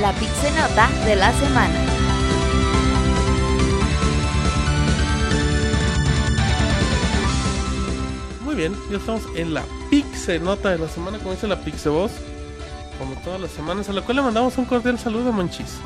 La 0.00 0.12
Pixenota 0.12 0.88
de 1.06 1.16
la 1.16 1.32
semana. 1.32 1.74
Muy 8.50 8.56
bien, 8.58 8.74
ya 8.90 8.96
estamos 8.96 9.22
en 9.36 9.54
la 9.54 9.62
Pixenota 9.90 10.70
de 10.70 10.78
la 10.78 10.88
semana, 10.88 11.18
como 11.18 11.30
dice 11.30 11.46
la 11.46 11.60
Pixevoz. 11.60 12.10
Como 12.98 13.14
todas 13.22 13.40
las 13.40 13.52
semanas, 13.52 13.88
a 13.88 13.92
la 13.92 14.00
cual 14.02 14.16
le 14.16 14.22
mandamos 14.24 14.58
un 14.58 14.64
cordial 14.64 14.98
saludo, 14.98 15.30
Monchis. 15.30 15.76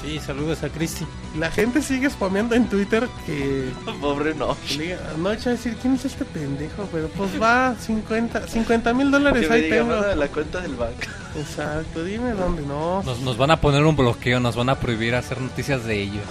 Sí, 0.00 0.18
saludos 0.18 0.62
a 0.62 0.70
Cristi. 0.70 1.06
La 1.38 1.50
gente 1.50 1.82
sigue 1.82 2.08
spameando 2.08 2.54
en 2.54 2.70
Twitter 2.70 3.06
que 3.26 3.70
Pobre 4.00 4.34
no. 4.34 4.56
Que 4.66 4.76
le 4.76 4.84
diga, 4.84 4.98
No, 5.18 5.28
a 5.28 5.34
decir, 5.36 5.76
¿quién 5.82 5.92
es 5.96 6.06
este 6.06 6.24
pendejo? 6.24 6.88
Pero 6.90 7.08
pues 7.08 7.32
va, 7.40 7.74
50 7.78 8.94
mil 8.94 9.06
Que 9.08 9.12
dólares 9.12 9.50
me 9.50 9.54
ahí 9.56 9.68
tengo. 9.68 9.94
la 10.16 10.28
cuenta 10.28 10.62
del 10.62 10.76
banco. 10.76 11.00
Exacto, 11.36 12.02
dime 12.02 12.30
dónde 12.32 12.62
no. 12.62 13.02
Nos, 13.02 13.20
nos 13.20 13.36
van 13.36 13.50
a 13.50 13.60
poner 13.60 13.84
un 13.84 13.94
bloqueo, 13.94 14.40
nos 14.40 14.56
van 14.56 14.70
a 14.70 14.80
prohibir 14.80 15.14
hacer 15.14 15.38
noticias 15.38 15.84
de 15.84 16.00
ellos. 16.00 16.24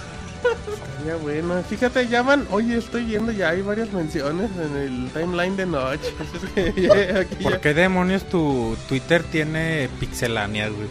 Ya 1.05 1.15
bueno, 1.15 1.63
fíjate, 1.63 2.07
ya 2.07 2.21
van, 2.21 2.45
oye, 2.51 2.77
estoy 2.77 3.05
viendo, 3.05 3.31
ya 3.31 3.49
hay 3.49 3.61
varias 3.61 3.91
menciones 3.93 4.49
en 4.57 4.75
el 4.75 5.09
timeline 5.11 5.55
de 5.55 5.65
aquí 7.21 7.43
¿Por 7.43 7.53
ya- 7.53 7.61
qué 7.61 7.73
demonios 7.73 8.27
tu 8.27 8.75
Twitter 8.87 9.23
tiene 9.23 9.89
pixelania, 9.99 10.67
güey? 10.69 10.87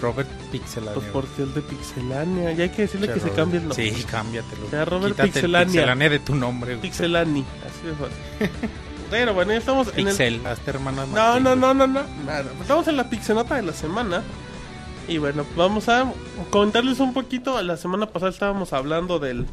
Robert 0.00 0.28
Pixelania. 0.52 0.94
Pues 0.94 1.06
porque 1.10 1.46
de 1.46 1.62
Pixelania, 1.62 2.52
ya 2.52 2.64
hay 2.64 2.68
que 2.70 2.82
decirle 2.82 3.06
Che, 3.06 3.14
que 3.14 3.20
se 3.20 3.30
cambie 3.30 3.60
el 3.60 3.68
nombre. 3.68 3.94
Sí, 3.94 4.04
cámbiatelo. 4.04 4.68
sea, 4.68 4.84
Robert 4.84 5.12
Quítate 5.14 5.28
el 5.28 5.32
Pixelania. 5.32 5.66
Pixelania 5.72 6.08
de 6.10 6.18
tu 6.18 6.34
nombre, 6.34 6.74
güey. 6.74 6.82
Pixelani, 6.82 7.40
así 7.40 7.86
de 7.86 7.94
fácil. 7.94 8.68
Pero 9.10 9.34
bueno, 9.34 9.52
ya 9.52 9.58
estamos 9.58 9.88
en 9.88 9.98
el... 10.00 10.04
Pixel, 10.06 10.46
hazte 10.46 10.70
hermano. 10.70 11.06
No, 11.06 11.40
no, 11.40 11.54
no, 11.56 11.72
no, 11.72 11.86
no, 11.86 12.02
nada. 12.26 12.44
Estamos 12.60 12.88
en 12.88 12.96
la 12.96 13.08
Pixenota 13.08 13.54
de 13.54 13.62
la 13.62 13.72
semana. 13.72 14.22
Y 15.08 15.18
bueno, 15.18 15.44
vamos 15.56 15.88
a 15.88 16.12
comentarles 16.50 17.00
un 17.00 17.12
poquito. 17.14 17.60
La 17.62 17.76
semana 17.76 18.06
pasada 18.06 18.30
estábamos 18.30 18.72
hablando 18.72 19.18
del 19.18 19.46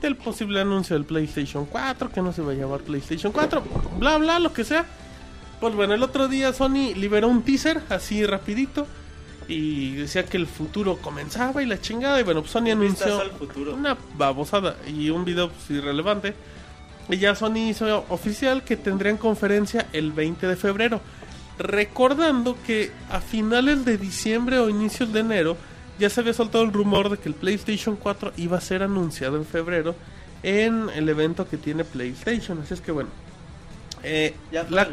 del 0.00 0.16
posible 0.16 0.60
anuncio 0.60 0.96
del 0.96 1.04
PlayStation 1.04 1.66
4, 1.66 2.10
que 2.10 2.22
no 2.22 2.32
se 2.32 2.42
va 2.42 2.52
a 2.52 2.54
llamar 2.54 2.80
PlayStation 2.80 3.32
4, 3.32 3.62
bla 3.98 4.18
bla, 4.18 4.38
lo 4.38 4.52
que 4.52 4.64
sea. 4.64 4.86
Pues 5.60 5.74
bueno, 5.74 5.94
el 5.94 6.02
otro 6.02 6.26
día 6.26 6.52
Sony 6.54 6.94
liberó 6.96 7.28
un 7.28 7.42
teaser 7.42 7.82
así 7.90 8.24
rapidito 8.24 8.86
y 9.46 9.96
decía 9.96 10.24
que 10.24 10.38
el 10.38 10.46
futuro 10.46 10.96
comenzaba 10.96 11.62
y 11.62 11.66
la 11.66 11.80
chingada 11.80 12.18
y 12.18 12.22
bueno, 12.22 12.40
pues 12.40 12.52
Sony 12.52 12.70
anunció 12.70 13.20
al 13.20 13.32
futuro. 13.32 13.74
una 13.74 13.96
babosada 14.16 14.76
y 14.86 15.10
un 15.10 15.24
video 15.24 15.50
pues, 15.50 15.70
irrelevante 15.70 16.34
Y 17.10 17.18
ya 17.18 17.34
Sony 17.34 17.68
hizo 17.68 18.06
oficial 18.08 18.62
que 18.62 18.76
tendrían 18.76 19.18
conferencia 19.18 19.86
el 19.92 20.12
20 20.12 20.46
de 20.46 20.56
febrero. 20.56 21.00
Recordando 21.60 22.56
que 22.66 22.90
a 23.10 23.20
finales 23.20 23.84
de 23.84 23.98
diciembre 23.98 24.58
o 24.58 24.70
inicios 24.70 25.12
de 25.12 25.20
enero 25.20 25.58
ya 25.98 26.08
se 26.08 26.20
había 26.20 26.32
soltado 26.32 26.64
el 26.64 26.72
rumor 26.72 27.10
de 27.10 27.18
que 27.18 27.28
el 27.28 27.34
PlayStation 27.34 27.96
4 27.96 28.32
iba 28.38 28.56
a 28.56 28.60
ser 28.62 28.82
anunciado 28.82 29.36
en 29.36 29.44
febrero 29.44 29.94
en 30.42 30.88
el 30.94 31.06
evento 31.10 31.46
que 31.46 31.58
tiene 31.58 31.84
PlayStation. 31.84 32.58
Así 32.62 32.72
es 32.72 32.80
que 32.80 32.92
bueno. 32.92 33.10
eh, 34.02 34.34
Ya 34.50 34.66
la, 34.70 34.88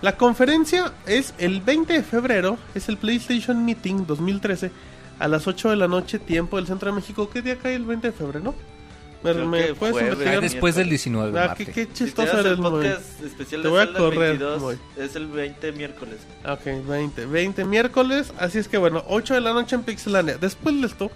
la 0.00 0.16
conferencia 0.16 0.92
es 1.06 1.34
el 1.36 1.60
20 1.60 1.92
de 1.92 2.02
febrero, 2.02 2.56
es 2.74 2.88
el 2.88 2.96
PlayStation 2.96 3.62
Meeting 3.66 4.06
2013 4.06 4.70
a 5.18 5.28
las 5.28 5.46
8 5.46 5.68
de 5.68 5.76
la 5.76 5.88
noche, 5.88 6.18
tiempo 6.18 6.56
del 6.56 6.66
Centro 6.66 6.90
de 6.90 6.96
México. 6.96 7.28
¿Qué 7.28 7.42
día 7.42 7.58
cae 7.58 7.74
el 7.74 7.84
20 7.84 8.06
de 8.06 8.12
febrero? 8.14 8.54
¿Me, 8.54 8.77
Creo 9.22 9.46
me 9.46 9.66
que 9.66 9.74
puedes 9.74 9.92
jueves. 9.94 10.12
investigar? 10.12 10.40
Después 10.42 10.74
del 10.76 10.88
19 10.88 11.32
de 11.32 11.38
Ah, 11.40 11.54
qué, 11.56 11.64
Marte. 11.66 11.72
qué 11.72 11.88
Si 11.92 12.04
chistoso 12.04 12.30
tenemos 12.42 12.44
eres, 12.44 12.52
el 12.52 12.94
podcast 12.96 13.22
especial 13.24 13.62
Te 13.62 13.68
voy 13.68 13.80
a 13.80 13.84
Zelda 13.84 13.98
correr, 13.98 14.18
22, 14.38 14.60
Moy. 14.60 14.78
es 14.96 15.16
el 15.16 15.26
20 15.26 15.72
miércoles. 15.72 16.16
Ok, 16.46 16.86
20. 16.86 17.26
20 17.26 17.64
miércoles. 17.64 18.32
Así 18.38 18.58
es 18.58 18.68
que 18.68 18.78
bueno, 18.78 19.04
8 19.08 19.34
de 19.34 19.40
la 19.40 19.52
noche 19.52 19.74
en 19.76 19.82
Pixelania. 19.82 20.38
Después 20.38 20.80
de 20.80 20.86
esto, 20.86 21.10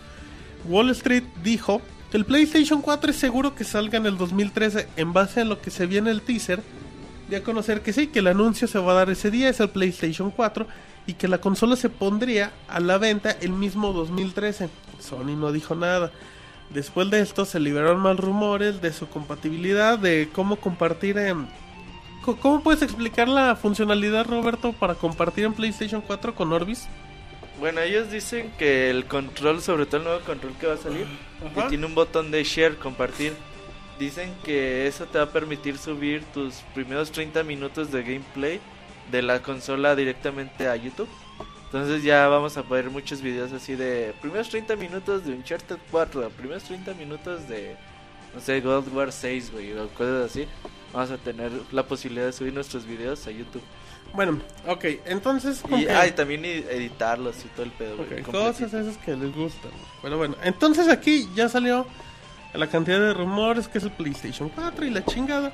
Wall 0.68 0.90
Street 0.90 1.24
dijo 1.44 1.80
que 2.10 2.16
el 2.16 2.24
PlayStation 2.24 2.82
4 2.82 3.10
es 3.10 3.16
seguro 3.16 3.54
que 3.54 3.64
salga 3.64 3.98
en 3.98 4.06
el 4.06 4.18
2013 4.18 4.88
en 4.96 5.12
base 5.12 5.40
a 5.42 5.44
lo 5.44 5.60
que 5.60 5.70
se 5.70 5.86
viene 5.86 6.10
el 6.10 6.22
teaser. 6.22 6.60
De 7.30 7.36
a 7.36 7.42
conocer 7.42 7.80
que 7.80 7.92
sí, 7.92 8.08
que 8.08 8.18
el 8.18 8.26
anuncio 8.26 8.66
se 8.68 8.78
va 8.78 8.92
a 8.92 8.96
dar 8.96 9.10
ese 9.10 9.30
día, 9.30 9.48
es 9.48 9.60
el 9.60 9.70
PlayStation 9.70 10.30
4. 10.30 10.66
Y 11.06 11.14
que 11.14 11.26
la 11.28 11.38
consola 11.38 11.74
se 11.76 11.88
pondría 11.88 12.52
a 12.68 12.78
la 12.78 12.98
venta 12.98 13.30
el 13.40 13.50
mismo 13.52 13.92
2013. 13.92 14.68
Sony 15.00 15.34
no 15.36 15.50
dijo 15.50 15.74
nada. 15.74 16.12
Después 16.74 17.10
de 17.10 17.20
esto 17.20 17.44
se 17.44 17.60
liberaron 17.60 18.00
más 18.00 18.16
rumores 18.16 18.80
de 18.80 18.92
su 18.92 19.08
compatibilidad, 19.08 19.98
de 19.98 20.28
cómo 20.32 20.56
compartir 20.56 21.18
en... 21.18 21.46
¿Cómo 22.40 22.62
puedes 22.62 22.82
explicar 22.82 23.28
la 23.28 23.56
funcionalidad, 23.56 24.26
Roberto, 24.26 24.72
para 24.72 24.94
compartir 24.94 25.44
en 25.44 25.54
PlayStation 25.54 26.00
4 26.00 26.34
con 26.34 26.52
Orbis? 26.52 26.86
Bueno, 27.58 27.80
ellos 27.80 28.10
dicen 28.10 28.52
que 28.58 28.90
el 28.90 29.06
control, 29.06 29.60
sobre 29.60 29.86
todo 29.86 29.98
el 29.98 30.04
nuevo 30.04 30.20
control 30.20 30.52
que 30.58 30.66
va 30.68 30.74
a 30.74 30.78
salir, 30.78 31.06
que 31.54 31.62
tiene 31.62 31.84
un 31.84 31.94
botón 31.94 32.30
de 32.30 32.44
share, 32.44 32.76
compartir. 32.76 33.34
Dicen 33.98 34.32
que 34.44 34.86
eso 34.86 35.04
te 35.06 35.18
va 35.18 35.24
a 35.24 35.30
permitir 35.30 35.78
subir 35.78 36.24
tus 36.32 36.54
primeros 36.74 37.12
30 37.12 37.42
minutos 37.42 37.92
de 37.92 38.02
gameplay 38.02 38.60
de 39.10 39.22
la 39.22 39.42
consola 39.42 39.94
directamente 39.94 40.68
a 40.68 40.76
YouTube. 40.76 41.08
Entonces 41.72 42.02
ya 42.02 42.28
vamos 42.28 42.56
a 42.58 42.62
poner 42.64 42.90
muchos 42.90 43.22
videos 43.22 43.50
así 43.52 43.74
de 43.76 44.14
primeros 44.20 44.48
30 44.50 44.76
minutos 44.76 45.24
de 45.24 45.32
Uncharted 45.32 45.76
4, 45.90 46.28
primeros 46.30 46.64
30 46.64 46.92
minutos 46.94 47.48
de, 47.48 47.76
no 48.34 48.40
sé, 48.40 48.60
God 48.60 48.78
of 48.78 48.94
War 48.94 49.10
6, 49.10 49.52
güey, 49.52 49.72
o 49.78 49.88
cosas 49.88 50.30
así. 50.30 50.46
Vamos 50.92 51.10
a 51.10 51.16
tener 51.16 51.50
la 51.72 51.84
posibilidad 51.86 52.26
de 52.26 52.32
subir 52.34 52.52
nuestros 52.52 52.84
videos 52.84 53.26
a 53.26 53.30
YouTube. 53.30 53.62
Bueno, 54.12 54.38
ok, 54.66 54.84
entonces... 55.06 55.62
Y, 55.70 55.86
ah, 55.86 56.06
y 56.06 56.10
también 56.12 56.44
ed- 56.44 56.68
editarlos 56.70 57.36
y 57.46 57.48
todo 57.48 57.62
el 57.62 57.70
pedo, 57.72 57.96
güey, 57.96 58.06
Ok, 58.20 58.22
completito. 58.26 58.32
cosas 58.52 58.74
esas 58.74 58.98
que 58.98 59.16
les 59.16 59.34
gustan. 59.34 59.70
Bueno, 60.02 60.18
bueno, 60.18 60.36
entonces 60.42 60.88
aquí 60.88 61.26
ya 61.34 61.48
salió 61.48 61.86
la 62.52 62.66
cantidad 62.66 63.00
de 63.00 63.14
rumores 63.14 63.66
que 63.68 63.78
es 63.78 63.84
el 63.84 63.92
PlayStation 63.92 64.50
4 64.50 64.84
y 64.84 64.90
la 64.90 65.02
chingada. 65.06 65.50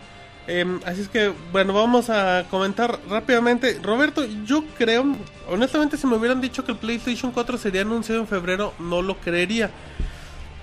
Em, 0.48 0.80
así 0.86 1.02
es 1.02 1.08
que, 1.10 1.30
bueno, 1.52 1.74
vamos 1.74 2.08
a 2.08 2.46
comentar 2.50 2.98
rápidamente. 3.08 3.78
Roberto, 3.82 4.24
yo 4.46 4.64
creo, 4.78 5.04
honestamente, 5.46 5.98
si 5.98 6.06
me 6.06 6.16
hubieran 6.16 6.40
dicho 6.40 6.64
que 6.64 6.72
el 6.72 6.78
PlayStation 6.78 7.30
4 7.32 7.58
sería 7.58 7.82
anunciado 7.82 8.22
en 8.22 8.26
febrero, 8.26 8.72
no 8.78 9.02
lo 9.02 9.18
creería. 9.18 9.70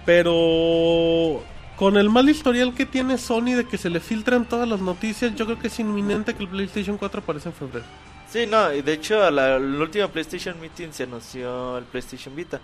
Pero 0.04 1.44
con 1.76 1.98
el 1.98 2.10
mal 2.10 2.28
historial 2.28 2.74
que 2.74 2.88
tiene 2.88 3.20
Sony 3.20 3.54
de 3.56 3.68
que 3.68 3.78
se 3.78 3.92
le 3.92 4.00
filtran 4.00 4.46
todas 4.46 4.68
las 4.68 4.82
noticias, 4.82 5.36
yo 5.36 5.46
creo 5.46 5.60
que 5.60 5.68
es 5.68 5.80
inminente 5.80 6.34
que 6.34 6.42
el 6.42 6.50
PlayStation 6.50 6.98
4 6.98 7.22
aparezca 7.22 7.50
en 7.50 7.56
febrero. 7.56 7.86
Sí, 8.28 8.48
no, 8.48 8.74
y 8.74 8.82
de 8.82 8.94
hecho 8.94 9.24
a 9.24 9.30
la, 9.30 9.58
última 9.58 10.08
PlayStation 10.08 10.60
Meeting 10.60 10.94
se 10.94 11.04
anunció 11.04 11.78
el 11.78 11.84
PlayStation 11.84 12.36
Vita. 12.36 12.60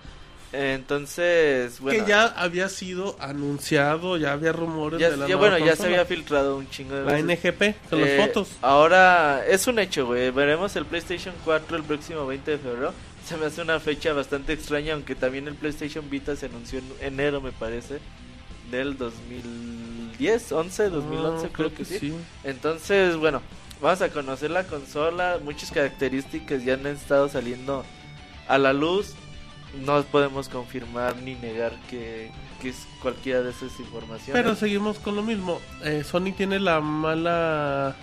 Entonces, 0.54 1.80
bueno, 1.80 2.04
que 2.04 2.10
ya 2.10 2.26
había 2.26 2.68
sido 2.70 3.16
anunciado, 3.20 4.18
ya 4.18 4.34
había 4.34 4.52
rumores 4.52 5.00
ya, 5.00 5.10
de 5.10 5.18
la 5.18 5.28
ya, 5.28 5.36
nueva 5.36 5.50
bueno, 5.52 5.66
ya 5.66 5.76
se 5.76 5.86
había 5.86 6.06
filtrado 6.06 6.58
un 6.58 6.70
chingo 6.70 6.96
de 6.96 7.06
la 7.06 7.14
veces. 7.14 7.26
NGP 7.54 7.90
con 7.90 8.00
Eh, 8.00 8.18
las 8.18 8.28
fotos. 8.28 8.50
Ahora 8.62 9.46
es 9.48 9.68
un 9.68 9.80
hecho, 9.80 10.06
güey. 10.08 10.32
Veremos 10.32 10.76
el 10.76 10.86
PlayStation 10.86 11.34
4 11.46 11.78
el 11.78 11.84
próximo 11.84 12.26
20 12.28 12.52
de 12.52 12.58
febrero. 12.58 12.94
Se 13.26 13.38
me 13.38 13.46
hace 13.46 13.62
una 13.62 13.80
fecha 13.80 14.14
bastante 14.14 14.52
extraña, 14.54 14.94
aunque 14.94 15.16
también 15.16 15.48
el 15.48 15.56
PlayStation 15.56 16.10
Vita 16.10 16.36
se 16.36 16.48
anunció 16.48 16.80
en 16.80 16.86
enero, 17.14 17.40
me 17.40 17.52
parece, 17.52 18.00
del 18.72 18.98
2010, 18.98 20.52
11, 20.52 20.90
2011, 20.90 21.46
Ah, 21.46 21.50
creo, 21.54 21.74
que, 21.74 21.86
sí. 21.86 22.14
Entonces, 22.44 23.16
bueno, 23.18 23.42
vamos 23.82 24.02
a 24.02 24.10
conocer 24.10 24.52
la 24.52 24.64
consola. 24.64 25.40
Muchas 25.44 25.72
características 25.72 26.64
ya 26.66 26.74
han 26.74 26.88
estado 26.88 27.30
saliendo 27.30 27.86
a 28.48 28.58
la 28.58 28.74
luz. 28.74 29.14
No 29.80 30.02
podemos 30.04 30.50
confirmar 30.50 31.16
ni 31.18 31.36
negar 31.36 31.74
que, 31.90 32.30
que 32.62 32.70
es 32.70 32.88
cualquiera 33.02 33.42
de 33.42 33.52
esas 33.52 33.80
informaciones. 33.80 34.34
Pero 34.34 34.56
seguimos 34.56 35.00
con 35.00 35.16
lo 35.16 35.24
mismo. 35.24 35.62
Eh, 35.84 36.04
Sony 36.04 36.34
tiene 36.36 36.60
la 36.60 36.82
mala 36.82 37.96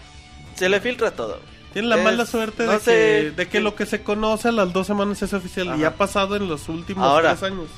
se 0.54 0.68
le 0.68 0.80
filtra 0.80 1.10
todo. 1.12 1.40
tiene 1.72 1.88
la 1.88 1.98
Es- 1.98 2.04
mala 2.04 2.26
suerte 2.26 2.64
no 2.64 2.72
de, 2.72 2.78
sé 2.80 2.84
que, 2.92 3.30
de 3.36 3.48
que 3.48 3.60
lo 3.60 3.74
que 3.76 3.86
se 3.86 4.02
conoce 4.02 4.48
a 4.48 4.52
las 4.52 4.72
dos 4.72 4.86
semanas 4.86 5.20
es 5.22 5.32
oficial 5.34 5.78
y 5.78 5.84
ha 5.84 5.94
pasado 5.94 6.34
en 6.36 6.48
los 6.48 6.68
últimos 6.68 7.04
Ahora. 7.04 7.36
tres 7.36 7.50
años. 7.52 7.68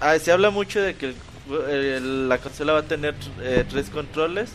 Ah, 0.00 0.18
se 0.18 0.32
habla 0.32 0.50
mucho 0.50 0.80
de 0.80 0.94
que 0.96 1.06
el- 1.06 1.70
el- 1.70 2.28
la 2.28 2.38
consola 2.38 2.72
va 2.72 2.78
a 2.80 2.82
tener 2.84 3.14
eh, 3.40 3.64
tres 3.68 3.90
controles. 3.90 4.50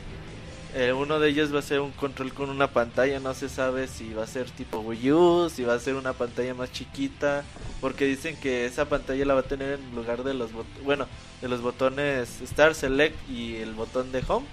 Eh, 0.74 0.94
uno 0.94 1.20
de 1.20 1.30
ellos 1.30 1.54
va 1.54 1.60
a 1.60 1.64
ser 1.64 1.82
un 1.82 1.92
control 1.92 2.34
con 2.34 2.50
una 2.50 2.68
pantalla. 2.68 3.20
No 3.20 3.34
se 3.34 3.50
sabe 3.50 3.88
si 3.88 4.14
va 4.14 4.24
a 4.24 4.28
ser 4.28 4.50
tipo 4.50 4.80
Wii 4.80 5.12
U, 5.12 5.50
si 5.50 5.64
va 5.64 5.74
a 5.74 5.80
ser 5.80 5.96
una 5.96 6.14
pantalla 6.14 6.54
más 6.54 6.72
chiquita. 6.72 7.44
Porque 7.82 8.06
dicen 8.06 8.38
que 8.38 8.66
esa 8.66 8.86
pantalla 8.86 9.26
la 9.26 9.34
va 9.34 9.42
a 9.42 9.44
tener 9.44 9.80
en 9.80 9.96
lugar 9.96 10.24
de 10.24 10.34
los 10.34 10.52
bueno 10.84 11.08
de 11.42 11.50
los 11.50 11.62
botones 11.62 12.40
Start, 12.46 12.76
Select 12.76 13.30
y 13.30 13.56
el 13.58 13.74
botón 13.74 14.12
de 14.12 14.24
Home. 14.28 14.46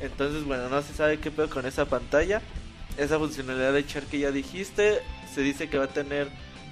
Entonces, 0.00 0.44
bueno, 0.44 0.68
no 0.68 0.82
se 0.82 0.92
sabe 0.92 1.18
qué 1.18 1.30
pedo 1.30 1.48
con 1.50 1.66
esa 1.66 1.86
pantalla. 1.86 2.42
Esa 2.96 3.18
funcionalidad 3.18 3.72
de 3.72 3.80
echar 3.80 4.04
que 4.04 4.18
ya 4.20 4.30
dijiste, 4.30 5.02
se 5.34 5.40
dice 5.42 5.68
que 5.68 5.78
va 5.78 5.84
a 5.84 5.88
tener 5.88 6.28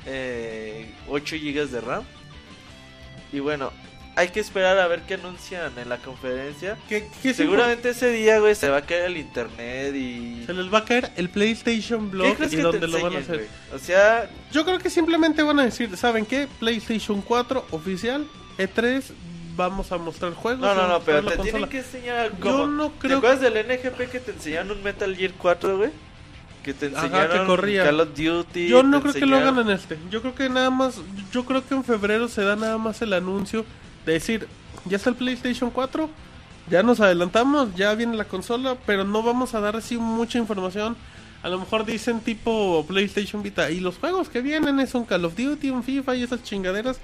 eh, 0.07 0.95
8 1.09 1.37
GB 1.37 1.69
de 1.69 1.81
RAM. 1.81 2.05
Y 3.33 3.41
bueno, 3.41 3.73
hay 4.17 4.29
que 4.29 4.41
esperar 4.41 4.79
a 4.79 4.87
ver 4.87 5.03
qué 5.03 5.15
anuncian 5.15 5.73
en 5.77 5.89
la 5.89 5.99
conferencia. 5.99 6.77
Que, 6.89 7.09
que 7.23 7.31
es 7.31 7.37
Seguramente 7.37 7.91
ese 7.91 8.11
día, 8.11 8.39
güey, 8.39 8.55
se 8.55 8.69
va 8.69 8.79
a 8.79 8.83
caer 8.83 9.07
el 9.07 9.17
internet 9.17 9.95
y... 9.95 10.45
Se 10.47 10.53
les 10.53 10.73
va 10.73 10.79
a 10.79 10.85
caer 10.85 11.11
el 11.17 11.29
PlayStation 11.31 12.07
¿Qué 12.07 12.17
Blog 12.17 12.37
crees 12.37 12.53
y 12.53 12.57
que 12.57 12.63
donde 12.63 12.79
te 12.81 12.87
lo 12.87 13.03
van 13.03 13.17
a 13.17 13.19
hacer. 13.19 13.37
güey? 13.37 13.49
O 13.75 13.79
sea, 13.79 14.31
Yo 14.53 14.65
creo 14.65 14.79
que 14.79 14.91
simplemente 14.91 15.43
van 15.43 15.59
a 15.59 15.65
decir, 15.65 15.97
¿saben 15.97 16.27
qué? 16.27 16.47
PlayStation 16.61 17.21
4 17.23 17.67
oficial, 17.73 18.27
E3, 18.59 19.03
vamos 19.57 19.91
a 19.91 19.99
mostrar 19.99 20.33
juegos. 20.35 20.61
no, 20.61 20.75
no, 20.75 20.87
no, 20.89 21.01
pero 21.01 21.23
te 21.25 21.39
tienen 21.39 21.69
que 21.69 21.79
enseñar 21.79 22.31
Yo 22.33 22.39
como... 22.41 22.67
no 22.69 22.91
¿Te 22.91 22.99
creo 23.09 23.19
acuerdas 23.19 23.41
del 23.41 23.55
NGP 23.67 24.11
que 24.11 24.21
te 24.21 24.31
enseñaron 24.31 24.71
un 24.73 24.83
Metal 24.83 25.15
Gear 25.17 25.33
4, 25.37 25.77
güey? 25.79 25.91
Que 26.63 26.73
te 26.73 26.87
Ajá, 26.87 27.05
enseñaron 27.07 27.41
que 27.41 27.47
corría. 27.47 27.85
Call 27.85 28.01
of 28.01 28.09
Duty. 28.17 28.69
Yo 28.69 28.83
no 28.83 28.99
te 29.03 29.11
creo 29.11 29.15
que 29.15 29.27
lo 29.27 29.37
hagan 29.37 29.59
en 29.59 29.71
este. 29.71 29.99
Yo 30.11 30.23
creo 30.23 30.35
que 30.35 30.49
nada 30.49 30.71
más. 30.71 30.99
Yo 31.31 31.45
creo 31.45 31.67
que 31.67 31.75
en 31.75 31.85
febrero 31.85 32.27
se 32.29 32.43
da 32.43 32.57
nada 32.57 32.79
más 32.79 33.03
el 33.03 33.13
anuncio 33.13 33.67
de 34.07 34.13
decir: 34.13 34.49
Ya 34.87 34.97
está 34.97 35.11
el 35.11 35.17
PlayStation 35.17 35.71
4. 35.71 36.09
Ya 36.71 36.83
nos 36.83 37.01
adelantamos. 37.01 37.75
Ya 37.75 37.95
viene 37.95 38.17
la 38.17 38.25
consola. 38.25 38.77
Pero 38.87 39.05
no 39.05 39.23
vamos 39.23 39.55
a 39.55 39.61
dar 39.61 39.77
así 39.77 39.97
mucha 39.97 40.39
información. 40.39 40.97
A 41.43 41.49
lo 41.51 41.59
mejor 41.59 41.85
dicen 41.85 42.21
tipo 42.21 42.85
PlayStation 42.89 43.43
Vita. 43.43 43.71
Y 43.71 43.81
los 43.81 43.99
juegos 43.99 44.29
que 44.31 44.41
vienen 44.41 44.81
es 44.81 44.95
un 44.95 45.05
Call 45.05 45.25
of 45.27 45.37
Duty, 45.37 45.71
un 45.71 45.83
FIFA 45.85 46.17
y 46.17 46.23
esas 46.23 46.43
chingaderas. 46.43 46.99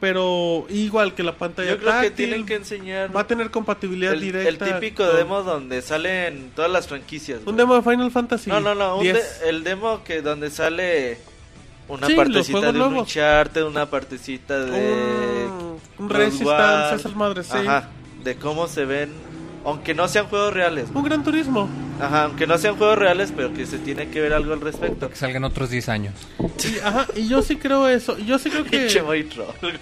Pero 0.00 0.64
igual 0.70 1.14
que 1.14 1.24
la 1.24 1.36
pantalla 1.36 1.70
Yo 1.70 1.78
creo 1.78 1.88
que 2.00 2.08
táctil, 2.10 2.26
tienen 2.28 2.46
que 2.46 2.54
enseñar 2.54 3.14
Va 3.14 3.22
a 3.22 3.26
tener 3.26 3.50
compatibilidad 3.50 4.12
el, 4.12 4.20
directa. 4.20 4.48
el 4.48 4.74
típico 4.80 5.04
con- 5.04 5.16
demo 5.16 5.42
donde 5.42 5.82
salen 5.82 6.52
todas 6.54 6.70
las 6.70 6.86
franquicias. 6.86 7.40
Un 7.46 7.56
demo 7.56 7.74
de 7.74 7.82
Final 7.82 8.10
Fantasy. 8.12 8.48
No, 8.48 8.60
no, 8.60 8.76
no, 8.76 8.98
un 8.98 9.02
10. 9.02 9.40
de- 9.40 9.48
el 9.48 9.64
demo 9.64 10.04
que 10.04 10.22
donde 10.22 10.50
sale 10.50 11.18
una 11.88 12.06
Sí, 12.06 12.14
partecita 12.14 12.72
de 12.72 12.80
un. 12.80 12.94
Uncharted, 12.96 13.64
una 13.64 13.86
partecita 13.86 14.60
de 14.64 15.48
un, 15.98 16.08
Resistance, 16.08 16.96
esas 16.96 17.16
madres, 17.16 17.46
sí. 17.46 17.58
Ajá, 17.58 17.88
de 18.22 18.36
cómo 18.36 18.68
se 18.68 18.84
ven, 18.84 19.10
aunque 19.64 19.94
no 19.94 20.08
sean 20.08 20.26
juegos 20.26 20.52
reales. 20.52 20.88
Un 20.94 21.02
Gran 21.04 21.22
Turismo. 21.24 21.68
Ajá, 22.00 22.24
aunque 22.24 22.46
no 22.46 22.56
sean 22.58 22.76
juegos 22.76 22.96
reales, 22.96 23.32
pero 23.34 23.52
que 23.52 23.66
se 23.66 23.78
tiene 23.78 24.08
que 24.08 24.20
ver 24.20 24.32
algo 24.32 24.52
al 24.52 24.60
respecto. 24.60 25.08
Que 25.10 25.16
salgan 25.16 25.42
otros 25.44 25.70
10 25.70 25.88
años. 25.88 26.14
Y, 26.38 26.78
ajá, 26.78 27.06
y 27.16 27.28
yo 27.28 27.42
sí 27.42 27.56
creo 27.56 27.88
eso. 27.88 28.16
Yo 28.18 28.38
sí 28.38 28.50
creo 28.50 28.64
que. 28.70 28.88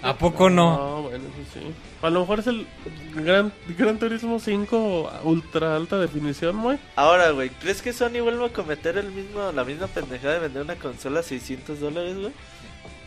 ¿A 0.03 0.17
poco 0.17 0.49
no? 0.49 0.77
No, 0.77 1.03
bueno, 1.03 1.25
eso 1.25 1.51
sí. 1.61 1.61
A 2.03 2.11
lo 2.11 2.21
mejor 2.21 2.39
es 2.41 2.47
el 2.47 2.67
Gran, 3.15 3.53
Gran 3.79 3.99
Turismo 3.99 4.39
5 4.39 5.11
a 5.11 5.23
ultra 5.27 5.77
alta 5.77 5.99
definición, 5.99 6.57
muy. 6.57 6.79
Ahora, 6.95 7.31
güey, 7.31 7.51
¿crees 7.51 7.83
que 7.83 7.93
Sony 7.93 8.21
vuelva 8.23 8.47
a 8.47 8.51
cometer 8.51 8.97
el 8.97 9.11
mismo, 9.11 9.53
la 9.53 9.65
misma 9.65 9.87
pendejada 9.87 10.35
de 10.35 10.41
vender 10.41 10.63
una 10.63 10.77
consola 10.77 11.21
a 11.21 11.23
600 11.23 11.81
dólares, 11.81 12.17
güey? 12.19 12.33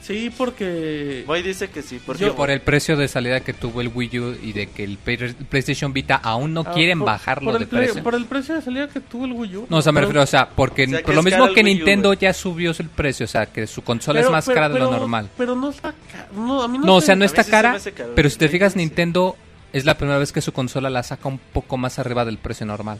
Sí, 0.10 0.32
porque... 0.36 1.24
Moy 1.28 1.44
dice 1.44 1.70
que 1.70 1.84
sí, 1.84 2.02
porque 2.04 2.32
por 2.32 2.50
el 2.50 2.62
precio 2.62 2.98
de 2.98 3.08
salida 3.08 3.42
que 3.42 3.54
tuvo 3.54 3.80
el 3.82 3.92
Wii 3.94 4.20
U 4.20 4.36
y 4.42 4.54
de 4.54 4.66
que 4.68 4.84
el 4.84 4.98
Play- 4.98 5.36
PlayStation 5.48 5.94
Vita 5.94 6.16
aún 6.16 6.52
no 6.56 6.64
Ah, 6.66 6.72
quieren 6.74 6.98
por- 6.98 7.06
bajarlo 7.06 7.52
por 7.52 7.60
de 7.60 7.68
precio. 7.68 8.02
Por 8.02 8.16
el 8.16 8.26
precio 8.26 8.56
de 8.56 8.62
salida 8.64 8.88
que 8.88 9.02
tuvo 9.02 9.26
el 9.26 9.34
Wii 9.34 9.56
U. 9.58 9.68
No, 9.70 9.78
o 9.78 9.82
sea, 9.84 9.92
me 9.92 9.98
Pero- 10.00 10.08
refiero, 10.08 10.24
o 10.24 10.26
sea, 10.26 10.50
porque 10.50 10.86
O 10.86 10.88
sea, 10.90 10.98
que 10.98 11.04
por 11.04 11.14
lo 11.14 11.22
mismo 11.22 11.54
que 11.54 11.62
U, 11.62 11.64
Nintendo 11.64 12.14
ya 12.14 12.34
subió 12.34 12.72
el 12.72 12.90
precio, 12.90 13.26
o 13.26 13.28
sea, 13.28 13.46
que 13.46 13.68
su 13.68 13.84
consola 13.84 14.20
pero- 14.22 14.30
es 14.30 14.32
más 14.32 14.46
pero- 14.46 14.56
cara 14.56 14.70
de 14.70 14.80
lo 14.80 14.90
normal. 14.90 15.30
Pero 15.38 15.56
no 15.56 15.70
está. 15.70 15.94
No, 16.36 16.64
a 16.64 16.68
mí 16.68 16.80
no, 16.80 16.86
No, 16.86 16.96
o 16.96 17.02
se- 17.02 17.06
sea, 17.06 17.16
no 17.16 17.24
está 17.26 17.44
cara, 17.44 17.78
pero 18.16 18.30
si 18.32 18.38
te 18.40 18.50
fijas, 18.50 18.74
sí. 18.74 18.80
Nintendo 18.80 19.36
es 19.74 19.86
la 19.86 19.96
primera 19.96 20.18
vez 20.18 20.32
que 20.32 20.42
su 20.42 20.52
consola 20.54 20.90
la 20.90 21.04
saca 21.04 21.28
un 21.30 21.38
poco 21.38 21.78
más 21.78 22.00
arriba 22.00 22.26
del 22.26 22.40
precio 22.40 22.66
normal. 22.66 22.98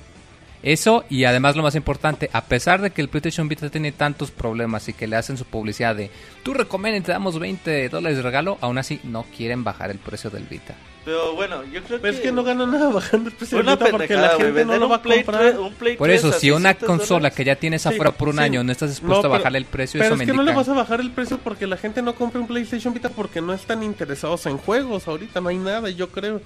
Eso, 0.62 1.06
y 1.10 1.24
además 1.24 1.56
lo 1.56 1.64
más 1.64 1.76
importante, 1.76 2.30
a 2.34 2.44
pesar 2.46 2.82
de 2.82 2.92
que 2.92 3.02
el 3.02 3.08
PlayStation 3.08 3.48
Vita 3.48 3.70
tiene 3.70 3.94
tantos 3.94 4.30
problemas 4.32 4.90
y 4.90 4.94
que 4.94 5.08
le 5.08 5.16
hacen 5.16 5.38
su 5.38 5.46
publicidad 5.46 5.96
de 5.96 6.12
tú 6.44 6.54
recomiendas 6.54 7.02
y 7.02 7.06
te 7.06 7.12
damos 7.14 7.40
20 7.40 7.88
dólares 7.88 8.18
de 8.18 8.24
regalo, 8.24 8.58
aún 8.60 8.78
así 8.78 9.00
no 9.06 9.24
quieren 9.36 9.64
bajar 9.64 9.90
el 9.90 10.00
precio 10.00 10.30
del 10.30 10.44
Vita. 10.44 10.76
Pero 11.06 11.34
bueno, 11.34 11.64
yo 11.64 11.82
creo 11.84 12.02
que... 12.02 12.10
es 12.10 12.20
que 12.20 12.34
no 12.34 12.44
gana 12.44 12.66
nada 12.68 12.90
bajando 12.90 13.30
el 13.30 13.36
precio 13.36 13.58
Una 13.58 13.72
ahorita 13.72 13.90
porque 13.90 14.14
la 14.16 14.30
gente 14.32 14.66
no 14.66 14.76
lo 14.78 14.90
va 14.90 14.98
a 14.98 15.02
comprar. 15.02 15.42
3, 15.42 15.56
un 15.58 15.74
Play 15.76 15.96
Por 15.96 16.08
3 16.10 16.20
eso, 16.20 16.30
a 16.36 16.40
si 16.40 16.52
una 16.52 16.72
600 16.72 16.88
consola 16.88 17.20
dólares- 17.20 17.38
que 17.38 17.46
ya 17.46 17.56
tienes 17.56 17.82
Sí, 17.82 17.88
afuera 17.90 18.12
por 18.12 18.28
un 18.28 18.36
sí. 18.36 18.42
año 18.42 18.62
no 18.66 18.72
estás 18.74 18.90
dispuesto 18.90 19.28
No, 19.30 19.34
a 19.34 19.38
bajarle 19.38 19.60
el 19.60 19.66
precio, 19.66 19.98
Pero 20.00 20.08
eso 20.08 20.14
es 20.16 20.20
me 20.20 20.26
que 20.26 20.34
no 20.34 20.44
le 20.44 20.52
indica. 20.52 20.58
vas 20.58 20.68
a 20.70 20.74
bajar 20.74 21.00
el 21.00 21.12
precio 21.12 21.40
porque 21.42 21.68
la 21.68 21.78
gente 21.78 22.02
no 22.02 22.14
compra 22.16 22.42
un 22.42 22.48
PlayStation 22.48 22.94
Vita 22.94 23.10
porque 23.10 23.40
no 23.40 23.54
están 23.54 23.82
interesados 23.82 24.46
en 24.46 24.58
juegos. 24.58 25.08
Ahorita 25.08 25.40
no 25.40 25.48
hay 25.50 25.58
nada, 25.58 25.90
yo 25.90 26.10
creo. 26.10 26.42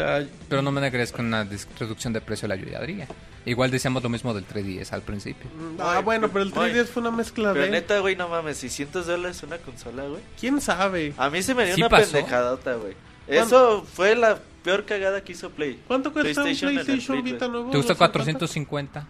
Sea, 0.00 0.26
Pero 0.48 0.62
no 0.62 0.72
me 0.72 0.90
crees 0.90 1.12
que 1.12 1.20
una 1.20 1.46
reducción 1.78 2.12
de 2.12 2.20
precio 2.20 2.48
le 2.48 2.54
ayudaría. 2.54 3.06
Igual 3.44 3.70
decíamos 3.70 4.02
lo 4.02 4.08
mismo 4.08 4.34
del 4.34 4.46
3DS 4.46 4.92
al 4.92 5.02
principio. 5.02 5.48
ah, 5.78 5.94
Ay, 5.96 6.02
bueno, 6.04 6.28
pero 6.28 6.44
el 6.44 6.52
ay. 6.56 6.72
3DS 6.72 6.86
fue 6.86 7.02
una 7.02 7.10
mezcla 7.10 7.52
Pero 7.52 7.64
de... 7.66 7.70
neta, 7.70 7.98
güey, 8.00 8.16
no 8.16 8.28
mames, 8.28 8.58
600 8.58 9.06
dólares 9.06 9.42
una 9.42 9.58
consola, 9.58 10.04
güey. 10.04 10.20
¿Quién 10.38 10.60
sabe? 10.60 11.14
A 11.16 11.30
mí 11.30 11.42
se 11.42 11.54
me 11.54 11.66
dio 11.66 11.74
¿Sí 11.74 11.80
una 11.82 11.88
pasó? 11.88 12.12
pendejadota, 12.12 12.74
güey. 12.74 12.94
Eso 13.26 13.84
fue 13.84 14.16
la 14.16 14.38
peor 14.64 14.84
cagada 14.84 15.22
que 15.22 15.32
hizo 15.32 15.50
Play. 15.50 15.80
¿Cuánto 15.86 16.12
cuesta 16.12 16.28
un 16.40 16.44
PlayStation 16.44 16.70
el 16.78 16.84
PlayStation 16.84 17.20
Play, 17.22 17.32
Vita 17.32 17.48
nuevo? 17.48 17.70
¿Te 17.70 17.76
gusta 17.76 17.92
¿No 17.92 17.94
sé 17.94 17.98
450? 17.98 19.06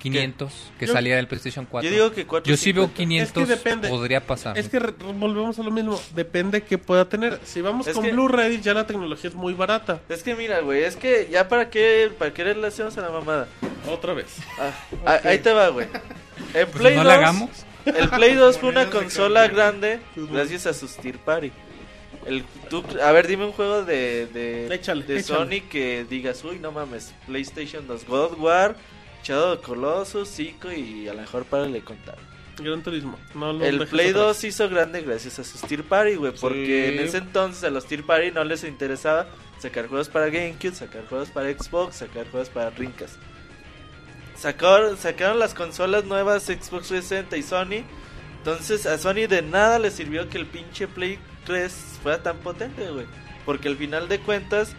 500 0.00 0.72
que 0.78 0.86
Yo- 0.86 0.92
saliera 0.92 1.20
el 1.20 1.28
PlayStation 1.28 1.66
4. 1.66 1.88
Yo 1.88 1.94
digo 1.94 2.10
que 2.12 2.26
450. 2.26 2.50
Yo 2.50 2.56
sí 2.56 2.72
veo 2.72 2.92
500 2.92 3.28
Es 3.28 3.32
que 3.48 3.54
depende. 3.54 3.88
podría 3.88 4.26
pasar. 4.26 4.58
Es 4.58 4.68
que 4.68 4.78
volvemos 4.80 5.58
a 5.58 5.62
lo 5.62 5.70
mismo. 5.70 6.00
Depende 6.14 6.62
qué 6.62 6.78
pueda 6.78 7.08
tener. 7.08 7.38
Si 7.44 7.60
vamos 7.60 7.86
Es 7.86 7.94
con 7.94 8.04
que- 8.04 8.12
Blu-ray, 8.12 8.60
ya 8.60 8.74
la 8.74 8.86
tecnología 8.86 9.28
es 9.30 9.36
muy 9.36 9.54
barata. 9.54 10.00
Es 10.08 10.22
que 10.22 10.34
mira, 10.34 10.60
güey, 10.60 10.82
es 10.82 10.96
que 10.96 11.28
ya 11.30 11.48
para 11.48 11.70
qué, 11.70 12.10
para 12.18 12.32
qué 12.32 12.44
le 12.54 12.66
hacemos 12.66 12.96
a 12.98 13.02
la 13.02 13.10
mamada. 13.10 13.46
Otra 13.88 14.12
vez. 14.14 14.26
Ah, 14.58 14.72
ah, 15.06 15.20
Ahí 15.24 15.38
te 15.38 15.52
va, 15.52 15.68
güey. 15.68 15.86
En 16.54 16.66
Pues 16.66 16.78
Play 16.82 16.96
no 16.96 17.04
2, 17.04 17.06
le 17.06 17.18
hagamos. 17.18 17.50
El 17.84 18.08
Play 18.08 18.34
2 18.34 18.58
fue 18.58 18.68
una 18.70 18.90
consola 18.90 19.46
grande 19.48 20.00
gracias 20.16 20.66
a 20.66 20.74
sus 20.74 20.96
Tier 20.96 21.18
Party. 21.18 21.52
El, 22.26 22.44
tú- 22.68 22.84
a 23.02 23.12
ver, 23.12 23.26
dime 23.26 23.46
un 23.46 23.52
juego 23.52 23.82
de, 23.82 24.26
de, 24.26 24.74
Échale, 24.74 25.04
de 25.04 25.20
échale. 25.20 25.38
Sony 25.62 25.68
que 25.70 26.04
digas, 26.08 26.44
uy, 26.44 26.58
no 26.58 26.70
mames, 26.70 27.14
PlayStation 27.26 27.86
2, 27.86 28.04
God 28.06 28.32
of 28.32 28.38
War, 28.40 28.76
Shadow 29.22 29.60
Colossus, 29.60 30.38
y 30.40 31.08
a 31.08 31.14
lo 31.14 31.20
mejor 31.20 31.44
para 31.44 31.66
le 31.66 31.82
contar. 31.82 32.16
Gran 32.58 32.82
Turismo. 32.82 33.18
No 33.34 33.52
lo 33.54 33.64
El 33.64 33.86
Play 33.86 34.08
atrás. 34.10 34.22
2 34.26 34.36
se 34.36 34.48
hizo 34.48 34.68
grande 34.68 35.00
gracias 35.02 35.38
a 35.38 35.44
sus 35.44 35.62
Tier 35.62 35.82
Party, 35.84 36.16
güey, 36.16 36.32
porque 36.38 36.88
Sí. 36.90 36.98
en 36.98 37.04
ese 37.06 37.18
entonces 37.18 37.64
a 37.64 37.70
los 37.70 37.86
Tier 37.86 38.04
Party 38.04 38.32
no 38.32 38.44
les 38.44 38.64
interesaba 38.64 39.26
sacar 39.58 39.86
juegos 39.88 40.08
para 40.08 40.26
GameCube, 40.26 40.74
sacar 40.74 41.06
juegos 41.06 41.30
para 41.30 41.50
Xbox, 41.50 41.96
sacar 41.96 42.28
juegos 42.30 42.50
para 42.50 42.70
Dreamcast. 42.70 43.14
Sacaron, 44.36 44.96
sacaron 44.96 45.38
las 45.38 45.54
consolas 45.54 46.04
nuevas 46.04 46.44
Xbox 46.44 46.88
360 46.88 47.36
y 47.36 47.42
Sony. 47.42 47.84
Entonces 48.38 48.86
a 48.86 48.96
Sony 48.96 49.26
de 49.28 49.42
nada 49.42 49.78
le 49.78 49.90
sirvió 49.90 50.28
que 50.28 50.38
el 50.38 50.46
pinche 50.46 50.88
Play 50.88 51.18
3 51.44 51.72
fuera 52.02 52.22
tan 52.22 52.38
potente, 52.38 52.90
güey. 52.90 53.06
Porque 53.44 53.68
al 53.68 53.76
final 53.76 54.08
de 54.08 54.18
cuentas 54.20 54.72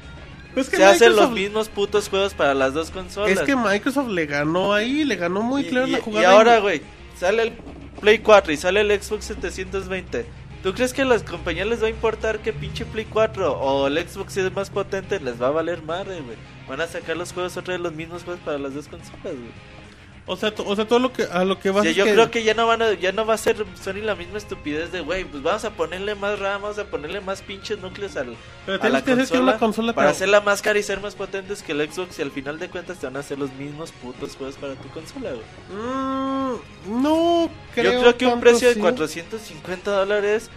Pues 0.54 0.70
que 0.70 0.78
se 0.78 0.84
hacen 0.86 1.16
los 1.16 1.32
mismos 1.32 1.70
putos 1.70 2.10
juegos 2.10 2.34
para 2.34 2.54
las 2.54 2.74
dos 2.74 2.92
consolas. 2.92 3.32
Es 3.32 3.42
que 3.42 3.56
Microsoft 3.56 4.10
le 4.10 4.26
ganó 4.26 4.74
ahí, 4.74 5.04
le 5.06 5.16
ganó 5.16 5.42
muy 5.42 5.62
Y- 5.62 5.70
claro 5.70 5.88
y, 5.88 5.92
la 5.92 5.98
y 6.00 6.02
jugada. 6.02 6.32
ahora, 6.32 6.60
güey, 6.60 6.82
sale 7.18 7.44
el 7.44 7.54
Play 8.02 8.20
4 8.20 8.52
y 8.52 8.58
sale 8.58 8.82
el 8.82 9.02
Xbox 9.02 9.26
720. 9.26 10.26
¿Tú 10.64 10.74
crees 10.74 10.94
que 10.94 11.02
a 11.02 11.06
las 11.06 11.24
compañías 11.24 11.66
les 11.68 11.82
va 11.82 11.88
a 11.88 11.90
importar 11.90 12.40
que 12.40 12.54
pinche 12.54 12.86
Play 12.86 13.06
4 13.06 13.54
o 13.54 13.88
el 13.88 13.98
Xbox 14.08 14.38
es 14.38 14.54
más 14.54 14.70
potente? 14.70 15.20
Les 15.20 15.42
va 15.42 15.48
a 15.48 15.52
valer 15.52 15.82
madre, 15.84 16.22
güey. 16.22 16.38
Van 16.68 16.82
a 16.82 16.88
sacar 16.88 17.18
los 17.18 17.34
juegos 17.34 17.58
otra 17.58 17.74
vez 17.74 17.82
los 17.82 17.94
mismos 17.94 18.24
juegos 18.24 18.42
para 18.44 18.58
las 18.60 18.74
dos 18.74 18.88
consolas, 18.88 19.22
güey. 19.24 19.81
O 20.28 20.38
sea, 20.38 20.54
o 20.56 20.76
sea, 20.76 20.88
todo 20.88 21.00
lo 21.00 21.12
que 21.12 21.24
a 21.24 21.44
lo 21.44 21.60
que 21.60 21.72
vas 21.72 21.84
Sí, 21.84 21.96
yo 21.96 22.04
creo 22.06 22.30
que 22.30 22.44
ya 22.44 22.54
no 22.54 22.68
van 22.68 22.82
a, 22.84 22.94
ya 22.94 23.12
no 23.12 23.26
va 23.26 23.34
a 23.34 23.38
ser 23.38 23.66
Sony 23.84 24.02
la 24.04 24.16
misma 24.16 24.38
estupidez 24.38 24.92
de, 24.92 25.02
güey, 25.02 25.26
pues 25.26 25.42
vamos 25.42 25.66
a 25.66 25.72
ponerle 25.72 26.14
más 26.14 26.38
RAM, 26.38 26.62
vamos 26.62 26.78
a 26.78 26.86
ponerle 26.86 27.22
más 27.22 27.42
pinches 27.42 27.80
núcleos 27.80 28.16
al, 28.16 28.36
Pero 28.66 28.82
a 28.84 28.90
la 28.90 29.04
que 29.04 29.16
consola 29.16 29.42
una 29.42 29.58
consola 29.58 29.94
para 29.94 30.12
hacerla 30.12 30.40
más 30.40 30.62
cara 30.62 30.78
y 30.78 30.84
ser 30.84 31.02
más 31.02 31.16
potentes 31.16 31.64
que 31.64 31.72
el 31.72 31.92
Xbox 31.92 32.20
y 32.20 32.22
al 32.22 32.32
final 32.32 32.60
de 32.60 32.70
cuentas 32.70 33.00
te 33.00 33.08
van 33.08 33.18
a 33.18 33.22
hacer 33.22 33.40
los 33.40 33.52
mismos 33.54 33.92
putos 33.94 34.36
juegos 34.36 34.56
para 34.58 34.76
tu 34.76 34.88
consola, 34.90 35.32
güey. 35.32 35.44
Mm, 35.82 37.02
no 37.02 37.50
creo 37.74 37.94
Yo 37.94 38.00
creo 38.02 38.18
que 38.18 38.28
un 38.28 38.40
precio 38.40 38.68
de 38.68 38.74
así. 38.74 38.80
450 38.80 39.92
dólares 39.92 40.50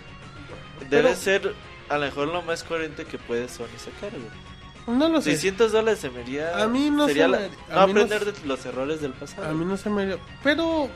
debe 0.91 1.05
Pero- 1.05 1.17
ser 1.17 1.55
a 1.89 1.99
lo 1.99 2.05
mejor 2.05 2.29
lo 2.29 2.43
más 2.43 2.65
coherente 2.65 3.07
que 3.07 3.19
puede 3.19 3.49
Sony 3.49 3.67
sacar, 3.79 4.11
güey. 4.11 4.54
No 4.87 5.09
lo 5.09 5.21
sé. 5.23 5.31
600 5.33 5.73
dólares 5.73 5.99
se 6.01 6.11
me 6.11 6.21
haría... 6.21 6.63
A 6.63 6.69
mí 6.69 6.91
no 6.91 7.07
sería 7.07 7.25
se 7.25 7.29
la- 7.31 7.39
me- 7.39 7.49
no 7.49 7.81
a 7.81 7.87
mí 7.87 7.93
no 7.95 8.01
aprender 8.03 8.35
se- 8.35 8.41
de 8.43 8.47
los 8.47 8.67
errores 8.67 9.01
del 9.01 9.13
pasado. 9.13 9.49
A 9.49 9.53
mí 9.53 9.65
no 9.65 9.77
se 9.77 9.89
me 9.91 10.17
pero 10.43 10.89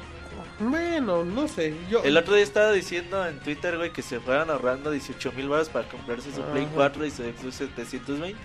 bueno, 0.61 1.25
no 1.25 1.47
sé. 1.49 1.75
Yo 1.91 2.03
El 2.03 2.17
otro 2.17 2.35
día 2.35 2.43
estaba 2.45 2.73
diciendo 2.73 3.25
en 3.27 3.39
Twitter, 3.41 3.77
güey, 3.77 3.93
que 3.93 4.03
se 4.03 4.21
fueran 4.21 4.51
ahorrando 4.51 4.91
18 4.91 5.33
mil 5.33 5.49
baros 5.49 5.69
para 5.69 5.89
comprarse 5.89 6.33
su 6.35 6.43
Play 6.43 6.65
Ajá. 6.65 6.73
4 6.75 7.07
y 7.07 7.11
su 7.11 7.23
Xbox 7.23 7.55
720. 7.55 8.37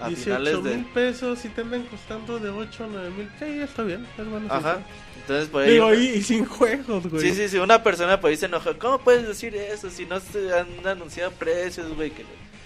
A 0.00 0.06
18 0.08 0.24
finales 0.24 0.54
mil 0.62 0.84
de... 0.84 0.90
pesos 0.94 1.44
y 1.44 1.48
te 1.48 1.62
andan 1.62 1.82
costando 1.86 2.38
de 2.38 2.50
8 2.50 2.84
a 2.84 2.86
9 2.86 3.10
mil. 3.10 3.28
Sí, 3.40 3.60
está 3.60 3.82
bien. 3.82 4.06
Es 4.16 4.28
bueno. 4.28 4.46
Ajá. 4.48 4.78
Entonces 5.16 5.48
por 5.48 5.62
ahí... 5.64 5.72
Digo, 5.72 5.92
y, 5.94 6.06
y 6.06 6.22
sin 6.22 6.44
juegos, 6.44 7.06
güey. 7.08 7.22
Sí, 7.22 7.34
sí, 7.34 7.48
sí, 7.48 7.58
una 7.58 7.82
persona 7.82 8.20
por 8.20 8.30
ahí 8.30 8.36
se 8.36 8.46
enoja. 8.46 8.74
¿Cómo 8.78 8.98
puedes 9.00 9.26
decir 9.26 9.56
eso 9.56 9.90
si 9.90 10.06
no 10.06 10.20
se 10.20 10.56
han 10.56 10.68
anunciado 10.86 11.32
precios, 11.32 11.92
güey? 11.96 12.12
Que... 12.12 12.24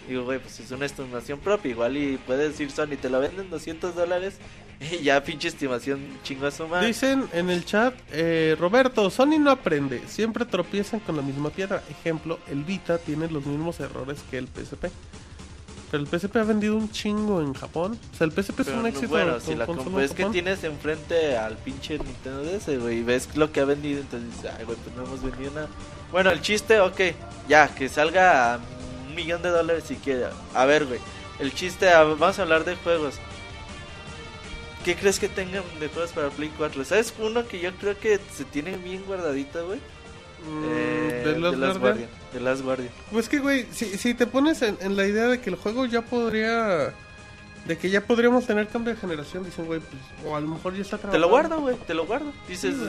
Digo, 0.09 0.25
güey, 0.25 0.39
pues 0.39 0.59
es 0.61 0.71
una 0.71 0.87
estimación 0.87 1.39
propia. 1.39 1.71
Igual 1.71 1.97
y 1.97 2.17
puede 2.19 2.49
decir 2.49 2.71
Sony, 2.71 2.97
te 3.01 3.09
lo 3.09 3.21
venden 3.21 3.49
200 3.51 3.95
dólares 3.95 4.35
y 4.93 4.99
ya 5.05 5.23
pinche 5.23 5.49
estimación 5.49 6.01
chingo 6.25 6.47
a 6.47 6.51
su 6.51 6.67
madre. 6.67 6.89
Dicen 6.89 7.29
en 7.33 7.51
el 7.51 7.65
chat, 7.65 7.95
eh, 8.11 8.57
Roberto, 8.59 9.09
Sony 9.11 9.39
no 9.39 9.51
aprende, 9.51 10.03
siempre 10.09 10.45
tropiezan 10.45 11.01
con 11.01 11.17
la 11.17 11.23
misma 11.23 11.51
piedra. 11.51 11.83
Ejemplo, 11.91 12.39
el 12.51 12.65
Vita 12.65 12.99
tiene 12.99 13.29
los 13.31 13.47
mismos 13.47 13.79
errores 13.81 14.19
que 14.31 14.39
el 14.39 14.49
PSP. 14.49 14.87
Pero 15.91 16.05
el 16.05 16.09
PSP 16.09 16.37
ha 16.37 16.45
vendido 16.45 16.75
un 16.75 16.91
chingo 16.91 17.43
en 17.43 17.53
Japón. 17.53 17.99
O 18.15 18.17
sea, 18.17 18.25
el 18.27 18.33
PSP 18.33 18.61
es 18.61 18.67
Pero 18.67 18.77
un 18.79 18.83
no, 18.85 18.89
éxito. 18.89 19.09
bueno, 19.09 19.33
con 19.33 19.41
si 19.43 19.55
la 19.55 19.67
consola 19.67 19.91
comp- 19.91 19.99
en 19.99 20.05
es 20.05 20.13
que 20.13 20.25
tienes 20.25 20.65
enfrente 20.65 21.37
al 21.37 21.59
pinche 21.59 21.99
Nintendo 21.99 22.43
DS, 22.45 22.79
güey, 22.81 23.01
y 23.01 23.03
ves 23.03 23.29
lo 23.37 23.53
que 23.53 23.61
ha 23.61 23.67
vendido, 23.67 24.01
entonces 24.01 24.31
dices, 24.35 24.51
ay, 24.59 24.65
güey, 24.65 24.79
pues 24.83 24.97
no 24.97 25.05
hemos 25.05 25.23
vendido 25.23 25.51
nada. 25.51 25.69
Bueno, 26.11 26.31
el 26.31 26.41
chiste, 26.41 26.81
ok, 26.81 26.99
ya, 27.47 27.69
que 27.75 27.91
salga 27.91 28.55
a 28.55 28.61
un 29.13 29.17
millón 29.17 29.43
de 29.43 29.51
dólares 29.51 29.85
si 29.87 29.97
quiere. 29.97 30.27
A 30.55 30.65
ver, 30.65 30.87
güey, 30.87 30.99
el 31.39 31.53
chiste, 31.55 31.91
a- 31.91 32.03
vamos 32.05 32.39
a 32.39 32.43
hablar 32.43 32.65
de 32.65 32.77
juegos. 32.77 33.15
¿Qué 34.85 34.97
crees 34.97 35.21
que 35.21 35.29
tengan 35.29 35.63
de 35.79 35.89
juegos 35.89 36.11
para 36.11 36.29
Play 36.31 36.51
4? 36.59 36.85
¿Sabes 36.85 37.15
uno 37.21 37.47
que 37.47 37.61
yo 37.61 37.73
creo 37.77 37.97
que 37.99 38.19
se 38.35 38.45
tiene 38.45 38.77
bien 38.77 39.05
guardadito, 39.07 39.65
güey? 39.67 39.79
Mm, 40.45 40.65
Eh, 40.67 41.23
de 41.25 41.39
Last 41.39 41.57
Guardian. 41.57 41.79
Guardian. 41.81 42.09
The 42.33 42.41
Last 42.41 42.63
Guardian. 42.63 42.91
Pues 43.13 43.29
que, 43.29 43.39
güey, 43.39 43.67
si, 43.71 43.97
si 43.97 44.15
te 44.15 44.27
pones 44.27 44.61
en, 44.63 44.77
en 44.81 44.97
la 44.97 45.07
idea 45.07 45.29
de 45.29 45.41
que 45.41 45.51
el 45.51 45.57
juego 45.57 45.87
ya 45.87 46.03
podría... 46.03 46.93
De 47.65 47.79
que 47.79 47.91
ya 47.91 48.01
podríamos 48.01 48.45
tener 48.45 48.67
cambio 48.67 48.93
de 48.93 49.01
generación, 49.01 49.45
dicen, 49.45 49.67
güey, 49.67 49.79
pues, 49.79 50.03
o 50.27 50.35
a 50.35 50.41
lo 50.41 50.49
mejor 50.49 50.75
ya 50.75 50.83
está 50.83 50.97
Te 50.97 51.03
trabajando. 51.03 51.27
lo 51.29 51.31
guardo, 51.31 51.61
güey, 51.61 51.77
te 51.87 51.95
lo 51.95 52.07
guardo. 52.07 52.33
Dices, 52.49 52.75
Sí. 52.75 52.85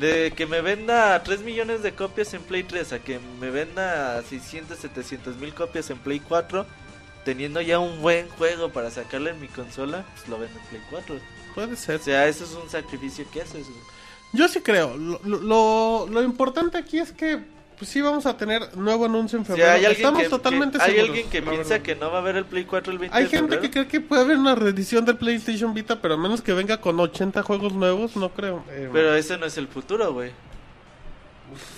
De 0.00 0.32
que 0.36 0.46
me 0.46 0.60
venda 0.60 1.20
3 1.24 1.40
millones 1.40 1.82
de 1.82 1.92
copias 1.92 2.32
en 2.34 2.42
Play 2.42 2.62
3 2.62 2.92
a 2.92 2.98
que 3.00 3.18
me 3.40 3.50
venda 3.50 4.22
600, 4.22 4.78
700 4.78 5.36
mil 5.38 5.52
copias 5.54 5.90
en 5.90 5.98
Play 5.98 6.20
4, 6.20 6.64
teniendo 7.24 7.60
ya 7.60 7.80
un 7.80 8.00
buen 8.00 8.28
juego 8.28 8.70
para 8.70 8.90
sacarle 8.92 9.30
en 9.30 9.40
mi 9.40 9.48
consola, 9.48 10.04
pues 10.14 10.28
lo 10.28 10.38
vendo 10.38 10.58
en 10.60 10.66
Play 10.66 10.82
4. 10.90 11.16
Puede 11.54 11.74
ser. 11.76 11.96
O 12.00 12.02
sea, 12.04 12.28
eso 12.28 12.44
es 12.44 12.52
un 12.52 12.70
sacrificio 12.70 13.24
que 13.32 13.42
haces. 13.42 13.66
Yo 14.32 14.46
sí 14.46 14.60
creo. 14.60 14.96
Lo- 14.96 15.20
lo, 15.24 16.06
lo 16.08 16.22
importante 16.22 16.78
aquí 16.78 16.98
es 16.98 17.10
que 17.10 17.40
pues 17.78 17.90
sí 17.90 18.00
vamos 18.00 18.26
a 18.26 18.36
tener 18.36 18.76
nuevo 18.76 19.04
anuncio 19.04 19.38
en 19.38 19.44
febrero. 19.44 19.68
hay 19.70 19.84
alguien, 19.84 19.92
Estamos 20.06 20.22
que, 20.22 20.28
totalmente 20.28 20.78
que- 20.78 20.84
hay 20.84 20.90
seguros. 20.90 21.08
alguien 21.10 21.30
que 21.30 21.42
piensa 21.42 21.68
verdad. 21.70 21.82
que 21.84 21.94
no 21.94 22.10
va 22.10 22.18
a 22.18 22.20
haber 22.20 22.36
el 22.36 22.44
Play 22.44 22.64
4 22.64 22.92
el 22.92 22.98
20 22.98 23.16
Hay 23.16 23.24
de 23.24 23.30
gente 23.30 23.42
febrero. 23.44 23.62
que 23.62 23.70
cree 23.70 23.86
que 23.86 24.00
puede 24.00 24.22
haber 24.22 24.36
una 24.38 24.54
reedición 24.54 25.04
del 25.04 25.16
PlayStation 25.16 25.72
Vita, 25.74 26.00
pero 26.02 26.14
a 26.14 26.16
menos 26.16 26.42
que 26.42 26.52
venga 26.52 26.80
con 26.80 26.98
80 26.98 27.42
juegos 27.42 27.72
nuevos, 27.74 28.16
no 28.16 28.30
creo. 28.30 28.64
Eh, 28.70 28.88
Pero 28.92 29.14
ese 29.14 29.38
no 29.38 29.46
es 29.46 29.56
el 29.58 29.68
futuro, 29.68 30.12
güey. 30.12 30.32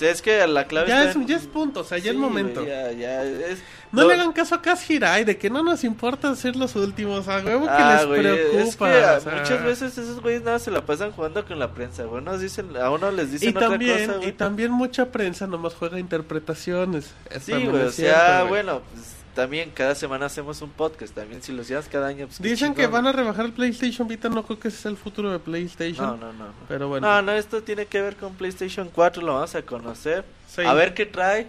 Es 0.00 0.20
que 0.20 0.44
la 0.48 0.66
clave 0.66 0.88
Ya 0.88 0.98
está 1.00 1.10
es, 1.10 1.16
en- 1.16 1.26
ya 1.28 1.36
es 1.36 1.46
punto, 1.46 1.80
o 1.80 1.84
sea, 1.84 1.98
ya 1.98 2.04
Sí, 2.04 2.08
el 2.10 2.18
momento. 2.18 2.60
güey, 2.62 2.72
ya, 2.72 2.90
ya, 2.92 3.22
es- 3.24 3.62
No 3.92 4.02
lo- 4.02 4.08
le 4.08 4.14
hagan 4.14 4.32
caso 4.32 4.54
a 4.54 4.62
Kaz 4.62 4.88
Hirai 4.88 5.24
de 5.24 5.36
que 5.36 5.50
no 5.50 5.62
nos 5.62 5.82
importa 5.84 6.34
ser 6.36 6.54
los 6.56 6.76
últimos. 6.76 7.26
A 7.28 7.38
huevo 7.40 7.64
que 7.66 7.70
Ah, 7.72 7.96
les 7.98 8.06
güey, 8.06 8.20
preocupa. 8.22 8.60
es 8.62 8.76
que 8.76 8.84
o 8.84 9.20
sea. 9.20 9.32
muchas 9.40 9.64
veces 9.64 9.98
esos 9.98 10.20
güeyes 10.20 10.42
nada 10.42 10.58
se 10.58 10.70
la 10.70 10.84
pasan 10.86 11.10
jugando 11.12 11.44
con 11.44 11.58
la 11.58 11.72
prensa, 11.72 12.04
güey. 12.04 12.22
Unos 12.22 12.40
dicen, 12.40 12.76
a 12.76 12.90
uno 12.90 13.10
les 13.10 13.32
dicen 13.32 13.48
Y 13.48 13.56
otra 13.56 13.68
también, 13.70 14.06
cosa, 14.06 14.18
güey. 14.18 14.28
y 14.28 14.32
también 14.32 14.70
mucha 14.70 15.10
prensa 15.10 15.46
nomás 15.46 15.74
juega 15.74 15.98
interpretaciones. 15.98 17.12
Eso 17.30 17.46
Sí, 17.46 17.52
güey, 17.66 17.82
o 17.82 17.88
es 17.88 17.94
cierto, 17.96 18.18
sea, 18.20 18.38
güey. 18.40 18.48
bueno, 18.50 18.82
pues, 18.94 19.14
también 19.34 19.70
cada 19.70 19.94
semana 19.94 20.26
hacemos 20.26 20.60
un 20.62 20.70
podcast, 20.70 21.14
también 21.14 21.42
si 21.42 21.52
lo 21.52 21.62
hacías 21.62 21.88
cada 21.88 22.08
año, 22.08 22.26
pues 22.26 22.40
Dicen 22.42 22.74
que 22.74 22.86
van 22.86 23.06
a 23.06 23.12
rebajar 23.12 23.44
el 23.46 23.52
PlayStation 23.52 24.06
Vita, 24.08 24.28
no 24.28 24.44
creo 24.44 24.58
que 24.58 24.68
ese 24.68 24.78
sea 24.78 24.90
el 24.90 24.96
futuro 24.96 25.30
de 25.30 25.38
PlayStation. 25.38 26.06
No, 26.06 26.16
no, 26.16 26.32
no. 26.32 26.46
no. 26.46 26.52
Pero 26.68 26.88
bueno. 26.88 27.06
No, 27.08 27.22
no, 27.22 27.32
esto 27.32 27.62
tiene 27.62 27.86
que 27.86 28.00
ver 28.02 28.16
con 28.16 28.34
PlayStation 28.34 28.88
4, 28.92 29.22
lo 29.22 29.34
vamos 29.34 29.54
a 29.54 29.62
conocer. 29.62 30.24
Sí. 30.48 30.62
A 30.62 30.74
ver 30.74 30.94
qué 30.94 31.06
trae. 31.06 31.46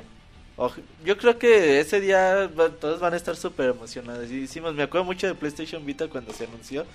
Yo 1.06 1.18
creo 1.18 1.40
que 1.40 1.80
ese 1.80 2.00
día 2.00 2.50
todos 2.80 3.00
van 3.00 3.14
a 3.14 3.18
estar 3.18 3.36
súper 3.36 3.70
emocionados. 3.72 4.30
Y 4.30 4.42
hicimos, 4.42 4.74
me 4.76 4.84
acuerdo 4.84 5.06
mucho 5.06 5.28
de 5.28 5.34
PlayStation 5.34 5.86
Vita 5.86 6.08
cuando 6.08 6.34
se 6.34 6.46
anunció. 6.46 6.86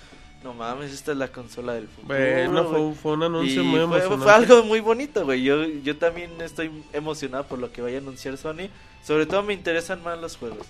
No 0.43 0.53
mames, 0.53 0.93
esta 0.93 1.11
es 1.11 1.17
la 1.17 1.27
consola 1.29 1.73
del 1.73 1.87
futuro. 1.87 2.07
Bueno, 2.15 2.63
fue, 2.65 2.93
fue 2.93 3.11
un 3.13 3.23
anuncio 3.23 3.61
Y 3.61 3.65
muy 3.65 3.79
fue, 3.79 3.83
emocionante. 3.83 4.23
fue 4.23 4.33
algo 4.33 4.63
muy 4.63 4.79
bonito, 4.79 5.25
güey. 5.25 5.43
Yo, 5.43 5.65
yo 5.65 5.97
también 5.97 6.39
estoy 6.41 6.71
emocionado 6.93 7.45
por 7.45 7.59
lo 7.59 7.71
que 7.71 7.81
vaya 7.81 7.97
a 7.97 8.01
anunciar 8.01 8.37
Sony. 8.37 8.69
Sobre 9.03 9.25
todo 9.25 9.43
me 9.43 9.53
interesan 9.53 10.01
más 10.03 10.17
los 10.19 10.37
juegos. 10.37 10.65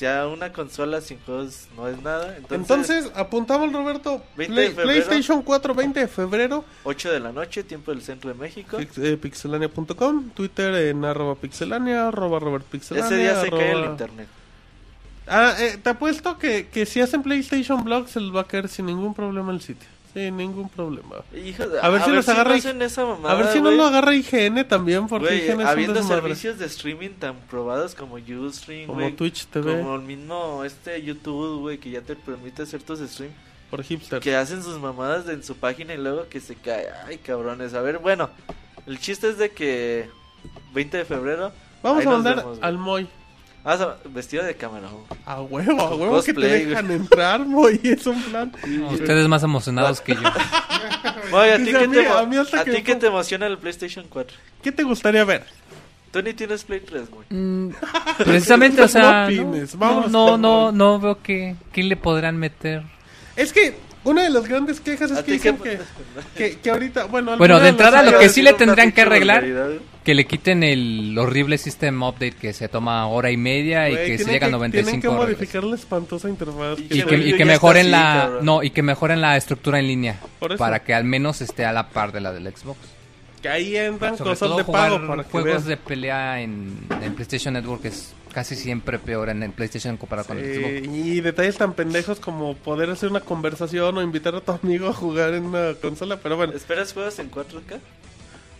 Sea, 0.00 0.28
una 0.28 0.50
consola 0.50 1.02
sin 1.02 1.18
juegos 1.26 1.68
no 1.76 1.86
es 1.86 2.00
nada. 2.00 2.34
Entonces, 2.38 2.58
Entonces, 2.58 3.12
apuntamos 3.14 3.70
Roberto, 3.70 4.22
20 4.34 4.54
Play-. 4.54 4.70
PlayStation 4.70 5.42
4, 5.42 5.74
20 5.74 6.00
de 6.00 6.08
febrero, 6.08 6.64
8 6.84 7.12
de 7.12 7.20
la 7.20 7.32
noche, 7.32 7.62
tiempo 7.64 7.90
del 7.90 8.00
centro 8.00 8.32
de 8.32 8.38
México. 8.38 8.78
pix- 8.78 8.96
eh, 8.96 9.18
pixelania.com, 9.18 10.30
Twitter 10.30 10.74
en 10.88 11.04
arroba 11.04 11.34
pixelania, 11.34 12.08
arroba 12.08 12.38
Robert 12.38 12.64
Pixelania. 12.64 13.06
Ese 13.06 13.16
día 13.18 13.40
se 13.42 13.50
cae 13.50 13.72
el 13.72 13.76
arroba- 13.76 13.90
internet. 13.90 14.28
Ah, 15.26 15.54
eh, 15.58 15.78
te 15.82 15.90
apuesto 15.90 16.38
que, 16.38 16.68
que 16.68 16.86
si 16.86 17.00
hacen 17.02 17.22
PlayStation 17.22 17.84
Blog 17.84 18.08
se 18.08 18.20
les 18.20 18.34
va 18.34 18.40
a 18.40 18.44
caer 18.44 18.68
sin 18.68 18.86
ningún 18.86 19.12
problema 19.14 19.52
el 19.52 19.60
sitio. 19.60 19.86
Sin 20.12 20.36
ningún 20.36 20.68
problema. 20.68 21.16
Hijo 21.32 21.62
A 21.80 21.88
ver 21.88 22.02
si 22.02 22.10
nos 22.10 22.28
agarra 22.28 22.50
no 22.50 22.56
I- 22.56 22.58
hacen 22.58 22.82
esa 22.82 23.04
mamada, 23.06 23.32
a 23.34 23.36
ver 23.36 23.52
si 23.52 23.58
no 23.58 23.66
güey. 23.66 23.76
lo 23.76 23.84
agarra 23.86 24.14
IGN 24.14 24.64
también, 24.66 25.06
porque 25.06 25.26
Güey, 25.26 25.44
IGN 25.46 25.60
es 25.60 25.66
habiendo 25.68 26.02
servicios 26.02 26.58
de 26.58 26.66
streaming 26.66 27.10
tan 27.10 27.36
probados 27.48 27.94
como 27.94 28.16
Ustream, 28.16 28.86
Como 28.86 29.00
güey, 29.00 29.12
Twitch 29.14 29.46
TV, 29.46 29.78
como 29.78 29.94
el 29.94 30.02
mismo 30.02 30.64
este 30.64 31.00
YouTube, 31.02 31.60
güey, 31.60 31.78
que 31.78 31.90
ya 31.90 32.00
te 32.00 32.16
permite 32.16 32.62
hacer 32.62 32.82
tus 32.82 32.98
streams, 33.00 33.34
por 33.70 33.84
hipster. 33.84 34.18
que 34.20 34.34
hacen 34.34 34.62
sus 34.64 34.80
mamadas 34.80 35.28
en 35.28 35.44
su 35.44 35.54
página 35.56 35.94
y 35.94 35.98
luego 35.98 36.28
que 36.28 36.40
se 36.40 36.56
cae. 36.56 36.88
Ay, 37.06 37.18
cabrones. 37.18 37.72
A 37.74 37.80
ver, 37.82 37.98
bueno, 37.98 38.30
el 38.86 38.98
chiste 38.98 39.28
es 39.28 39.38
de 39.38 39.50
que 39.52 40.08
20 40.74 40.96
de 40.96 41.04
febrero 41.04 41.52
Vamos 41.82 42.04
a 42.04 42.10
mandar 42.10 42.36
vemos, 42.38 42.58
al 42.62 42.78
Moy. 42.78 43.08
Ah, 43.64 43.74
o 43.74 43.76
sea, 43.76 43.96
vestido 44.06 44.42
de 44.44 44.54
cámara. 44.54 44.88
güey. 44.88 45.20
A 45.26 45.40
huevo, 45.42 45.80
a 45.82 45.94
huevo 45.94 46.22
que 46.22 46.32
te 46.32 46.40
cosplay, 46.40 46.64
dejan 46.64 46.90
entrar, 46.90 47.40
Moy. 47.46 47.78
Es 47.84 48.06
un 48.06 48.20
plan. 48.22 48.52
Ustedes 48.90 49.28
más 49.28 49.42
emocionados 49.42 50.00
que 50.00 50.14
yo. 50.14 50.20
Oye, 51.32 51.52
a 51.52 51.56
ti, 51.58 51.64
qué 51.66 51.76
a 51.76 51.80
te, 51.80 51.86
emo- 52.08 52.16
a 52.16 52.26
mí 52.26 52.36
hasta 52.36 52.60
a 52.60 52.64
que 52.64 52.82
qué 52.82 52.92
pongo- 52.94 53.00
te 53.00 53.06
emociona 53.08 53.46
el 53.46 53.58
PlayStation 53.58 54.06
4? 54.08 54.36
¿Qué 54.62 54.72
te 54.72 54.82
gustaría 54.82 55.24
ver? 55.24 55.44
Tú 56.10 56.22
ni 56.22 56.32
tienes 56.34 56.64
Play 56.64 56.80
3, 56.80 57.08
güey. 57.10 57.26
Mm, 57.30 57.70
Precisamente, 58.18 58.82
o 58.82 58.88
sea, 58.88 59.02
No 59.02 59.10
no, 59.10 59.24
opines, 59.26 59.74
no, 59.74 59.78
vamos 59.80 60.10
no, 60.10 60.38
no, 60.38 60.60
Moy. 60.66 60.74
no 60.74 60.98
veo 61.00 61.22
que, 61.22 61.54
que 61.72 61.82
le 61.82 61.96
podrán 61.96 62.36
meter. 62.36 62.82
Es 63.36 63.52
que 63.52 63.76
una 64.02 64.22
de 64.24 64.30
las 64.30 64.48
grandes 64.48 64.80
quejas 64.80 65.10
es 65.10 65.18
¿A 65.18 65.20
que 65.22 65.26
qué 65.26 65.32
dicen 65.34 65.58
que, 65.58 65.78
que, 66.36 66.58
que 66.58 66.70
ahorita, 66.70 67.04
bueno, 67.04 67.36
Bueno, 67.36 67.60
de 67.60 67.68
entrada 67.68 68.02
lo 68.02 68.18
que 68.18 68.28
sí 68.28 68.42
le 68.42 68.54
tendrían 68.54 68.88
Una 68.88 68.94
que 68.94 69.02
arreglar, 69.02 69.42
vulgaridad, 69.44 69.66
güey. 69.66 69.80
Que 70.10 70.14
le 70.16 70.26
quiten 70.26 70.64
el 70.64 71.16
horrible 71.16 71.56
system 71.56 72.02
update 72.02 72.32
que 72.32 72.52
se 72.52 72.68
toma 72.68 73.06
hora 73.06 73.30
y 73.30 73.36
media 73.36 73.88
y 73.88 73.94
que 73.94 74.18
se 74.18 74.24
tienen 74.24 74.32
llega 74.34 74.46
a 74.48 74.50
Tienen 74.50 74.60
95 74.60 75.00
que 75.00 75.08
reglas. 75.08 75.28
modificar 75.28 75.62
la 75.62 75.76
espantosa 75.76 76.28
interfaz. 76.28 76.80
Y 76.80 77.02
que, 77.04 77.16
y 77.16 77.44
mejoren 77.44 77.82
así, 77.82 77.90
la 77.92 78.20
cabrón. 78.24 78.44
no 78.44 78.62
y 78.64 78.70
que 78.70 78.82
mejoren 78.82 79.20
la 79.20 79.36
estructura 79.36 79.78
en 79.78 79.86
línea 79.86 80.18
Por 80.40 80.50
eso. 80.50 80.58
para 80.58 80.82
que 80.82 80.94
al 80.94 81.04
menos 81.04 81.40
esté 81.42 81.64
a 81.64 81.72
la 81.72 81.90
par 81.90 82.10
de 82.10 82.20
la 82.20 82.32
del 82.32 82.52
Xbox 82.52 82.80
Que 83.40 83.48
ahí 83.50 83.76
entran 83.76 84.18
sobre 84.18 84.30
cosas 84.32 84.48
todo 84.48 84.58
de 84.58 84.64
jugar 84.64 84.90
pago 84.90 85.06
para 85.06 85.22
que 85.22 85.30
juegos 85.30 85.64
de 85.64 85.76
pelea 85.76 86.40
en, 86.40 86.76
en 87.00 87.14
PlayStation 87.14 87.54
Network 87.54 87.84
es 87.84 88.12
casi 88.32 88.56
siempre 88.56 88.98
peor 88.98 89.28
en 89.28 89.44
el 89.44 89.52
PlayStation 89.52 89.96
comparado 89.96 90.26
con 90.26 90.38
el 90.38 90.54
Xbox 90.56 90.88
y 90.92 91.20
detalles 91.20 91.56
tan 91.56 91.74
pendejos 91.74 92.18
como 92.18 92.56
poder 92.56 92.90
hacer 92.90 93.10
una 93.10 93.20
conversación 93.20 93.96
o 93.96 94.02
invitar 94.02 94.34
a 94.34 94.40
tu 94.40 94.50
amigo 94.50 94.88
a 94.88 94.92
jugar 94.92 95.34
en 95.34 95.44
una 95.44 95.74
consola, 95.80 96.16
pero 96.20 96.36
bueno. 96.36 96.52
¿Esperas 96.52 96.92
juegos 96.92 97.16
en 97.20 97.30
4K? 97.30 97.78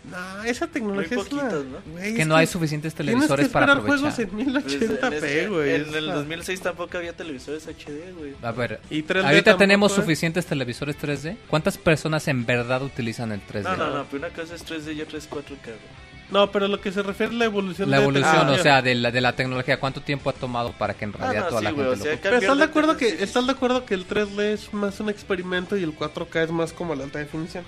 No, 0.02 0.42
esa 0.44 0.66
tecnología 0.66 1.16
Muy 1.18 1.26
es 1.26 1.32
una- 1.32 1.42
poquitos, 1.42 1.64
¿no? 1.66 1.92
güey, 1.92 2.04
es 2.04 2.10
es 2.12 2.16
que 2.16 2.24
no 2.24 2.34
hay 2.36 2.46
suficientes 2.46 2.94
televisores 2.94 3.46
que 3.48 3.52
para 3.52 3.72
aprovechar 3.72 3.98
juegos 3.98 4.18
en 4.18 4.28
Pues, 4.30 4.46
en, 4.46 4.54
1080p, 4.54 5.16
ese- 5.16 5.48
güey. 5.48 5.74
en 5.74 5.94
el 5.94 6.04
Esa- 6.04 6.14
2006 6.14 6.60
tampoco 6.62 6.96
había 6.96 7.12
televisores 7.12 7.66
HD, 7.68 8.12
güey. 8.18 8.34
a 8.42 8.50
ver 8.52 8.80
Y 8.88 9.02
3D 9.02 9.26
ahorita 9.26 9.56
tenemos 9.58 9.92
¿eh? 9.92 9.96
suficientes 9.96 10.46
televisores 10.46 10.96
3D 10.96 11.36
¿cuántas 11.48 11.76
personas 11.76 12.26
en 12.28 12.46
verdad 12.46 12.82
utilizan 12.82 13.30
el 13.32 13.42
3D? 13.46 13.64
No, 13.64 13.76
no, 13.76 13.90
no, 13.98 14.04
pero 14.10 14.26
una 14.26 14.34
cosa 14.34 14.54
es 14.54 14.64
3D 14.64 14.94
y 14.94 15.02
otra 15.02 15.18
es 15.18 15.28
4K, 15.28 15.64
güey. 15.66 16.00
No, 16.30 16.50
pero 16.52 16.68
lo 16.68 16.80
que 16.80 16.92
se 16.92 17.02
refiere 17.02 17.34
a 17.34 17.38
la 17.38 17.44
evolución 17.46 17.90
La 17.90 17.96
de 17.98 18.02
evolución, 18.04 18.48
o 18.50 18.56
sea, 18.58 18.80
de 18.82 18.94
la, 18.94 19.10
de 19.10 19.20
la 19.20 19.34
tecnología, 19.34 19.80
¿cuánto 19.80 20.00
tiempo 20.00 20.30
ha 20.30 20.32
tomado 20.32 20.72
para 20.72 20.94
que 20.94 21.04
en 21.04 21.10
Ah, 21.14 21.18
realidad 21.18 21.42
no, 21.42 21.48
toda 21.48 21.60
sí, 21.60 21.64
la 21.64 21.70
güey, 21.72 21.84
gente 21.88 21.92
o 21.92 21.96
lo 21.98 22.02
sea, 22.04 22.12
ocupe? 22.14 22.22
Pero 22.28 22.36
estás 22.40 22.58
de 22.58 22.64
acuerdo 22.64 22.96
que 22.96 23.08
estás 23.22 23.46
de 23.46 23.52
acuerdo 23.52 23.84
que 23.84 23.94
el 23.94 24.06
3D 24.06 24.52
es 24.52 24.72
más 24.72 25.00
un 25.00 25.10
experimento 25.10 25.76
y 25.76 25.82
el 25.82 25.92
4K 25.92 26.44
es 26.44 26.50
más 26.52 26.72
como 26.72 26.94
la 26.94 27.02
alta 27.04 27.18
definición. 27.18 27.64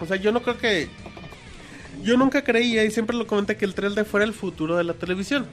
O 0.00 0.06
sea, 0.06 0.16
yo 0.16 0.32
no 0.32 0.42
creo 0.42 0.56
que 0.58 0.88
yo 2.02 2.16
nunca 2.16 2.42
creía 2.42 2.84
y 2.84 2.90
siempre 2.90 3.16
lo 3.16 3.26
comenté 3.26 3.56
que 3.56 3.64
el 3.64 3.74
3D 3.74 4.04
fuera 4.04 4.24
el 4.24 4.32
futuro 4.32 4.76
de 4.76 4.84
la 4.84 4.94
televisión. 4.94 5.46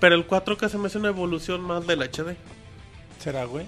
Pero 0.00 0.14
el 0.14 0.26
4K 0.26 0.68
se 0.68 0.78
me 0.78 0.86
hace 0.88 0.98
una 0.98 1.08
evolución 1.08 1.60
más 1.62 1.86
del 1.86 2.02
HD. 2.02 2.36
¿Será, 3.22 3.44
güey? 3.44 3.66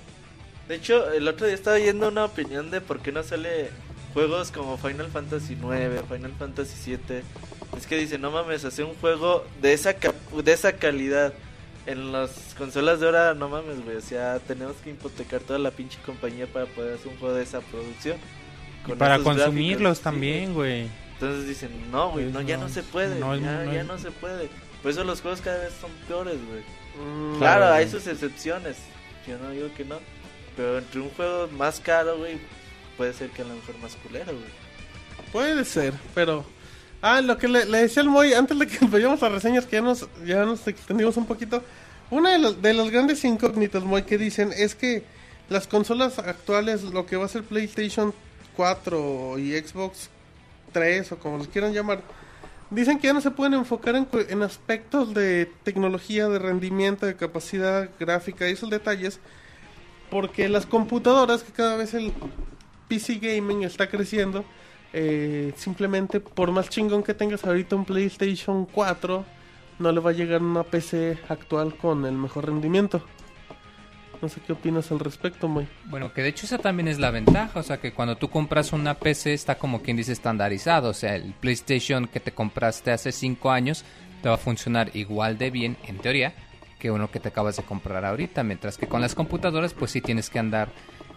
De 0.69 0.75
hecho, 0.75 1.11
el 1.13 1.27
otro 1.29 1.47
día 1.47 1.55
estaba 1.55 1.77
viendo 1.77 2.09
una 2.09 2.25
opinión 2.27 2.71
de 2.71 2.81
por 2.83 3.01
qué 3.01 3.13
no 3.13 3.23
sale 3.23 3.71
juegos 4.13 4.51
como 4.51 4.77
Final 4.77 5.09
Fantasy 5.09 5.57
9, 5.59 6.03
Final 6.09 6.33
Fantasy 6.39 6.75
7. 6.83 7.23
Es 7.77 7.87
que 7.87 7.97
dice, 7.97 8.19
no 8.19 8.31
mames, 8.31 8.65
hacer 8.65 8.85
un 8.85 8.95
juego 8.97 9.47
de 9.63 9.73
esa 9.73 9.95
ca- 9.95 10.13
de 10.45 10.53
esa 10.53 10.73
calidad 10.73 11.33
en 11.87 12.13
las 12.13 12.55
consolas 12.59 13.01
de 13.01 13.07
ahora, 13.07 13.33
no 13.33 13.49
mames, 13.49 13.83
güey. 13.83 13.97
O 13.97 14.01
sea, 14.03 14.39
tenemos 14.41 14.77
que 14.85 14.91
hipotecar 14.91 15.41
toda 15.41 15.59
la 15.59 15.71
pinche 15.71 15.99
compañía 16.05 16.47
para 16.47 16.67
poder 16.67 16.95
hacer 16.97 17.09
un 17.09 17.17
juego 17.19 17.35
de 17.35 17.45
esa 17.45 17.61
producción. 17.61 18.19
Con 18.89 18.99
para 18.99 19.19
consumirlos 19.19 19.81
gráficos, 19.99 20.01
también, 20.01 20.55
güey. 20.55 20.89
Entonces 21.15 21.49
dicen, 21.49 21.91
no, 21.91 22.11
güey, 22.13 22.25
Pues 22.27 22.35
no, 22.35 22.41
ya 22.43 22.57
no, 22.57 22.65
no 22.65 22.69
se 22.69 22.83
puede, 22.83 23.19
no 23.19 23.35
ya, 23.37 23.65
no 23.65 23.73
ya 23.73 23.81
es- 23.81 23.87
no 23.87 23.99
se 23.99 24.11
puede. 24.11 24.49
Por 24.83 24.91
eso 24.93 25.03
los 25.05 25.21
juegos 25.21 25.41
cada 25.41 25.59
vez 25.59 25.73
son 25.81 25.91
peores, 26.07 26.37
güey. 26.47 26.61
Mm, 26.61 27.39
Claro, 27.39 27.61
Claro, 27.63 27.73
hay 27.75 27.89
sus 27.89 28.07
excepciones. 28.07 28.77
Yo 29.27 29.37
no 29.39 29.51
digo 29.51 29.69
que 29.77 29.85
no. 29.85 29.97
Pero 30.57 30.79
entre 30.79 31.01
un 31.01 31.11
juego 31.11 31.49
más 31.49 31.81
caro, 31.81 32.19
güey, 32.19 32.39
puede 32.97 33.13
ser 33.13 33.31
que 33.31 33.43
a 33.43 33.45
lo 33.45 33.55
mejor 33.55 33.77
más 33.79 33.95
culero, 33.97 34.33
güey. 34.33 34.51
Puede 35.33 35.65
ser, 35.65 35.93
pero... 36.15 36.45
Ah, 37.01 37.21
lo 37.21 37.39
que 37.39 37.47
le, 37.47 37.65
le 37.65 37.79
decía 37.79 38.03
al 38.03 38.09
Moy, 38.09 38.33
antes 38.33 38.59
de 38.59 38.67
que 38.67 38.79
vayamos 38.87 39.23
a 39.23 39.29
reseñas, 39.29 39.67
que 39.67 39.77
ya 39.77 39.83
nos, 39.83 40.09
ya 40.25 40.45
nos 40.45 40.67
extendimos 40.67 41.17
un 41.17 41.27
poquito. 41.27 41.63
Una 42.11 42.31
de, 42.33 42.39
los- 42.39 42.61
de 42.63 42.75
las 42.75 42.91
grandes 42.91 43.25
incógnitas, 43.25 43.85
Moy, 43.85 44.03
que 44.03 44.19
dicen 44.19 44.53
es 44.57 44.75
que 44.75 45.05
las 45.49 45.67
consolas 45.69 46.19
actuales, 46.19 46.83
lo 46.83 47.07
que 47.07 47.17
va 47.17 47.27
a 47.27 47.29
ser 47.29 47.43
PlayStation 47.45 48.13
4 48.59 49.39
y 49.39 49.57
Xbox 49.57 50.11
3 50.73 51.13
o 51.13 51.19
como 51.21 51.39
los 51.39 51.47
quieran 51.47 51.73
llamar, 51.73 52.03
dicen 52.71 52.99
que 52.99 53.07
ya 53.07 53.13
no 53.13 53.21
se 53.21 53.31
pueden 53.31 53.55
enfocar 53.55 53.95
en, 53.95 54.43
aspectos 54.43 55.15
de 55.15 55.49
tecnología, 55.63 56.29
de 56.29 56.41
rendimiento, 56.41 57.07
de 57.07 57.15
capacidad 57.15 57.89
gráfica 58.01 58.49
y 58.49 58.53
esos 58.55 58.69
detalles, 58.69 59.21
porque 60.11 60.49
las 60.49 60.67
computadoras, 60.67 61.45
que 61.45 61.53
cada 61.53 61.77
vez 61.77 61.95
el 61.95 62.13
PC 62.89 63.21
gaming 63.21 63.63
está 63.63 63.89
creciendo, 63.89 64.45
eh, 64.93 65.53
simplemente 65.57 66.19
por 66.19 66.51
más 66.51 66.69
chingón 66.69 67.05
que 67.05 67.15
tengas 67.15 67.45
ahorita 67.45 67.77
un 67.77 67.85
PlayStation 67.85 68.67
4, 68.67 69.25
no 69.79 69.93
le 69.93 70.01
va 70.01 70.11
a 70.11 70.15
llegar 70.15 70.43
una 70.43 70.65
PC 70.65 71.17
actual 71.29 71.77
con 71.77 72.05
el 72.07 72.15
mejor 72.15 72.47
rendimiento. 72.47 73.05
No 74.21 74.29
sé 74.29 74.41
qué 74.45 74.53
opinas 74.53 74.91
al 74.91 74.99
respecto, 74.99 75.47
Moy. 75.47 75.69
Bueno, 75.85 76.13
que 76.13 76.23
de 76.23 76.29
hecho 76.29 76.47
esa 76.47 76.59
también 76.59 76.89
es 76.89 76.99
la 76.99 77.11
ventaja, 77.11 77.61
o 77.61 77.63
sea 77.63 77.79
que 77.79 77.93
cuando 77.93 78.17
tú 78.17 78.29
compras 78.31 78.73
una 78.73 78.95
PC 78.95 79.33
está 79.33 79.57
como 79.57 79.81
quien 79.81 79.97
dice 79.97 80.13
estandarizado, 80.13 80.91
o 80.91 80.95
sea, 80.95 81.15
el 81.15 81.35
PlayStation 81.35 82.09
que 82.09 82.19
te 82.19 82.33
compraste 82.33 82.91
hace 82.91 83.13
5 83.13 83.51
años 83.51 83.85
te 84.23 84.29
va 84.29 84.35
a 84.35 84.39
funcionar 84.39 84.91
igual 84.95 85.39
de 85.39 85.51
bien, 85.51 85.77
en 85.87 85.99
teoría, 85.99 86.35
que 86.81 86.91
uno 86.91 87.11
que 87.11 87.21
te 87.21 87.29
acabas 87.29 87.57
de 87.57 87.63
comprar 87.63 88.05
ahorita, 88.05 88.43
mientras 88.43 88.77
que 88.77 88.89
con 88.89 89.01
las 89.01 89.15
computadoras 89.15 89.73
pues 89.73 89.93
sí 89.93 90.01
tienes 90.01 90.31
que 90.31 90.41
andar 90.41 90.69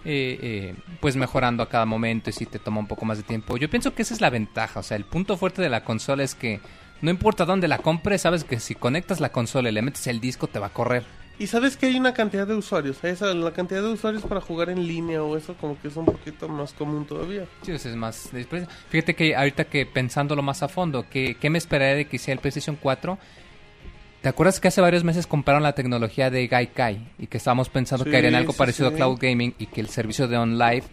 eh, 0.05 0.37
eh, 0.41 0.75
pues 0.99 1.15
mejorando 1.15 1.63
a 1.63 1.69
cada 1.69 1.85
momento 1.85 2.29
y 2.29 2.33
sí 2.33 2.45
te 2.45 2.59
toma 2.59 2.79
un 2.79 2.87
poco 2.87 3.05
más 3.05 3.17
de 3.17 3.23
tiempo. 3.23 3.57
Yo 3.57 3.69
pienso 3.69 3.95
que 3.95 4.03
esa 4.03 4.13
es 4.13 4.21
la 4.21 4.29
ventaja, 4.29 4.79
o 4.79 4.83
sea, 4.83 4.97
el 4.97 5.05
punto 5.05 5.37
fuerte 5.37 5.63
de 5.63 5.69
la 5.69 5.83
consola 5.83 6.23
es 6.23 6.35
que 6.35 6.59
no 7.01 7.09
importa 7.09 7.45
dónde 7.45 7.67
la 7.67 7.79
compres, 7.79 8.21
sabes 8.21 8.43
que 8.43 8.59
si 8.59 8.75
conectas 8.75 9.19
la 9.19 9.31
consola 9.31 9.69
y 9.69 9.71
le 9.71 9.81
metes 9.81 10.05
el 10.05 10.19
disco 10.19 10.45
te 10.47 10.59
va 10.59 10.67
a 10.67 10.73
correr. 10.73 11.03
Y 11.41 11.47
sabes 11.47 11.75
que 11.75 11.87
hay 11.87 11.97
una 11.97 12.13
cantidad 12.13 12.45
de 12.45 12.53
usuarios. 12.53 13.03
Esa, 13.03 13.33
la 13.33 13.51
cantidad 13.51 13.81
de 13.81 13.87
usuarios 13.87 14.21
para 14.23 14.41
jugar 14.41 14.69
en 14.69 14.85
línea 14.87 15.23
o 15.23 15.35
eso 15.35 15.55
como 15.55 15.79
que 15.81 15.87
es 15.87 15.95
un 15.95 16.05
poquito 16.05 16.47
más 16.47 16.71
común 16.73 17.05
todavía. 17.05 17.45
Sí, 17.63 17.71
es 17.71 17.85
más. 17.95 18.29
después- 18.31 18.67
Fíjate 18.89 19.15
que 19.15 19.35
ahorita 19.35 19.63
que 19.65 19.85
pensándolo 19.87 20.43
más 20.43 20.61
a 20.61 20.67
fondo, 20.67 21.05
¿qué, 21.09 21.35
qué 21.41 21.49
me 21.49 21.57
esperaría 21.57 21.95
de 21.95 22.05
que 22.05 22.19
sea 22.19 22.33
el 22.35 22.39
PlayStation 22.39 22.77
4? 22.79 23.17
¿Te 24.21 24.29
acuerdas 24.29 24.59
que 24.59 24.67
hace 24.67 24.81
varios 24.81 25.03
meses 25.03 25.25
compraron 25.25 25.63
la 25.63 25.73
tecnología 25.73 26.29
de 26.29 26.47
Gaikai 26.47 27.11
y 27.17 27.25
que 27.25 27.37
estábamos 27.37 27.69
pensando 27.69 28.03
Sí, 28.05 28.11
que 28.11 28.17
harían 28.17 28.35
algo 28.35 28.51
sí, 28.51 28.57
parecido 28.59 28.89
sí. 28.89 28.93
a 28.93 28.97
Cloud 28.97 29.17
Gaming 29.19 29.55
y 29.57 29.65
que 29.65 29.81
el 29.81 29.87
servicio 29.87 30.27
de 30.27 30.37
OnLive 30.37 30.83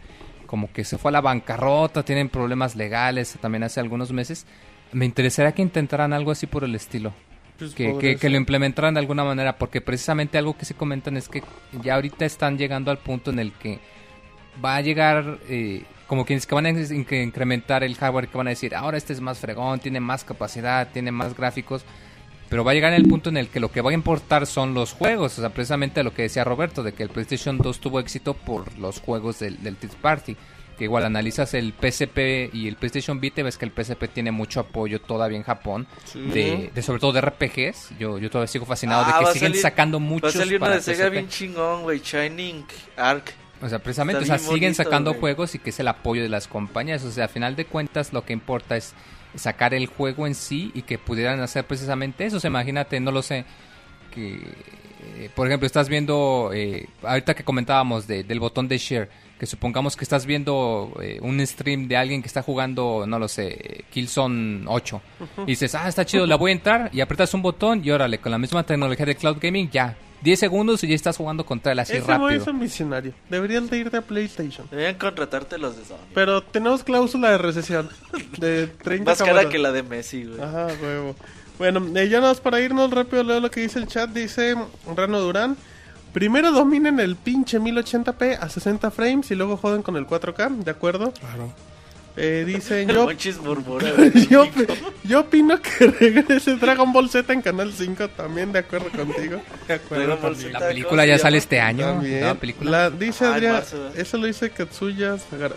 como 0.47 0.73
que 0.73 0.83
se 0.85 0.97
fue 0.97 1.11
a 1.11 1.13
la 1.13 1.21
bancarrota, 1.21 2.03
tienen 2.05 2.31
problemas 2.31 2.75
legales 2.75 3.37
también 3.39 3.65
hace 3.65 3.81
algunos 3.81 4.13
meses? 4.13 4.47
Me 4.93 5.05
interesaría 5.05 5.53
que 5.53 5.61
intentaran 5.61 6.15
algo 6.15 6.31
así 6.31 6.47
por 6.47 6.65
el 6.65 6.75
estilo. 6.75 7.13
Pues 7.59 7.75
que, 7.75 8.31
lo 8.31 8.37
implementaran 8.37 8.95
de 8.95 9.01
alguna 9.01 9.25
manera, 9.25 9.59
porque 9.59 9.81
precisamente 9.81 10.39
algo 10.39 10.57
que 10.57 10.65
se 10.65 10.75
comentan 10.75 11.17
es 11.17 11.29
que 11.29 11.43
ya 11.83 11.97
ahorita 11.97 12.25
están 12.25 12.57
llegando 12.57 12.93
al 12.93 12.99
punto 12.99 13.33
en 13.33 13.41
el 13.41 13.53
que 13.53 13.81
va 14.65 14.77
a 14.77 14.81
llegar, 14.81 15.39
eh, 15.49 15.83
como 16.07 16.25
quienes 16.25 16.47
que 16.47 16.55
van 16.55 16.67
a 16.67 16.71
incrementar 16.71 17.83
el 17.83 17.97
hardware, 17.97 18.29
que 18.29 18.39
van 18.39 18.47
a 18.47 18.51
decir, 18.51 18.77
ahora 18.77 18.97
este 18.97 19.13
es 19.13 19.21
más 19.21 19.41
fregón, 19.41 19.81
tiene 19.81 19.99
más 19.99 20.23
capacidad, 20.23 20.89
tiene 20.93 21.11
más 21.11 21.37
gráficos, 21.37 21.85
pero 22.49 22.63
va 22.63 22.71
a 22.71 22.75
llegar 22.75 22.93
el 22.93 23.09
punto 23.09 23.29
en 23.29 23.37
el 23.37 23.49
que 23.49 23.59
lo 23.59 23.73
que 23.73 23.81
va 23.81 23.91
a 23.91 23.95
importar 23.95 24.47
son 24.47 24.73
los 24.73 24.93
juegos, 24.93 25.37
o 25.39 25.41
sea, 25.41 25.51
precisamente 25.51 26.05
lo 26.05 26.15
que 26.15 26.23
decía 26.23 26.45
Roberto, 26.45 26.85
de 26.85 26.93
que 26.93 27.03
el 27.03 27.09
PlayStation 27.09 27.59
2 27.59 27.81
tuvo 27.81 27.99
éxito 27.99 28.35
por 28.35 28.79
los 28.79 29.01
juegos 29.01 29.41
del, 29.41 29.61
del 29.65 29.75
Third 29.75 29.97
Party. 29.97 30.37
Que 30.79 30.85
igual 30.85 31.05
analizas 31.05 31.55
el 31.55 31.73
PSP 31.73 32.51
y 32.55 32.69
el 32.69 32.77
PlayStation 32.77 33.19
Vita, 33.21 33.43
ves 33.43 33.59
que 33.59 33.65
el 33.65 33.73
PSP 33.73 34.05
tiene 34.15 34.31
mucho 34.31 34.61
apoyo 34.61 35.01
todavía 35.01 35.37
en 35.37 35.43
Japón, 35.43 35.89
de, 36.15 36.71
de 36.73 36.83
sobre 36.83 37.01
todo 37.01 37.13
de 37.13 37.21
RPGs. 37.21 37.99
Yo, 37.99 38.19
yo 38.19 38.31
todavía 38.31 38.47
sigo 38.47 38.65
fascinado 38.65 39.03
Ah, 39.03 39.07
de 39.07 39.13
va 39.13 39.19
que 39.33 39.39
siguen 39.39 39.53
salir- 39.53 39.63
sacando 39.63 39.99
Va 39.99 40.05
a 40.05 40.09
muchos 40.09 40.33
salir 40.35 40.61
para 40.61 40.77
de 40.77 40.81
Sega 40.83 41.09
bien 41.09 41.29
chingón, 41.29 41.83
güey. 41.83 41.99
Shining 42.01 42.65
Arc. 42.97 43.33
O 43.61 43.69
sea, 43.69 43.81
precisamente, 43.81 44.23
o 44.23 44.25
sea, 44.27 44.39
siguen 44.39 44.71
bonito, 44.71 44.85
sacando 44.85 45.15
juegos 45.15 45.57
y 45.57 45.59
que 45.59 45.71
es 45.71 45.81
el 45.81 45.89
apoyo 45.89 46.23
de 46.23 46.29
las 46.29 46.47
compañías. 46.47 47.03
O 47.05 47.11
sea, 47.11 47.25
a 47.25 47.29
final 47.29 47.57
de 47.57 47.65
cuentas, 47.65 48.13
lo 48.13 48.25
que 48.25 48.33
importa 48.33 48.77
es 48.77 48.95
sacar 49.35 49.75
el 49.75 49.87
juego 49.89 50.29
en 50.29 50.37
sí 50.37 50.71
y 50.75 50.83
que 50.83 50.97
pudieran 50.97 51.41
hacer 51.41 51.65
precisamente 51.67 52.25
eso. 52.25 52.37
O 52.37 52.41
sea, 52.41 52.51
imagínate, 52.51 53.01
no 53.01 53.11
lo 53.11 53.21
sé, 53.23 53.45
que, 54.15 54.35
eh, 55.17 55.29
por 55.35 55.49
ejemplo, 55.49 55.67
estás 55.67 55.89
viendo, 55.89 56.51
eh, 56.55 56.87
ahorita 57.03 57.35
que 57.35 57.43
comentábamos 57.43 58.07
de- 58.07 58.23
del 58.23 58.39
botón 58.39 58.69
de 58.69 58.79
share, 58.79 59.09
que 59.39 59.47
supongamos 59.47 59.97
que 59.97 60.05
estás 60.05 60.27
viendo 60.27 60.93
eh, 61.01 61.19
un 61.23 61.45
stream 61.47 61.87
de 61.89 61.97
alguien 61.97 62.23
que 62.23 62.27
está 62.27 62.43
jugando, 62.43 63.05
no 63.07 63.19
lo 63.19 63.29
sé, 63.29 63.85
Killzone 63.91 64.65
8. 64.67 65.01
Y 65.43 65.47
dices, 65.47 65.75
ah, 65.75 65.89
está 65.89 66.05
chido, 66.05 66.27
la 66.27 66.37
voy 66.37 66.51
a 66.51 66.55
entrar 66.55 66.91
y 66.93 67.01
apretas 67.01 67.33
un 67.35 67.43
botón 67.43 67.83
y 67.85 67.91
órale, 67.91 68.19
con 68.19 68.33
la 68.33 68.39
misma 68.39 68.65
tecnología 68.65 69.07
de 69.07 69.15
Cloud 69.17 69.39
Gaming, 69.41 69.71
ya. 69.71 69.97
10 70.21 70.41
segundos 70.41 70.83
y 70.83 70.89
ya 70.89 70.97
estás 70.97 71.17
jugando 71.17 71.47
contra 71.47 71.71
él 71.71 71.79
así 71.79 71.93
Ese 71.93 72.05
rápido. 72.05 72.31
es 72.31 72.47
un 72.49 72.59
visionario. 72.59 73.13
Deberían 73.31 73.69
de 73.69 73.79
ir 73.79 73.91
de 73.91 74.03
PlayStation. 74.03 74.67
Deberían 74.69 74.97
contratarte 74.97 75.59
los 75.59 75.77
de 75.77 75.85
Sony. 75.85 75.95
Pero 76.13 76.43
tenemos 76.43 76.83
cláusula 76.83 77.31
de 77.31 77.39
recesión 77.39 77.89
de 78.39 78.67
30 78.67 79.13
Más 79.13 79.23
cara 79.23 79.49
que 79.49 79.59
la 79.61 79.71
de 79.71 79.85
Messi, 79.85 80.25
güey. 80.25 80.41
Ajá, 80.41 80.67
huevo. 80.83 81.15
Bueno, 81.59 81.81
eh, 81.95 82.09
ya 82.09 82.19
nada 82.19 82.33
más 82.33 82.41
para 82.41 82.61
irnos 82.61 82.91
rápido, 82.91 83.23
leo 83.23 83.39
lo 83.39 83.51
que 83.51 83.61
dice 83.61 83.79
el 83.79 83.87
chat. 83.87 84.11
Dice 84.11 84.57
Rano 84.97 85.21
Durán. 85.21 85.57
Primero 86.13 86.53
dominen 86.53 87.01
el 87.01 87.17
pinche 87.17 87.61
1080p 87.61 88.39
a 88.41 88.49
60 88.49 88.91
frames 88.91 89.31
y 89.31 89.35
luego 89.35 89.57
joden 89.57 89.83
con 89.83 89.97
el 89.97 90.07
4K, 90.07 90.65
¿de 90.65 90.71
acuerdo? 90.71 91.13
Claro. 91.13 91.53
Eh, 92.21 92.43
dice 92.45 92.83
El 92.83 92.89
yo, 92.89 93.11
yo, 94.31 94.45
yo 95.05 95.21
opino 95.21 95.61
que 95.63 95.87
regrese 96.01 96.57
Dragon 96.57 96.93
Ball 96.93 97.09
Z 97.09 97.33
en 97.33 97.43
Canal 97.43 97.73
5, 97.73 98.09
también 98.09 98.51
de 98.51 98.59
acuerdo 98.59 98.91
contigo. 98.91 99.41
De 99.69 99.75
acuerdo. 99.75 100.19
La 100.51 100.59
película 100.59 101.07
ya 101.07 101.13
¿Cómo 101.13 101.19
se 101.19 101.23
sale 101.23 101.37
este 101.39 101.61
año. 101.61 101.87
También. 101.87 102.23
La 102.25 102.35
película. 102.35 102.71
La- 102.71 102.91
dice 102.91 103.25
Ah, 103.25 103.35
Adrián, 103.35 103.63
eso 103.95 104.19
lo 104.19 104.27
dice 104.27 104.51
Katsuya 104.51 105.17
Sagara. 105.19 105.55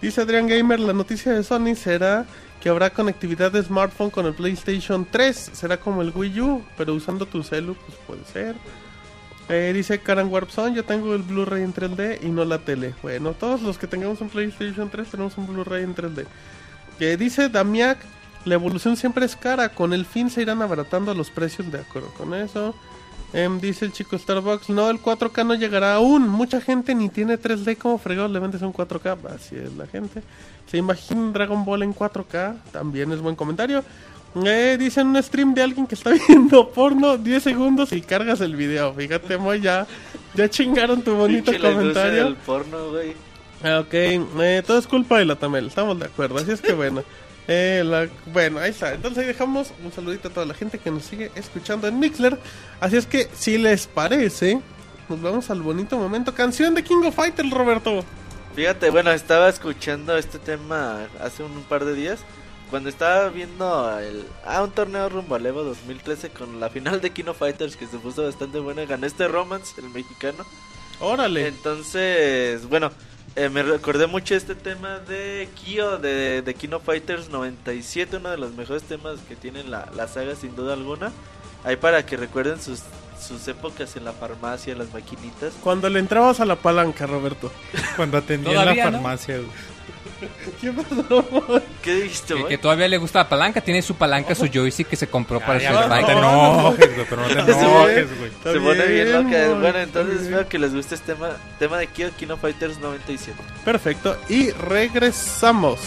Dice 0.00 0.22
Adrián 0.22 0.46
Gamer, 0.48 0.80
la 0.80 0.94
noticia 0.94 1.32
de 1.32 1.42
Sony 1.42 1.74
será 1.74 2.24
que 2.62 2.70
habrá 2.70 2.88
conectividad 2.90 3.52
de 3.52 3.62
smartphone 3.62 4.08
con 4.08 4.24
el 4.24 4.32
PlayStation 4.32 5.06
3. 5.10 5.50
Será 5.52 5.76
como 5.78 6.00
el 6.00 6.12
Wii 6.14 6.40
U, 6.40 6.64
pero 6.78 6.94
usando 6.94 7.26
tu 7.26 7.42
celu, 7.42 7.74
pues 7.74 7.98
puede 8.06 8.24
ser. 8.32 8.54
Eh, 9.52 9.72
dice 9.74 9.98
Karen 9.98 10.28
Warpson, 10.28 10.76
yo 10.76 10.84
tengo 10.84 11.12
el 11.12 11.22
Blu-ray 11.22 11.64
en 11.64 11.74
3D 11.74 12.20
y 12.22 12.28
no 12.28 12.44
la 12.44 12.58
tele. 12.58 12.94
Bueno, 13.02 13.32
todos 13.32 13.60
los 13.62 13.78
que 13.78 13.88
tengamos 13.88 14.20
un 14.20 14.28
PlayStation 14.28 14.88
3 14.88 15.10
tenemos 15.10 15.36
un 15.38 15.48
Blu-ray 15.48 15.82
en 15.82 15.92
3D. 15.96 16.24
Que 17.00 17.16
dice 17.16 17.48
Damiac, 17.48 17.98
la 18.44 18.54
evolución 18.54 18.96
siempre 18.96 19.26
es 19.26 19.34
cara, 19.34 19.70
con 19.70 19.92
el 19.92 20.06
fin 20.06 20.30
se 20.30 20.42
irán 20.42 20.62
abaratando 20.62 21.12
los 21.14 21.30
precios, 21.30 21.72
de 21.72 21.80
acuerdo 21.80 22.14
con 22.14 22.32
eso. 22.32 22.76
Em, 23.32 23.60
dice 23.60 23.86
el 23.86 23.92
chico 23.92 24.16
Starbucks, 24.16 24.70
no, 24.70 24.88
el 24.88 25.00
4K 25.00 25.44
no 25.44 25.54
llegará 25.56 25.96
aún. 25.96 26.28
Mucha 26.28 26.60
gente 26.60 26.94
ni 26.94 27.08
tiene 27.08 27.36
3D, 27.36 27.76
como 27.76 27.98
fregado 27.98 28.28
le 28.28 28.38
vendes 28.38 28.62
un 28.62 28.72
4K? 28.72 29.18
Así 29.34 29.56
es 29.56 29.72
la 29.72 29.88
gente. 29.88 30.22
¿Se 30.70 30.76
imagina 30.76 31.32
Dragon 31.32 31.64
Ball 31.64 31.82
en 31.82 31.92
4K? 31.92 32.56
También 32.70 33.10
es 33.10 33.20
buen 33.20 33.34
comentario. 33.34 33.82
Eh, 34.44 34.76
dicen 34.78 35.08
un 35.08 35.22
stream 35.22 35.54
de 35.54 35.62
alguien 35.62 35.86
que 35.86 35.94
está 35.96 36.10
viendo 36.28 36.68
porno 36.70 37.16
10 37.18 37.42
segundos 37.42 37.92
y 37.92 38.00
cargas 38.00 38.40
el 38.40 38.54
video. 38.56 38.94
Fíjate, 38.94 39.36
Moy, 39.38 39.60
ya, 39.60 39.86
ya 40.34 40.48
chingaron 40.48 41.02
tu 41.02 41.14
bonito 41.14 41.50
Pinche 41.50 41.72
comentario. 41.72 42.24
del 42.24 42.36
porno, 42.36 42.90
güey. 42.90 43.14
Ah, 43.62 43.80
Ok, 43.80 43.92
eh, 43.92 44.62
todo 44.66 44.78
es 44.78 44.86
culpa 44.86 45.18
de 45.18 45.24
la 45.26 45.36
Tamel, 45.36 45.66
estamos 45.66 45.98
de 45.98 46.06
acuerdo, 46.06 46.38
así 46.38 46.50
es 46.52 46.60
que 46.60 46.72
bueno. 46.72 47.02
Eh, 47.52 47.82
la- 47.84 48.06
bueno, 48.32 48.60
ahí 48.60 48.70
está. 48.70 48.94
Entonces 48.94 49.18
ahí 49.22 49.26
dejamos 49.26 49.72
un 49.84 49.90
saludito 49.90 50.28
a 50.28 50.30
toda 50.30 50.46
la 50.46 50.54
gente 50.54 50.78
que 50.78 50.88
nos 50.92 51.02
sigue 51.02 51.32
escuchando 51.34 51.88
en 51.88 51.98
Mixler. 51.98 52.38
Así 52.78 52.96
es 52.96 53.06
que, 53.06 53.28
si 53.34 53.58
les 53.58 53.88
parece, 53.88 54.60
nos 55.08 55.20
vamos 55.20 55.50
al 55.50 55.60
bonito 55.60 55.98
momento. 55.98 56.32
Canción 56.32 56.76
de 56.76 56.84
King 56.84 57.02
of 57.06 57.16
Fighters, 57.16 57.50
Roberto. 57.50 58.04
Fíjate, 58.54 58.90
bueno, 58.90 59.10
estaba 59.10 59.48
escuchando 59.48 60.16
este 60.16 60.38
tema 60.38 61.08
hace 61.20 61.42
un 61.42 61.62
par 61.64 61.84
de 61.84 61.94
días. 61.94 62.20
Cuando 62.70 62.88
estaba 62.88 63.28
viendo 63.30 63.98
el, 63.98 64.24
ah, 64.46 64.62
un 64.62 64.70
torneo 64.70 65.08
rumbo 65.08 65.34
al 65.34 65.44
Evo 65.44 65.64
2013 65.64 66.30
con 66.30 66.60
la 66.60 66.70
final 66.70 67.00
de 67.00 67.10
Kino 67.10 67.34
Fighters 67.34 67.76
que 67.76 67.86
se 67.86 67.98
puso 67.98 68.22
bastante 68.22 68.60
buena. 68.60 68.84
Ganó 68.84 69.06
este 69.06 69.26
Romance, 69.26 69.80
el 69.80 69.90
mexicano. 69.90 70.46
Órale. 71.00 71.48
Entonces, 71.48 72.68
bueno, 72.68 72.92
eh, 73.34 73.48
me 73.48 73.64
recordé 73.64 74.06
mucho 74.06 74.36
este 74.36 74.54
tema 74.54 74.98
de 75.00 75.48
Kyo 75.54 75.98
de, 75.98 76.42
de 76.42 76.54
Kino 76.54 76.78
Fighters 76.78 77.28
97, 77.28 78.18
uno 78.18 78.30
de 78.30 78.38
los 78.38 78.52
mejores 78.54 78.84
temas 78.84 79.18
que 79.28 79.34
tiene 79.34 79.64
la, 79.64 79.88
la 79.96 80.06
saga 80.06 80.36
sin 80.36 80.54
duda 80.54 80.74
alguna. 80.74 81.10
Ahí 81.64 81.76
para 81.76 82.06
que 82.06 82.16
recuerden 82.16 82.60
sus, 82.60 82.82
sus 83.20 83.46
épocas 83.48 83.96
en 83.96 84.04
la 84.04 84.12
farmacia, 84.12 84.74
las 84.74 84.92
maquinitas. 84.92 85.52
Cuando 85.62 85.88
le 85.88 85.98
entrabas 85.98 86.40
a 86.40 86.44
la 86.44 86.56
palanca, 86.56 87.06
Roberto. 87.06 87.52
Cuando 87.96 88.18
atendía 88.18 88.50
en 88.50 88.56
la 88.56 88.62
Todavía, 88.62 88.90
¿no? 88.90 89.00
¿Qué 90.60 90.72
pasó? 90.72 91.62
¿Qué 91.82 91.94
dijiste, 91.94 92.34
Que, 92.34 92.40
güey? 92.40 92.48
que 92.48 92.58
todavía 92.58 92.88
le 92.88 92.98
gusta 92.98 93.20
la 93.20 93.28
palanca. 93.28 93.60
Tiene 93.60 93.82
su 93.82 93.94
palanca, 93.94 94.34
su 94.34 94.46
joystick 94.46 94.88
que 94.88 94.96
se 94.96 95.06
compró 95.08 95.40
para 95.40 95.58
Ya, 95.58 95.70
Street 95.70 95.88
ya, 95.88 96.00
no 96.00 96.06
te 96.06 96.12
enojes, 96.12 96.94
güey, 96.94 97.06
pero 97.08 97.22
no 97.22 97.28
te 97.28 97.52
enojes, 97.58 98.18
güey. 98.18 98.30
Se 98.42 98.60
pone 98.60 98.86
bien 98.86 99.04
bien, 99.06 99.12
loca. 99.12 99.54
Bueno, 99.60 99.78
entonces 99.78 100.14
bien. 100.20 100.24
espero 100.24 100.48
que 100.48 100.58
les 100.58 100.74
guste 100.74 100.94
este 100.94 101.14
tema, 101.14 101.30
tema 101.58 101.78
de 101.78 101.86
Kyo 101.86 102.10
Kino 102.18 102.36
Fighters 102.36 102.78
97. 102.78 103.38
Perfecto, 103.64 104.16
y 104.28 104.50
regresamos. 104.50 105.80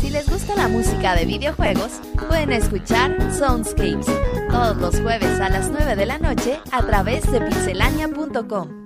Si 0.00 0.10
les 0.10 0.28
gusta 0.28 0.54
la 0.56 0.66
música 0.68 1.14
de 1.14 1.26
videojuegos, 1.26 1.92
pueden 2.28 2.50
escuchar 2.52 3.16
Soundscapes 3.32 4.06
todos 4.50 4.76
los 4.78 5.00
jueves 5.00 5.38
a 5.40 5.48
las 5.48 5.68
9 5.70 5.94
de 5.94 6.06
la 6.06 6.18
noche 6.18 6.58
a 6.72 6.82
través 6.84 7.30
de 7.30 7.40
pixelania.com. 7.40 8.81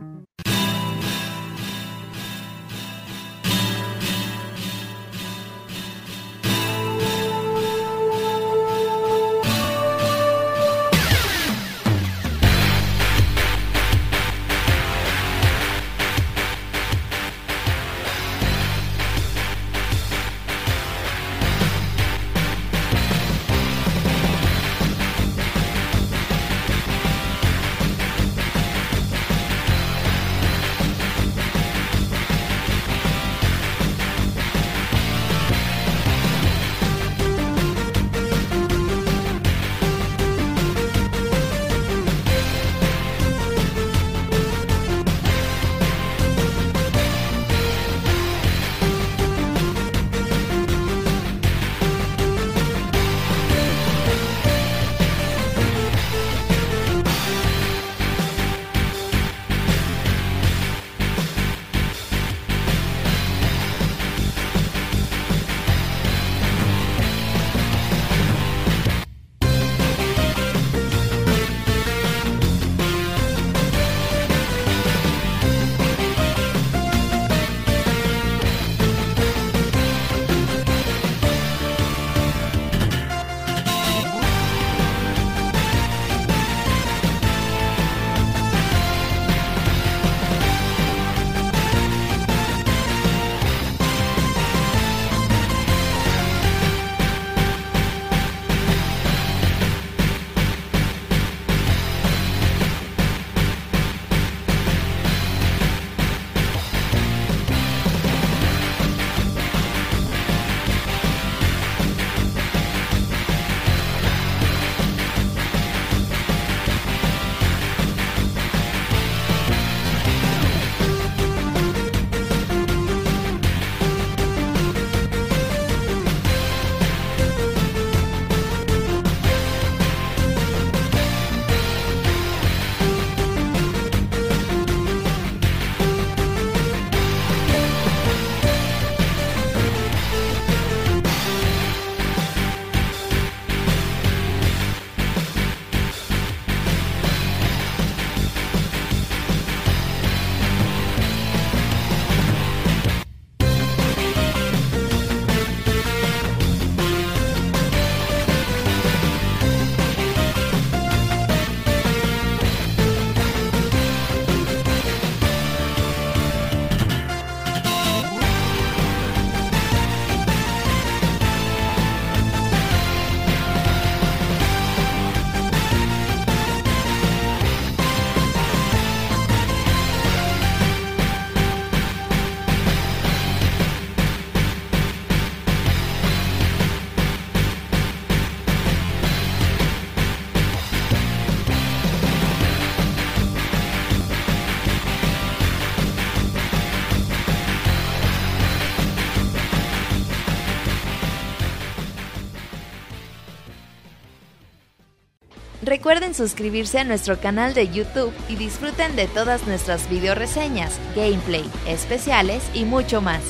suscribirse 206.17 206.79
a 206.79 206.85
nuestro 206.85 207.21
canal 207.21 207.53
de 207.53 207.69
YouTube 207.69 208.13
y 208.29 208.37
disfruten 208.37 208.97
de 208.97 209.07
todas 209.07 209.47
nuestras 209.47 209.89
video 209.91 210.15
reseñas, 210.15 210.81
gameplay, 210.97 211.45
especiales 211.67 212.43
y 212.55 212.65
mucho 212.65 213.01
más. 213.03 213.21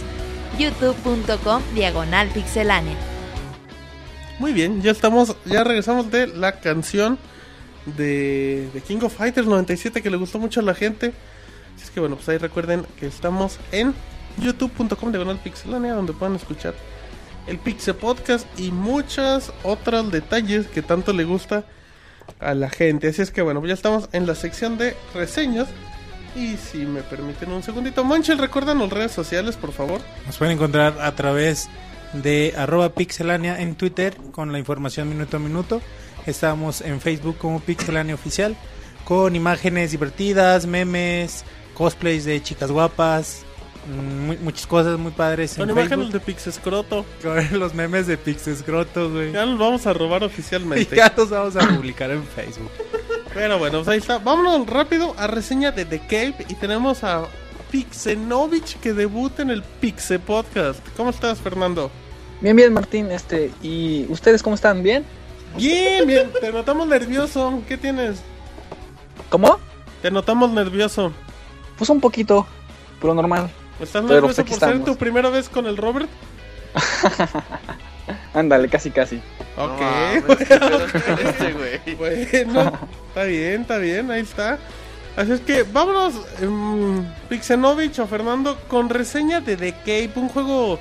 youtube.com 0.58 1.62
diagonal 1.74 2.28
pixelánea. 2.28 2.96
Muy 4.38 4.52
bien, 4.52 4.80
ya 4.82 4.92
estamos, 4.92 5.36
ya 5.44 5.64
regresamos 5.64 6.10
de 6.10 6.28
la 6.28 6.60
canción 6.60 7.18
de, 7.84 8.70
King 8.86 8.98
of 9.02 9.16
Fighters 9.16 9.46
97 9.46 10.02
que 10.02 10.10
le 10.10 10.16
gustó 10.16 10.38
mucho 10.38 10.60
a 10.60 10.62
la 10.62 10.74
gente. 10.74 11.12
Así 11.74 11.84
es 11.84 11.90
que 11.90 12.00
bueno, 12.00 12.16
pues 12.16 12.28
ahí 12.28 12.38
recuerden 12.38 12.86
que 12.98 13.06
estamos 13.06 13.58
en 13.72 13.94
youtube.com 14.38 15.10
diagonal 15.10 15.38
pixelánea 15.38 15.94
donde 15.94 16.12
pueden 16.12 16.36
escuchar 16.36 16.74
el 17.46 17.58
Pixel 17.58 17.94
Podcast 17.94 18.46
y 18.58 18.70
muchos 18.70 19.52
otros 19.62 20.10
detalles 20.10 20.66
que 20.68 20.82
tanto 20.82 21.12
le 21.12 21.24
gusta 21.24 21.64
a 22.40 22.54
la 22.54 22.70
gente. 22.70 23.08
Así 23.08 23.22
es 23.22 23.30
que 23.30 23.42
bueno, 23.42 23.64
ya 23.66 23.74
estamos 23.74 24.08
en 24.12 24.26
la 24.26 24.34
sección 24.34 24.78
de 24.78 24.96
reseñas. 25.14 25.68
Y 26.34 26.56
si 26.58 26.78
me 26.84 27.02
permiten 27.02 27.50
un 27.50 27.62
segundito, 27.62 28.04
Manchel, 28.04 28.36
recuerdan 28.38 28.78
las 28.78 28.90
redes 28.90 29.12
sociales, 29.12 29.56
por 29.56 29.72
favor. 29.72 30.00
Nos 30.26 30.36
pueden 30.36 30.54
encontrar 30.54 31.00
a 31.00 31.14
través 31.14 31.70
de 32.12 32.52
arroba 32.56 32.90
pixelania 32.90 33.60
en 33.60 33.74
Twitter 33.74 34.14
con 34.32 34.52
la 34.52 34.58
información 34.58 35.08
minuto 35.08 35.38
a 35.38 35.40
minuto. 35.40 35.80
Estamos 36.26 36.82
en 36.82 37.00
Facebook 37.00 37.38
como 37.38 37.60
Pixelania 37.60 38.14
Oficial 38.14 38.54
con 39.06 39.36
imágenes 39.36 39.92
divertidas, 39.92 40.66
memes, 40.66 41.44
cosplays 41.74 42.24
de 42.24 42.42
chicas 42.42 42.72
guapas, 42.72 43.45
muchas 44.42 44.66
cosas 44.66 44.98
muy 44.98 45.12
padres. 45.12 45.54
Con 45.56 45.70
imágenes 45.70 46.12
de 46.12 46.20
Pixescroto. 46.20 47.04
Con 47.22 47.36
los 47.58 47.74
memes 47.74 48.06
de 48.06 48.16
Pixescroto, 48.16 49.10
güey. 49.10 49.32
Ya 49.32 49.44
los 49.46 49.58
vamos 49.58 49.86
a 49.86 49.92
robar 49.92 50.24
oficialmente. 50.24 50.96
ya 50.96 51.12
los 51.16 51.30
vamos 51.30 51.56
a 51.56 51.68
publicar 51.68 52.10
en 52.10 52.24
Facebook. 52.24 52.70
Pero 53.32 53.58
bueno, 53.58 53.78
pues 53.78 53.88
ahí 53.88 53.98
está. 53.98 54.18
Vámonos 54.18 54.66
rápido 54.66 55.14
a 55.18 55.26
reseña 55.26 55.70
de 55.70 55.84
The 55.84 56.00
Cave 56.00 56.46
y 56.48 56.54
tenemos 56.54 57.04
a 57.04 57.26
Pixenovich 57.70 58.78
que 58.80 58.92
debuta 58.92 59.42
en 59.42 59.50
el 59.50 59.62
Pixe 59.62 60.18
Podcast. 60.18 60.80
¿Cómo 60.96 61.10
estás, 61.10 61.38
Fernando? 61.40 61.90
Bien, 62.40 62.56
bien, 62.56 62.72
Martín. 62.72 63.10
Este, 63.10 63.50
¿y 63.62 64.06
ustedes 64.08 64.42
cómo 64.42 64.54
están? 64.54 64.82
¿Bien? 64.82 65.04
Bien, 65.56 66.06
bien. 66.06 66.30
Te 66.40 66.52
notamos 66.52 66.86
nervioso. 66.86 67.62
¿Qué 67.68 67.76
tienes? 67.76 68.20
¿Cómo? 69.30 69.58
Te 70.02 70.10
notamos 70.10 70.50
nervioso. 70.50 71.12
Pues 71.76 71.90
un 71.90 72.00
poquito, 72.00 72.46
pero 73.00 73.14
normal. 73.14 73.50
¿Estás 73.80 74.02
nervioso 74.04 74.26
pues 74.26 74.36
por 74.36 74.42
aquí 74.44 74.54
ser 74.54 74.68
estamos. 74.68 74.84
tu 74.86 74.96
primera 74.96 75.28
vez 75.30 75.48
con 75.48 75.66
el 75.66 75.76
Robert? 75.76 76.08
Ándale, 78.34 78.68
casi, 78.68 78.90
casi. 78.90 79.16
Ok. 79.56 79.80
con 80.26 80.38
este 80.40 81.52
güey. 81.52 81.94
Bueno, 81.96 82.72
está 83.08 83.24
bien, 83.24 83.62
está 83.62 83.78
bien, 83.78 84.10
ahí 84.10 84.20
está. 84.22 84.58
Así 85.16 85.32
es 85.32 85.40
que 85.40 85.62
vámonos, 85.62 86.14
um, 86.42 87.04
Pixenovich 87.28 87.98
o 88.00 88.06
Fernando, 88.06 88.58
con 88.68 88.90
reseña 88.90 89.40
de 89.40 89.56
The 89.56 89.72
Cape, 89.72 90.12
un 90.16 90.28
juego 90.28 90.78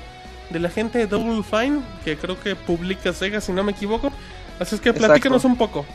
de 0.50 0.60
la 0.60 0.68
gente 0.68 0.98
de 0.98 1.06
Double 1.06 1.42
Fine, 1.42 1.80
que 2.04 2.16
creo 2.18 2.38
que 2.38 2.54
publica 2.54 3.12
Sega, 3.14 3.40
si 3.40 3.52
no 3.52 3.64
me 3.64 3.72
equivoco. 3.72 4.12
Así 4.60 4.74
es 4.74 4.80
que 4.80 4.90
Exacto. 4.90 5.06
platícanos 5.08 5.44
un 5.46 5.56
poco. 5.56 5.86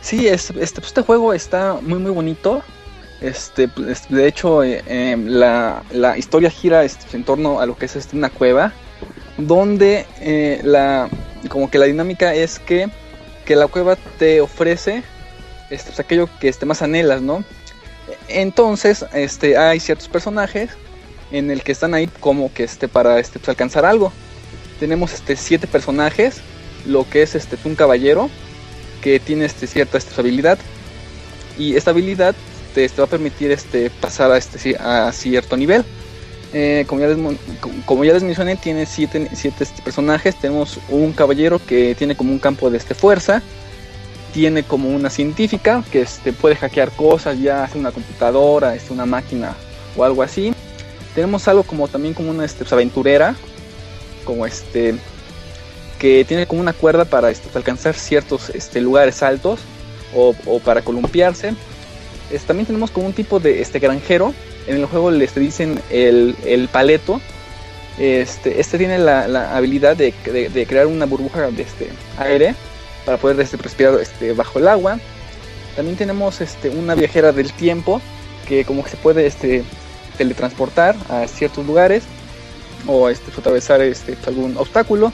Sí, 0.00 0.26
es- 0.26 0.50
este, 0.50 0.80
pues 0.80 0.86
este 0.88 1.02
juego 1.02 1.32
está 1.32 1.74
muy, 1.80 2.00
muy 2.00 2.10
bonito. 2.10 2.62
Este, 3.22 3.68
pues, 3.68 4.08
de 4.08 4.26
hecho, 4.26 4.64
eh, 4.64 4.82
eh, 4.86 5.16
la, 5.16 5.84
la 5.92 6.18
historia 6.18 6.50
gira 6.50 6.82
este, 6.82 7.16
en 7.16 7.22
torno 7.22 7.60
a 7.60 7.66
lo 7.66 7.76
que 7.76 7.86
es 7.86 7.94
este, 7.94 8.16
una 8.16 8.30
cueva, 8.30 8.72
donde 9.38 10.06
eh, 10.20 10.60
la, 10.64 11.08
como 11.48 11.70
que 11.70 11.78
la 11.78 11.86
dinámica 11.86 12.34
es 12.34 12.58
que, 12.58 12.90
que 13.44 13.54
la 13.54 13.68
cueva 13.68 13.96
te 14.18 14.40
ofrece 14.40 15.04
este, 15.70 15.90
pues, 15.90 16.00
aquello 16.00 16.28
que 16.40 16.48
este, 16.48 16.66
más 16.66 16.82
anhelas, 16.82 17.22
¿no? 17.22 17.44
Entonces, 18.28 19.06
este, 19.12 19.56
hay 19.56 19.78
ciertos 19.78 20.08
personajes 20.08 20.70
en 21.30 21.50
el 21.52 21.62
que 21.62 21.72
están 21.72 21.94
ahí 21.94 22.08
como 22.18 22.52
que 22.52 22.64
este, 22.64 22.88
para 22.88 23.20
este, 23.20 23.38
pues, 23.38 23.48
alcanzar 23.48 23.84
algo. 23.84 24.12
Tenemos 24.80 25.12
este, 25.12 25.36
siete 25.36 25.68
personajes, 25.68 26.40
lo 26.86 27.08
que 27.08 27.22
es 27.22 27.36
este, 27.36 27.56
un 27.64 27.76
caballero, 27.76 28.28
que 29.00 29.20
tiene 29.20 29.44
este, 29.44 29.68
cierta 29.68 29.96
este, 29.96 30.20
habilidad 30.20 30.58
y 31.56 31.76
esta 31.76 31.92
habilidad 31.92 32.34
te, 32.74 32.88
te 32.88 32.96
va 33.00 33.04
a 33.04 33.10
permitir 33.10 33.50
este, 33.50 33.90
pasar 33.90 34.30
a, 34.32 34.38
este, 34.38 34.76
a 34.76 35.10
cierto 35.12 35.56
nivel. 35.56 35.84
Eh, 36.54 36.84
como, 36.86 37.00
ya 37.00 37.08
les, 37.08 37.16
como- 37.86 38.04
ya 38.04 38.12
les 38.12 38.22
mencioné, 38.22 38.56
tiene 38.56 38.84
siete, 38.86 39.28
siete 39.34 39.64
este, 39.64 39.80
personajes. 39.82 40.36
Tenemos 40.36 40.78
un 40.90 41.12
caballero 41.12 41.60
que 41.64 41.94
tiene 41.94 42.14
como 42.16 42.32
un 42.32 42.38
campo 42.38 42.70
de 42.70 42.78
este, 42.78 42.94
fuerza. 42.94 43.42
Tiene 44.34 44.62
como 44.62 44.88
una 44.88 45.10
científica 45.10 45.82
que 45.90 46.02
este, 46.02 46.32
puede 46.32 46.56
hackear 46.56 46.90
cosas, 46.92 47.38
ya 47.40 47.66
sea 47.68 47.78
una 47.80 47.90
computadora, 47.92 48.74
este, 48.74 48.92
una 48.92 49.06
máquina 49.06 49.54
o 49.96 50.04
algo 50.04 50.22
así. 50.22 50.52
Tenemos 51.14 51.46
algo 51.48 51.62
como 51.62 51.88
también 51.88 52.14
como 52.14 52.30
una 52.30 52.44
este, 52.44 52.60
pues, 52.60 52.72
aventurera, 52.72 53.34
como 54.24 54.46
este 54.46 54.94
que 55.98 56.24
tiene 56.24 56.46
como 56.46 56.60
una 56.60 56.72
cuerda 56.72 57.04
para 57.04 57.30
este, 57.30 57.48
alcanzar 57.56 57.94
ciertos 57.94 58.50
este, 58.50 58.80
lugares 58.80 59.22
altos 59.22 59.60
o 60.14 60.34
para 60.60 60.82
columpiarse. 60.82 61.54
También 62.40 62.66
tenemos 62.66 62.90
como 62.90 63.06
un 63.06 63.12
tipo 63.12 63.40
de 63.40 63.60
este 63.62 63.78
granjero. 63.78 64.34
En 64.66 64.76
el 64.76 64.86
juego 64.86 65.10
les 65.10 65.34
dicen 65.34 65.80
el, 65.90 66.36
el 66.44 66.68
paleto. 66.68 67.20
Este, 67.98 68.60
este 68.60 68.78
tiene 68.78 68.98
la, 68.98 69.28
la 69.28 69.56
habilidad 69.56 69.96
de, 69.96 70.14
de- 70.24 70.48
de 70.48 70.66
crear 70.66 70.86
una 70.86 71.04
burbuja 71.04 71.50
de 71.50 71.62
este 71.62 71.90
aire 72.18 72.54
para 73.04 73.18
poder 73.18 73.38
este, 73.40 73.56
respirar 73.58 73.98
este, 74.00 74.32
bajo 74.32 74.58
el 74.58 74.68
agua. 74.68 74.98
También 75.76 75.96
tenemos 75.96 76.40
este, 76.40 76.68
una 76.70 76.94
viajera 76.94 77.32
del 77.32 77.52
tiempo 77.52 78.00
que 78.48 78.64
como 78.64 78.82
que 78.82 78.90
se 78.90 78.96
puede 78.96 79.26
este, 79.26 79.62
teletransportar 80.18 80.96
a 81.08 81.26
ciertos 81.28 81.66
lugares 81.66 82.02
o 82.86 83.08
este, 83.08 83.30
atravesar 83.38 83.80
este, 83.82 84.16
algún 84.26 84.56
obstáculo. 84.56 85.12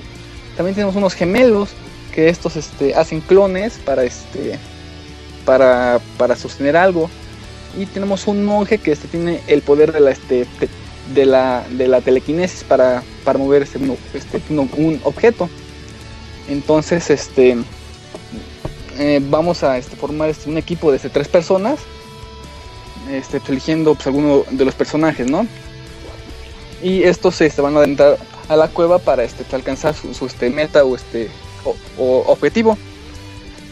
También 0.56 0.74
tenemos 0.74 0.96
unos 0.96 1.14
gemelos 1.14 1.70
que 2.14 2.28
estos 2.28 2.56
este, 2.56 2.94
hacen 2.94 3.20
clones 3.20 3.78
para 3.84 4.04
este 4.04 4.58
para, 5.48 5.98
para 6.18 6.36
sostener 6.36 6.76
algo. 6.76 7.08
Y 7.78 7.86
tenemos 7.86 8.26
un 8.26 8.44
monje 8.44 8.76
que 8.76 8.92
este, 8.92 9.08
tiene 9.08 9.40
el 9.46 9.62
poder 9.62 9.92
de 9.92 10.00
la 10.00 10.10
este 10.10 10.44
te- 10.60 10.68
de 11.14 11.24
la, 11.24 11.64
de 11.70 11.88
la 11.88 12.02
telequinesis 12.02 12.64
para, 12.64 13.02
para 13.24 13.38
mover 13.38 13.62
este, 13.62 13.78
este, 14.12 14.42
un- 14.50 15.00
objeto. 15.04 15.48
Entonces, 16.50 17.08
este 17.08 17.56
eh, 18.98 19.20
vamos 19.30 19.62
a 19.62 19.78
este, 19.78 19.96
formar 19.96 20.28
este, 20.28 20.50
un 20.50 20.58
equipo 20.58 20.90
de 20.90 20.96
este, 20.96 21.08
tres 21.08 21.28
personas. 21.28 21.78
Este, 23.10 23.38
pues, 23.40 23.48
eligiendo 23.48 23.94
pues, 23.94 24.06
alguno 24.06 24.44
de 24.50 24.64
los 24.66 24.74
personajes, 24.74 25.30
¿no? 25.30 25.46
Y 26.82 27.04
estos 27.04 27.40
este, 27.40 27.62
van 27.62 27.74
a 27.76 27.78
adentrar 27.80 28.18
a 28.48 28.56
la 28.56 28.68
cueva 28.68 28.98
para 28.98 29.24
este, 29.24 29.44
alcanzar 29.56 29.94
su, 29.94 30.12
su, 30.12 30.26
este, 30.26 30.50
meta 30.50 30.84
o, 30.84 30.94
este, 30.94 31.30
o, 31.64 31.74
o 31.96 32.24
objetivo. 32.32 32.76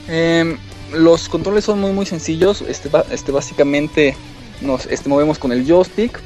Em, 0.09 0.57
los 0.92 1.28
controles 1.28 1.64
son 1.64 1.80
muy 1.80 1.92
muy 1.92 2.06
sencillos. 2.06 2.62
Este, 2.62 2.90
este, 3.10 3.32
básicamente 3.32 4.16
nos 4.60 4.86
este, 4.86 5.08
movemos 5.08 5.38
con 5.38 5.52
el 5.52 5.66
joystick, 5.66 6.18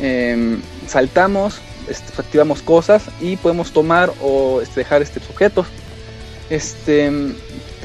em, 0.00 0.60
saltamos, 0.88 1.60
este, 1.88 2.12
activamos 2.20 2.62
cosas 2.62 3.04
y 3.20 3.36
podemos 3.36 3.72
tomar 3.72 4.12
o 4.22 4.60
dejar 4.74 5.02
este, 5.02 5.20
objetos. 5.30 5.66
Este, 6.50 7.10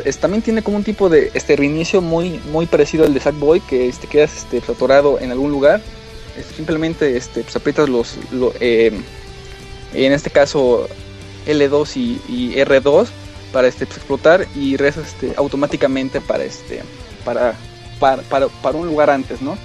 es- 0.04 0.18
también 0.18 0.42
tiene 0.42 0.62
como 0.62 0.78
un 0.78 0.84
tipo 0.84 1.10
de 1.10 1.32
este, 1.34 1.56
reinicio 1.56 2.02
muy, 2.02 2.40
muy 2.52 2.66
parecido 2.66 3.06
al 3.06 3.14
de 3.14 3.20
Sackboy, 3.20 3.60
que 3.62 3.88
este, 3.88 4.08
quedas 4.08 4.32
este, 4.38 4.58
atorado 4.72 5.20
en 5.20 5.32
algún 5.32 5.52
lugar. 5.52 5.82
Simplemente 6.56 7.18
este, 7.18 7.42
pues, 7.44 7.56
aprietas 7.56 7.90
los, 7.90 8.16
lo- 8.32 8.54
em, 8.60 9.02
en 9.94 10.12
este 10.12 10.30
caso 10.30 10.88
L2 11.48 11.96
y, 11.98 12.22
y 12.28 12.56
R2 12.58 13.08
para 13.52 13.68
este 13.68 13.86
pues, 13.86 13.98
explotar 13.98 14.48
y 14.56 14.78
regresas 14.78 15.08
este, 15.08 15.34
automáticamente 15.38 16.22
para 16.22 16.44
este 16.44 16.82
para 17.26 17.56
para, 18.00 18.22
para, 18.24 18.48
para 18.48 18.78
un 18.78 18.88
lugar 18.88 19.10
antes, 19.10 19.42
¿no? 19.42 19.58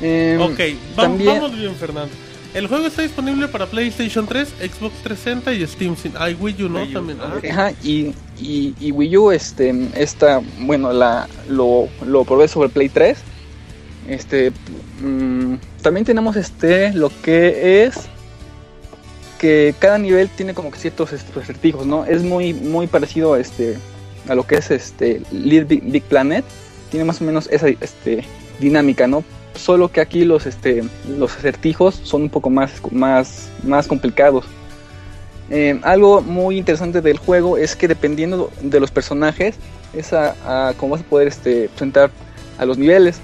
Em, 0.00 0.40
Ok, 0.40 0.58
va- 0.98 1.02
también- 1.02 1.40
vamos 1.40 1.56
bien, 1.56 1.74
Fernando. 1.74 2.12
El 2.54 2.66
juego 2.66 2.86
está 2.86 3.02
disponible 3.02 3.46
para 3.48 3.66
PlayStation 3.66 4.26
3, 4.26 4.48
Xbox 4.58 4.94
360 5.02 5.52
y 5.52 5.66
Steam. 5.66 5.96
Sin, 5.96 6.12
hay 6.16 6.32
Wii 6.34 6.62
U, 6.64 6.68
¿no? 6.70 6.80
Wii 6.80 6.90
U, 6.90 6.94
También. 6.94 7.18
ah. 7.20 7.34
Ajá, 7.50 7.72
y, 7.82 8.14
y, 8.40 8.74
y 8.80 8.90
Wii 8.90 9.16
U, 9.18 9.30
este, 9.32 9.74
esta, 9.94 10.40
bueno, 10.60 10.92
la, 10.92 11.28
lo, 11.48 11.88
lo 12.06 12.24
probé 12.24 12.48
sobre 12.48 12.70
Play 12.70 12.88
3. 12.88 13.18
Este, 14.08 14.50
mm, 15.02 15.56
también 15.82 16.06
tenemos 16.06 16.36
este, 16.36 16.94
lo 16.94 17.10
que 17.22 17.84
es 17.84 17.96
que 19.38 19.74
cada 19.78 19.98
nivel 19.98 20.28
tiene 20.28 20.54
como 20.54 20.70
que 20.70 20.78
ciertos 20.78 21.12
este, 21.12 21.38
acertijos, 21.38 21.86
¿no? 21.86 22.04
Es 22.04 22.22
muy, 22.22 22.52
muy 22.52 22.86
parecido 22.86 23.34
a, 23.34 23.40
este, 23.40 23.78
a 24.28 24.34
lo 24.34 24.46
que 24.46 24.56
es 24.56 24.70
este 24.70 25.22
Little 25.30 25.80
Big, 25.82 26.02
Planet. 26.04 26.44
Tiene 26.90 27.04
más 27.04 27.20
o 27.20 27.24
menos 27.24 27.48
esa 27.50 27.68
este, 27.68 28.24
dinámica, 28.58 29.06
¿no? 29.06 29.24
Solo 29.54 29.90
que 29.90 30.00
aquí 30.00 30.24
los, 30.24 30.46
este, 30.46 30.82
los 31.08 31.36
acertijos 31.36 32.00
son 32.02 32.22
un 32.22 32.30
poco 32.30 32.50
más, 32.50 32.72
más, 32.90 33.48
más 33.62 33.86
complicados. 33.86 34.44
Eh, 35.50 35.80
algo 35.82 36.20
muy 36.20 36.58
interesante 36.58 37.00
del 37.00 37.18
juego 37.18 37.56
es 37.56 37.74
que 37.74 37.88
dependiendo 37.88 38.50
de 38.60 38.80
los 38.80 38.90
personajes 38.90 39.56
es 39.94 40.12
a, 40.12 40.68
a 40.68 40.74
cómo 40.74 40.92
vas 40.92 41.00
a 41.00 41.04
poder 41.04 41.28
este, 41.28 41.68
presentar 41.70 42.10
a 42.58 42.66
los 42.66 42.76
niveles. 42.76 43.18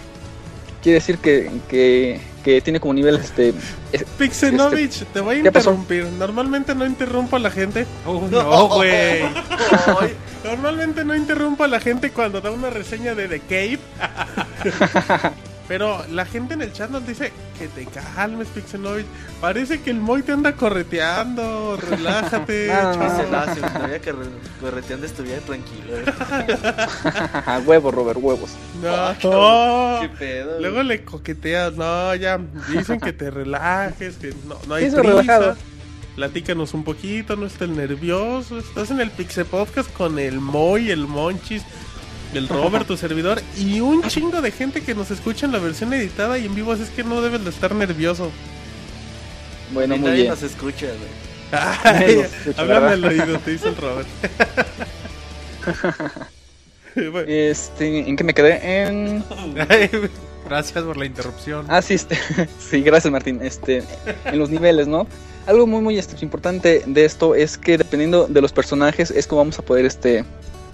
Quiere 0.83 0.95
decir 0.95 1.19
que, 1.19 1.51
que, 1.69 2.21
que 2.45 2.61
tiene 2.61 2.79
como 2.79 2.95
nivel 2.95 3.17
este... 3.17 3.55
es- 3.91 4.05
Pixenovich, 4.19 5.05
te 5.07 5.21
voy 5.21 5.37
a 5.37 5.39
interrumpir. 5.39 6.05
Normalmente 6.19 6.75
no 6.75 6.87
interrumpo 6.87 7.37
a 7.37 7.39
la 7.41 7.51
gente. 7.51 7.87
Oh, 8.07 8.29
no, 8.31 8.69
güey. 8.69 9.23
Normalmente 10.45 11.05
no 11.05 11.17
interrumpo 11.17 11.65
a 11.65 11.69
la 11.69 11.81
gente 11.81 12.11
cuando 12.11 12.41
da 12.41 12.51
una 12.51 12.69
reseña 12.71 13.15
de 13.15 13.29
The 13.29 13.41
Cave. 13.41 13.79
Pero 15.67 16.05
la 16.11 16.27
gente 16.27 16.53
en 16.53 16.61
el 16.61 16.73
chat 16.75 16.91
nos 16.91 17.07
dice 17.07 17.33
que 17.59 17.69
te 17.69 17.87
calmes, 17.87 18.49
Pixenovich. 18.49 19.07
Parece 19.41 19.81
que 19.81 19.91
el 19.91 19.99
Moy 19.99 20.23
te 20.23 20.33
anda 20.33 20.53
correteando. 20.57 21.79
Relájate. 21.79 22.69
No, 22.75 22.93
no, 22.97 23.47
no. 23.47 23.55
si 23.55 23.61
sabía 23.61 23.99
que 23.99 24.13
re- 24.13 24.27
correteando 24.61 25.07
estuviera 25.07 25.41
tranquilo. 25.41 25.97
eh. 25.97 26.05
huevos, 27.67 27.95
Robert, 27.95 28.19
huevos. 28.21 28.51
No, 28.83 29.15
Qué 29.21 29.29
no. 30.09 30.19
pedo. 30.19 30.61
Luego 30.61 30.83
le 30.83 31.05
coqueteas. 31.05 31.75
No, 31.75 32.15
ya. 32.15 32.39
Dicen 32.71 33.01
que 33.01 33.13
te 33.13 33.31
relajes, 33.31 34.17
que 34.17 34.35
no, 34.47 34.59
no 34.69 34.75
hay 34.75 34.85
prisa. 34.87 35.03
relajado. 35.03 35.57
Platícanos 36.17 36.75
un 36.75 36.85
poquito, 36.85 37.35
no 37.37 37.47
estés 37.47 37.69
nervioso. 37.71 38.59
Estás 38.59 38.91
en 38.93 39.01
el 39.01 39.11
Pixel 39.11 39.47
Podcast 39.47 39.93
con 39.93 40.19
el 40.19 40.39
Moy, 40.41 40.91
el 40.93 41.07
Monchis, 41.09 41.63
el 42.39 42.49
Robert, 42.49 42.87
tu 42.87 42.97
servidor, 42.97 43.41
y 43.57 43.81
un 43.81 44.03
chingo 44.09 44.43
de 44.43 44.51
gente 44.51 44.83
que 44.83 44.95
nos 44.95 45.11
escucha 45.11 45.47
en 45.47 45.53
la 45.53 45.59
versión 45.59 45.93
editada 45.93 46.39
y 46.39 46.47
en 46.47 46.55
vivo, 46.55 46.73
así 46.73 46.83
es 46.83 46.91
que 46.91 47.05
no 47.05 47.21
debes 47.23 47.45
de 47.45 47.51
estar 47.51 47.75
nervioso. 47.75 48.31
Bueno, 49.73 49.97
Y 49.97 49.99
muy 49.99 50.09
nadie 50.11 50.23
bien. 50.23 50.35
nos 50.35 50.43
escucha, 50.43 50.87
güey. 50.87 51.25
Ay, 51.53 52.25
háblame 52.57 52.87
al 52.93 53.05
oído, 53.05 53.39
te 53.39 53.53
dice 53.53 53.69
el 53.69 53.77
Robert. 53.77 54.09
Bueno, 56.97 57.23
Este, 57.27 58.09
¿en 58.09 58.17
qué 58.17 58.23
me 58.23 58.35
quedé? 58.35 58.61
En... 58.85 59.25
Gracias 60.45 60.85
por 60.85 60.97
la 60.97 61.07
interrupción. 61.07 61.67
Ah, 61.69 61.83
sí, 61.83 61.95
este, 61.95 62.17
sí, 62.59 62.83
gracias 62.83 63.11
Martín. 63.11 63.41
Este, 63.43 63.83
en 64.27 64.39
los 64.39 64.51
niveles, 64.51 64.87
¿no? 64.87 65.07
Algo 65.47 65.67
muy, 65.67 65.81
muy 65.81 65.99
este, 65.99 66.23
importante 66.25 66.83
de 66.87 67.05
esto 67.05 67.35
es 67.35 67.59
que 67.59 67.79
dependiendo 67.79 68.27
de 68.29 68.41
los 68.41 68.53
personajes 68.53 69.11
es 69.11 69.27
como 69.27 69.41
vamos 69.41 69.59
a 69.59 69.63
poder, 69.63 69.87
este, 69.87 70.25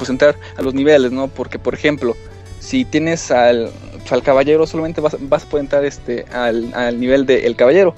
pues 0.00 0.08
entrar 0.08 0.34
a 0.56 0.62
los 0.62 0.72
niveles, 0.72 1.12
¿no? 1.12 1.28
Porque, 1.28 1.58
por 1.58 1.74
ejemplo, 1.74 2.16
si 2.58 2.86
tienes 2.86 3.30
al, 3.30 3.70
al 4.10 4.22
caballero, 4.22 4.66
solamente 4.66 5.02
vas, 5.02 5.14
vas 5.20 5.44
a 5.44 5.46
poder 5.46 5.64
entrar, 5.64 5.84
este, 5.84 6.24
al, 6.32 6.72
al 6.72 6.98
nivel 6.98 7.26
del 7.26 7.54
caballero. 7.54 7.94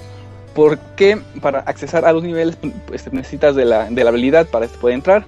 Porque 0.53 1.17
para 1.41 1.59
accesar 1.59 2.03
a 2.03 2.11
los 2.11 2.21
niveles 2.21 2.57
pues, 2.85 3.11
necesitas 3.13 3.55
de 3.55 3.63
la, 3.63 3.89
de 3.89 4.03
la 4.03 4.09
habilidad 4.09 4.47
para 4.47 4.65
este, 4.65 4.77
poder 4.77 4.95
entrar. 4.95 5.25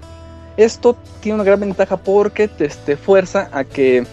Esto 0.57 0.97
tiene 1.21 1.35
una 1.35 1.45
gran 1.45 1.61
ventaja 1.61 1.95
porque 1.95 2.49
te 2.49 2.65
este, 2.65 2.97
fuerza 2.97 3.47
a 3.53 3.63
que 3.63 4.05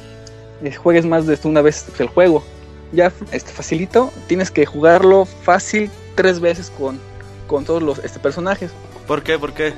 eh, 0.63 0.73
juegues 0.73 1.05
más 1.05 1.27
de 1.27 1.37
una 1.43 1.63
vez 1.63 1.85
el 1.99 2.07
juego. 2.07 2.45
Ya 2.93 3.13
este, 3.33 3.51
facilito, 3.51 4.13
tienes 4.29 4.53
que 4.53 4.67
jugarlo 4.67 5.25
fácil 5.25 5.91
tres 6.15 6.39
veces 6.39 6.71
con, 6.71 7.01
con 7.49 7.65
todos 7.65 7.83
los 7.83 7.99
este, 7.99 8.21
personajes. 8.21 8.71
¿Por 9.09 9.25
qué? 9.25 9.37
¿Por 9.37 9.53
qué? 9.53 9.73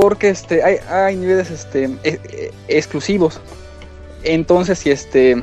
Porque 0.00 0.30
este, 0.30 0.62
hay, 0.62 0.76
hay 0.88 1.16
niveles 1.16 1.50
este, 1.50 1.84
e- 2.04 2.20
e- 2.24 2.52
exclusivos. 2.68 3.38
Entonces, 4.22 4.78
si 4.78 4.90
este. 4.90 5.42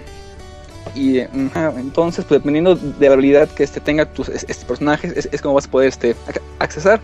Y 0.95 1.19
entonces, 1.19 2.25
pues 2.25 2.39
dependiendo 2.39 2.75
de 2.75 3.07
la 3.07 3.13
habilidad 3.13 3.47
que 3.49 3.63
este, 3.63 3.79
tenga 3.79 4.05
tus 4.05 4.29
es- 4.29 4.45
este, 4.47 4.65
personajes, 4.65 5.13
es, 5.15 5.29
es 5.31 5.41
como 5.41 5.53
vas 5.53 5.65
a 5.67 5.71
poder 5.71 5.89
este, 5.89 6.15
ac- 6.27 6.41
accesar. 6.57 6.99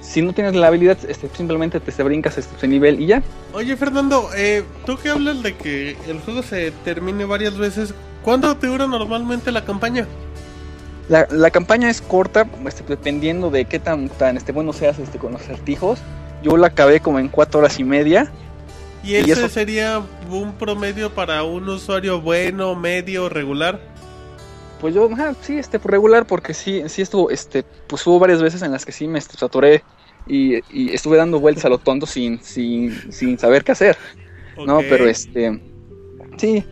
Si 0.00 0.22
no 0.22 0.32
tienes 0.32 0.56
la 0.56 0.68
habilidad, 0.68 0.96
este, 1.06 1.28
simplemente 1.36 1.78
te, 1.78 1.92
te 1.92 2.02
brincas 2.02 2.36
este, 2.38 2.66
nivel 2.66 3.00
y 3.00 3.06
ya. 3.06 3.22
Oye, 3.52 3.76
Fernando, 3.76 4.30
eh, 4.34 4.64
tú 4.86 4.96
que 4.96 5.10
hablas 5.10 5.42
de 5.42 5.54
que 5.56 5.96
el 6.08 6.18
juego 6.20 6.42
se 6.42 6.72
termine 6.84 7.26
varias 7.26 7.56
veces, 7.58 7.94
¿cuánto 8.24 8.56
te 8.56 8.66
dura 8.66 8.86
normalmente 8.88 9.52
la 9.52 9.64
campaña? 9.64 10.06
La, 11.08 11.28
la 11.30 11.50
campaña 11.50 11.90
es 11.90 12.00
corta, 12.00 12.48
este, 12.66 12.82
dependiendo 12.88 13.50
de 13.50 13.66
qué 13.66 13.78
tan, 13.78 14.08
tan 14.08 14.36
este, 14.36 14.50
bueno 14.52 14.72
seas 14.72 14.98
este, 14.98 15.18
con 15.18 15.32
los 15.32 15.42
acertijos. 15.42 16.00
Yo 16.42 16.56
la 16.56 16.68
acabé 16.68 17.00
como 17.00 17.18
en 17.18 17.28
cuatro 17.28 17.60
horas 17.60 17.78
y 17.78 17.84
media. 17.84 18.30
¿Y 19.02 19.12
¿Y 19.12 19.16
ese 19.16 19.32
eso? 19.32 19.48
sería 19.48 20.02
un 20.30 20.52
promedio 20.54 21.14
para 21.14 21.42
un 21.42 21.68
usuario 21.68 22.20
bueno, 22.20 22.74
medio, 22.74 23.28
regular? 23.28 23.80
Pues 24.80 24.94
yo, 24.94 25.10
ajá, 25.12 25.34
sí, 25.40 25.58
este, 25.58 25.78
regular, 25.78 26.26
porque 26.26 26.54
sí, 26.54 26.82
sí 26.86 27.02
estuvo, 27.02 27.30
este, 27.30 27.64
pues 27.86 28.06
hubo 28.06 28.18
varias 28.18 28.40
veces 28.40 28.62
en 28.62 28.70
las 28.70 28.86
que 28.86 28.92
sí 28.92 29.08
me 29.08 29.20
saturé 29.20 29.82
y, 30.26 30.56
y 30.70 30.94
estuve 30.94 31.16
dando 31.16 31.40
vueltas 31.40 31.64
a 31.64 31.68
lo 31.68 31.78
tonto 31.78 32.06
sin, 32.06 32.40
sin, 32.42 33.12
sin 33.12 33.38
saber 33.38 33.64
qué 33.64 33.72
hacer, 33.72 33.96
¿no? 34.64 34.78
Pero 34.80 35.08
este, 35.08 35.60
sí, 36.36 36.64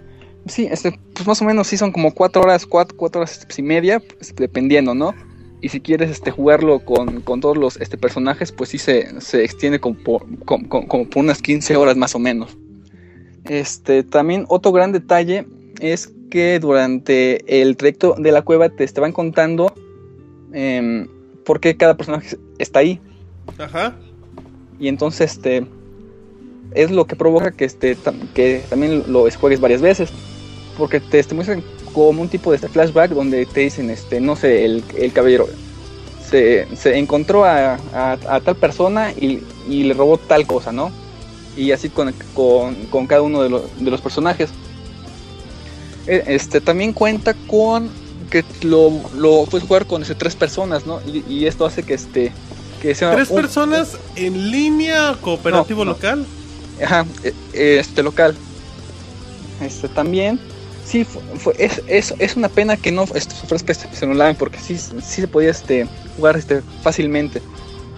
sí, 0.47 0.69
este, 0.71 0.99
pues 1.15 1.27
más 1.27 1.43
o 1.43 1.45
menos 1.45 1.67
sí 1.67 1.77
son 1.77 1.91
como 1.91 2.15
cuatro 2.15 2.43
horas, 2.43 2.65
cuatro, 2.65 2.97
cuatro 2.97 3.23
horas 3.23 3.47
y 3.57 3.63
media, 3.63 3.99
pues, 3.99 4.35
dependiendo, 4.37 4.95
¿no? 4.95 5.13
Y 5.61 5.71
si 5.71 5.81
quieres 5.81 6.11
este, 6.11 6.31
jugarlo 6.31 6.81
con, 6.81 7.23
con 7.23 7.41
todos 7.41 7.57
los 7.57 7.77
este, 7.79 7.97
personajes, 7.97 8.53
pues 8.53 8.71
sí 8.71 8.79
se, 8.79 9.21
se 9.21 9.43
extiende 9.43 9.81
como 9.81 9.97
por, 9.97 10.25
como, 10.45 11.09
por 11.09 11.17
unas 11.23 11.41
15 11.41 11.77
horas 11.77 11.97
más 11.97 12.15
o 12.15 12.19
menos. 12.19 12.57
Este, 13.45 14.03
también 14.03 14.45
otro 14.49 14.73
gran 14.73 14.93
detalle 14.93 15.47
es 15.81 16.13
que 16.31 16.59
durante 16.59 17.63
el 17.63 17.77
trayecto 17.77 18.15
de 18.19 18.33
la 18.33 18.43
cueva 18.43 18.69
te 18.69 18.85
estaban 18.85 19.13
contando 19.13 19.73
em, 20.53 21.09
por 21.45 21.61
qué 21.61 21.77
cada 21.77 21.97
personaje 21.97 22.37
está 22.59 22.81
ahí. 22.81 23.01
Ajá. 23.59 23.97
Y 24.79 24.89
entonces 24.89 25.33
este 25.33 25.65
es 26.73 26.91
lo 26.91 27.07
que 27.07 27.17
provoca 27.17 27.53
que 27.53 27.65
este 27.65 27.97
tam- 27.97 28.29
que 28.35 28.63
también 28.69 29.05
lo 29.11 29.31
juegues 29.31 29.61
varias 29.61 29.81
veces. 29.81 30.11
Porque 30.77 31.01
te, 31.01 31.23
te 31.23 31.35
muestran 31.35 31.63
como 31.97 32.21
un 32.21 32.29
tipo 32.29 32.51
de 32.51 32.57
este 32.57 32.69
flashback 32.69 33.13
donde 33.13 33.47
te 33.47 33.61
dicen, 33.61 33.89
este, 33.89 34.21
no 34.21 34.37
sé, 34.37 34.67
el, 34.67 34.85
el 34.99 35.13
caballero 35.15 35.49
se, 36.31 36.67
se 36.77 36.99
encontró 36.99 37.47
a, 37.47 37.79
a- 37.95 38.19
a 38.29 38.41
tal 38.41 38.55
persona 38.57 39.13
y, 39.13 39.43
y 39.67 39.85
le 39.85 39.95
robó 39.95 40.19
tal 40.19 40.47
cosa, 40.47 40.73
¿no? 40.73 40.91
Y 41.57 41.73
así 41.73 41.89
con, 41.89 42.13
con, 42.35 42.75
con 42.91 43.07
cada 43.07 43.23
uno 43.23 43.43
de, 43.43 43.49
lo- 43.49 43.65
de 43.81 43.91
los 43.91 44.03
personajes. 44.03 44.51
Eh, 46.07 46.23
Este 46.27 46.61
también 46.61 46.93
cuenta 46.93 47.33
con 47.47 47.89
que 48.31 48.45
lo, 48.61 48.93
lo 49.17 49.47
puedes 49.47 49.67
jugar 49.67 49.87
con 49.87 50.03
este, 50.03 50.15
tres 50.15 50.37
personas, 50.37 50.85
¿no? 50.85 51.01
Y, 51.07 51.25
y 51.33 51.47
esto 51.47 51.65
hace 51.65 51.83
que 51.83 51.95
este 51.95 52.31
que 52.83 52.95
sea 52.95 53.13
¿Tres 53.15 53.31
un- 53.31 53.37
personas 53.37 53.97
en 54.17 54.51
línea 54.51 55.17
cooperativo 55.23 55.79
No, 55.87 55.93
no. 55.93 55.97
local? 55.97 56.27
Ajá, 56.85 57.07
eh, 57.25 57.79
este 57.81 58.03
local. 58.03 58.35
Este 59.63 59.89
también. 59.89 60.39
Sí, 60.87 61.05
fue, 61.05 61.21
fue- 61.37 61.55
es, 61.59 61.83
es, 61.89 62.15
es 62.19 62.37
una 62.37 62.49
pena 62.49 62.77
que 62.77 62.93
no 62.93 63.03
ofrezca 63.03 63.73
este 63.73 64.07
online 64.07 64.35
porque 64.35 64.59
sí, 64.59 64.79
sí 64.79 65.21
se 65.21 65.27
podía 65.29 65.51
este, 65.51 65.87
jugar 66.17 66.37
este, 66.37 66.63
fácilmente. 66.83 67.43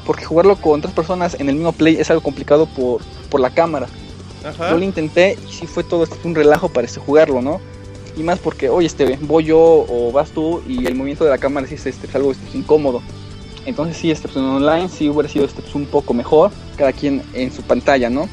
Porque 0.07 0.25
jugarlo 0.25 0.57
con 0.57 0.81
tres 0.81 0.95
personas 0.95 1.37
en 1.39 1.51
el 1.51 1.57
mismo 1.57 1.73
play 1.73 1.97
es 1.97 2.09
algo 2.11 2.23
complicado 2.23 2.67
por, 2.67 3.03
por 3.29 3.41
la 3.41 3.51
cámara. 3.51 3.89
Ajá. 4.43 4.71
Yo 4.71 4.79
lo 4.79 4.85
intenté 4.85 5.37
y 5.47 5.53
sí 5.53 5.67
fue 5.67 5.85
todo 5.85 6.05
este, 6.05 6.17
un 6.25 6.35
relajo 6.35 6.71
para 6.71 6.87
este, 6.87 6.99
jugarlo, 6.99 7.43
¿no? 7.43 7.61
Y 8.17 8.23
más 8.23 8.39
porque, 8.39 8.71
oye, 8.71 8.87
este, 8.87 9.19
voy 9.21 9.45
yo 9.45 9.59
o 9.61 10.11
vas 10.11 10.31
tú 10.31 10.63
y 10.67 10.87
el 10.87 10.95
movimiento 10.95 11.25
de 11.25 11.31
la 11.31 11.39
cámara 11.39 11.67
sí 11.67 11.75
es, 11.75 11.85
este, 11.87 12.07
es 12.07 12.15
algo 12.15 12.33
este, 12.33 12.57
incómodo. 12.57 13.03
Entonces 13.67 13.99
sí, 13.99 14.11
este, 14.11 14.29
pues, 14.29 14.39
online 14.39 14.89
sí 14.89 15.11
hubiera 15.11 15.29
sido 15.29 15.45
este, 15.45 15.61
pues, 15.61 15.75
un 15.75 15.85
poco 15.85 16.15
mejor, 16.15 16.51
cada 16.79 16.93
quien 16.93 17.23
en 17.35 17.53
su 17.53 17.61
pantalla, 17.63 18.09
¿no? 18.09 18.29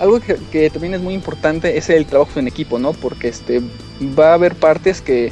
Algo 0.00 0.18
que, 0.18 0.70
también 0.70 0.94
es 0.94 1.00
muy 1.00 1.14
importante 1.14 1.76
es 1.76 1.90
el 1.90 2.06
trabajo 2.06 2.40
en 2.40 2.48
equipo, 2.48 2.78
¿no? 2.78 2.94
Porque 2.94 3.28
este, 3.28 3.60
va 4.18 4.30
a 4.30 4.34
haber 4.34 4.54
partes 4.54 5.00
que 5.00 5.30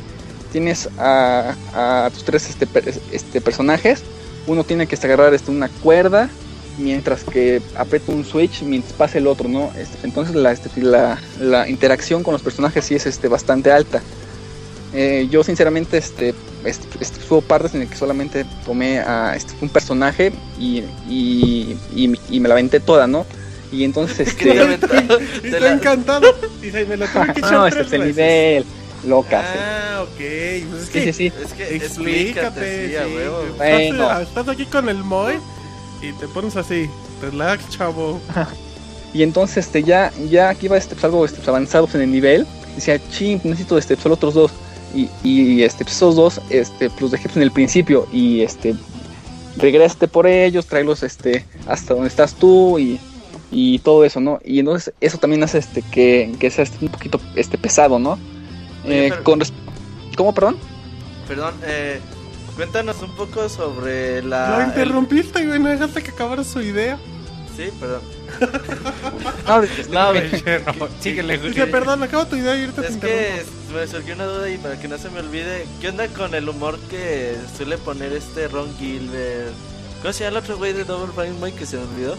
tienes 0.53 0.89
a, 0.99 2.11
tus 2.13 2.23
tres 2.25 2.49
este, 2.51 2.69
este, 3.11 3.41
personajes. 3.41 4.03
Uno 4.47 4.65
tiene 4.65 4.87
que 4.87 4.97
agarrar 4.97 5.35
este, 5.35 5.51
una 5.51 5.69
cuerda, 5.69 6.29
mientras 6.79 7.25
que 7.25 7.61
aprieta 7.77 8.13
un 8.13 8.25
switch 8.25 8.63
mientras 8.63 8.93
pasa 8.93 9.19
el 9.19 9.27
otro, 9.27 9.49
¿no? 9.49 9.73
Este, 9.77 10.07
entonces 10.07 10.35
la, 10.35 10.53
este, 10.53 10.83
la, 10.83 11.19
la 11.41 11.69
interacción 11.69 12.23
con 12.23 12.33
los 12.33 12.43
personajes 12.43 12.85
sí 12.85 12.95
es 12.95 13.07
este, 13.07 13.27
bastante 13.29 13.73
alta. 13.73 14.03
Eh, 14.95 15.29
yo 15.31 15.45
sinceramente 15.45 15.99
este, 15.99 16.35
este, 16.65 16.87
este, 17.01 17.21
hubo 17.29 17.41
partes 17.43 17.75
en 17.75 17.81
las 17.81 17.91
que 17.91 17.97
solamente 17.97 18.45
tomé 18.65 19.01
a 19.01 19.35
este, 19.37 19.53
un 19.61 19.69
personaje 19.69 20.33
y, 20.59 20.83
y, 21.09 21.79
y, 21.95 22.41
me 22.41 22.49
la 22.49 22.55
aventé 22.55 22.81
toda, 22.81 23.07
¿no? 23.07 23.27
Y 23.73 23.85
entonces 23.85 24.35
¿Qué 24.35 24.53
te 24.53 24.75
este... 24.75 24.87
Y 25.45 25.47
Está 25.49 25.61
la- 25.61 25.73
encantado. 25.73 26.35
Dice, 26.63 26.85
me 26.87 26.97
lo 26.97 27.07
tuve 27.07 27.33
que 27.35 27.41
echar 27.41 27.53
no, 27.53 27.67
este 27.67 27.81
es 27.83 27.93
el 27.93 28.07
nivel, 28.07 28.65
loca. 29.07 29.43
sí. 29.43 29.59
Ah, 29.61 30.03
ok. 30.03 30.17
Pues 30.17 30.83
es 30.83 30.87
Sí, 30.87 30.93
que 30.93 31.13
sí, 31.13 31.13
sí. 31.13 31.33
Es 31.45 31.53
que 31.53 31.77
Explícate, 31.77 32.47
explícate, 32.57 32.89
sí, 32.89 32.95
sí. 32.95 33.53
Bueno. 33.57 34.03
Estás, 34.05 34.29
estás 34.29 34.49
aquí 34.49 34.65
con 34.67 34.89
el 34.89 34.99
Moy 35.05 35.35
y 36.03 36.13
te 36.13 36.29
pones 36.29 36.57
así. 36.57 36.89
Relax, 37.23 37.69
chavo. 37.71 38.21
Y 39.15 39.23
entonces 39.23 39.65
este 39.65 39.83
ya, 39.83 40.13
ya 40.29 40.51
aquí 40.51 40.69
va 40.69 40.77
este, 40.77 40.95
pues, 40.95 41.03
algo 41.05 41.25
este, 41.25 41.39
pues, 41.39 41.49
avanzados 41.49 41.95
en 41.95 42.03
el 42.03 42.13
nivel. 42.13 42.47
Decía, 42.77 43.01
ching, 43.11 43.41
necesito 43.43 43.79
este, 43.79 43.97
solo 43.97 44.17
otros 44.17 44.35
dos. 44.35 44.51
Y, 44.95 45.09
y 45.25 45.63
este, 45.63 45.83
pues, 45.85 45.97
esos 45.97 46.15
dos 46.15 46.41
este, 46.51 46.91
pues, 46.91 47.01
los 47.01 47.11
dejé 47.13 47.29
en 47.35 47.41
el 47.43 47.51
principio. 47.51 48.07
Y 48.13 48.43
este 48.43 48.75
regrésate 49.57 50.09
por 50.09 50.27
ellos, 50.27 50.67
tráelos 50.67 51.03
este, 51.03 51.47
hasta 51.67 51.95
donde 51.95 52.09
estás 52.09 52.35
tú. 52.35 52.79
Y, 52.79 53.01
y 53.51 53.79
todo 53.81 54.05
eso, 54.05 54.21
¿no? 54.21 54.41
Y 54.45 54.59
entonces 54.61 54.93
eso 55.01 55.19
también 55.19 55.43
hace 55.43 55.59
este 55.59 55.83
que, 55.83 56.35
que 56.39 56.51
sea 56.51 56.65
este, 56.65 56.85
un 56.85 56.91
poquito 56.91 57.21
este 57.35 57.57
pesado, 57.59 57.99
¿no? 57.99 58.19
Oye, 58.85 59.07
Eh, 59.07 59.11
pero- 59.11 59.25
con 59.25 59.41
res- 59.41 59.53
¿Cómo, 60.17 60.35
perdón? 60.35 60.57
Perdón, 61.27 61.55
eh, 61.65 62.01
cuéntanos 62.57 63.01
un 63.03 63.15
poco 63.15 63.49
sobre 63.49 64.23
la... 64.23 64.65
interrumpiste, 64.69 65.47
güey, 65.47 65.61
no 65.61 65.69
dejaste 65.69 66.03
que 66.03 66.11
acabara 66.11 66.43
su 66.45 66.61
idea. 66.61 66.99
Sí, 67.57 67.71
perdón. 67.81 68.01
No, 69.47 70.13
No. 70.13 70.13
No, 70.13 70.89
síguele, 71.01 71.39
güey. 71.39 71.51
Dice, 71.51 71.67
perdón, 71.67 72.03
acaba 72.03 72.29
tu 72.29 72.37
idea 72.37 72.57
y 72.57 72.61
ahorita 72.61 72.83
te 72.83 72.89
Es 72.89 72.97
que 72.97 73.43
me 73.75 73.87
surgió 73.87 74.15
una 74.15 74.25
duda 74.27 74.51
y 74.51 74.59
para 74.59 74.79
que 74.79 74.87
no 74.89 74.99
se 74.99 75.09
me 75.11 75.21
olvide, 75.21 75.67
¿qué 75.81 75.89
onda 75.89 76.07
con 76.09 76.35
el 76.35 76.49
humor 76.49 76.79
que 76.91 77.37
suele 77.57 77.79
poner 77.79 78.13
este 78.13 78.49
Ron 78.49 78.69
Gilbert? 78.79 79.53
¿Cómo 80.03 80.13
se 80.13 80.25
llama 80.25 80.39
el 80.39 80.45
otro 80.45 80.57
güey 80.59 80.73
de 80.73 80.85
Double 80.85 81.13
Fine 81.15 81.37
Mike 81.43 81.59
que 81.59 81.67
se 81.67 81.77
me 81.77 81.83
olvidó? 81.85 82.17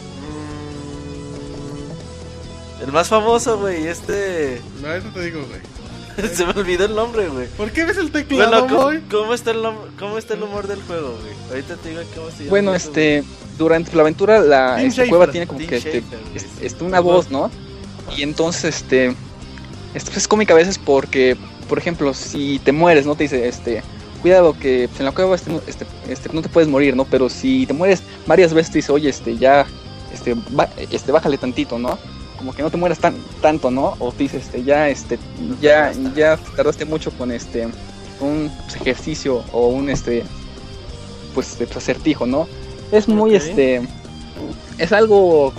El 2.84 2.92
más 2.92 3.08
famoso, 3.10 3.60
güey, 3.60 3.88
este... 3.88 4.62
No, 4.82 4.88
ahorita 4.90 5.14
te 5.14 5.22
digo, 5.24 5.42
güey. 5.46 6.30
se 6.36 6.46
me 6.46 6.52
olvidó 6.52 6.86
el 6.86 6.96
nombre, 6.96 7.28
güey. 7.28 7.48
¿Por 7.48 7.72
qué 7.72 7.86
ves 7.86 7.98
el 7.98 8.12
teclado, 8.12 8.68
Bueno, 8.68 9.02
¿cómo, 9.10 9.34
está 9.34 9.52
el 9.52 9.62
¿cómo 9.98 10.18
está 10.18 10.34
el 10.34 10.44
humor 10.44 10.68
del 10.68 10.82
juego, 10.84 11.18
güey? 11.22 11.34
Ahorita 11.50 11.76
te 11.78 11.90
digo 11.90 12.02
cómo 12.16 12.30
se 12.30 12.38
llama. 12.40 12.50
Bueno, 12.50 12.76
eso, 12.76 12.88
este, 12.90 13.24
durante 13.58 13.96
la 13.96 14.02
aventura 14.02 14.40
la 14.40 14.82
esta 14.82 15.04
Schafer, 15.04 15.10
cueva 15.10 15.32
tiene 15.32 15.48
como 15.48 15.60
que 15.60 15.78
este, 15.78 16.04
este, 16.62 16.84
una 16.84 17.00
voz, 17.00 17.30
¿no? 17.30 17.50
Y 18.18 18.24
entonces, 18.24 18.76
este, 18.78 19.16
esto 19.94 20.12
es 20.16 20.28
cómica 20.28 20.54
a 20.54 20.58
veces 20.58 20.78
porque, 20.78 21.38
por 21.68 21.78
ejemplo, 21.78 22.14
si 22.14 22.60
te 22.64 22.72
mueres, 22.72 23.06
¿no? 23.06 23.16
Te 23.16 23.24
dice, 23.24 23.48
este, 23.48 23.82
cuidado 24.22 24.58
que 24.60 24.88
pues, 24.90 25.00
en 25.00 25.06
la 25.06 25.12
cueva 25.14 25.36
este, 25.36 25.52
no- 25.52 25.62
este, 25.68 25.86
este, 26.10 26.30
no 26.34 26.42
te 26.42 26.50
puedes 26.50 26.70
morir, 26.70 26.96
¿no? 26.96 27.06
Pero 27.06 27.30
si 27.30 27.66
te 27.66 27.74
mueres 27.74 28.02
varias 28.26 28.54
veces 28.54 28.72
te 28.72 28.80
dice, 28.80 28.92
oye, 28.92 29.10
este, 29.10 29.38
ya, 29.38 29.66
este, 30.14 30.36
ba- 30.50 30.70
este, 30.92 31.12
bájale 31.12 31.38
tantito, 31.38 31.78
¿no? 31.80 31.98
Como 32.40 32.54
que 32.54 32.62
no 32.64 32.72
te 32.72 32.78
mueras 32.78 32.98
tan, 33.00 33.16
tanto, 33.42 33.70
¿no? 33.70 33.96
O 34.00 34.12
te 34.14 34.24
dice, 34.24 34.38
este, 34.38 34.64
ya, 34.64 34.88
este, 34.90 35.20
ya, 35.62 35.92
ya 36.16 36.38
tardaste 36.56 36.86
mucho 36.86 37.12
con 37.12 37.32
este, 37.32 37.68
un 38.22 38.50
pues, 38.64 38.76
ejercicio 38.78 39.44
o 39.52 39.68
un, 39.68 39.90
este, 39.90 40.24
pues, 41.36 41.56
pues, 41.58 41.76
acertijo, 41.78 42.26
¿no? 42.26 42.48
Es 42.94 43.08
muy, 43.10 43.36
este, 43.36 43.82
es 44.78 44.92
algo 44.94 45.54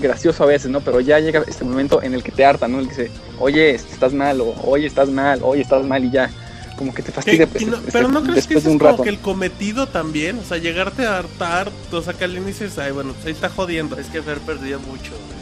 gracioso 0.00 0.44
a 0.44 0.46
veces, 0.46 0.70
¿no? 0.70 0.80
Pero 0.82 1.00
ya 1.00 1.18
llega 1.18 1.42
este 1.48 1.64
momento 1.64 2.02
en 2.02 2.12
el 2.14 2.22
que 2.22 2.30
te 2.30 2.44
harta, 2.44 2.68
¿no? 2.68 2.78
El 2.78 2.88
que 2.88 2.94
dice, 3.04 3.10
oye, 3.40 3.70
este, 3.74 3.94
estás 3.94 4.12
mal, 4.12 4.40
o 4.42 4.54
oye, 4.64 4.86
estás 4.86 5.08
mal, 5.08 5.40
oye, 5.42 5.62
estás 5.62 5.82
mal, 5.84 6.04
y 6.04 6.10
ya, 6.10 6.30
como 6.76 6.92
que 6.94 7.02
te 7.02 7.08
¿Qué- 7.08 7.14
fastidia 7.14 7.44
y 7.44 7.46
pues, 7.46 7.66
no- 7.66 7.76
este, 7.78 7.90
pero 7.90 8.08
no 8.08 8.22
crees 8.22 8.46
que 8.46 8.54
después 8.54 8.56
ese 8.58 8.68
de 8.68 8.68
es 8.68 8.72
un 8.74 8.78
como 8.78 8.90
rato. 8.90 9.02
que 9.02 9.08
el 9.08 9.18
cometido 9.18 9.86
también, 9.88 10.38
o 10.38 10.44
sea, 10.44 10.58
llegarte 10.58 11.06
a 11.06 11.16
hartar, 11.18 11.72
o 11.90 12.02
sea, 12.02 12.12
que 12.12 12.24
al 12.24 12.36
inicio 12.36 12.66
dices, 12.66 12.78
ay, 12.78 12.92
bueno, 12.92 13.12
pues 13.14 13.24
ahí 13.26 13.32
está 13.32 13.48
jodiendo. 13.48 13.98
Es 13.98 14.06
que 14.08 14.20
Fer 14.22 14.38
perdió 14.40 14.78
mucho, 14.80 15.12
güey. 15.26 15.37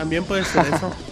También 0.00 0.24
puede 0.24 0.44
ser 0.44 0.64
eso. 0.66 0.90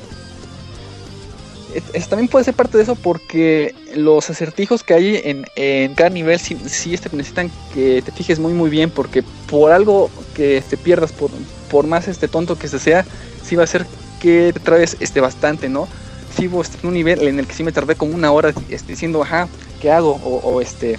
Es- 1.74 1.82
es- 1.92 2.08
también 2.08 2.28
puede 2.28 2.46
ser 2.46 2.54
parte 2.54 2.78
de 2.78 2.82
eso 2.82 2.94
porque 2.94 3.74
los 3.94 4.30
acertijos 4.30 4.82
que 4.82 4.94
hay 4.94 5.20
en, 5.22 5.44
en 5.54 5.94
cada 5.94 6.08
nivel 6.08 6.40
sí, 6.40 6.56
sí, 6.66 6.94
este, 6.94 7.14
necesitan 7.14 7.50
que 7.74 8.00
te 8.00 8.10
fijes 8.10 8.38
muy 8.38 8.54
muy 8.54 8.70
bien 8.70 8.88
porque 8.88 9.22
por 9.50 9.70
algo 9.72 10.10
que 10.34 10.62
te 10.68 10.78
pierdas, 10.78 11.12
por, 11.12 11.30
por 11.70 11.86
más 11.86 12.08
este 12.08 12.26
tonto 12.26 12.58
que 12.58 12.68
se 12.68 12.78
sea, 12.78 13.04
sí 13.44 13.54
va 13.54 13.64
a 13.64 13.66
ser 13.66 13.84
que 14.18 14.50
te 14.54 14.60
traes 14.60 14.96
este, 15.00 15.20
bastante, 15.20 15.68
¿no? 15.68 15.88
Sí 16.34 16.48
hubo 16.48 16.62
este, 16.62 16.84
un 16.86 16.94
nivel 16.94 17.28
en 17.28 17.38
el 17.38 17.46
que 17.46 17.52
sí 17.54 17.62
me 17.62 17.70
tardé 17.72 17.96
como 17.96 18.14
una 18.14 18.32
hora 18.32 18.54
este, 18.70 18.92
diciendo, 18.92 19.22
ajá, 19.22 19.46
¿qué 19.82 19.90
hago? 19.92 20.12
O, 20.24 20.38
o, 20.38 20.60
este, 20.62 20.98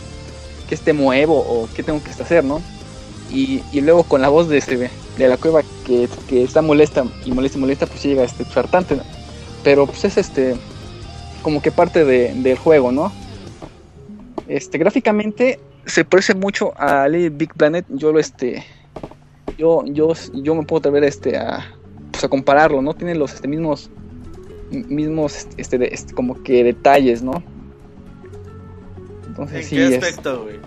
¿qué 0.69 0.75
este 0.75 0.93
muevo? 0.93 1.39
O 1.39 1.67
¿qué 1.75 1.81
tengo 1.81 2.01
que 2.03 2.11
hacer, 2.11 2.43
no? 2.43 2.61
Y, 3.31 3.63
y 3.71 3.81
luego 3.81 4.03
con 4.03 4.21
la 4.21 4.29
voz 4.29 4.47
de, 4.47 4.59
este, 4.59 4.91
de 5.19 5.27
la 5.27 5.37
cueva 5.37 5.61
que, 5.85 6.09
que 6.27 6.41
está 6.43 6.61
molesta 6.63 7.05
y 7.25 7.31
molesta 7.31 7.57
y 7.57 7.61
molesta, 7.61 7.85
pues 7.85 8.01
llega 8.03 8.23
este, 8.23 8.43
hartante, 8.59 8.95
¿no? 8.95 9.03
pero 9.63 9.85
pues 9.85 10.03
es 10.05 10.17
este 10.17 10.55
como 11.43 11.61
que 11.61 11.71
parte 11.71 12.03
de- 12.05 12.33
del 12.33 12.57
juego, 12.57 12.91
¿no? 12.91 13.11
Este 14.47 14.77
gráficamente 14.77 15.59
se 15.85 16.05
parece 16.05 16.33
mucho 16.33 16.73
a 16.77 17.07
Little 17.07 17.29
Big 17.29 17.53
Planet. 17.53 17.85
Yo 17.89 18.11
lo 18.11 18.19
este 18.19 18.65
yo 19.57 19.83
yo 19.85 20.13
yo 20.33 20.55
me 20.55 20.63
puedo 20.63 20.79
atrever 20.79 21.03
este 21.03 21.37
a 21.37 21.65
pues 22.11 22.23
a 22.23 22.29
compararlo, 22.29 22.81
¿no? 22.81 22.93
Tiene 22.95 23.15
los 23.15 23.33
este, 23.33 23.47
mismos 23.47 23.89
mismos 24.71 25.47
este, 25.57 25.77
de- 25.77 25.89
este, 25.91 26.13
como 26.13 26.41
que 26.43 26.63
detalles, 26.63 27.21
¿no? 27.21 27.43
Entonces 29.27 29.57
¿En 29.57 29.63
sí 29.63 29.75
qué 29.75 29.95
aspecto, 29.97 30.43
güey? 30.43 30.58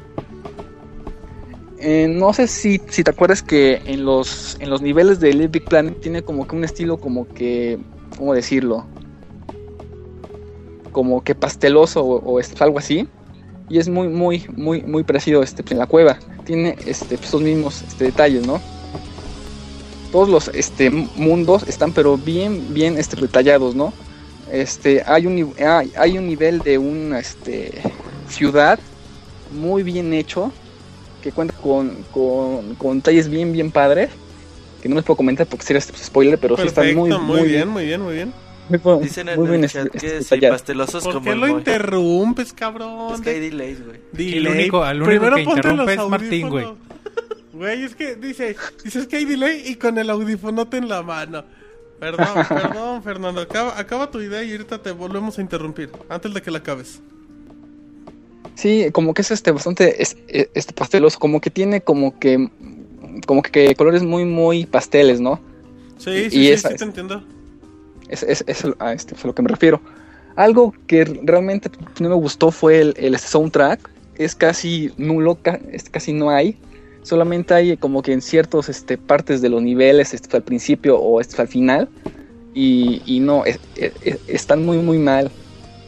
Eh, 1.85 2.07
no 2.07 2.33
sé 2.33 2.47
si, 2.47 2.81
si 2.89 3.03
te 3.03 3.11
acuerdas 3.11 3.43
que 3.43 3.83
en 3.87 4.05
los, 4.05 4.57
en 4.61 4.71
los 4.71 4.83
niveles 4.83 5.19
de 5.19 5.33
Little 5.33 5.49
Big 5.49 5.65
Planet 5.65 6.01
tiene 6.01 6.23
como 6.23 6.47
que 6.47 6.55
un 6.55 6.63
estilo 6.63 6.97
como 6.99 7.27
que, 7.27 7.81
¿cómo 8.17 8.35
decirlo? 8.35 8.87
Como 10.93 11.25
que 11.25 11.35
pasteloso 11.35 12.05
o, 12.05 12.39
es 12.39 12.61
algo 12.63 12.79
así. 12.79 13.09
Y 13.69 13.79
es 13.79 13.89
muy, 13.89 14.07
muy, 14.07 14.47
muy, 14.55 14.83
muy 14.83 15.03
parecido 15.03 15.43
este, 15.43 15.65
pues, 15.65 15.73
en 15.73 15.79
la 15.79 15.87
cueva. 15.87 16.21
Tiene 16.45 16.77
este, 16.87 17.17
pues, 17.17 17.31
esos 17.31 17.43
mismos 17.43 17.83
este, 17.83 18.05
detalles, 18.05 18.47
¿no? 18.47 18.61
Todos 20.13 20.29
los 20.29 20.49
este, 20.55 20.89
mundos 20.89 21.65
están 21.67 21.91
pero 21.91 22.17
bien, 22.17 22.73
bien 22.73 22.97
este, 22.97 23.21
detallados, 23.21 23.75
¿no? 23.75 23.93
Este, 24.53 25.03
hay, 25.05 25.27
un, 25.27 25.53
hay, 25.59 25.93
hay 25.97 26.17
un 26.17 26.29
nivel 26.29 26.61
de 26.61 26.79
una 26.79 27.19
este, 27.19 27.73
ciudad 28.29 28.79
muy 29.51 29.83
bien 29.83 30.13
hecho 30.13 30.53
que 31.23 31.33
cuenta 31.33 31.55
con, 31.55 31.97
con, 32.13 32.75
con 32.75 32.99
detalles 32.99 33.29
bien, 33.29 33.53
bien 33.53 33.71
padres. 33.71 34.11
Que 34.83 34.89
no 34.89 34.97
les 34.97 35.05
puedo 35.05 35.17
comentar 35.17 35.47
porque 35.47 35.65
sería 35.65 35.81
spoiler, 35.81 36.39
pero 36.39 36.57
sí 36.57 36.63
Perfecto, 36.65 36.83
están 36.83 36.97
muy, 36.99 37.11
muy, 37.39 37.49
bien, 37.49 37.69
muy 37.69 37.85
bien, 37.87 38.01
muy 38.03 38.15
bien. 38.15 38.33
muy, 38.69 38.79
bu- 38.81 39.01
Dicen 39.01 39.29
en 39.29 39.39
muy 39.39 39.49
bien 39.49 39.61
el 39.61 39.65
este- 39.67 39.79
chat 39.85 39.95
este, 39.95 40.41
que 40.41 40.47
sí, 40.47 40.51
pastelosos 40.51 41.05
¿Por 41.05 41.13
como 41.15 41.25
qué 41.25 41.31
el 41.33 41.39
lo 41.41 41.49
interrumpes, 41.49 42.53
cabrón? 42.53 43.15
Es 43.15 43.21
que 43.21 43.31
hay 43.31 43.41
delays, 43.41 43.85
güey. 43.87 44.01
Delay. 44.11 44.37
El 44.39 44.49
único- 44.49 44.83
al 44.83 44.97
único 44.97 45.09
Primero 45.09 45.37
que 45.37 45.45
ponte 45.45 45.59
interrumpe 45.61 45.97
los 45.97 46.05
es 46.05 46.11
Martín, 46.11 46.49
güey. 46.51 46.67
Güey, 47.53 47.85
es 47.85 47.95
que 47.95 48.17
dice, 48.17 48.57
dices 48.83 49.07
que 49.07 49.17
hay 49.19 49.25
delay 49.25 49.63
y 49.67 49.77
con 49.77 49.99
el 49.99 50.11
audífonote 50.11 50.79
en 50.79 50.89
la 50.89 51.03
mano. 51.03 51.45
Perdón, 52.01 52.27
perdón, 52.49 53.03
Fernando. 53.05 53.41
Acaba, 53.43 53.79
acaba 53.79 54.11
tu 54.11 54.21
idea 54.21 54.43
y 54.43 54.51
ahorita 54.51 54.79
te 54.83 54.91
volvemos 54.91 55.39
a 55.39 55.43
interrumpir. 55.43 55.91
Antes 56.09 56.35
de 56.35 56.43
que 56.43 56.51
la 56.51 56.59
acabes. 56.59 57.01
Sí, 58.55 58.87
como 58.93 59.15
que 59.15 59.23
es 59.23 59.31
este 59.31 59.51
bastante 59.51 60.03
es- 60.03 60.17
es- 60.29 60.49
este 60.55 60.73
pasteloso, 60.73 61.19
como 61.19 61.41
que 61.41 61.51
tiene 61.51 61.81
como 61.81 62.19
que 62.19 62.49
como 63.27 63.43
que 63.43 63.75
colores 63.75 64.03
muy 64.03 64.25
muy 64.25 64.67
pasteles, 64.67 65.21
¿no? 65.21 65.41
Sí, 65.99 66.11
Y 66.11 66.23
sí, 66.25 66.31
sí, 66.31 66.49
esa 66.51 66.69
sí, 66.69 66.75
es- 66.75 66.79
te 66.81 66.85
entiendo. 66.85 67.23
Es, 68.09 68.23
es, 68.23 68.45
es 68.47 68.65
a, 68.79 68.93
este, 68.93 69.15
a 69.15 69.27
lo 69.27 69.35
que 69.35 69.43
me 69.43 69.49
refiero. 69.49 69.81
Algo 70.37 70.75
que 70.87 71.05
realmente 71.05 71.71
no 72.01 72.09
me 72.09 72.15
gustó 72.15 72.51
fue 72.51 72.81
el, 72.81 72.95
el 72.97 73.19
soundtrack. 73.19 73.89
Es 74.17 74.35
casi 74.35 74.91
nulo, 74.99 75.39
ca- 75.41 75.61
es, 75.71 75.85
casi 75.89 76.13
no 76.13 76.31
hay. 76.31 76.57
Solamente 77.03 77.55
hay 77.55 77.77
como 77.77 78.03
que 78.03 78.13
en 78.13 78.21
ciertas 78.23 78.69
este, 78.69 78.97
partes 78.99 79.41
de 79.41 79.49
los 79.49 79.63
niveles, 79.63 80.13
este, 80.15 80.37
al 80.37 80.43
principio 80.43 80.99
o 80.99 81.21
este, 81.21 81.41
al 81.41 81.49
final. 81.49 81.89
Y, 82.55 83.01
y 83.07 83.21
no, 83.21 83.45
es- 83.47 83.59
es- 83.77 84.19
están 84.27 84.65
muy, 84.65 84.79
muy 84.79 84.99
mal. 84.99 85.31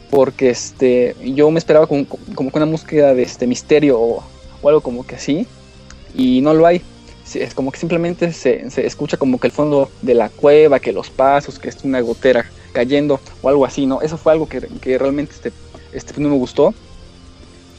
Porque 0.09 0.49
este, 0.49 1.15
yo 1.23 1.49
me 1.51 1.59
esperaba 1.59 1.87
como, 1.87 2.05
como 2.35 2.51
que 2.51 2.57
una 2.57 2.65
música 2.65 3.13
de 3.13 3.23
este 3.23 3.47
misterio 3.47 3.99
o, 3.99 4.23
o 4.61 4.69
algo 4.69 4.81
como 4.81 5.05
que 5.05 5.15
así. 5.15 5.47
Y 6.13 6.41
no 6.41 6.53
lo 6.53 6.65
hay. 6.65 6.81
Es 7.33 7.53
como 7.55 7.71
que 7.71 7.79
simplemente 7.79 8.31
se, 8.33 8.69
se 8.69 8.85
escucha 8.85 9.17
como 9.17 9.39
que 9.39 9.47
el 9.47 9.53
fondo 9.53 9.89
de 10.01 10.13
la 10.13 10.29
cueva, 10.29 10.79
que 10.79 10.91
los 10.93 11.09
pasos, 11.09 11.57
que 11.57 11.69
es 11.69 11.77
una 11.83 11.99
gotera 12.01 12.45
cayendo 12.71 13.19
o 13.41 13.49
algo 13.49 13.65
así, 13.65 13.85
¿no? 13.87 14.01
Eso 14.01 14.17
fue 14.17 14.31
algo 14.33 14.47
que, 14.47 14.61
que 14.79 14.97
realmente 14.97 15.33
este, 15.33 15.51
este, 15.91 16.21
no 16.21 16.29
me 16.29 16.35
gustó. 16.37 16.73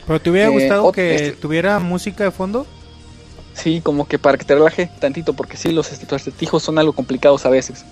¿Pero 0.07 0.21
te 0.21 0.31
hubiera 0.31 0.49
Eh, 0.49 0.53
gustado 0.53 0.91
que 0.93 1.15
este- 1.15 1.33
tuviera 1.33 1.79
música 1.79 2.25
de 2.25 2.31
fondo? 2.33 2.67
Sí, 3.55 3.81
como 3.83 4.07
que 4.07 4.19
para 4.19 4.37
que 4.37 4.45
te 4.45 4.55
relaje 4.55 4.91
tantito, 5.01 5.33
porque 5.33 5.57
sí, 5.57 5.71
los 5.73 5.91
este, 5.93 6.13
acertijos 6.15 6.63
son 6.63 6.79
algo 6.79 6.93
complicados 6.93 7.47
a 7.47 7.49
veces. 7.51 7.85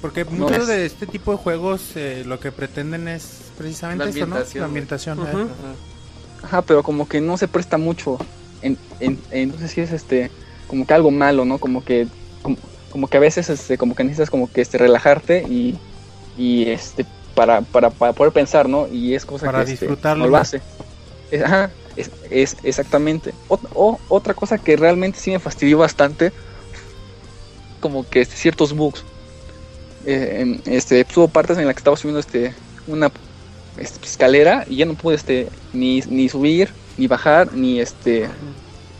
Porque 0.00 0.24
No, 0.24 0.30
muchos 0.32 0.58
es- 0.62 0.66
de 0.68 0.86
este 0.86 1.06
tipo 1.06 1.32
de 1.32 1.38
juegos 1.38 1.82
eh, 1.96 2.22
lo 2.26 2.38
que 2.38 2.52
pretenden 2.52 3.08
es 3.08 3.50
precisamente 3.56 4.04
La 4.04 4.10
eso, 4.10 4.18
¿no? 4.20 4.24
ambientación, 4.36 4.60
La 4.62 4.66
ambientación. 4.66 5.18
Eh. 5.26 5.46
Ajá, 6.42 6.62
pero 6.62 6.82
como 6.82 7.08
que 7.08 7.20
no 7.20 7.36
se 7.36 7.48
presta 7.48 7.78
mucho. 7.78 8.18
En, 8.62 8.78
en- 9.00 9.18
entonces 9.30 9.70
sí 9.72 9.80
es 9.80 9.92
este, 9.92 10.30
como 10.68 10.86
que 10.86 10.94
algo 10.94 11.10
malo, 11.10 11.44
¿no? 11.44 11.58
Como 11.58 11.84
que, 11.84 12.06
como, 12.42 12.56
como 12.90 13.08
que 13.08 13.16
a 13.16 13.20
veces 13.20 13.48
este, 13.50 13.78
como 13.78 13.94
que 13.94 14.04
necesitas 14.04 14.30
como 14.30 14.50
que 14.52 14.60
este, 14.60 14.78
relajarte 14.78 15.42
y, 15.48 15.78
y 16.36 16.68
este, 16.68 17.06
para, 17.34 17.62
para, 17.62 17.90
para 17.90 18.12
poder 18.12 18.32
pensar, 18.32 18.68
¿no? 18.68 18.86
Y 18.88 19.14
es 19.14 19.24
cosa 19.24 19.46
Para 19.46 19.64
que 19.64 19.72
este, 19.72 19.86
disfrutarlo 19.86 20.24
no 20.24 20.30
lo 20.30 20.32
más. 20.38 20.48
hace. 20.48 20.62
Es- 21.30 21.42
ajá, 21.42 21.70
es, 21.96 22.10
es 22.30 22.56
exactamente. 22.62 23.32
O- 23.48 23.98
otra 24.08 24.34
cosa 24.34 24.58
que 24.58 24.76
realmente 24.76 25.18
sí 25.18 25.30
me 25.30 25.38
fastidió 25.38 25.78
bastante, 25.78 26.32
como 27.80 28.08
que 28.08 28.20
este, 28.20 28.36
ciertos 28.36 28.72
bugs. 28.74 29.04
Eh, 30.06 30.60
este, 30.66 31.04
hubo 31.16 31.28
partes 31.28 31.58
en 31.58 31.66
las 31.66 31.74
que 31.74 31.80
estaba 31.80 31.96
subiendo 31.96 32.20
este, 32.20 32.54
una 32.86 33.10
este, 33.76 34.06
escalera 34.06 34.64
y 34.68 34.76
ya 34.76 34.86
no 34.86 34.94
pude 34.94 35.16
este, 35.16 35.48
ni, 35.72 36.00
ni 36.08 36.28
subir, 36.28 36.70
ni 36.96 37.08
bajar, 37.08 37.52
ni 37.52 37.80
este, 37.80 38.28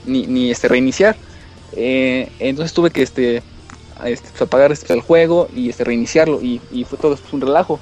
ni, 0.05 0.27
ni 0.27 0.51
este, 0.51 0.69
reiniciar. 0.69 1.17
Eh, 1.73 2.29
entonces 2.41 2.75
tuve 2.75 2.91
que 2.91 3.03
este, 3.03 3.43
este, 4.05 4.29
pues, 4.31 4.43
apagar 4.43 4.73
este, 4.73 4.93
el 4.93 5.01
juego 5.01 5.49
y 5.55 5.71
este, 5.71 5.85
reiniciarlo. 5.85 6.43
Y, 6.43 6.61
y 6.73 6.85
fue 6.85 6.99
todo 6.99 7.17
pues, 7.17 7.33
un 7.33 7.41
relajo. 7.41 7.79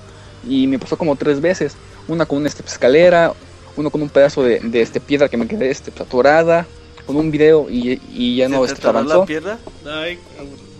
Y 0.46 0.66
me 0.66 0.78
pasó 0.78 0.98
como 0.98 1.16
tres 1.16 1.40
veces. 1.40 1.74
Una 2.06 2.26
con 2.26 2.38
una 2.38 2.48
este, 2.48 2.62
pues, 2.62 2.74
escalera, 2.74 3.32
uno 3.76 3.90
con 3.90 4.02
un 4.02 4.10
pedazo 4.10 4.42
de, 4.42 4.60
de 4.60 4.82
este, 4.82 5.00
piedra 5.00 5.28
que 5.30 5.38
me 5.38 5.48
quedé 5.48 5.70
este, 5.70 5.90
pues, 5.90 6.06
atorada, 6.06 6.66
con 7.06 7.16
un 7.16 7.30
video 7.30 7.68
y, 7.70 8.00
y 8.12 8.36
ya 8.36 8.46
¿Se 8.46 8.52
no 8.52 8.66
te 8.66 8.72
este, 8.72 8.86
avanzó. 8.86 9.20
la 9.20 9.26
pierna? 9.26 9.58
Ay, 9.86 10.18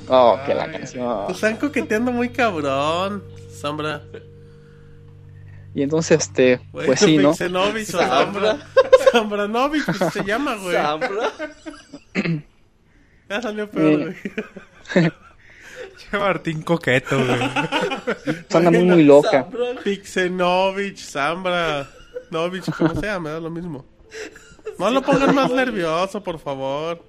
Oh, 0.08 0.38
que 0.44 0.54
la 0.54 0.64
Ay, 0.64 0.72
canción. 0.72 1.26
Te 1.26 1.32
están 1.32 1.56
coqueteando 1.56 2.12
muy 2.12 2.28
cabrón, 2.30 3.24
Sombra. 3.60 4.02
Y 5.74 5.82
entonces, 5.82 6.20
este, 6.22 6.60
Güey, 6.72 6.86
pues 6.86 7.00
sí, 7.00 7.16
¿no? 7.16 7.30
Pixenovich 7.30 7.94
o 7.94 7.98
Sombra. 7.98 8.58
Sombranovich, 9.12 9.84
pues 9.84 10.12
se 10.12 10.24
llama, 10.24 10.54
güey. 10.56 10.74
Zambra. 10.74 11.32
Ya 13.28 13.42
salió 13.42 13.70
peor, 13.70 14.00
güey. 14.02 14.16
Che, 15.96 16.18
Martín 16.18 16.62
coqueto, 16.62 17.16
güey. 17.16 17.40
Anda 18.52 18.70
muy, 18.70 18.84
muy 18.84 19.04
loca. 19.04 19.42
Zambra. 19.42 19.80
Pixenovich, 19.82 20.98
Zambra, 20.98 21.88
Novich, 22.30 22.70
como 22.76 22.94
sea, 23.00 23.18
me 23.20 23.30
da 23.30 23.40
lo 23.40 23.50
mismo. 23.50 23.84
No 24.78 24.90
lo 24.90 25.02
pongan 25.02 25.34
más 25.34 25.50
nervioso, 25.50 26.22
por 26.22 26.38
favor. 26.38 27.02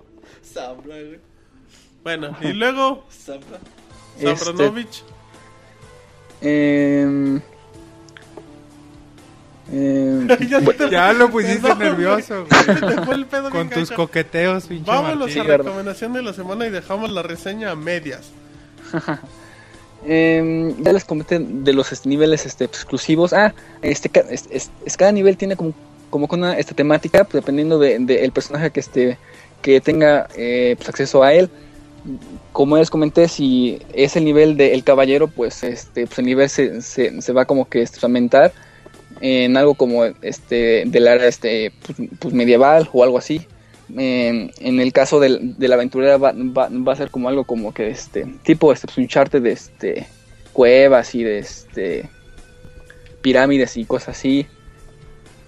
Zambra, 0.44 0.96
güey. 0.96 1.20
Bueno, 2.06 2.38
y 2.40 2.54
luego. 2.54 3.04
Este, 4.20 4.72
em, 6.42 7.42
em, 9.74 10.28
Ya, 10.48 10.60
bu- 10.62 10.78
te- 10.78 10.90
Ya 10.92 11.12
lo 11.14 11.32
pusiste 11.32 11.74
nervioso, 11.74 12.46
güey. 12.46 12.80
Te 12.80 13.02
fue 13.02 13.16
el 13.16 13.26
pedo 13.26 13.50
Con 13.50 13.72
tus 13.72 13.90
coqueteos, 13.90 14.66
pinche 14.68 14.86
Vámonos 14.90 15.18
Martín. 15.18 15.40
a 15.42 15.44
la 15.46 15.58
recomendación 15.58 16.14
de 16.14 16.22
la 16.22 16.34
semana 16.34 16.68
y 16.68 16.70
dejamos 16.70 17.10
la 17.12 17.24
reseña 17.24 17.72
a 17.72 17.76
medias. 17.76 18.30
Em, 20.08 20.76
ya 20.84 20.94
les 20.94 21.04
comenté 21.04 21.40
de 21.40 21.74
los 21.74 21.92
este, 21.92 22.08
niveles 22.08 22.46
este, 22.46 22.66
exclusivos. 22.66 23.34
Ah, 23.34 23.56
este, 23.82 24.10
ca- 24.10 24.26
es, 24.30 24.46
es- 24.52 24.70
es- 24.86 24.98
cada 24.98 25.12
nivel 25.12 25.36
tiene 25.38 25.56
como, 25.56 25.74
como 26.12 26.28
que 26.28 26.36
una 26.36 26.56
esta 26.60 26.76
temática, 26.76 27.24
pues, 27.24 27.34
dependiendo 27.42 27.80
del 27.80 28.06
de, 28.06 28.24
el 28.24 28.32
personaje 28.32 28.70
que 28.70 28.82
esté 28.82 29.18
que 29.64 29.82
tenga 29.82 30.28
eh, 30.36 30.76
pues, 30.78 30.90
acceso 30.90 31.24
a 31.24 31.34
él. 31.34 31.50
Como 32.52 32.78
les 32.78 32.90
comenté, 32.90 33.28
si 33.28 33.80
es 33.94 34.16
el 34.16 34.26
nivel 34.26 34.58
del 34.58 34.84
caballero, 34.84 35.28
pues 35.28 35.64
este 35.64 36.06
pues, 36.08 36.20
el 36.20 36.26
nivel 36.26 36.50
se, 36.50 36.82
se, 36.82 37.22
se 37.22 37.34
va 37.34 37.46
como 37.46 37.68
que 37.68 37.84
a 37.84 37.88
aumentar 38.04 38.54
en 39.22 39.58
algo 39.58 39.76
como 39.76 40.06
este 40.22 40.84
del 40.86 41.08
área 41.08 41.28
este 41.28 41.72
pues, 41.86 42.10
pues, 42.20 42.34
medieval 42.34 42.90
o 42.94 43.04
algo 43.04 43.18
así. 43.18 43.46
En, 43.96 44.80
el 44.80 44.92
caso 44.94 45.20
del, 45.20 45.58
de 45.60 45.68
la 45.68 45.76
aventurera 45.76 46.18
va, 46.18 46.32
va, 46.32 46.70
va 46.70 46.94
a 46.94 46.96
ser 46.96 47.12
como 47.12 47.30
algo 47.30 47.44
como 47.44 47.72
que 47.72 47.90
este 47.90 48.26
tipo 48.42 48.74
este 48.74 48.88
pues, 48.88 48.98
un 48.98 49.08
charte 49.08 49.40
de 49.40 49.52
este 49.52 50.08
cuevas 50.54 51.14
y 51.14 51.24
de 51.24 51.38
este 51.38 52.10
pirámides 53.22 53.78
y 53.78 53.86
cosas 53.86 54.18
así 54.18 54.48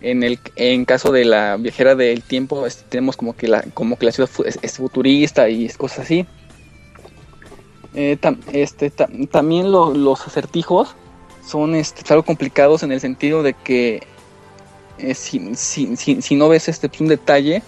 en 0.01 0.21
el 0.21 0.37
en 0.55 0.85
caso 0.85 1.11
de 1.11 1.25
la 1.25 1.57
viajera 1.57 1.95
del 1.95 2.21
tiempo 2.21 2.67
este, 2.67 2.83
tenemos 2.89 3.17
como 3.17 3.35
que 3.35 3.47
la 3.47 3.63
como 3.73 3.97
que 3.97 4.05
la 4.05 4.11
ciudad 4.11 4.29
es, 4.61 4.77
futurista 4.77 5.49
y 5.49 5.67
cosas 5.69 5.99
así 5.99 6.27
Eh, 7.99 8.15
este 8.53 8.91
ta- 8.91 9.09
también 9.31 9.71
lo- 9.71 9.91
los 9.91 10.27
acertijos 10.27 10.93
son 11.43 11.73
este, 11.73 12.03
algo 12.13 12.23
complicados 12.23 12.83
en 12.83 12.91
el 12.91 12.99
sentido 12.99 13.41
de 13.41 13.53
que 13.55 14.03
eh, 14.99 15.15
si, 15.15 16.35
no 16.35 16.47
ves 16.47 16.69
este 16.69 16.89
pues, 16.89 17.01
un 17.01 17.07
detalle 17.07 17.63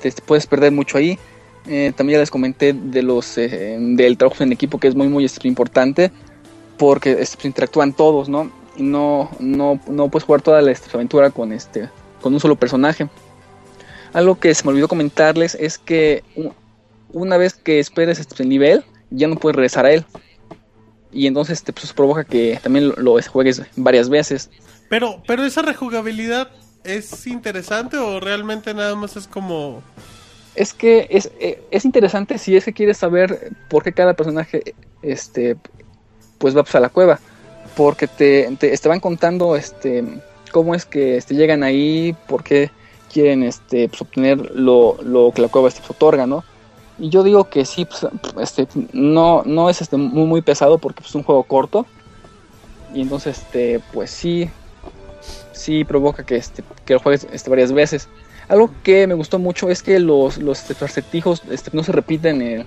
te, 0.00 0.10
puedes 0.24 0.46
perder 0.46 0.72
mucho 0.72 0.96
ahí. 0.96 1.18
Eh, 1.66 1.92
también 1.94 2.16
ya 2.16 2.20
les 2.20 2.30
comenté 2.30 2.72
de 2.72 3.02
los 3.02 3.34
del 3.36 4.16
trabajo 4.16 4.42
en 4.42 4.52
equipo 4.52 4.78
que 4.78 4.88
es 4.88 4.94
muy 4.94 5.08
muy 5.08 5.26
este, 5.26 5.46
importante 5.46 6.10
porque 6.78 7.18
este, 7.20 7.46
interactúan 7.46 7.92
todos 7.92 8.30
no 8.30 8.50
y 8.74 8.82
no 8.82 9.28
no 9.38 9.78
no 9.86 10.08
puedes 10.08 10.24
jugar 10.24 10.40
toda 10.40 10.62
la 10.62 10.72
aventura 10.94 11.28
con 11.28 11.52
este 11.52 11.90
con 12.22 12.32
un 12.32 12.40
solo 12.40 12.56
personaje. 12.56 13.06
Algo 14.14 14.36
que 14.40 14.54
se 14.54 14.64
me 14.64 14.70
olvidó 14.70 14.88
comentarles 14.88 15.54
es 15.56 15.76
que 15.76 16.24
una 17.12 17.36
vez 17.36 17.52
que 17.52 17.80
esperes 17.80 18.18
este, 18.18 18.42
el 18.42 18.48
nivel 18.48 18.82
ya 19.10 19.28
no 19.28 19.36
puedes 19.36 19.56
regresar 19.56 19.86
a 19.86 19.92
él 19.92 20.04
y 21.12 21.26
entonces 21.26 21.62
te 21.62 21.72
pues, 21.72 21.92
provoca 21.92 22.24
que 22.24 22.58
también 22.62 22.88
lo, 22.88 22.96
lo 22.96 23.22
juegues 23.22 23.62
varias 23.76 24.08
veces 24.08 24.50
Pero, 24.88 25.22
pero 25.26 25.44
esa 25.44 25.62
rejugabilidad 25.62 26.50
es 26.84 27.26
interesante 27.26 27.98
o 27.98 28.20
realmente 28.20 28.74
nada 28.74 28.94
más 28.94 29.16
es 29.16 29.26
como 29.26 29.82
Es 30.54 30.74
que 30.74 31.06
es, 31.10 31.30
eh, 31.40 31.62
es 31.70 31.84
interesante 31.84 32.38
si 32.38 32.56
es 32.56 32.64
que 32.64 32.72
quieres 32.72 32.96
saber 32.96 33.52
por 33.68 33.82
qué 33.82 33.92
cada 33.92 34.14
personaje 34.14 34.74
este 35.02 35.56
pues 36.38 36.56
va 36.56 36.62
pues, 36.62 36.74
a 36.74 36.80
la 36.80 36.88
cueva. 36.88 37.18
Porque 37.76 38.08
te, 38.08 38.48
te, 38.58 38.76
te 38.76 38.88
van 38.88 39.00
contando 39.00 39.54
este 39.54 40.04
cómo 40.50 40.74
es 40.74 40.84
que 40.84 41.16
este, 41.16 41.34
llegan 41.34 41.62
ahí, 41.62 42.16
por 42.26 42.42
qué 42.42 42.70
quieren 43.12 43.42
este 43.42 43.88
pues, 43.88 44.02
obtener 44.02 44.38
lo, 44.54 44.96
lo 45.02 45.30
que 45.32 45.42
la 45.42 45.48
cueva 45.48 45.68
este, 45.68 45.80
pues, 45.80 45.90
otorga, 45.90 46.26
¿no? 46.26 46.44
Y 46.98 47.10
yo 47.10 47.22
digo 47.22 47.44
que 47.44 47.64
sí, 47.64 47.84
pues, 47.84 48.06
este, 48.40 48.66
no, 48.92 49.42
no 49.44 49.70
es 49.70 49.80
este, 49.80 49.96
muy, 49.96 50.26
muy 50.26 50.42
pesado 50.42 50.78
porque 50.78 51.00
pues, 51.00 51.10
es 51.10 51.14
un 51.14 51.22
juego 51.22 51.44
corto. 51.44 51.86
Y 52.92 53.02
entonces, 53.02 53.38
este, 53.38 53.80
pues 53.92 54.10
sí, 54.10 54.50
sí 55.52 55.84
provoca 55.84 56.24
que, 56.24 56.36
este, 56.36 56.64
que 56.84 56.94
lo 56.94 57.00
juegues 57.00 57.26
este, 57.32 57.50
varias 57.50 57.72
veces. 57.72 58.08
Algo 58.48 58.70
que 58.82 59.06
me 59.06 59.14
gustó 59.14 59.38
mucho 59.38 59.68
es 59.68 59.82
que 59.82 59.98
los, 60.00 60.38
los 60.38 60.70
este, 60.70 60.84
acertijos 60.84 61.42
este, 61.50 61.70
no 61.74 61.84
se 61.84 61.92
repiten 61.92 62.42
en, 62.42 62.66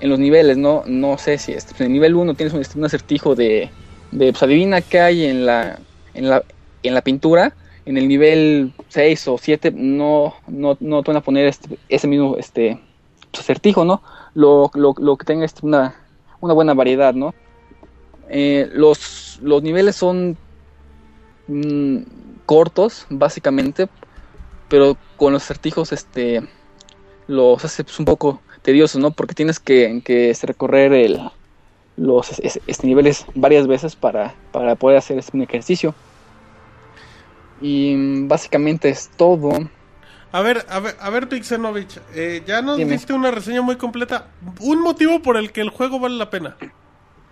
en 0.00 0.10
los 0.10 0.18
niveles, 0.18 0.56
¿no? 0.56 0.84
No 0.86 1.18
sé 1.18 1.38
si 1.38 1.52
este, 1.52 1.74
en 1.78 1.86
el 1.86 1.92
nivel 1.92 2.14
1 2.14 2.34
tienes 2.34 2.54
un, 2.54 2.60
este, 2.60 2.78
un 2.78 2.84
acertijo 2.84 3.34
de, 3.34 3.70
de 4.12 4.32
pues 4.32 4.42
adivina 4.42 4.80
qué 4.80 5.00
hay 5.00 5.24
en 5.24 5.44
la, 5.44 5.78
en 6.14 6.30
la, 6.30 6.42
en 6.82 6.94
la 6.94 7.02
pintura. 7.02 7.54
En 7.84 7.96
el 7.96 8.08
nivel 8.08 8.72
6 8.88 9.28
o 9.28 9.38
7 9.38 9.72
no, 9.76 10.34
no, 10.48 10.76
no 10.80 11.02
te 11.02 11.10
van 11.10 11.18
a 11.18 11.20
poner 11.20 11.46
este, 11.46 11.78
ese 11.88 12.08
mismo 12.08 12.36
este, 12.36 12.80
acertijo, 13.40 13.84
¿no? 13.84 14.02
Lo, 14.34 14.70
lo, 14.74 14.94
que 15.16 15.24
tenga 15.24 15.46
una, 15.62 15.94
una 16.40 16.54
buena 16.54 16.74
variedad, 16.74 17.14
¿no? 17.14 17.34
Eh, 18.28 18.68
los, 18.72 19.38
los 19.42 19.62
niveles 19.62 19.96
son 19.96 20.38
mm, 21.46 21.98
cortos, 22.46 23.06
básicamente, 23.10 23.88
pero 24.68 24.98
con 25.16 25.32
los 25.32 25.44
acertijos 25.44 25.92
este 25.92 26.42
los 27.28 27.64
hace 27.64 27.84
un 27.98 28.06
poco 28.06 28.42
tediosos, 28.62 29.00
¿no? 29.00 29.12
Porque 29.12 29.34
tienes 29.34 29.60
que, 29.60 30.02
que 30.04 30.30
este, 30.30 30.46
recorrer 30.48 30.92
el, 30.94 31.20
los 31.96 32.38
es- 32.40 32.60
este, 32.66 32.86
niveles 32.88 33.26
varias 33.34 33.66
veces 33.68 33.96
para, 33.96 34.34
para 34.52 34.76
poder 34.76 34.98
hacer 34.98 35.18
este, 35.18 35.36
un 35.36 35.44
ejercicio. 35.44 35.94
Y 37.60 37.94
mm, 37.96 38.28
básicamente 38.28 38.88
es 38.88 39.10
todo. 39.16 39.50
A 40.32 40.42
ver, 40.42 40.66
a 40.68 40.80
ver, 40.80 40.96
a 41.00 41.08
ver, 41.10 41.28
Pixenovich, 41.28 41.98
eh, 42.14 42.42
ya 42.46 42.60
nos 42.60 42.76
Dime. 42.76 42.92
diste 42.92 43.12
una 43.12 43.30
reseña 43.30 43.62
muy 43.62 43.76
completa. 43.76 44.26
Un 44.60 44.80
motivo 44.82 45.22
por 45.22 45.36
el 45.36 45.52
que 45.52 45.60
el 45.62 45.70
juego 45.70 45.98
vale 45.98 46.16
la 46.16 46.28
pena. 46.30 46.56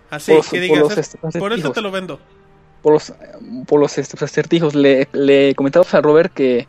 Así, 0.09 0.31
Por 0.33 0.45
que 0.47 0.59
digas, 0.59 0.97
es- 0.97 1.15
est- 1.21 1.37
por 1.37 1.51
eso 1.53 1.71
te 1.71 1.81
lo 1.81 1.91
vendo. 1.91 2.19
por 2.81 2.93
los, 2.93 3.13
por 3.67 3.79
los 3.79 3.97
acertijos. 3.97 4.75
Le, 4.75 5.07
le 5.11 5.53
comentamos 5.55 5.93
a 5.93 6.01
Robert 6.01 6.33
que, 6.33 6.67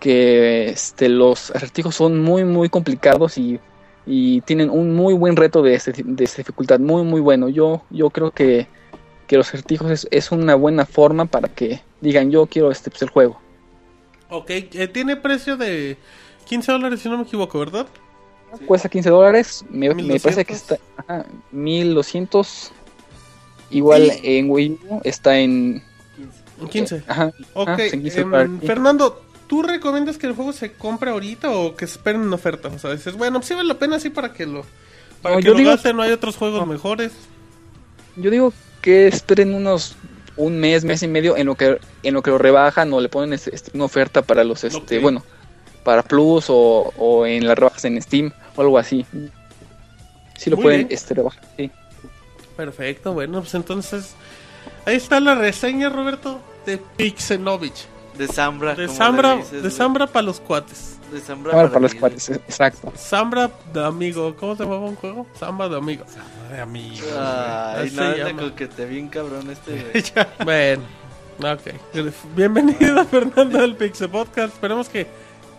que 0.00 0.68
este, 0.68 1.08
los 1.08 1.50
acertijos 1.50 1.94
son 1.94 2.20
muy, 2.22 2.44
muy 2.44 2.68
complicados 2.68 3.36
y, 3.38 3.58
y 4.06 4.40
tienen 4.42 4.70
un 4.70 4.94
muy 4.94 5.14
buen 5.14 5.36
reto 5.36 5.62
de, 5.62 5.74
este- 5.74 6.02
de 6.04 6.24
esta 6.24 6.38
dificultad, 6.38 6.78
muy, 6.78 7.02
muy 7.02 7.20
bueno. 7.20 7.48
Yo, 7.48 7.82
yo 7.90 8.10
creo 8.10 8.30
que, 8.30 8.66
que 9.26 9.36
los 9.36 9.48
acertijos 9.48 9.90
es, 9.90 10.08
es 10.10 10.30
una 10.30 10.54
buena 10.54 10.86
forma 10.86 11.24
para 11.26 11.48
que 11.48 11.80
digan 12.00 12.30
yo 12.30 12.46
quiero 12.46 12.70
este 12.70 12.90
pues, 12.90 13.02
el 13.02 13.10
juego. 13.10 13.40
Ok, 14.30 14.50
eh, 14.50 14.88
tiene 14.92 15.16
precio 15.16 15.56
de 15.56 15.96
15 16.46 16.72
dólares 16.72 17.00
si 17.00 17.08
no 17.08 17.16
me 17.18 17.24
equivoco, 17.24 17.58
¿verdad? 17.58 17.86
Cuesta 18.66 18.88
15 18.88 19.10
dólares, 19.10 19.64
me, 19.68 19.88
me 19.88 19.94
1200. 19.96 20.22
parece 20.22 20.44
que 20.44 20.52
está 20.52 20.78
ajá, 20.96 21.26
1200. 21.52 22.72
Igual 23.70 24.12
en 24.22 24.50
Wii 24.50 24.78
U 24.88 25.00
está 25.04 25.38
en... 25.38 25.82
En 26.60 26.68
15. 26.68 27.02
Ajá, 27.06 27.32
Ok, 27.54 27.68
ajá, 27.68 27.90
15 27.90 28.20
em. 28.20 28.60
Fernando, 28.60 29.22
¿tú 29.48 29.62
recomiendas 29.62 30.16
que 30.16 30.26
el 30.28 30.34
juego 30.34 30.52
se 30.52 30.72
compre 30.72 31.10
ahorita 31.10 31.50
o 31.50 31.74
que 31.76 31.84
esperen 31.84 32.20
una 32.22 32.36
oferta? 32.36 32.68
O 32.68 32.78
sea, 32.78 32.92
dices, 32.92 33.14
bueno, 33.14 33.42
sí 33.42 33.54
vale 33.54 33.68
la 33.68 33.78
pena 33.78 33.96
así 33.96 34.08
para 34.08 34.32
que 34.32 34.46
lo, 34.46 34.64
para 35.20 35.34
No, 35.34 35.40
que 35.40 35.46
yo 35.48 35.52
lo 35.52 35.58
digo- 35.58 35.70
gasten, 35.72 35.96
no 35.96 36.02
hay 36.02 36.12
otros 36.12 36.36
juegos 36.36 36.60
No. 36.60 36.66
mejores. 36.66 37.12
Yo 38.16 38.30
digo 38.30 38.52
que 38.80 39.08
esperen 39.08 39.52
unos 39.52 39.96
un 40.36 40.58
mes, 40.58 40.84
mes 40.84 41.02
y 41.02 41.08
medio 41.08 41.36
en 41.36 41.46
lo 41.46 41.54
que 41.54 41.78
en 42.02 42.14
lo 42.14 42.22
que 42.22 42.30
lo 42.30 42.38
rebajan 42.38 42.92
o 42.92 43.00
le 43.00 43.08
ponen 43.08 43.32
este, 43.32 43.54
este, 43.54 43.70
una 43.74 43.84
oferta 43.84 44.22
para 44.22 44.44
los 44.44 44.64
este 44.64 44.98
bueno 44.98 45.22
para 45.84 46.02
Plus 46.02 46.46
o, 46.48 46.92
o 46.96 47.26
en 47.26 47.46
las 47.46 47.56
rebajas 47.56 47.84
en 47.84 48.00
Steam 48.02 48.32
o 48.56 48.60
algo 48.60 48.76
así. 48.78 49.06
Sí 50.36 50.50
lo 50.50 50.56
Muy 50.56 50.64
pueden 50.64 50.80
bien. 50.80 50.92
este 50.92 51.14
rebajar. 51.14 51.42
Sí. 51.56 51.70
Perfecto, 52.56 53.12
bueno, 53.12 53.40
pues 53.40 53.54
entonces 53.54 54.14
ahí 54.84 54.96
está 54.96 55.20
la 55.20 55.34
reseña, 55.34 55.88
Roberto, 55.88 56.40
de 56.64 56.78
Pixenovich. 56.78 57.86
De 58.16 58.26
Zambra. 58.28 58.74
De 58.74 58.88
Zambra, 58.88 59.36
de. 59.36 59.70
Zambra 59.70 60.06
para 60.06 60.22
los 60.22 60.40
cuates. 60.40 60.95
De 61.12 61.20
Zambra 61.20 61.52
Cámara 61.52 61.68
para 61.68 61.80
los 61.80 61.94
cuates, 61.94 62.30
exacto. 62.30 62.92
Zambra 62.96 63.48
de 63.72 63.84
amigo. 63.84 64.34
¿Cómo 64.36 64.56
se 64.56 64.64
llamaba 64.64 64.86
un 64.86 64.96
juego? 64.96 65.26
Zamba 65.38 65.68
de 65.68 65.76
amigo. 65.76 66.04
Ay, 66.52 66.60
amigo. 66.60 67.06
Ay, 67.16 67.90
no, 67.94 68.02
se 68.02 68.08
le 68.18 68.24
llama. 68.24 68.42
coqueteé 68.42 68.86
bien 68.86 69.08
cabrón 69.08 69.48
este, 69.50 69.84
güey. 70.12 70.24
Bueno, 70.44 70.82
ok. 71.40 72.04
Bienvenido, 72.34 73.04
Fernando, 73.10 73.58
al 73.60 73.76
Pixel 73.76 74.08
Podcast. 74.08 74.54
Esperemos 74.54 74.88
que. 74.88 75.06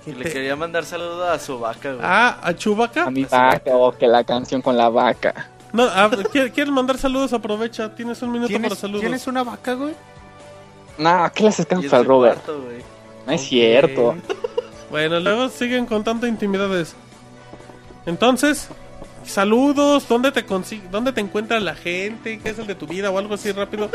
que 0.03 0.11
Y 0.11 0.15
le 0.15 0.26
te- 0.26 0.34
quería 0.34 0.56
mandar 0.57 0.84
saludo 0.84 1.30
a 1.30 1.40
su 1.40 1.57
vaca, 1.60 1.94
güey. 1.94 2.02
Ah, 2.03 2.40
a 2.44 2.53
Chubaca. 2.53 3.06
A 3.06 3.10
mi 3.11 3.24
vaca, 3.24 3.72
o 3.72 3.91
que 3.98 4.07
la 4.07 4.24
canción 4.26 4.61
con 4.61 4.76
la 4.76 4.90
vaca. 4.90 5.49
No, 5.72 5.88
¿quieres, 6.32 6.69
mandar 6.69 6.98
saludos? 6.98 7.32
Aprovecha. 7.34 7.94
Tienes 7.95 8.22
un 8.22 8.32
minuto 8.32 8.49
para 8.49 8.60
¿Tienes, 8.64 8.78
saludos. 8.80 9.02
¿Tienes 9.02 9.28
una 9.28 9.44
vaca, 9.44 9.74
güey? 9.76 9.94
No, 10.98 11.32
¿qué 11.34 11.44
le 11.44 11.49
haces 11.49 11.65
Y 11.65 11.69
caso 11.69 11.86
en 11.88 11.94
al 11.95 12.06
Robert? 12.06 12.36
cuarto, 12.44 12.61
güey. 12.64 12.78
No 13.26 13.32
es 13.34 13.41
cierto. 13.41 14.15
Bueno, 14.90 15.20
luego 15.20 15.50
siguen 15.50 15.86
contando 15.86 16.28
intimidades. 16.28 16.96
Entonces, 18.06 18.70
saludos. 19.26 20.08
¿Dónde 20.08 20.32
te 20.32 20.46
consi- 20.46 20.82
¿Dónde 20.90 21.12
te 21.12 21.22
encuentra 21.22 21.60
la 21.60 21.76
gente? 21.76 22.40
¿Qué 22.40 22.50
es 22.50 22.60
el 22.60 22.68
de 22.68 22.76
tu 22.76 22.88
vida 22.88 23.12
o 23.12 23.18
algo 23.18 23.34
así 23.34 23.52
rápido? 23.52 23.90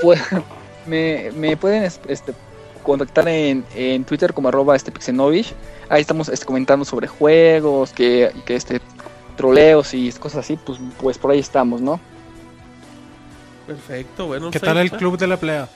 Pues, 0.00 0.20
me, 0.86 1.30
me 1.36 1.56
pueden 1.56 1.84
es- 1.84 2.00
este, 2.08 2.34
contactar 2.82 3.28
en, 3.28 3.64
en 3.74 4.04
Twitter 4.04 4.34
como 4.34 4.48
arroba 4.48 4.74
este 4.74 4.90
Pixenovich. 4.90 5.52
Ahí 5.88 6.00
estamos 6.00 6.28
este, 6.28 6.44
comentando 6.46 6.84
sobre 6.84 7.06
juegos, 7.06 7.92
que, 7.92 8.32
que 8.44 8.56
este 8.56 8.80
troleos 9.36 9.94
y 9.94 10.10
cosas 10.12 10.40
así, 10.40 10.56
pues, 10.56 10.78
pues 11.00 11.18
por 11.18 11.30
ahí 11.30 11.38
estamos, 11.38 11.80
¿no? 11.80 11.98
Perfecto, 13.66 14.26
bueno. 14.26 14.50
¿Qué 14.50 14.58
pues 14.60 14.68
tal 14.70 14.78
el 14.78 14.90
club 14.90 15.16
de 15.18 15.26
la 15.26 15.36
pelea? 15.36 15.68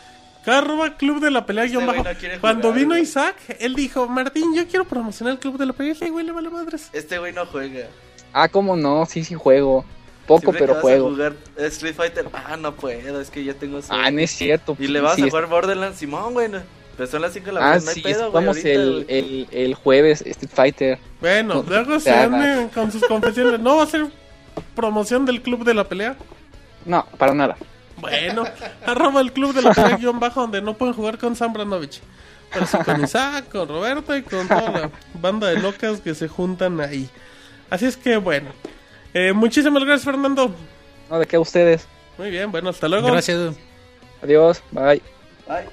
Carva 0.46 0.96
Club 0.96 1.20
de 1.20 1.30
la 1.30 1.44
Pelea 1.44 1.64
Este 1.64 1.76
güey 1.76 1.86
bajo. 1.88 2.02
no 2.04 2.14
quiere 2.18 2.38
Cuando 2.38 2.68
jugar, 2.68 2.78
vino 2.78 2.90
güey. 2.90 3.02
Isaac, 3.02 3.36
él 3.58 3.74
dijo, 3.74 4.08
Martín, 4.08 4.54
yo 4.54 4.66
quiero 4.66 4.86
promocionar 4.86 5.34
el 5.34 5.38
Club 5.40 5.58
de 5.58 5.66
la 5.66 5.72
Pelea. 5.74 5.90
Y 5.92 5.94
dije, 5.94 6.10
güey, 6.10 6.24
le 6.24 6.32
vale 6.32 6.48
madres. 6.48 6.88
Este 6.94 7.18
güey 7.18 7.34
no 7.34 7.44
juega. 7.46 7.86
Ah, 8.32 8.48
¿cómo 8.48 8.76
no? 8.76 9.04
Sí, 9.06 9.24
sí 9.24 9.34
juego. 9.34 9.84
Poco, 10.26 10.40
Siempre 10.40 10.60
pero 10.60 10.72
que 10.72 10.74
vas 10.74 10.82
juego. 10.82 11.06
a 11.06 11.10
jugar 11.10 11.32
Street 11.58 11.94
Fighter, 11.94 12.26
ah, 12.32 12.56
no 12.56 12.74
puedo, 12.74 13.20
es 13.20 13.30
que 13.30 13.44
ya 13.44 13.54
tengo. 13.54 13.78
Ah, 13.90 14.10
no 14.10 14.18
es 14.20 14.30
cierto. 14.32 14.76
Y 14.78 14.88
le 14.88 15.00
vas 15.00 15.14
Sí, 15.16 15.22
a 15.22 15.26
es- 15.26 15.30
jugar 15.30 15.46
Borderlands, 15.48 15.98
Simón, 15.98 16.32
güey. 16.32 16.48
no. 16.48 16.60
Pero 16.96 17.10
son 17.10 17.20
las 17.22 17.32
5 17.34 17.46
de 17.46 17.52
la 17.52 17.60
Ah, 17.60 17.68
mañana, 17.74 17.88
hay 17.90 17.94
sí, 17.94 18.00
pedo, 18.00 18.30
güey. 18.30 18.32
vamos 18.32 18.56
ahorita, 18.56 18.68
el, 18.70 19.04
güey. 19.04 19.18
el, 19.18 19.48
el 19.52 19.74
jueves 19.74 20.22
Street 20.22 20.50
Fighter. 20.52 20.98
Bueno, 21.20 21.54
No, 21.56 21.62
luego 21.68 22.00
se 22.00 22.10
anden 22.10 22.68
con 22.70 22.90
sus 22.90 23.04
confesiones. 23.04 23.60
¿No 23.60 23.76
va 23.76 23.82
a 23.82 23.86
ser 23.86 24.06
promoción 24.74 25.26
del 25.26 25.42
Club 25.42 25.62
de 25.64 25.74
la 25.74 25.84
Pelea? 25.84 26.16
No, 26.84 27.04
para 27.18 27.34
nada. 27.34 27.56
Bueno, 27.98 28.44
arroba 28.84 29.20
el 29.20 29.32
Club 29.32 29.54
de 29.54 29.62
la 29.62 29.72
Pelea 29.72 29.96
guion 29.96 30.20
bajo 30.20 30.42
donde 30.42 30.60
no 30.60 30.74
pueden 30.74 30.94
jugar 30.94 31.18
con 31.18 31.34
Sam 31.34 31.52
Branovich. 31.52 32.00
Pero 32.52 32.66
sí 32.66 32.76
con 32.84 33.02
Isaac, 33.02 33.48
con 33.50 33.68
Roberto 33.68 34.16
y 34.16 34.22
con 34.22 34.46
toda 34.46 34.70
la 34.70 34.90
banda 35.14 35.48
de 35.48 35.58
locas 35.58 36.00
que 36.00 36.14
se 36.14 36.28
juntan 36.28 36.80
ahí. 36.80 37.08
Así 37.70 37.86
es 37.86 37.96
que 37.96 38.16
bueno. 38.16 38.50
Eh, 39.14 39.32
muchísimas 39.32 39.82
gracias, 39.84 40.04
Fernando. 40.04 40.54
No, 41.10 41.18
de 41.18 41.26
qué 41.26 41.36
a 41.36 41.40
ustedes. 41.40 41.86
Muy 42.18 42.30
bien, 42.30 42.50
bueno, 42.50 42.70
hasta 42.70 42.88
luego. 42.88 43.10
Gracias. 43.10 43.56
Adiós, 44.22 44.62
bye. 44.72 45.02
Ay, 45.48 45.64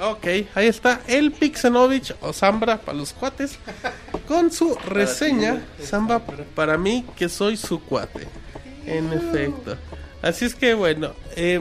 Ok, 0.00 0.26
ahí 0.54 0.66
está 0.66 1.00
el 1.06 1.30
Pixenovich 1.30 2.14
o 2.20 2.32
Zambra 2.32 2.78
para 2.78 2.98
los 2.98 3.12
cuates 3.12 3.58
con 4.26 4.50
su 4.50 4.74
reseña. 4.86 5.62
Zamba 5.80 6.20
para 6.54 6.76
mí 6.76 7.06
que 7.16 7.28
soy 7.28 7.56
su 7.56 7.80
cuate. 7.80 8.26
En 8.86 9.12
efecto. 9.12 9.76
Así 10.24 10.46
es 10.46 10.54
que 10.54 10.72
bueno, 10.72 11.12
eh, 11.36 11.60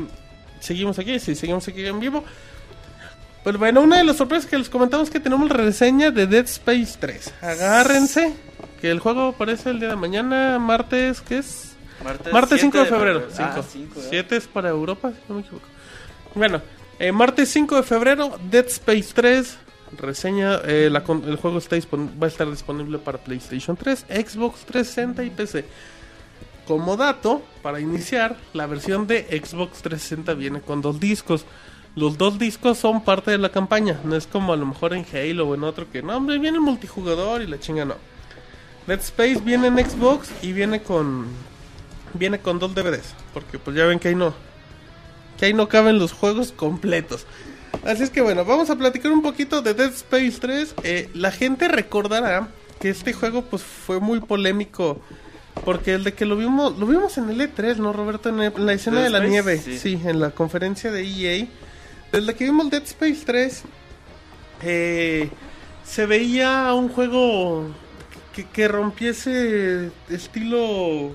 seguimos 0.62 0.98
aquí, 0.98 1.20
sí, 1.20 1.36
seguimos 1.36 1.68
aquí 1.68 1.86
en 1.86 2.00
vivo. 2.00 2.24
Pues 3.44 3.58
bueno, 3.58 3.82
una 3.82 3.98
de 3.98 4.06
las 4.06 4.16
sorpresas 4.16 4.50
que 4.50 4.58
les 4.58 4.70
comentamos 4.70 5.10
es 5.10 5.14
que 5.14 5.20
tenemos 5.20 5.50
la 5.50 5.58
reseña 5.58 6.12
de 6.12 6.28
Dead 6.28 6.46
Space 6.46 6.96
3. 6.98 7.34
Agárrense, 7.42 8.34
que 8.80 8.90
el 8.90 9.00
juego 9.00 9.30
aparece 9.30 9.72
el 9.72 9.82
día 9.82 9.90
de 9.90 9.96
mañana, 9.98 10.60
martes, 10.60 11.20
¿qué 11.20 11.40
es? 11.40 11.76
martes, 12.02 12.32
Martes 12.32 12.62
5 12.62 12.78
de 12.78 12.84
7 12.86 12.98
febrero. 12.98 13.28
Ah, 13.38 13.54
5. 13.56 13.68
cinco, 13.70 13.96
¿verdad? 13.96 14.10
7 14.10 14.36
es 14.38 14.48
para 14.48 14.70
Europa, 14.70 15.12
si 15.12 15.20
no 15.28 15.36
me 15.36 15.42
equivoco. 15.42 15.68
Bueno, 16.34 16.62
eh, 17.00 17.12
martes 17.12 17.50
5 17.50 17.76
de 17.76 17.84
febrero, 17.84 18.40
Dead 18.50 18.66
Space 18.68 19.10
3. 19.14 19.58
Reseña, 19.98 20.62
eh, 20.66 20.90
la 20.90 21.00
el 21.00 21.36
juego 21.36 21.58
está 21.58 21.76
va 21.76 22.26
a 22.26 22.30
estar 22.30 22.50
disponible 22.50 22.98
para 22.98 23.20
PlayStation 23.20 23.76
3, 23.76 24.06
Xbox 24.10 24.62
360 24.66 25.24
y 25.24 25.30
PC. 25.30 25.66
Como 26.68 26.96
dato, 26.96 27.42
para 27.62 27.80
iniciar, 27.80 28.38
la 28.54 28.68
versión 28.68 29.06
de 29.08 29.24
Xbox 29.24 29.82
360 29.82 30.34
viene 30.34 30.62
con 30.62 30.82
dos 30.82 31.00
discos. 31.00 31.46
Los 31.96 32.18
dos 32.18 32.40
discos 32.40 32.78
son 32.78 33.04
parte 33.04 33.32
de 33.32 33.38
la 33.38 33.50
campaña. 33.50 34.00
No 34.04 34.16
es 34.16 34.28
como 34.28 34.54
a 34.54 34.56
lo 34.56 34.66
mejor 34.66 34.94
en 34.94 35.06
Halo 35.14 35.50
o 35.50 35.56
en 35.56 35.64
otro 35.64 35.92
que 35.92 36.02
no, 36.02 36.16
hombre, 36.16 36.40
viene 36.40 36.60
multijugador 36.60 37.42
y 37.42 37.48
la 37.48 37.60
chinga 37.60 37.86
no. 37.86 37.96
Dead 38.88 39.00
Space 39.00 39.40
viene 39.44 39.68
en 39.68 39.78
Xbox 39.78 40.30
y 40.42 40.52
viene 40.52 40.82
con 40.82 41.28
viene 42.14 42.40
con 42.40 42.60
dos 42.60 42.76
DVDs, 42.76 43.16
porque 43.34 43.58
pues 43.58 43.76
ya 43.76 43.86
ven 43.86 44.00
que 44.00 44.10
ahí 44.10 44.16
no 44.16 44.34
que 45.38 45.46
ahí 45.46 45.54
no 45.54 45.68
caben 45.68 46.00
los 46.00 46.12
juegos 46.12 46.52
completos. 46.52 47.26
Así 47.86 48.04
es 48.04 48.10
que 48.10 48.22
bueno, 48.22 48.46
vamos 48.46 48.70
a 48.70 48.76
platicar 48.76 49.12
un 49.12 49.22
poquito 49.22 49.62
de 49.62 49.74
Dead 49.74 49.92
Space 49.92 50.38
3. 50.40 50.76
Eh, 50.84 51.10
la 51.14 51.32
gente 51.32 51.68
recordará 51.68 52.50
que 52.80 52.90
este 52.90 53.14
juego 53.14 53.44
pues 53.44 53.64
fue 53.64 54.00
muy 54.00 54.20
polémico 54.20 55.02
porque 55.66 55.94
el 55.94 56.04
de 56.04 56.14
que 56.14 56.26
lo 56.26 56.36
vimos 56.36 56.78
lo 56.78 56.86
vimos 56.86 57.18
en 57.18 57.30
el 57.30 57.40
E3, 57.42 57.78
¿no, 57.78 57.94
Roberto? 57.94 58.30
En, 58.30 58.40
el- 58.42 58.54
en 58.56 58.66
la 58.66 58.74
escena 58.74 58.98
Dead 58.98 59.06
de 59.06 59.10
la 59.12 59.18
Space, 59.20 59.32
nieve, 59.32 59.58
sí. 59.60 59.78
sí, 59.78 60.00
en 60.06 60.20
la 60.20 60.32
conferencia 60.32 60.92
de 60.92 61.04
EA. 61.08 61.48
Desde 62.12 62.34
que 62.36 62.44
vimos 62.46 62.70
Dead 62.70 62.84
Space 62.84 63.22
3 63.26 63.64
eh, 64.64 65.30
se 65.86 66.06
veía 66.06 66.74
un 66.74 66.90
juego 66.90 67.68
que, 68.36 68.46
que 68.46 68.68
rompiese 68.68 69.92
estilo 70.10 71.12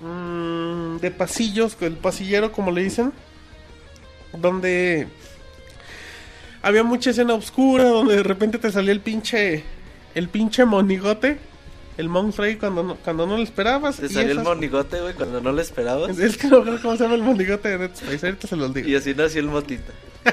mm, 0.00 0.96
de 0.98 1.10
pasillos, 1.10 1.76
el 1.80 1.94
pasillero 1.96 2.52
como 2.52 2.70
le 2.72 2.82
dicen, 2.84 3.12
donde 4.38 5.08
había 6.62 6.82
mucha 6.82 7.10
escena 7.10 7.34
oscura, 7.34 7.84
donde 7.84 8.16
de 8.16 8.22
repente 8.22 8.58
te 8.58 8.70
salía 8.72 8.92
el 8.92 9.00
pinche, 9.00 9.64
el 10.14 10.28
pinche 10.28 10.64
monigote, 10.64 11.38
el 11.96 12.08
monstruo 12.08 12.46
ahí 12.46 12.56
cuando 12.56 12.82
no, 12.82 12.96
cuando 12.96 13.26
no 13.26 13.36
lo 13.36 13.42
esperabas. 13.42 13.96
Te 13.96 14.06
y 14.06 14.08
salió 14.10 14.32
el 14.32 14.40
monigote, 14.42 15.00
güey, 15.00 15.14
cuando 15.14 15.40
no 15.40 15.52
lo 15.52 15.60
esperabas. 15.60 16.18
Es 16.18 16.36
que 16.36 16.48
no 16.48 16.62
creo 16.62 16.80
cómo 16.80 16.96
se 16.96 17.02
llama 17.04 17.14
el 17.16 17.22
monigote 17.22 17.68
de 17.70 17.78
Dead 17.78 17.92
Space, 17.92 18.26
ahorita 18.26 18.48
se 18.48 18.56
los 18.56 18.74
digo. 18.74 18.88
Y 18.88 18.94
así 18.96 19.14
nació 19.14 19.40
el 19.40 19.48
motita. 19.48 19.92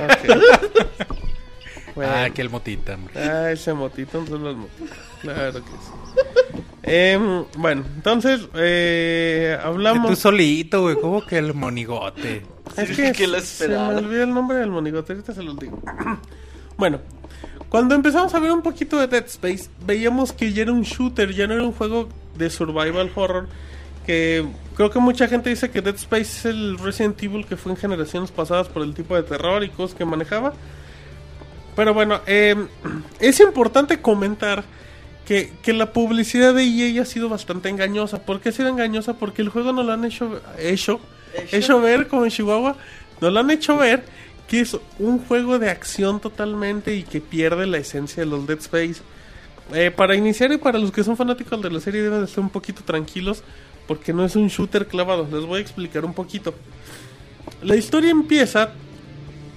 Bueno. 1.96 2.12
Ah, 2.12 2.30
que 2.32 2.42
el 2.42 2.50
motita, 2.50 2.96
hombre. 2.96 3.14
Ah, 3.20 3.52
ese 3.52 3.72
motito, 3.72 4.18
entonces 4.18 4.44
los 4.44 4.58
motitos. 4.58 4.98
Claro 5.22 5.54
que 5.64 5.72
sí. 5.72 6.62
Em, 6.82 7.46
bueno, 7.58 7.86
entonces, 7.96 8.42
eh, 8.56 9.58
Tú 9.62 9.68
hablamos. 9.68 10.18
solito, 10.18 10.82
güey. 10.82 10.96
¿Cómo 11.00 11.24
que 11.26 11.38
el 11.38 11.54
monigote? 11.54 12.46
Es 12.78 12.98
que 12.98 13.12
que 13.12 13.28
lo 13.28 13.40
se 13.42 13.68
me 13.68 13.78
olvidó 13.78 14.24
el 14.24 14.34
nombre 14.34 14.58
del 14.58 14.72
monigote, 14.72 15.14
ahorita 15.14 15.34
se 15.34 15.44
los 15.44 15.58
digo. 15.60 15.80
bueno, 16.78 17.00
cuando 17.74 17.96
empezamos 17.96 18.32
a 18.36 18.40
ver 18.40 18.52
un 18.52 18.62
poquito 18.62 19.00
de 19.00 19.08
Dead 19.08 19.26
Space, 19.26 19.68
veíamos 19.84 20.32
que 20.32 20.54
ya 20.54 20.62
era 20.62 20.72
un 20.72 20.84
shooter, 20.84 21.34
ya 21.34 21.48
no 21.48 21.56
era 21.56 21.64
un 21.64 21.72
juego 21.72 22.08
de 22.38 22.52
survival 22.52 23.12
horror. 23.16 23.48
Que 24.06 24.46
creo 24.76 24.92
que 24.92 25.00
mucha 25.00 25.28
gente 25.28 25.50
dice 25.50 25.72
que 25.72 25.82
Dead 25.82 25.96
Space 25.96 26.22
es 26.22 26.46
el 26.46 26.78
Resident 26.78 27.24
Evil 27.24 27.48
que 27.48 27.58
fue 27.58 27.72
en 27.72 27.78
generaciones 27.80 28.30
pasadas 28.30 28.68
por 28.68 28.84
el 28.84 28.94
tipo 28.94 29.16
de 29.16 29.24
terror 29.24 29.64
y 29.64 29.70
cosas 29.70 29.98
que 29.98 30.06
manejaba. 30.06 30.54
Pero 31.76 31.96
bueno, 31.96 32.22
eh, 32.28 32.56
es 33.20 33.40
importante 33.40 34.00
comentar 34.00 34.64
que, 35.26 35.52
que 35.64 35.74
la 35.74 35.94
publicidad 35.94 36.54
de 36.54 36.66
EA 36.66 37.02
ha 37.02 37.06
sido 37.06 37.28
bastante 37.28 37.70
engañosa. 37.70 38.24
¿Por 38.24 38.40
qué 38.40 38.50
ha 38.50 38.52
sido 38.52 38.70
engañosa? 38.70 39.16
Porque 39.16 39.42
el 39.42 39.50
juego 39.50 39.74
no 39.74 39.82
lo 39.82 39.94
han 39.94 40.06
hecho, 40.06 40.40
hecho, 40.60 41.00
hecho 41.52 41.82
ver 41.82 42.08
como 42.08 42.24
en 42.24 42.30
Chihuahua, 42.30 42.76
no 43.20 43.32
lo 43.32 43.40
han 43.40 43.50
hecho 43.50 43.78
ver 43.78 44.04
es 44.60 44.78
un 45.00 45.20
juego 45.20 45.60
de 45.60 45.70
acción 45.70 46.20
totalmente 46.20 46.96
y 46.96 47.04
que 47.04 47.22
pierde 47.22 47.66
la 47.66 47.78
esencia 47.78 48.24
de 48.24 48.30
los 48.30 48.46
Dead 48.46 48.60
Space. 48.60 49.02
Eh, 49.74 49.92
para 49.92 50.16
iniciar 50.16 50.52
y 50.52 50.58
para 50.58 50.78
los 50.78 50.92
que 50.92 51.04
son 51.04 51.16
fanáticos 51.16 51.62
de 51.62 51.72
la 51.72 51.80
serie 51.80 52.02
deben 52.02 52.20
de 52.20 52.26
estar 52.26 52.44
un 52.44 52.50
poquito 52.50 52.84
tranquilos 52.84 53.44
porque 53.88 54.14
no 54.14 54.26
es 54.26 54.36
un 54.36 54.48
shooter 54.48 54.88
clavado. 54.88 55.28
Les 55.32 55.46
voy 55.46 55.60
a 55.60 55.62
explicar 55.62 56.06
un 56.06 56.14
poquito. 56.14 56.54
La 57.62 57.76
historia 57.76 58.12
empieza 58.12 58.72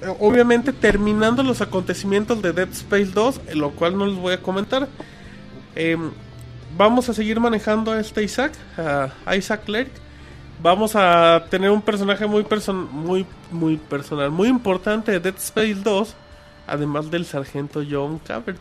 eh, 0.03 0.15
obviamente 0.21 0.73
terminando 0.73 1.43
los 1.43 1.61
acontecimientos 1.61 2.41
de 2.43 2.53
Dead 2.53 2.71
Space 2.71 3.11
2, 3.13 3.41
eh, 3.49 3.55
lo 3.55 3.73
cual 3.73 3.99
no 3.99 4.07
les 4.07 4.17
voy 4.17 4.35
a 4.35 4.43
comentar. 4.43 4.89
Em, 5.75 6.11
vamos 6.77 7.09
a 7.09 7.15
seguir 7.15 7.41
manejando 7.41 7.93
a 7.93 8.01
este 8.01 8.23
Isaac, 8.23 8.53
a 8.79 9.37
Isaac 9.37 9.65
Clerk. 9.65 10.06
Vamos 10.63 10.97
a 10.97 11.45
tener 11.51 11.71
un 11.71 11.83
personaje 11.83 12.27
muy, 12.27 12.43
person 12.43 12.89
muy, 12.91 13.27
muy 13.51 13.77
personal, 13.77 14.31
muy 14.31 14.49
importante 14.49 15.13
de 15.13 15.21
Dead 15.21 15.37
Space 15.37 15.75
2, 15.75 16.15
además 16.67 17.11
del 17.11 17.27
sargento 17.27 17.83
John 17.89 18.19
Cabert. 18.19 18.59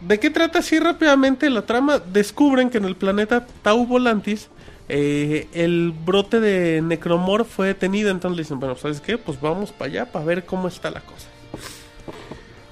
¿De 0.00 0.18
qué 0.18 0.28
trata 0.28 0.58
así 0.58 0.78
rápidamente 0.78 1.48
la 1.48 1.62
trama? 1.62 1.98
Descubren 1.98 2.68
que 2.68 2.78
en 2.78 2.84
el 2.84 2.96
planeta 2.96 3.46
Tau 3.62 3.86
Volantis 3.86 4.50
eh, 4.88 5.48
el 5.52 5.92
brote 5.92 6.38
de 6.40 6.82
Necromor 6.82 7.44
fue 7.44 7.68
detenido. 7.68 8.10
Entonces 8.10 8.38
dicen, 8.38 8.60
bueno, 8.60 8.76
¿sabes 8.76 9.00
qué? 9.00 9.18
Pues 9.18 9.40
vamos 9.40 9.72
para 9.72 9.90
allá 9.90 10.12
para 10.12 10.24
ver 10.24 10.44
cómo 10.44 10.68
está 10.68 10.90
la 10.90 11.00
cosa. 11.00 11.28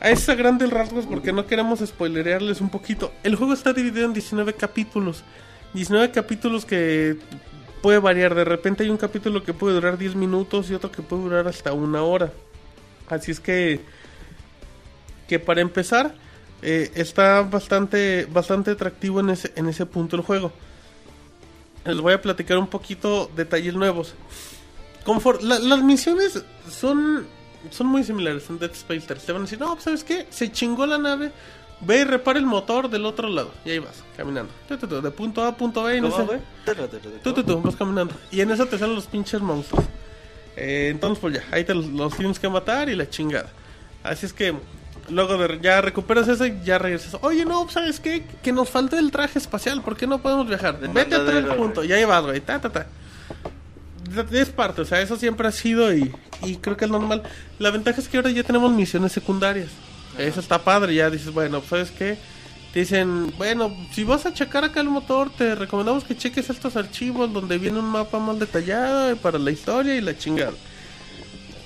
a 0.01 0.11
esa 0.11 0.35
grandes 0.35 0.71
rasgos 0.71 1.07
porque 1.07 1.33
no 1.33 1.47
queremos 1.47 1.81
spoilerearles 1.81 2.61
un 2.61 2.69
poquito. 2.69 3.13
El 3.23 3.37
juego 3.37 3.55
está 3.55 3.73
dividido 3.73 4.05
en 4.05 4.13
19 4.13 4.55
capítulos. 4.55 5.25
19 5.73 6.11
capítulos 6.13 6.65
que 6.65 7.17
puede 7.85 7.99
variar. 7.99 8.35
De 8.35 8.45
repente 8.47 8.83
hay 8.83 8.89
un 8.89 8.97
capítulo 8.97 9.43
que 9.45 9.53
puede 9.53 9.75
durar 9.75 9.99
10 9.99 10.15
minutos 10.17 10.71
y 10.71 10.75
otro 10.75 10.91
que 10.91 11.03
puede 11.03 11.25
durar 11.25 11.47
hasta 11.47 11.75
una 11.75 12.03
hora. 12.03 12.33
Así 13.11 13.31
es 13.31 13.41
que 13.41 13.83
que 15.29 15.39
para 15.39 15.61
empezar 15.61 16.15
eh, 16.63 16.91
está 16.95 17.43
bastante 17.43 18.27
bastante 18.33 18.71
atractivo 18.71 19.21
en 19.21 19.29
ese 19.31 19.53
en 19.57 19.69
ese 19.69 19.85
punto 19.85 20.17
el 20.17 20.23
juego. 20.23 20.51
Les 21.85 22.01
voy 22.01 22.15
a 22.15 22.23
platicar 22.23 22.57
un 22.57 22.69
poquito 22.69 23.31
detalles 23.37 23.75
nuevos. 23.75 24.15
Confort, 25.05 25.43
la- 25.43 25.59
las 25.59 25.83
misiones 25.83 26.43
son 26.71 27.27
son 27.71 27.87
muy 27.89 28.03
similares 28.03 28.49
en 28.49 28.59
Dead 28.59 28.71
Space 28.73 29.05
3. 29.07 29.27
Te 29.27 29.33
van 29.33 29.43
a 29.43 29.45
decir, 29.45 29.61
no, 29.61 29.73
pues, 29.73 29.85
¿sabes 29.85 30.05
qué? 30.05 30.27
Se 30.31 30.51
chingó 30.51 30.87
la 30.87 30.97
nave. 30.97 31.33
Ve 31.81 32.01
y 32.01 32.05
repara 32.05 32.39
el 32.39 32.47
motor 32.47 32.89
del 32.89 33.05
otro 33.05 33.29
lado. 33.29 33.51
Y 33.65 33.71
ahí 33.71 33.79
vas, 33.79 34.03
caminando. 34.17 34.53
De 34.69 35.11
punto 35.11 35.43
A 35.43 35.49
a 35.49 35.57
punto 35.57 35.83
B. 35.83 35.97
Y 35.97 36.01
no 36.01 36.11
¿Cómo, 36.11 36.31
sé. 36.31 36.41
Tú, 37.23 37.33
tú, 37.33 37.45
tú, 37.45 37.61
vas 37.61 37.77
caminando. 37.77 38.15
Y 38.31 38.41
en 38.41 38.51
eso 38.51 38.67
te 38.67 38.79
salen 38.79 38.95
los 38.95 39.07
pinches 39.07 39.41
monstruos. 39.41 39.85
Eh, 40.57 40.89
entonces, 40.91 41.19
pues 41.19 41.35
ya, 41.35 41.45
ahí 41.51 41.65
te 41.65 41.75
los, 41.75 41.87
los 41.87 42.17
tienes 42.17 42.39
que 42.39 42.49
matar 42.49 42.89
y 42.89 42.95
la 42.95 43.09
chingada. 43.09 43.51
Así 44.03 44.27
es 44.27 44.33
que 44.33 44.55
luego 45.09 45.37
de, 45.37 45.61
ya 45.61 45.81
recuperas 45.81 46.29
eso 46.29 46.47
y 46.47 46.61
ya 46.65 46.79
regresas. 46.79 47.17
Oye, 47.23 47.45
no, 47.45 47.69
¿sabes 47.69 48.01
qué? 48.01 48.25
Que 48.43 48.53
nos 48.53 48.71
falta 48.71 48.99
el 48.99 49.11
traje 49.11 49.39
espacial. 49.39 49.83
¿Por 49.83 49.97
qué 49.97 50.07
no 50.07 50.21
podemos 50.23 50.47
viajar? 50.47 50.79
De 50.79 50.89
Vete 50.89 51.15
a 51.15 51.19
mandadero, 51.19 51.57
punto. 51.57 51.85
Y 51.85 51.93
ahí 51.93 52.05
vas, 52.05 52.23
güey. 52.25 52.41
Ta, 52.41 52.61
ta, 52.61 52.71
ta. 52.71 52.87
Es 54.31 54.51
parte, 54.51 54.83
o 54.83 54.85
sea, 54.85 55.01
eso 55.01 55.17
siempre 55.17 55.49
ha 55.49 55.51
sido 55.51 55.93
y, 55.93 56.15
y 56.43 56.57
creo 56.57 56.77
que 56.77 56.85
es 56.85 56.91
normal. 56.91 57.23
La 57.59 57.71
ventaja 57.71 58.01
es 58.01 58.09
que 58.09 58.19
ahora 58.19 58.31
ya 58.31 58.45
tenemos 58.45 58.71
misiones 58.71 59.13
secundarias. 59.13 59.71
Eso 60.19 60.41
está 60.41 60.63
padre, 60.63 60.95
ya 60.95 61.11
dices, 61.11 61.33
bueno, 61.33 61.59
pues, 61.61 61.69
¿sabes 61.69 61.91
qué? 61.91 62.19
Te 62.73 62.81
dicen, 62.81 63.33
bueno, 63.37 63.75
si 63.93 64.05
vas 64.05 64.27
a 64.27 64.35
checar 64.35 64.65
acá 64.65 64.81
el 64.81 64.89
motor, 64.89 65.31
te 65.31 65.55
recomendamos 65.55 66.05
que 66.05 66.17
cheques 66.17 66.51
estos 66.51 66.77
archivos 66.77 67.33
donde 67.33 67.59
viene 67.59 67.79
un 67.79 67.85
mapa 67.87 68.19
más 68.19 68.39
detallado 68.39 69.17
para 69.17 69.39
la 69.39 69.51
historia 69.51 69.95
y 69.97 70.01
la 70.01 70.17
chingada. 70.17 70.53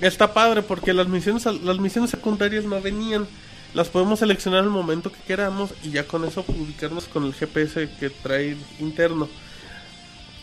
Está 0.01 0.33
padre 0.33 0.61
porque 0.61 0.93
las 0.93 1.07
misiones 1.07 1.45
las 1.45 1.79
misiones 1.79 2.11
secundarias 2.11 2.63
no 2.65 2.81
venían. 2.81 3.27
Las 3.73 3.89
podemos 3.89 4.19
seleccionar 4.19 4.61
al 4.63 4.69
momento 4.69 5.11
que 5.11 5.19
queramos 5.27 5.71
y 5.83 5.91
ya 5.91 6.05
con 6.07 6.25
eso 6.25 6.43
ubicarnos 6.47 7.05
con 7.05 7.25
el 7.25 7.33
GPS 7.33 7.89
que 7.99 8.09
trae 8.09 8.55
interno. 8.79 9.27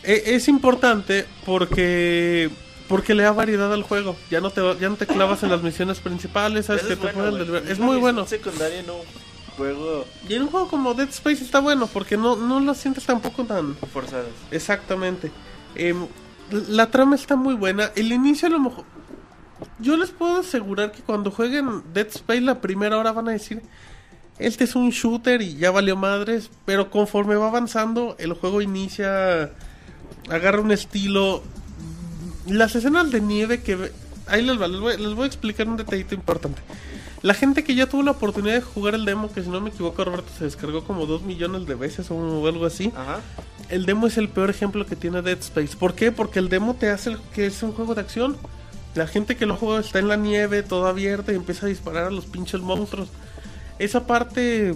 E- 0.03 0.23
es 0.37 0.49
importante 0.49 1.27
porque 1.45 2.51
porque 2.89 3.15
le 3.15 3.23
da 3.23 3.33
variedad 3.33 3.73
al 3.73 3.83
juego. 3.83 4.17
Ya 4.31 4.41
no 4.41 4.51
te 4.51 4.61
ya 4.81 4.89
no 4.89 4.97
te 4.97 5.07
clavas 5.07 5.43
en 5.43 5.51
las 5.51 5.63
misiones 5.63 6.01
principales, 6.01 6.67
sabes 6.67 6.83
Eso 6.83 6.89
que 6.89 6.95
es 6.95 7.01
te 7.01 7.07
bueno, 7.07 7.31
pueden 7.31 7.47
desviar. 7.47 7.73
Es 7.73 7.79
muy 7.79 7.97
bueno. 7.97 8.27
secundaria 8.27 8.81
un 8.81 9.57
juego 9.57 10.05
Y 10.29 10.35
en 10.35 10.43
un 10.43 10.49
juego 10.49 10.69
como 10.69 10.95
Dead 10.95 11.09
Space 11.09 11.43
está 11.43 11.61
bueno 11.61 11.87
porque 11.87 12.17
no 12.17 12.37
no 12.37 12.61
lo 12.61 12.75
sientes 12.75 13.05
tampoco 13.05 13.45
tan 13.45 13.77
forzado. 13.93 14.27
Exactamente. 14.51 15.31
Em, 15.75 16.07
la 16.51 16.91
trama 16.91 17.17
está 17.17 17.37
muy 17.37 17.55
buena. 17.55 17.91
El 17.97 18.13
inicio 18.13 18.49
a 18.49 18.51
lo 18.51 18.61
mejor... 18.61 18.85
Yo 19.79 19.97
les 19.97 20.11
puedo 20.11 20.41
asegurar 20.41 20.93
que 20.93 21.03
cuando 21.03 21.31
jueguen 21.31 21.83
Dead 21.93 22.07
Space 22.09 22.41
la 22.41 22.61
primera 22.61 22.99
hora 22.99 23.13
van 23.13 23.29
a 23.29 23.33
decir... 23.33 23.63
Este 24.39 24.65
es 24.65 24.77
un 24.77 24.91
shooter 24.91 25.41
y 25.41 25.57
ya 25.57 25.71
valió 25.71 25.97
madres. 25.97 26.51
Pero 26.65 26.91
conforme 26.91 27.37
va 27.37 27.49
avanzando, 27.49 28.17
el 28.19 28.35
juego 28.35 28.63
inicia... 28.63 29.53
Agarra 30.29 30.61
un 30.61 30.73
estilo... 30.73 31.43
Las 32.47 32.75
escenas 32.77 33.11
de 33.11 33.21
nieve 33.21 33.63
que... 33.63 33.93
Ahí 34.29 34.43
les, 34.43 34.61
va, 34.61 34.67
les, 34.67 34.81
voy, 34.81 34.97
les 34.97 35.15
voy 35.15 35.25
a 35.25 35.27
explicar 35.27 35.69
un 35.69 35.77
detallito 35.77 36.15
importante. 36.15 36.61
La 37.23 37.33
gente 37.35 37.65
que 37.65 37.75
ya 37.75 37.87
tuvo 37.89 38.03
la 38.03 38.11
oportunidad 38.13 38.55
de 38.55 38.61
jugar 38.61 38.95
el 38.95 39.05
demo, 39.05 39.33
que 39.33 39.43
si 39.43 39.49
no 39.49 39.61
me 39.61 39.71
equivoco 39.71 40.05
Roberto 40.05 40.31
se 40.37 40.45
descargó 40.45 40.85
como 40.85 41.07
2 41.07 41.23
millones 41.23 41.67
de 41.67 41.75
veces 41.75 42.11
o 42.11 42.47
algo 42.47 42.67
así. 42.67 42.93
Ajá. 42.97 43.21
El 43.69 43.87
demo 43.87 44.07
es 44.07 44.17
el 44.19 44.29
peor 44.29 44.51
ejemplo 44.51 44.85
que 44.87 44.97
tiene 44.97 45.23
Dead 45.23 45.39
Space. 45.39 45.77
¿Por 45.77 45.95
qué? 45.95 46.13
Porque 46.13 46.39
el 46.39 46.49
demo 46.49 46.75
te 46.75 46.91
hace 46.91 47.11
el- 47.11 47.19
que 47.35 47.47
es 47.47 47.63
un 47.63 47.73
juego 47.73 47.95
de 47.95 48.01
acción. 48.03 48.37
La 48.95 49.07
gente 49.07 49.37
que 49.37 49.47
lo 49.47 49.57
juega 49.57 49.81
está 49.81 49.99
en 49.99 50.09
la 50.09 50.17
nieve, 50.17 50.63
todo 50.63 50.87
abierta 50.87 51.33
y 51.33 51.37
empieza 51.37 51.67
a 51.67 51.69
disparar 51.69 52.05
a 52.07 52.11
los 52.11 52.27
pinches 52.27 52.61
monstruos. 52.61 53.09
Esa 53.79 54.07
parte. 54.07 54.75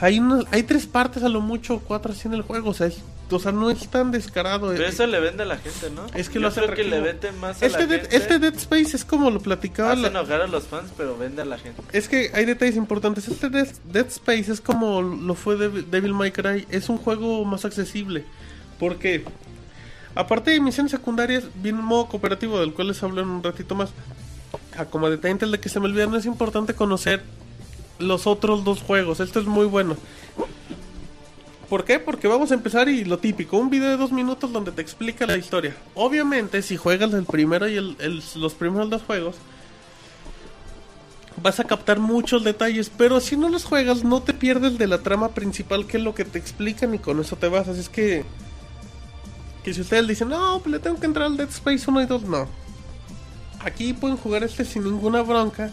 Hay, 0.00 0.18
una- 0.18 0.44
hay 0.50 0.62
tres 0.64 0.86
partes 0.86 1.22
a 1.22 1.28
lo 1.28 1.40
mucho, 1.40 1.80
cuatro 1.86 2.12
así 2.12 2.28
en 2.28 2.34
el 2.34 2.42
juego. 2.42 2.70
O 2.70 2.74
sea, 2.74 2.86
es- 2.88 2.98
o 3.30 3.38
sea 3.38 3.52
no 3.52 3.70
es 3.70 3.88
tan 3.88 4.10
descarado. 4.10 4.68
Pero 4.70 4.84
Eh, 4.84 4.88
eso 4.88 5.06
le 5.06 5.18
vende 5.20 5.42
a 5.42 5.46
la 5.46 5.56
gente, 5.58 5.90
¿no? 5.90 6.06
Es 6.14 6.28
que 6.28 6.34
Yo 6.34 6.40
lo 6.40 6.48
hace 6.48 6.62
creo 6.62 6.74
que 6.74 6.84
le 6.84 7.00
vende 7.00 7.32
más 7.32 7.60
a 7.62 7.66
este, 7.66 7.80
la 7.80 7.86
Dead, 7.86 8.00
gente. 8.02 8.16
este 8.16 8.38
Dead 8.38 8.54
Space 8.54 8.96
es 8.96 9.04
como 9.04 9.30
lo 9.30 9.40
platicaba. 9.40 9.92
Hace 9.92 10.02
la- 10.02 10.08
enojar 10.08 10.40
a 10.42 10.46
los 10.46 10.64
fans, 10.64 10.90
pero 10.96 11.16
vende 11.16 11.42
a 11.42 11.44
la 11.44 11.58
gente. 11.58 11.80
es 11.92 12.08
que 12.08 12.30
hay 12.34 12.44
detalles 12.44 12.76
importantes. 12.76 13.26
Este 13.28 13.48
Dead, 13.48 13.68
Dead 13.84 14.06
Space 14.06 14.52
es 14.52 14.60
como 14.60 15.02
lo 15.02 15.34
fue 15.34 15.56
Devil, 15.56 15.90
Devil 15.90 16.14
May 16.14 16.32
Cry. 16.32 16.66
Es 16.70 16.88
un 16.88 16.98
juego 16.98 17.44
más 17.44 17.64
accesible. 17.64 18.24
Porque, 18.78 19.24
aparte 20.14 20.50
de 20.50 20.60
misiones 20.60 20.90
secundarias, 20.92 21.44
viene 21.56 21.78
un 21.78 21.84
modo 21.86 22.06
cooperativo 22.08 22.58
del 22.60 22.72
cual 22.72 22.88
les 22.88 23.02
hablo 23.02 23.20
en 23.22 23.28
un 23.28 23.42
ratito 23.42 23.74
más. 23.74 23.90
Ah, 24.76 24.84
como 24.84 25.08
detalle 25.10 25.34
de 25.46 25.60
que 25.60 25.68
se 25.68 25.80
me 25.80 25.86
olvide, 25.86 26.06
no 26.06 26.16
es 26.16 26.26
importante 26.26 26.74
conocer 26.74 27.22
los 27.98 28.26
otros 28.26 28.64
dos 28.64 28.82
juegos. 28.82 29.20
Esto 29.20 29.40
es 29.40 29.46
muy 29.46 29.66
bueno. 29.66 29.96
¿Por 31.68 31.84
qué? 31.84 31.98
Porque 31.98 32.28
vamos 32.28 32.50
a 32.50 32.54
empezar 32.54 32.88
y 32.88 33.04
lo 33.04 33.18
típico, 33.18 33.56
un 33.56 33.70
video 33.70 33.90
de 33.90 33.96
dos 33.96 34.12
minutos 34.12 34.52
donde 34.52 34.72
te 34.72 34.82
explica 34.82 35.26
la 35.26 35.36
historia. 35.36 35.74
Obviamente, 35.94 36.62
si 36.62 36.76
juegas 36.76 37.12
el 37.14 37.24
primero 37.24 37.68
y 37.68 37.76
los 37.76 38.54
primeros 38.54 38.90
dos 38.90 39.02
juegos, 39.02 39.36
vas 41.42 41.60
a 41.60 41.64
captar 41.64 41.98
muchos 41.98 42.44
detalles, 42.44 42.90
pero 42.90 43.20
si 43.20 43.36
no 43.36 43.48
los 43.48 43.64
juegas 43.64 44.04
no 44.04 44.22
te 44.22 44.34
pierdes 44.34 44.78
de 44.78 44.86
la 44.86 44.98
trama 44.98 45.30
principal 45.30 45.86
que 45.86 45.96
es 45.96 46.02
lo 46.02 46.14
que 46.14 46.24
te 46.24 46.38
explican 46.38 46.94
y 46.94 46.98
con 46.98 47.20
eso 47.20 47.36
te 47.36 47.48
vas. 47.48 47.68
Así 47.68 47.80
es 47.80 47.88
que 47.88 48.24
que 49.62 49.72
si 49.72 49.80
ustedes 49.80 50.06
dicen, 50.06 50.28
"No, 50.28 50.58
pues 50.58 50.72
le 50.72 50.78
tengo 50.78 51.00
que 51.00 51.06
entrar 51.06 51.26
al 51.26 51.38
Dead 51.38 51.48
Space 51.48 51.90
1 51.90 52.02
y 52.02 52.06
2", 52.06 52.24
no. 52.24 52.46
Aquí 53.60 53.94
pueden 53.94 54.18
jugar 54.18 54.44
este 54.44 54.64
sin 54.66 54.84
ninguna 54.84 55.22
bronca 55.22 55.70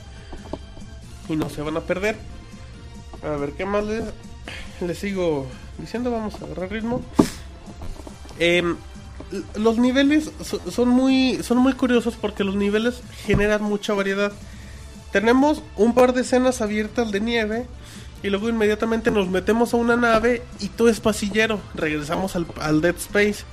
y 1.27 1.35
no 1.35 1.49
se 1.49 1.61
van 1.61 1.75
a 1.75 1.81
perder. 1.81 2.15
A 3.21 3.35
ver, 3.35 3.51
¿qué 3.51 3.65
más 3.65 3.83
les, 3.83 4.05
les 4.79 4.97
sigo 4.97 5.45
diciendo? 5.81 6.11
Vamos 6.11 6.35
a 6.41 6.45
agarrar 6.45 6.71
ritmo. 6.71 7.01
Em, 8.39 8.75
los 9.55 9.77
niveles 9.77 10.31
so- 10.43 10.61
son 10.71 10.89
muy 10.89 11.39
son 11.43 11.57
muy 11.59 11.73
curiosos 11.73 12.15
porque 12.19 12.43
los 12.43 12.55
niveles 12.55 13.01
generan 13.25 13.63
mucha 13.63 13.93
variedad. 13.93 14.31
Tenemos 15.11 15.61
un 15.77 15.93
par 15.93 16.13
de 16.13 16.21
escenas 16.21 16.61
abiertas 16.61 17.11
de 17.11 17.19
nieve 17.19 17.65
y 18.23 18.29
luego 18.29 18.49
inmediatamente 18.49 19.11
nos 19.11 19.29
metemos 19.29 19.73
a 19.73 19.77
una 19.77 19.95
nave 19.97 20.41
y 20.59 20.67
todo 20.69 20.89
es 20.89 20.99
pasillero. 20.99 21.59
Regresamos 21.75 22.35
al, 22.35 22.45
al 22.61 22.81
Dead 22.81 22.95
Space. 22.95 23.43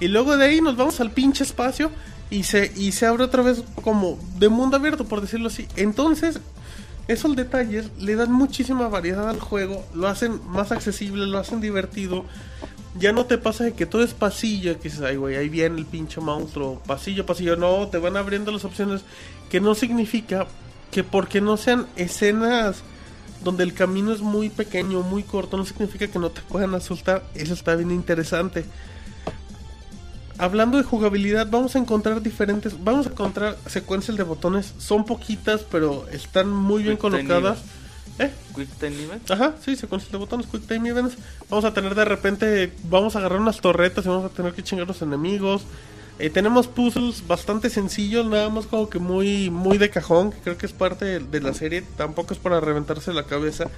Y 0.00 0.08
luego 0.08 0.36
de 0.36 0.44
ahí 0.44 0.60
nos 0.60 0.76
vamos 0.76 1.00
al 1.00 1.10
pinche 1.10 1.42
espacio 1.44 1.90
y 2.30 2.44
se, 2.44 2.72
y 2.76 2.92
se 2.92 3.06
abre 3.06 3.24
otra 3.24 3.42
vez 3.42 3.64
como 3.82 4.18
de 4.38 4.48
mundo 4.48 4.76
abierto, 4.76 5.04
por 5.06 5.20
decirlo 5.20 5.48
así. 5.48 5.66
Entonces, 5.76 6.38
esos 7.08 7.34
detalles 7.34 7.90
le 7.98 8.16
dan 8.16 8.30
muchísima 8.30 8.88
variedad 8.88 9.28
al 9.28 9.40
juego, 9.40 9.84
lo 9.94 10.08
hacen 10.08 10.40
más 10.46 10.72
accesible, 10.72 11.26
lo 11.26 11.38
hacen 11.38 11.60
divertido. 11.60 12.24
Ya 12.98 13.12
no 13.12 13.26
te 13.26 13.38
pasa 13.38 13.64
de 13.64 13.72
que 13.72 13.86
todo 13.86 14.02
es 14.02 14.12
pasillo, 14.12 14.76
que 14.76 14.84
dices, 14.84 15.00
ay 15.00 15.16
güey, 15.16 15.36
ahí 15.36 15.48
viene 15.48 15.78
el 15.78 15.86
pinche 15.86 16.20
monstruo, 16.20 16.82
pasillo, 16.86 17.24
pasillo. 17.24 17.56
No, 17.56 17.88
te 17.88 17.98
van 17.98 18.16
abriendo 18.16 18.52
las 18.52 18.64
opciones, 18.64 19.02
que 19.50 19.60
no 19.60 19.74
significa 19.74 20.46
que 20.90 21.02
porque 21.02 21.40
no 21.40 21.56
sean 21.56 21.86
escenas 21.96 22.82
donde 23.42 23.62
el 23.64 23.72
camino 23.72 24.12
es 24.12 24.20
muy 24.20 24.50
pequeño, 24.50 25.02
muy 25.02 25.22
corto, 25.22 25.56
no 25.56 25.64
significa 25.64 26.08
que 26.08 26.18
no 26.18 26.30
te 26.30 26.42
puedan 26.42 26.74
asustar. 26.74 27.24
Eso 27.34 27.54
está 27.54 27.74
bien 27.76 27.90
interesante. 27.90 28.64
Hablando 30.38 30.78
de 30.78 30.84
jugabilidad, 30.84 31.48
vamos 31.50 31.74
a 31.74 31.80
encontrar 31.80 32.22
diferentes, 32.22 32.82
vamos 32.84 33.06
a 33.06 33.10
encontrar 33.10 33.56
secuencias 33.66 34.16
de 34.16 34.22
botones, 34.22 34.72
son 34.78 35.04
poquitas, 35.04 35.62
pero 35.68 36.06
están 36.12 36.48
muy 36.48 36.84
bien 36.84 36.96
colocadas. 36.96 37.58
¿Eh? 38.20 38.30
Quick 38.54 38.68
Time 38.78 39.02
Event. 39.02 39.30
Ajá, 39.30 39.54
sí, 39.60 39.76
secuencias 39.76 40.10
de 40.12 40.18
botones, 40.18 40.46
Quick 40.46 40.66
Time 40.66 40.88
Events. 40.88 41.16
Vamos 41.50 41.64
a 41.64 41.74
tener 41.74 41.94
de 41.94 42.04
repente, 42.04 42.72
vamos 42.84 43.16
a 43.16 43.18
agarrar 43.18 43.40
unas 43.40 43.60
torretas 43.60 44.04
y 44.04 44.08
vamos 44.08 44.24
a 44.24 44.28
tener 44.28 44.52
que 44.54 44.62
chingar 44.62 44.86
los 44.86 45.02
enemigos. 45.02 45.62
Eh, 46.20 46.30
tenemos 46.30 46.66
puzzles 46.66 47.26
bastante 47.26 47.70
sencillos, 47.70 48.26
nada 48.26 48.48
más 48.48 48.66
como 48.66 48.88
que 48.88 48.98
muy, 48.98 49.50
muy 49.50 49.78
de 49.78 49.90
cajón, 49.90 50.32
que 50.32 50.38
creo 50.38 50.58
que 50.58 50.66
es 50.66 50.72
parte 50.72 51.04
de, 51.04 51.20
de 51.20 51.40
la 51.40 51.54
serie, 51.54 51.82
tampoco 51.96 52.34
es 52.34 52.40
para 52.40 52.60
reventarse 52.60 53.12
la 53.12 53.24
cabeza. 53.24 53.68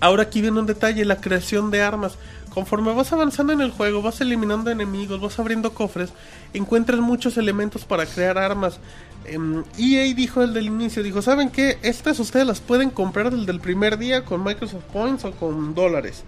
Ahora 0.00 0.24
aquí 0.24 0.40
viene 0.40 0.60
un 0.60 0.66
detalle, 0.66 1.04
la 1.04 1.20
creación 1.20 1.70
de 1.70 1.82
armas. 1.82 2.18
Conforme 2.52 2.94
vas 2.94 3.12
avanzando 3.12 3.52
en 3.52 3.60
el 3.60 3.72
juego, 3.72 4.00
vas 4.00 4.20
eliminando 4.20 4.70
enemigos, 4.70 5.20
vas 5.20 5.38
abriendo 5.40 5.74
cofres, 5.74 6.10
encuentras 6.52 7.00
muchos 7.00 7.36
elementos 7.36 7.84
para 7.84 8.06
crear 8.06 8.38
armas. 8.38 8.78
Em, 9.24 9.64
EA 9.76 10.14
dijo 10.14 10.42
el 10.42 10.54
del 10.54 10.66
inicio, 10.66 11.02
dijo, 11.02 11.20
¿saben 11.20 11.50
qué? 11.50 11.78
Estas 11.82 12.20
ustedes 12.20 12.46
las 12.46 12.60
pueden 12.60 12.90
comprar 12.90 13.34
desde 13.34 13.50
el 13.50 13.60
primer 13.60 13.98
día 13.98 14.24
con 14.24 14.44
Microsoft 14.44 14.84
Points 14.92 15.24
o 15.24 15.32
con 15.32 15.74
dólares. 15.74 16.22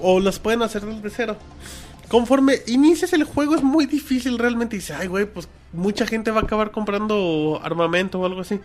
O 0.00 0.18
las 0.18 0.40
pueden 0.40 0.62
hacer 0.62 0.84
desde 0.84 1.10
cero. 1.10 1.36
Conforme 2.08 2.56
inicias 2.66 3.12
el 3.12 3.24
juego 3.24 3.54
es 3.54 3.62
muy 3.62 3.86
difícil 3.86 4.38
realmente. 4.38 4.76
Dice, 4.76 4.94
ay 4.94 5.06
güey, 5.06 5.26
pues 5.26 5.48
mucha 5.72 6.06
gente 6.06 6.30
va 6.30 6.40
a 6.40 6.44
acabar 6.44 6.70
comprando 6.72 7.60
armamento 7.62 8.18
o 8.18 8.26
algo 8.26 8.40
así. 8.40 8.58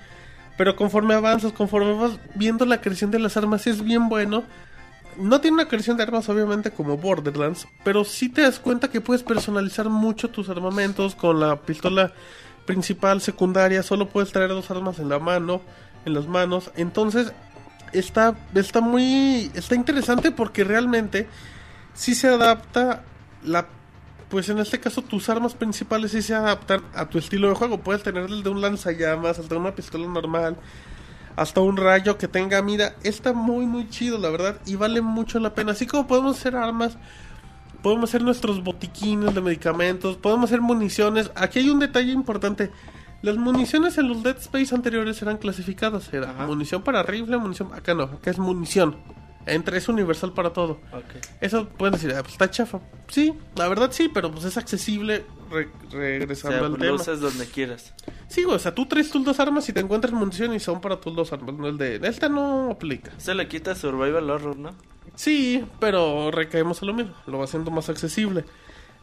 Pero 0.57 0.75
conforme 0.75 1.13
avanzas, 1.13 1.53
conforme 1.53 1.93
vas 1.93 2.19
viendo 2.35 2.65
la 2.65 2.81
creación 2.81 3.11
de 3.11 3.19
las 3.19 3.37
armas, 3.37 3.67
es 3.67 3.83
bien 3.83 4.09
bueno. 4.09 4.43
No 5.17 5.39
tiene 5.41 5.55
una 5.55 5.67
creación 5.67 5.97
de 5.97 6.03
armas, 6.03 6.29
obviamente, 6.29 6.71
como 6.71 6.97
Borderlands, 6.97 7.67
pero 7.83 8.03
sí 8.03 8.29
te 8.29 8.41
das 8.41 8.59
cuenta 8.59 8.89
que 8.89 9.01
puedes 9.01 9.23
personalizar 9.23 9.89
mucho 9.89 10.29
tus 10.29 10.49
armamentos 10.49 11.15
con 11.15 11.39
la 11.39 11.55
pistola 11.61 12.11
principal, 12.65 13.21
secundaria. 13.21 13.81
Solo 13.83 14.09
puedes 14.09 14.31
traer 14.31 14.49
dos 14.49 14.69
armas 14.69 14.99
en 14.99 15.09
la 15.09 15.19
mano, 15.19 15.61
en 16.05 16.13
las 16.13 16.27
manos. 16.27 16.71
Entonces, 16.75 17.31
está, 17.93 18.35
está 18.53 18.81
muy. 18.81 19.51
Está 19.53 19.75
interesante 19.75 20.31
porque 20.31 20.63
realmente 20.63 21.27
sí 21.93 22.13
se 22.13 22.27
adapta 22.27 23.03
la 23.43 23.67
pues 24.29 24.49
en 24.49 24.59
este 24.59 24.79
caso 24.79 25.01
tus 25.01 25.29
armas 25.29 25.53
principales 25.55 26.11
sí 26.11 26.21
se 26.21 26.35
adaptan 26.35 26.81
a 26.93 27.07
tu 27.07 27.17
estilo 27.17 27.49
de 27.49 27.55
juego. 27.55 27.79
Puedes 27.79 28.03
tener 28.03 28.25
el 28.25 28.43
de 28.43 28.49
un 28.49 28.61
lanzallamas, 28.61 29.39
hasta 29.39 29.55
una 29.55 29.73
pistola 29.73 30.07
normal, 30.07 30.57
hasta 31.35 31.61
un 31.61 31.77
rayo 31.77 32.17
que 32.17 32.27
tenga 32.27 32.61
mira. 32.61 32.95
Está 33.03 33.33
muy 33.33 33.65
muy 33.65 33.89
chido, 33.89 34.17
la 34.17 34.29
verdad, 34.29 34.59
y 34.65 34.75
vale 34.75 35.01
mucho 35.01 35.39
la 35.39 35.53
pena. 35.55 35.71
Así 35.71 35.87
como 35.87 36.07
podemos 36.07 36.37
hacer 36.37 36.55
armas, 36.55 36.97
podemos 37.81 38.09
hacer 38.09 38.21
nuestros 38.21 38.63
botiquines 38.63 39.33
de 39.33 39.41
medicamentos, 39.41 40.17
podemos 40.17 40.45
hacer 40.49 40.61
municiones. 40.61 41.31
Aquí 41.35 41.59
hay 41.59 41.69
un 41.69 41.79
detalle 41.79 42.11
importante. 42.11 42.71
Las 43.21 43.37
municiones 43.37 43.97
en 43.97 44.09
los 44.09 44.21
Dead 44.21 44.37
Space 44.37 44.75
anteriores 44.75 45.21
eran 45.21 45.37
clasificadas. 45.37 46.13
Era 46.13 46.31
Ajá. 46.31 46.45
munición 46.45 46.83
para 46.83 47.01
rifle, 47.01 47.37
munición... 47.37 47.73
Acá 47.73 47.95
no, 47.95 48.03
acá 48.03 48.29
es 48.29 48.37
munición. 48.37 48.95
Entre 49.47 49.77
es 49.77 49.87
universal 49.87 50.33
para 50.33 50.51
todo. 50.53 50.79
Eso 51.41 51.67
pueden 51.69 51.93
decir, 51.93 52.11
ah, 52.15 52.21
pues 52.21 52.33
está 52.33 52.49
chafa. 52.51 52.79
Sí, 53.07 53.33
la 53.55 53.67
verdad 53.67 53.89
sí, 53.91 54.09
pero 54.13 54.31
pues 54.31 54.43
es 54.45 54.57
accesible 54.57 55.25
re- 55.49 55.69
O 55.87 55.91
regresando 55.91 56.57
sea, 56.57 56.67
al 56.67 56.77
tema. 56.77 56.93
usas 56.95 57.19
donde 57.21 57.45
quieras. 57.47 57.93
Sí, 58.27 58.43
güey, 58.43 58.55
o 58.57 58.59
sea, 58.59 58.75
tú 58.75 58.85
traes 58.85 59.09
tus 59.09 59.23
dos 59.23 59.39
armas 59.39 59.67
y 59.69 59.73
te 59.73 59.79
encuentras 59.79 60.13
munición 60.13 60.53
y 60.53 60.59
son 60.59 60.81
para 60.81 60.99
tus 60.99 61.15
dos 61.15 61.31
armas. 61.33 61.55
No, 61.55 61.67
el 61.67 61.77
de 61.77 61.99
esta 62.03 62.29
no 62.29 62.69
aplica. 62.71 63.11
Se 63.17 63.33
le 63.33 63.47
quita 63.47 63.73
survival 63.75 64.29
horror, 64.29 64.57
¿no? 64.57 64.71
Sí, 65.15 65.65
pero 65.79 66.29
recaemos 66.31 66.83
a 66.83 66.85
lo 66.85 66.93
mismo. 66.93 67.13
Lo 67.25 67.39
va 67.39 67.45
haciendo 67.45 67.71
más 67.71 67.89
accesible. 67.89 68.45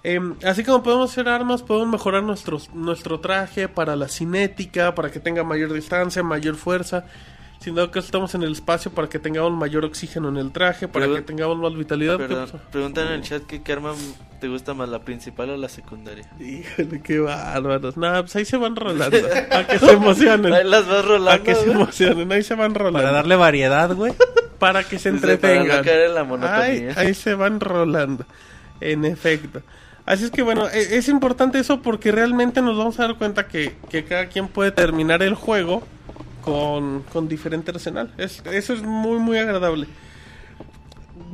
Em, 0.03 0.35
así 0.45 0.63
como 0.63 0.83
podemos 0.83 1.11
hacer 1.11 1.29
armas, 1.31 1.63
podemos 1.63 1.89
mejorar 1.89 2.23
nuestros, 2.23 2.69
nuestro 2.75 3.21
traje 3.21 3.69
para 3.69 3.97
la 3.97 4.09
cinética, 4.09 4.95
para 4.95 5.11
que 5.11 5.19
tenga 5.19 5.43
mayor 5.45 5.73
distancia, 5.73 6.23
mayor 6.23 6.57
fuerza. 6.57 7.07
Sin 7.65 7.75
dado 7.75 7.91
que 7.91 7.99
estamos 7.99 8.35
en 8.35 8.43
el 8.43 8.53
espacio 8.53 8.91
para 8.91 9.09
que 9.09 9.19
tengamos 9.19 9.51
mayor 9.53 9.87
oxígeno 9.87 10.29
en 10.29 10.37
el 10.37 10.53
traje, 10.53 10.87
para 10.87 11.07
Pero- 11.07 11.17
que 11.17 11.23
tengamos 11.23 11.57
más 11.57 11.75
vitalidad. 11.75 12.19
¿Qué 12.19 12.25
Perdón, 12.25 12.51
preguntan 12.71 13.07
en 13.07 13.13
el 13.15 13.23
chat 13.23 13.43
que 13.45 13.63
qué 13.63 13.73
arma 13.73 13.95
te 14.39 14.49
gusta 14.49 14.75
más, 14.75 14.87
la 14.91 14.99
principal 15.01 15.49
o 15.49 15.57
la 15.57 15.71
secundaria. 15.71 16.29
Híjole, 16.39 17.01
qué 17.03 17.21
bárbaros. 17.21 17.97
Nada, 17.97 18.21
pues 18.23 18.37
ahí 18.37 18.45
se 18.45 18.59
van 18.59 18.77
rolando. 18.77 19.17
A 19.51 19.67
que 19.67 19.79
se 19.79 19.91
emocionen. 19.93 20.53
Ahí 20.53 20.65
las 20.65 20.87
vas 20.87 21.05
rolando. 21.07 21.31
A 21.31 21.39
que 21.43 21.55
se 21.55 21.71
emocionen. 21.71 22.31
Ahí 22.33 22.43
se 22.43 22.55
van 22.55 22.75
rolando. 22.75 22.99
Para 22.99 23.13
darle 23.13 23.35
variedad, 23.37 23.95
güey. 23.95 24.13
Para 24.59 24.85
que 24.85 24.99
se 24.99 25.11
Dice, 25.13 25.23
para 25.23 25.33
entretengan. 25.55 25.79
no 25.79 25.83
caer 25.85 26.01
en 26.09 26.15
la 26.15 26.21
Ahí, 26.21 26.27
monotonía. 26.27 26.93
ahí 26.97 27.15
se 27.15 27.35
van 27.35 27.61
rolando. 27.61 28.27
En 28.83 29.07
efecto. 29.07 29.63
Así 30.05 30.25
es 30.25 30.31
que 30.31 30.43
bueno, 30.43 30.69
e- 30.69 30.99
es 30.99 31.09
importante 31.09 31.59
eso 31.59 31.81
porque 31.81 32.13
realmente 32.13 32.61
nos 32.61 32.77
vamos 32.77 33.01
a 33.01 33.07
dar 33.07 33.17
cuenta 33.17 33.49
que, 33.49 33.75
que 33.89 34.05
cada 34.05 34.27
quien 34.27 34.49
puede 34.49 34.71
terminar 34.71 35.23
el 35.23 35.33
juego 35.35 35.83
con, 36.45 37.03
con 37.13 37.29
diferente 37.29 37.71
arsenal. 37.71 38.13
Es, 38.19 38.43
eso 38.53 38.73
es 38.75 38.83
muy, 38.83 39.19
muy 39.19 39.39
agradable. 39.39 39.87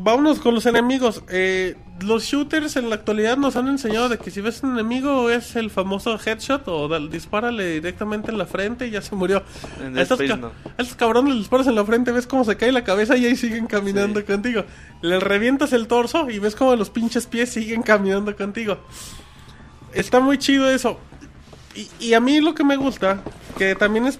Vámonos 0.02 0.38
con 0.40 0.54
los 0.54 0.66
enemigos. 0.66 1.22
Eh, 1.28 1.76
los 2.02 2.24
shooters 2.24 2.76
en 2.76 2.88
la 2.88 2.94
actualidad 2.96 3.36
nos 3.36 3.56
han 3.56 3.68
enseñado 3.68 4.08
de 4.08 4.18
que 4.18 4.30
si 4.30 4.40
ves 4.40 4.62
un 4.62 4.72
enemigo 4.72 5.28
es 5.30 5.56
el 5.56 5.70
famoso 5.70 6.18
headshot 6.18 6.66
o 6.68 6.88
dal- 6.88 7.10
dispárale 7.10 7.74
directamente 7.74 8.30
en 8.30 8.38
la 8.38 8.46
frente 8.46 8.86
y 8.86 8.90
ya 8.90 9.02
se 9.02 9.14
murió. 9.14 9.42
En 9.82 9.98
A 9.98 10.02
estos, 10.02 10.18
ca- 10.20 10.36
no. 10.36 10.48
a 10.48 10.82
estos 10.82 10.96
cabrones 10.96 11.30
les 11.34 11.38
disparas 11.42 11.66
en 11.66 11.74
la 11.74 11.84
frente, 11.84 12.12
ves 12.12 12.26
cómo 12.26 12.44
se 12.44 12.56
cae 12.56 12.72
la 12.72 12.84
cabeza 12.84 13.16
y 13.16 13.26
ahí 13.26 13.36
siguen 13.36 13.66
caminando 13.66 14.20
Sí. 14.20 14.26
contigo. 14.26 14.64
Les 15.02 15.22
revientas 15.22 15.72
el 15.74 15.86
torso 15.86 16.30
y 16.30 16.38
ves 16.38 16.54
cómo 16.56 16.74
los 16.76 16.88
pinches 16.90 17.26
pies 17.26 17.50
siguen 17.50 17.82
caminando 17.82 18.34
contigo. 18.36 18.78
Está 19.92 20.20
muy 20.20 20.38
chido 20.38 20.70
eso. 20.70 20.98
Y, 21.74 21.88
y 22.00 22.14
a 22.14 22.20
mí 22.20 22.40
lo 22.40 22.54
que 22.54 22.64
me 22.64 22.76
gusta, 22.76 23.22
que 23.58 23.74
también 23.74 24.06
es 24.06 24.18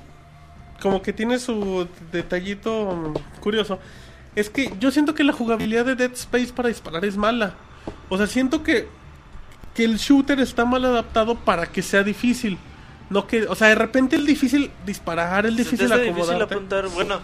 como 0.80 1.02
que 1.02 1.12
tiene 1.12 1.38
su 1.38 1.86
detallito 2.12 3.12
curioso, 3.40 3.78
es 4.34 4.50
que 4.50 4.72
yo 4.80 4.90
siento 4.90 5.14
que 5.14 5.24
la 5.24 5.32
jugabilidad 5.32 5.84
de 5.84 5.94
Dead 5.96 6.12
Space 6.12 6.52
para 6.52 6.68
disparar 6.68 7.04
es 7.04 7.16
mala. 7.16 7.54
O 8.08 8.16
sea, 8.16 8.26
siento 8.26 8.62
que, 8.62 8.88
que 9.74 9.84
el 9.84 9.96
shooter 9.98 10.40
está 10.40 10.64
mal 10.64 10.84
adaptado 10.84 11.34
para 11.36 11.66
que 11.66 11.82
sea 11.82 12.02
difícil. 12.02 12.58
No 13.08 13.26
que, 13.26 13.42
o 13.42 13.54
sea, 13.56 13.68
de 13.68 13.74
repente 13.74 14.16
es 14.16 14.24
difícil 14.24 14.70
disparar, 14.86 15.46
es 15.46 15.56
difícil 15.56 15.92
acomodarte. 15.92 16.54
apuntar. 16.54 16.88
Bueno, 16.88 17.20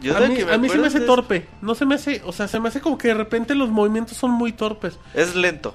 yo 0.00 0.16
a 0.16 0.20
mí, 0.20 0.34
que 0.36 0.50
a 0.50 0.56
mí 0.56 0.68
se 0.68 0.78
me 0.78 0.86
hace 0.86 0.98
es- 0.98 1.06
torpe, 1.06 1.46
no 1.60 1.74
se 1.74 1.84
me 1.84 1.94
hace, 1.96 2.22
o 2.24 2.32
sea, 2.32 2.48
se 2.48 2.58
me 2.58 2.68
hace 2.68 2.80
como 2.80 2.96
que 2.96 3.08
de 3.08 3.14
repente 3.14 3.54
los 3.54 3.68
movimientos 3.70 4.16
son 4.16 4.30
muy 4.30 4.52
torpes. 4.52 4.98
Es 5.12 5.34
lento. 5.34 5.74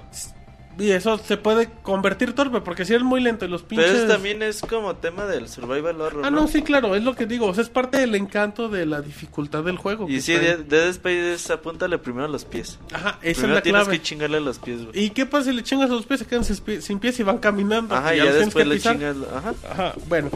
Y 0.80 0.92
eso 0.92 1.18
se 1.18 1.38
puede 1.38 1.70
convertir 1.84 2.34
torpe, 2.34 2.62
porque 2.62 2.86
si 2.86 2.94
eres 2.94 3.04
muy 3.06 3.20
lento 3.22 3.46
y 3.46 3.50
los 3.50 3.64
pinches... 3.64 3.88
Pero 3.92 4.00
eso 4.06 4.08
también 4.14 4.42
es 4.42 4.62
como 4.62 4.96
tema 4.96 5.26
del 5.26 5.48
survival 5.50 6.00
horror. 6.02 6.26
Ah, 6.26 6.32
no, 6.32 6.48
sí, 6.48 6.62
claro, 6.62 6.96
es 6.96 7.04
lo 7.04 7.16
que 7.16 7.26
digo, 7.26 7.48
o 7.48 7.54
sea, 7.54 7.64
es 7.64 7.70
parte 7.70 7.98
del 7.98 8.16
encanto 8.16 8.70
de 8.70 8.86
la 8.86 9.02
dificultad 9.02 9.64
del 9.64 9.78
juego. 9.78 10.10
Y 10.10 10.22
sí, 10.22 10.34
de 10.34 10.58
Dead 10.58 10.88
Space 10.90 11.34
es 11.34 11.50
apúntale 11.52 11.98
primero 11.98 12.26
a 12.26 12.30
los 12.30 12.46
pies. 12.46 12.80
Ajá, 12.94 13.20
esa 13.22 13.42
es 13.46 13.50
la 13.54 13.62
tienes 13.62 13.84
clave. 13.84 13.98
que 13.98 14.04
chingarle 14.04 14.38
a 14.38 14.42
los 14.42 14.58
pies, 14.60 14.86
güey. 14.86 15.04
¿Y 15.06 15.10
qué 15.12 15.26
pasa 15.26 15.50
si 15.50 15.54
le 15.56 15.64
chingas 15.64 15.90
a 15.90 15.94
los 15.94 16.06
pies? 16.06 16.22
Se 16.22 16.26
quedan 16.26 16.44
sin 16.46 16.58
pi- 16.58 16.82
sin 16.82 17.00
pies 17.00 17.20
y 17.20 17.24
van 17.24 17.38
caminando. 17.40 17.94
Ajá, 17.96 18.14
y 18.16 18.18
ya 18.18 18.24
tienes 18.24 18.46
después 18.46 18.64
que 18.64 18.70
le 18.70 18.76
pisar. 18.76 18.94
chingas. 18.96 19.16
Ajá. 19.36 19.54
Ajá, 19.70 19.94
bueno. 20.08 20.30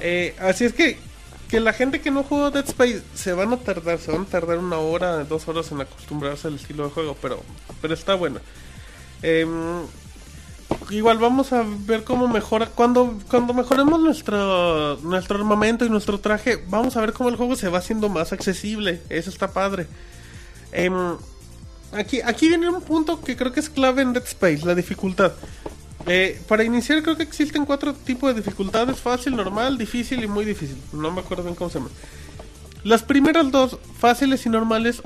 Eh, 0.00 0.34
así 0.40 0.64
es 0.64 0.72
que, 0.72 0.98
que 1.48 1.60
la 1.60 1.72
gente 1.74 2.00
que 2.00 2.10
no 2.10 2.22
jugó 2.22 2.50
Dead 2.50 2.64
Space 2.66 3.02
se 3.14 3.32
van 3.34 3.52
a 3.52 3.58
tardar, 3.58 3.98
se 3.98 4.10
van 4.10 4.22
a 4.22 4.24
tardar 4.26 4.58
una 4.58 4.78
hora, 4.78 5.22
dos 5.24 5.46
horas 5.48 5.70
en 5.72 5.80
acostumbrarse 5.82 6.48
al 6.48 6.54
estilo 6.54 6.84
de 6.84 6.90
juego, 6.90 7.16
pero, 7.20 7.42
pero 7.82 7.92
está 7.94 8.14
bueno. 8.14 8.40
Em, 9.22 9.82
igual 10.90 11.18
vamos 11.18 11.52
a 11.52 11.64
ver 11.86 12.04
cómo 12.04 12.28
mejora. 12.28 12.66
Cuando, 12.66 13.18
cuando 13.28 13.54
mejoremos 13.54 14.00
nuestro, 14.00 14.98
nuestro 14.98 15.38
armamento 15.38 15.84
y 15.84 15.90
nuestro 15.90 16.20
traje, 16.20 16.62
vamos 16.68 16.96
a 16.96 17.00
ver 17.00 17.12
cómo 17.12 17.28
el 17.28 17.36
juego 17.36 17.56
se 17.56 17.68
va 17.68 17.78
haciendo 17.78 18.08
más 18.08 18.32
accesible. 18.32 19.00
Eso 19.08 19.30
está 19.30 19.52
padre. 19.52 19.86
Em, 20.72 21.16
aquí, 21.92 22.20
aquí 22.22 22.48
viene 22.48 22.68
un 22.68 22.82
punto 22.82 23.22
que 23.22 23.36
creo 23.36 23.52
que 23.52 23.60
es 23.60 23.70
clave 23.70 24.02
en 24.02 24.12
Dead 24.12 24.24
Space, 24.24 24.64
la 24.64 24.74
dificultad. 24.74 25.32
Eh, 26.06 26.40
para 26.48 26.64
iniciar 26.64 27.00
creo 27.02 27.16
que 27.16 27.22
existen 27.22 27.64
cuatro 27.64 27.94
tipos 27.94 28.34
de 28.34 28.40
dificultades, 28.42 28.98
fácil, 28.98 29.36
normal, 29.36 29.78
difícil 29.78 30.22
y 30.24 30.26
muy 30.26 30.44
difícil. 30.44 30.76
No 30.92 31.10
me 31.10 31.20
acuerdo 31.20 31.44
bien 31.44 31.54
cómo 31.54 31.70
se 31.70 31.78
llama. 31.78 31.90
Las 32.82 33.04
primeras 33.04 33.50
dos, 33.52 33.78
fáciles 33.98 34.44
y 34.44 34.48
normales, 34.48 35.02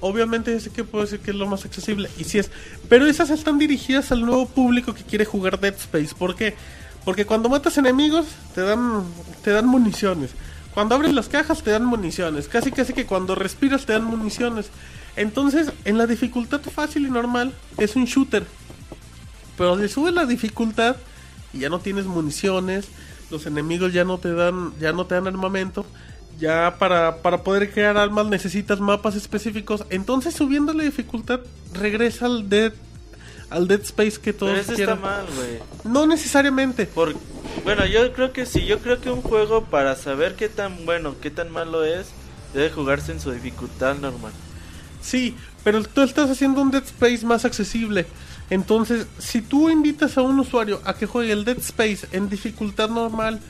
obviamente 0.00 0.58
sé 0.60 0.70
que 0.70 0.84
puedo 0.84 1.04
decir 1.04 1.20
que 1.20 1.30
es 1.30 1.36
lo 1.36 1.46
más 1.46 1.64
accesible, 1.64 2.10
y 2.18 2.24
sí 2.24 2.38
es. 2.38 2.50
Pero 2.88 3.06
esas 3.06 3.30
están 3.30 3.58
dirigidas 3.58 4.12
al 4.12 4.24
nuevo 4.24 4.46
público 4.46 4.94
que 4.94 5.04
quiere 5.04 5.24
jugar 5.24 5.60
Dead 5.60 5.74
Space. 5.74 6.14
¿Por 6.18 6.34
qué? 6.34 6.54
Porque 7.04 7.24
cuando 7.24 7.48
matas 7.48 7.78
enemigos 7.78 8.26
te 8.54 8.62
dan, 8.62 9.04
te 9.42 9.50
dan 9.50 9.66
municiones. 9.66 10.30
Cuando 10.74 10.94
abres 10.94 11.12
las 11.12 11.28
cajas 11.28 11.62
te 11.62 11.70
dan 11.70 11.84
municiones. 11.84 12.48
Casi 12.48 12.70
casi 12.70 12.92
que 12.92 13.06
cuando 13.06 13.34
respiras 13.34 13.86
te 13.86 13.92
dan 13.92 14.04
municiones. 14.04 14.70
Entonces, 15.16 15.72
en 15.84 15.98
la 15.98 16.06
dificultad 16.06 16.60
fácil 16.60 17.06
y 17.06 17.10
normal 17.10 17.52
es 17.78 17.96
un 17.96 18.04
shooter. 18.04 18.46
Pero 19.56 19.76
le 19.76 19.88
sube 19.88 20.12
la 20.12 20.26
dificultad 20.26 20.96
y 21.52 21.60
ya 21.60 21.68
no 21.68 21.80
tienes 21.80 22.06
municiones, 22.06 22.86
los 23.30 23.46
enemigos 23.46 23.92
ya 23.92 24.04
no 24.04 24.18
te 24.18 24.32
dan, 24.32 24.72
ya 24.80 24.92
no 24.92 25.06
te 25.06 25.14
dan 25.14 25.26
armamento, 25.26 25.84
ya 26.40 26.76
para, 26.78 27.18
para 27.18 27.42
poder 27.42 27.70
crear 27.70 27.96
armas 27.96 28.26
necesitas 28.26 28.80
mapas 28.80 29.14
específicos, 29.14 29.84
entonces 29.90 30.34
subiendo 30.34 30.72
la 30.72 30.82
dificultad 30.82 31.40
regresa 31.74 32.26
al 32.26 32.48
Dead 32.48 32.72
al 33.50 33.66
Dead 33.66 33.80
Space 33.80 34.18
que 34.20 34.32
todos 34.32 34.52
Pero 34.52 34.62
eso 34.62 34.72
está 34.72 34.94
mal, 34.94 35.26
güey. 35.36 35.58
No 35.84 36.06
necesariamente. 36.06 36.86
Por... 36.86 37.14
Bueno, 37.64 37.84
yo 37.84 38.12
creo 38.12 38.32
que 38.32 38.46
sí. 38.46 38.64
Yo 38.64 38.78
creo 38.78 39.00
que 39.00 39.10
un 39.10 39.22
juego 39.22 39.64
para 39.64 39.96
saber 39.96 40.36
qué 40.36 40.48
tan 40.48 40.86
bueno, 40.86 41.16
qué 41.20 41.30
tan 41.30 41.50
malo 41.50 41.84
es, 41.84 42.10
debe 42.54 42.70
jugarse 42.70 43.10
en 43.10 43.20
su 43.20 43.32
dificultad 43.32 43.96
normal. 43.96 44.32
Sí, 45.02 45.36
pero 45.64 45.82
tú 45.82 46.02
estás 46.02 46.30
haciendo 46.30 46.62
un 46.62 46.70
Dead 46.70 46.84
Space 46.84 47.26
más 47.26 47.44
accesible. 47.44 48.06
Entonces, 48.50 49.06
si 49.18 49.42
tú 49.42 49.68
invitas 49.68 50.16
a 50.16 50.22
un 50.22 50.38
usuario 50.38 50.80
a 50.84 50.94
que 50.94 51.06
juegue 51.06 51.32
el 51.32 51.44
Dead 51.44 51.58
Space 51.58 52.06
en 52.12 52.28
dificultad 52.28 52.88
normal, 52.88 53.40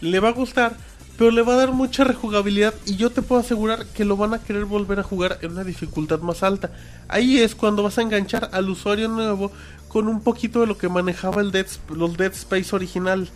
le 0.00 0.20
va 0.20 0.28
a 0.28 0.32
gustar, 0.32 0.76
pero 1.18 1.32
le 1.32 1.42
va 1.42 1.54
a 1.54 1.56
dar 1.56 1.72
mucha 1.72 2.04
rejugabilidad 2.04 2.72
y 2.86 2.94
yo 2.94 3.10
te 3.10 3.22
puedo 3.22 3.40
asegurar 3.40 3.84
que 3.86 4.04
lo 4.04 4.16
van 4.16 4.34
a 4.34 4.38
querer 4.38 4.64
volver 4.64 5.00
a 5.00 5.02
jugar 5.02 5.38
en 5.42 5.50
una 5.50 5.64
dificultad 5.64 6.20
más 6.20 6.44
alta. 6.44 6.70
Ahí 7.08 7.40
es 7.40 7.56
cuando 7.56 7.82
vas 7.82 7.98
a 7.98 8.02
enganchar 8.02 8.50
al 8.52 8.70
usuario 8.70 9.08
nuevo 9.08 9.50
con 9.88 10.06
un 10.06 10.22
poquito 10.22 10.60
de 10.60 10.68
lo 10.68 10.78
que 10.78 10.88
manejaba 10.88 11.42
el 11.42 11.50
Dead, 11.50 11.66
los 11.92 12.16
Dead 12.16 12.32
Space 12.32 12.74
original. 12.74 13.28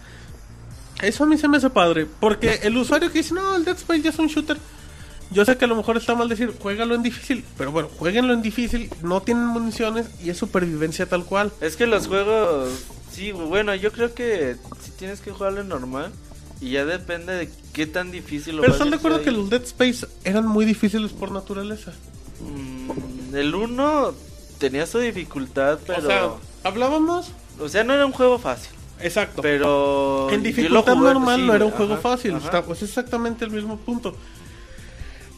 Eso 1.02 1.24
a 1.24 1.26
mí 1.26 1.36
se 1.36 1.48
me 1.48 1.56
hace 1.56 1.70
padre, 1.70 2.06
porque 2.20 2.60
el 2.62 2.76
usuario 2.76 3.10
que 3.10 3.18
dice, 3.18 3.34
no, 3.34 3.56
el 3.56 3.64
Dead 3.64 3.76
Space 3.76 4.02
ya 4.02 4.10
es 4.10 4.18
un 4.20 4.28
shooter, 4.28 4.59
yo 5.32 5.44
sé 5.44 5.56
que 5.56 5.64
a 5.64 5.68
lo 5.68 5.74
mejor 5.74 5.96
está 5.96 6.14
mal 6.14 6.28
decir, 6.28 6.54
juégalo 6.60 6.94
en 6.94 7.02
difícil, 7.02 7.44
pero 7.59 7.72
bueno, 7.72 7.88
jueguenlo 7.98 8.32
en 8.32 8.42
difícil, 8.42 8.90
no 9.02 9.22
tienen 9.22 9.46
municiones 9.46 10.06
y 10.22 10.30
es 10.30 10.38
supervivencia 10.38 11.06
tal 11.06 11.24
cual. 11.24 11.50
Es 11.60 11.76
que 11.76 11.88
los 11.88 12.06
juegos, 12.06 12.70
sí, 13.10 13.32
bueno, 13.32 13.74
yo 13.74 13.90
creo 13.90 14.14
que 14.14 14.54
si 14.80 14.92
tienes 14.92 15.20
que 15.20 15.32
jugarlo 15.32 15.62
en 15.62 15.68
normal, 15.68 16.12
Y 16.62 16.70
ya 16.70 16.84
depende 16.84 17.34
de 17.34 17.51
qué 17.72 17.86
tan 17.86 18.12
difícil 18.12 18.56
lo 18.56 18.62
Pero 18.62 18.74
están 18.74 18.90
de 18.90 18.97
acuerdo 18.97 19.20
que 19.20 19.32
los 19.32 19.51
Dead 19.51 19.64
Space 19.64 20.06
eran 20.22 20.47
muy 20.47 20.64
difíciles 20.64 21.10
por 21.10 21.32
naturaleza. 21.32 21.93
Mm, 22.40 23.34
el 23.34 23.52
1 23.52 24.14
tenía 24.59 24.86
su 24.86 25.01
dificultad, 25.01 25.80
pero. 25.84 25.98
O 25.98 26.02
sea, 26.02 26.30
hablábamos. 26.62 27.32
no 27.59 27.94
era 27.94 28.06
un 28.06 28.12
juego 28.12 28.39
fácil. 28.39 28.70
Exacto. 29.01 29.43
Pero. 29.43 30.28
En 30.30 30.44
dificultad 30.44 30.94
normal 30.94 31.40
sí, 31.40 31.47
no 31.47 31.55
era 31.55 31.64
un 31.64 31.70
ajá, 31.70 31.78
juego 31.78 31.97
fácil. 31.97 32.34
ajá. 32.36 32.44
Está, 32.44 32.64
pues 32.64 32.80
es 32.82 32.90
exactamente 32.90 33.44
el 33.44 33.51
mismo 33.51 33.76
punto. 33.78 34.14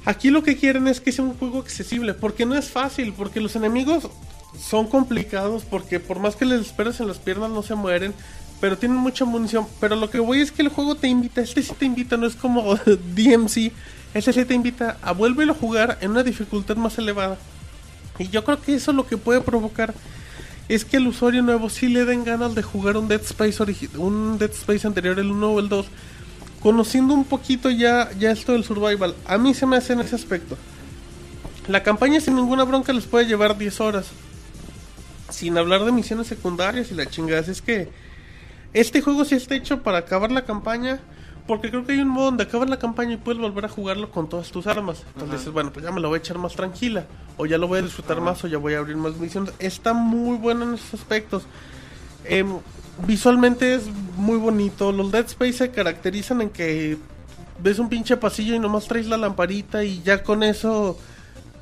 Aquí 0.04 0.28
lo 0.28 0.42
que 0.42 0.58
quieren 0.58 0.86
es 0.88 1.00
que 1.00 1.10
sea 1.10 1.24
un 1.24 1.38
juego 1.38 1.58
accesible. 1.60 2.12
Porque 2.12 2.44
no 2.44 2.54
es 2.54 2.70
fácil. 2.70 3.14
Porque 3.14 3.40
los 3.40 3.56
enemigos 3.56 4.10
son 4.60 4.88
complicados. 4.88 5.64
Porque 5.64 6.00
por 6.00 6.18
más 6.18 6.36
que 6.36 6.44
les 6.44 6.60
esperes 6.60 7.00
en 7.00 7.08
las 7.08 7.18
piernas 7.18 7.48
no 7.48 7.62
se 7.62 7.74
mueren. 7.74 8.12
Pero 8.60 8.78
tienen 8.78 8.98
mucha 8.98 9.24
munición. 9.24 9.66
Pero 9.80 9.96
lo 9.96 10.10
que 10.10 10.20
voy 10.20 10.40
es 10.40 10.52
que 10.52 10.62
el 10.62 10.68
juego 10.68 10.94
te 10.94 11.08
invita. 11.08 11.40
Este 11.40 11.62
sí 11.62 11.72
te 11.78 11.84
invita. 11.84 12.16
No 12.16 12.26
es 12.26 12.36
como 12.36 12.74
DMC. 13.16 13.72
Este 14.14 14.32
sí 14.32 14.44
te 14.44 14.54
invita 14.54 14.96
a 15.02 15.12
vuélvelo 15.12 15.52
a 15.52 15.56
jugar 15.56 15.98
en 16.00 16.12
una 16.12 16.22
dificultad 16.22 16.76
más 16.76 16.98
elevada. 16.98 17.36
Y 18.18 18.28
yo 18.28 18.44
creo 18.44 18.60
que 18.60 18.74
eso 18.74 18.92
lo 18.92 19.06
que 19.06 19.16
puede 19.16 19.40
provocar 19.40 19.94
es 20.68 20.84
que 20.84 20.96
al 20.96 21.06
usuario 21.06 21.42
nuevo 21.42 21.68
sí 21.68 21.88
le 21.88 22.04
den 22.04 22.24
ganas 22.24 22.54
de 22.54 22.62
jugar 22.62 22.96
un 22.96 23.08
Dead 23.08 23.20
Space 23.20 23.62
un 23.98 24.38
Dead 24.38 24.50
Space 24.50 24.86
anterior, 24.86 25.18
el 25.18 25.30
1 25.30 25.50
o 25.50 25.60
el 25.60 25.68
2, 25.68 25.86
conociendo 26.60 27.12
un 27.12 27.24
poquito 27.24 27.70
ya, 27.70 28.10
ya 28.18 28.30
esto 28.30 28.52
del 28.52 28.64
survival. 28.64 29.14
A 29.26 29.36
mí 29.36 29.52
se 29.52 29.66
me 29.66 29.76
hace 29.76 29.92
en 29.92 30.00
ese 30.00 30.14
aspecto. 30.14 30.56
La 31.68 31.82
campaña 31.82 32.20
sin 32.20 32.36
ninguna 32.36 32.64
bronca 32.64 32.92
les 32.92 33.04
puede 33.04 33.26
llevar 33.26 33.58
10 33.58 33.80
horas. 33.80 34.06
Sin 35.30 35.58
hablar 35.58 35.84
de 35.84 35.92
misiones 35.92 36.26
secundarias 36.26 36.90
y 36.90 36.94
la 36.94 37.06
chingada. 37.06 37.40
Es 37.40 37.60
que 37.60 37.90
este 38.74 39.00
juego 39.00 39.24
sí 39.24 39.36
está 39.36 39.54
hecho 39.54 39.82
para 39.82 39.98
acabar 39.98 40.30
la 40.30 40.44
campaña. 40.44 41.00
Porque 41.46 41.68
creo 41.68 41.84
que 41.84 41.92
hay 41.92 41.98
un 41.98 42.08
modo 42.08 42.26
donde 42.26 42.44
acabas 42.44 42.70
la 42.70 42.78
campaña 42.78 43.12
y 43.12 43.16
puedes 43.18 43.40
volver 43.40 43.66
a 43.66 43.68
jugarlo 43.68 44.10
con 44.10 44.30
todas 44.30 44.50
tus 44.50 44.66
armas. 44.66 45.04
Entonces 45.08 45.40
dices, 45.40 45.52
bueno, 45.52 45.70
pues 45.72 45.84
ya 45.84 45.92
me 45.92 46.00
lo 46.00 46.08
voy 46.08 46.16
a 46.16 46.18
echar 46.20 46.38
más 46.38 46.54
tranquila. 46.54 47.04
O 47.36 47.44
ya 47.44 47.58
lo 47.58 47.68
voy 47.68 47.80
a 47.80 47.82
disfrutar 47.82 48.20
más 48.22 48.42
o 48.44 48.48
ya 48.48 48.56
voy 48.56 48.74
a 48.74 48.78
abrir 48.78 48.96
más 48.96 49.16
misiones. 49.16 49.52
Está 49.58 49.92
muy 49.92 50.38
bueno 50.38 50.64
en 50.64 50.74
esos 50.74 50.94
aspectos. 50.94 51.42
Em, 52.24 52.48
visualmente 53.06 53.74
es 53.74 53.82
muy 54.16 54.38
bonito. 54.38 54.90
Los 54.90 55.12
Dead 55.12 55.26
Space 55.26 55.52
se 55.52 55.70
caracterizan 55.70 56.40
en 56.40 56.48
que 56.48 56.96
ves 57.62 57.78
un 57.78 57.90
pinche 57.90 58.16
pasillo 58.16 58.54
y 58.54 58.58
nomás 58.58 58.86
traes 58.86 59.06
la 59.06 59.18
lamparita 59.18 59.84
y 59.84 60.02
ya 60.02 60.22
con 60.22 60.42
eso, 60.42 60.98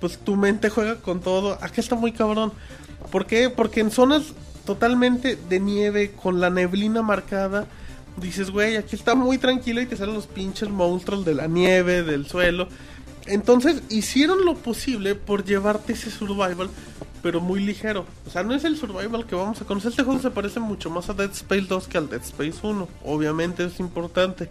pues 0.01 0.17
tu 0.19 0.37
mente 0.37 0.71
juega 0.71 0.97
con 1.01 1.21
todo. 1.21 1.59
Aquí 1.61 1.81
está 1.81 1.97
muy 1.97 2.13
cabrón. 2.13 2.53
¿Por 3.11 3.27
qué? 3.27 3.51
Porque 3.51 3.81
en 3.81 3.91
zonas 3.91 4.33
totalmente 4.65 5.37
de 5.37 5.61
nieve, 5.61 6.13
con 6.13 6.41
la 6.41 6.51
neblina 6.51 7.03
marcada, 7.03 7.67
dices, 8.17 8.51
güey, 8.51 8.77
aquí 8.77 8.97
está 8.97 9.15
muy 9.15 9.39
tranquilo 9.39 9.81
y 9.81 9.87
te 9.87 9.97
salen 9.97 10.15
los 10.15 10.27
pinches 10.27 10.69
monstruos 10.69 11.25
de 11.25 11.35
la 11.35 11.47
nieve, 11.47 12.03
del 12.03 12.27
suelo. 12.27 12.69
Entonces 13.27 13.83
hicieron 13.89 14.45
lo 14.45 14.55
posible 14.55 15.15
por 15.15 15.45
llevarte 15.45 15.93
ese 15.93 16.11
survival, 16.11 16.69
pero 17.23 17.41
muy 17.41 17.61
ligero. 17.61 18.05
O 18.27 18.31
sea, 18.31 18.43
no 18.43 18.55
es 18.55 18.65
el 18.65 18.77
survival 18.77 19.27
que 19.27 19.35
vamos 19.35 19.61
a 19.61 19.65
conocer. 19.65 19.91
Este 19.91 20.03
juego 20.03 20.21
se 20.21 20.31
parece 20.31 20.61
mucho 20.61 20.91
más 20.91 21.09
a 21.09 21.15
Dead 21.15 21.31
Space 21.31 21.67
2 21.69 21.89
que 21.89 21.99
al 21.99 22.09
Dead 22.09 22.23
Space 22.23 22.59
1. 22.63 22.89
Obviamente 23.05 23.65
es 23.65 23.79
importante. 23.81 24.51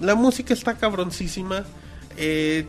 La 0.00 0.14
música 0.14 0.52
está 0.52 0.74
cabroncísima. 0.74 1.64
Eh, 2.16 2.66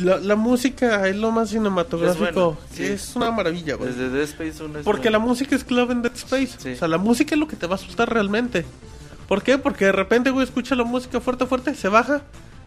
la, 0.00 0.18
la 0.18 0.36
música 0.36 1.08
es 1.08 1.16
lo 1.16 1.30
más 1.30 1.50
cinematográfico. 1.50 2.24
Es 2.26 2.34
bueno, 2.34 2.56
sí. 2.72 2.84
Es 2.84 3.14
una 3.16 3.30
maravilla, 3.30 3.76
güey. 3.76 3.90
Desde 3.90 4.10
Dead 4.10 4.22
Space 4.24 4.62
1 4.62 4.78
es 4.80 4.84
Porque 4.84 5.10
la 5.10 5.18
música 5.18 5.54
es 5.54 5.64
clave 5.64 5.92
en 5.92 6.02
Dead 6.02 6.14
Space. 6.14 6.54
Sí. 6.58 6.72
O 6.72 6.76
sea, 6.76 6.88
la 6.88 6.98
música 6.98 7.34
es 7.34 7.38
lo 7.40 7.46
que 7.48 7.56
te 7.56 7.66
va 7.66 7.74
a 7.74 7.76
asustar 7.76 8.12
realmente. 8.12 8.64
¿Por 9.28 9.42
qué? 9.42 9.56
Porque 9.58 9.86
de 9.86 9.92
repente, 9.92 10.30
güey, 10.30 10.44
escucha 10.44 10.74
la 10.74 10.84
música 10.84 11.20
fuerte, 11.20 11.46
fuerte, 11.46 11.74
se 11.74 11.88
baja. 11.88 12.22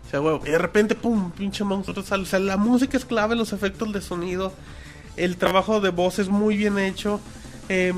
O 0.07 0.09
sea, 0.09 0.19
güey, 0.19 0.39
y 0.45 0.51
de 0.51 0.57
repente, 0.57 0.95
pum, 0.95 1.31
pinche 1.31 1.63
monstruo 1.63 2.01
sale. 2.03 2.23
O 2.23 2.25
sea, 2.25 2.39
la 2.39 2.57
música 2.57 2.97
es 2.97 3.05
clave, 3.05 3.35
los 3.35 3.51
efectos 3.53 3.91
de 3.93 4.01
sonido. 4.01 4.53
El 5.17 5.37
trabajo 5.37 5.81
de 5.81 5.89
voz 5.89 6.19
es 6.19 6.29
muy 6.29 6.55
bien 6.57 6.79
hecho. 6.79 7.19
em, 7.69 7.95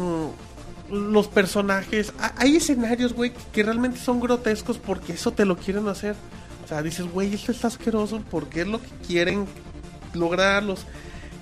los 0.92 1.28
personajes. 1.28 2.14
ha- 2.20 2.34
Hay 2.38 2.56
escenarios, 2.56 3.14
güey, 3.14 3.32
que 3.54 3.62
realmente 3.62 4.00
son 4.00 4.20
grotescos 4.20 4.80
porque 4.80 5.14
eso 5.14 5.30
te 5.32 5.46
lo 5.46 5.56
quieren 5.56 5.88
hacer. 5.88 6.16
Sea, 6.70 6.82
dices, 6.82 7.12
güey, 7.12 7.34
esto 7.34 7.52
está 7.52 7.68
asqueroso 7.68 8.22
porque 8.32 8.62
es 8.62 8.68
lo 8.68 8.82
que 8.82 8.90
quieren 9.06 9.46
lograr. 10.14 10.64
Los 10.64 10.86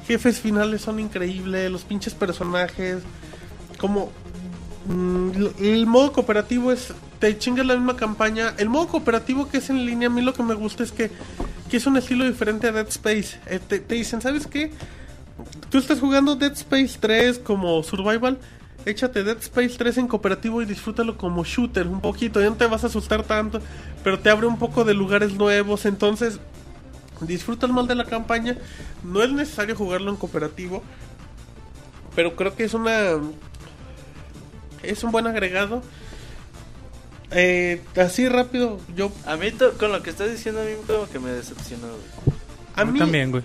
jefes 0.07 0.39
finales 0.39 0.81
son 0.81 0.99
increíbles. 0.99 1.69
Los 1.71 1.83
pinches 1.83 2.13
personajes. 2.13 3.03
Como 3.77 4.11
Mm, 4.87 5.31
el 5.59 5.85
modo 5.85 6.13
cooperativo 6.13 6.71
es 6.71 6.93
te 7.19 7.37
chingas 7.37 7.65
la 7.65 7.75
misma 7.75 7.97
campaña 7.97 8.53
el 8.57 8.69
modo 8.69 8.87
cooperativo 8.87 9.49
que 9.49 9.57
es 9.57 9.69
en 9.69 9.85
línea 9.85 10.07
a 10.07 10.09
mí 10.09 10.21
lo 10.21 10.33
que 10.33 10.43
me 10.43 10.53
gusta 10.53 10.83
es 10.83 10.93
que, 10.93 11.11
que 11.69 11.75
es 11.75 11.85
un 11.87 11.97
estilo 11.97 12.23
diferente 12.23 12.67
a 12.67 12.71
Dead 12.71 12.87
Space 12.87 13.37
Eh, 13.47 13.59
te, 13.59 13.79
te 13.79 13.95
dicen 13.95 14.21
sabes 14.21 14.47
qué 14.47 14.71
tú 15.69 15.77
estás 15.77 15.99
jugando 15.99 16.37
Dead 16.37 16.53
Space 16.53 16.97
3 17.01 17.39
como 17.39 17.83
survival 17.83 18.37
échate 18.85 19.23
Dead 19.23 19.37
Space 19.39 19.75
3 19.77 19.97
en 19.99 20.07
cooperativo 20.07 20.61
y 20.61 20.65
disfrútalo 20.65 21.17
como 21.17 21.43
shooter 21.43 21.87
un 21.87 22.01
poquito 22.01 22.39
ya 22.39 22.49
no 22.49 22.55
te 22.55 22.65
vas 22.67 22.83
a 22.83 22.87
asustar 22.87 23.23
tanto 23.23 23.61
pero 24.03 24.19
te 24.19 24.29
abre 24.29 24.47
un 24.47 24.57
poco 24.57 24.83
de 24.85 24.93
lugares 24.93 25.33
nuevos 25.33 25.85
entonces 25.85 26.39
disfrutas 27.21 27.69
más 27.69 27.87
de 27.87 27.95
la 27.95 28.05
campaña 28.05 28.57
no 29.03 29.23
es 29.23 29.31
necesario 29.31 29.75
jugarlo 29.75 30.11
en 30.11 30.17
cooperativo 30.17 30.83
pero 32.15 32.35
creo 32.35 32.55
que 32.55 32.63
es 32.63 32.73
una 32.73 33.19
es 34.83 35.03
un 35.03 35.11
buen 35.11 35.27
agregado. 35.27 35.81
Eh, 37.31 37.81
así 37.97 38.27
rápido, 38.29 38.79
yo 38.95 39.11
A 39.25 39.35
mí, 39.35 39.51
con 39.51 39.91
lo 39.91 40.01
que 40.01 40.09
estás 40.09 40.31
diciendo, 40.31 40.61
a 40.61 40.65
mí 40.65 40.71
como 40.85 41.07
que 41.09 41.19
me 41.19 41.29
decepcionó. 41.29 41.87
güey. 41.87 42.37
a 42.75 42.85
mí 42.85 42.97
también, 42.97 43.31
güey. 43.31 43.43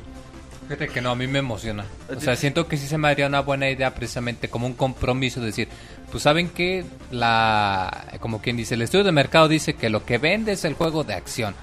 Fíjate 0.76 0.88
que 0.92 1.00
no, 1.02 1.10
a 1.10 1.14
mí 1.14 1.26
me 1.26 1.38
emociona. 1.40 1.84
¿A 2.10 2.16
O 2.16 2.20
sea, 2.20 2.34
siento 2.36 2.66
que 2.66 2.76
sí 2.76 2.86
se 2.86 2.96
me 2.98 3.08
haría 3.08 3.26
una 3.26 3.40
buena 3.40 3.68
idea 3.68 3.94
precisamente 3.94 4.48
como 4.48 4.66
un 4.66 4.72
compromiso, 4.74 5.40
decir, 5.40 5.68
pues 6.10 6.22
saben 6.22 6.48
que 6.48 6.84
la, 7.10 8.06
como 8.20 8.40
quien 8.40 8.56
dice, 8.56 8.74
el 8.74 8.82
estudio 8.82 9.04
de 9.04 9.12
mercado 9.12 9.48
dice 9.48 9.74
que 9.74 9.90
lo 9.90 10.04
que 10.04 10.18
vende 10.18 10.52
es 10.52 10.64
el 10.64 10.74
juego 10.74 11.04
de 11.04 11.14
acción. 11.14 11.54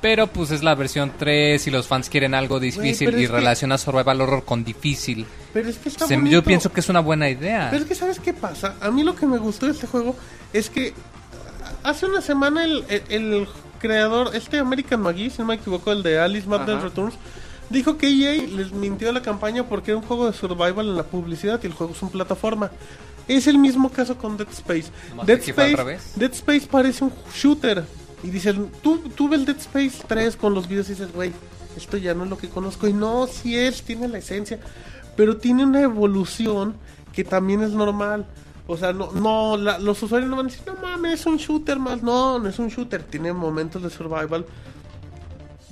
Pero 0.00 0.26
pues 0.26 0.50
es 0.50 0.62
la 0.62 0.74
versión 0.74 1.12
3 1.18 1.66
y 1.66 1.70
los 1.70 1.86
fans 1.86 2.08
quieren 2.08 2.34
algo 2.34 2.60
difícil 2.60 3.06
pero 3.08 3.20
y 3.20 3.24
es 3.24 3.30
que- 3.30 3.36
relaciona 3.36 3.78
Survival 3.78 4.20
Horror 4.20 4.44
con 4.44 4.62
difícil. 4.64 5.26
pero 5.52 5.68
es 5.68 5.76
que 5.78 5.88
está 5.88 6.06
Se- 6.06 6.14
bonito. 6.16 6.32
yo 6.32 6.44
pienso 6.44 6.72
que 6.72 6.80
es 6.80 6.88
una 6.88 7.00
buena 7.00 7.28
idea. 7.28 7.68
Pero 7.70 7.82
es 7.82 7.88
que 7.88 7.94
sabes 7.94 8.20
qué 8.20 8.32
pasa, 8.32 8.76
a 8.80 8.90
mí 8.90 9.02
lo 9.02 9.14
que 9.16 9.26
me 9.26 9.38
gustó 9.38 9.66
de 9.66 9.72
este 9.72 9.86
juego 9.86 10.14
es 10.52 10.70
que 10.70 10.92
hace 11.82 12.06
una 12.06 12.20
semana 12.20 12.64
el, 12.64 12.84
el- 12.88 13.02
el 13.08 13.48
creador, 13.80 14.34
este 14.34 14.58
American 14.58 15.00
McGee, 15.02 15.30
si 15.30 15.38
no 15.40 15.46
me 15.46 15.54
equivoco, 15.56 15.92
el 15.92 16.02
de 16.02 16.18
Alice 16.18 16.46
Madden 16.46 16.76
Ajá. 16.76 16.84
Returns, 16.88 17.14
dijo 17.70 17.96
que 17.98 18.08
EA 18.08 18.42
les 18.46 18.72
mintió 18.72 19.10
a 19.10 19.12
la 19.12 19.22
campaña 19.22 19.66
porque 19.68 19.90
era 19.92 19.98
un 19.98 20.06
juego 20.06 20.26
de 20.30 20.32
survival 20.36 20.88
en 20.88 20.96
la 20.96 21.02
publicidad 21.04 21.60
y 21.62 21.66
el 21.66 21.72
juego 21.72 21.92
es 21.92 22.02
un 22.02 22.10
plataforma. 22.10 22.70
Es 23.28 23.46
el 23.48 23.58
mismo 23.58 23.90
caso 23.90 24.16
con 24.16 24.36
Dead 24.36 24.48
Space. 24.50 24.90
Dead 25.26 25.38
Space. 25.50 25.76
Dead 26.16 26.32
Space 26.32 26.66
parece 26.70 27.04
un 27.04 27.12
shooter. 27.34 27.84
Y 28.22 28.30
dicen, 28.30 28.70
tú, 28.82 28.98
tú 29.14 29.28
ves 29.28 29.44
Dead 29.44 29.56
Space 29.58 30.02
3 30.06 30.36
con 30.36 30.54
los 30.54 30.68
videos 30.68 30.86
y 30.88 30.92
dices, 30.92 31.12
güey, 31.12 31.32
esto 31.76 31.96
ya 31.96 32.14
no 32.14 32.24
es 32.24 32.30
lo 32.30 32.38
que 32.38 32.48
conozco. 32.48 32.86
Y 32.88 32.92
no, 32.92 33.26
sí 33.26 33.56
es, 33.56 33.82
tiene 33.82 34.08
la 34.08 34.18
esencia. 34.18 34.58
Pero 35.16 35.36
tiene 35.38 35.64
una 35.64 35.80
evolución 35.82 36.74
que 37.12 37.24
también 37.24 37.62
es 37.62 37.70
normal. 37.70 38.26
O 38.68 38.76
sea, 38.76 38.92
no, 38.92 39.12
no 39.12 39.56
la- 39.56 39.78
los 39.78 40.02
usuarios 40.02 40.28
no 40.30 40.36
van 40.36 40.46
a 40.46 40.48
decir, 40.48 40.62
no 40.66 40.74
mames, 40.80 41.20
es 41.20 41.26
un 41.26 41.36
shooter 41.36 41.78
más. 41.78 42.02
No, 42.02 42.38
no 42.38 42.48
es 42.48 42.58
un 42.58 42.68
shooter, 42.68 43.02
tiene 43.02 43.32
momentos 43.32 43.82
de 43.82 43.90
survival. 43.90 44.44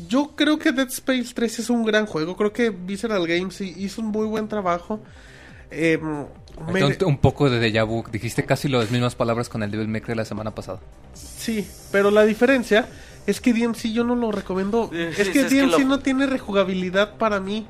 Yo 0.08 0.32
creo 0.34 0.58
que 0.58 0.72
Dead 0.72 0.88
Space 0.88 1.28
3 1.34 1.58
es 1.60 1.70
un 1.70 1.84
gran 1.84 2.06
juego. 2.06 2.36
Creo 2.36 2.52
que 2.52 2.70
Visceral 2.70 3.26
Games 3.26 3.60
hi- 3.60 3.74
hizo 3.76 4.00
un 4.02 4.08
muy 4.08 4.26
buen 4.26 4.48
trabajo. 4.48 5.00
Eh, 5.70 5.98
me- 6.72 6.80
Ahorita 6.82 7.06
un, 7.06 7.18
poco 7.18 7.48
de 7.50 7.60
déjà 7.60 7.84
vu. 7.86 8.04
Dijiste 8.10 8.44
casi 8.44 8.68
las 8.68 8.90
mismas 8.90 9.14
palabras 9.14 9.48
con 9.48 9.62
el 9.62 9.70
Devil 9.70 9.88
May 9.88 10.00
Cry 10.00 10.14
la 10.14 10.24
semana 10.24 10.52
pasada. 10.52 10.80
Sí, 11.14 11.66
pero 11.92 12.10
la 12.10 12.24
diferencia 12.24 12.86
es 13.26 13.40
que 13.40 13.52
DMC 13.52 13.92
yo 13.92 14.04
no 14.04 14.14
lo 14.16 14.30
recomiendo. 14.32 14.90
Sí, 14.92 14.98
es 14.98 15.16
sí, 15.26 15.32
que 15.32 15.40
es 15.40 15.46
que 15.46 15.60
DMC 15.62 15.78
lo- 15.82 15.88
no 15.88 15.98
tiene 16.00 16.26
rejugabilidad 16.26 17.16
para 17.16 17.40
mí. 17.40 17.66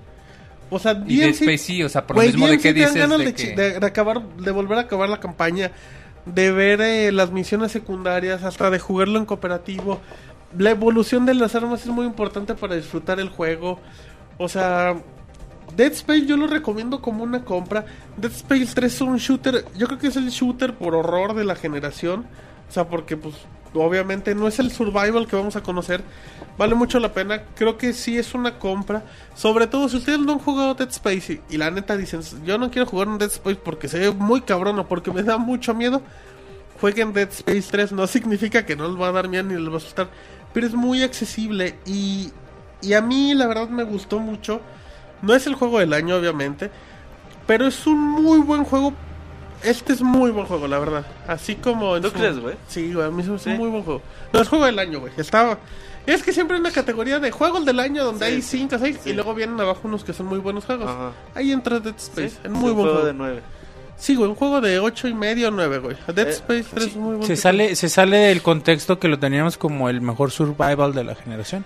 O 0.70 0.78
sea, 0.78 0.92
Y 1.06 1.16
Dead 1.18 1.28
DMC... 1.28 1.40
Space 1.42 1.59
sí, 1.59 1.82
o 1.82 1.88
sea, 1.88 2.06
por 2.06 2.16
lo 2.16 2.22
mismo 2.22 2.46
de 2.46 2.52
DMC 2.55 2.62
que 2.62 2.72
dices 2.74 2.94
ganas 2.94 3.18
de 3.18 3.24
de, 3.26 3.34
que... 3.34 3.42
chi- 3.51 3.55
de- 3.55 3.80
de 3.80 3.86
acabar, 3.86 4.22
de 4.36 4.51
volver 4.51 4.78
a 4.78 4.82
acabar 4.82 5.09
la 5.09 5.20
campaña, 5.20 5.70
de 6.26 6.52
ver 6.52 6.80
eh, 6.80 7.12
las 7.12 7.30
misiones 7.32 7.70
secundarias, 7.72 8.42
hasta 8.44 8.70
de 8.70 8.78
jugarlo 8.78 9.18
en 9.18 9.26
cooperativo. 9.26 10.01
La 10.59 10.70
evolución 10.70 11.26
de 11.26 11.35
las 11.35 11.55
armas 11.55 11.82
es 11.82 11.89
muy 11.89 12.06
importante 12.06 12.55
para 12.55 12.76
disfrutar 12.76 13.18
el 13.20 13.28
juego. 13.28 13.81
O 14.39 14.48
sea, 14.48 14.97
Dead 15.76 15.93
Space 15.93 16.26
yo 16.26 16.36
lo 16.36 16.47
recomiendo 16.47 17.01
como 17.01 17.24
una 17.24 17.44
compra. 17.44 17.86
Dead 18.16 18.32
Space 18.32 18.72
3 18.74 18.94
es 18.94 19.01
un 19.01 19.16
shooter, 19.16 19.64
yo 19.76 19.86
creo 19.86 19.98
que 19.98 20.09
es 20.09 20.16
el 20.16 20.28
shooter 20.28 20.74
por 20.74 20.94
horror 20.94 21.35
de 21.35 21.44
la 21.44 21.56
generación. 21.56 22.26
O 22.68 22.72
sea, 22.72 22.89
porque 22.89 23.16
pues 23.16 23.35
obviamente 23.74 24.35
no 24.35 24.48
es 24.48 24.59
el 24.59 24.70
survival 24.70 25.26
que 25.26 25.36
vamos 25.36 25.56
a 25.56 25.62
conocer. 25.62 26.02
Vale 26.56 26.74
mucho 26.74 27.01
la 27.01 27.12
pena. 27.12 27.43
Creo 27.55 27.76
que 27.76 27.93
sí 27.93 28.16
es 28.16 28.35
una 28.35 28.59
compra. 28.59 29.05
Sobre 29.35 29.66
todo 29.66 29.89
si 29.89 29.97
ustedes 29.97 30.20
no 30.20 30.32
han 30.32 30.39
jugado 30.39 30.74
Dead 30.74 30.89
Space 30.89 31.40
y, 31.51 31.56
la 31.56 31.70
neta 31.70 31.97
dicen, 31.97 32.20
yo 32.44 32.59
no 32.59 32.70
quiero 32.70 32.86
jugar 32.86 33.09
un 33.09 33.18
Dead 33.18 33.31
Space 33.31 33.60
porque 33.62 33.89
se 33.89 33.98
ve 33.98 34.10
muy 34.12 34.43
cabrón 34.43 34.78
o 34.78 34.86
porque 34.86 35.10
me 35.12 35.22
da 35.22 35.36
mucho 35.36 35.74
miedo. 35.74 36.02
jueguen 36.81 37.12
Dead 37.12 37.28
Space 37.31 37.68
3. 37.70 37.93
No 37.93 38.06
significa 38.06 38.64
que 38.64 38.76
no 38.76 38.89
les 38.89 39.01
va 39.01 39.09
a 39.09 39.12
dar 39.12 39.28
miedo 39.28 39.44
ni 39.44 39.55
les 39.55 39.68
va 39.68 39.74
a 39.74 39.78
asustar, 39.78 40.09
pero 40.55 40.66
es 40.66 40.72
muy 40.74 41.02
accesible 41.02 41.78
y, 41.85 42.31
y 42.81 42.94
a 42.94 43.02
mí 43.02 43.35
la 43.35 43.47
verdad 43.47 43.68
me 43.68 43.82
gustó 43.82 44.18
mucho. 44.20 44.62
No 45.20 45.35
es 45.35 45.47
el 45.47 45.55
juego 45.55 45.78
del 45.81 45.93
año, 45.93 46.16
obviamente, 46.16 46.70
pero 47.47 47.66
es 47.66 47.86
un 47.86 47.98
muy 48.01 48.39
buen 48.39 48.64
juego. 48.64 48.94
Este 49.62 49.93
es 49.94 50.02
muy 50.02 50.31
buen 50.31 50.47
juego, 50.47 50.66
la 50.68 50.78
verdad. 50.78 51.06
Así 51.26 51.55
como... 51.56 51.97
en 51.97 52.02
¿Tú 52.02 52.09
su- 52.09 52.14
crees, 52.14 52.39
güey? 52.39 52.55
Sí, 52.68 52.93
güey, 52.93 53.06
a 53.06 53.10
mí 53.10 53.22
¿Sí? 53.22 53.51
un 53.51 53.56
muy 53.56 53.68
buen 53.70 53.82
juego. 53.82 54.02
No, 54.32 54.40
es 54.40 54.48
juego 54.48 54.64
del 54.66 54.78
año, 54.78 55.01
güey. 55.01 55.12
Estaba... 55.16 55.59
Es 56.06 56.22
que 56.22 56.35
siempre 56.35 56.56
hay 56.56 56.60
una 56.60 56.70
categoría 56.70 57.18
de 57.18 57.31
juegos 57.31 57.64
del 57.64 57.81
año 57.81 58.05
donde 58.05 58.26
Sí, 58.26 58.32
hay 58.32 58.43
sí, 58.43 58.59
5 58.59 58.76
o 58.76 58.78
6 58.78 58.98
sí. 59.02 59.10
y 59.10 59.12
luego 59.14 59.35
vienen 59.35 59.59
abajo 59.59 59.81
unos 59.85 60.05
que 60.05 60.12
son 60.12 60.26
muy 60.26 60.39
buenos 60.39 60.66
juegos. 60.66 60.86
Ajá. 60.90 61.12
Ahí 61.35 61.51
entra 61.51 61.81
Dead 61.81 61.94
Space. 61.97 62.26
es 62.26 62.40
en 62.44 62.52
muy 62.52 62.72
buen 62.72 62.74
juego 62.89 62.93
juego. 62.93 63.06
de 63.06 63.14
9. 63.14 63.43
Sí, 63.97 64.16
güey, 64.16 64.29
un 64.29 64.35
juego 64.37 64.61
de 64.61 64.81
8 64.81 65.09
y 65.09 65.14
medio 65.14 65.48
o 65.48 65.51
9, 65.51 65.79
güey. 65.79 65.97
Dead 66.14 66.27
Eh, 66.27 66.31
Space 66.31 66.66
3 66.74 66.87
es 66.89 66.97
muy 66.97 67.16
buen 67.16 67.27
Se 67.27 67.37
sale, 67.37 67.77
se 67.77 67.89
sale 67.89 68.16
del 68.19 68.43
contexto 68.43 68.98
que 68.98 69.09
lo 69.09 69.19
teníamos 69.19 69.56
como 69.56 69.89
el 69.89 70.01
mejor 70.01 70.31
survival 70.31 70.93
de 70.95 71.05
la 71.05 71.14
generación. 71.14 71.64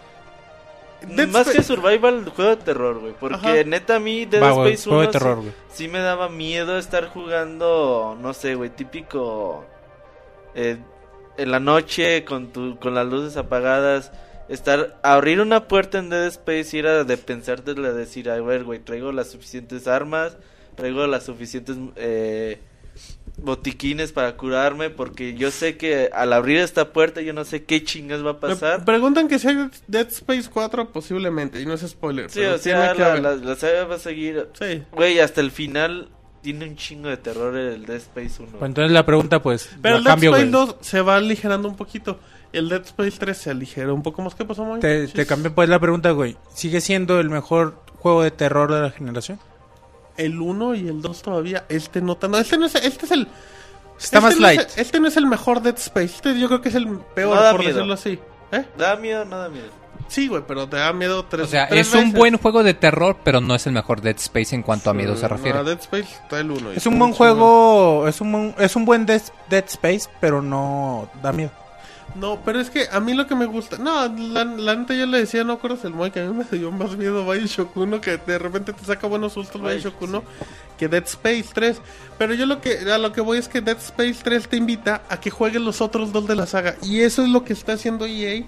Dead 1.00 1.28
Más 1.28 1.46
Space- 1.46 1.56
que 1.58 1.62
survival, 1.62 2.28
juego 2.28 2.50
de 2.50 2.56
terror, 2.62 2.98
güey. 3.00 3.14
Porque 3.18 3.36
Ajá. 3.36 3.64
neta 3.64 3.96
a 3.96 4.00
mí 4.00 4.24
Dead 4.26 4.42
Va, 4.42 4.50
Space 4.50 4.84
juego 4.84 4.98
1 4.98 5.06
de 5.06 5.12
terror, 5.12 5.36
sí- 5.38 5.42
güey. 5.42 5.52
sí, 5.72 5.88
me 5.88 5.98
daba 6.00 6.28
miedo 6.28 6.76
estar 6.78 7.08
jugando, 7.08 8.16
no 8.20 8.34
sé, 8.34 8.54
güey, 8.56 8.70
típico 8.70 9.64
eh, 10.54 10.76
en 11.36 11.50
la 11.52 11.60
noche 11.60 12.24
con 12.24 12.48
tu, 12.48 12.78
con 12.78 12.94
las 12.94 13.06
luces 13.06 13.36
apagadas. 13.36 14.10
Estar, 14.48 14.98
abrir 15.02 15.40
una 15.40 15.68
puerta 15.68 15.98
en 15.98 16.08
Dead 16.10 16.26
Space 16.26 16.76
y 16.76 16.80
era 16.80 17.04
de 17.04 17.16
pensarte, 17.16 17.74
de 17.74 17.92
decir, 17.92 18.28
a 18.30 18.40
ver, 18.40 18.64
güey, 18.64 18.78
traigo 18.80 19.12
las 19.12 19.30
suficientes 19.30 19.86
armas, 19.86 20.36
traigo 20.78 21.06
las 21.06 21.24
suficientes 21.26 21.76
eh, 21.96 22.58
botiquines 23.36 24.12
para 24.12 24.36
curarme, 24.36 24.90
porque 24.90 25.34
yo 25.34 25.50
sé 25.50 25.76
que 25.76 26.10
al 26.12 26.32
abrir 26.32 26.58
esta 26.58 26.92
puerta 26.92 27.20
yo 27.20 27.32
no 27.32 27.44
sé 27.44 27.64
qué 27.64 27.84
chingas 27.84 28.24
va 28.24 28.30
a 28.30 28.34
Me 28.34 28.38
pasar. 28.40 28.84
preguntan 28.84 29.28
que 29.28 29.38
si 29.38 29.48
hay 29.48 29.68
Dead 29.86 30.08
Space 30.08 30.48
4 30.52 30.90
posiblemente, 30.92 31.60
y 31.60 31.66
no 31.66 31.74
es 31.74 31.82
spoiler. 31.82 32.30
Sí, 32.30 32.40
pero 32.40 32.54
o 32.54 32.58
sea, 32.58 32.94
la, 32.94 33.18
la, 33.20 33.34
la 33.36 33.56
saga 33.56 33.84
va 33.84 33.96
a 33.96 33.98
seguir. 33.98 34.48
Sí. 34.58 34.82
Güey, 34.92 35.20
hasta 35.20 35.40
el 35.40 35.50
final 35.50 36.08
tiene 36.42 36.66
un 36.66 36.76
chingo 36.76 37.08
de 37.08 37.16
terror 37.16 37.56
el 37.56 37.84
Dead 37.86 37.96
Space 37.96 38.42
1. 38.42 38.52
Pues 38.58 38.62
entonces 38.68 38.92
la 38.92 39.04
pregunta, 39.06 39.42
pues, 39.42 39.68
Pero 39.82 39.96
el 39.98 40.04
Dead 40.04 40.12
cambio, 40.12 40.30
Space 40.30 40.50
güey. 40.50 40.66
2 40.66 40.76
se 40.80 41.00
va 41.00 41.16
aligerando 41.16 41.68
un 41.68 41.76
poquito. 41.76 42.18
El 42.52 42.68
Dead 42.70 42.82
Space 42.82 43.18
3 43.18 43.36
se 43.36 43.50
aligera 43.50 43.92
un 43.92 44.02
poco 44.02 44.22
más. 44.22 44.34
¿Qué 44.34 44.44
pasó, 44.44 44.64
Moy? 44.64 44.80
Te, 44.80 45.06
te 45.08 45.26
cambio 45.26 45.54
pues 45.54 45.68
la 45.68 45.78
pregunta, 45.78 46.10
güey. 46.12 46.36
¿Sigue 46.54 46.80
siendo 46.80 47.20
el 47.20 47.28
mejor 47.30 47.82
juego 47.98 48.22
de 48.22 48.30
terror 48.30 48.72
de 48.72 48.80
la 48.80 48.90
generación? 48.90 49.38
El 50.18 50.40
1 50.40 50.74
y 50.74 50.88
el 50.88 51.00
2 51.00 51.22
todavía. 51.22 51.64
Este 51.70 52.00
no 52.02 52.16
tan. 52.16 52.32
No, 52.32 52.38
este 52.38 52.58
no 52.58 52.66
es, 52.66 52.74
este 52.74 53.06
es 53.06 53.12
el. 53.12 53.22
Está 53.98 54.18
este 54.18 54.20
más 54.20 54.34
no 54.36 54.42
light. 54.42 54.60
Es, 54.60 54.78
este 54.78 55.00
no 55.00 55.08
es 55.08 55.16
el 55.16 55.26
mejor 55.26 55.62
Dead 55.62 55.76
Space. 55.76 56.14
Este 56.16 56.38
yo 56.38 56.48
creo 56.48 56.60
que 56.60 56.68
es 56.68 56.74
el 56.74 56.86
peor, 57.14 57.34
No 57.36 57.50
por 57.52 57.60
miedo. 57.60 57.72
decirlo 57.74 57.94
así. 57.94 58.18
¿Eh? 58.52 58.64
¿Da 58.76 58.96
miedo 58.96 59.24
no 59.24 59.38
da 59.38 59.48
miedo? 59.48 59.66
Sí, 60.08 60.26
güey, 60.28 60.42
pero 60.46 60.66
te 60.68 60.76
da 60.76 60.92
miedo 60.92 61.24
tres 61.26 61.48
O 61.48 61.50
sea, 61.50 61.68
tres 61.68 61.88
es 61.88 61.94
un 61.94 62.00
veces. 62.04 62.14
buen 62.18 62.38
juego 62.38 62.62
de 62.62 62.72
terror, 62.72 63.18
pero 63.24 63.40
no 63.42 63.54
es 63.54 63.66
el 63.66 63.72
mejor 63.74 64.00
Dead 64.00 64.16
Space 64.16 64.54
en 64.54 64.62
cuanto 64.62 64.88
a 64.88 64.94
miedo 64.94 65.14
se 65.16 65.22
No, 65.22 65.28
refiere. 65.28 65.62
Dead 65.64 65.78
Space 65.80 66.08
está 66.22 66.40
el 66.40 66.50
1. 66.50 66.70
Es 66.72 66.86
un 66.86 66.98
buen 66.98 67.12
juego, 67.12 68.06
es 68.08 68.20
un, 68.22 68.32
buen- 68.32 68.54
es 68.58 68.74
un 68.76 68.84
buen 68.86 69.04
Dead, 69.04 69.20
Dead 69.50 69.64
Space, 69.66 70.08
pero 70.20 70.40
no 70.40 71.10
da 71.22 71.32
miedo. 71.32 71.50
No, 72.18 72.40
pero 72.44 72.60
es 72.60 72.68
que 72.68 72.88
a 72.90 72.98
mí 72.98 73.14
lo 73.14 73.26
que 73.26 73.36
me 73.36 73.46
gusta. 73.46 73.78
No, 73.78 74.08
la, 74.08 74.44
la 74.44 74.74
neta 74.74 74.94
yo 74.94 75.06
le 75.06 75.18
decía, 75.18 75.44
no 75.44 75.52
acuerdas 75.52 75.84
el 75.84 75.92
Moy, 75.92 76.10
que 76.10 76.20
a 76.20 76.26
mí 76.26 76.34
me 76.34 76.58
dio 76.58 76.72
más 76.72 76.96
miedo 76.96 77.24
Bioshock 77.24 77.76
1, 77.76 78.00
que 78.00 78.16
de 78.16 78.38
repente 78.38 78.72
te 78.72 78.84
saca 78.84 79.06
buenos 79.06 79.34
sustos 79.34 79.62
Bioshock 79.62 80.02
1, 80.02 80.22
que 80.76 80.88
Dead 80.88 81.04
Space 81.04 81.46
3. 81.52 81.80
Pero 82.18 82.34
yo 82.34 82.46
lo 82.46 82.60
que, 82.60 82.78
a 82.90 82.98
lo 82.98 83.12
que 83.12 83.20
voy 83.20 83.38
es 83.38 83.48
que 83.48 83.60
Dead 83.60 83.76
Space 83.78 84.18
3 84.24 84.48
te 84.48 84.56
invita 84.56 85.02
a 85.08 85.20
que 85.20 85.30
juegues 85.30 85.62
los 85.62 85.80
otros 85.80 86.12
dos 86.12 86.26
de 86.26 86.34
la 86.34 86.46
saga. 86.46 86.74
Y 86.82 87.00
eso 87.00 87.22
es 87.22 87.28
lo 87.28 87.44
que 87.44 87.52
está 87.52 87.74
haciendo 87.74 88.06
EA. 88.06 88.44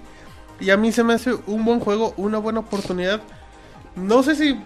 Y 0.59 0.69
a 0.69 0.77
mí 0.77 0.91
se 0.91 1.03
me 1.03 1.13
hace 1.13 1.33
un 1.47 1.63
buen 1.63 1.79
juego, 1.79 2.13
una 2.17 2.39
buena 2.39 2.59
oportunidad. 2.59 3.21
No 3.95 4.21
sé 4.21 4.35
si. 4.35 4.59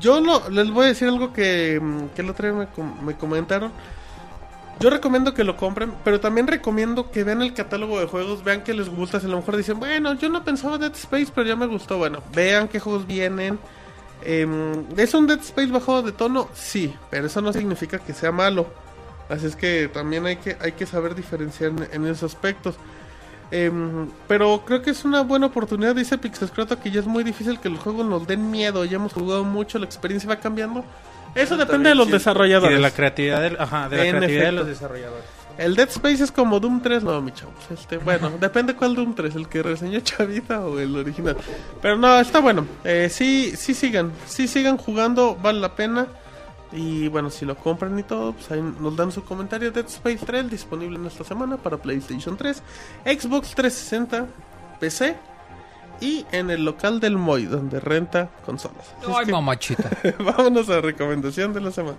Yo 0.00 0.20
no, 0.20 0.48
les 0.48 0.70
voy 0.70 0.84
a 0.84 0.88
decir 0.88 1.08
algo 1.08 1.32
que, 1.32 1.80
que 2.14 2.22
el 2.22 2.30
otro 2.30 2.48
día 2.52 2.68
me, 2.76 3.04
me 3.04 3.14
comentaron. 3.16 3.72
Yo 4.80 4.90
recomiendo 4.90 5.34
que 5.34 5.42
lo 5.42 5.56
compren, 5.56 5.92
pero 6.04 6.20
también 6.20 6.46
recomiendo 6.46 7.10
que 7.10 7.24
vean 7.24 7.42
el 7.42 7.52
catálogo 7.52 7.98
de 7.98 8.06
juegos, 8.06 8.44
vean 8.44 8.62
que 8.62 8.74
les 8.74 8.88
gusta, 8.88 9.18
si 9.18 9.26
a 9.26 9.28
lo 9.28 9.38
mejor 9.38 9.56
dicen, 9.56 9.80
bueno, 9.80 10.14
yo 10.14 10.28
no 10.28 10.44
pensaba 10.44 10.78
Dead 10.78 10.94
Space, 10.94 11.32
pero 11.34 11.48
ya 11.48 11.56
me 11.56 11.66
gustó, 11.66 11.98
bueno, 11.98 12.22
vean 12.32 12.68
qué 12.68 12.78
juegos 12.78 13.06
vienen. 13.06 13.58
Em, 14.22 14.84
¿Es 14.96 15.14
un 15.14 15.26
Dead 15.26 15.40
Space 15.40 15.72
bajado 15.72 16.02
de 16.02 16.12
tono? 16.12 16.48
Sí, 16.54 16.94
pero 17.10 17.26
eso 17.26 17.40
no 17.40 17.52
significa 17.52 17.98
que 17.98 18.12
sea 18.12 18.30
malo. 18.30 18.66
Así 19.28 19.46
es 19.46 19.56
que 19.56 19.88
también 19.88 20.26
hay 20.26 20.36
que, 20.36 20.56
hay 20.60 20.72
que 20.72 20.86
saber 20.86 21.14
diferenciar 21.14 21.70
en, 21.70 21.88
en 21.92 22.06
esos 22.06 22.34
aspectos. 22.34 22.76
Em, 23.50 24.08
pero 24.26 24.62
creo 24.64 24.82
que 24.82 24.90
es 24.90 25.04
una 25.04 25.22
buena 25.22 25.46
oportunidad, 25.46 25.94
dice 25.94 26.18
Pixescroto, 26.18 26.78
que 26.80 26.90
ya 26.90 27.00
es 27.00 27.06
muy 27.06 27.24
difícil 27.24 27.58
que 27.58 27.68
los 27.68 27.80
juegos 27.80 28.06
nos 28.06 28.26
den 28.26 28.50
miedo, 28.50 28.84
ya 28.84 28.96
hemos 28.96 29.12
jugado 29.14 29.44
mucho, 29.44 29.78
la 29.78 29.86
experiencia 29.86 30.28
va 30.28 30.36
cambiando. 30.36 30.84
Eso 31.34 31.56
depende 31.56 31.90
de 31.90 31.94
los 31.94 32.06
sí. 32.06 32.10
Y 32.10 32.12
desarrolladores. 32.14 32.76
de 32.76 32.82
la 32.82 32.90
creatividad 32.90 33.42
del, 33.42 33.56
ajá, 33.60 33.88
de 33.88 33.96
la 33.96 34.04
En 34.04 34.10
creatividad 34.16 34.42
de 34.42 34.46
efecto. 34.48 34.56
los 34.60 34.66
desarrolladores. 34.68 35.24
El 35.58 35.74
Dead 35.74 35.88
Space 35.88 36.22
es 36.22 36.30
como 36.30 36.60
Doom 36.60 36.80
3, 36.80 37.02
no, 37.02 37.20
mi 37.20 37.32
chavos. 37.32 37.54
Este, 37.70 37.98
bueno, 37.98 38.30
depende 38.40 38.74
cuál 38.74 38.94
Doom 38.94 39.14
3, 39.14 39.34
el 39.34 39.48
que 39.48 39.62
reseñó 39.62 39.98
Chavita 40.04 40.60
o 40.60 40.78
el 40.78 40.96
original. 40.96 41.36
Pero 41.82 41.96
no, 41.96 42.20
está 42.20 42.40
bueno. 42.40 42.66
Eh, 42.84 43.08
sí, 43.10 43.52
sí 43.56 43.74
sigan, 43.74 44.12
sí 44.26 44.46
sigan 44.46 44.76
jugando, 44.76 45.36
vale 45.36 45.60
la 45.60 45.74
pena. 45.74 46.06
Y 46.70 47.08
bueno, 47.08 47.30
si 47.30 47.44
lo 47.46 47.56
compran 47.56 47.98
y 47.98 48.02
todo, 48.02 48.34
pues 48.34 48.50
ahí 48.50 48.62
nos 48.78 48.94
dan 48.94 49.10
su 49.10 49.24
comentario. 49.24 49.72
Dead 49.72 49.86
Space 49.86 50.20
3 50.24 50.50
disponible 50.50 50.96
en 50.96 51.06
esta 51.06 51.24
semana 51.24 51.56
para 51.56 51.76
PlayStation 51.78 52.36
3, 52.36 52.62
Xbox 53.04 53.54
360, 53.54 54.26
PC 54.78 55.16
y 56.00 56.26
en 56.32 56.50
el 56.50 56.64
local 56.64 57.00
del 57.00 57.16
Moy, 57.16 57.46
donde 57.46 57.80
renta 57.80 58.30
consolas. 58.44 58.94
Así 58.98 59.10
es 59.10 59.16
Ay, 59.16 59.26
que 59.26 59.32
mamachita. 59.32 59.90
vámonos 60.18 60.68
a 60.68 60.74
la 60.74 60.80
recomendación 60.80 61.52
de 61.52 61.60
la 61.60 61.70
semana. 61.70 61.98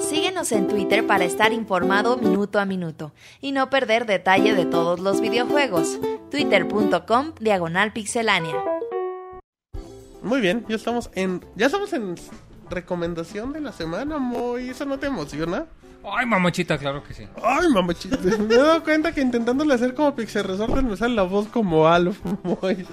Síguenos 0.00 0.52
en 0.52 0.68
Twitter 0.68 1.06
para 1.06 1.24
estar 1.24 1.52
informado 1.52 2.16
minuto 2.16 2.58
a 2.58 2.64
minuto 2.64 3.12
y 3.40 3.52
no 3.52 3.70
perder 3.70 4.06
detalle 4.06 4.54
de 4.54 4.66
todos 4.66 5.00
los 5.00 5.20
videojuegos. 5.20 5.98
Twitter.com 6.30 7.32
Diagonal 7.40 7.92
Pixelánea. 7.92 8.54
Muy 10.22 10.40
bien, 10.40 10.64
ya 10.68 10.76
estamos 10.76 11.10
en. 11.14 11.44
Ya 11.54 11.66
estamos 11.66 11.92
en 11.92 12.14
recomendación 12.70 13.52
de 13.52 13.60
la 13.60 13.72
semana, 13.72 14.18
Moy. 14.18 14.70
¿Eso 14.70 14.84
no 14.84 14.98
te 14.98 15.06
emociona? 15.06 15.66
Ay, 16.04 16.26
mamachita, 16.26 16.76
claro 16.78 17.02
que 17.02 17.14
sí. 17.14 17.26
Ay, 17.42 17.68
mamachita. 17.72 18.18
Me 18.38 18.54
he 18.54 18.58
dado 18.58 18.82
cuenta 18.82 19.12
que 19.12 19.20
intentándole 19.20 19.74
hacer 19.74 19.94
como 19.94 20.14
Pixel 20.14 20.44
Resortes 20.44 20.82
me 20.82 20.96
sale 20.96 21.14
la 21.14 21.22
voz 21.22 21.48
como 21.48 21.88
Alf, 21.88 22.18
Moy. 22.42 22.86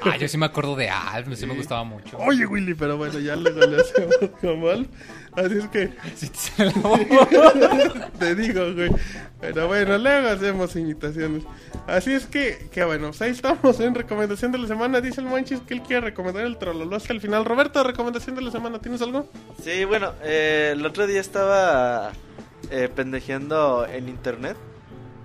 Ah, 0.00 0.16
yo 0.16 0.28
sí 0.28 0.38
me 0.38 0.46
acuerdo 0.46 0.76
de 0.76 0.88
Alf, 0.88 1.28
sí 1.34 1.44
me 1.44 1.54
gustaba 1.54 1.82
mucho. 1.82 2.18
Oye, 2.18 2.46
Willy, 2.46 2.74
pero 2.74 2.96
bueno, 2.96 3.18
ya 3.18 3.34
luego 3.34 3.58
le 3.60 3.80
hacemos 3.80 4.16
como 4.40 4.68
Alf. 4.68 4.86
Así 5.32 5.58
es 5.58 5.66
que 5.68 5.90
Sí, 6.14 6.28
te 6.28 6.38
sale 6.38 6.72
la 6.72 6.88
voz. 6.88 7.00
te 8.18 8.34
digo, 8.36 8.74
güey. 8.74 8.90
Pero 9.40 9.66
bueno, 9.66 9.98
luego 9.98 10.28
hacemos 10.28 10.74
imitaciones. 10.76 11.42
Así 11.88 12.12
es 12.12 12.26
que, 12.26 12.68
que 12.72 12.84
bueno, 12.84 13.08
pues 13.08 13.22
ahí 13.22 13.30
estamos 13.30 13.80
en 13.80 13.94
recomendación 13.94 14.52
de 14.52 14.58
la 14.58 14.68
semana. 14.68 15.00
Dice 15.00 15.20
el 15.20 15.26
Manchis 15.26 15.60
que 15.60 15.74
él 15.74 15.82
quiere 15.82 16.02
recomendar 16.02 16.44
el 16.44 16.58
Trololo 16.58 16.94
hasta 16.96 17.12
el 17.12 17.20
final. 17.20 17.44
Roberto, 17.44 17.82
recomendación 17.82 18.36
de 18.36 18.42
la 18.42 18.50
semana, 18.52 18.78
¿tienes 18.80 19.02
algo? 19.02 19.28
Sí, 19.62 19.84
bueno, 19.84 20.12
eh, 20.22 20.74
el 20.76 20.86
otro 20.86 21.06
día 21.08 21.20
estaba 21.20 22.12
eh, 22.70 22.88
pendejeando 22.94 23.86
en 23.86 24.08
internet 24.08 24.56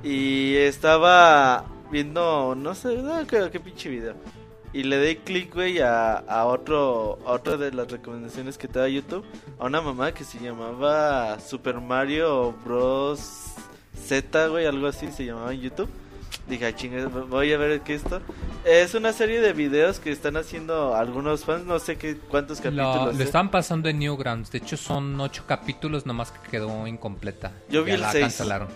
y 0.03 0.55
estaba 0.55 1.65
viendo, 1.91 2.55
no 2.55 2.75
sé, 2.75 2.97
qué, 3.27 3.59
pinche 3.59 3.89
video. 3.89 4.15
Y 4.73 4.83
le 4.83 4.99
di 4.99 5.15
clic, 5.17 5.53
güey, 5.53 5.80
a, 5.80 6.15
a 6.15 6.45
otro, 6.45 7.19
otra 7.25 7.57
de 7.57 7.72
las 7.72 7.91
recomendaciones 7.91 8.57
que 8.57 8.67
te 8.67 8.80
da 8.80 8.88
YouTube. 8.88 9.23
A 9.59 9.65
una 9.65 9.81
mamá 9.81 10.13
que 10.13 10.23
se 10.23 10.39
llamaba 10.39 11.39
Super 11.39 11.80
Mario 11.80 12.53
Bros. 12.65 13.53
Z, 13.95 14.47
güey, 14.47 14.65
algo 14.65 14.88
así 14.88 15.11
se 15.11 15.25
llamaba 15.25 15.53
en 15.53 15.61
YouTube. 15.61 15.89
Dije, 16.47 16.65
"Ah, 16.65 16.75
chinga, 16.75 17.05
voy 17.07 17.53
a 17.53 17.57
ver 17.57 17.81
qué 17.81 17.95
es 17.95 18.03
esto. 18.03 18.21
Es 18.65 18.93
una 18.95 19.13
serie 19.13 19.39
de 19.41 19.53
videos 19.53 19.99
que 19.99 20.11
están 20.11 20.35
haciendo 20.37 20.95
algunos 20.95 21.45
fans, 21.45 21.65
no 21.65 21.79
sé 21.79 21.97
qué 21.97 22.17
cuántos 22.17 22.59
capítulos. 22.59 22.95
Lo, 22.95 23.05
lo 23.05 23.11
es. 23.11 23.19
estaban 23.21 23.49
pasando 23.51 23.89
en 23.89 23.99
Newgrounds. 23.99 24.51
De 24.51 24.57
hecho, 24.59 24.77
son 24.77 25.19
ocho 25.21 25.43
capítulos, 25.47 26.05
nomás 26.05 26.31
que 26.31 26.49
quedó 26.49 26.85
incompleta. 26.87 27.51
Yo 27.69 27.83
vi 27.83 27.89
Ya 27.91 27.95
el 27.95 28.01
la 28.01 28.11
seis. 28.11 28.23
cancelaron. 28.23 28.67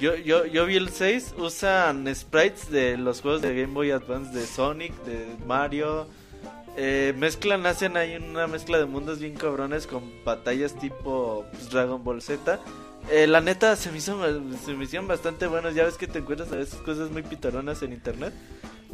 Yo, 0.00 0.14
yo, 0.14 0.46
yo 0.46 0.64
vi 0.64 0.76
el 0.76 0.90
6, 0.90 1.34
usan 1.38 2.06
sprites 2.14 2.70
de 2.70 2.96
los 2.96 3.20
juegos 3.20 3.42
de 3.42 3.52
Game 3.60 3.74
Boy 3.74 3.90
Advance 3.90 4.32
de 4.32 4.46
Sonic, 4.46 4.94
de 5.04 5.26
Mario. 5.44 6.06
Eh, 6.76 7.12
mezclan, 7.18 7.66
hacen 7.66 7.96
ahí 7.96 8.14
una 8.14 8.46
mezcla 8.46 8.78
de 8.78 8.84
mundos 8.86 9.18
bien 9.18 9.34
cabrones 9.34 9.88
con 9.88 10.04
batallas 10.24 10.78
tipo 10.78 11.44
pues, 11.50 11.68
Dragon 11.70 12.04
Ball 12.04 12.22
Z. 12.22 12.60
Eh, 13.10 13.26
la 13.26 13.40
neta 13.40 13.74
se 13.76 13.90
me, 13.90 13.98
hizo, 13.98 14.18
se 14.64 14.74
me 14.74 14.84
hicieron 14.84 15.08
bastante 15.08 15.46
buenos. 15.46 15.74
Ya 15.74 15.84
ves 15.84 15.96
que 15.96 16.06
te 16.06 16.18
encuentras 16.18 16.52
a 16.52 16.56
veces 16.56 16.74
cosas 16.80 17.10
muy 17.10 17.22
pitaronas 17.22 17.82
en 17.82 17.92
internet. 17.92 18.32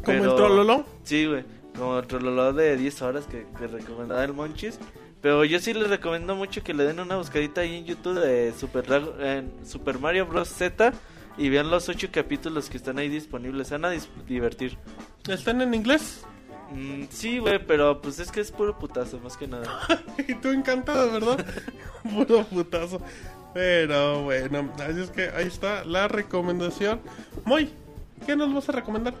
Como 0.03 0.05
Pero- 0.19 0.31
el 0.31 0.35
Trololo. 0.35 0.85
Sí, 1.03 1.25
güey. 1.25 1.43
Como 1.77 1.99
el 1.99 2.07
Trololo 2.07 2.53
de 2.53 2.77
10 2.77 3.01
horas 3.01 3.25
que, 3.27 3.45
que 3.57 3.67
recomendaba 3.67 4.23
el 4.23 4.33
Monchis. 4.33 4.79
Pero 5.21 5.43
yo 5.43 5.59
sí 5.59 5.73
les 5.73 5.89
recomiendo 5.89 6.35
mucho 6.35 6.63
que 6.63 6.73
le 6.73 6.83
den 6.85 6.99
una 6.99 7.17
buscadita 7.17 7.61
ahí 7.61 7.77
en 7.77 7.85
YouTube 7.85 8.19
de 8.19 8.53
Super, 8.57 8.85
en 9.19 9.51
Super 9.65 9.99
Mario 9.99 10.27
Bros. 10.27 10.47
Z 10.49 10.93
y 11.37 11.49
vean 11.49 11.69
los 11.69 11.89
ocho 11.89 12.07
capítulos 12.11 12.69
que 12.69 12.77
están 12.77 12.97
ahí 12.99 13.09
disponibles. 13.09 13.67
Se 13.67 13.77
van 13.77 13.85
a 13.85 13.93
divertir. 14.27 14.77
¿Están 15.27 15.61
en 15.61 15.73
inglés? 15.73 16.21
Mm, 16.71 17.03
sí, 17.09 17.39
güey, 17.39 17.65
pero 17.65 18.01
pues 18.01 18.19
es 18.19 18.31
que 18.31 18.41
es 18.41 18.51
puro 18.51 18.77
putazo, 18.77 19.19
más 19.19 19.37
que 19.37 19.47
nada. 19.47 19.67
Y 20.27 20.35
tú 20.35 20.49
encantado, 20.49 21.11
¿verdad? 21.11 21.45
Puro 22.03 22.43
putazo. 22.45 23.01
Pero 23.53 24.23
bueno, 24.23 24.71
así 24.85 25.01
es 25.01 25.11
que 25.11 25.29
ahí 25.29 25.47
está 25.47 25.85
la 25.85 26.07
recomendación. 26.07 26.99
Moy, 27.45 27.69
¿qué 28.25 28.35
nos 28.35 28.53
vas 28.53 28.67
a 28.69 28.73
recomendar? 28.73 29.13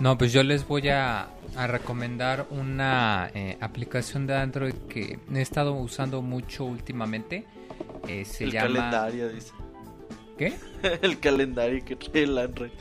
No, 0.00 0.18
pues 0.18 0.32
yo 0.32 0.42
les 0.42 0.66
voy 0.66 0.88
a, 0.88 1.28
a 1.56 1.66
recomendar 1.66 2.46
una 2.50 3.30
eh, 3.34 3.56
aplicación 3.60 4.26
de 4.26 4.34
Android 4.34 4.74
que 4.88 5.18
he 5.32 5.40
estado 5.40 5.72
usando 5.74 6.20
mucho 6.20 6.64
últimamente. 6.64 7.46
Eh, 8.08 8.24
se 8.24 8.44
el 8.44 8.52
llama... 8.52 8.66
calendario, 8.66 9.28
dice. 9.30 9.52
¿Qué? 10.36 10.52
el 11.02 11.18
calendario 11.20 11.84
que 11.84 11.96
trae 11.96 12.24
el 12.24 12.36
Android. 12.36 12.72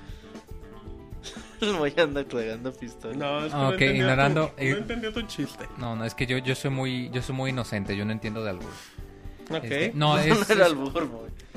El 1.63 1.73
Moy 1.73 1.93
anda 1.97 2.23
clavando 2.25 2.73
pistola. 2.73 3.15
No, 3.15 3.45
es 3.45 3.51
que 3.51 3.57
Ah, 3.57 3.91
no 3.91 3.95
ignorando- 3.95 4.47
tu- 4.49 4.53
eh, 4.63 4.71
no 4.71 4.77
entendía 4.77 5.11
tu 5.13 5.21
chiste. 5.23 5.65
No, 5.77 5.95
no, 5.95 6.05
es 6.05 6.13
que 6.15 6.25
yo, 6.25 6.37
yo 6.37 6.55
soy 6.55 6.71
muy 6.71 7.09
yo 7.11 7.21
soy 7.21 7.35
muy 7.35 7.49
inocente, 7.51 7.95
yo 7.95 8.05
no 8.05 8.11
entiendo 8.11 8.43
de 8.43 8.49
algo. 8.51 8.65
Ok. 9.49 9.63
Este, 9.63 9.91
no, 9.95 10.15
No, 10.15 10.19
es, 10.19 10.49
era 10.49 10.65
albur, 10.65 11.09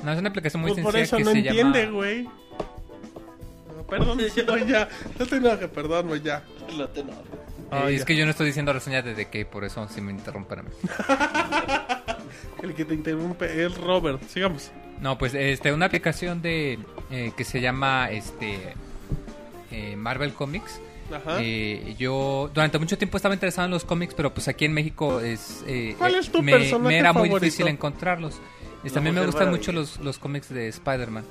no, 0.03 0.13
es 0.13 0.19
una 0.19 0.29
aplicación 0.29 0.61
muy 0.63 0.73
Pues 0.73 0.83
por 0.83 0.93
sencilla 0.93 1.05
eso 1.05 1.17
que 1.19 1.25
no 1.25 1.31
se 1.33 1.39
entiende, 1.39 1.81
llama... 1.83 1.93
güey. 1.93 2.23
No, 2.25 3.87
perdón, 3.89 4.19
no, 4.47 4.57
ya. 4.59 4.89
No 5.19 5.27
te 5.27 5.37
enojes, 5.37 5.69
perdón, 5.69 6.07
Moy, 6.09 6.21
ya. 6.23 6.43
No 6.77 6.89
te 6.89 7.01
enojes. 7.01 7.25
Eh, 7.27 7.69
Ay, 7.71 7.95
es 7.97 8.05
que 8.05 8.15
yo 8.17 8.25
no 8.25 8.31
estoy 8.31 8.47
diciendo 8.47 8.73
reseñas 8.73 9.05
de 9.05 9.15
The 9.15 9.25
Cave, 9.27 9.47
por 9.47 9.65
eso 9.65 9.89
si 9.89 10.01
me 10.01 10.13
interrumpen 10.13 10.61
a 10.61 10.63
mí. 10.63 10.71
El 12.63 12.75
que 12.75 12.85
te 12.85 12.95
interrumpe 12.95 13.65
es 13.65 13.77
Robert. 13.79 14.23
Sigamos. 14.29 14.71
No, 15.01 15.19
pues 15.19 15.35
este, 15.35 15.73
una 15.73 15.87
aplicación 15.87 16.41
de 16.43 16.79
eh, 17.11 17.33
que 17.37 17.45
se 17.45 17.61
llama 17.61 18.11
este 18.11 18.75
eh, 19.71 19.97
Marvel 19.97 20.33
Comics. 20.33 20.81
Ajá. 21.13 21.39
Eh, 21.41 21.95
yo 21.99 22.51
durante 22.53 22.79
mucho 22.79 22.99
tiempo 22.99 23.17
estaba 23.17 23.35
interesado 23.35 23.67
en 23.67 23.71
los 23.71 23.85
cómics, 23.85 24.13
pero 24.15 24.35
pues 24.35 24.49
aquí 24.49 24.65
en 24.65 24.73
México 24.73 25.21
es, 25.21 25.63
eh, 25.67 25.95
¿Cuál 25.99 26.17
es 26.17 26.31
tu 26.31 26.43
me, 26.43 26.99
era 26.99 27.13
muy 27.13 27.29
difícil 27.29 27.69
encontrarlos. 27.69 28.41
Y 28.85 28.91
también 28.91 29.15
me 29.15 29.21
gustan 29.25 29.47
Maravilla. 29.47 29.59
mucho 29.59 29.73
los, 29.73 29.99
los 30.01 30.19
cómics 30.19 30.49
de 30.49 30.69
Spider-Man 30.69 31.25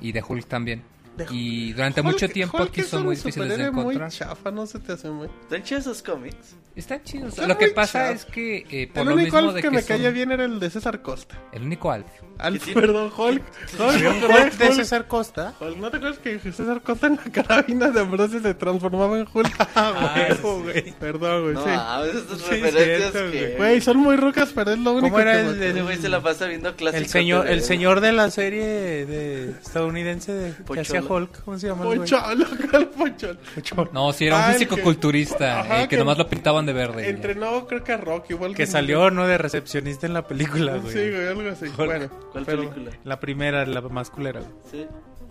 y 0.00 0.12
de 0.12 0.22
Hulk 0.26 0.46
también. 0.46 0.82
De 1.16 1.26
Y 1.30 1.72
durante 1.72 2.00
Hulk- 2.00 2.04
mucho 2.04 2.28
tiempo 2.28 2.56
Hulk 2.58 2.70
aquí 2.70 2.82
son 2.82 3.04
muy 3.04 3.16
difíciles 3.16 3.48
de 3.58 3.70
muy 3.70 3.80
encontrar. 3.82 4.10
chafa, 4.10 4.50
no 4.50 4.66
se 4.66 4.78
te 4.78 4.92
hace 4.92 5.10
muy... 5.10 5.28
¿Están 5.42 5.62
chidos 5.64 5.82
esos 5.86 6.02
cómics? 6.02 6.56
Están 6.76 7.02
chidos. 7.02 7.34
Son 7.34 7.48
Lo 7.48 7.58
que 7.58 7.68
pasa 7.68 7.98
chafa. 8.00 8.10
es 8.12 8.24
que 8.26 8.64
eh, 8.70 8.86
por 8.92 9.02
El 9.02 9.08
lo 9.08 9.14
único 9.14 9.24
mismo 9.36 9.38
Alf 9.38 9.54
de 9.54 9.60
que, 9.62 9.68
que 9.68 9.74
me 9.74 9.82
son- 9.82 9.88
caía 9.88 10.10
bien 10.10 10.30
era 10.30 10.44
el 10.44 10.60
de 10.60 10.70
César 10.70 11.02
Costa. 11.02 11.36
el 11.52 11.62
único 11.62 11.90
Alf. 11.90 12.06
Alf, 12.38 12.72
perdón, 12.72 13.12
Hulk. 13.14 13.42
Hulk, 13.78 13.80
Hulk 13.80 14.52
de 14.56 14.64
Hulk. 14.68 14.74
César 14.76 15.06
Costa. 15.06 15.52
Hulk, 15.60 15.76
¿No 15.76 15.90
te 15.90 15.98
acuerdas 15.98 16.18
que 16.20 16.38
César 16.38 16.80
Costa 16.80 17.08
en 17.08 17.16
la 17.22 17.30
carabina 17.30 17.88
de 17.90 18.00
Ambrosio 18.00 18.40
se 18.40 18.54
transformaba 18.54 19.18
en 19.18 19.26
Hulk? 19.32 19.50
Ah, 19.74 20.14
huevo, 20.28 20.62
güey. 20.62 20.92
Perdón, 20.98 21.42
güey, 21.42 21.54
No, 21.54 21.64
sí. 21.64 21.70
a 21.70 22.00
veces 22.00 22.22
estas 22.22 22.38
Sí, 22.38 22.50
referencias 22.50 23.12
cierto, 23.12 23.30
que... 23.30 23.40
güey. 23.46 23.56
Güey, 23.56 23.80
son 23.82 23.96
muy 23.98 24.16
rucas, 24.16 24.50
pero 24.54 24.70
es 24.72 24.78
lo 24.78 24.92
único 24.92 25.08
¿Cómo 25.10 25.20
era 25.20 25.32
que 25.34 25.40
el 25.40 25.58
de- 25.58 25.70
Ese 25.70 25.82
güey 25.82 25.96
se 25.98 26.08
la 26.08 26.22
pasa 26.22 26.46
viendo 26.46 26.74
clásicos. 26.76 27.02
El 27.02 27.08
señor, 27.10 27.44
de- 27.44 27.52
el 27.52 27.62
señor 27.62 28.00
de 28.00 28.12
la 28.12 28.30
serie 28.30 28.64
de 29.06 29.50
estadounidense 29.50 30.32
de, 30.32 30.54
que 30.72 30.80
hacía 30.80 31.02
Hulk, 31.02 31.44
¿cómo 31.44 31.58
se 31.58 31.66
llama? 31.66 31.82
el 31.82 31.86
güey? 31.88 31.98
Pocholo, 32.00 32.46
¿cuál 32.70 32.88
pocholo? 32.88 33.90
No, 33.92 34.12
sí, 34.14 34.26
era 34.26 34.36
un 34.36 34.42
Ah, 34.42 34.46
el 34.48 34.52
físico 34.54 34.76
que- 34.76 34.82
culturista 34.82 35.60
Ajá, 35.60 35.78
eh, 35.80 35.82
que, 35.82 35.88
que- 35.90 35.96
nomás 35.98 36.16
lo 36.16 36.26
pintaban 36.28 36.64
de 36.64 36.69
verde. 36.72 37.02
y 37.02 37.04
ya. 37.04 37.10
Entrenó, 37.10 37.66
creo 37.66 37.82
que 37.84 37.92
a 37.92 37.96
Rocky. 37.96 38.34
igual 38.34 38.54
Que 38.54 38.66
salió, 38.66 39.10
¿no? 39.10 39.26
De 39.26 39.38
recepcionista 39.38 40.06
en 40.06 40.14
la 40.14 40.26
película, 40.26 40.76
güey. 40.76 40.92
Sí, 40.92 41.10
güey, 41.10 41.26
algo 41.28 41.48
así. 41.50 41.66
Bueno, 41.76 42.08
¿Cuál 42.32 42.44
pero- 42.44 42.70
película? 42.70 42.90
La 43.04 43.20
primera, 43.20 43.66
la 43.66 43.80
más 43.82 44.10
culera, 44.10 44.40
güey. 44.40 44.52
Sí, 44.70 44.86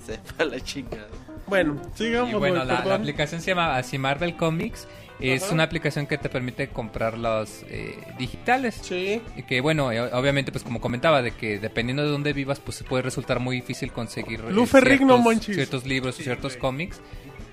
sepa 0.06 0.44
la 0.46 0.60
chingada. 0.60 1.08
Bueno, 1.48 1.82
sigamos, 1.96 2.32
Y 2.32 2.36
bueno, 2.36 2.64
la, 2.64 2.86
la 2.86 2.96
aplicación 2.96 3.42
se 3.42 3.48
llama 3.52 3.78
así 3.78 3.98
Marvel 3.98 4.36
Comics. 4.36 4.88
Es 5.20 5.44
Ajá. 5.44 5.54
una 5.54 5.64
aplicación 5.64 6.08
que 6.08 6.18
te 6.18 6.30
permite 6.30 6.70
comprar 6.70 7.18
los 7.18 7.64
eh, 7.68 7.98
digitales. 8.18 8.80
Sí. 8.82 9.22
Y 9.36 9.44
que 9.44 9.60
bueno, 9.60 9.92
eh, 9.92 10.00
obviamente 10.14 10.50
pues 10.54 10.64
como 10.64 10.80
comentaba, 10.80 11.22
de 11.22 11.32
que 11.32 11.60
dependiendo 11.60 12.04
de 12.04 12.10
dónde 12.10 12.32
vivas 12.32 12.62
pues 12.62 12.82
puede 12.88 13.04
resultar 13.04 13.42
muy 13.42 13.58
difícil 13.58 13.92
conseguir 13.92 14.40
eh, 14.48 14.54
ciertos, 14.66 15.20
monchis. 15.20 15.56
ciertos 15.56 15.86
libros 15.86 16.18
o 16.20 16.24
ciertos 16.24 16.56
cómics. 16.56 17.02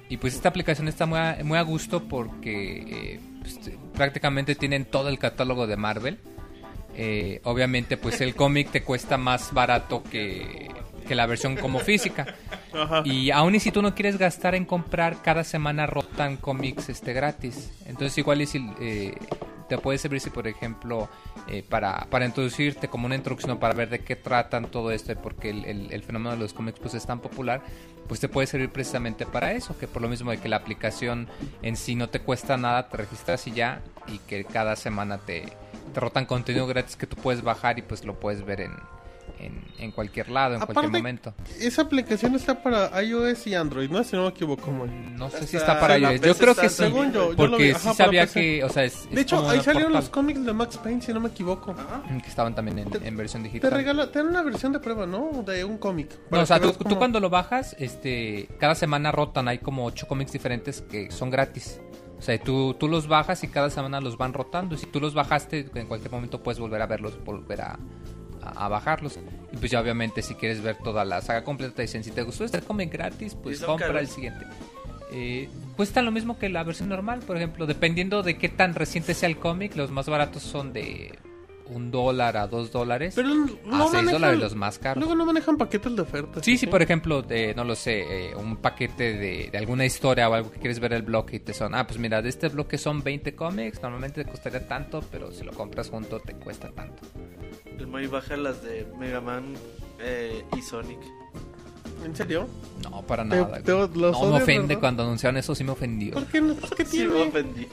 Y 0.08 0.18
pues 0.18 0.34
esta 0.36 0.48
aplicación 0.50 0.86
está 0.86 1.06
muy 1.06 1.18
a, 1.18 1.38
muy 1.42 1.58
a 1.58 1.62
gusto 1.62 2.04
porque 2.04 3.14
eh, 3.14 3.20
pues, 3.54 3.76
prácticamente 3.94 4.54
tienen 4.54 4.84
todo 4.84 5.08
el 5.08 5.18
catálogo 5.18 5.66
de 5.66 5.76
Marvel. 5.76 6.18
Eh, 6.98 7.40
obviamente 7.44 7.98
pues 7.98 8.22
el 8.22 8.34
cómic 8.34 8.70
te 8.70 8.82
cuesta 8.82 9.18
más 9.18 9.52
barato 9.52 10.02
que, 10.02 10.70
que 11.06 11.14
la 11.14 11.26
versión 11.26 11.56
como 11.56 11.78
física. 11.78 12.26
Ajá. 12.74 13.02
Y 13.04 13.30
aún 13.30 13.54
y 13.54 13.60
si 13.60 13.70
tú 13.70 13.80
no 13.82 13.94
quieres 13.94 14.18
gastar 14.18 14.54
en 14.54 14.64
comprar, 14.66 15.22
cada 15.22 15.44
semana 15.44 15.86
rotan 15.86 16.36
cómics 16.36 16.88
este 16.88 17.12
gratis. 17.12 17.70
Entonces 17.86 18.16
igual 18.18 18.42
y 18.42 18.46
si, 18.46 18.58
eh, 18.80 19.14
te 19.68 19.78
puede 19.78 19.98
servir 19.98 20.20
si 20.20 20.30
por 20.30 20.46
ejemplo 20.46 21.08
eh, 21.48 21.64
para, 21.68 22.06
para 22.10 22.24
introducirte 22.26 22.86
como 22.88 23.06
una 23.06 23.16
introducción 23.16 23.58
para 23.58 23.74
ver 23.74 23.88
de 23.88 23.98
qué 24.00 24.14
tratan 24.14 24.66
todo 24.70 24.92
esto 24.92 25.10
y 25.12 25.16
por 25.16 25.34
qué 25.34 25.50
el, 25.50 25.64
el- 25.64 25.92
el 25.92 26.02
fenómeno 26.04 26.32
de 26.32 26.36
los 26.36 26.52
cómics 26.52 26.78
pues 26.78 26.94
es 26.94 27.04
tan 27.04 27.18
popular, 27.20 27.62
pues 28.06 28.20
te 28.20 28.28
puede 28.28 28.46
servir 28.46 28.70
precisamente 28.70 29.26
para 29.26 29.52
eso, 29.52 29.76
que 29.76 29.88
por 29.88 30.02
lo 30.02 30.08
mismo 30.08 30.30
de 30.30 30.38
que 30.38 30.48
la 30.48 30.56
aplicación 30.58 31.26
en 31.62 31.76
sí 31.76 31.96
no 31.96 32.08
te 32.08 32.20
cuesta 32.20 32.56
nada, 32.56 32.88
te 32.88 32.96
registras 32.98 33.44
y 33.48 33.52
ya, 33.52 33.80
y 34.06 34.18
que 34.18 34.44
cada 34.44 34.76
semana 34.76 35.18
te, 35.18 35.46
te 35.92 35.98
rotan 36.00 36.26
contenido 36.26 36.68
gratis 36.68 36.94
que 36.94 37.08
tú 37.08 37.16
puedes 37.16 37.42
bajar 37.42 37.76
y 37.80 37.82
pues 37.82 38.04
lo 38.04 38.14
puedes 38.20 38.44
ver 38.46 38.60
en, 38.60 38.72
en, 39.38 39.64
en 39.78 39.90
cualquier 39.92 40.28
lado, 40.30 40.54
en 40.54 40.60
cualquier 40.60 40.78
Aparte, 40.86 40.98
momento. 40.98 41.34
Esa 41.60 41.82
aplicación 41.82 42.34
está 42.34 42.62
para 42.62 43.02
iOS 43.02 43.46
y 43.46 43.54
Android, 43.54 43.90
¿no? 43.90 44.02
Si 44.04 44.16
no 44.16 44.22
me 44.22 44.28
equivoco, 44.28 44.70
muy. 44.70 44.88
No 44.88 45.30
sé 45.30 45.46
si 45.46 45.56
Está- 45.56 45.72
está 45.74 45.80
para 45.80 45.98
iOS. 45.98 46.20
Yo 46.20 46.34
creo 46.36 46.54
que 46.54 46.66
está 46.66 46.84
sí. 46.86 46.90
Según 46.90 47.12
yo, 47.12 47.32
yo 47.34 47.44
lo 47.46 47.50
porque 47.50 47.56
vi, 47.64 47.68
sí 47.70 47.74
ajá, 47.76 47.82
para 47.84 47.94
sabía 47.94 48.22
PC. 48.22 48.40
que, 48.40 48.64
o 48.64 48.68
sea, 48.68 48.84
es, 48.84 49.08
De 49.08 49.14
es 49.14 49.20
hecho, 49.22 49.36
ahí 49.48 49.60
salieron 49.60 49.92
portal, 49.92 49.92
los 49.92 50.08
cómics 50.10 50.44
de 50.44 50.52
Max 50.52 50.76
Payne, 50.78 51.02
si 51.02 51.12
no 51.12 51.20
me 51.20 51.28
equivoco. 51.28 51.74
que 51.74 52.28
estaban 52.28 52.54
también 52.54 52.78
en, 52.78 52.88
en 53.06 53.16
versión 53.16 53.42
Te 53.42 53.48
digital. 53.48 53.70
regala, 53.72 54.10
te 54.10 54.18
dan 54.18 54.28
una 54.28 54.42
versión 54.42 54.72
de 54.72 54.80
prueba, 54.80 55.06
¿no? 55.06 55.42
De 55.46 55.64
un 55.64 55.78
cómic. 55.78 56.10
No, 56.30 56.40
o 56.40 56.46
sea, 56.46 56.60
tú, 56.60 56.72
tú 56.72 56.96
cuando 56.96 57.20
lo 57.20 57.30
bajas, 57.30 57.76
este, 57.78 58.48
cada 58.58 58.74
semana 58.74 59.12
rotan, 59.12 59.48
hay 59.48 59.58
como 59.58 59.84
ocho 59.84 60.06
cómics 60.06 60.32
diferentes 60.32 60.82
que 60.82 61.10
son 61.10 61.30
gratis. 61.30 61.80
O 62.18 62.22
sea, 62.22 62.38
tú, 62.38 62.72
tú 62.72 62.88
los 62.88 63.08
bajas 63.08 63.44
y 63.44 63.48
cada 63.48 63.68
semana 63.68 64.00
los 64.00 64.16
van 64.16 64.32
rotando. 64.32 64.74
Y 64.74 64.78
si 64.78 64.86
tú 64.86 65.00
los 65.00 65.12
bajaste, 65.12 65.68
en 65.74 65.86
cualquier 65.86 66.10
momento 66.10 66.42
puedes 66.42 66.58
volver 66.58 66.80
a 66.80 66.86
verlos, 66.86 67.22
volver 67.22 67.60
a, 67.60 67.78
a, 68.48 68.64
a 68.66 68.68
bajarlos. 68.68 69.18
Y 69.52 69.56
pues 69.56 69.70
ya 69.70 69.80
obviamente 69.80 70.22
si 70.22 70.34
quieres 70.34 70.62
ver 70.62 70.76
toda 70.82 71.04
la 71.04 71.20
saga 71.20 71.44
completa, 71.44 71.74
te 71.76 71.82
dicen, 71.82 72.04
si 72.04 72.10
te 72.10 72.22
gustó 72.22 72.44
este 72.44 72.60
cómic 72.62 72.92
gratis, 72.92 73.34
pues 73.34 73.56
¿Y 73.56 73.58
son 73.60 73.68
compra 73.68 73.86
caros? 73.88 74.02
el 74.02 74.08
siguiente. 74.08 74.46
Eh, 75.12 75.48
cuesta 75.76 76.02
lo 76.02 76.10
mismo 76.10 76.38
que 76.38 76.48
la 76.48 76.64
versión 76.64 76.88
normal, 76.88 77.20
por 77.20 77.36
ejemplo, 77.36 77.66
dependiendo 77.66 78.22
de 78.22 78.36
qué 78.38 78.48
tan 78.48 78.74
reciente 78.74 79.14
sea 79.14 79.28
el 79.28 79.36
cómic, 79.38 79.76
los 79.76 79.90
más 79.90 80.08
baratos 80.08 80.42
son 80.42 80.72
de 80.72 81.16
un 81.68 81.90
dólar 81.90 82.36
a 82.36 82.46
dos 82.46 82.70
dólares. 82.72 83.14
Pero 83.16 83.28
a 83.28 83.32
no 83.32 83.46
seis 83.88 84.04
manejan- 84.04 84.12
dólares 84.12 84.38
los 84.40 84.54
más 84.54 84.78
caros. 84.78 84.98
Luego 85.02 85.14
no 85.16 85.26
manejan 85.26 85.56
paquetes 85.56 85.94
de 85.96 86.02
oferta. 86.02 86.42
Sí, 86.42 86.56
sí, 86.58 86.66
por 86.66 86.82
ejemplo, 86.82 87.22
de, 87.22 87.54
no 87.54 87.64
lo 87.64 87.74
sé, 87.74 88.30
eh, 88.30 88.34
un 88.36 88.56
paquete 88.56 89.14
de, 89.14 89.48
de 89.50 89.58
alguna 89.58 89.84
historia 89.84 90.28
o 90.28 90.34
algo 90.34 90.50
que 90.50 90.58
quieres 90.58 90.78
ver 90.80 90.92
el 90.92 91.02
bloque 91.02 91.36
y 91.36 91.40
te 91.40 91.52
son, 91.54 91.74
ah, 91.74 91.86
pues 91.86 91.98
mira, 91.98 92.22
de 92.22 92.28
este 92.28 92.48
bloque 92.48 92.78
son 92.78 93.02
20 93.02 93.34
cómics, 93.34 93.82
normalmente 93.82 94.24
te 94.24 94.30
costaría 94.30 94.66
tanto, 94.66 95.02
pero 95.10 95.32
si 95.32 95.44
lo 95.44 95.52
compras 95.52 95.90
junto 95.90 96.20
te 96.20 96.34
cuesta 96.34 96.70
tanto. 96.70 97.02
El 97.78 97.86
Moy 97.86 98.06
baja 98.06 98.36
las 98.36 98.62
de 98.62 98.86
Mega 98.98 99.20
Man 99.20 99.54
eh, 100.00 100.44
y 100.56 100.62
Sonic. 100.62 100.98
¿En 102.04 102.14
serio? 102.14 102.46
No, 102.82 103.02
para 103.02 103.22
Te- 103.24 103.28
nada. 103.30 103.60
te- 103.62 103.72
güey. 103.72 103.88
los 103.94 104.12
no, 104.20 104.30
me 104.30 104.36
ofende 104.36 104.68
¿verdad? 104.68 104.80
cuando 104.80 105.02
anunciaron 105.02 105.36
eso, 105.38 105.54
sí 105.54 105.64
me 105.64 105.72
ofendió. 105.72 106.12
¿Por 106.14 106.26
qué 106.26 106.40
no? 106.40 106.54
¿Qué 106.76 106.84
Sí, 106.86 106.98
me 106.98 107.06
tiene? 107.08 107.28
ofendió. 107.28 107.66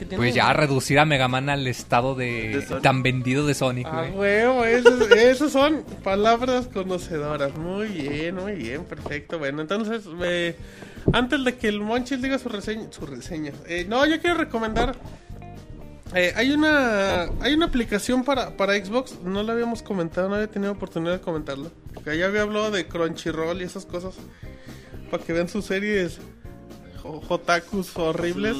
¿Qué 0.00 0.06
tiene? 0.06 0.16
Pues 0.16 0.34
ya 0.34 0.50
reducir 0.54 0.98
a 0.98 1.04
Mega 1.04 1.28
Man 1.28 1.50
al 1.50 1.66
estado 1.66 2.14
de, 2.14 2.66
tan 2.82 3.02
vendido 3.02 3.46
de 3.46 3.52
Sonic, 3.54 3.86
Ah, 3.86 4.06
güey. 4.08 4.12
huevo, 4.18 4.64
esos, 4.64 5.10
esos 5.10 5.52
son 5.52 5.84
palabras 6.02 6.68
conocedoras. 6.72 7.54
Muy 7.58 7.86
bien, 7.88 8.34
muy 8.36 8.54
bien, 8.54 8.84
perfecto. 8.84 9.38
Bueno, 9.38 9.60
entonces, 9.60 10.04
eh, 10.22 10.56
antes 11.12 11.44
de 11.44 11.54
que 11.56 11.68
el 11.68 11.80
Monchis 11.80 12.22
diga 12.22 12.38
su 12.38 12.48
reseña, 12.48 12.86
su 12.90 13.04
reseña. 13.04 13.52
eh, 13.68 13.84
no, 13.86 14.06
yo 14.06 14.18
quiero 14.22 14.38
recomendar. 14.38 14.96
eh, 16.14 16.32
hay 16.34 16.50
una 16.50 17.24
hay 17.42 17.52
una 17.54 17.66
aplicación 17.66 18.24
para, 18.24 18.56
para 18.56 18.74
Xbox, 18.82 19.20
no 19.22 19.42
la 19.42 19.52
habíamos 19.52 19.82
comentado, 19.82 20.28
no 20.30 20.34
había 20.36 20.48
tenido 20.48 20.72
oportunidad 20.72 21.12
de 21.12 21.20
comentarla. 21.20 21.68
Que 22.04 22.16
ya 22.16 22.24
había 22.26 22.40
hablado 22.42 22.70
de 22.70 22.86
Crunchyroll 22.88 23.60
y 23.60 23.64
esas 23.64 23.84
cosas. 23.84 24.14
Para 25.10 25.22
que 25.22 25.34
vean 25.34 25.48
sus 25.50 25.66
series 25.66 26.18
jo- 27.02 27.20
jotakus 27.20 27.94
horribles 27.96 28.56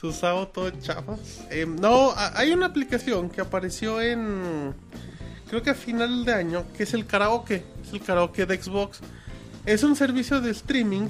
Su 0.00 0.12
SAO 0.14 0.48
todo 0.48 0.70
chafas. 0.70 1.44
Eh, 1.50 1.66
no, 1.66 2.14
hay 2.16 2.52
una 2.52 2.64
aplicación 2.64 3.28
que 3.28 3.42
apareció 3.42 4.00
en. 4.00 4.74
Creo 5.46 5.62
que 5.62 5.68
a 5.68 5.74
final 5.74 6.24
de 6.24 6.32
año, 6.32 6.64
que 6.74 6.84
es 6.84 6.94
el 6.94 7.04
karaoke. 7.04 7.66
Es 7.82 7.92
el 7.92 8.00
karaoke 8.00 8.46
de 8.46 8.62
Xbox. 8.62 9.00
Es 9.66 9.82
un 9.82 9.94
servicio 9.94 10.40
de 10.40 10.52
streaming 10.52 11.08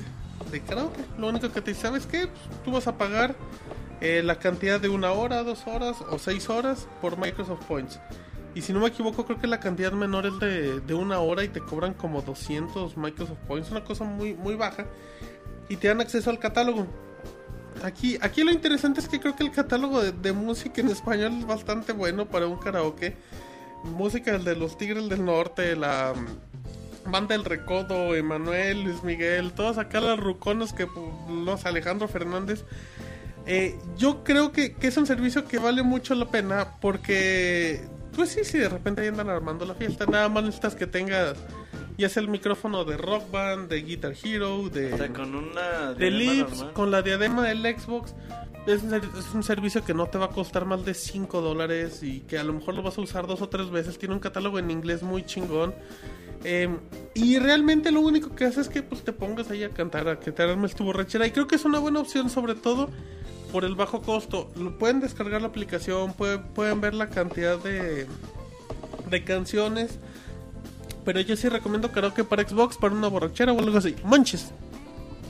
de 0.50 0.60
karaoke. 0.60 1.04
Lo 1.18 1.28
único 1.28 1.52
que 1.52 1.60
te 1.60 1.70
dice, 1.70 1.82
¿sabes 1.82 2.06
qué? 2.06 2.26
Pues, 2.26 2.62
tú 2.64 2.72
vas 2.72 2.88
a 2.88 2.98
pagar 2.98 3.36
eh, 4.00 4.22
la 4.24 4.40
cantidad 4.40 4.80
de 4.80 4.88
una 4.88 5.12
hora, 5.12 5.44
dos 5.44 5.68
horas 5.68 5.98
o 6.10 6.18
seis 6.18 6.50
horas 6.50 6.88
por 7.00 7.16
Microsoft 7.16 7.64
Points. 7.66 8.00
Y 8.56 8.62
si 8.62 8.72
no 8.72 8.80
me 8.80 8.88
equivoco, 8.88 9.24
creo 9.24 9.40
que 9.40 9.46
la 9.46 9.60
cantidad 9.60 9.92
menor 9.92 10.26
es 10.26 10.36
de, 10.40 10.80
de 10.80 10.94
una 10.94 11.20
hora 11.20 11.44
y 11.44 11.48
te 11.48 11.60
cobran 11.60 11.94
como 11.94 12.22
200 12.22 12.96
Microsoft 12.96 13.38
Points, 13.46 13.70
una 13.70 13.84
cosa 13.84 14.02
muy, 14.02 14.34
muy 14.34 14.56
baja. 14.56 14.86
Y 15.68 15.76
te 15.76 15.86
dan 15.86 16.00
acceso 16.00 16.28
al 16.28 16.40
catálogo. 16.40 16.88
Aquí, 17.82 18.18
aquí 18.20 18.44
lo 18.44 18.50
interesante 18.50 19.00
es 19.00 19.08
que 19.08 19.20
creo 19.20 19.34
que 19.34 19.42
el 19.42 19.50
catálogo 19.50 20.02
de, 20.02 20.32
música 20.32 20.80
en 20.80 20.88
español 20.88 21.38
es 21.38 21.46
bastante 21.46 21.92
bueno 21.92 22.26
para 22.26 22.46
un 22.46 22.58
karaoke. 22.58 23.16
Música 23.84 24.38
de 24.38 24.56
los 24.56 24.76
Tigres 24.76 25.08
del 25.08 25.24
Norte, 25.24 25.74
la 25.76 26.12
mm, 26.14 27.10
banda 27.10 27.34
El 27.34 27.44
Recodo, 27.44 28.14
Emanuel, 28.14 28.84
Luis 28.84 29.02
Miguel, 29.02 29.52
todos 29.52 29.78
acá 29.78 30.00
los 30.00 30.20
ruconos 30.20 30.72
que 30.74 30.86
pues, 30.86 31.06
los 31.30 31.64
Alejandro 31.64 32.06
Fernández. 32.06 32.64
Eh, 33.46 33.78
yo 33.96 34.22
creo 34.22 34.52
que, 34.52 34.76
es 34.80 34.96
un 34.96 35.06
servicio 35.06 35.46
que 35.46 35.58
vale 35.58 35.82
mucho 35.82 36.14
la 36.14 36.26
pena 36.26 36.76
porque, 36.80 37.80
pues 38.14 38.30
sí, 38.30 38.44
sí, 38.44 38.58
de 38.58 38.68
repente 38.68 39.00
ahí 39.00 39.08
andan 39.08 39.30
armando 39.30 39.64
la 39.64 39.74
fiesta. 39.74 40.06
Nada 40.06 40.28
más 40.28 40.44
necesitas 40.44 40.74
que 40.74 40.86
tengas, 40.86 41.36
ya 42.00 42.08
sea 42.08 42.22
el 42.22 42.28
micrófono 42.28 42.84
de 42.84 42.96
Rock 42.96 43.30
Band, 43.30 43.68
de 43.68 43.82
Guitar 43.82 44.14
Hero, 44.22 44.68
de, 44.68 44.92
O 44.92 44.96
sea, 44.96 45.12
con 45.12 45.34
una 45.34 45.92
de 45.94 46.10
Lips, 46.10 46.64
con 46.72 46.90
la 46.90 47.02
diadema 47.02 47.46
del 47.46 47.62
Xbox. 47.62 48.14
Es 48.66 48.82
un, 48.82 48.90
ser- 48.90 49.02
es 49.18 49.34
un 49.34 49.42
servicio 49.42 49.84
que 49.84 49.94
no 49.94 50.06
te 50.06 50.18
va 50.18 50.26
a 50.26 50.30
costar 50.30 50.64
más 50.66 50.84
de 50.84 50.92
5 50.94 51.40
dólares 51.40 52.02
y 52.02 52.20
que 52.20 52.38
a 52.38 52.44
lo 52.44 52.52
mejor 52.52 52.74
lo 52.74 52.82
vas 52.82 52.98
a 52.98 53.00
usar 53.00 53.26
dos 53.26 53.40
o 53.40 53.48
tres 53.48 53.70
veces. 53.70 53.98
Tiene 53.98 54.14
un 54.14 54.20
catálogo 54.20 54.58
en 54.58 54.70
inglés 54.70 55.02
muy 55.02 55.24
chingón. 55.24 55.74
Eh, 56.44 56.68
y 57.14 57.38
realmente 57.38 57.90
lo 57.90 58.00
único 58.00 58.34
que 58.34 58.44
hace 58.44 58.60
es 58.60 58.68
que 58.68 58.82
pues, 58.82 59.02
te 59.02 59.12
pongas 59.12 59.50
ahí 59.50 59.62
a 59.64 59.70
cantar, 59.70 60.08
a 60.08 60.20
que 60.20 60.30
te 60.32 60.42
armes 60.42 60.74
tu 60.74 60.84
borrachera. 60.84 61.26
Y 61.26 61.30
creo 61.30 61.46
que 61.46 61.56
es 61.56 61.64
una 61.64 61.78
buena 61.78 62.00
opción, 62.00 62.28
sobre 62.30 62.54
todo 62.54 62.90
por 63.50 63.64
el 63.64 63.74
bajo 63.74 64.02
costo. 64.02 64.50
Lo 64.56 64.76
pueden 64.78 65.00
descargar 65.00 65.40
la 65.42 65.48
aplicación, 65.48 66.12
pueden, 66.12 66.42
pueden 66.54 66.80
ver 66.80 66.94
la 66.94 67.08
cantidad 67.08 67.58
de, 67.58 68.06
de 69.08 69.24
canciones. 69.24 69.98
Pero 71.04 71.20
yo 71.20 71.36
sí 71.36 71.48
recomiendo 71.48 71.90
karaoke 71.92 72.24
para 72.24 72.46
Xbox, 72.46 72.76
para 72.76 72.94
una 72.94 73.08
borrachera 73.08 73.52
o 73.52 73.58
algo 73.58 73.78
así. 73.78 73.94
Manches, 74.04 74.52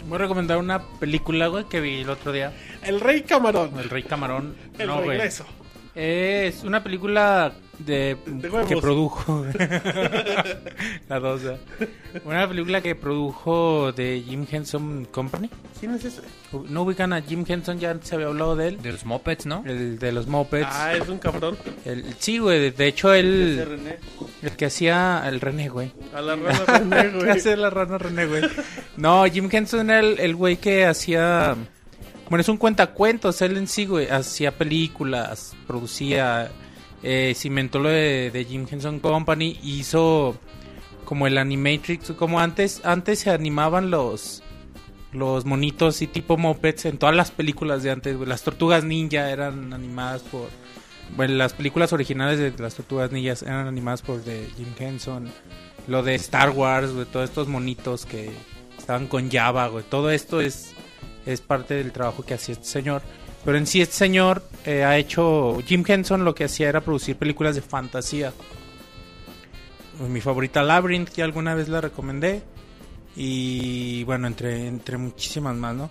Voy 0.09 0.17
a 0.17 0.23
recomendar 0.23 0.59
una 0.59 0.83
película, 0.99 1.47
güey, 1.47 1.65
que 1.65 1.81
vi 1.81 2.01
el 2.01 2.11
otro 2.11 2.33
día. 2.33 2.53
el 2.83 3.01
Rey 3.01 3.23
Camarón. 3.23 3.79
El 3.79 3.89
Rey 3.89 4.03
Camarón. 4.03 4.57
El 4.77 4.89
no, 4.89 4.97
güey. 4.97 5.11
regreso. 5.19 5.45
Es 5.95 6.65
una 6.65 6.83
película 6.83 7.53
de, 7.87 8.17
De 8.27 8.49
huevos. 8.51 8.69
que 8.69 8.77
produjo 8.77 9.45
la 11.09 11.21
dos. 11.21 11.43
¿eh? 11.45 11.59
Una 12.25 12.49
película 12.49 12.81
que 12.81 12.95
produjo 12.95 13.93
de 13.93 14.23
Jim 14.27 14.47
Henson 14.51 15.07
Company. 15.11 15.51
¿Quién 15.79 15.95
es 15.95 16.05
ese? 16.05 16.23
No 16.69 16.83
ubican 16.83 17.13
a 17.13 17.23
Jim 17.23 17.45
Henson, 17.47 17.79
ya 17.79 17.91
antes 17.93 18.09
se 18.09 18.15
había 18.15 18.27
hablado 18.29 18.57
de 18.57 18.69
él. 18.69 18.83
De 18.83 18.93
los 18.93 19.05
mopeds, 19.05 19.47
¿no? 19.47 19.63
El 19.67 19.99
de 19.99 20.13
los 20.13 20.27
Muppets. 20.27 20.69
Ah, 20.71 20.95
es 20.95 21.09
un 21.09 21.19
cabrón. 21.19 21.57
El, 21.85 22.05
sí, 22.19 22.39
güey. 22.39 22.71
De 22.71 22.87
hecho, 22.87 23.13
él. 23.15 23.65
René. 23.69 23.99
El 24.43 24.51
que 24.53 24.67
hacía 24.67 25.23
el 25.27 25.41
René, 25.41 25.69
güey. 25.69 25.93
A 26.15 26.21
la 26.21 26.37
rana 26.37 26.65
René, 26.67 27.03
¿Qué 27.03 27.09
güey. 27.19 27.31
hace 27.31 27.57
la 27.57 27.71
rana 27.71 27.99
René, 27.99 28.27
güey? 28.27 28.43
No, 28.97 29.25
Jim 29.27 29.49
Henson 29.51 29.91
era 29.91 30.01
el, 30.01 30.19
el 30.21 30.35
güey 30.35 30.57
que 30.57 30.87
hacía... 30.87 31.57
Bueno, 32.29 32.43
es 32.43 32.49
un 32.49 32.59
cuentacuentos, 32.59 33.43
él 33.43 33.57
en 33.57 33.67
sí, 33.67 33.87
güey. 33.87 34.09
Hacía 34.09 34.53
películas, 34.57 35.55
producía... 35.67 36.51
Eh, 37.03 37.35
cimentó 37.37 37.79
lo 37.79 37.89
de, 37.89 38.31
de 38.31 38.45
Jim 38.45 38.67
Henson 38.71 39.01
Company. 39.01 39.59
Hizo 39.63 40.37
como 41.05 41.27
el 41.27 41.39
Animatrix. 41.39 42.13
Como 42.13 42.41
antes, 42.41 42.81
antes 42.85 43.21
se 43.21 43.31
animaban 43.31 43.91
los... 43.91 44.43
Los 45.13 45.45
monitos 45.45 46.03
y 46.03 46.07
tipo 46.07 46.37
mopeds 46.37 46.85
en 46.85 46.97
todas 46.97 47.17
las 47.17 47.33
películas 47.33 47.83
de 47.83 47.91
antes. 47.91 48.17
Las 48.21 48.43
tortugas 48.43 48.85
ninja 48.85 49.31
eran 49.31 49.73
animadas 49.73 50.23
por... 50.23 50.49
Bueno, 51.17 51.35
las 51.35 51.53
películas 51.53 51.93
originales 51.93 52.39
de 52.39 52.53
las 52.63 52.77
tortugas 52.77 53.11
ninjas 53.11 53.43
eran 53.43 53.67
animadas 53.67 54.03
por 54.03 54.23
de 54.23 54.49
Jim 54.57 54.69
Henson. 54.79 55.29
Lo 55.89 56.05
de 56.05 56.15
Star 56.15 56.51
Wars, 56.51 56.93
güey, 56.93 57.07
todos 57.07 57.29
estos 57.29 57.49
monitos 57.49 58.07
que 58.07 58.31
estaban 58.79 59.09
con 59.09 59.29
Java. 59.29 59.69
Todo 59.89 60.11
esto 60.11 60.41
es, 60.41 60.75
es 61.27 61.41
parte 61.41 61.75
del 61.75 61.91
trabajo 61.91 62.23
que 62.23 62.35
hacía 62.35 62.53
este 62.53 62.67
señor. 62.67 63.03
Pero 63.45 63.57
en 63.57 63.67
sí 63.67 63.81
este 63.81 63.95
señor 63.95 64.43
eh, 64.65 64.85
ha 64.85 64.99
hecho... 64.99 65.59
Jim 65.67 65.85
Henson 65.87 66.25
lo 66.25 66.35
que 66.35 66.45
hacía 66.45 66.69
era 66.69 66.81
producir 66.81 67.17
películas 67.17 67.55
de 67.55 67.63
fantasía. 67.63 68.33
Mi 70.09 70.21
favorita 70.21 70.63
Labyrinth, 70.63 71.11
que 71.11 71.23
alguna 71.23 71.55
vez 71.55 71.69
la 71.69 71.81
recomendé. 71.81 72.43
Y 73.17 74.05
bueno, 74.05 74.27
entre, 74.27 74.67
entre 74.67 74.97
muchísimas 74.99 75.57
más, 75.57 75.75
¿no? 75.75 75.91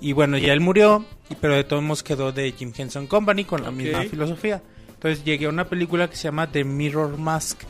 Y 0.00 0.12
bueno, 0.12 0.38
ya 0.38 0.52
él 0.52 0.60
murió, 0.60 1.04
pero 1.40 1.54
de 1.54 1.64
todos 1.64 1.82
modos 1.82 2.02
quedó 2.02 2.30
de 2.30 2.52
Jim 2.52 2.72
Henson 2.76 3.06
Company 3.06 3.44
con 3.44 3.62
la 3.62 3.70
misma 3.70 4.02
filosofía. 4.04 4.62
Entonces 4.88 5.24
llegué 5.24 5.46
a 5.46 5.48
una 5.48 5.68
película 5.68 6.08
que 6.08 6.16
se 6.16 6.24
llama 6.24 6.50
The 6.50 6.64
Mirror 6.64 7.18
Mask. 7.18 7.62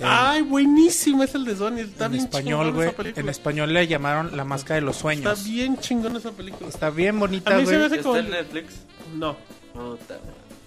En- 0.00 0.06
Ay, 0.08 0.42
buenísimo, 0.42 1.22
es 1.22 1.34
el 1.34 1.44
de 1.44 1.56
Sony. 1.56 1.78
Está 1.78 2.06
en 2.06 2.12
bien 2.12 2.24
español, 2.24 2.58
chingón 2.66 2.74
güey. 2.74 2.88
esa 2.88 2.96
película. 2.96 3.22
En 3.22 3.28
español 3.28 3.72
le 3.74 3.86
llamaron 3.86 4.36
La 4.36 4.44
Máscara 4.44 4.76
de 4.76 4.80
los 4.80 4.96
Está 4.96 5.02
Sueños. 5.02 5.44
bien 5.44 5.78
chingón 5.78 6.16
esa 6.16 6.32
película. 6.32 6.68
Está 6.68 6.90
bien 6.90 7.18
bonita, 7.20 7.54
A 7.54 7.58
mí 7.58 7.66
se 7.66 7.72
me 7.72 7.76
güey. 7.76 7.86
hace 7.86 7.96
¿Está 7.96 8.08
como... 8.08 8.16
en 8.20 8.30
Netflix? 8.30 8.74
No, 9.16 9.36
Puta, 9.72 10.18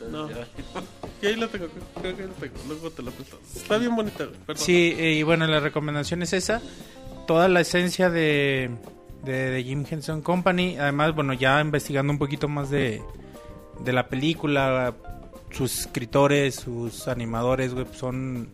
entonces 0.02 0.38
No. 0.72 0.82
que 1.20 1.28
ahí 1.28 1.36
la 1.36 1.48
tengo, 1.48 1.68
creo 2.00 2.16
que 2.16 2.24
la 2.24 2.34
tengo. 2.34 2.54
Luego 2.68 2.90
te 2.92 3.02
la 3.04 3.12
presto. 3.12 3.40
Está 3.56 3.78
bien 3.78 3.96
bonita, 3.96 4.26
güey. 4.26 4.38
Perdón. 4.46 4.64
Sí, 4.66 4.96
eh, 4.98 5.14
y 5.14 5.24
bueno, 5.24 5.46
la 5.48 5.60
recomendación 5.60 6.22
es 6.22 6.34
esa. 6.34 6.62
Toda 7.28 7.48
la 7.48 7.62
esencia 7.62 8.10
de, 8.10 8.70
de, 9.24 9.32
de 9.52 9.64
Jim 9.64 9.84
Henson 9.90 10.22
Company. 10.22 10.78
Además, 10.78 11.16
bueno, 11.16 11.34
ya 11.34 11.60
investigando 11.62 12.12
un 12.14 12.20
poquito 12.20 12.48
más 12.48 12.70
de, 12.70 13.02
de 13.84 13.94
la 13.94 14.08
película, 14.10 14.94
sus 15.52 15.80
escritores, 15.82 16.56
sus 16.56 17.08
animadores, 17.08 17.74
güey, 17.74 17.86
pues 17.86 17.98
son 17.98 18.50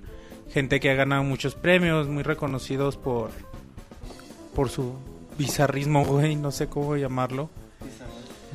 gente 0.52 0.80
que 0.80 0.90
ha 0.92 0.96
ganado 0.96 1.24
muchos 1.24 1.56
premios, 1.56 2.08
muy 2.08 2.24
reconocidos 2.24 2.98
por, 2.98 3.32
por 4.56 4.70
su 4.70 4.94
bizarrismo, 5.38 6.06
güey, 6.06 6.36
no 6.36 6.52
sé 6.52 6.68
cómo 6.68 6.96
llamarlo. 6.98 7.50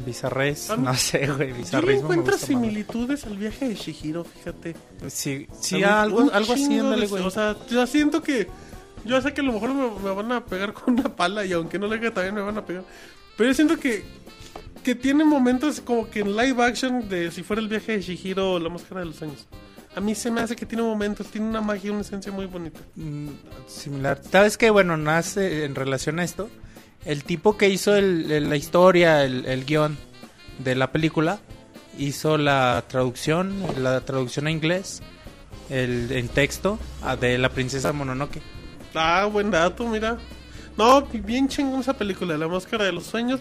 Bizarrés, 0.04 0.70
A 0.70 0.76
mí- 0.76 0.84
no 0.84 0.94
sé, 0.94 1.26
güey, 1.32 1.50
Yo 1.50 1.56
bizarrismo. 1.56 2.08
me 2.08 2.14
encuentro 2.16 2.36
similitudes 2.36 3.24
al 3.26 3.36
viaje 3.38 3.68
de 3.68 3.74
Shihiro, 3.76 4.24
fíjate. 4.24 4.74
Sí, 5.08 5.46
sí, 5.60 5.84
algo, 5.84 6.30
algo 6.32 6.52
así, 6.54 6.78
ándale, 6.78 7.06
güey. 7.06 7.22
O 7.22 7.30
sea, 7.30 7.56
yo 7.70 7.86
siento 7.86 8.22
que. 8.22 8.48
Yo 9.04 9.20
sé 9.22 9.32
que 9.34 9.40
a 9.42 9.44
lo 9.44 9.52
mejor 9.52 9.72
me, 9.72 9.88
me 10.02 10.10
van 10.14 10.32
a 10.32 10.44
pegar 10.44 10.72
con 10.72 10.94
una 10.98 11.14
pala 11.14 11.44
y 11.44 11.52
aunque 11.52 11.78
no 11.78 11.86
le 11.86 11.96
haga 11.96 12.10
también 12.12 12.34
me 12.34 12.40
van 12.40 12.58
a 12.58 12.64
pegar. 12.66 12.82
Pero 13.36 13.50
yo 13.50 13.54
siento 13.54 13.78
que. 13.78 14.02
Que 14.82 14.94
tiene 14.96 15.24
momentos 15.24 15.80
como 15.80 16.10
que 16.10 16.20
en 16.20 16.36
live 16.36 16.62
action 16.62 17.08
de 17.08 17.30
si 17.30 17.42
fuera 17.42 17.62
el 17.62 17.68
viaje 17.68 17.92
de 17.92 18.02
Shihiro 18.02 18.54
o 18.54 18.58
la 18.58 18.68
máscara 18.68 19.00
de 19.00 19.06
los 19.06 19.22
años. 19.22 19.46
A 19.96 20.00
mí 20.00 20.14
se 20.14 20.30
me 20.30 20.40
hace 20.40 20.56
que 20.56 20.66
tiene 20.66 20.82
momentos, 20.82 21.28
tiene 21.28 21.46
una 21.48 21.60
magia, 21.60 21.92
una 21.92 22.00
esencia 22.00 22.32
muy 22.32 22.46
bonita. 22.46 22.80
Mm, 22.96 23.28
similar. 23.68 24.20
¿Sabes 24.30 24.56
qué? 24.58 24.70
Bueno, 24.70 24.96
nace 24.96 25.64
en 25.64 25.74
relación 25.74 26.18
a 26.18 26.24
esto. 26.24 26.50
El 27.04 27.22
tipo 27.24 27.56
que 27.56 27.68
hizo 27.68 27.94
el- 27.94 28.30
el- 28.32 28.48
la 28.48 28.56
historia, 28.56 29.24
el, 29.24 29.44
el 29.46 29.64
guion 29.64 29.96
de 30.58 30.74
la 30.74 30.90
película, 30.90 31.38
hizo 31.98 32.38
la 32.38 32.82
traducción, 32.88 33.54
la 33.78 34.00
traducción 34.00 34.46
a 34.48 34.50
inglés, 34.50 35.00
el, 35.70 36.10
en 36.10 36.28
texto, 36.28 36.78
de 37.20 37.38
la 37.38 37.50
princesa 37.50 37.92
Mononoke. 37.92 38.40
Ah, 38.94 39.26
buen 39.30 39.50
dato, 39.50 39.86
mira. 39.86 40.18
No, 40.76 41.02
bien 41.02 41.46
chingón 41.48 41.80
esa 41.80 41.92
película, 41.94 42.36
La 42.36 42.48
Máscara 42.48 42.84
de 42.84 42.92
los 42.92 43.04
Sueños. 43.04 43.40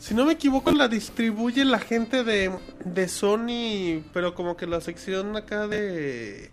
Si 0.00 0.14
no 0.14 0.24
me 0.24 0.32
equivoco, 0.32 0.70
la 0.72 0.88
distribuye 0.88 1.64
la 1.64 1.78
gente 1.78 2.24
de, 2.24 2.50
de 2.86 3.06
Sony, 3.06 4.02
pero 4.14 4.34
como 4.34 4.56
que 4.56 4.66
la 4.66 4.80
sección 4.80 5.36
acá 5.36 5.68
de... 5.68 6.50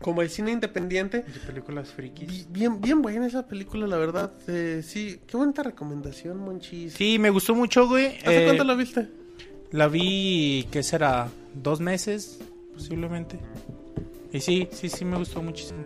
Como 0.00 0.22
el 0.22 0.30
cine 0.30 0.52
independiente. 0.52 1.18
De 1.22 1.40
películas 1.46 1.90
frikis. 1.90 2.50
Bien, 2.50 2.80
bien 2.80 3.02
buena 3.02 3.26
esa 3.26 3.46
película, 3.46 3.86
la 3.86 3.96
verdad. 3.98 4.32
Eh, 4.46 4.82
sí, 4.86 5.20
qué 5.26 5.36
buena 5.36 5.62
recomendación, 5.62 6.38
Monchis. 6.38 6.94
Sí, 6.94 7.18
me 7.18 7.30
gustó 7.30 7.54
mucho, 7.54 7.86
güey. 7.88 8.16
¿Hace 8.18 8.42
Eh, 8.42 8.44
cuánto 8.46 8.64
la 8.64 8.74
viste? 8.74 9.08
la 9.72 9.88
vi, 9.88 10.66
¿qué 10.70 10.82
será? 10.84 11.28
¿Dos 11.52 11.80
meses? 11.80 12.38
Posiblemente. 12.72 13.38
Y 14.32 14.40
sí, 14.40 14.68
sí, 14.72 14.88
sí, 14.88 15.04
me 15.04 15.16
gustó 15.18 15.42
muchísimo. 15.42 15.80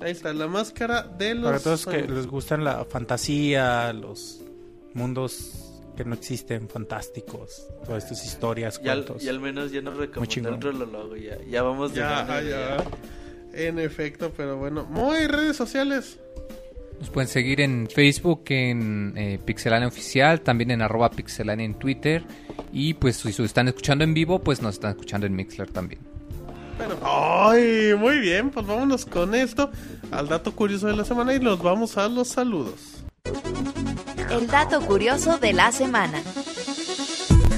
Ahí 0.00 0.12
está, 0.12 0.32
La 0.34 0.46
Máscara 0.46 1.02
de 1.02 1.34
los 1.34 1.44
Para 1.46 1.58
todos 1.58 1.86
que 1.86 1.92
Sueños. 2.00 2.10
les 2.10 2.26
gustan 2.26 2.62
la 2.64 2.84
fantasía, 2.84 3.92
los 3.94 4.41
mundos 4.94 5.68
que 5.96 6.04
no 6.04 6.14
existen, 6.14 6.68
fantásticos, 6.68 7.66
todas 7.84 8.04
estas 8.04 8.24
historias, 8.24 8.80
Y 8.82 8.88
al, 8.88 9.04
cuentos. 9.04 9.22
y 9.24 9.28
al 9.28 9.40
menos 9.40 9.72
ya 9.72 9.82
nos 9.82 9.96
recomendó 9.96 10.26
chingón. 10.32 10.54
el 10.54 10.60
Rolologo. 10.62 11.16
Ya, 11.16 11.36
ya 11.48 11.62
vamos 11.62 11.92
Ya. 11.92 12.82
En 13.52 13.78
efecto, 13.78 14.32
pero 14.36 14.56
bueno. 14.56 14.84
Muy 14.86 15.26
redes 15.26 15.56
sociales. 15.56 16.18
Nos 16.98 17.10
pueden 17.10 17.28
seguir 17.28 17.60
en 17.60 17.88
Facebook, 17.92 18.44
en 18.48 19.12
eh, 19.16 19.38
Pixelania 19.44 19.88
Oficial, 19.88 20.40
también 20.40 20.70
en 20.70 20.80
arroba 20.82 21.10
Pixelania 21.10 21.66
en 21.66 21.74
Twitter. 21.74 22.22
Y 22.72 22.94
pues 22.94 23.16
si 23.16 23.32
se 23.32 23.44
están 23.44 23.68
escuchando 23.68 24.04
en 24.04 24.14
vivo, 24.14 24.38
pues 24.38 24.62
nos 24.62 24.76
están 24.76 24.92
escuchando 24.92 25.26
en 25.26 25.34
Mixler 25.34 25.68
también. 25.70 26.00
Pero, 26.78 26.98
ay, 27.02 27.94
muy 27.98 28.18
bien, 28.20 28.50
pues 28.50 28.66
vámonos 28.66 29.04
con 29.04 29.34
esto 29.34 29.70
al 30.10 30.28
dato 30.28 30.52
curioso 30.52 30.86
de 30.86 30.96
la 30.96 31.04
semana 31.04 31.34
y 31.34 31.40
nos 31.40 31.60
vamos 31.62 31.98
a 31.98 32.08
los 32.08 32.28
saludos. 32.28 33.02
El 34.32 34.46
dato 34.46 34.80
curioso 34.80 35.36
de 35.36 35.52
la 35.52 35.72
semana. 35.72 36.22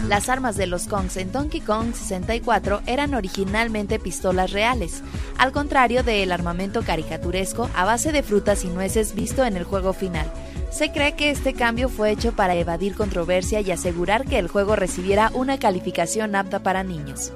Las 0.08 0.28
armas 0.28 0.56
de 0.56 0.66
los 0.66 0.88
Kongs 0.88 1.16
en 1.18 1.30
Donkey 1.30 1.60
Kong 1.60 1.94
64 1.94 2.82
eran 2.86 3.14
originalmente 3.14 4.00
pistolas 4.00 4.50
reales, 4.50 5.04
al 5.38 5.52
contrario 5.52 6.02
del 6.02 6.32
armamento 6.32 6.82
caricaturesco 6.82 7.70
a 7.76 7.84
base 7.84 8.10
de 8.10 8.24
frutas 8.24 8.64
y 8.64 8.68
nueces 8.68 9.14
visto 9.14 9.44
en 9.44 9.56
el 9.56 9.62
juego 9.62 9.92
final. 9.92 10.26
Se 10.72 10.90
cree 10.90 11.14
que 11.14 11.30
este 11.30 11.54
cambio 11.54 11.88
fue 11.88 12.10
hecho 12.10 12.32
para 12.32 12.56
evadir 12.56 12.96
controversia 12.96 13.60
y 13.60 13.70
asegurar 13.70 14.24
que 14.24 14.40
el 14.40 14.48
juego 14.48 14.74
recibiera 14.74 15.30
una 15.32 15.58
calificación 15.58 16.34
apta 16.34 16.64
para 16.64 16.82
niños. 16.82 17.32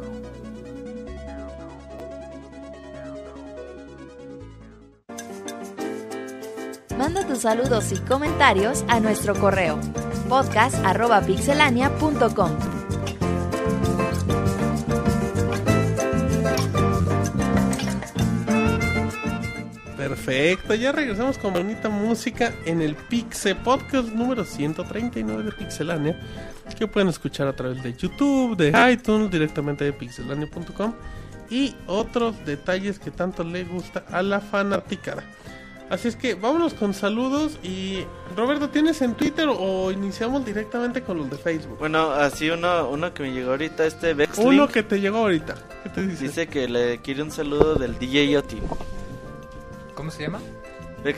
Manda 6.98 7.24
tus 7.24 7.38
saludos 7.42 7.92
y 7.92 7.96
comentarios 7.98 8.84
a 8.88 8.98
nuestro 8.98 9.36
correo 9.36 9.78
podcast.pixelania.com. 10.28 12.50
Perfecto, 19.96 20.74
ya 20.74 20.90
regresamos 20.90 21.38
con 21.38 21.52
bonita 21.52 21.88
música 21.88 22.52
en 22.66 22.82
el 22.82 22.96
Pixel 22.96 23.54
Podcast 23.58 24.08
número 24.08 24.44
139 24.44 25.44
de 25.44 25.52
Pixelania, 25.52 26.18
que 26.76 26.88
pueden 26.88 27.10
escuchar 27.10 27.46
a 27.46 27.54
través 27.54 27.80
de 27.80 27.94
YouTube, 27.94 28.56
de 28.56 28.72
iTunes, 28.92 29.30
directamente 29.30 29.84
de 29.84 29.92
pixelania.com 29.92 30.94
y 31.48 31.76
otros 31.86 32.44
detalles 32.44 32.98
que 32.98 33.12
tanto 33.12 33.44
le 33.44 33.62
gusta 33.62 34.04
a 34.10 34.20
la 34.20 34.40
fanaticada. 34.40 35.22
Así 35.90 36.08
es 36.08 36.16
que 36.16 36.34
vámonos 36.34 36.74
con 36.74 36.92
saludos 36.92 37.58
y 37.62 38.04
Roberto, 38.36 38.68
¿tienes 38.68 39.00
en 39.00 39.14
Twitter 39.14 39.48
o 39.48 39.90
iniciamos 39.90 40.44
directamente 40.44 41.02
con 41.02 41.16
los 41.16 41.30
de 41.30 41.38
Facebook? 41.38 41.78
Bueno, 41.78 42.10
así 42.10 42.50
uno, 42.50 42.88
uno 42.90 43.14
que 43.14 43.22
me 43.22 43.32
llegó 43.32 43.52
ahorita, 43.52 43.86
este 43.86 44.12
Vexlink, 44.12 44.46
Uno 44.46 44.68
que 44.68 44.82
te 44.82 45.00
llegó 45.00 45.18
ahorita. 45.18 45.54
¿Qué 45.84 45.88
te 45.88 46.06
dice? 46.06 46.24
dice 46.24 46.46
que 46.46 46.68
le 46.68 46.98
quiere 46.98 47.22
un 47.22 47.30
saludo 47.30 47.74
del 47.76 47.98
DJ 47.98 48.30
Yoti. 48.32 48.58
¿Cómo 49.94 50.10
se 50.10 50.24
llama? 50.24 50.40
El 51.04 51.14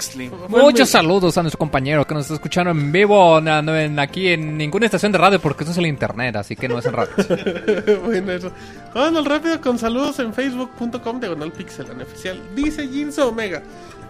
Muchos 0.49 0.91
saludos 0.91 1.39
a 1.39 1.43
nuestro 1.43 1.59
compañero 1.59 2.07
que 2.07 2.13
nos 2.15 2.25
está 2.25 2.35
escuchando 2.35 2.71
en 2.71 2.93
vivo, 2.93 3.41
na- 3.41 3.63
no 3.63 3.75
en- 3.77 3.99
aquí 3.99 4.29
en 4.29 4.59
ninguna 4.59 4.85
estación 4.85 5.11
de 5.11 5.17
radio 5.19 5.41
porque 5.41 5.65
eso 5.65 5.73
es 5.73 5.79
el 5.79 5.87
internet, 5.87 6.37
así 6.37 6.55
que 6.55 6.69
no 6.69 6.79
es 6.79 6.85
en 6.87 6.93
radio. 6.93 7.13
bueno, 8.05 8.31
eso. 8.31 8.53
Vámonos 8.95 9.25
rápido 9.27 9.59
con 9.61 9.79
saludos 9.79 10.19
en 10.19 10.35
facebook.com 10.35 11.19
diagonal 11.19 11.51
pixelania 11.51 12.05
oficial. 12.05 12.41
Dice 12.55 12.87
Jinso 12.89 13.29
Omega. 13.31 13.63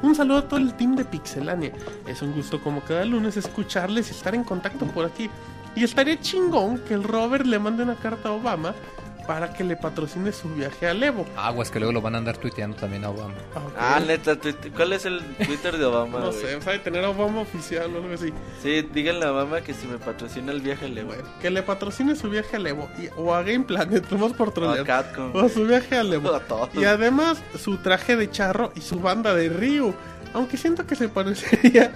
Un 0.02 0.14
saludo 0.14 0.38
a 0.38 0.48
todo 0.48 0.58
el 0.60 0.74
team 0.74 0.96
de 0.96 1.04
Pixelania. 1.04 1.72
Es 2.06 2.22
un 2.22 2.32
gusto 2.32 2.60
como 2.62 2.80
cada 2.80 3.04
lunes 3.04 3.36
escucharles 3.36 4.08
y 4.08 4.12
estar 4.12 4.34
en 4.34 4.44
contacto 4.44 4.86
por 4.86 5.04
aquí. 5.04 5.28
Y 5.74 5.84
estaría 5.84 6.18
chingón 6.18 6.78
que 6.78 6.94
el 6.94 7.04
Robert 7.04 7.46
le 7.46 7.58
mande 7.58 7.82
una 7.82 7.96
carta 7.96 8.30
a 8.30 8.32
Obama 8.32 8.74
para 9.26 9.52
que 9.52 9.65
le 9.65 9.76
patrocine 9.76 10.32
su 10.32 10.49
viaje 10.50 10.89
al 10.89 11.02
Evo. 11.02 11.26
Aguas 11.36 11.70
que 11.70 11.78
luego 11.78 11.92
lo 11.92 12.00
van 12.00 12.15
a 12.15 12.18
andar 12.18 12.36
tuiteando 12.36 12.76
también 12.76 13.05
a 13.05 13.10
Obama. 13.10 13.34
Ok. 13.55 13.73
Ah, 13.78 14.00
neta, 14.07 14.36
¿cuál 14.76 14.92
es 14.92 15.05
el 15.07 15.20
Twitter 15.47 15.76
de 15.78 15.84
Obama? 15.84 16.18
No 16.20 16.26
güey? 16.32 16.40
sé, 16.40 16.60
sabe 16.62 16.78
tener 16.81 17.05
a 17.05 17.10
Obama 17.10 17.40
oficial 17.42 17.94
o 17.94 17.99
algo 18.02 18.15
así. 18.15 18.32
Sí, 18.62 18.82
díganle 18.92 19.26
a 19.26 19.32
Obama 19.32 19.60
que 19.60 19.74
si 19.74 19.86
me 19.86 19.99
patrocina 19.99 20.52
el 20.52 20.60
viaje 20.60 20.89
le 20.89 21.05
voy. 21.05 21.16
Bueno, 21.16 21.28
que 21.40 21.50
le 21.50 21.62
patrocine 21.62 22.15
su 22.16 22.31
viaje 22.31 22.57
al 22.57 22.66
Evo. 22.66 22.89
y- 22.99 23.08
o 23.16 23.34
a 23.34 23.42
Game 23.42 23.65
Planet, 23.65 24.05
nomás 24.10 24.32
por 24.32 24.49
A 24.49 24.52
trolear. 24.52 24.86
Capcom. 24.86 25.34
O 25.34 25.49
su 25.49 25.65
viaje. 25.66 25.90
A 26.00 26.40
todos. 26.47 26.70
Y 26.74 26.84
además 26.84 27.42
su 27.58 27.76
traje 27.78 28.16
de 28.16 28.31
charro 28.31 28.73
y 28.74 28.81
su 28.81 29.00
banda 29.00 29.34
de 29.34 29.49
Ryu. 29.49 29.94
Aunque 30.33 30.57
siento 30.57 30.86
que 30.86 30.94
se 30.94 31.09
parecería 31.09 31.92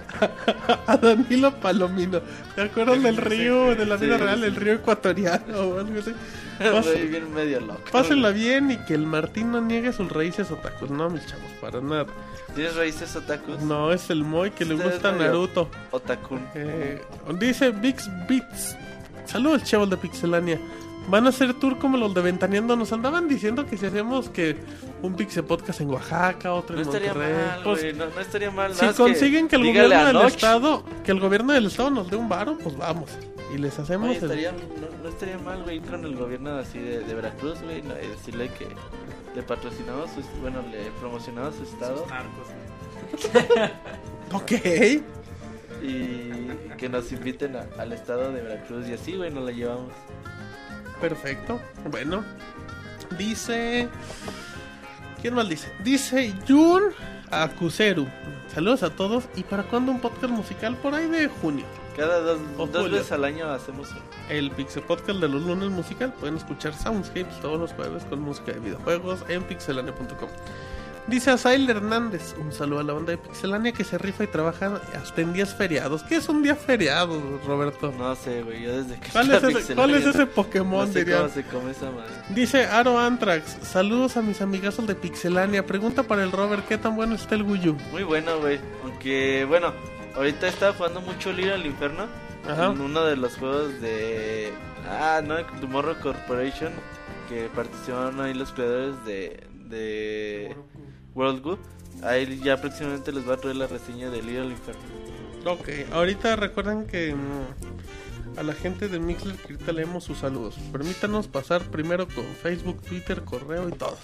a, 0.87 0.91
a 0.93 0.97
Danilo 0.97 1.55
Palomino. 1.55 2.21
¿Te 2.55 2.63
acuerdas 2.63 3.01
del 3.01 3.17
Ryu 3.17 3.75
de 3.75 3.85
la 3.85 3.95
vida 3.95 4.17
Sí, 4.17 4.23
real? 4.23 4.39
sí. 4.39 4.45
El 4.45 4.55
Ryu 4.55 4.71
ecuatoriano 4.73 5.57
o 5.59 5.79
algo 5.79 5.99
así. 5.99 6.13
Pás- 6.59 7.09
bien 7.09 7.33
medio 7.33 7.59
loco. 7.61 7.81
Pásenla 7.91 8.29
bien 8.31 8.71
y 8.71 8.77
que 8.77 8.93
el 8.93 9.05
Martín 9.05 9.51
no 9.51 9.61
niegue 9.61 9.91
sus 9.93 10.11
raíces 10.11 10.51
otakus. 10.51 10.89
No, 10.89 11.09
mis 11.09 11.25
chavos, 11.25 11.49
para 11.61 11.79
nada. 11.81 12.05
¿Tienes 12.53 12.75
raíces 12.75 13.15
otakus? 13.15 13.61
No, 13.61 13.91
es 13.91 14.09
el 14.09 14.23
Moy 14.23 14.51
que 14.51 14.65
le 14.65 14.75
gusta 14.75 15.11
Naruto. 15.11 15.69
Otakun. 15.91 16.41
Eh, 16.55 17.01
dice 17.39 17.71
Vix 17.71 18.09
Beats. 18.27 18.75
Saludos, 19.25 19.63
chavos 19.63 19.89
de 19.89 19.97
Pixelania. 19.97 20.59
Van 21.07 21.25
a 21.27 21.29
hacer 21.29 21.53
tour 21.55 21.77
como 21.77 21.97
los 21.97 22.13
de 22.15 22.21
Ventaneando. 22.21 22.75
Nos 22.75 22.91
andaban 22.91 23.27
diciendo 23.27 23.65
que 23.65 23.77
si 23.77 23.85
hacemos 23.85 24.29
que 24.29 24.55
un 25.03 25.15
Pixel 25.15 25.43
Podcast 25.43 25.81
en 25.81 25.89
Oaxaca, 25.91 26.53
otro 26.53 26.75
No 26.75 26.81
en 26.81 26.87
estaría 26.87 27.13
Monterrey. 27.13 27.45
mal, 27.45 27.63
Pues. 27.63 27.95
No, 27.95 28.05
no 28.07 28.19
estaría 28.21 28.51
mal. 28.51 28.73
si 28.73 28.87
consiguen 28.93 29.47
que, 29.47 29.55
el 29.57 29.63
gobierno 29.67 30.05
del 30.19 30.27
estado, 30.27 30.83
que 31.03 31.11
el 31.11 31.19
gobierno 31.19 31.53
del 31.53 31.67
estado 31.67 31.89
nos 31.91 32.09
dé 32.09 32.15
un 32.17 32.27
varo, 32.27 32.57
pues 32.57 32.75
vamos. 32.75 33.11
Y 33.53 33.57
les 33.59 33.77
hacemos 33.77 34.09
Oye, 34.09 34.17
el- 34.17 34.23
estaría, 34.23 34.51
no, 34.51 35.03
no 35.03 35.09
estaría 35.09 35.37
mal, 35.37 35.61
güey, 35.63 35.77
ir 35.77 35.83
con 35.83 36.03
el 36.03 36.15
gobierno 36.15 36.55
así 36.57 36.79
de, 36.79 37.01
de 37.01 37.13
Veracruz, 37.13 37.61
güey, 37.61 37.81
decirle 37.81 38.49
que 38.57 38.67
le 39.35 39.43
patrocinamos, 39.43 40.09
su, 40.09 40.21
bueno, 40.41 40.63
le 40.71 40.89
promocionamos 40.99 41.55
su 41.55 41.63
estado 41.63 42.05
Ok. 44.33 44.51
y 45.83 46.75
que 46.77 46.89
nos 46.89 47.11
inviten 47.11 47.55
a- 47.55 47.67
al 47.77 47.93
estado 47.93 48.31
de 48.31 48.41
Veracruz 48.41 48.87
y 48.89 48.93
así, 48.93 49.15
güey, 49.15 49.31
nos 49.31 49.43
la 49.45 49.51
llevamos. 49.51 49.91
Perfecto. 50.99 51.59
Bueno. 51.89 52.23
Dice. 53.17 53.89
¿Quién 55.21 55.33
más 55.33 55.49
dice? 55.49 55.71
Dice 55.83 56.33
Jun 56.47 56.83
Akuseru. 57.31 58.07
Saludos 58.53 58.83
a 58.83 58.89
todos. 58.89 59.25
¿Y 59.35 59.43
para 59.43 59.63
cuándo 59.63 59.91
un 59.91 59.99
podcast 59.99 60.31
musical? 60.31 60.75
Por 60.77 60.93
ahí 60.93 61.07
de 61.07 61.27
junio. 61.27 61.65
Cada 61.95 62.19
dos, 62.19 62.39
dos 62.71 62.91
veces 62.91 63.11
al 63.11 63.23
año 63.23 63.49
hacemos. 63.49 63.89
El 64.29 64.51
Pixel 64.51 64.83
Podcast 64.83 65.19
de 65.19 65.29
los 65.29 65.41
lunes 65.41 65.69
musical. 65.69 66.13
Pueden 66.13 66.37
escuchar 66.37 66.73
Soundscapes 66.73 67.39
todos 67.41 67.59
los 67.59 67.71
jueves 67.73 68.03
con 68.05 68.21
música 68.21 68.51
de 68.51 68.59
videojuegos 68.59 69.23
en 69.29 69.43
pixelania.com. 69.43 70.29
Dice 71.07 71.29
Asail 71.29 71.69
Hernández. 71.69 72.33
Un 72.39 72.51
saludo 72.51 72.79
a 72.79 72.83
la 72.83 72.93
banda 72.93 73.11
de 73.11 73.17
Pixelania 73.19 73.71
que 73.71 73.83
se 73.83 73.97
rifa 73.99 74.23
y 74.23 74.27
trabaja 74.27 74.81
hasta 74.99 75.21
en 75.21 75.33
días 75.33 75.53
feriados. 75.53 76.01
¿Qué 76.03 76.15
es 76.15 76.27
un 76.29 76.41
día 76.41 76.55
feriado, 76.55 77.21
Roberto? 77.45 77.93
No 77.95 78.15
sé, 78.15 78.41
güey, 78.41 78.63
yo 78.63 78.81
desde 78.81 78.99
que... 78.99 79.09
¿Cuál 79.11 79.29
es, 79.31 79.43
ese, 79.43 79.75
cuál 79.75 79.93
es 79.93 80.05
ese 80.05 80.25
Pokémon, 80.25 80.87
No 80.87 80.91
sé 80.91 80.99
dirían? 81.05 81.19
cómo 81.21 81.33
se 81.33 81.43
come 81.43 81.71
esa 81.71 81.91
madre. 81.91 82.11
Dice 82.29 82.65
Aro 82.65 82.97
Antrax, 82.99 83.57
saludos 83.61 84.17
a 84.17 84.23
mis 84.23 84.41
amigazos 84.41 84.87
de 84.87 84.95
Pixelania. 84.95 85.63
Pregunta 85.65 86.01
para 86.03 86.23
el 86.23 86.31
Robert, 86.31 86.67
¿qué 86.67 86.79
tan 86.79 86.95
bueno 86.95 87.13
está 87.13 87.35
el 87.35 87.43
Wii 87.43 87.69
U? 87.69 87.77
Muy 87.91 88.03
bueno, 88.03 88.39
güey. 88.39 88.59
Aunque, 88.83 89.45
bueno, 89.47 89.73
ahorita 90.15 90.47
estaba 90.47 90.73
jugando 90.73 91.01
mucho 91.01 91.31
Lira 91.31 91.53
al 91.53 91.65
Inferno. 91.67 92.07
Ajá. 92.49 92.71
En 92.71 92.81
uno 92.81 93.03
de 93.05 93.15
los 93.15 93.37
juegos 93.37 93.79
de. 93.79 94.51
Ah, 94.89 95.21
no, 95.23 95.35
Tomorrow 95.61 95.95
Corporation. 96.01 96.71
Que 97.29 97.47
participaron 97.55 98.19
ahí 98.21 98.33
los 98.33 98.51
creadores 98.51 98.95
de. 99.05 99.43
de 99.67 100.55
World 101.15 101.41
Good. 101.41 101.59
Ahí 102.03 102.39
ya 102.43 102.57
próximamente 102.57 103.11
les 103.11 103.27
va 103.27 103.33
a 103.33 103.37
traer 103.37 103.55
la 103.55 103.67
reseña 103.67 104.09
de 104.09 104.19
al 104.19 104.51
Inferno. 104.51 104.81
Ok, 105.45 105.69
ahorita 105.93 106.35
recuerden 106.35 106.85
que 106.85 107.15
mm, 107.15 108.39
a 108.39 108.43
la 108.43 108.53
gente 108.53 108.87
de 108.87 108.99
Mixler 108.99 109.35
que 109.37 109.53
ahorita 109.53 109.71
leemos 109.71 110.03
sus 110.03 110.19
saludos. 110.19 110.55
Permítanos 110.71 111.27
pasar 111.27 111.61
primero 111.63 112.07
con 112.07 112.25
Facebook, 112.41 112.81
Twitter, 112.81 113.23
correo 113.23 113.69
y 113.69 113.71
todos. 113.71 113.99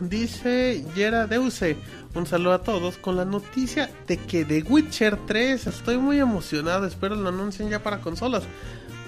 Dice 0.00 0.84
Yera 0.94 1.26
Deuse, 1.26 1.76
un 2.14 2.26
saludo 2.26 2.54
a 2.54 2.62
todos 2.62 2.96
con 2.96 3.16
la 3.16 3.26
noticia 3.26 3.90
de 4.06 4.16
que 4.16 4.46
The 4.46 4.62
Witcher 4.62 5.18
3, 5.26 5.66
estoy 5.66 5.98
muy 5.98 6.18
emocionado, 6.18 6.86
espero 6.86 7.14
lo 7.14 7.28
anuncien 7.28 7.68
ya 7.68 7.82
para 7.82 8.00
consolas. 8.00 8.44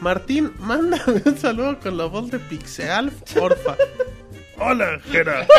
Martín, 0.00 0.52
mándame 0.58 1.22
un 1.24 1.38
saludo 1.38 1.80
con 1.80 1.96
la 1.96 2.04
voz 2.04 2.30
de 2.30 2.38
Pixeal 2.38 3.10
Orfa. 3.40 3.76
Hola, 4.64 5.00
Jera. 5.10 5.46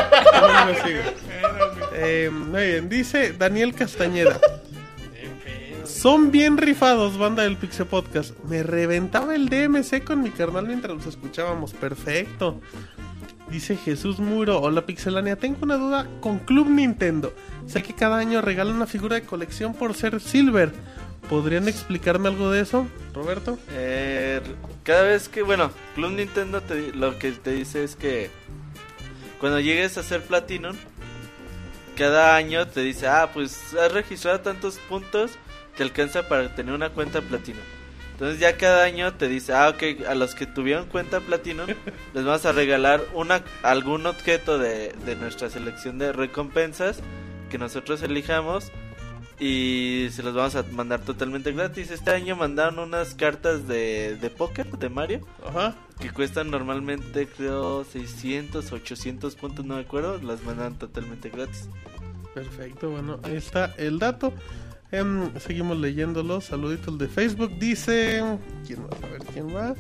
Eh, 1.96 2.32
muy 2.32 2.66
bien, 2.66 2.90
dice 2.90 3.34
Daniel 3.34 3.76
Castañeda. 3.76 4.40
Son 5.86 6.32
bien 6.32 6.58
rifados, 6.58 7.20
banda 7.20 7.44
del 7.44 7.56
Pixel 7.56 7.86
Podcast. 7.86 8.34
Me 8.46 8.64
reventaba 8.64 9.36
el 9.36 9.48
DMC 9.48 10.04
con 10.04 10.24
mi 10.24 10.32
carnal 10.32 10.66
mientras 10.66 10.96
los 10.96 11.06
escuchábamos. 11.06 11.74
Perfecto. 11.74 12.60
Dice 13.50 13.78
Jesús 13.78 14.20
Muro, 14.20 14.60
hola 14.60 14.88
Pixelania, 14.88 15.36
tengo 15.36 15.60
una 15.62 15.78
duda 15.78 16.08
con 16.20 16.40
Club 16.40 16.68
Nintendo. 16.68 17.32
Sé 17.68 17.84
que 17.84 17.94
cada 17.94 18.18
año 18.18 18.42
regalan 18.42 18.76
una 18.76 18.88
figura 18.88 19.16
de 19.16 19.22
colección 19.22 19.76
por 19.76 19.94
ser 19.94 20.20
Silver. 20.20 20.74
¿Podrían 21.30 21.68
explicarme 21.68 22.30
algo 22.30 22.52
de 22.52 22.62
eso, 22.62 22.88
Roberto? 23.14 23.60
Eh, 23.72 24.42
cada 24.84 25.04
vez 25.04 25.30
que, 25.30 25.44
bueno, 25.44 25.72
Club 25.94 26.14
Nintendo 26.14 26.62
te 26.62 26.92
lo 26.94 27.20
que 27.20 27.32
te 27.34 27.52
dice 27.52 27.84
es 27.84 27.96
que 27.96 28.30
cuando 29.44 29.60
llegues 29.60 29.98
a 29.98 30.04
ser 30.04 30.22
Platinum, 30.22 30.74
cada 31.98 32.38
año 32.38 32.66
te 32.66 32.80
dice, 32.80 33.10
ah, 33.10 33.30
pues 33.34 33.74
has 33.74 33.92
registrado 33.92 34.40
tantos 34.40 34.80
puntos, 34.88 35.32
te 35.76 35.84
alcanza 35.84 36.30
para 36.30 36.56
tener 36.56 36.74
una 36.74 36.92
cuenta 36.92 37.20
Platinum. 37.20 37.60
Entonces 38.14 38.40
ya 38.40 38.56
cada 38.56 38.86
año 38.86 39.16
te 39.16 39.28
dice, 39.28 39.52
ah, 39.52 39.68
ok, 39.68 40.08
a 40.08 40.16
los 40.16 40.34
que 40.34 40.46
tuvieron 40.46 40.86
cuenta 40.86 41.20
Platinum, 41.20 41.68
les 42.14 42.24
vamos 42.24 42.46
a 42.46 42.54
regalar 42.54 43.02
una, 43.14 43.44
algún 43.64 44.06
objeto 44.06 44.60
de, 44.60 44.94
de 45.06 45.18
nuestra 45.18 45.50
selección 45.50 45.98
de 45.98 46.14
recompensas 46.14 47.02
que 47.50 47.58
nosotros 47.58 48.02
elijamos. 48.02 48.72
Y 49.46 50.08
se 50.12 50.24
los 50.24 50.34
vamos 50.34 50.56
a 50.56 50.64
mandar 50.72 51.02
totalmente 51.02 51.52
gratis. 51.52 51.92
Este 51.92 52.12
año 52.12 52.36
mandaron 52.38 52.80
unas 52.80 53.14
cartas 53.14 53.68
de, 53.68 54.16
de 54.16 54.30
póker 54.30 54.72
de 54.78 54.88
Mario. 54.88 55.28
Ajá. 55.46 55.76
Que 56.00 56.12
cuestan 56.12 56.50
normalmente 56.50 57.28
creo 57.28 57.84
600, 57.84 58.72
800 58.72 59.36
puntos, 59.36 59.66
no 59.66 59.76
me 59.76 59.82
acuerdo. 59.82 60.18
Las 60.22 60.42
mandan 60.44 60.76
totalmente 60.80 61.30
gratis. 61.30 61.68
Perfecto, 62.34 62.90
bueno, 62.90 63.20
ahí 63.24 63.36
está 63.36 63.74
el 63.78 64.00
dato. 64.00 64.34
Em, 64.94 65.30
seguimos 65.40 65.78
leyéndolo. 65.78 66.40
Saluditos 66.40 66.98
de 66.98 67.10
Facebook. 67.10 67.52
Dice. 67.60 68.24
¿Quién 68.66 68.86
va? 68.86 68.96
A 69.06 69.10
ver 69.12 69.24
quién 69.34 69.54
va. 69.54 69.74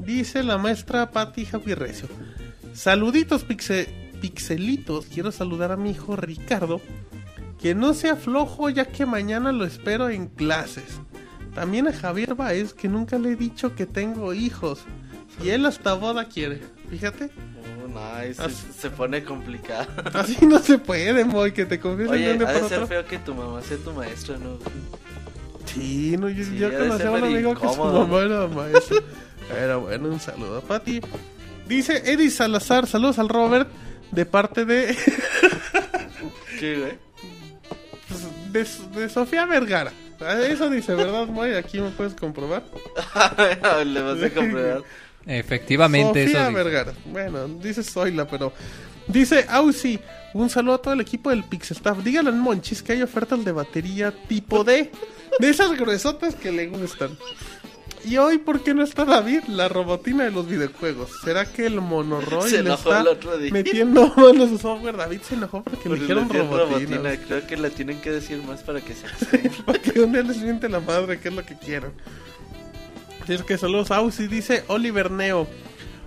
Dice 0.00 0.42
la 0.42 0.58
maestra 0.58 1.10
Patti 1.12 1.44
Javi 1.44 1.74
Recio. 1.74 2.08
Saluditos 2.74 3.46
pixe- 3.46 3.86
pixelitos. 4.20 5.06
Quiero 5.06 5.30
saludar 5.30 5.70
a 5.70 5.76
mi 5.76 5.90
hijo 5.92 6.16
Ricardo. 6.16 6.80
Que 7.62 7.76
no 7.76 7.94
sea 7.94 8.16
flojo 8.16 8.68
ya 8.70 8.86
que 8.86 9.06
mañana 9.06 9.52
lo 9.52 9.64
espero 9.64 10.10
en 10.10 10.26
clases. 10.26 11.00
También 11.54 11.86
a 11.86 11.92
Javier 11.92 12.34
Baez 12.34 12.74
que 12.74 12.88
nunca 12.88 13.18
le 13.18 13.30
he 13.30 13.36
dicho 13.36 13.76
que 13.76 13.86
tengo 13.86 14.34
hijos. 14.34 14.80
Y 15.42 15.50
él 15.50 15.64
hasta 15.64 15.94
boda 15.94 16.24
quiere. 16.24 16.60
Fíjate. 16.90 17.30
Oh, 17.84 17.88
no, 17.88 18.04
ahí 18.14 18.34
se, 18.34 18.90
pone 18.90 19.22
complicado. 19.22 19.86
Así 20.12 20.44
no 20.44 20.58
se 20.58 20.78
puede, 20.78 21.24
Moy, 21.24 21.52
que 21.52 21.64
te 21.64 21.78
confiesen 21.78 22.14
Oye, 22.14 22.34
día 22.34 22.34
ha 22.34 22.38
para 22.38 22.52
de 22.52 22.68
ser 22.68 22.78
otro. 22.78 22.86
feo 22.88 23.06
que 23.06 23.18
tu 23.18 23.34
mamá 23.34 23.62
sea 23.62 23.76
tu 23.78 23.92
maestra, 23.92 24.36
¿no? 24.38 24.58
Sí, 25.66 26.16
no, 26.18 26.28
yo, 26.28 26.44
Sí, 26.44 26.58
yo 26.58 26.70
ser 26.70 27.06
a 27.06 27.10
un 27.12 27.24
amigo 27.24 27.54
que 27.54 27.68
su 27.68 27.76
mamá 27.76 28.20
era 28.20 28.48
maestra. 28.48 28.98
Pero 29.48 29.80
bueno, 29.82 30.08
un 30.08 30.20
saludo 30.20 30.58
a 30.58 30.60
Pati. 30.60 31.00
Dice 31.68 32.02
Eddie 32.12 32.30
Salazar, 32.30 32.86
saludos 32.86 33.18
al 33.18 33.28
Robert, 33.28 33.68
de 34.10 34.26
parte 34.26 34.64
de, 34.64 34.96
¿Qué, 36.58 36.78
güey? 36.78 37.11
De, 38.52 38.66
de 38.94 39.08
Sofía 39.08 39.46
Vergara. 39.46 39.92
Eso 40.48 40.70
dice, 40.70 40.94
¿verdad, 40.94 41.26
Moy? 41.26 41.54
Aquí 41.54 41.80
me 41.80 41.90
puedes 41.90 42.14
comprobar. 42.14 42.62
Le 43.84 44.02
vas 44.02 44.22
a 44.22 44.30
comprobar. 44.30 44.82
Efectivamente, 45.26 46.24
Sofía 46.24 46.44
eso. 46.44 46.52
Vergara. 46.52 46.92
Bueno, 47.06 47.48
dice 47.48 47.82
Zoila, 47.82 48.26
pero... 48.26 48.52
Dice 49.08 49.46
Ausi, 49.48 49.98
un 50.32 50.48
saludo 50.48 50.74
a 50.74 50.82
todo 50.82 50.94
el 50.94 51.00
equipo 51.00 51.30
del 51.30 51.42
Pixelstaff. 51.42 51.98
Díganle 52.04 52.30
al 52.30 52.36
Monchis 52.36 52.82
que 52.82 52.92
hay 52.92 53.02
ofertas 53.02 53.44
de 53.44 53.50
batería 53.50 54.14
tipo 54.28 54.62
D. 54.62 54.92
De 55.38 55.48
esas 55.48 55.76
gruesotas 55.76 56.34
que 56.34 56.52
le 56.52 56.68
gustan. 56.68 57.10
Y 58.04 58.16
hoy, 58.16 58.38
¿por 58.38 58.62
qué 58.64 58.74
no 58.74 58.82
está 58.82 59.04
David? 59.04 59.44
La 59.46 59.68
robotina 59.68 60.24
de 60.24 60.32
los 60.32 60.48
videojuegos. 60.48 61.10
¿Será 61.22 61.44
que 61.46 61.66
el 61.66 61.80
Monoroy 61.80 62.50
Se 62.50 62.62
le 62.62 62.74
está 62.74 63.00
el 63.02 63.06
otro 63.08 63.38
día. 63.38 63.52
metiendo 63.52 64.08
mano 64.16 64.44
a 64.44 64.48
su 64.48 64.58
software? 64.58 64.96
David 64.96 65.20
se 65.22 65.34
enojó 65.34 65.62
porque 65.62 65.88
Por 65.88 65.98
le 65.98 66.00
dijeron 66.02 66.28
robotina. 66.28 66.96
robotina. 66.96 67.16
Creo 67.26 67.46
que 67.46 67.56
la 67.56 67.70
tienen 67.70 68.00
que 68.00 68.10
decir 68.10 68.42
más 68.42 68.62
para 68.62 68.80
que 68.80 68.94
se. 68.94 69.06
Para 69.64 69.78
que 69.78 70.00
un 70.00 70.12
día 70.12 70.22
les 70.22 70.38
miente 70.38 70.68
la 70.68 70.80
madre, 70.80 71.20
que 71.20 71.28
es 71.28 71.34
lo 71.34 71.44
que 71.46 71.56
quieren. 71.56 71.92
Así 73.22 73.34
es 73.34 73.42
que 73.44 73.56
saludos 73.56 73.92
a 73.92 73.96
Ausi, 73.98 74.26
dice 74.26 74.64
Oliver 74.66 75.10
Neo. 75.12 75.46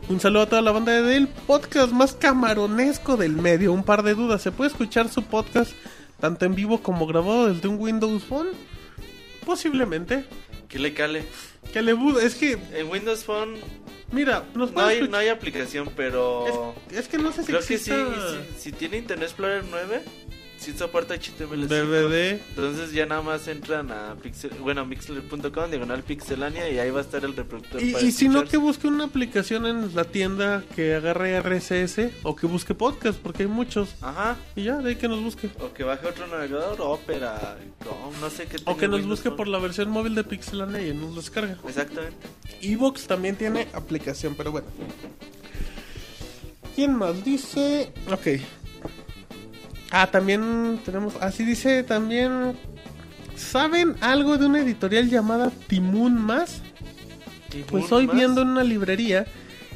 Un 0.10 0.20
saludo 0.20 0.44
a 0.44 0.50
toda 0.50 0.62
la 0.62 0.72
banda 0.74 1.02
del 1.02 1.28
podcast 1.30 1.92
más 1.94 2.14
camaronesco 2.14 3.16
del 3.16 3.32
medio. 3.32 3.72
Un 3.72 3.84
par 3.84 4.04
de 4.04 4.16
dudas. 4.16 4.42
¿Se 4.42 4.52
puede 4.52 4.70
escuchar 4.70 5.08
su 5.10 5.24
podcast 5.24 5.72
tanto 6.20 6.46
en 6.46 6.56
vivo 6.56 6.84
como 6.84 7.08
grabado 7.08 7.48
desde 7.54 7.70
un 7.70 7.80
Windows 7.80 8.22
Phone? 8.24 8.50
Posiblemente. 9.46 10.26
¿Qué 10.68 10.78
le 10.80 10.94
cale? 10.94 11.24
Que 11.72 11.82
le 11.82 11.96
Es 12.22 12.36
que, 12.36 12.58
En 12.74 12.90
Windows 12.90 13.24
Phone 13.24 13.58
mira, 14.12 14.46
nos 14.56 14.72
no 14.72 14.86
hay, 14.86 15.08
no 15.08 15.18
hay 15.18 15.28
aplicación, 15.28 15.92
pero... 15.96 16.74
es, 16.90 17.00
es 17.00 17.08
que 17.08 17.18
no 17.18 17.32
sé 17.32 17.42
si 17.42 17.48
Creo 17.48 17.66
que 17.66 17.78
sí, 17.78 17.92
si 18.58 18.72
tiene 18.72 18.98
Internet 18.98 19.30
Explorer 19.30 19.64
9, 19.70 20.02
sí 20.66 20.78
soporta 20.78 21.16
HTML5. 21.16 21.68
DVD. 21.68 22.40
Entonces 22.50 22.92
ya 22.92 23.06
nada 23.06 23.22
más 23.22 23.48
entran 23.48 23.92
a 23.92 24.16
pixel, 24.16 24.52
bueno, 24.60 24.86
mixler.com, 24.86 25.70
diagonal 25.70 26.04
pixelania 26.04 26.70
y 26.70 26.80
ahí 26.80 26.90
va 26.90 27.00
a 27.00 27.04
estar 27.04 27.24
el 27.24 27.36
reproductor. 27.36 27.82
Y, 27.82 27.96
y 27.96 28.12
si 28.12 28.28
no, 28.28 28.44
que 28.46 28.58
busque 28.58 28.88
una 28.88 29.04
aplicación 29.06 29.66
en 29.68 29.96
la 29.96 30.06
tienda 30.06 30.64
que 30.76 30.96
agarre 30.96 31.40
RSS 31.42 32.10
o 32.24 32.36
que 32.36 32.48
busque 32.48 32.74
podcast, 32.74 33.20
porque 33.20 33.44
hay 33.44 33.50
muchos. 33.50 33.96
Ajá, 34.02 34.38
Y 34.56 34.64
ya, 34.64 34.78
de 34.78 34.90
ahí 34.90 34.96
que 34.96 35.08
nos 35.08 35.22
busque. 35.22 35.50
o 35.60 35.72
que 35.74 35.84
baje 35.84 36.08
otro 36.08 36.26
navegador, 36.28 36.82
Opera, 36.82 37.58
Chrome, 37.82 38.18
no 38.20 38.30
sé 38.30 38.48
qué 38.48 38.58
O 38.66 38.76
que 38.76 38.88
nos 38.88 39.02
Windows 39.02 39.20
busque 39.20 39.32
por 39.32 39.48
la 39.48 39.60
versión 39.60 39.90
móvil 39.92 40.16
de 40.16 40.24
Pixelania 40.24 40.86
y 40.88 40.94
nos 40.94 41.16
descarga. 41.16 41.58
Exactamente. 41.68 42.28
Evox 42.62 43.06
también 43.06 43.36
tiene 43.36 43.68
aplicación, 43.74 44.34
pero 44.36 44.52
bueno. 44.52 44.68
¿Quién 46.76 46.94
más 46.96 47.24
dice? 47.24 47.94
Ok. 48.12 48.28
Ah, 49.98 50.08
también 50.12 50.82
tenemos. 50.84 51.16
Así 51.22 51.46
dice 51.46 51.82
también. 51.84 52.58
¿Saben 53.38 53.96
algo 54.02 54.38
de 54.38 54.46
una 54.46 54.60
editorial 54.60 55.10
llamada 55.10 55.52
Timun 55.68 56.20
Más? 56.20 56.62
Pues 57.70 57.90
hoy 57.94 58.06
más. 58.06 58.16
viendo 58.16 58.42
en 58.42 58.50
una 58.50 58.64
librería 58.66 59.26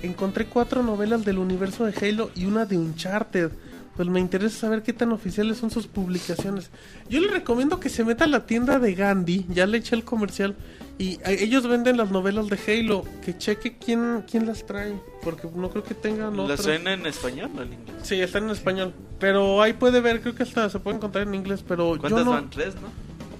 encontré 0.01 0.45
cuatro 0.45 0.83
novelas 0.83 1.23
del 1.23 1.37
universo 1.37 1.85
de 1.85 1.93
Halo 1.93 2.31
y 2.35 2.45
una 2.45 2.65
de 2.65 2.77
Uncharted. 2.77 3.51
Pues 3.95 4.09
me 4.09 4.19
interesa 4.19 4.59
saber 4.59 4.83
qué 4.83 4.91
tan 4.91 5.13
oficiales 5.13 5.57
son 5.57 5.71
sus 5.71 5.87
publicaciones. 5.87 6.69
Yo 7.09 7.21
le 7.21 7.29
recomiendo 7.29 7.79
que 7.79 7.87
se 7.87 8.03
meta 8.03 8.25
a 8.25 8.27
la 8.27 8.45
tienda 8.45 8.77
de 8.77 8.95
Gandhi, 8.95 9.45
ya 9.47 9.65
le 9.67 9.77
eché 9.77 9.95
el 9.95 10.03
comercial, 10.03 10.53
y 10.99 11.13
eh, 11.25 11.37
ellos 11.39 11.65
venden 11.67 11.97
las 11.97 12.11
novelas 12.11 12.47
de 12.47 12.59
Halo, 12.67 13.03
que 13.25 13.35
cheque 13.37 13.77
quién, 13.77 14.23
quién 14.29 14.45
las 14.45 14.65
trae, 14.67 14.93
porque 15.23 15.47
no 15.55 15.69
creo 15.71 15.83
que 15.83 15.95
tengan 15.95 16.37
¿La 16.37 16.43
otras. 16.43 16.61
suena 16.61 16.93
en 16.93 17.05
español 17.07 17.49
o 17.57 17.61
en 17.63 17.73
inglés? 17.73 17.95
Sí, 18.03 18.21
están 18.21 18.43
en 18.43 18.49
español, 18.51 18.93
pero 19.17 19.61
ahí 19.63 19.73
puede 19.73 20.01
ver, 20.01 20.21
creo 20.21 20.35
que 20.35 20.43
hasta 20.43 20.69
se 20.69 20.77
puede 20.79 20.97
encontrar 20.97 21.25
en 21.27 21.33
inglés, 21.33 21.63
pero 21.67 21.95
yo 21.95 22.01
¿Cuántas 22.01 22.25
no... 22.25 22.31
van? 22.31 22.49
¿Tres, 22.51 22.75
no? 22.75 22.89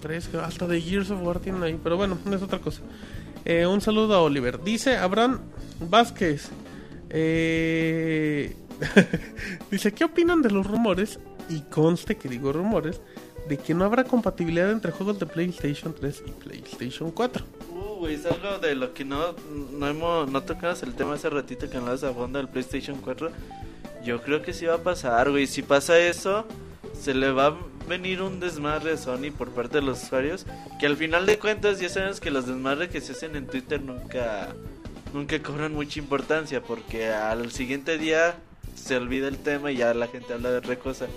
Tres, 0.02 0.30
hasta 0.36 0.66
de 0.66 0.82
Gears 0.82 1.12
of 1.12 1.22
War 1.22 1.40
tienen 1.40 1.62
ahí, 1.62 1.78
pero 1.84 1.98
bueno, 1.98 2.18
es 2.34 2.42
otra 2.42 2.60
cosa. 2.60 2.82
Eh, 3.46 3.68
un 3.68 3.82
saludo 3.82 4.16
a 4.16 4.22
Oliver. 4.22 4.64
Dice 4.64 4.96
Abraham 4.98 5.42
Vázquez. 5.82 6.50
eh, 7.10 8.56
dice, 9.72 9.92
¿qué 9.94 10.06
opinan 10.06 10.42
de 10.42 10.52
los 10.52 10.66
rumores? 10.66 11.20
Y 11.50 11.62
conste 11.62 12.16
que 12.16 12.30
digo 12.30 12.54
rumores, 12.54 13.02
de 13.50 13.58
que 13.58 13.74
no 13.74 13.84
habrá 13.84 14.04
compatibilidad 14.04 14.72
entre 14.72 14.92
juegos 14.92 15.18
de 15.18 15.26
PlayStation 15.26 15.94
3 15.94 16.24
y 16.28 16.32
PlayStation 16.32 17.10
4. 17.10 17.44
Uh, 17.72 17.96
güey, 18.00 18.14
es 18.14 18.26
algo 18.28 18.60
de 18.60 18.76
lo 18.76 18.94
que 18.94 19.04
no, 19.04 19.34
no 19.72 19.88
hemos, 19.88 20.30
no 20.30 20.44
tocamos 20.44 20.84
el 20.84 20.94
tema 20.94 21.16
hace 21.16 21.32
ratito 21.32 21.68
que 21.68 21.78
hablabas 21.78 22.04
a 22.04 22.14
fondo 22.14 22.38
del 22.38 22.48
PlayStation 22.48 23.02
4. 23.02 23.32
Yo 24.06 24.22
creo 24.22 24.44
que 24.44 24.54
sí 24.54 24.68
va 24.68 24.76
a 24.76 24.84
pasar, 24.84 25.32
güey. 25.32 25.48
Si 25.48 25.64
pasa 25.64 25.98
eso, 25.98 26.46
se 26.98 27.16
le 27.16 27.32
va 27.32 27.48
a 27.48 27.58
venir 27.88 28.22
un 28.22 28.40
desmadre 28.40 28.94
a 28.94 28.98
Sony 28.98 29.32
por 29.36 29.50
parte 29.50 29.80
de 29.80 29.82
los 29.82 30.04
usuarios. 30.04 30.46
Que 30.80 30.86
al 30.86 30.96
final 30.96 31.26
de 31.26 31.40
cuentas, 31.40 31.80
ya 31.80 31.90
sabemos 31.90 32.20
que 32.20 32.30
los 32.30 32.46
desmadres 32.46 32.90
que 32.90 33.02
se 33.02 33.14
hacen 33.14 33.36
en 33.36 33.48
Twitter 33.48 33.82
nunca, 33.82 34.54
nunca 35.12 35.42
cobran 35.42 35.74
mucha 35.74 36.00
importancia. 36.00 36.62
Porque 36.62 37.08
al 37.08 37.52
siguiente 37.52 37.98
día 37.98 38.36
se 38.76 38.96
olvida 38.96 39.28
el 39.28 39.40
tema 39.40 39.72
y 39.72 39.78
ya 39.78 39.92
la 39.96 40.08
gente 40.08 40.34
habla 40.34 40.52
de 40.52 40.60
otra 40.60 40.76
cosa. 40.78 41.08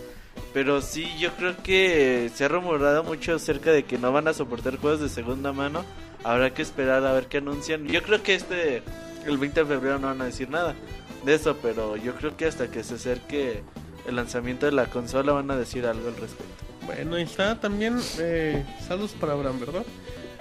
Pero 0.52 0.82
sí, 0.82 1.08
yo 1.18 1.30
creo 1.36 1.56
que 1.62 2.30
se 2.34 2.44
ha 2.44 2.48
rumorado 2.48 3.04
mucho 3.04 3.34
acerca 3.34 3.70
de 3.70 3.84
que 3.84 3.98
no 3.98 4.12
van 4.12 4.28
a 4.28 4.34
soportar 4.34 4.76
juegos 4.76 5.00
de 5.00 5.08
segunda 5.08 5.52
mano. 5.52 5.84
Habrá 6.24 6.52
que 6.52 6.62
esperar 6.62 7.04
a 7.04 7.12
ver 7.12 7.26
qué 7.26 7.38
anuncian. 7.38 7.86
Yo 7.88 8.02
creo 8.02 8.22
que 8.22 8.34
este, 8.34 8.82
el 9.26 9.38
20 9.38 9.60
de 9.60 9.66
febrero 9.66 9.98
no 9.98 10.08
van 10.08 10.20
a 10.20 10.26
decir 10.26 10.50
nada 10.50 10.74
de 11.24 11.34
eso, 11.34 11.56
pero 11.62 11.96
yo 11.96 12.14
creo 12.14 12.36
que 12.36 12.46
hasta 12.46 12.70
que 12.70 12.84
se 12.84 12.94
acerque 12.94 13.62
el 14.06 14.16
lanzamiento 14.16 14.66
de 14.66 14.72
la 14.72 14.86
consola 14.86 15.32
van 15.32 15.50
a 15.50 15.56
decir 15.56 15.86
algo 15.86 16.08
al 16.08 16.16
respecto. 16.16 16.64
Bueno, 16.86 17.16
ahí 17.16 17.22
está 17.22 17.58
también. 17.60 17.98
Eh, 18.18 18.64
saludos 18.86 19.12
para 19.12 19.32
Abraham, 19.32 19.60
¿verdad? 19.60 19.84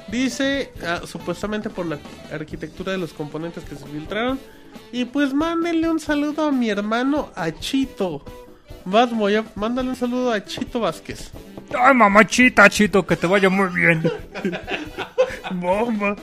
Dice, 0.07 0.73
ah, 0.83 1.01
supuestamente 1.06 1.69
por 1.69 1.85
la 1.85 1.99
arquitectura 2.31 2.91
de 2.91 2.98
los 2.98 3.14
componentes 3.14 3.64
que 3.64 3.75
se 3.75 3.85
filtraron. 3.85 4.40
Y 4.91 5.06
pues 5.06 5.33
mándenle 5.33 5.90
un 5.90 5.99
saludo 5.99 6.45
a 6.45 6.51
mi 6.51 6.69
hermano 6.69 7.31
Achito. 7.35 8.23
Vas, 8.85 9.11
Moya, 9.11 9.43
mándale 9.56 9.90
un 9.90 9.95
saludo 9.95 10.32
a 10.32 10.43
Chito 10.43 10.80
Vázquez. 10.80 11.32
Ay, 11.77 11.93
mamachita, 11.93 12.69
chito, 12.69 13.06
que 13.06 13.16
te 13.16 13.27
vaya 13.27 13.50
muy 13.50 13.69
bien. 13.69 14.03
Bomba. 15.51 16.16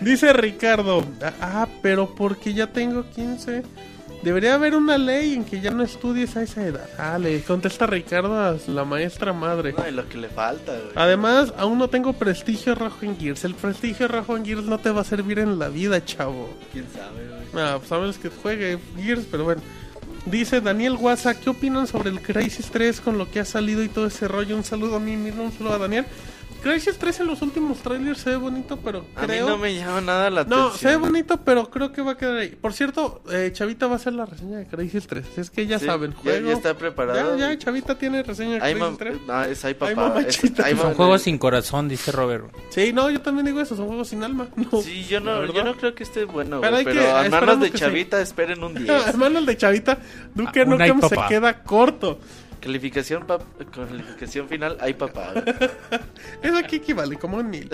Dice 0.00 0.32
Ricardo. 0.32 1.04
Ah, 1.40 1.66
pero 1.82 2.14
porque 2.14 2.54
ya 2.54 2.66
tengo 2.66 3.04
15. 3.10 3.62
Debería 4.22 4.54
haber 4.54 4.76
una 4.76 4.98
ley 4.98 5.34
en 5.34 5.44
que 5.44 5.60
ya 5.60 5.72
no 5.72 5.82
estudies 5.82 6.36
a 6.36 6.42
esa 6.42 6.64
edad. 6.64 6.88
Ah, 6.96 7.18
le 7.18 7.42
contesta 7.42 7.86
Ricardo 7.86 8.38
a 8.38 8.56
la 8.68 8.84
maestra 8.84 9.32
madre. 9.32 9.74
No, 9.76 9.88
y 9.88 9.90
lo 9.90 10.08
que 10.08 10.16
le 10.16 10.28
falta, 10.28 10.72
güey. 10.72 10.92
Además, 10.94 11.52
aún 11.58 11.78
no 11.78 11.88
tengo 11.88 12.12
prestigio 12.12 12.76
rojo 12.76 13.04
en 13.04 13.18
Gears. 13.18 13.44
El 13.44 13.56
prestigio 13.56 14.06
rojo 14.06 14.36
en 14.36 14.44
Gears 14.44 14.64
no 14.64 14.78
te 14.78 14.90
va 14.90 15.00
a 15.00 15.04
servir 15.04 15.40
en 15.40 15.58
la 15.58 15.68
vida, 15.68 16.04
chavo. 16.04 16.48
quién 16.72 16.86
sabe, 16.94 17.26
güey. 17.28 17.64
Ah, 17.64 17.74
pues 17.78 17.88
sabes 17.88 18.16
que 18.18 18.28
juegue 18.28 18.78
Gears, 18.96 19.26
pero 19.28 19.42
bueno. 19.44 19.60
Dice 20.24 20.60
Daniel 20.60 20.96
Guasa, 20.96 21.38
¿qué 21.38 21.50
opinan 21.50 21.88
sobre 21.88 22.10
el 22.10 22.22
Crisis 22.22 22.70
3 22.70 23.00
con 23.00 23.18
lo 23.18 23.28
que 23.28 23.40
ha 23.40 23.44
salido 23.44 23.82
y 23.82 23.88
todo 23.88 24.06
ese 24.06 24.28
rollo? 24.28 24.56
Un 24.56 24.62
saludo 24.62 24.96
a 24.96 25.00
mí 25.00 25.16
mismo, 25.16 25.42
un 25.42 25.52
saludo 25.52 25.74
a 25.74 25.78
Daniel. 25.78 26.06
Crisis 26.62 26.96
3 26.96 27.20
en 27.20 27.26
los 27.26 27.42
últimos 27.42 27.78
trailers 27.78 28.18
se 28.20 28.30
ve 28.30 28.36
bonito, 28.36 28.76
pero 28.78 29.04
A 29.16 29.22
mí 29.22 29.26
creo... 29.26 29.48
no 29.48 29.58
me 29.58 29.74
llama 29.74 30.00
nada 30.00 30.30
la 30.30 30.44
No, 30.44 30.68
atención. 30.68 30.78
se 30.78 30.88
ve 30.88 30.96
bonito, 30.96 31.36
pero 31.44 31.68
creo 31.70 31.90
que 31.92 32.02
va 32.02 32.12
a 32.12 32.16
quedar 32.16 32.36
ahí. 32.38 32.50
Por 32.50 32.72
cierto, 32.72 33.22
eh, 33.32 33.50
Chavita 33.52 33.86
va 33.88 33.94
a 33.94 33.96
hacer 33.96 34.12
la 34.12 34.26
reseña 34.26 34.58
de 34.58 34.66
Crisis 34.66 35.06
3. 35.06 35.38
Es 35.38 35.50
que 35.50 35.66
ya 35.66 35.78
Sí, 35.78 35.86
saben, 35.86 36.12
ya- 36.12 36.16
juego... 36.18 36.46
ya 36.48 36.52
está 36.54 36.74
preparado. 36.74 37.36
Ya, 37.36 37.50
ya, 37.50 37.58
Chavita 37.58 37.96
tiene 37.98 38.22
reseña 38.22 38.54
de 38.54 38.60
Crisis 38.60 38.78
mam- 38.80 38.96
3. 38.96 39.16
no, 39.26 39.42
es 39.44 39.64
Ay, 39.64 39.74
papá. 39.74 39.94
mamachita. 39.94 40.62
es- 40.62 40.68
ay, 40.68 40.76
Son 40.76 40.94
juegos 40.94 41.22
sin 41.22 41.38
corazón, 41.38 41.88
dice 41.88 42.12
Robert. 42.12 42.44
Sí, 42.70 42.92
no, 42.92 43.10
yo 43.10 43.20
también 43.20 43.46
digo 43.46 43.60
eso, 43.60 43.74
son 43.76 43.88
juegos 43.88 44.08
sin 44.08 44.22
alma. 44.22 44.46
No. 44.56 44.80
Sí, 44.82 45.04
yo 45.08 45.18
no, 45.20 45.44
yo 45.46 45.64
no 45.64 45.74
creo 45.76 45.94
que 45.94 46.04
esté 46.04 46.24
bueno, 46.24 46.60
Pero 46.60 46.76
hay 46.76 46.84
pero, 46.84 47.00
que- 47.00 47.10
a 47.10 47.28
manos 47.28 47.58
de 47.60 47.70
que 47.72 47.78
sí. 47.78 47.84
Chavita 47.84 48.20
esperen 48.20 48.62
un 48.62 48.74
10. 48.74 49.08
Hermano, 49.08 49.40
el 49.40 49.46
de 49.46 49.56
Chavita, 49.56 49.98
Duque 50.34 50.60
Ah, 50.60 50.64
Nukem 50.64 51.00
se 51.02 51.16
queda 51.28 51.62
corto. 51.64 52.20
Calificación, 52.62 54.48
final, 54.48 54.76
ay 54.80 54.94
papá. 54.94 55.34
Eso 56.42 56.56
aquí 56.56 56.76
equivale, 56.76 57.18
como 57.18 57.38
un 57.38 57.50
mil. 57.50 57.68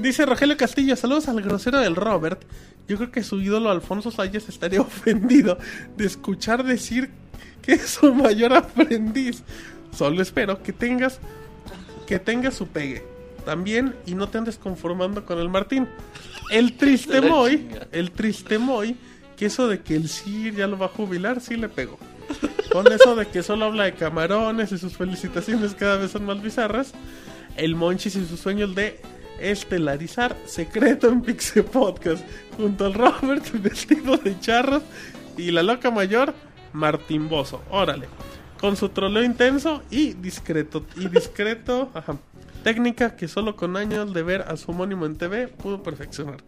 Dice 0.00 0.26
Rogelio 0.26 0.56
Castillo, 0.56 0.96
saludos 0.96 1.28
al 1.28 1.40
grosero 1.40 1.78
del 1.78 1.94
Robert. 1.94 2.44
Yo 2.88 2.96
creo 2.96 3.12
que 3.12 3.22
su 3.22 3.40
ídolo 3.40 3.70
Alfonso 3.70 4.10
Salles 4.10 4.48
estaría 4.48 4.80
ofendido 4.82 5.56
de 5.96 6.06
escuchar 6.06 6.64
decir 6.64 7.10
que 7.62 7.74
es 7.74 7.90
su 7.90 8.12
mayor 8.12 8.52
aprendiz. 8.54 9.44
Solo 9.96 10.20
espero 10.20 10.62
que 10.62 10.72
tengas 10.72 11.20
que 12.06 12.18
tengas 12.18 12.54
su 12.54 12.66
pegue 12.66 13.04
también 13.44 13.94
y 14.04 14.14
no 14.14 14.28
te 14.28 14.38
andes 14.38 14.58
conformando 14.58 15.24
con 15.24 15.38
el 15.38 15.48
Martín. 15.48 15.88
El 16.50 16.76
triste 16.76 17.20
Moy, 17.22 17.68
el 17.92 18.10
triste 18.10 18.58
Moy, 18.58 18.96
que 19.36 19.46
eso 19.46 19.68
de 19.68 19.80
que 19.80 19.94
el 19.94 20.08
Sir 20.08 20.56
ya 20.56 20.66
lo 20.66 20.76
va 20.76 20.86
a 20.86 20.88
jubilar, 20.90 21.40
sí 21.40 21.56
le 21.56 21.68
pegó. 21.68 21.98
Con 22.74 22.90
eso 22.90 23.14
de 23.14 23.28
que 23.28 23.44
solo 23.44 23.66
habla 23.66 23.84
de 23.84 23.94
camarones 23.94 24.72
y 24.72 24.78
sus 24.78 24.96
felicitaciones 24.96 25.76
cada 25.76 25.96
vez 25.96 26.10
son 26.10 26.24
más 26.24 26.42
bizarras. 26.42 26.92
El 27.56 27.76
Monchis 27.76 28.16
y 28.16 28.26
sus 28.26 28.40
sueños 28.40 28.74
de 28.74 29.00
estelarizar 29.38 30.36
secreto 30.44 31.06
en 31.06 31.22
Pixie 31.22 31.62
Podcast. 31.62 32.24
Junto 32.56 32.86
al 32.86 32.94
Robert 32.94 33.48
vestido 33.62 34.16
de 34.16 34.40
charros 34.40 34.82
y 35.36 35.52
la 35.52 35.62
loca 35.62 35.92
mayor 35.92 36.34
Martín 36.72 37.28
Bozo. 37.28 37.62
Órale. 37.70 38.08
Con 38.60 38.76
su 38.76 38.88
troleo 38.88 39.22
intenso 39.22 39.84
y 39.88 40.14
discreto. 40.14 40.84
Y 40.96 41.06
discreto. 41.06 41.90
ajá, 41.94 42.16
técnica 42.64 43.14
que 43.14 43.28
solo 43.28 43.54
con 43.54 43.76
años 43.76 44.12
de 44.12 44.24
ver 44.24 44.42
a 44.48 44.56
su 44.56 44.72
homónimo 44.72 45.06
en 45.06 45.14
TV 45.14 45.46
pudo 45.46 45.80
perfeccionar. 45.80 46.38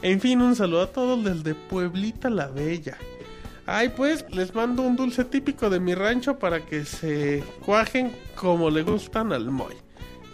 En 0.00 0.20
fin, 0.20 0.40
un 0.40 0.54
saludo 0.54 0.82
a 0.82 0.92
todos 0.92 1.24
desde 1.24 1.56
Pueblita 1.56 2.30
la 2.30 2.46
Bella. 2.46 2.96
Ay, 3.66 3.88
pues 3.88 4.26
les 4.30 4.54
mando 4.54 4.82
un 4.82 4.94
dulce 4.94 5.24
típico 5.24 5.70
de 5.70 5.80
mi 5.80 5.94
rancho 5.94 6.38
para 6.38 6.66
que 6.66 6.84
se 6.84 7.42
cuajen 7.64 8.12
como 8.34 8.68
le 8.70 8.82
gustan 8.82 9.32
al 9.32 9.50
Moy. 9.50 9.74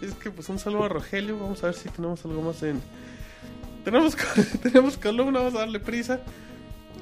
Es 0.01 0.13
que 0.15 0.31
pues 0.31 0.49
un 0.49 0.59
saludo 0.59 0.85
a 0.85 0.89
Rogelio, 0.89 1.39
vamos 1.39 1.63
a 1.63 1.67
ver 1.67 1.75
si 1.75 1.87
tenemos 1.89 2.25
algo 2.25 2.41
más 2.41 2.61
en... 2.63 2.81
Tenemos, 3.85 4.17
tenemos 4.63 4.97
columna, 4.97 5.39
vamos 5.39 5.55
a 5.55 5.59
darle 5.59 5.79
prisa. 5.79 6.19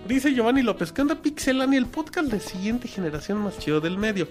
Dice 0.08 0.33
Giovanni 0.33 0.61
López, 0.61 0.91
¿qué 0.91 1.01
onda 1.01 1.16
Pixelani? 1.16 1.77
El 1.77 1.88
podcast 1.88 2.32
de 2.32 2.40
siguiente 2.40 2.88
generación 2.88 3.40
más 3.40 3.58
chido 3.58 3.82
del 3.82 3.98
medio. 3.98 4.27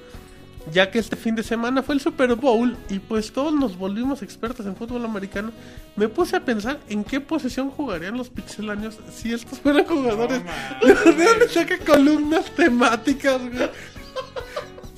Ya 0.72 0.90
que 0.90 0.98
este 0.98 1.16
fin 1.16 1.34
de 1.34 1.42
semana 1.42 1.82
fue 1.82 1.94
el 1.94 2.00
Super 2.00 2.34
Bowl 2.34 2.76
y 2.90 2.98
pues 2.98 3.32
todos 3.32 3.52
nos 3.52 3.76
volvimos 3.76 4.22
expertos 4.22 4.66
en 4.66 4.76
fútbol 4.76 5.05
americano, 5.05 5.52
me 5.97 6.08
puse 6.08 6.36
a 6.36 6.44
pensar 6.44 6.78
en 6.88 7.05
qué 7.05 7.20
posición 7.20 7.70
jugarían 7.70 8.16
los 8.16 8.28
pixelanios 8.28 8.98
si 9.12 9.32
estos 9.32 9.60
fueran 9.60 9.84
jugadores. 9.86 10.42
¿De 10.82 10.94
dónde 10.94 11.48
saca 11.48 11.78
columnas 11.78 12.47
temáticas, 12.55 13.40
güey? 13.40 13.70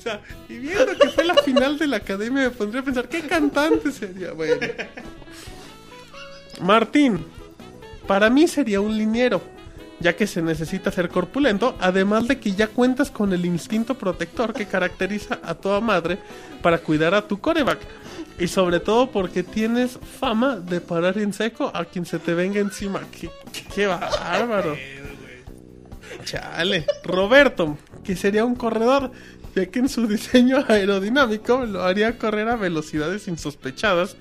O 0.01 0.03
sea, 0.03 0.19
y 0.49 0.57
viendo 0.57 0.97
que 0.97 1.09
fue 1.09 1.23
la 1.23 1.35
final 1.35 1.77
de 1.77 1.87
la 1.87 1.97
academia, 1.97 2.43
me 2.43 2.49
pondría 2.49 2.81
a 2.81 2.85
pensar, 2.85 3.07
¿qué 3.07 3.21
cantante 3.21 3.91
sería? 3.91 4.33
Bueno. 4.33 4.55
Martín, 6.59 7.23
para 8.07 8.29
mí 8.29 8.47
sería 8.47 8.81
un 8.81 8.97
liniero, 8.97 9.41
ya 10.01 10.15
que 10.15 10.27
se 10.27 10.41
necesita 10.41 10.91
ser 10.91 11.09
corpulento, 11.09 11.75
además 11.79 12.27
de 12.27 12.39
que 12.39 12.51
ya 12.53 12.67
cuentas 12.67 13.11
con 13.11 13.31
el 13.33 13.45
instinto 13.45 13.95
protector 13.95 14.53
que 14.53 14.65
caracteriza 14.65 15.39
a 15.43 15.55
toda 15.55 15.79
madre 15.79 16.17
para 16.61 16.79
cuidar 16.79 17.13
a 17.13 17.27
tu 17.27 17.39
coreback. 17.39 17.79
Y 18.39 18.47
sobre 18.47 18.79
todo 18.79 19.11
porque 19.11 19.43
tienes 19.43 19.99
fama 20.19 20.55
de 20.55 20.81
parar 20.81 21.17
en 21.19 21.31
seco 21.33 21.71
a 21.73 21.85
quien 21.85 22.05
se 22.05 22.17
te 22.17 22.33
venga 22.33 22.59
encima. 22.59 23.01
¡Qué, 23.11 23.29
qué- 23.73 23.85
bárbaro! 23.87 24.75
Chale. 26.23 26.85
Roberto, 27.03 27.77
que 28.03 28.15
sería 28.15 28.45
un 28.45 28.55
corredor, 28.55 29.11
ya 29.55 29.65
que 29.67 29.79
en 29.79 29.89
su 29.89 30.07
diseño 30.07 30.63
aerodinámico 30.67 31.65
lo 31.65 31.83
haría 31.83 32.17
correr 32.17 32.49
a 32.49 32.55
velocidades 32.55 33.27
insospechadas. 33.27 34.15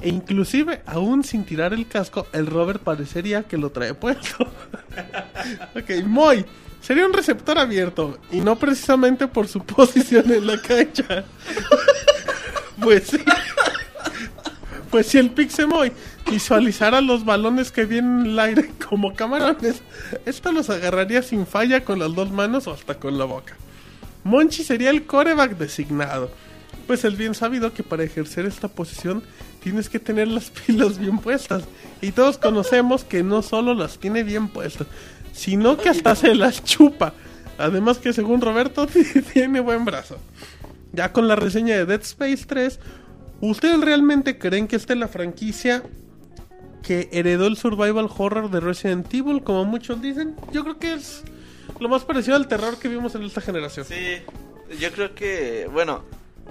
E 0.00 0.08
inclusive, 0.08 0.82
aún 0.86 1.24
sin 1.24 1.44
tirar 1.44 1.72
el 1.72 1.88
casco, 1.88 2.26
el 2.32 2.46
Robert 2.46 2.82
parecería 2.82 3.42
que 3.42 3.58
lo 3.58 3.70
trae 3.70 3.94
puesto. 3.94 4.44
ok, 5.74 6.04
Moy. 6.04 6.44
Sería 6.80 7.06
un 7.06 7.12
receptor 7.12 7.58
abierto, 7.58 8.18
y 8.30 8.40
no 8.40 8.56
precisamente 8.56 9.26
por 9.26 9.48
su 9.48 9.60
posición 9.64 10.30
en 10.32 10.46
la 10.46 10.60
cancha. 10.60 11.24
pues 12.80 13.08
sí. 13.08 13.18
Pues 14.90 15.08
si 15.08 15.18
el 15.18 15.30
Pixemoy 15.30 15.92
visualizara 16.30 17.00
los 17.02 17.24
balones 17.24 17.70
que 17.72 17.84
vienen 17.84 18.20
en 18.20 18.26
el 18.26 18.38
aire 18.38 18.70
como 18.88 19.14
camarones, 19.14 19.82
esto 20.24 20.50
los 20.50 20.70
agarraría 20.70 21.20
sin 21.22 21.46
falla 21.46 21.84
con 21.84 21.98
las 21.98 22.14
dos 22.14 22.30
manos 22.30 22.66
o 22.66 22.72
hasta 22.72 22.94
con 22.94 23.18
la 23.18 23.24
boca. 23.24 23.54
Monchi 24.24 24.64
sería 24.64 24.90
el 24.90 25.04
coreback 25.04 25.58
designado, 25.58 26.30
pues 26.86 27.04
es 27.04 27.18
bien 27.18 27.34
sabido 27.34 27.74
que 27.74 27.82
para 27.82 28.02
ejercer 28.02 28.46
esta 28.46 28.68
posición 28.68 29.22
tienes 29.68 29.90
que 29.90 29.98
tener 29.98 30.28
las 30.28 30.50
pilas 30.66 30.98
bien 30.98 31.18
puestas. 31.18 31.64
Y 32.00 32.12
todos 32.12 32.38
conocemos 32.38 33.04
que 33.04 33.22
no 33.22 33.42
solo 33.42 33.74
las 33.74 33.98
tiene 33.98 34.22
bien 34.22 34.48
puestas, 34.48 34.86
sino 35.32 35.76
que 35.76 35.90
hasta 35.90 36.14
se 36.14 36.34
las 36.34 36.64
chupa. 36.64 37.12
Además 37.58 37.98
que 37.98 38.14
según 38.14 38.40
Roberto 38.40 38.86
tiene 39.32 39.60
buen 39.60 39.84
brazo. 39.84 40.18
Ya 40.92 41.12
con 41.12 41.28
la 41.28 41.36
reseña 41.36 41.76
de 41.76 41.84
Dead 41.84 42.00
Space 42.00 42.44
3, 42.46 42.80
¿ustedes 43.42 43.78
realmente 43.80 44.38
creen 44.38 44.68
que 44.68 44.76
esta 44.76 44.94
es 44.94 44.98
la 44.98 45.08
franquicia 45.08 45.82
que 46.82 47.10
heredó 47.12 47.46
el 47.46 47.58
survival 47.58 48.08
horror 48.16 48.50
de 48.50 48.60
Resident 48.60 49.12
Evil, 49.12 49.42
como 49.42 49.66
muchos 49.66 50.00
dicen? 50.00 50.34
Yo 50.50 50.62
creo 50.62 50.78
que 50.78 50.94
es 50.94 51.24
lo 51.78 51.90
más 51.90 52.04
parecido 52.04 52.36
al 52.36 52.48
terror 52.48 52.78
que 52.78 52.88
vimos 52.88 53.14
en 53.16 53.24
esta 53.24 53.42
generación. 53.42 53.84
Sí, 53.84 54.22
yo 54.80 54.90
creo 54.92 55.14
que, 55.14 55.68
bueno, 55.70 56.04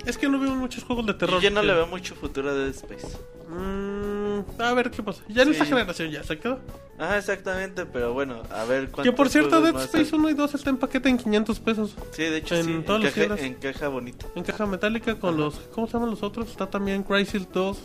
Es 0.06 0.18
que 0.18 0.30
no 0.30 0.40
vimos 0.40 0.58
muchos 0.58 0.84
juegos 0.84 1.06
de 1.06 1.14
terror. 1.14 1.42
yo 1.42 1.50
no 1.52 1.62
que- 1.62 1.68
le 1.68 1.74
veo 1.74 1.88
mucho 1.88 2.16
futuro 2.16 2.50
a 2.50 2.54
Dead 2.54 2.70
Space. 2.70 3.08
Mm, 3.50 4.62
a 4.62 4.74
ver 4.74 4.92
qué 4.92 5.04
pasa. 5.04 5.22
Ya 5.28 5.42
en 5.42 5.48
Sí. 5.50 5.54
esta 5.54 5.66
generación 5.66 6.12
ya 6.12 6.24
se 6.24 6.38
quedó. 6.38 6.60
Ajá, 7.00 7.18
exactamente, 7.18 7.86
pero 7.86 8.14
bueno, 8.14 8.42
a 8.52 8.64
ver 8.66 8.90
cuánto. 8.90 9.04
Que 9.04 9.12
por 9.16 9.30
cierto, 9.30 9.62
Dead 9.62 9.76
Space 9.82 10.16
1 10.16 10.30
y 10.30 10.34
2 10.34 10.54
está 10.56 10.70
en 10.70 10.78
paquete 10.78 11.10
en 11.10 11.18
500 11.18 11.60
pesos. 11.60 11.96
Sí, 12.12 12.24
de 12.24 12.38
hecho, 12.38 12.56
en 12.56 12.66
sí, 12.66 12.84
todos 12.86 13.02
los 13.04 13.10
encaja, 13.18 13.36
tiendas. 13.36 13.64
encaja 13.68 13.88
bonito. 13.90 14.32
En 14.36 14.44
caja 14.44 14.66
metálica 14.66 15.16
con 15.20 15.38
los... 15.38 15.56
¿Cómo 15.74 15.88
se 15.88 15.94
llaman 15.94 16.10
los 16.10 16.24
otros? 16.24 16.50
Está 16.50 16.68
también 16.70 17.04
Crisis 17.04 17.48
2 17.54 17.80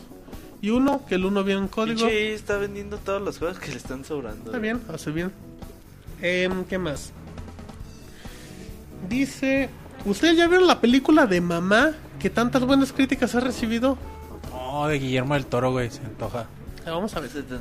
y 0.61 0.69
1, 0.71 1.05
que 1.07 1.15
el 1.15 1.25
1 1.25 1.43
viene 1.43 1.61
en 1.61 1.67
código. 1.67 1.99
Sí, 2.09 2.15
está 2.15 2.57
vendiendo 2.57 2.97
todos 2.97 3.21
los 3.21 3.37
juegos 3.37 3.59
que 3.59 3.69
le 3.71 3.77
están 3.77 4.03
sobrando. 4.05 4.45
Está 4.45 4.57
bien, 4.59 4.81
hace 4.93 5.11
bien. 5.11 5.31
Em, 6.21 6.63
¿Qué 6.65 6.77
más? 6.77 7.11
Dice... 9.09 9.69
¿Ustedes 10.05 10.35
ya 10.35 10.47
vieron 10.47 10.67
la 10.67 10.81
película 10.81 11.25
de 11.27 11.39
Mamá 11.39 11.93
que 12.23 12.29
tantas 12.29 12.63
buenas 12.65 12.93
críticas 12.93 13.35
ha 13.35 13.41
recibido? 13.41 13.97
No, 14.49 14.87
de 14.87 14.97
Guillermo 14.97 15.33
del 15.33 15.45
Toro, 15.45 15.71
güey, 15.73 15.91
se 15.91 15.99
antoja. 16.01 16.47
Ah, 16.85 16.91
Vamos 16.91 17.13
a 17.15 17.19
ver. 17.19 17.29
Se 17.29 17.43
te- 17.43 17.57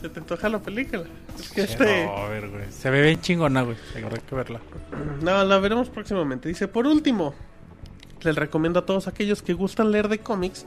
¿Se 0.00 0.08
te 0.08 0.18
antoja 0.20 0.48
la 0.48 0.60
película? 0.60 1.04
Es 1.38 1.50
que 1.50 1.66
Sí, 1.66 1.72
este... 1.72 2.06
no, 2.06 2.16
a 2.16 2.28
ver, 2.28 2.48
güey. 2.48 2.64
Se 2.72 2.88
ve 2.90 3.02
bien 3.02 3.20
chingona, 3.20 3.62
güey. 3.62 3.76
Habrá 4.02 4.18
que 4.18 4.34
verla. 4.34 4.60
No, 5.22 5.44
la 5.44 5.58
veremos 5.58 5.90
próximamente. 5.90 6.48
Dice, 6.48 6.68
por 6.68 6.86
último, 6.86 7.34
les 8.22 8.34
recomiendo 8.34 8.78
a 8.80 8.86
todos 8.86 9.08
aquellos 9.08 9.42
que 9.42 9.52
gustan 9.52 9.92
leer 9.92 10.08
de 10.08 10.18
cómics, 10.20 10.64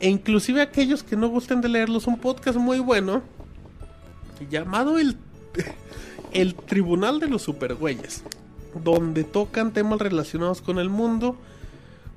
e 0.00 0.08
inclusive 0.10 0.60
a 0.60 0.64
aquellos 0.64 1.04
que 1.04 1.16
no 1.16 1.28
gusten 1.28 1.60
de 1.60 1.68
leerlos, 1.68 2.08
un 2.08 2.18
podcast 2.18 2.58
muy 2.58 2.80
bueno, 2.80 3.22
llamado 4.50 4.98
el, 4.98 5.16
el 6.32 6.54
Tribunal 6.56 7.20
de 7.20 7.28
los 7.28 7.42
Supergüeyes, 7.42 8.24
donde 8.82 9.22
tocan 9.24 9.72
temas 9.72 10.00
relacionados 10.00 10.60
con 10.62 10.78
el 10.80 10.90
mundo 10.90 11.36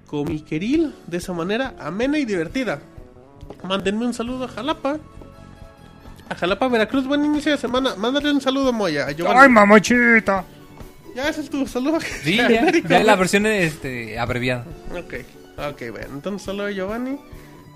comiqueril, 0.08 0.96
de 1.06 1.18
esa 1.18 1.34
manera 1.34 1.76
amena 1.80 2.18
y 2.18 2.26
divertida. 2.26 2.80
Mándenme 3.64 4.06
un 4.06 4.14
saludo 4.14 4.46
a 4.46 4.48
Jalapa. 4.48 4.98
A 6.30 6.36
Jalapa, 6.36 6.68
Veracruz, 6.68 7.06
buen 7.06 7.24
inicio 7.24 7.52
de 7.52 7.58
semana. 7.58 7.96
Mándale 7.96 8.32
un 8.32 8.42
saludo, 8.42 8.74
Moya. 8.74 9.06
A 9.06 9.12
Giovanni. 9.12 9.54
mamachita! 9.54 10.44
Ya 11.16 11.30
ese 11.30 11.42
es 11.42 11.50
tu 11.50 11.66
saludo. 11.68 12.00
Sí, 12.02 12.38
ya, 12.38 12.48
genérico, 12.48 12.88
ya 12.90 13.04
la 13.04 13.16
versión 13.16 13.46
este, 13.46 14.20
abreviada. 14.20 14.66
Ok, 14.92 15.14
ok, 15.58 15.92
bueno. 15.92 16.08
Entonces 16.14 16.44
saludo 16.44 16.68
a 16.68 16.72
Giovanni. 16.72 17.18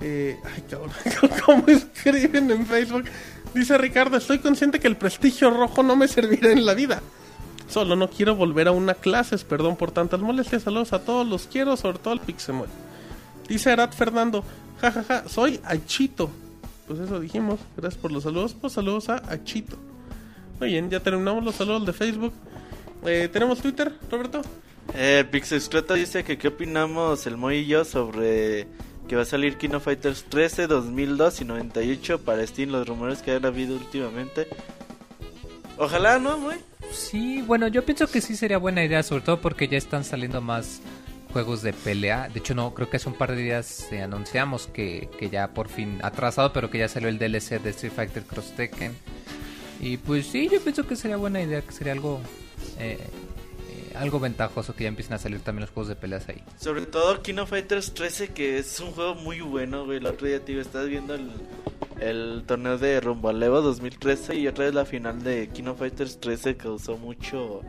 Eh, 0.02 0.38
ay, 0.44 0.64
cabrón. 0.70 0.92
¿Cómo 1.46 1.64
escriben 1.68 2.52
en 2.52 2.66
Facebook? 2.66 3.06
Dice 3.54 3.78
Ricardo, 3.78 4.18
estoy 4.18 4.40
consciente 4.40 4.80
que 4.80 4.88
el 4.88 4.96
prestigio 4.96 5.50
rojo 5.50 5.84
no 5.84 5.96
me 5.96 6.08
servirá 6.08 6.52
en 6.52 6.66
la 6.66 6.74
vida. 6.74 7.02
Solo 7.72 7.96
no 7.96 8.10
quiero 8.10 8.36
volver 8.36 8.68
a 8.68 8.72
una 8.72 8.94
clase. 8.94 9.38
Perdón 9.38 9.78
por 9.78 9.92
tantas 9.92 10.20
molestias. 10.20 10.64
Saludos 10.64 10.92
a 10.92 11.00
todos. 11.00 11.26
Los 11.26 11.48
quiero, 11.48 11.78
sobre 11.78 12.00
todo 12.00 12.14
al 12.14 12.20
Pixemoy. 12.20 12.68
Dice 13.48 13.72
Arad 13.72 13.92
Fernando, 13.92 14.44
Ja, 14.82 14.92
ja, 14.92 15.04
ja, 15.04 15.30
soy 15.30 15.60
Achito. 15.64 16.30
Pues 16.88 17.00
eso 17.00 17.20
dijimos. 17.20 17.60
Gracias 17.78 18.02
por 18.02 18.12
los 18.12 18.24
saludos. 18.24 18.56
Pues 18.60 18.74
saludos 18.74 19.08
a 19.08 19.22
Achito. 19.32 19.78
Muy 20.60 20.70
bien, 20.70 20.90
ya 20.90 21.00
terminamos 21.00 21.44
los 21.46 21.56
saludos 21.56 21.86
de 21.86 21.94
Facebook. 21.94 22.34
Eh, 23.06 23.30
¿Tenemos 23.32 23.62
Twitter, 23.62 23.94
Roberto? 24.12 24.42
Eh, 24.94 25.26
Pixelscroto 25.32 25.94
dice 25.94 26.24
que 26.24 26.38
qué 26.38 26.50
opinamos 26.50 27.26
el 27.26 27.38
Moy 27.38 27.60
y 27.60 27.68
yo 27.68 27.86
sobre 27.86 28.68
que 29.08 29.16
va 29.16 29.22
a 29.22 29.26
salir 29.26 29.58
Kino 29.58 29.80
Fighters 29.80 30.26
13, 30.30 30.68
2002 30.68 31.42
y 31.42 31.46
98 31.46 32.22
para 32.22 32.46
Steam, 32.46 32.72
los 32.72 32.88
rumores 32.88 33.22
que 33.22 33.32
han 33.32 33.46
habido 33.46 33.76
últimamente. 33.76 34.48
Ojalá, 35.82 36.20
¿no, 36.20 36.38
Moy? 36.38 36.58
Sí, 36.92 37.42
bueno, 37.42 37.68
yo 37.68 37.84
pienso 37.84 38.06
que 38.06 38.22
sí 38.22 38.36
sería 38.36 38.60
buena 38.60 38.84
idea, 38.84 39.02
sobre 39.02 39.24
todo 39.24 39.42
porque 39.42 39.68
ya 39.68 39.80
están 39.80 40.04
saliendo 40.04 40.40
más 40.40 40.80
juegos 41.34 41.64
de 41.64 41.74
pelea. 41.74 42.30
De 42.32 42.38
hecho, 42.38 42.54
no, 42.54 42.76
creo 42.76 42.88
que 42.88 42.98
hace 42.98 43.10
un 43.10 43.16
par 43.16 43.32
de 43.32 43.42
días 43.42 43.92
eh, 43.92 44.04
anunciamos 44.04 44.68
que, 44.68 45.10
que 45.18 45.32
ya 45.32 45.56
por 45.56 45.70
fin 45.70 45.98
atrasado, 46.04 46.54
pero 46.54 46.70
que 46.70 46.78
ya 46.78 46.88
salió 46.88 47.10
el 47.10 47.18
DLC 47.18 47.60
de 47.60 47.72
Street 47.72 47.94
Fighter 47.96 48.22
Cross 48.22 48.52
Tekken. 48.56 48.96
Y 49.80 49.98
pues 49.98 50.28
sí, 50.28 50.50
yo 50.52 50.62
pienso 50.62 50.86
que 50.86 50.96
sería 50.96 51.18
buena 51.18 51.42
idea, 51.42 51.64
que 51.64 51.72
sería 51.72 51.94
algo 51.94 52.22
eh, 52.78 53.00
algo 53.96 54.20
ventajoso 54.20 54.76
que 54.76 54.84
ya 54.84 54.90
empiecen 54.90 55.14
a 55.14 55.18
salir 55.18 55.40
también 55.42 55.62
los 55.62 55.72
juegos 55.72 55.88
de 55.90 55.96
peleas 55.96 56.28
ahí. 56.30 56.44
Sobre 56.58 56.86
todo 56.86 57.22
Kino 57.22 57.46
Fighters 57.46 57.94
13, 57.94 58.30
que 58.30 58.58
es 58.58 58.80
un 58.80 58.92
juego 58.92 59.16
muy 59.16 59.42
bueno, 59.42 59.86
güey. 59.86 59.98
El 59.98 60.06
otro 60.06 60.28
día, 60.28 60.44
tío, 60.44 60.62
estás 60.62 60.88
viendo 60.88 61.16
el, 61.16 61.30
el 62.00 62.44
torneo 62.46 62.78
de 62.78 63.00
Rumbo 63.00 63.30
al 63.30 63.42
Evo 63.42 63.62
2013 63.62 64.36
y 64.36 64.48
otra 64.48 64.66
vez 64.66 64.74
la 64.74 64.86
final 64.86 65.24
de 65.24 65.50
Kino 65.50 65.76
Fighters 65.76 66.20
13 66.20 66.58
causó 66.58 66.98
mucho 66.98 67.62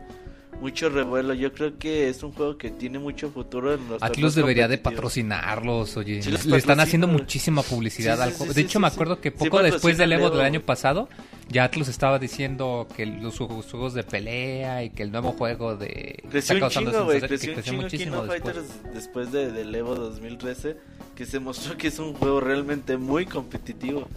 mucho 0.61 0.89
revuelo. 0.89 1.33
Yo 1.33 1.53
creo 1.53 1.77
que 1.77 2.09
es 2.09 2.23
un 2.23 2.31
juego 2.31 2.57
que 2.57 2.71
tiene 2.71 2.99
mucho 2.99 3.29
futuro 3.31 3.73
en 3.73 3.87
los 3.89 4.01
Atlus 4.01 4.35
debería 4.35 4.67
de 4.67 4.77
patrocinarlos, 4.77 5.97
oye. 5.97 6.21
Sí, 6.21 6.31
los 6.31 6.45
Le 6.45 6.57
están 6.57 6.79
haciendo 6.79 7.07
muchísima 7.07 7.61
publicidad 7.61 8.17
Sí, 8.17 8.21
al 8.23 8.33
juego. 8.33 8.53
de 8.53 8.61
hecho, 8.61 8.79
me 8.79 8.87
acuerdo 8.87 9.19
que 9.19 9.31
poco 9.31 9.61
después 9.61 9.97
del 9.97 10.11
el 10.13 10.19
Evo 10.19 10.29
del 10.29 10.41
año 10.41 10.61
pasado, 10.61 11.09
ya 11.49 11.65
Atlus 11.65 11.87
estaba 11.87 12.19
diciendo 12.19 12.87
que 12.95 13.05
los 13.05 13.37
juegos, 13.37 13.69
juegos 13.69 13.93
de 13.93 14.03
pelea 14.03 14.83
y 14.83 14.89
que 14.89 15.03
el 15.03 15.11
nuevo 15.11 15.33
juego 15.33 15.75
de... 15.75 16.23
Creció 16.29 16.55
está 16.55 16.65
un 16.65 16.71
chingo, 16.71 17.05
güey. 17.05 17.21
que 17.21 17.27
Creció 17.27 17.53
un 17.53 17.87
chingo 17.87 17.87
Kino 17.87 18.25
después. 18.25 18.53
Fighters 18.55 18.93
después 18.93 19.31
de, 19.31 19.51
del 19.51 19.73
Evo 19.73 19.95
2013. 19.95 20.77
Que 21.15 21.25
se 21.25 21.39
mostró 21.39 21.77
que 21.77 21.87
es 21.87 21.99
un 21.99 22.13
juego 22.13 22.39
realmente 22.39 22.97
muy 22.97 23.25
competitivo. 23.25 24.07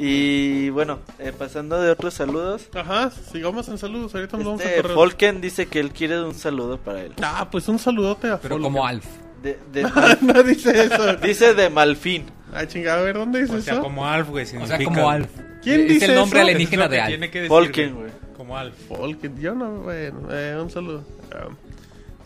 Y 0.00 0.70
bueno, 0.70 1.00
eh, 1.18 1.32
pasando 1.36 1.80
de 1.80 1.90
otros 1.90 2.14
saludos. 2.14 2.68
Ajá, 2.74 3.10
sigamos 3.10 3.68
en 3.68 3.78
saludos. 3.78 4.14
Ahorita 4.14 4.36
nos 4.36 4.46
vamos 4.46 4.60
a 4.60 4.64
Este 4.64 4.82
correr. 4.82 4.94
Folken 4.94 5.40
dice 5.40 5.66
que 5.66 5.80
él 5.80 5.90
quiere 5.90 6.22
un 6.22 6.34
saludo 6.34 6.78
para 6.78 7.02
él. 7.02 7.12
Ah, 7.20 7.48
pues 7.50 7.68
un 7.68 7.80
saludote 7.80 8.28
a 8.28 8.38
Pero 8.38 8.54
Folken. 8.54 8.72
como 8.72 8.86
Alf. 8.86 9.04
De, 9.42 9.58
de 9.72 9.82
no 10.20 10.42
dice 10.44 10.84
eso. 10.84 11.16
dice 11.22 11.54
de 11.54 11.68
Malfin. 11.68 12.26
Ah, 12.54 12.64
chingada, 12.66 13.00
a 13.00 13.02
ver, 13.04 13.16
¿dónde 13.16 13.42
dice 13.42 13.56
O 13.56 13.60
sea, 13.60 13.74
eso? 13.74 13.82
como 13.82 14.06
Alf, 14.06 14.28
güey. 14.28 14.44
O 14.56 14.66
sea, 14.66 14.82
como 14.84 15.10
Alf. 15.10 15.28
¿Quién 15.62 15.80
es 15.82 15.88
dice 15.88 16.04
el 16.06 16.14
nombre 16.14 16.38
eso? 16.40 16.46
alienígena 16.48 16.88
de 16.88 17.00
Alf. 17.00 17.08
tiene 17.08 17.30
que 17.30 17.38
decir, 17.40 17.48
Folken, 17.48 17.94
güey. 17.96 18.10
Como 18.36 18.56
Alf. 18.56 18.74
Folken, 18.86 19.40
yo 19.40 19.54
no, 19.56 19.70
bueno, 19.80 20.28
eh, 20.30 20.56
un 20.62 20.70
saludo. 20.70 21.04
Ah, 21.34 21.48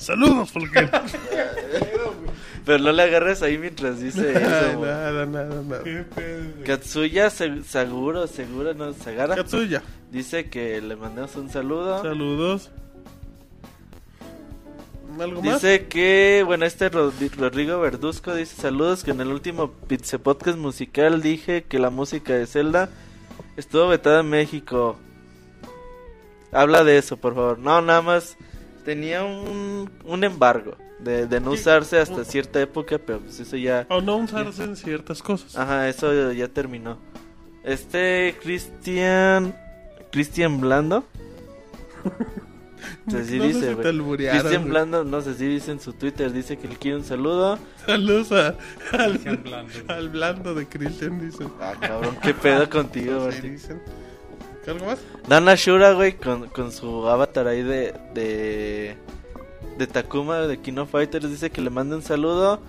saludos, 0.05 0.50
Folken. 0.52 0.90
Pero 2.64 2.78
no 2.78 2.92
le 2.92 3.02
agarres 3.02 3.42
ahí 3.42 3.58
mientras 3.58 4.00
dice 4.00 4.31
eso. 4.32 4.78
güey. 4.78 4.89
nada, 4.90 5.26
nada, 5.26 5.62
nada. 5.62 5.82
Katsuya 6.64 7.28
Se- 7.31 7.64
Saguro, 7.64 8.26
seguro, 8.28 8.72
no, 8.74 8.92
Sagara. 8.92 9.34
Katsuya, 9.34 9.82
Dice 10.12 10.48
que 10.48 10.81
le 10.81 10.94
mandamos 10.94 11.34
un 11.36 11.50
saludo. 11.50 12.02
saludos. 12.02 12.70
¿Algo 15.20 15.42
más? 15.42 15.60
Dice 15.60 15.86
que, 15.89 16.42
bueno, 16.47 16.64
este 16.64 16.89
Rod- 16.89 17.12
Rodrigo 17.39 17.81
Verduzco 17.81 18.34
dice 18.34 18.55
saludos 18.60 19.05
que 19.05 19.10
en 19.10 19.20
el 19.20 19.28
último 19.28 19.72
Pizze 19.89 20.18
Podcast 20.18 20.56
musical 20.58 21.20
dije 21.20 21.64
que 21.64 21.78
la 21.78 21.90
música 21.90 22.32
de 22.32 22.47
Zelda 22.47 22.89
estuvo 23.56 23.89
vetada 23.89 24.20
en 24.20 24.31
México. 24.31 24.97
Habla 26.52 26.84
de 26.84 26.98
eso, 26.98 27.16
por 27.16 27.34
favor. 27.34 27.58
No, 27.58 27.82
nada 27.82 28.02
más 28.02 28.36
tenía 28.84 29.24
un, 29.24 29.90
un 30.04 30.24
embargo 30.24 30.76
de, 30.98 31.26
de 31.26 31.40
no 31.40 31.50
usarse 31.52 31.98
hasta 31.98 32.24
cierta 32.24 32.60
época, 32.60 32.98
pero 32.98 33.20
pues 33.20 33.38
eso 33.40 33.56
ya... 33.56 33.86
O 33.88 34.00
no 34.00 34.16
usarse 34.16 34.64
en 34.64 34.76
ciertas 34.76 35.22
cosas. 35.22 35.56
Ajá, 35.56 35.88
eso 35.88 36.32
ya 36.32 36.48
terminó. 36.48 36.98
Este 37.64 38.36
Cristian... 38.42 39.56
Cristian 40.10 40.60
Blando. 40.60 41.04
No 43.06 43.12
sé 43.18 43.24
si 43.24 43.38
No 43.38 43.44
sé 43.44 43.48
dice, 43.48 43.76
Cristian. 43.76 44.68
Blando, 44.68 45.04
no 45.04 45.20
sé 45.22 45.34
si 45.34 45.46
dice 45.46 45.70
en 45.72 45.80
su 45.80 45.92
Twitter, 45.92 46.32
dice 46.32 46.56
que 46.58 46.68
le 46.68 46.76
quiere 46.76 46.96
un 46.98 47.04
saludo. 47.04 47.58
Saludos 47.86 48.32
a- 48.32 48.56
al, 48.92 49.12
Cristian 49.12 49.42
Blando. 49.42 49.72
al 49.88 50.08
blando 50.08 50.54
de 50.54 50.66
Christian, 50.66 51.20
dicen. 51.20 51.48
Ah, 51.60 51.74
cabrón, 51.80 52.16
qué 52.22 52.34
pedo 52.34 52.68
contigo, 52.70 53.20
Sí, 53.30 53.34
Martín. 53.36 53.52
dicen. 53.52 53.82
¿Algo 54.66 54.86
más? 54.86 54.99
Dana 55.28 55.55
Shura, 55.55 55.92
güey, 55.92 56.12
con, 56.12 56.49
con 56.49 56.73
su 56.73 57.08
avatar 57.08 57.49
ahí 57.49 57.62
de, 57.62 57.94
de. 58.15 58.97
de 59.78 59.86
Takuma, 59.86 60.41
de 60.41 60.58
Kino 60.58 60.86
Fighters, 60.86 61.28
dice 61.28 61.50
que 61.50 61.60
le 61.60 61.70
manda 61.70 61.97
un 61.97 62.02
saludo. 62.02 62.60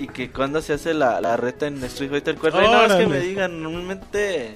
Y 0.00 0.08
que 0.08 0.30
cuando 0.30 0.62
se 0.62 0.72
hace 0.72 0.94
la, 0.94 1.20
la 1.20 1.36
reta 1.36 1.66
en 1.66 1.82
Street 1.84 2.10
Fighter 2.10 2.36
4. 2.36 2.58
Ay, 2.58 2.66
nada 2.66 2.88
más 2.88 2.96
que 2.96 3.06
me 3.06 3.20
digan, 3.20 3.62
normalmente. 3.62 4.54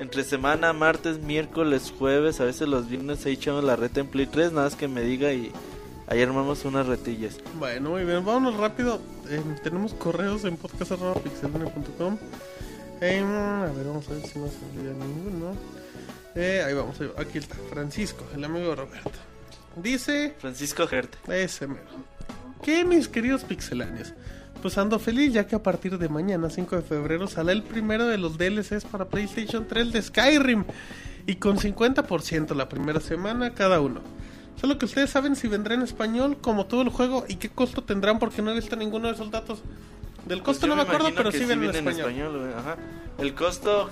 Entre 0.00 0.24
semana, 0.24 0.72
martes, 0.72 1.20
miércoles, 1.20 1.94
jueves, 1.96 2.40
a 2.40 2.44
veces 2.44 2.66
los 2.66 2.88
viernes 2.88 3.24
ahí 3.26 3.34
echamos 3.34 3.62
la 3.62 3.76
reta 3.76 4.00
en 4.00 4.08
Play 4.08 4.26
3. 4.26 4.50
Nada 4.50 4.64
más 4.64 4.74
que 4.74 4.88
me 4.88 5.02
diga 5.02 5.32
y 5.32 5.52
ahí 6.08 6.20
armamos 6.20 6.64
unas 6.64 6.86
retillas. 6.86 7.38
Bueno, 7.60 7.90
muy 7.90 8.02
bien, 8.04 8.24
vámonos 8.24 8.56
rápido. 8.58 8.98
Eh, 9.30 9.40
tenemos 9.62 9.94
correos 9.94 10.44
en 10.44 10.56
podcast.pixelania.com. 10.56 12.18
Eh, 13.00 13.20
a 13.20 13.72
ver, 13.72 13.86
vamos 13.86 14.08
a 14.08 14.14
ver 14.14 14.26
si 14.26 14.38
no 14.38 14.46
se 14.48 14.58
olvida 14.76 14.92
ninguno. 14.94 15.54
Eh, 16.34 16.62
ahí 16.66 16.74
vamos, 16.74 16.96
aquí 17.16 17.38
está, 17.38 17.54
Francisco, 17.70 18.24
el 18.34 18.44
amigo 18.44 18.70
de 18.70 18.74
Roberto. 18.76 19.10
Dice, 19.76 20.34
Francisco 20.38 20.86
Gerte. 20.86 21.18
ese 21.28 21.66
mero. 21.66 21.84
¿Qué, 22.62 22.84
mis 22.84 23.08
queridos 23.08 23.44
pixelanios? 23.44 24.14
Pues 24.62 24.78
ando 24.78 24.98
feliz 24.98 25.32
ya 25.32 25.46
que 25.46 25.56
a 25.56 25.62
partir 25.62 25.98
de 25.98 26.08
mañana, 26.08 26.48
5 26.48 26.76
de 26.76 26.82
febrero, 26.82 27.26
sale 27.26 27.52
el 27.52 27.62
primero 27.62 28.06
de 28.06 28.16
los 28.18 28.38
DLCs 28.38 28.84
para 28.84 29.04
PlayStation 29.06 29.66
3 29.68 29.92
de 29.92 30.00
Skyrim. 30.02 30.64
Y 31.26 31.36
con 31.36 31.58
50% 31.58 32.54
la 32.54 32.68
primera 32.68 33.00
semana 33.00 33.52
cada 33.54 33.80
uno. 33.80 34.00
Solo 34.60 34.78
que 34.78 34.86
ustedes 34.86 35.10
saben 35.10 35.36
si 35.36 35.48
vendrá 35.48 35.74
en 35.74 35.82
español 35.82 36.38
como 36.40 36.66
todo 36.66 36.82
el 36.82 36.88
juego 36.88 37.24
y 37.28 37.36
qué 37.36 37.48
costo 37.50 37.82
tendrán 37.82 38.18
porque 38.18 38.40
no 38.40 38.50
he 38.50 38.54
visto 38.54 38.76
ninguno 38.76 39.08
de 39.08 39.14
esos 39.14 39.30
datos. 39.30 39.62
Del 40.26 40.42
costo 40.42 40.66
Pues 40.66 40.70
no 40.70 40.76
me 40.76 40.82
acuerdo, 40.82 41.10
pero 41.14 41.30
sí 41.32 41.44
viene 41.44 41.66
en 41.66 41.74
español. 41.88 42.54
ajá. 42.56 42.76
El 43.18 43.34
costo, 43.34 43.90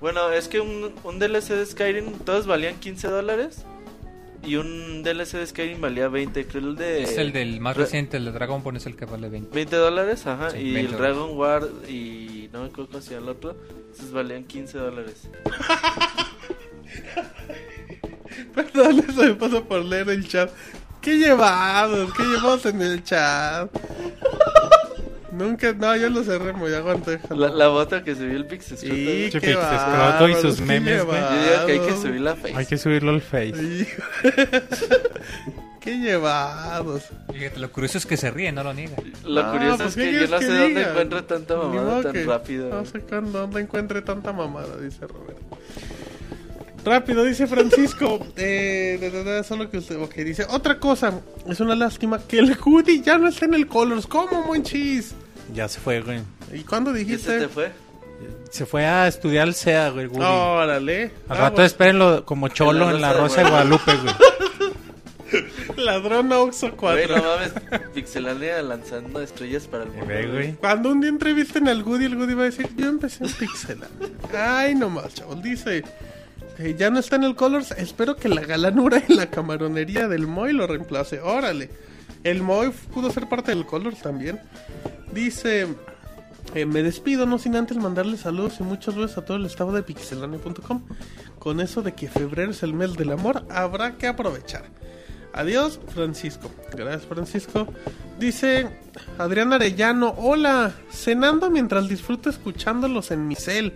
bueno, 0.00 0.32
es 0.32 0.48
que 0.48 0.60
un, 0.60 0.92
un 1.04 1.18
DLC 1.18 1.48
de 1.50 1.66
Skyrim, 1.66 2.12
todos 2.20 2.46
valían 2.46 2.76
15 2.80 3.08
dólares. 3.08 3.64
Y 4.42 4.56
un 4.56 5.02
DLC 5.02 5.32
de 5.34 5.46
Skyrim 5.46 5.82
valía 5.82 6.08
20, 6.08 6.46
creo 6.46 6.62
el 6.62 6.74
de... 6.76 7.02
Es 7.02 7.18
el 7.18 7.30
del 7.32 7.60
más 7.60 7.76
Re- 7.76 7.82
reciente, 7.84 8.16
el 8.16 8.24
de 8.24 8.32
Dragon 8.32 8.62
Ball 8.62 8.76
es 8.78 8.86
el 8.86 8.96
que 8.96 9.04
vale 9.04 9.28
20. 9.28 9.54
20 9.54 9.76
dólares, 9.76 10.26
ajá. 10.26 10.50
Sí, 10.52 10.56
y 10.58 10.72
20 10.72 10.92
el 10.92 10.98
Dragon 10.98 11.36
War 11.36 11.68
y 11.86 12.48
no 12.50 12.60
me 12.62 12.68
acuerdo 12.68 12.86
cómo 12.92 13.02
se 13.02 13.16
el 13.16 13.28
otro. 13.28 13.54
Esos 13.94 14.10
valían 14.12 14.44
15 14.44 14.78
dólares. 14.78 15.28
Perdón, 18.54 19.04
eso 19.06 19.22
me 19.22 19.34
pasa 19.34 19.60
por 19.62 19.84
leer 19.84 20.08
el 20.08 20.26
chat. 20.26 20.50
¿Qué 21.02 21.18
llevados? 21.18 22.10
¿Qué 22.14 22.22
llevamos 22.22 22.64
en 22.66 22.80
el 22.82 23.04
chat? 23.04 23.70
Nunca, 25.32 25.72
no, 25.72 25.94
yo 25.96 26.10
lo 26.10 26.24
cerré 26.24 26.52
muy 26.52 26.72
aguante. 26.74 27.20
La, 27.30 27.48
la 27.48 27.68
bota 27.68 28.02
que 28.02 28.14
subió 28.14 28.36
el 28.36 28.46
Pixel 28.46 28.76
Sí, 28.78 28.88
qué 29.30 29.38
Pixescroto 29.40 30.28
y 30.28 30.34
sus 30.34 30.60
memes, 30.60 31.04
güey. 31.04 31.20
Yo 31.20 31.30
digo 31.30 31.66
que 31.66 31.72
hay 31.72 31.78
que 31.78 31.84
llevados. 31.86 32.02
subir 32.02 32.20
la 32.20 32.34
face. 32.36 32.54
Hay 32.56 32.66
que 32.66 32.76
subirlo 32.78 33.10
al 33.10 33.20
Face. 33.22 33.86
Qué 35.80 35.98
llevados. 35.98 37.04
Fíjate, 37.32 37.58
lo 37.58 37.72
curioso 37.72 37.96
es 37.96 38.04
que 38.04 38.18
se 38.18 38.30
ríe, 38.30 38.52
no 38.52 38.62
lo 38.62 38.74
niega. 38.74 38.96
Lo 39.24 39.40
Ah, 39.40 39.50
curioso 39.52 39.76
pues, 39.78 39.88
es 39.88 39.94
¿qué 39.96 40.10
que 40.10 40.20
yo 40.20 40.28
no 40.28 40.38
que 40.38 40.44
sé 40.44 40.58
dónde 40.58 40.82
encuentro 40.82 41.24
tanta 41.24 41.56
mamada 41.56 42.02
tan 42.02 42.12
que- 42.12 42.24
rápido. 42.24 42.68
No 42.68 42.84
sé 42.84 43.00
cuándo, 43.00 43.38
dónde 43.38 43.60
encuentre 43.62 44.02
tanta 44.02 44.30
mamada, 44.34 44.76
dice 44.76 45.06
Roberto. 45.06 45.40
Rápido, 46.84 47.24
dice 47.24 47.46
Francisco. 47.46 48.26
Eh, 48.36 48.98
de- 49.00 49.10
de- 49.10 49.24
de- 49.24 49.44
solo 49.44 49.70
que 49.70 49.78
usted. 49.78 49.96
Ok, 50.02 50.16
dice. 50.16 50.44
Otra 50.50 50.78
cosa. 50.78 51.18
Es 51.48 51.60
una 51.60 51.74
lástima 51.74 52.18
que 52.28 52.38
el 52.40 52.54
hoodie 52.62 53.00
ya 53.00 53.16
no 53.16 53.28
está 53.28 53.46
en 53.46 53.54
el 53.54 53.66
Colors. 53.66 54.06
¿Cómo, 54.06 54.44
Monchis? 54.44 55.14
Ya 55.52 55.68
se 55.68 55.80
fue, 55.80 56.00
güey. 56.00 56.20
¿Y 56.52 56.60
cuándo 56.64 56.90
¿Y 56.96 57.00
ese 57.02 57.04
dijiste? 57.04 57.38
te 57.40 57.48
fue? 57.48 57.72
Se 58.50 58.66
fue 58.66 58.84
a 58.84 59.06
estudiar 59.08 59.48
el 59.48 59.54
SEA, 59.54 59.90
güey. 59.90 60.06
Woody. 60.06 60.24
Órale. 60.24 61.04
Al 61.28 61.36
Ah, 61.36 61.40
rato 61.40 61.52
bueno. 61.56 61.66
espérenlo 61.66 62.24
como 62.24 62.48
cholo 62.48 62.90
en 62.90 63.00
la 63.00 63.12
Rosa 63.12 63.42
de 63.42 63.50
Guadalupe, 63.50 63.92
güey. 63.96 64.14
Ladrón 65.76 66.32
Oxo 66.32 66.72
Güey, 66.72 67.06
4. 67.06 67.16
no 67.16 67.22
mames, 67.22 67.52
Pixelania 67.94 68.60
lanzando 68.62 69.20
estrellas 69.22 69.66
para 69.68 69.84
el 69.84 69.90
mundo. 69.90 70.06
Ve, 70.06 70.26
güey. 70.26 70.52
Cuando 70.54 70.90
un 70.90 71.00
día 71.00 71.08
entrevisten 71.10 71.68
al 71.68 71.82
Goody, 71.84 72.06
el 72.06 72.16
Goody 72.16 72.34
va 72.34 72.42
a 72.42 72.46
decir, 72.46 72.68
yo 72.76 72.88
empecé 72.88 73.24
en 73.24 73.32
Pixel. 73.32 73.78
Ay, 74.36 74.74
no 74.74 74.90
más, 74.90 75.14
chavos. 75.14 75.40
Dice, 75.42 75.84
eh, 76.58 76.74
ya 76.76 76.90
no 76.90 76.98
está 76.98 77.16
en 77.16 77.24
el 77.24 77.36
Colors. 77.36 77.70
Espero 77.72 78.16
que 78.16 78.28
la 78.28 78.40
galanura 78.42 79.02
y 79.08 79.14
la 79.14 79.30
camaronería 79.30 80.08
del 80.08 80.26
Moy 80.26 80.52
lo 80.52 80.66
reemplace. 80.66 81.20
Órale. 81.20 81.70
El 82.24 82.42
Moy 82.42 82.70
pudo 82.92 83.10
ser 83.10 83.28
parte 83.28 83.52
del 83.52 83.64
Colors 83.64 84.02
también. 84.02 84.40
Dice, 85.12 85.66
Eh, 86.54 86.66
me 86.66 86.82
despido, 86.82 87.26
no 87.26 87.38
sin 87.38 87.54
antes 87.54 87.76
mandarle 87.76 88.16
saludos 88.16 88.56
y 88.58 88.64
muchos 88.64 88.96
besos 88.96 89.18
a 89.18 89.24
todo 89.24 89.36
el 89.36 89.46
estado 89.46 89.72
de 89.72 89.82
pixelania.com. 89.84 90.82
Con 91.38 91.60
eso 91.60 91.80
de 91.82 91.94
que 91.94 92.08
febrero 92.08 92.50
es 92.50 92.62
el 92.64 92.74
mes 92.74 92.94
del 92.94 93.12
amor, 93.12 93.44
habrá 93.50 93.92
que 93.92 94.08
aprovechar. 94.08 94.64
Adiós, 95.32 95.78
Francisco. 95.94 96.50
Gracias, 96.72 97.06
Francisco. 97.06 97.68
Dice 98.18 98.68
Adrián 99.16 99.52
Arellano: 99.52 100.14
Hola, 100.18 100.72
cenando 100.90 101.50
mientras 101.50 101.88
disfruto 101.88 102.28
escuchándolos 102.30 103.10
en 103.12 103.28
mi 103.28 103.36
cel. 103.36 103.74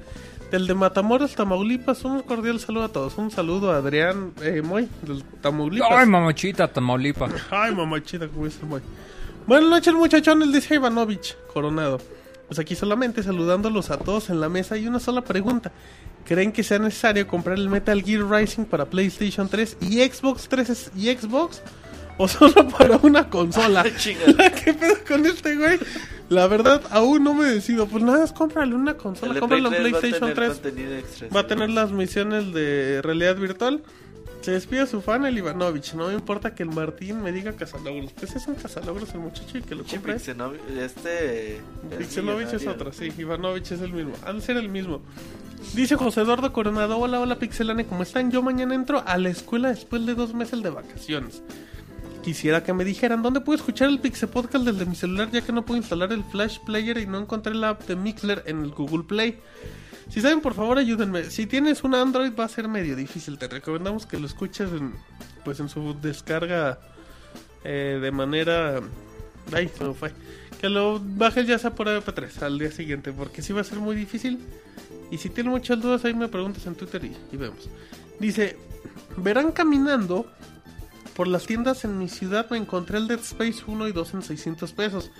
Del 0.50 0.66
de 0.66 0.74
Matamoros, 0.74 1.34
Tamaulipas. 1.34 2.04
Un 2.04 2.22
cordial 2.22 2.58
saludo 2.60 2.84
a 2.84 2.88
todos. 2.88 3.16
Un 3.18 3.30
saludo 3.30 3.72
a 3.72 3.76
Adrián 3.76 4.32
eh, 4.42 4.62
Moy, 4.62 4.88
del 5.02 5.22
Tamaulipas. 5.40 5.88
Ay, 5.90 6.06
mamachita, 6.06 6.68
Tamaulipa. 6.72 7.28
Ay, 7.50 7.74
mamachita, 7.74 8.28
como 8.28 8.44
dice 8.44 8.64
Moy. 8.66 8.80
Buenas 9.46 9.68
noches, 9.68 9.92
muchachones, 9.92 10.52
dice 10.52 10.76
Ivanovich 10.76 11.36
Coronado. 11.52 11.98
Pues 12.48 12.58
aquí 12.58 12.74
solamente 12.74 13.22
saludándolos 13.22 13.90
a 13.90 13.98
todos 13.98 14.30
en 14.30 14.40
la 14.40 14.48
mesa 14.48 14.78
y 14.78 14.86
una 14.86 15.00
sola 15.00 15.22
pregunta. 15.22 15.70
¿Creen 16.24 16.50
que 16.50 16.62
sea 16.62 16.78
necesario 16.78 17.26
comprar 17.26 17.58
el 17.58 17.68
Metal 17.68 18.02
Gear 18.02 18.24
Rising 18.26 18.64
para 18.64 18.86
PlayStation 18.86 19.48
3 19.48 19.78
y 19.82 20.00
Xbox 20.00 20.48
3 20.48 20.92
y 20.96 21.14
Xbox? 21.14 21.60
¿O 22.16 22.26
solo 22.26 22.68
para 22.78 22.96
una 22.98 23.28
consola? 23.28 23.84
¿Qué 24.64 24.72
pedo 24.72 24.96
con 25.06 25.26
este 25.26 25.56
güey? 25.56 25.78
La 26.30 26.46
verdad, 26.46 26.80
aún 26.90 27.22
no 27.24 27.34
me 27.34 27.44
decido. 27.44 27.86
Pues 27.86 28.02
nada, 28.02 28.26
cómprale 28.32 28.74
una 28.74 28.94
consola, 28.94 29.28
El 29.28 29.34
de 29.34 29.40
cómpralo 29.40 29.74
en 29.74 29.82
Play 29.82 29.92
3 29.92 29.92
va 29.92 29.98
a 29.98 30.00
PlayStation 30.00 30.34
tener 30.34 30.52
3. 30.52 30.60
contenido 30.60 30.96
extra. 30.96 31.28
Va 31.28 31.40
a 31.40 31.46
tener 31.46 31.68
las 31.70 31.92
misiones 31.92 32.54
de 32.54 33.02
realidad 33.02 33.36
virtual. 33.36 33.82
Se 34.44 34.50
despide 34.50 34.86
su 34.86 35.00
fan, 35.00 35.24
el 35.24 35.38
Ivanovich. 35.38 35.94
No 35.94 36.08
me 36.08 36.14
importa 36.14 36.54
que 36.54 36.64
el 36.64 36.68
Martín 36.68 37.22
me 37.22 37.32
diga 37.32 37.52
Casalogros. 37.54 38.12
Pues 38.12 38.36
es 38.36 38.46
un 38.46 38.56
Casalogros 38.56 39.12
el 39.14 39.20
muchacho 39.20 39.56
y 39.56 39.62
que 39.62 39.74
lo 39.74 39.84
compre. 39.84 40.16
Pixenovi- 40.16 40.58
Este. 40.78 41.60
Pixelovich 41.96 42.48
es 42.48 42.60
millonario. 42.60 42.88
otra, 42.88 42.92
sí. 42.92 43.10
Ivanovich 43.16 43.72
es 43.72 43.80
el 43.80 43.92
mismo. 43.94 44.12
Ha 44.24 44.32
de 44.34 44.40
ser 44.42 44.58
el 44.58 44.68
mismo. 44.68 45.00
Dice 45.74 45.96
José 45.96 46.20
Eduardo 46.20 46.52
Coronado: 46.52 46.98
Hola, 46.98 47.20
hola, 47.20 47.38
Pixelane, 47.38 47.86
¿cómo 47.86 48.02
están? 48.02 48.30
Yo 48.30 48.42
mañana 48.42 48.74
entro 48.74 49.02
a 49.06 49.16
la 49.16 49.30
escuela 49.30 49.70
después 49.70 50.04
de 50.04 50.14
dos 50.14 50.34
meses 50.34 50.62
de 50.62 50.68
vacaciones. 50.68 51.42
Quisiera 52.22 52.62
que 52.62 52.72
me 52.74 52.84
dijeran 52.84 53.22
dónde 53.22 53.40
puedo 53.40 53.56
escuchar 53.56 53.88
el 53.88 53.98
Pixel 53.98 54.28
Podcast 54.28 54.64
desde 54.66 54.84
mi 54.84 54.94
celular, 54.94 55.30
ya 55.30 55.40
que 55.42 55.52
no 55.52 55.64
puedo 55.64 55.78
instalar 55.78 56.12
el 56.12 56.22
Flash 56.24 56.58
Player 56.66 56.98
y 56.98 57.06
no 57.06 57.18
encontré 57.18 57.54
la 57.54 57.70
app 57.70 57.82
de 57.86 57.96
Mixler 57.96 58.42
en 58.46 58.62
el 58.62 58.70
Google 58.72 59.04
Play. 59.04 59.38
Si 60.08 60.20
saben, 60.20 60.40
por 60.40 60.54
favor, 60.54 60.78
ayúdenme. 60.78 61.24
Si 61.30 61.46
tienes 61.46 61.82
un 61.82 61.94
Android, 61.94 62.32
va 62.38 62.44
a 62.44 62.48
ser 62.48 62.68
medio 62.68 62.94
difícil. 62.96 63.38
Te 63.38 63.48
recomendamos 63.48 64.06
que 64.06 64.18
lo 64.18 64.26
escuches 64.26 64.70
en, 64.70 64.94
pues 65.44 65.60
en 65.60 65.68
su 65.68 65.94
descarga 66.00 66.78
eh, 67.64 67.98
de 68.00 68.10
manera. 68.10 68.80
Ay, 69.52 69.70
se 69.76 69.84
me 69.84 69.94
fue. 69.94 70.12
Que 70.60 70.68
lo 70.68 71.00
bajes 71.02 71.46
ya 71.46 71.58
sea 71.58 71.74
por 71.74 71.88
MP3 71.88 72.42
al 72.42 72.58
día 72.58 72.70
siguiente, 72.70 73.12
porque 73.12 73.42
sí 73.42 73.52
va 73.52 73.62
a 73.62 73.64
ser 73.64 73.78
muy 73.78 73.96
difícil. 73.96 74.38
Y 75.10 75.18
si 75.18 75.30
tienen 75.30 75.52
muchas 75.52 75.80
dudas, 75.80 76.04
ahí 76.04 76.14
me 76.14 76.28
preguntas 76.28 76.66
en 76.66 76.74
Twitter 76.74 77.04
y, 77.04 77.16
y 77.32 77.36
vemos. 77.36 77.68
Dice: 78.20 78.56
Verán 79.16 79.52
caminando 79.52 80.26
por 81.16 81.28
las 81.28 81.46
tiendas 81.46 81.84
en 81.84 81.98
mi 81.98 82.08
ciudad. 82.08 82.48
Me 82.50 82.58
encontré 82.58 82.98
el 82.98 83.08
Dead 83.08 83.20
Space 83.20 83.62
1 83.66 83.88
y 83.88 83.92
2 83.92 84.14
en 84.14 84.22
600 84.22 84.72
pesos. 84.72 85.10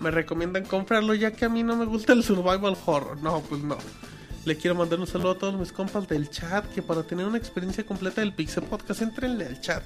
Me 0.00 0.10
recomiendan 0.10 0.64
comprarlo, 0.64 1.14
ya 1.14 1.30
que 1.32 1.44
a 1.44 1.48
mí 1.48 1.62
no 1.62 1.76
me 1.76 1.84
gusta 1.84 2.12
el 2.12 2.24
survival 2.24 2.76
horror. 2.84 3.22
No, 3.22 3.40
pues 3.40 3.62
no. 3.62 3.78
Le 4.44 4.56
quiero 4.56 4.74
mandar 4.74 5.00
un 5.00 5.06
saludo 5.06 5.30
a 5.30 5.38
todos 5.38 5.58
mis 5.58 5.72
compas 5.72 6.06
del 6.06 6.28
chat, 6.28 6.66
que 6.74 6.82
para 6.82 7.02
tener 7.02 7.24
una 7.24 7.38
experiencia 7.38 7.84
completa 7.86 8.20
del 8.20 8.34
Pixel 8.34 8.64
Podcast, 8.64 9.00
entrenle 9.00 9.46
al 9.46 9.60
chat. 9.60 9.82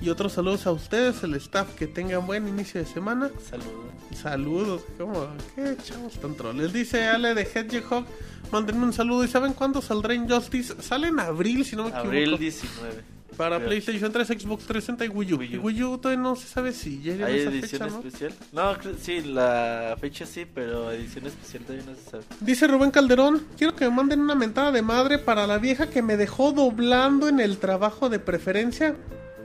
Y 0.00 0.08
otros 0.08 0.32
saludos 0.32 0.66
a 0.66 0.72
ustedes, 0.72 1.22
el 1.22 1.34
staff, 1.34 1.74
que 1.74 1.86
tengan 1.86 2.26
buen 2.26 2.48
inicio 2.48 2.80
de 2.80 2.86
semana. 2.86 3.30
Saludos. 3.48 3.92
Saludos, 4.14 4.82
¿cómo? 4.98 5.28
¿Qué 5.54 5.76
chavos 5.82 6.14
tan 6.14 6.34
troles? 6.34 6.72
Dice 6.72 7.04
Ale 7.04 7.34
de 7.34 7.42
Hedgehog, 7.42 8.06
mándenme 8.50 8.84
un 8.84 8.92
saludo. 8.92 9.24
¿Y 9.24 9.28
saben 9.28 9.52
cuándo 9.52 9.82
saldrá 9.82 10.14
Injustice? 10.14 10.82
Sale 10.82 11.08
en 11.08 11.20
abril, 11.20 11.64
si 11.64 11.76
no 11.76 11.84
me 11.84 11.90
equivoco. 11.90 12.08
Abril 12.08 12.38
19. 12.38 13.21
Para. 13.36 13.58
PlayStation 13.64 14.10
3, 14.12 14.28
Xbox 14.28 14.64
360 14.66 15.04
y 15.04 15.08
Wii 15.08 15.32
U. 15.32 15.36
Wii 15.38 15.52
Y 15.54 15.58
U. 15.58 15.62
Wii 15.62 15.82
U 15.84 15.98
todavía 15.98 16.22
no 16.22 16.36
se 16.36 16.46
sabe 16.48 16.72
si 16.72 16.98
llega 17.00 17.26
¿Hay 17.26 17.40
esa 17.40 17.50
edición 17.50 17.90
fecha, 17.90 17.98
especial? 18.08 18.34
No, 18.52 18.74
sí, 19.00 19.20
la 19.22 19.96
fecha 20.00 20.26
sí, 20.26 20.46
pero 20.52 20.90
edición 20.92 21.26
especial 21.26 21.64
todavía 21.64 21.86
no 21.90 21.94
se 21.96 22.10
sabe. 22.10 22.24
Dice 22.40 22.66
Rubén 22.66 22.90
Calderón, 22.90 23.46
quiero 23.56 23.74
que 23.74 23.84
me 23.88 23.90
manden 23.96 24.20
una 24.20 24.34
mentada 24.34 24.70
de 24.72 24.82
madre 24.82 25.18
para 25.18 25.46
la 25.46 25.58
vieja 25.58 25.88
que 25.88 26.02
me 26.02 26.16
dejó 26.16 26.52
doblando 26.52 27.28
en 27.28 27.40
el 27.40 27.58
trabajo 27.58 28.08
de 28.08 28.18
preferencia. 28.18 28.96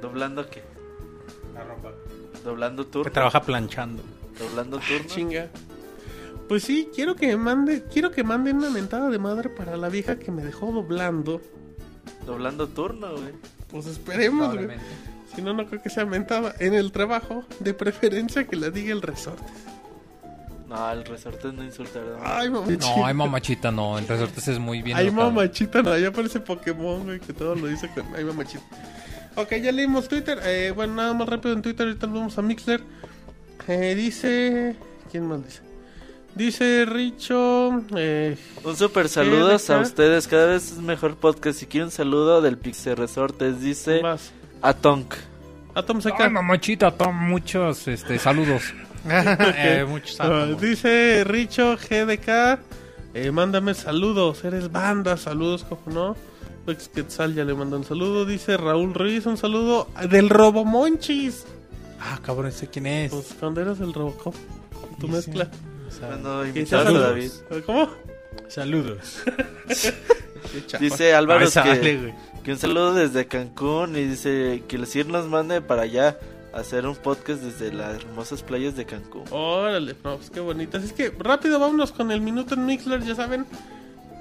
¿Doblando 0.02 0.50
qué? 0.50 0.64
¿Doblando 2.44 2.86
Que 2.86 2.92
turno? 2.92 3.12
trabaja 3.12 3.42
planchando. 3.42 4.04
¿Doblando 4.40 4.80
turno? 4.80 5.08
Chinga. 5.08 5.48
Pues 6.48 6.64
sí, 6.64 6.88
quiero 6.96 7.16
que 7.16 7.28
me 7.28 7.38
mande, 7.38 7.84
quiero 7.92 8.12
que 8.12 8.24
manden 8.24 8.58
una 8.58 8.70
mentada 8.70 9.10
de 9.10 9.20
madre 9.20 9.50
para 9.50 9.76
la 9.76 9.90
vieja 9.90 10.18
que 10.18 10.32
me 10.32 10.44
dejó 10.44 10.72
doblando. 10.72 11.42
¿Doblando 12.26 12.68
turno, 12.68 13.12
güey? 13.18 13.34
Pues 13.70 13.86
esperemos, 13.86 14.54
güey. 14.54 14.78
Si 15.36 15.42
no, 15.42 15.54
no 15.54 15.68
creo 15.68 15.82
que 15.82 15.90
sea 15.90 16.06
mentada 16.06 16.56
en 16.60 16.74
el 16.74 16.92
trabajo, 16.92 17.44
de 17.60 17.74
preferencia 17.74 18.46
que 18.46 18.56
la 18.56 18.70
diga 18.70 18.94
el 18.94 19.02
resorte. 19.02 19.44
No, 20.68 20.92
el 20.92 21.06
resorte 21.06 21.52
no 21.54 21.64
insulta, 21.64 22.00
¿verdad? 22.00 22.20
Ay, 22.24 22.50
mamachita. 22.50 22.96
No, 22.96 23.06
ay, 23.06 23.14
mamachita, 23.14 23.72
no. 23.72 23.98
El 23.98 24.08
resortes 24.08 24.48
es 24.48 24.60
muy 24.60 24.82
bien. 24.82 24.98
Ay, 24.98 25.08
educado. 25.08 25.32
mamachita, 25.32 25.82
no, 25.82 25.98
ya 25.98 26.12
parece 26.12 26.40
Pokémon, 26.40 27.04
güey, 27.04 27.20
que 27.20 27.34
todo 27.34 27.56
lo 27.56 27.68
dice 27.68 27.90
con 27.90 28.06
ay, 28.16 28.24
mamachita. 28.24 28.64
Ok, 29.36 29.56
ya 29.56 29.72
leímos 29.72 30.08
Twitter. 30.08 30.40
Eh, 30.44 30.74
bueno, 30.76 30.96
nada 30.96 31.14
más 31.14 31.30
rápido 31.30 31.54
en 31.54 31.62
Twitter, 31.62 31.88
ahorita 31.88 32.08
nos 32.08 32.16
vamos 32.16 32.38
a 32.38 32.42
Mixler. 32.42 32.82
Eh, 33.68 33.96
dice. 33.96 34.76
¿Quién 35.12 35.28
más 35.28 35.44
dice? 35.44 35.67
Dice 36.38 36.86
Richo. 36.86 37.82
Eh, 37.96 38.38
Un 38.64 38.76
super 38.76 39.10
saludos 39.10 39.70
a 39.70 39.80
ustedes. 39.80 40.28
Cada 40.28 40.46
vez 40.48 40.72
es 40.74 40.78
mejor 40.78 41.16
podcast. 41.16 41.60
Si 41.60 41.66
quiere 41.66 41.86
un 41.86 41.92
saludo 41.92 42.42
del 42.42 42.58
Pixel 42.58 42.96
Resortes, 42.96 43.60
dice 43.62 44.02
más. 44.02 44.32
Atonk. 44.62 45.16
Atom 45.74 45.98
Ay, 45.98 46.04
Seca. 46.04 46.30
mamachita, 46.30 46.92
Tom, 46.92 47.16
muchos 47.16 47.88
este, 47.88 48.20
saludos. 48.20 48.62
Eh, 49.10 49.86
muchos 49.90 50.20
Ah, 50.20 50.26
átomos. 50.44 50.62
dice 50.62 51.24
Richo 51.26 51.76
GDK. 51.78 52.60
Eh, 53.14 53.32
mándame 53.32 53.74
saludos. 53.74 54.44
Eres 54.44 54.72
banda. 54.72 55.16
Saludos, 55.18 55.64
como 55.64 55.82
no. 55.94 56.16
Ex 56.72 56.90
Quetzal 56.90 57.34
ya 57.34 57.46
le 57.46 57.54
manda 57.54 57.78
un 57.78 57.86
saludo. 57.86 58.26
Dice 58.26 58.58
Raúl 58.58 58.94
Ruiz. 58.94 59.26
Un 59.26 59.38
saludo 59.38 59.88
del 60.10 60.30
Robomonchis. 60.30 61.46
Ah, 62.02 62.20
cabrón, 62.22 62.48
¿ese 62.48 62.68
quién 62.68 62.86
es? 62.86 63.12
Pues 63.12 63.34
cuando 63.40 63.62
eras 63.62 63.80
el 63.80 63.94
Robocop. 63.94 64.36
Tu 65.00 65.08
Sí, 65.08 65.12
mezcla. 65.14 65.48
Cuando. 66.00 66.44
David. 66.44 67.32
¿Cómo? 67.66 67.90
Saludos. 68.48 69.24
Dice 70.80 71.14
Álvaro 71.14 71.48
que, 72.44 72.52
un 72.52 72.58
saludo 72.58 72.94
desde 72.94 73.28
Cancún 73.28 73.98
y 73.98 74.06
dice 74.06 74.64
que 74.68 74.78
el 74.78 74.88
CIR 74.88 75.08
nos 75.08 75.28
mande 75.28 75.62
para 75.62 75.82
allá 75.82 76.18
a 76.54 76.60
hacer 76.60 76.88
un 76.88 76.96
podcast 76.96 77.42
desde 77.42 77.74
las 77.74 77.98
hermosas 77.98 78.44
playas 78.44 78.76
de 78.76 78.86
Cancún. 78.86 79.26
Órale, 79.32 79.96
no, 80.04 80.16
pues 80.16 80.30
qué 80.30 80.40
bonitas. 80.40 80.84
Es 80.84 80.94
que 80.94 81.12
rápido 81.20 81.60
vámonos 81.60 81.92
con 81.92 82.12
el 82.12 82.22
minuto 82.22 82.54
en 82.54 82.66
Mixler, 82.66 83.04
ya 83.04 83.16
saben. 83.16 83.46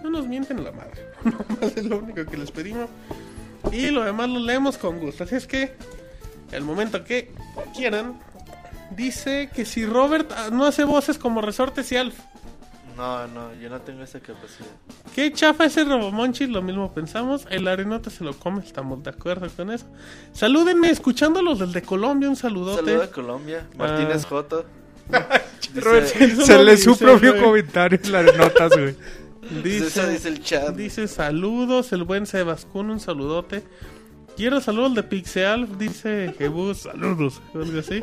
No 0.02 0.10
nos 0.10 0.26
mienten 0.26 0.64
la 0.64 0.72
madre. 0.72 1.06
Nomás 1.24 1.76
es 1.76 1.84
lo 1.84 1.98
único 1.98 2.24
que 2.28 2.36
les 2.36 2.50
pedimos. 2.50 2.88
Y 3.70 3.90
lo 3.90 4.02
demás 4.04 4.28
lo 4.28 4.40
leemos 4.40 4.78
con 4.78 4.98
gusto. 4.98 5.24
Así 5.24 5.36
es 5.36 5.46
que, 5.46 5.74
el 6.50 6.64
momento 6.64 7.04
que 7.04 7.30
quieran, 7.74 8.18
dice 8.90 9.50
que 9.54 9.64
si 9.64 9.84
Robert 9.86 10.30
ah, 10.36 10.48
no 10.52 10.64
hace 10.66 10.84
voces 10.84 11.18
como 11.18 11.40
Resortes 11.40 11.90
y 11.92 11.96
Alf. 11.96 12.14
No, 12.96 13.26
no, 13.26 13.54
yo 13.54 13.68
no 13.68 13.78
tengo 13.82 14.02
esa 14.02 14.20
capacidad. 14.20 14.70
Qué 15.14 15.30
chafa 15.30 15.66
ese 15.66 15.84
Robomonchis, 15.84 16.48
lo 16.48 16.62
mismo 16.62 16.94
pensamos. 16.94 17.46
El 17.50 17.68
arenota 17.68 18.08
se 18.08 18.24
lo 18.24 18.32
come, 18.38 18.60
estamos 18.64 19.02
de 19.02 19.10
acuerdo 19.10 19.48
con 19.54 19.70
eso. 19.70 19.84
Salúdenme, 20.32 20.88
escuchando 20.88 21.42
los 21.42 21.58
del 21.58 21.72
de 21.72 21.82
Colombia, 21.82 22.30
un 22.30 22.36
saludote. 22.36 22.86
saludo 22.86 23.02
a 23.02 23.10
Colombia. 23.10 23.66
Martínez 23.76 24.24
Ah. 24.24 24.28
Joto. 24.30 24.64
Robert, 25.74 26.14
Dice, 26.18 26.44
Se 26.46 26.64
lee 26.64 26.76
su 26.78 26.96
propio 26.96 27.32
güey. 27.32 27.42
comentario 27.44 28.00
en 28.02 28.12
las 28.12 28.34
notas, 28.36 28.72
güey. 28.76 28.96
Dice, 29.62 29.86
eso 29.88 30.06
dice 30.08 30.28
el 30.28 30.42
chat. 30.42 30.74
Dice 30.74 31.06
saludos, 31.06 31.92
el 31.92 32.04
buen 32.04 32.24
Sebascún, 32.24 32.88
un 32.90 32.98
saludote. 33.00 33.62
Quiero 34.38 34.60
saludos 34.62 34.94
de 34.94 35.02
Pixeal, 35.02 35.78
dice 35.78 36.34
Jebus, 36.38 36.78
saludos, 36.78 37.40
algo 37.54 37.78
así. 37.78 38.02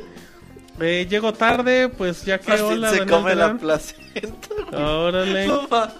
Eh, 0.80 1.06
llego 1.10 1.34
tarde, 1.34 1.90
pues 1.90 2.26
ya 2.26 2.40
que 2.40 2.50
Martín 2.50 2.66
hola, 2.68 2.90
se 2.90 2.98
Daniel 3.00 3.16
come 3.16 3.36
la 3.36 3.54
placenta. 3.58 4.48
Órale. 4.78 5.48
No, 5.48 5.68
ma. 5.70 5.92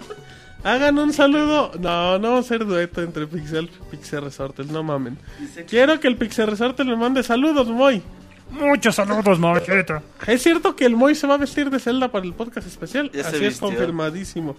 Hagan 0.64 0.98
un 0.98 1.12
saludo. 1.12 1.70
No, 1.78 2.18
no 2.18 2.32
va 2.32 2.38
a 2.38 2.42
ser 2.42 2.64
dueto 2.64 3.02
entre 3.02 3.26
Pixel 3.26 3.66
y 3.66 3.90
Pixel 3.96 4.22
Resortes, 4.22 4.66
no 4.66 4.82
mamen. 4.82 5.18
Quiero 5.68 6.00
que 6.00 6.08
el 6.08 6.16
Pixel 6.16 6.46
Resortes 6.48 6.86
le 6.86 6.96
mande 6.96 7.22
saludos, 7.22 7.68
Moy. 7.68 8.02
Muchos 8.50 8.94
saludos, 8.94 9.38
mamachita. 9.38 10.02
Es 10.26 10.42
cierto 10.42 10.74
que 10.76 10.86
el 10.86 10.96
Moy 10.96 11.14
se 11.14 11.26
va 11.26 11.34
a 11.34 11.38
vestir 11.38 11.70
de 11.70 11.78
Zelda 11.78 12.08
para 12.10 12.24
el 12.24 12.32
podcast 12.34 12.66
especial. 12.66 13.10
Ya 13.12 13.22
se 13.22 13.28
Así 13.28 13.36
es 13.36 13.42
vistió. 13.42 13.68
confirmadísimo. 13.68 14.56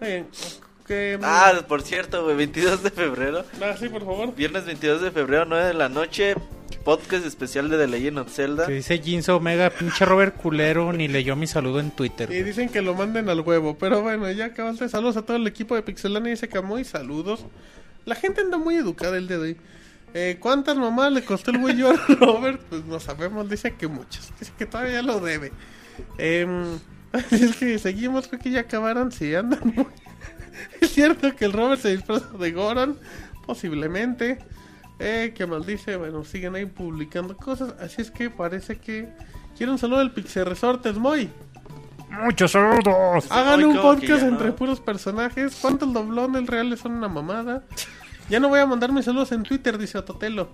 Eh, 0.00 0.24
que- 0.86 1.18
Ah, 1.22 1.52
por 1.66 1.82
cierto, 1.82 2.24
güey, 2.24 2.36
22 2.36 2.82
de 2.82 2.90
febrero. 2.90 3.44
Ah, 3.62 3.74
sí, 3.78 3.88
por 3.88 4.00
favor. 4.04 4.34
Viernes 4.34 4.64
22 4.66 5.00
de 5.02 5.10
febrero, 5.10 5.44
9 5.46 5.66
de 5.66 5.74
la 5.74 5.88
noche. 5.88 6.34
Podcast 6.82 7.24
especial 7.24 7.68
de 7.68 7.78
The 7.78 7.86
Legend 7.86 8.18
of 8.18 8.32
Zelda. 8.32 8.66
Que 8.66 8.74
dice 8.74 8.98
Jinso 8.98 9.36
Omega, 9.36 9.70
pinche 9.70 10.04
Robert 10.04 10.36
culero, 10.36 10.92
ni 10.92 11.08
leyó 11.08 11.36
mi 11.36 11.46
saludo 11.46 11.80
en 11.80 11.90
Twitter. 11.90 12.30
Y 12.30 12.42
dicen 12.42 12.68
que 12.68 12.82
lo 12.82 12.94
manden 12.94 13.28
al 13.28 13.40
huevo. 13.40 13.76
Pero 13.78 14.02
bueno, 14.02 14.30
ya 14.30 14.46
acabaste. 14.46 14.88
Saludos 14.88 15.16
a 15.16 15.22
todo 15.22 15.36
el 15.36 15.46
equipo 15.46 15.74
de 15.74 15.82
Pixelania. 15.82 16.30
Dice 16.30 16.48
Camuy, 16.48 16.84
saludos. 16.84 17.46
La 18.04 18.14
gente 18.14 18.40
anda 18.40 18.58
muy 18.58 18.76
educada 18.76 19.16
el 19.16 19.28
día 19.28 19.38
de 19.38 19.42
hoy. 19.42 19.56
Eh, 20.14 20.36
¿Cuántas 20.40 20.76
mamás 20.76 21.12
le 21.12 21.24
costó 21.24 21.52
el 21.52 21.58
güey 21.58 21.80
a 21.82 21.92
Robert? 22.20 22.60
Pues 22.68 22.84
no 22.84 23.00
sabemos. 23.00 23.48
Dice 23.48 23.74
que 23.74 23.86
muchas. 23.86 24.32
Dice 24.38 24.52
que 24.58 24.66
todavía 24.66 25.02
lo 25.02 25.20
debe. 25.20 25.52
Em, 26.18 26.78
es 27.30 27.56
que 27.56 27.78
seguimos. 27.78 28.28
Creo 28.28 28.40
que 28.40 28.50
ya 28.50 28.60
acabaron. 28.60 29.12
Sí, 29.12 29.34
andan 29.34 29.60
muy... 29.74 29.86
Es 30.80 30.92
cierto 30.92 31.34
que 31.34 31.44
el 31.46 31.52
Robert 31.52 31.80
se 31.80 31.96
disfraza 31.96 32.28
de 32.38 32.52
Goran. 32.52 32.96
Posiblemente. 33.46 34.38
Eh, 35.04 35.32
que 35.34 35.46
maldice. 35.46 35.96
Bueno, 35.96 36.24
siguen 36.24 36.54
ahí 36.54 36.64
publicando 36.64 37.36
cosas. 37.36 37.74
Así 37.80 38.00
es 38.00 38.10
que 38.10 38.30
parece 38.30 38.78
que. 38.78 39.08
Quiero 39.56 39.72
un 39.72 39.78
saludo 39.78 39.98
del 39.98 40.12
Pixel 40.12 40.46
Resortes, 40.46 40.96
Moy. 40.96 41.28
Muchos 42.08 42.52
saludos. 42.52 43.26
Hagan 43.30 43.64
un 43.64 43.80
podcast 43.80 44.22
no. 44.22 44.28
entre 44.28 44.52
puros 44.52 44.80
personajes. 44.80 45.58
¿Cuántos 45.60 45.92
doblones 45.92 46.46
reales 46.46 46.80
son 46.80 46.92
una 46.92 47.08
mamada? 47.08 47.64
Ya 48.28 48.38
no 48.38 48.48
voy 48.48 48.60
a 48.60 48.66
mandar 48.66 48.92
mis 48.92 49.04
saludos 49.04 49.32
en 49.32 49.42
Twitter, 49.42 49.76
dice 49.76 49.98
Ototelo. 49.98 50.50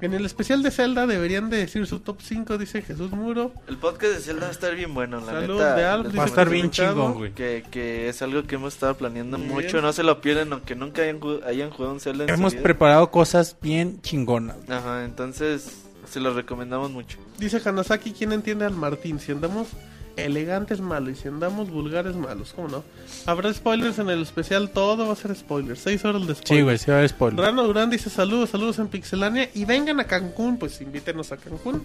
En 0.00 0.14
el 0.14 0.24
especial 0.24 0.62
de 0.62 0.70
Zelda 0.70 1.06
deberían 1.06 1.50
de 1.50 1.58
decir 1.58 1.86
su 1.86 2.00
top 2.00 2.18
5, 2.22 2.56
dice 2.58 2.80
Jesús 2.82 3.10
Muro. 3.10 3.52
El 3.68 3.76
podcast 3.76 4.14
de 4.14 4.20
Zelda 4.20 4.42
va 4.42 4.48
a 4.48 4.52
estar 4.52 4.74
bien 4.74 4.94
bueno, 4.94 5.20
la 5.20 5.26
Salud 5.26 5.58
neta. 5.58 5.96
de 5.98 6.04
dice 6.04 6.16
Va 6.18 6.24
a 6.24 6.26
estar 6.26 6.48
bien 6.48 6.70
chingón, 6.70 7.14
güey. 7.14 7.32
Que, 7.32 7.64
que 7.70 8.08
es 8.08 8.22
algo 8.22 8.42
que 8.44 8.54
hemos 8.54 8.72
estado 8.74 8.96
planeando 8.96 9.36
mucho. 9.38 9.82
No 9.82 9.92
se 9.92 10.02
lo 10.02 10.20
pierden, 10.20 10.52
aunque 10.52 10.74
nunca 10.74 11.02
hayan, 11.02 11.20
ju- 11.20 11.44
hayan 11.44 11.70
jugado 11.70 11.94
un 11.94 12.00
Zelda 12.00 12.24
en 12.24 12.28
su 12.28 12.34
Hemos 12.34 12.52
vida. 12.54 12.62
preparado 12.62 13.10
cosas 13.10 13.56
bien 13.60 14.00
chingonas. 14.00 14.56
Ajá, 14.68 15.04
entonces 15.04 15.82
se 16.10 16.18
los 16.20 16.34
recomendamos 16.34 16.90
mucho. 16.90 17.18
Dice 17.38 17.60
Hanasaki, 17.62 18.12
¿quién 18.12 18.32
entiende 18.32 18.64
al 18.64 18.74
Martín? 18.74 19.20
Si 19.20 19.32
andamos 19.32 19.68
elegantes 20.16 20.80
malo 20.80 21.10
y 21.10 21.14
si 21.14 21.28
andamos 21.28 21.70
vulgares 21.70 22.14
malos, 22.16 22.52
¿cómo 22.54 22.68
no? 22.68 22.84
Habrá 23.26 23.52
spoilers 23.52 23.98
en 23.98 24.10
el 24.10 24.22
especial, 24.22 24.70
todo 24.70 25.06
va 25.06 25.12
a 25.12 25.16
ser 25.16 25.34
spoilers. 25.34 25.80
6 25.80 26.04
horas 26.04 26.26
de 26.26 26.34
spoilers. 26.34 26.48
Sí, 26.48 26.62
güey, 26.62 26.78
sí 26.78 26.84
va 26.90 26.94
a 26.94 26.98
haber 26.98 27.08
spoiler. 27.10 27.40
Rano 27.44 27.64
Durán 27.64 27.90
dice 27.90 28.10
saludos, 28.10 28.50
saludos 28.50 28.78
en 28.78 28.88
Pixelania 28.88 29.48
y 29.54 29.64
vengan 29.64 30.00
a 30.00 30.04
Cancún, 30.04 30.58
pues 30.58 30.80
invítenos 30.80 31.32
a 31.32 31.36
Cancún 31.36 31.84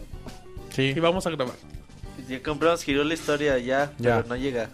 Sí. 0.71 0.93
y 0.95 0.99
vamos 0.99 1.25
a 1.27 1.29
grabar. 1.29 1.55
Ya 2.27 2.41
compramos, 2.41 2.83
giró 2.83 3.03
la 3.03 3.13
historia 3.13 3.57
ya, 3.59 3.91
Ya. 3.99 4.17
pero 4.17 4.27
no 4.29 4.35
llega. 4.35 4.69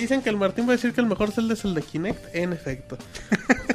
Dicen 0.00 0.22
que 0.22 0.30
el 0.30 0.36
Martín 0.36 0.64
va 0.66 0.70
a 0.70 0.76
decir 0.76 0.92
que 0.92 1.00
el 1.00 1.06
mejor 1.06 1.30
Zelda 1.32 1.54
es 1.54 1.64
el 1.64 1.74
de 1.74 1.82
Kinect. 1.82 2.34
En 2.34 2.52
efecto. 2.52 2.96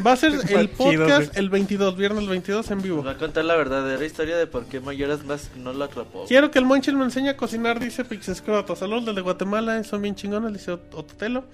Va 0.05 0.13
a 0.13 0.15
ser 0.15 0.33
el 0.49 0.69
podcast 0.69 1.35
el 1.37 1.49
22, 1.49 1.97
viernes 1.97 2.27
22 2.27 2.71
en 2.71 2.81
vivo. 2.81 3.03
Va 3.03 3.11
a 3.11 3.17
contar 3.17 3.45
la 3.45 3.55
verdadera 3.55 4.03
historia 4.05 4.37
de 4.37 4.47
por 4.47 4.65
qué 4.65 4.79
Mayoras 4.79 5.23
más 5.25 5.51
no 5.55 5.73
lo 5.73 5.83
atrapó. 5.85 6.25
Quiero 6.27 6.51
que 6.51 6.59
el 6.59 6.65
Monchil 6.65 6.95
me 6.95 7.03
enseñe 7.05 7.29
a 7.29 7.37
cocinar, 7.37 7.79
dice 7.79 8.05
Pixescroto. 8.05 8.75
Saludos 8.75 9.05
desde 9.05 9.21
Guatemala, 9.21 9.83
son 9.83 10.01
bien 10.01 10.15
chingones, 10.15 10.53
dice 10.53 10.71
Ot- 10.73 10.93
Ototelo. 10.93 11.45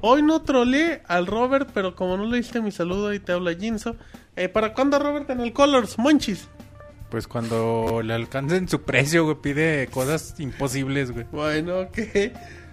Hoy 0.00 0.22
no 0.22 0.42
troleé 0.42 1.02
al 1.08 1.26
Robert, 1.26 1.70
pero 1.74 1.94
como 1.96 2.16
no 2.16 2.24
le 2.26 2.36
diste 2.36 2.60
mi 2.60 2.70
saludo 2.70 3.12
y 3.12 3.18
te 3.20 3.32
habla 3.32 3.52
Jinso. 3.54 3.96
Eh, 4.36 4.48
¿Para 4.48 4.72
cuándo 4.72 4.98
Robert 4.98 5.28
en 5.30 5.40
el 5.40 5.52
Colors? 5.52 5.98
Monchis. 5.98 6.48
Pues 7.10 7.26
cuando 7.26 8.02
le 8.04 8.12
alcancen 8.12 8.68
su 8.68 8.82
precio, 8.82 9.24
güey, 9.24 9.36
pide 9.42 9.88
cosas 9.90 10.34
imposibles, 10.38 11.10
güey. 11.10 11.24
Bueno, 11.32 11.80
ok. 11.80 11.98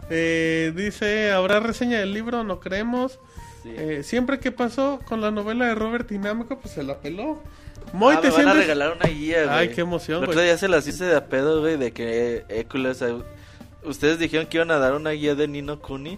Eh, 0.10 0.72
dice, 0.76 1.32
¿habrá 1.32 1.60
reseña 1.60 2.00
del 2.00 2.14
libro? 2.14 2.44
No 2.44 2.60
creemos. 2.60 3.20
Sí. 3.64 3.74
Eh, 3.76 4.04
siempre 4.04 4.40
que 4.40 4.52
pasó 4.52 5.00
con 5.06 5.22
la 5.22 5.32
novela 5.32 5.66
de 5.66 5.76
Robert 5.76 6.08
Dinámico, 6.10 6.60
pues 6.60 6.74
se 6.74 6.84
la 6.84 6.98
peló. 7.00 7.42
Moy, 7.94 8.16
Ah, 8.18 8.22
te 8.22 8.30
me 8.30 8.38
van 8.38 8.48
a 8.50 8.54
regalar 8.54 8.94
una 8.96 9.08
guía, 9.10 9.44
güey. 9.46 9.56
Ay, 9.58 9.70
qué 9.70 9.82
emoción, 9.82 10.18
El 10.18 10.24
otro 10.30 10.34
güey. 10.36 10.46
día 10.48 10.58
se 10.58 10.68
las 10.68 10.88
hice 10.88 11.06
de 11.06 11.16
a 11.16 11.26
pedo, 11.28 11.62
güey, 11.62 11.78
de 11.78 11.92
que 11.92 12.44
École, 12.50 12.90
o 12.90 12.94
sea, 12.94 13.16
ustedes 13.84 14.20
dijeron 14.20 14.48
que 14.48 14.58
iban 14.58 14.72
a 14.72 14.78
dar 14.80 14.94
una 14.94 15.12
guía 15.12 15.36
de 15.36 15.48
Nino 15.48 15.80
Kuni 15.82 16.18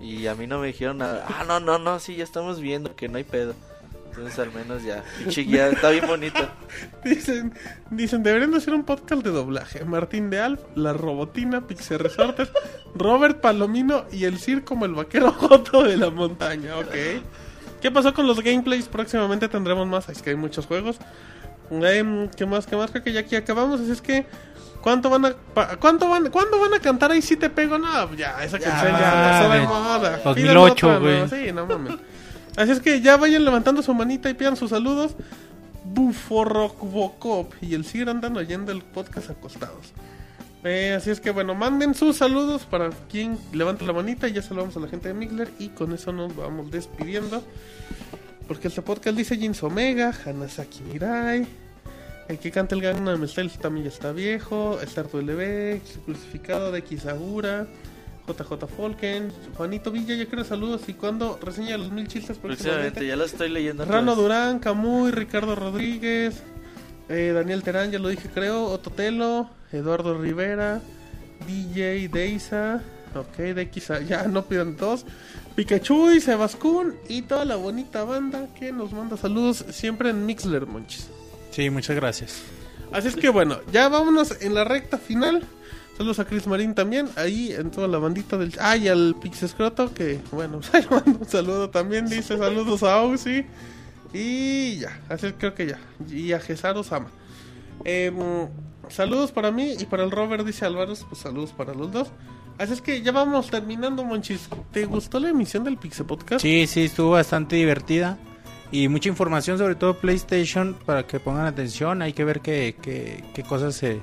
y 0.00 0.26
a 0.26 0.34
mí 0.34 0.46
no 0.46 0.58
me 0.58 0.68
dijeron 0.68 0.98
nada. 0.98 1.24
Ah, 1.28 1.44
no, 1.46 1.60
no, 1.60 1.78
no, 1.78 1.98
sí, 2.00 2.16
ya 2.16 2.24
estamos 2.24 2.60
viendo 2.60 2.94
que 2.96 3.08
no 3.08 3.18
hay 3.18 3.24
pedo. 3.24 3.54
Entonces 4.14 4.38
al 4.38 4.52
menos 4.52 4.82
ya, 4.84 5.02
pinche 5.18 5.40
guía, 5.42 5.68
está 5.68 5.88
bien 5.90 6.06
bonito. 6.06 6.38
Dicen, 7.04 7.52
dicen, 7.90 8.22
deberían 8.22 8.50
de 8.50 8.58
hacer 8.58 8.74
un 8.74 8.84
podcast 8.84 9.22
de 9.22 9.30
doblaje. 9.30 9.84
Martín 9.86 10.28
de 10.30 10.38
Alf, 10.40 10.60
La 10.74 10.92
Robotina, 10.92 11.66
Pixel 11.66 11.98
Resortes, 11.98 12.50
Robert 12.94 13.40
Palomino 13.40 14.04
y 14.12 14.24
el 14.24 14.38
Cir 14.38 14.64
como 14.64 14.84
el 14.84 14.92
vaquero 14.94 15.32
joto 15.38 15.82
de 15.82 15.96
la 15.96 16.10
montaña, 16.10 16.76
ok. 16.78 16.94
¿Qué 17.80 17.90
pasó 17.90 18.12
con 18.14 18.26
los 18.26 18.40
gameplays? 18.42 18.86
Próximamente 18.88 19.48
tendremos 19.48 19.86
más, 19.88 20.08
es 20.10 20.20
que 20.22 20.30
hay 20.30 20.36
muchos 20.36 20.66
juegos. 20.66 20.98
Em, 21.70 22.28
¿Qué 22.28 22.44
más? 22.46 22.66
¿Qué 22.66 22.76
más? 22.76 22.90
Creo 22.90 23.02
que 23.02 23.12
ya 23.12 23.20
aquí 23.20 23.34
acabamos, 23.34 23.80
así 23.80 23.90
es 23.92 24.02
que... 24.02 24.26
¿Cuánto 24.82 25.08
van 25.10 25.24
a, 25.26 25.32
pa- 25.54 25.76
cuánto 25.76 26.08
van, 26.08 26.28
¿Cuándo 26.30 26.58
van 26.60 26.74
a 26.74 26.80
cantar 26.80 27.12
ahí 27.12 27.22
si 27.22 27.36
te 27.36 27.48
pego? 27.48 27.78
No, 27.78 28.12
ya, 28.14 28.42
esa 28.44 28.58
canción 28.58 28.92
ya. 28.98 30.18
2008, 30.24 30.34
Pidan 30.34 30.56
otra, 30.56 30.98
güey. 30.98 31.20
no, 31.20 31.28
Sí, 31.28 31.52
no 31.52 31.66
mames. 31.66 31.94
Así 32.56 32.70
es 32.70 32.80
que 32.80 33.00
ya 33.00 33.16
vayan 33.16 33.44
levantando 33.44 33.82
su 33.82 33.94
manita 33.94 34.28
y 34.28 34.34
pidan 34.34 34.56
sus 34.56 34.70
saludos. 34.70 35.14
Buforrocbocop 35.84 37.54
y 37.60 37.74
el 37.74 37.84
Cir 37.84 38.08
andan 38.08 38.36
oyendo 38.36 38.72
el 38.72 38.82
podcast 38.82 39.30
acostados. 39.30 39.92
Eh, 40.64 40.94
así 40.96 41.10
es 41.10 41.20
que 41.20 41.30
bueno, 41.30 41.54
manden 41.54 41.92
sus 41.94 42.16
saludos 42.18 42.62
para 42.62 42.90
quien 43.10 43.36
levante 43.52 43.84
la 43.84 43.92
manita 43.92 44.28
y 44.28 44.32
ya 44.32 44.42
saludamos 44.42 44.76
a 44.76 44.80
la 44.80 44.88
gente 44.88 45.08
de 45.08 45.14
Migler 45.14 45.50
y 45.58 45.70
con 45.70 45.92
eso 45.92 46.12
nos 46.12 46.36
vamos 46.36 46.70
despidiendo. 46.70 47.42
Porque 48.46 48.68
este 48.68 48.82
podcast 48.82 49.16
dice 49.16 49.36
Jins 49.36 49.62
Omega, 49.62 50.12
Hanasaki 50.24 50.82
Mirai, 50.82 51.46
el 52.28 52.38
que 52.38 52.50
canta 52.50 52.74
el 52.74 52.82
Gangnam 52.82 53.26
Style 53.26 53.50
también 53.60 53.84
ya 53.84 53.90
está 53.90 54.12
viejo, 54.12 54.78
Startu 54.82 55.20
LB, 55.20 55.80
Crucificado 56.04 56.70
de 56.70 56.82
Kisagura, 56.82 57.66
JJ 58.26 58.66
Folken, 58.68 59.32
Juanito 59.56 59.90
Villa, 59.90 60.14
ya 60.14 60.26
quiero 60.26 60.44
saludos 60.44 60.82
y 60.88 60.94
cuando 60.94 61.38
reseña 61.42 61.76
los 61.76 61.90
mil 61.90 62.06
chistes 62.06 62.38
Próximamente, 62.38 63.06
ya 63.06 63.16
lo 63.16 63.24
estoy 63.24 63.48
leyendo. 63.48 63.84
Rano 63.84 64.12
todas. 64.12 64.18
Durán, 64.18 64.58
Camuy, 64.58 65.10
Ricardo 65.10 65.54
Rodríguez, 65.54 66.42
eh, 67.08 67.32
Daniel 67.34 67.62
Terán, 67.62 67.90
ya 67.90 67.98
lo 67.98 68.08
dije 68.08 68.28
creo, 68.32 68.66
Ototelo, 68.66 69.50
Eduardo 69.72 70.16
Rivera, 70.18 70.80
DJ 71.46 72.08
Deisa, 72.08 72.82
ok, 73.14 73.36
de 73.38 73.70
quizá 73.70 74.00
ya 74.00 74.24
no 74.24 74.44
pidan 74.44 74.76
dos, 74.76 75.04
Pikachu 75.56 76.12
y 76.12 76.20
Sebascún 76.20 76.94
y 77.08 77.22
toda 77.22 77.44
la 77.44 77.56
bonita 77.56 78.04
banda 78.04 78.48
que 78.58 78.72
nos 78.72 78.92
manda 78.92 79.16
saludos 79.16 79.64
siempre 79.70 80.10
en 80.10 80.24
Mixler, 80.24 80.66
Monchis. 80.66 81.08
Sí, 81.50 81.68
muchas 81.70 81.96
gracias. 81.96 82.42
Así 82.92 83.08
es 83.08 83.16
que 83.16 83.28
bueno, 83.28 83.58
ya 83.72 83.88
vámonos 83.88 84.40
en 84.40 84.54
la 84.54 84.64
recta 84.64 84.98
final. 84.98 85.42
Saludos 86.02 86.18
a 86.18 86.24
Chris 86.24 86.48
Marín 86.48 86.74
también, 86.74 87.08
ahí 87.14 87.52
en 87.52 87.70
toda 87.70 87.86
la 87.86 87.96
bandita 87.96 88.36
del... 88.36 88.52
Ah, 88.58 88.76
y 88.76 88.88
al 88.88 89.14
Pixescroto, 89.22 89.94
que 89.94 90.18
bueno, 90.32 90.58
ahí 90.72 90.84
mando 90.90 91.20
un 91.20 91.28
saludo 91.28 91.70
también, 91.70 92.08
dice 92.08 92.36
saludos 92.36 92.82
a 92.82 92.94
Ausi. 92.94 93.46
Y 94.12 94.78
ya, 94.78 95.00
así 95.08 95.30
creo 95.38 95.54
que 95.54 95.66
ya. 95.68 95.78
Y 96.10 96.32
a 96.32 96.40
Gesaro 96.40 96.82
Sama. 96.82 97.06
Em, 97.84 98.16
saludos 98.88 99.30
para 99.30 99.52
mí 99.52 99.76
y 99.78 99.84
para 99.84 100.02
el 100.02 100.10
Robert, 100.10 100.44
dice 100.44 100.64
Álvaro, 100.64 100.92
pues 101.08 101.20
saludos 101.20 101.52
para 101.52 101.72
los 101.72 101.92
dos. 101.92 102.08
Así 102.58 102.72
es 102.72 102.80
que 102.80 103.00
ya 103.00 103.12
vamos 103.12 103.48
terminando, 103.48 104.02
Monchis. 104.02 104.48
¿Te 104.72 104.86
gustó 104.86 105.20
la 105.20 105.28
emisión 105.28 105.62
del 105.62 105.76
Pixel 105.76 106.06
Podcast? 106.06 106.42
Sí, 106.42 106.66
sí, 106.66 106.86
estuvo 106.86 107.10
bastante 107.10 107.54
divertida. 107.54 108.18
Y 108.72 108.88
mucha 108.88 109.08
información, 109.08 109.56
sobre 109.56 109.76
todo 109.76 109.94
PlayStation, 109.94 110.74
para 110.84 111.06
que 111.06 111.20
pongan 111.20 111.46
atención. 111.46 112.02
Hay 112.02 112.12
que 112.12 112.24
ver 112.24 112.40
qué, 112.40 112.74
qué, 112.82 113.22
qué 113.34 113.44
cosas 113.44 113.76
se, 113.76 114.00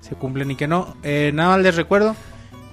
se 0.00 0.14
cumplen 0.14 0.50
y 0.50 0.56
qué 0.56 0.66
no. 0.66 0.96
Eh, 1.02 1.30
nada 1.34 1.50
más 1.50 1.60
les 1.60 1.76
recuerdo 1.76 2.16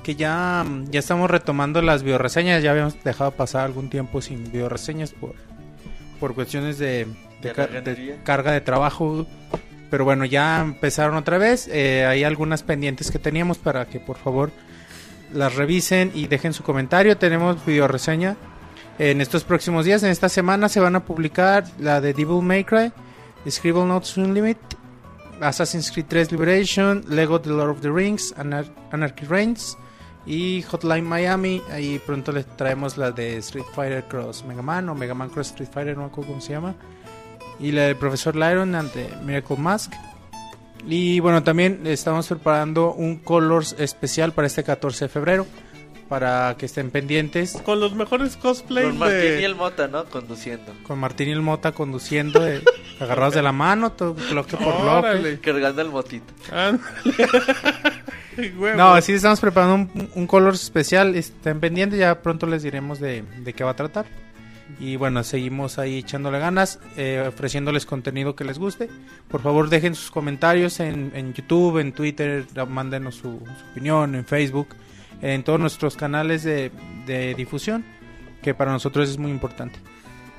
que 0.03 0.15
ya, 0.15 0.65
ya 0.89 0.99
estamos 0.99 1.29
retomando 1.29 1.81
las 1.81 2.03
bioreseñas. 2.03 2.63
Ya 2.63 2.71
habíamos 2.71 3.03
dejado 3.03 3.31
pasar 3.31 3.65
algún 3.65 3.89
tiempo 3.89 4.21
sin 4.21 4.51
bioreseñas 4.51 5.11
por, 5.11 5.33
por 6.19 6.33
cuestiones 6.33 6.77
de, 6.77 7.07
de 7.41 7.53
De 7.53 8.19
carga 8.23 8.51
de 8.51 8.61
trabajo. 8.61 9.25
Pero 9.89 10.05
bueno, 10.05 10.25
ya 10.25 10.61
empezaron 10.61 11.15
otra 11.15 11.37
vez. 11.37 11.67
Eh, 11.71 12.05
hay 12.05 12.23
algunas 12.23 12.63
pendientes 12.63 13.11
que 13.11 13.19
teníamos 13.19 13.57
para 13.57 13.85
que 13.85 13.99
por 13.99 14.17
favor 14.17 14.51
las 15.33 15.55
revisen 15.55 16.11
y 16.13 16.27
dejen 16.27 16.53
su 16.53 16.63
comentario. 16.63 17.17
Tenemos 17.17 17.65
video 17.65 17.87
reseña 17.87 18.37
en 18.99 19.21
estos 19.21 19.43
próximos 19.43 19.85
días. 19.85 20.03
En 20.03 20.09
esta 20.09 20.29
semana 20.29 20.69
se 20.69 20.79
van 20.79 20.95
a 20.95 21.05
publicar 21.05 21.65
la 21.79 22.01
de 22.01 22.13
Devil 22.13 22.41
May 22.41 22.63
Cry, 22.63 22.91
Scribble 23.49 23.85
Notes 23.85 24.17
Unlimited, 24.17 24.76
Assassin's 25.41 25.91
Creed 25.91 26.05
3 26.07 26.31
Liberation, 26.31 27.03
Lego 27.09 27.39
The 27.39 27.49
Lord 27.49 27.69
of 27.71 27.81
the 27.81 27.91
Rings, 27.91 28.33
Anar- 28.37 28.69
Anarchy 28.91 29.25
Reigns 29.25 29.77
y 30.25 30.63
Hotline 30.63 31.03
Miami. 31.07 31.61
Ahí 31.71 31.99
pronto 32.05 32.31
les 32.31 32.45
traemos 32.57 32.97
la 32.97 33.11
de 33.11 33.37
Street 33.37 33.65
Fighter 33.73 34.03
Cross 34.07 34.43
Mega 34.45 34.61
Man 34.61 34.89
o 34.89 34.95
Mega 34.95 35.13
Man 35.13 35.29
Cross 35.29 35.47
Street 35.51 35.69
Fighter, 35.71 35.95
no 35.95 36.03
me 36.03 36.07
acuerdo 36.09 36.29
cómo 36.31 36.41
se 36.41 36.53
llama. 36.53 36.75
Y 37.59 37.71
la 37.71 37.83
del 37.83 37.95
Profesor 37.95 38.35
Lyron 38.35 38.75
and 38.75 38.91
the 38.91 39.09
Miracle 39.23 39.57
Mask. 39.57 39.93
Y 40.87 41.19
bueno, 41.19 41.43
también 41.43 41.81
estamos 41.85 42.27
preparando 42.27 42.93
un 42.93 43.17
Colors 43.17 43.75
especial 43.79 44.31
para 44.31 44.47
este 44.47 44.63
14 44.63 45.05
de 45.05 45.09
febrero. 45.09 45.47
Para 46.09 46.55
que 46.57 46.65
estén 46.65 46.91
pendientes. 46.91 47.61
Con 47.65 47.79
los 47.79 47.93
mejores 47.93 48.37
cosplays 48.37 48.87
Con 48.87 48.99
Martín 48.99 49.19
de... 49.19 49.41
y 49.41 49.43
el 49.43 49.55
Mota, 49.55 49.87
¿no? 49.87 50.05
Conduciendo. 50.05 50.73
Con 50.83 50.99
Martín 50.99 51.29
y 51.29 51.31
el 51.31 51.41
Mota 51.41 51.71
conduciendo, 51.71 52.47
eh, 52.47 52.61
agarrados 52.99 53.33
de 53.33 53.41
la 53.41 53.51
mano, 53.51 53.91
todo 53.91 54.13
bloque 54.13 54.57
por 54.57 54.81
bloque. 54.81 55.39
Cargando 55.41 55.81
el 55.81 55.89
motito. 55.89 56.33
No, 58.75 59.01
sí 59.01 59.13
estamos 59.13 59.39
preparando 59.39 59.91
un, 59.95 60.09
un 60.13 60.27
color 60.27 60.53
especial. 60.53 61.15
Estén 61.15 61.59
pendientes, 61.59 61.97
ya 61.97 62.21
pronto 62.21 62.45
les 62.45 62.61
diremos 62.61 62.99
de, 62.99 63.23
de 63.39 63.53
qué 63.53 63.63
va 63.63 63.71
a 63.71 63.75
tratar. 63.75 64.05
Y 64.79 64.95
bueno, 64.95 65.23
seguimos 65.23 65.79
ahí 65.79 65.99
echándole 65.99 66.39
ganas, 66.39 66.79
eh, 66.97 67.23
ofreciéndoles 67.27 67.85
contenido 67.85 68.35
que 68.35 68.43
les 68.43 68.59
guste. 68.59 68.89
Por 69.27 69.41
favor, 69.41 69.69
dejen 69.69 69.95
sus 69.95 70.11
comentarios 70.11 70.79
en, 70.79 71.11
en 71.15 71.33
YouTube, 71.33 71.79
en 71.79 71.93
Twitter, 71.93 72.45
mándenos 72.67 73.15
su, 73.15 73.39
su 73.39 73.71
opinión, 73.71 74.13
en 74.13 74.25
Facebook, 74.25 74.67
en 75.21 75.43
todos 75.43 75.59
nuestros 75.59 75.95
canales 75.95 76.43
de, 76.43 76.71
de 77.05 77.33
difusión, 77.35 77.83
que 78.41 78.53
para 78.53 78.71
nosotros 78.71 79.09
es 79.09 79.17
muy 79.17 79.31
importante. 79.31 79.79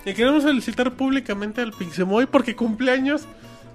Y 0.04 0.14
queremos 0.14 0.44
felicitar 0.44 0.92
públicamente 0.92 1.60
al 1.60 1.72
Pixemoy 1.72 2.26
porque 2.26 2.54
cumpleaños 2.56 3.26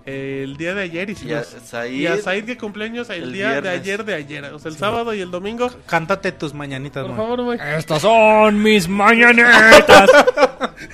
eh, 0.06 0.42
el 0.44 0.58
día 0.58 0.74
de 0.74 0.82
ayer 0.84 1.10
y, 1.10 1.16
si 1.16 1.28
Y 1.28 1.34
a 1.34 1.44
Said. 1.44 1.92
y 1.94 2.08
a 2.08 2.18
Said 2.18 2.46
que 2.46 2.58
cumpleaños 2.58 3.10
el, 3.10 3.24
el 3.24 3.34
día 3.34 3.62
de 3.62 3.70
ayer 3.70 4.04
de 4.04 4.16
ayer, 4.16 4.44
o 4.46 4.60
sea, 4.60 4.72
el 4.72 4.78
sábado 4.78 5.14
y 5.14 5.22
el 5.22 5.32
domingo. 5.32 5.70
Cántate 5.86 6.32
tus 6.32 6.54
mañanitas, 6.54 7.04
Por 7.06 7.12
Moy. 7.16 7.18
favor, 7.18 7.42
Moy. 7.44 7.58
Estas 7.78 8.02
son 8.02 8.62
mis 8.64 8.88
mañanetas. 8.90 10.10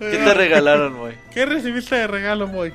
¿Qué 0.00 0.16
te 0.16 0.34
regalaron, 0.34 0.98
güey? 0.98 1.14
¿Qué 1.32 1.46
recibiste 1.46 1.94
de 1.96 2.06
regalo, 2.06 2.46
Moy? 2.48 2.72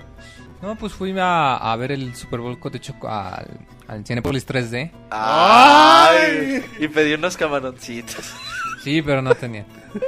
No, 0.62 0.76
pues 0.76 0.94
fui 0.94 1.14
a, 1.20 1.56
a 1.58 1.76
ver 1.76 1.92
el 1.92 2.16
Super 2.16 2.40
Bowl 2.40 2.58
de 2.72 2.80
Choco 2.80 3.08
al, 3.10 3.48
al 3.88 4.06
Cinepolis 4.06 4.48
3D. 4.48 4.92
¡Ay! 5.12 6.64
Y 6.80 6.88
pedí 6.88 7.14
unos 7.14 7.38
camaroncitos. 7.38 8.34
Sí, 8.84 9.02
pero 9.02 9.22
no 9.22 9.34
tenía. 9.36 9.66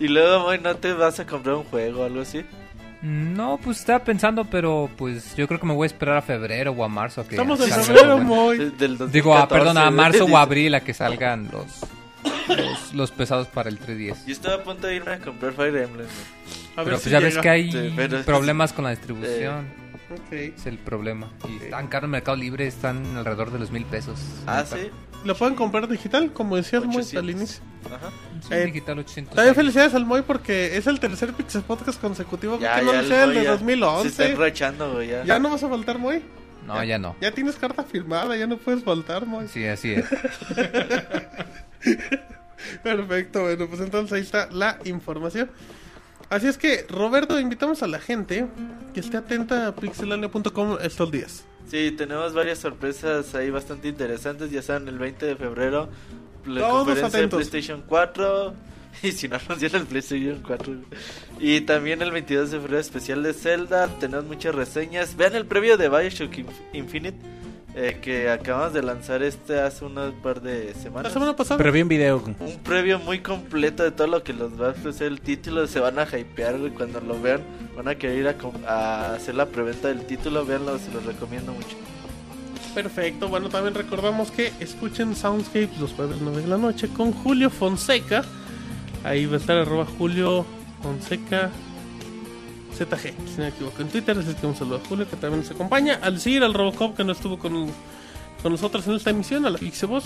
Y 0.00 0.06
luego, 0.06 0.44
güey, 0.44 0.60
¿no 0.60 0.76
te 0.76 0.92
vas 0.92 1.18
a 1.18 1.26
comprar 1.26 1.56
un 1.56 1.64
juego 1.64 2.02
o 2.02 2.04
algo 2.04 2.20
así? 2.20 2.44
No, 3.02 3.58
pues 3.62 3.80
estaba 3.80 3.98
pensando, 4.04 4.44
pero 4.44 4.88
pues 4.96 5.34
yo 5.34 5.48
creo 5.48 5.58
que 5.58 5.66
me 5.66 5.74
voy 5.74 5.86
a 5.86 5.88
esperar 5.88 6.16
a 6.18 6.22
febrero 6.22 6.70
o 6.70 6.84
a 6.84 6.88
marzo. 6.88 7.22
a 7.22 7.24
que 7.24 7.34
Estamos 7.34 7.60
en 7.60 7.70
febrero, 7.84 8.14
bueno. 8.18 8.24
Moy. 8.32 8.58
De- 8.58 8.70
Del 8.70 8.96
2014, 8.96 9.12
Digo, 9.12 9.36
a, 9.36 9.48
perdón, 9.48 9.76
a 9.76 9.90
marzo 9.90 10.24
o 10.24 10.36
abril 10.38 10.76
a 10.76 10.82
que 10.82 10.94
salgan 10.94 11.48
los, 11.50 11.80
los, 12.56 12.94
los 12.94 13.10
pesados 13.10 13.48
para 13.48 13.68
el 13.70 13.78
310. 13.78 14.26
Yo 14.26 14.32
estaba 14.32 14.54
a 14.54 14.62
punto 14.62 14.86
de 14.86 14.94
irme 14.94 15.12
a 15.14 15.18
comprar 15.18 15.52
Fire 15.52 15.76
Emblem, 15.76 16.06
güey. 16.06 16.57
A 16.78 16.84
Pero 16.84 16.84
ver 16.84 16.94
pues 16.94 17.02
si 17.02 17.10
ya 17.10 17.20
ves 17.20 17.30
llega. 17.34 17.42
que 17.42 17.48
hay 17.48 17.72
Sí, 17.72 17.92
pero- 17.96 18.22
problemas 18.22 18.72
con 18.72 18.84
la 18.84 18.90
distribución. 18.90 19.66
Ok. 20.10 20.32
Es 20.32 20.66
el 20.66 20.78
problema. 20.78 21.28
Y 21.48 21.64
están 21.64 21.88
caros 21.88 22.06
en 22.06 22.12
Mercado 22.12 22.36
Libre, 22.36 22.66
están 22.66 23.16
alrededor 23.16 23.50
de 23.50 23.58
los 23.58 23.70
mil 23.70 23.84
pesos. 23.84 24.18
Ah, 24.46 24.64
sí. 24.64 24.88
Lo 25.24 25.36
pueden 25.36 25.56
comprar 25.56 25.88
digital, 25.88 26.32
como 26.32 26.54
decías 26.56 26.84
Moy 26.84 26.98
800. 26.98 27.22
al 27.24 27.30
inicio. 27.30 27.62
Ajá. 27.86 28.10
Sí, 28.40 28.48
Eh, 28.54 28.64
digital 28.66 28.98
800. 29.00 29.34
También 29.34 29.54
felicidades 29.56 29.94
al 29.94 30.06
Moy 30.06 30.22
porque 30.22 30.76
es 30.76 30.86
el 30.86 31.00
tercer 31.00 31.32
Pixel 31.34 31.62
Podcast 31.62 32.00
consecutivo. 32.00 32.58
Ya, 32.60 32.78
que 32.78 32.84
no 32.86 32.92
ya 32.92 33.02
sea 33.02 33.24
el 33.24 33.30
de 33.30 33.34
ya 33.36 33.42
Se 33.42 33.48
2011. 33.48 34.08
está 34.08 34.26
enrochando, 34.26 34.92
güey, 34.94 35.08
ya. 35.08 35.24
Ya 35.24 35.38
no 35.40 35.50
vas 35.50 35.62
a 35.64 35.68
faltar, 35.68 35.98
Moy. 35.98 36.22
No, 36.66 36.82
ya 36.84 36.98
no. 36.98 37.16
Ya 37.20 37.32
tienes 37.32 37.56
carta 37.56 37.82
firmada, 37.82 38.36
ya 38.36 38.46
no 38.46 38.56
puedes 38.58 38.84
faltar, 38.84 39.26
Moy. 39.26 39.48
Sí, 39.48 39.66
así 39.66 39.94
es. 39.94 40.04
Perfecto, 42.82 43.42
bueno, 43.42 43.66
pues 43.68 43.80
entonces 43.80 44.12
ahí 44.12 44.22
está 44.22 44.48
la 44.50 44.78
información. 44.84 45.50
Así 46.30 46.46
es 46.46 46.58
que, 46.58 46.84
Roberto, 46.88 47.38
invitamos 47.40 47.82
a 47.82 47.86
la 47.86 47.98
gente 48.00 48.46
que 48.92 49.00
esté 49.00 49.16
atenta 49.16 49.66
a 49.68 49.74
pixelania.com 49.74 50.76
estos 50.82 51.10
días. 51.10 51.44
Sí, 51.70 51.92
tenemos 51.96 52.34
varias 52.34 52.58
sorpresas 52.58 53.34
ahí 53.34 53.50
bastante 53.50 53.88
interesantes. 53.88 54.50
Ya 54.50 54.62
saben, 54.62 54.88
el 54.88 54.98
20 54.98 55.24
de 55.26 55.36
febrero, 55.36 55.88
la 56.46 56.60
Todos 56.60 56.72
conferencia 56.86 57.02
de 57.10 57.16
atentos. 57.26 57.48
PlayStation 57.48 57.82
4. 57.86 58.54
Y 59.02 59.12
si 59.12 59.28
no 59.28 59.38
dieron 59.58 59.82
el 59.82 59.86
PlayStation 59.86 60.42
4. 60.44 60.74
Y 61.38 61.60
también 61.60 62.02
el 62.02 62.10
22 62.10 62.50
de 62.50 62.58
febrero, 62.58 62.80
especial 62.80 63.22
de 63.22 63.32
Zelda. 63.32 63.86
Tenemos 64.00 64.24
muchas 64.24 64.54
reseñas. 64.54 65.14
Vean 65.16 65.36
el 65.36 65.46
previo 65.46 65.76
de 65.76 65.88
Bioshock 65.88 66.32
Inf- 66.32 66.46
Infinite. 66.72 67.16
Eh, 67.80 67.98
que 68.02 68.28
acabamos 68.28 68.72
de 68.72 68.82
lanzar 68.82 69.22
este 69.22 69.60
hace 69.60 69.84
unos 69.84 70.12
par 70.14 70.40
de 70.40 70.72
La 70.74 70.80
semanas. 70.82 71.12
semana 71.12 71.36
pasada. 71.36 71.58
Pero 71.58 71.70
bien 71.72 71.86
video. 71.88 72.22
Un 72.40 72.58
previo 72.64 72.98
muy 72.98 73.20
completo 73.20 73.84
de 73.84 73.92
todo 73.92 74.08
lo 74.08 74.22
que 74.24 74.32
los 74.32 74.60
va 74.60 74.66
a 74.68 74.70
ofrecer 74.70 75.06
el 75.06 75.20
título. 75.20 75.66
Se 75.68 75.78
van 75.78 75.98
a 75.98 76.02
hypear, 76.04 76.58
güey. 76.58 76.72
Cuando 76.72 77.00
lo 77.00 77.20
vean, 77.20 77.40
van 77.76 77.86
a 77.88 77.94
querer 77.94 78.18
ir 78.18 78.28
a, 78.28 78.34
com- 78.34 78.64
a 78.66 79.14
hacer 79.14 79.34
la 79.36 79.46
preventa 79.46 79.88
del 79.88 80.02
título. 80.06 80.44
Veanlo, 80.44 80.76
se 80.78 80.90
los 80.92 81.04
recomiendo 81.04 81.52
mucho. 81.52 81.76
Perfecto, 82.74 83.28
bueno, 83.28 83.48
también 83.48 83.74
recordamos 83.74 84.30
que 84.30 84.52
escuchen 84.60 85.16
Soundscapes 85.16 85.78
los 85.80 85.92
jueves 85.94 86.18
9 86.20 86.42
de 86.42 86.48
la 86.48 86.58
noche 86.58 86.88
con 86.88 87.12
Julio 87.12 87.50
Fonseca. 87.50 88.22
Ahí 89.04 89.26
va 89.26 89.34
a 89.34 89.38
estar 89.38 89.56
arroba 89.56 89.84
Julio 89.98 90.44
Fonseca 90.82 91.50
ZG, 92.86 93.02
si 93.02 93.36
no 93.36 93.42
me 93.44 93.48
equivoco. 93.48 93.82
En 93.82 93.88
Twitter 93.88 94.16
así 94.18 94.34
que 94.34 94.46
un 94.46 94.54
saludo 94.56 94.76
a 94.76 94.88
Julio 94.88 95.08
que 95.08 95.16
también 95.16 95.42
nos 95.42 95.50
acompaña. 95.50 95.98
Al 96.02 96.20
Sir, 96.20 96.42
al 96.44 96.54
Robocop 96.54 96.96
que 96.96 97.04
no 97.04 97.12
estuvo 97.12 97.38
con, 97.38 97.52
con 98.42 98.52
nosotros 98.52 98.86
en 98.86 98.94
esta 98.94 99.10
emisión, 99.10 99.44
a 99.46 99.50
la 99.50 99.58
Pixeboss. 99.58 100.04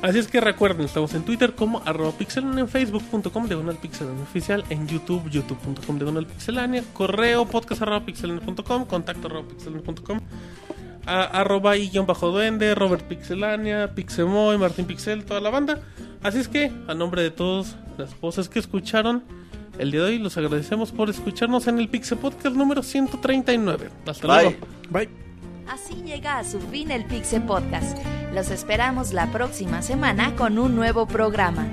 Así 0.00 0.20
es 0.20 0.28
que 0.28 0.40
recuerden, 0.40 0.86
estamos 0.86 1.12
en 1.14 1.24
Twitter 1.24 1.56
como 1.56 1.82
arroba 1.84 2.12
pixelania, 2.12 2.60
en 2.60 2.68
facebook.com 2.68 3.48
diagonal 3.48 3.74
pixelania 3.78 4.22
oficial, 4.22 4.64
en 4.70 4.86
YouTube, 4.86 5.28
youtube.com 5.28 5.96
diagonal 5.98 6.24
pixelania, 6.24 6.84
correo 6.92 7.46
podcast 7.46 7.82
arroba 7.82 8.04
pixelania.com, 8.06 8.84
contacto 8.84 9.26
arroba 9.26 9.48
pixelania.com, 9.48 10.20
a- 11.04 11.24
arroba 11.24 11.76
y 11.76 11.88
guion 11.90 12.06
bajo 12.06 12.30
duende, 12.30 12.76
Robert 12.76 13.02
Pixelania, 13.08 13.92
Pixemoy, 13.96 14.56
Martín 14.56 14.84
Pixel, 14.84 15.24
toda 15.24 15.40
la 15.40 15.50
banda. 15.50 15.80
Así 16.22 16.38
es 16.38 16.46
que, 16.46 16.70
a 16.86 16.94
nombre 16.94 17.22
de 17.22 17.32
todas 17.32 17.74
las 17.96 18.18
voces 18.20 18.48
que 18.48 18.60
escucharon 18.60 19.24
el 19.78 19.90
día 19.90 20.02
de 20.02 20.06
hoy, 20.06 20.18
los 20.18 20.36
agradecemos 20.36 20.92
por 20.92 21.10
escucharnos 21.10 21.66
en 21.66 21.78
el 21.78 21.88
Pixel 21.88 22.18
Podcast 22.18 22.56
número 22.56 22.82
139. 22.82 23.90
Hasta 24.06 24.26
Bye. 24.26 24.42
luego. 24.42 24.66
Bye. 24.90 25.08
Así 25.68 25.94
llega 26.04 26.38
a 26.38 26.44
su 26.44 26.60
fin 26.60 26.90
el 26.90 27.04
Pixel 27.04 27.42
Podcast. 27.42 27.98
Los 28.34 28.50
esperamos 28.50 29.12
la 29.12 29.30
próxima 29.30 29.82
semana 29.82 30.34
con 30.34 30.58
un 30.58 30.74
nuevo 30.74 31.06
programa. 31.06 31.66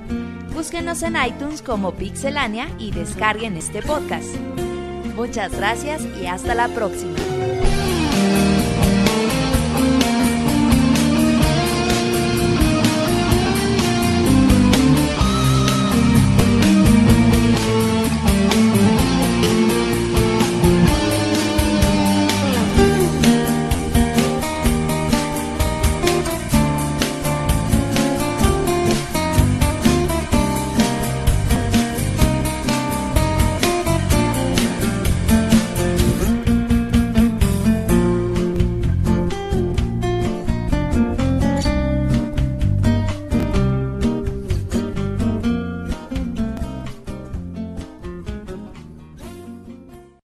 Búsquenos 0.53 1.01
en 1.03 1.15
iTunes 1.15 1.61
como 1.61 1.93
Pixelania 1.93 2.69
y 2.79 2.91
descarguen 2.91 3.57
este 3.57 3.81
podcast. 3.81 4.35
Muchas 5.15 5.55
gracias 5.55 6.01
y 6.21 6.27
hasta 6.27 6.55
la 6.55 6.67
próxima. 6.69 7.15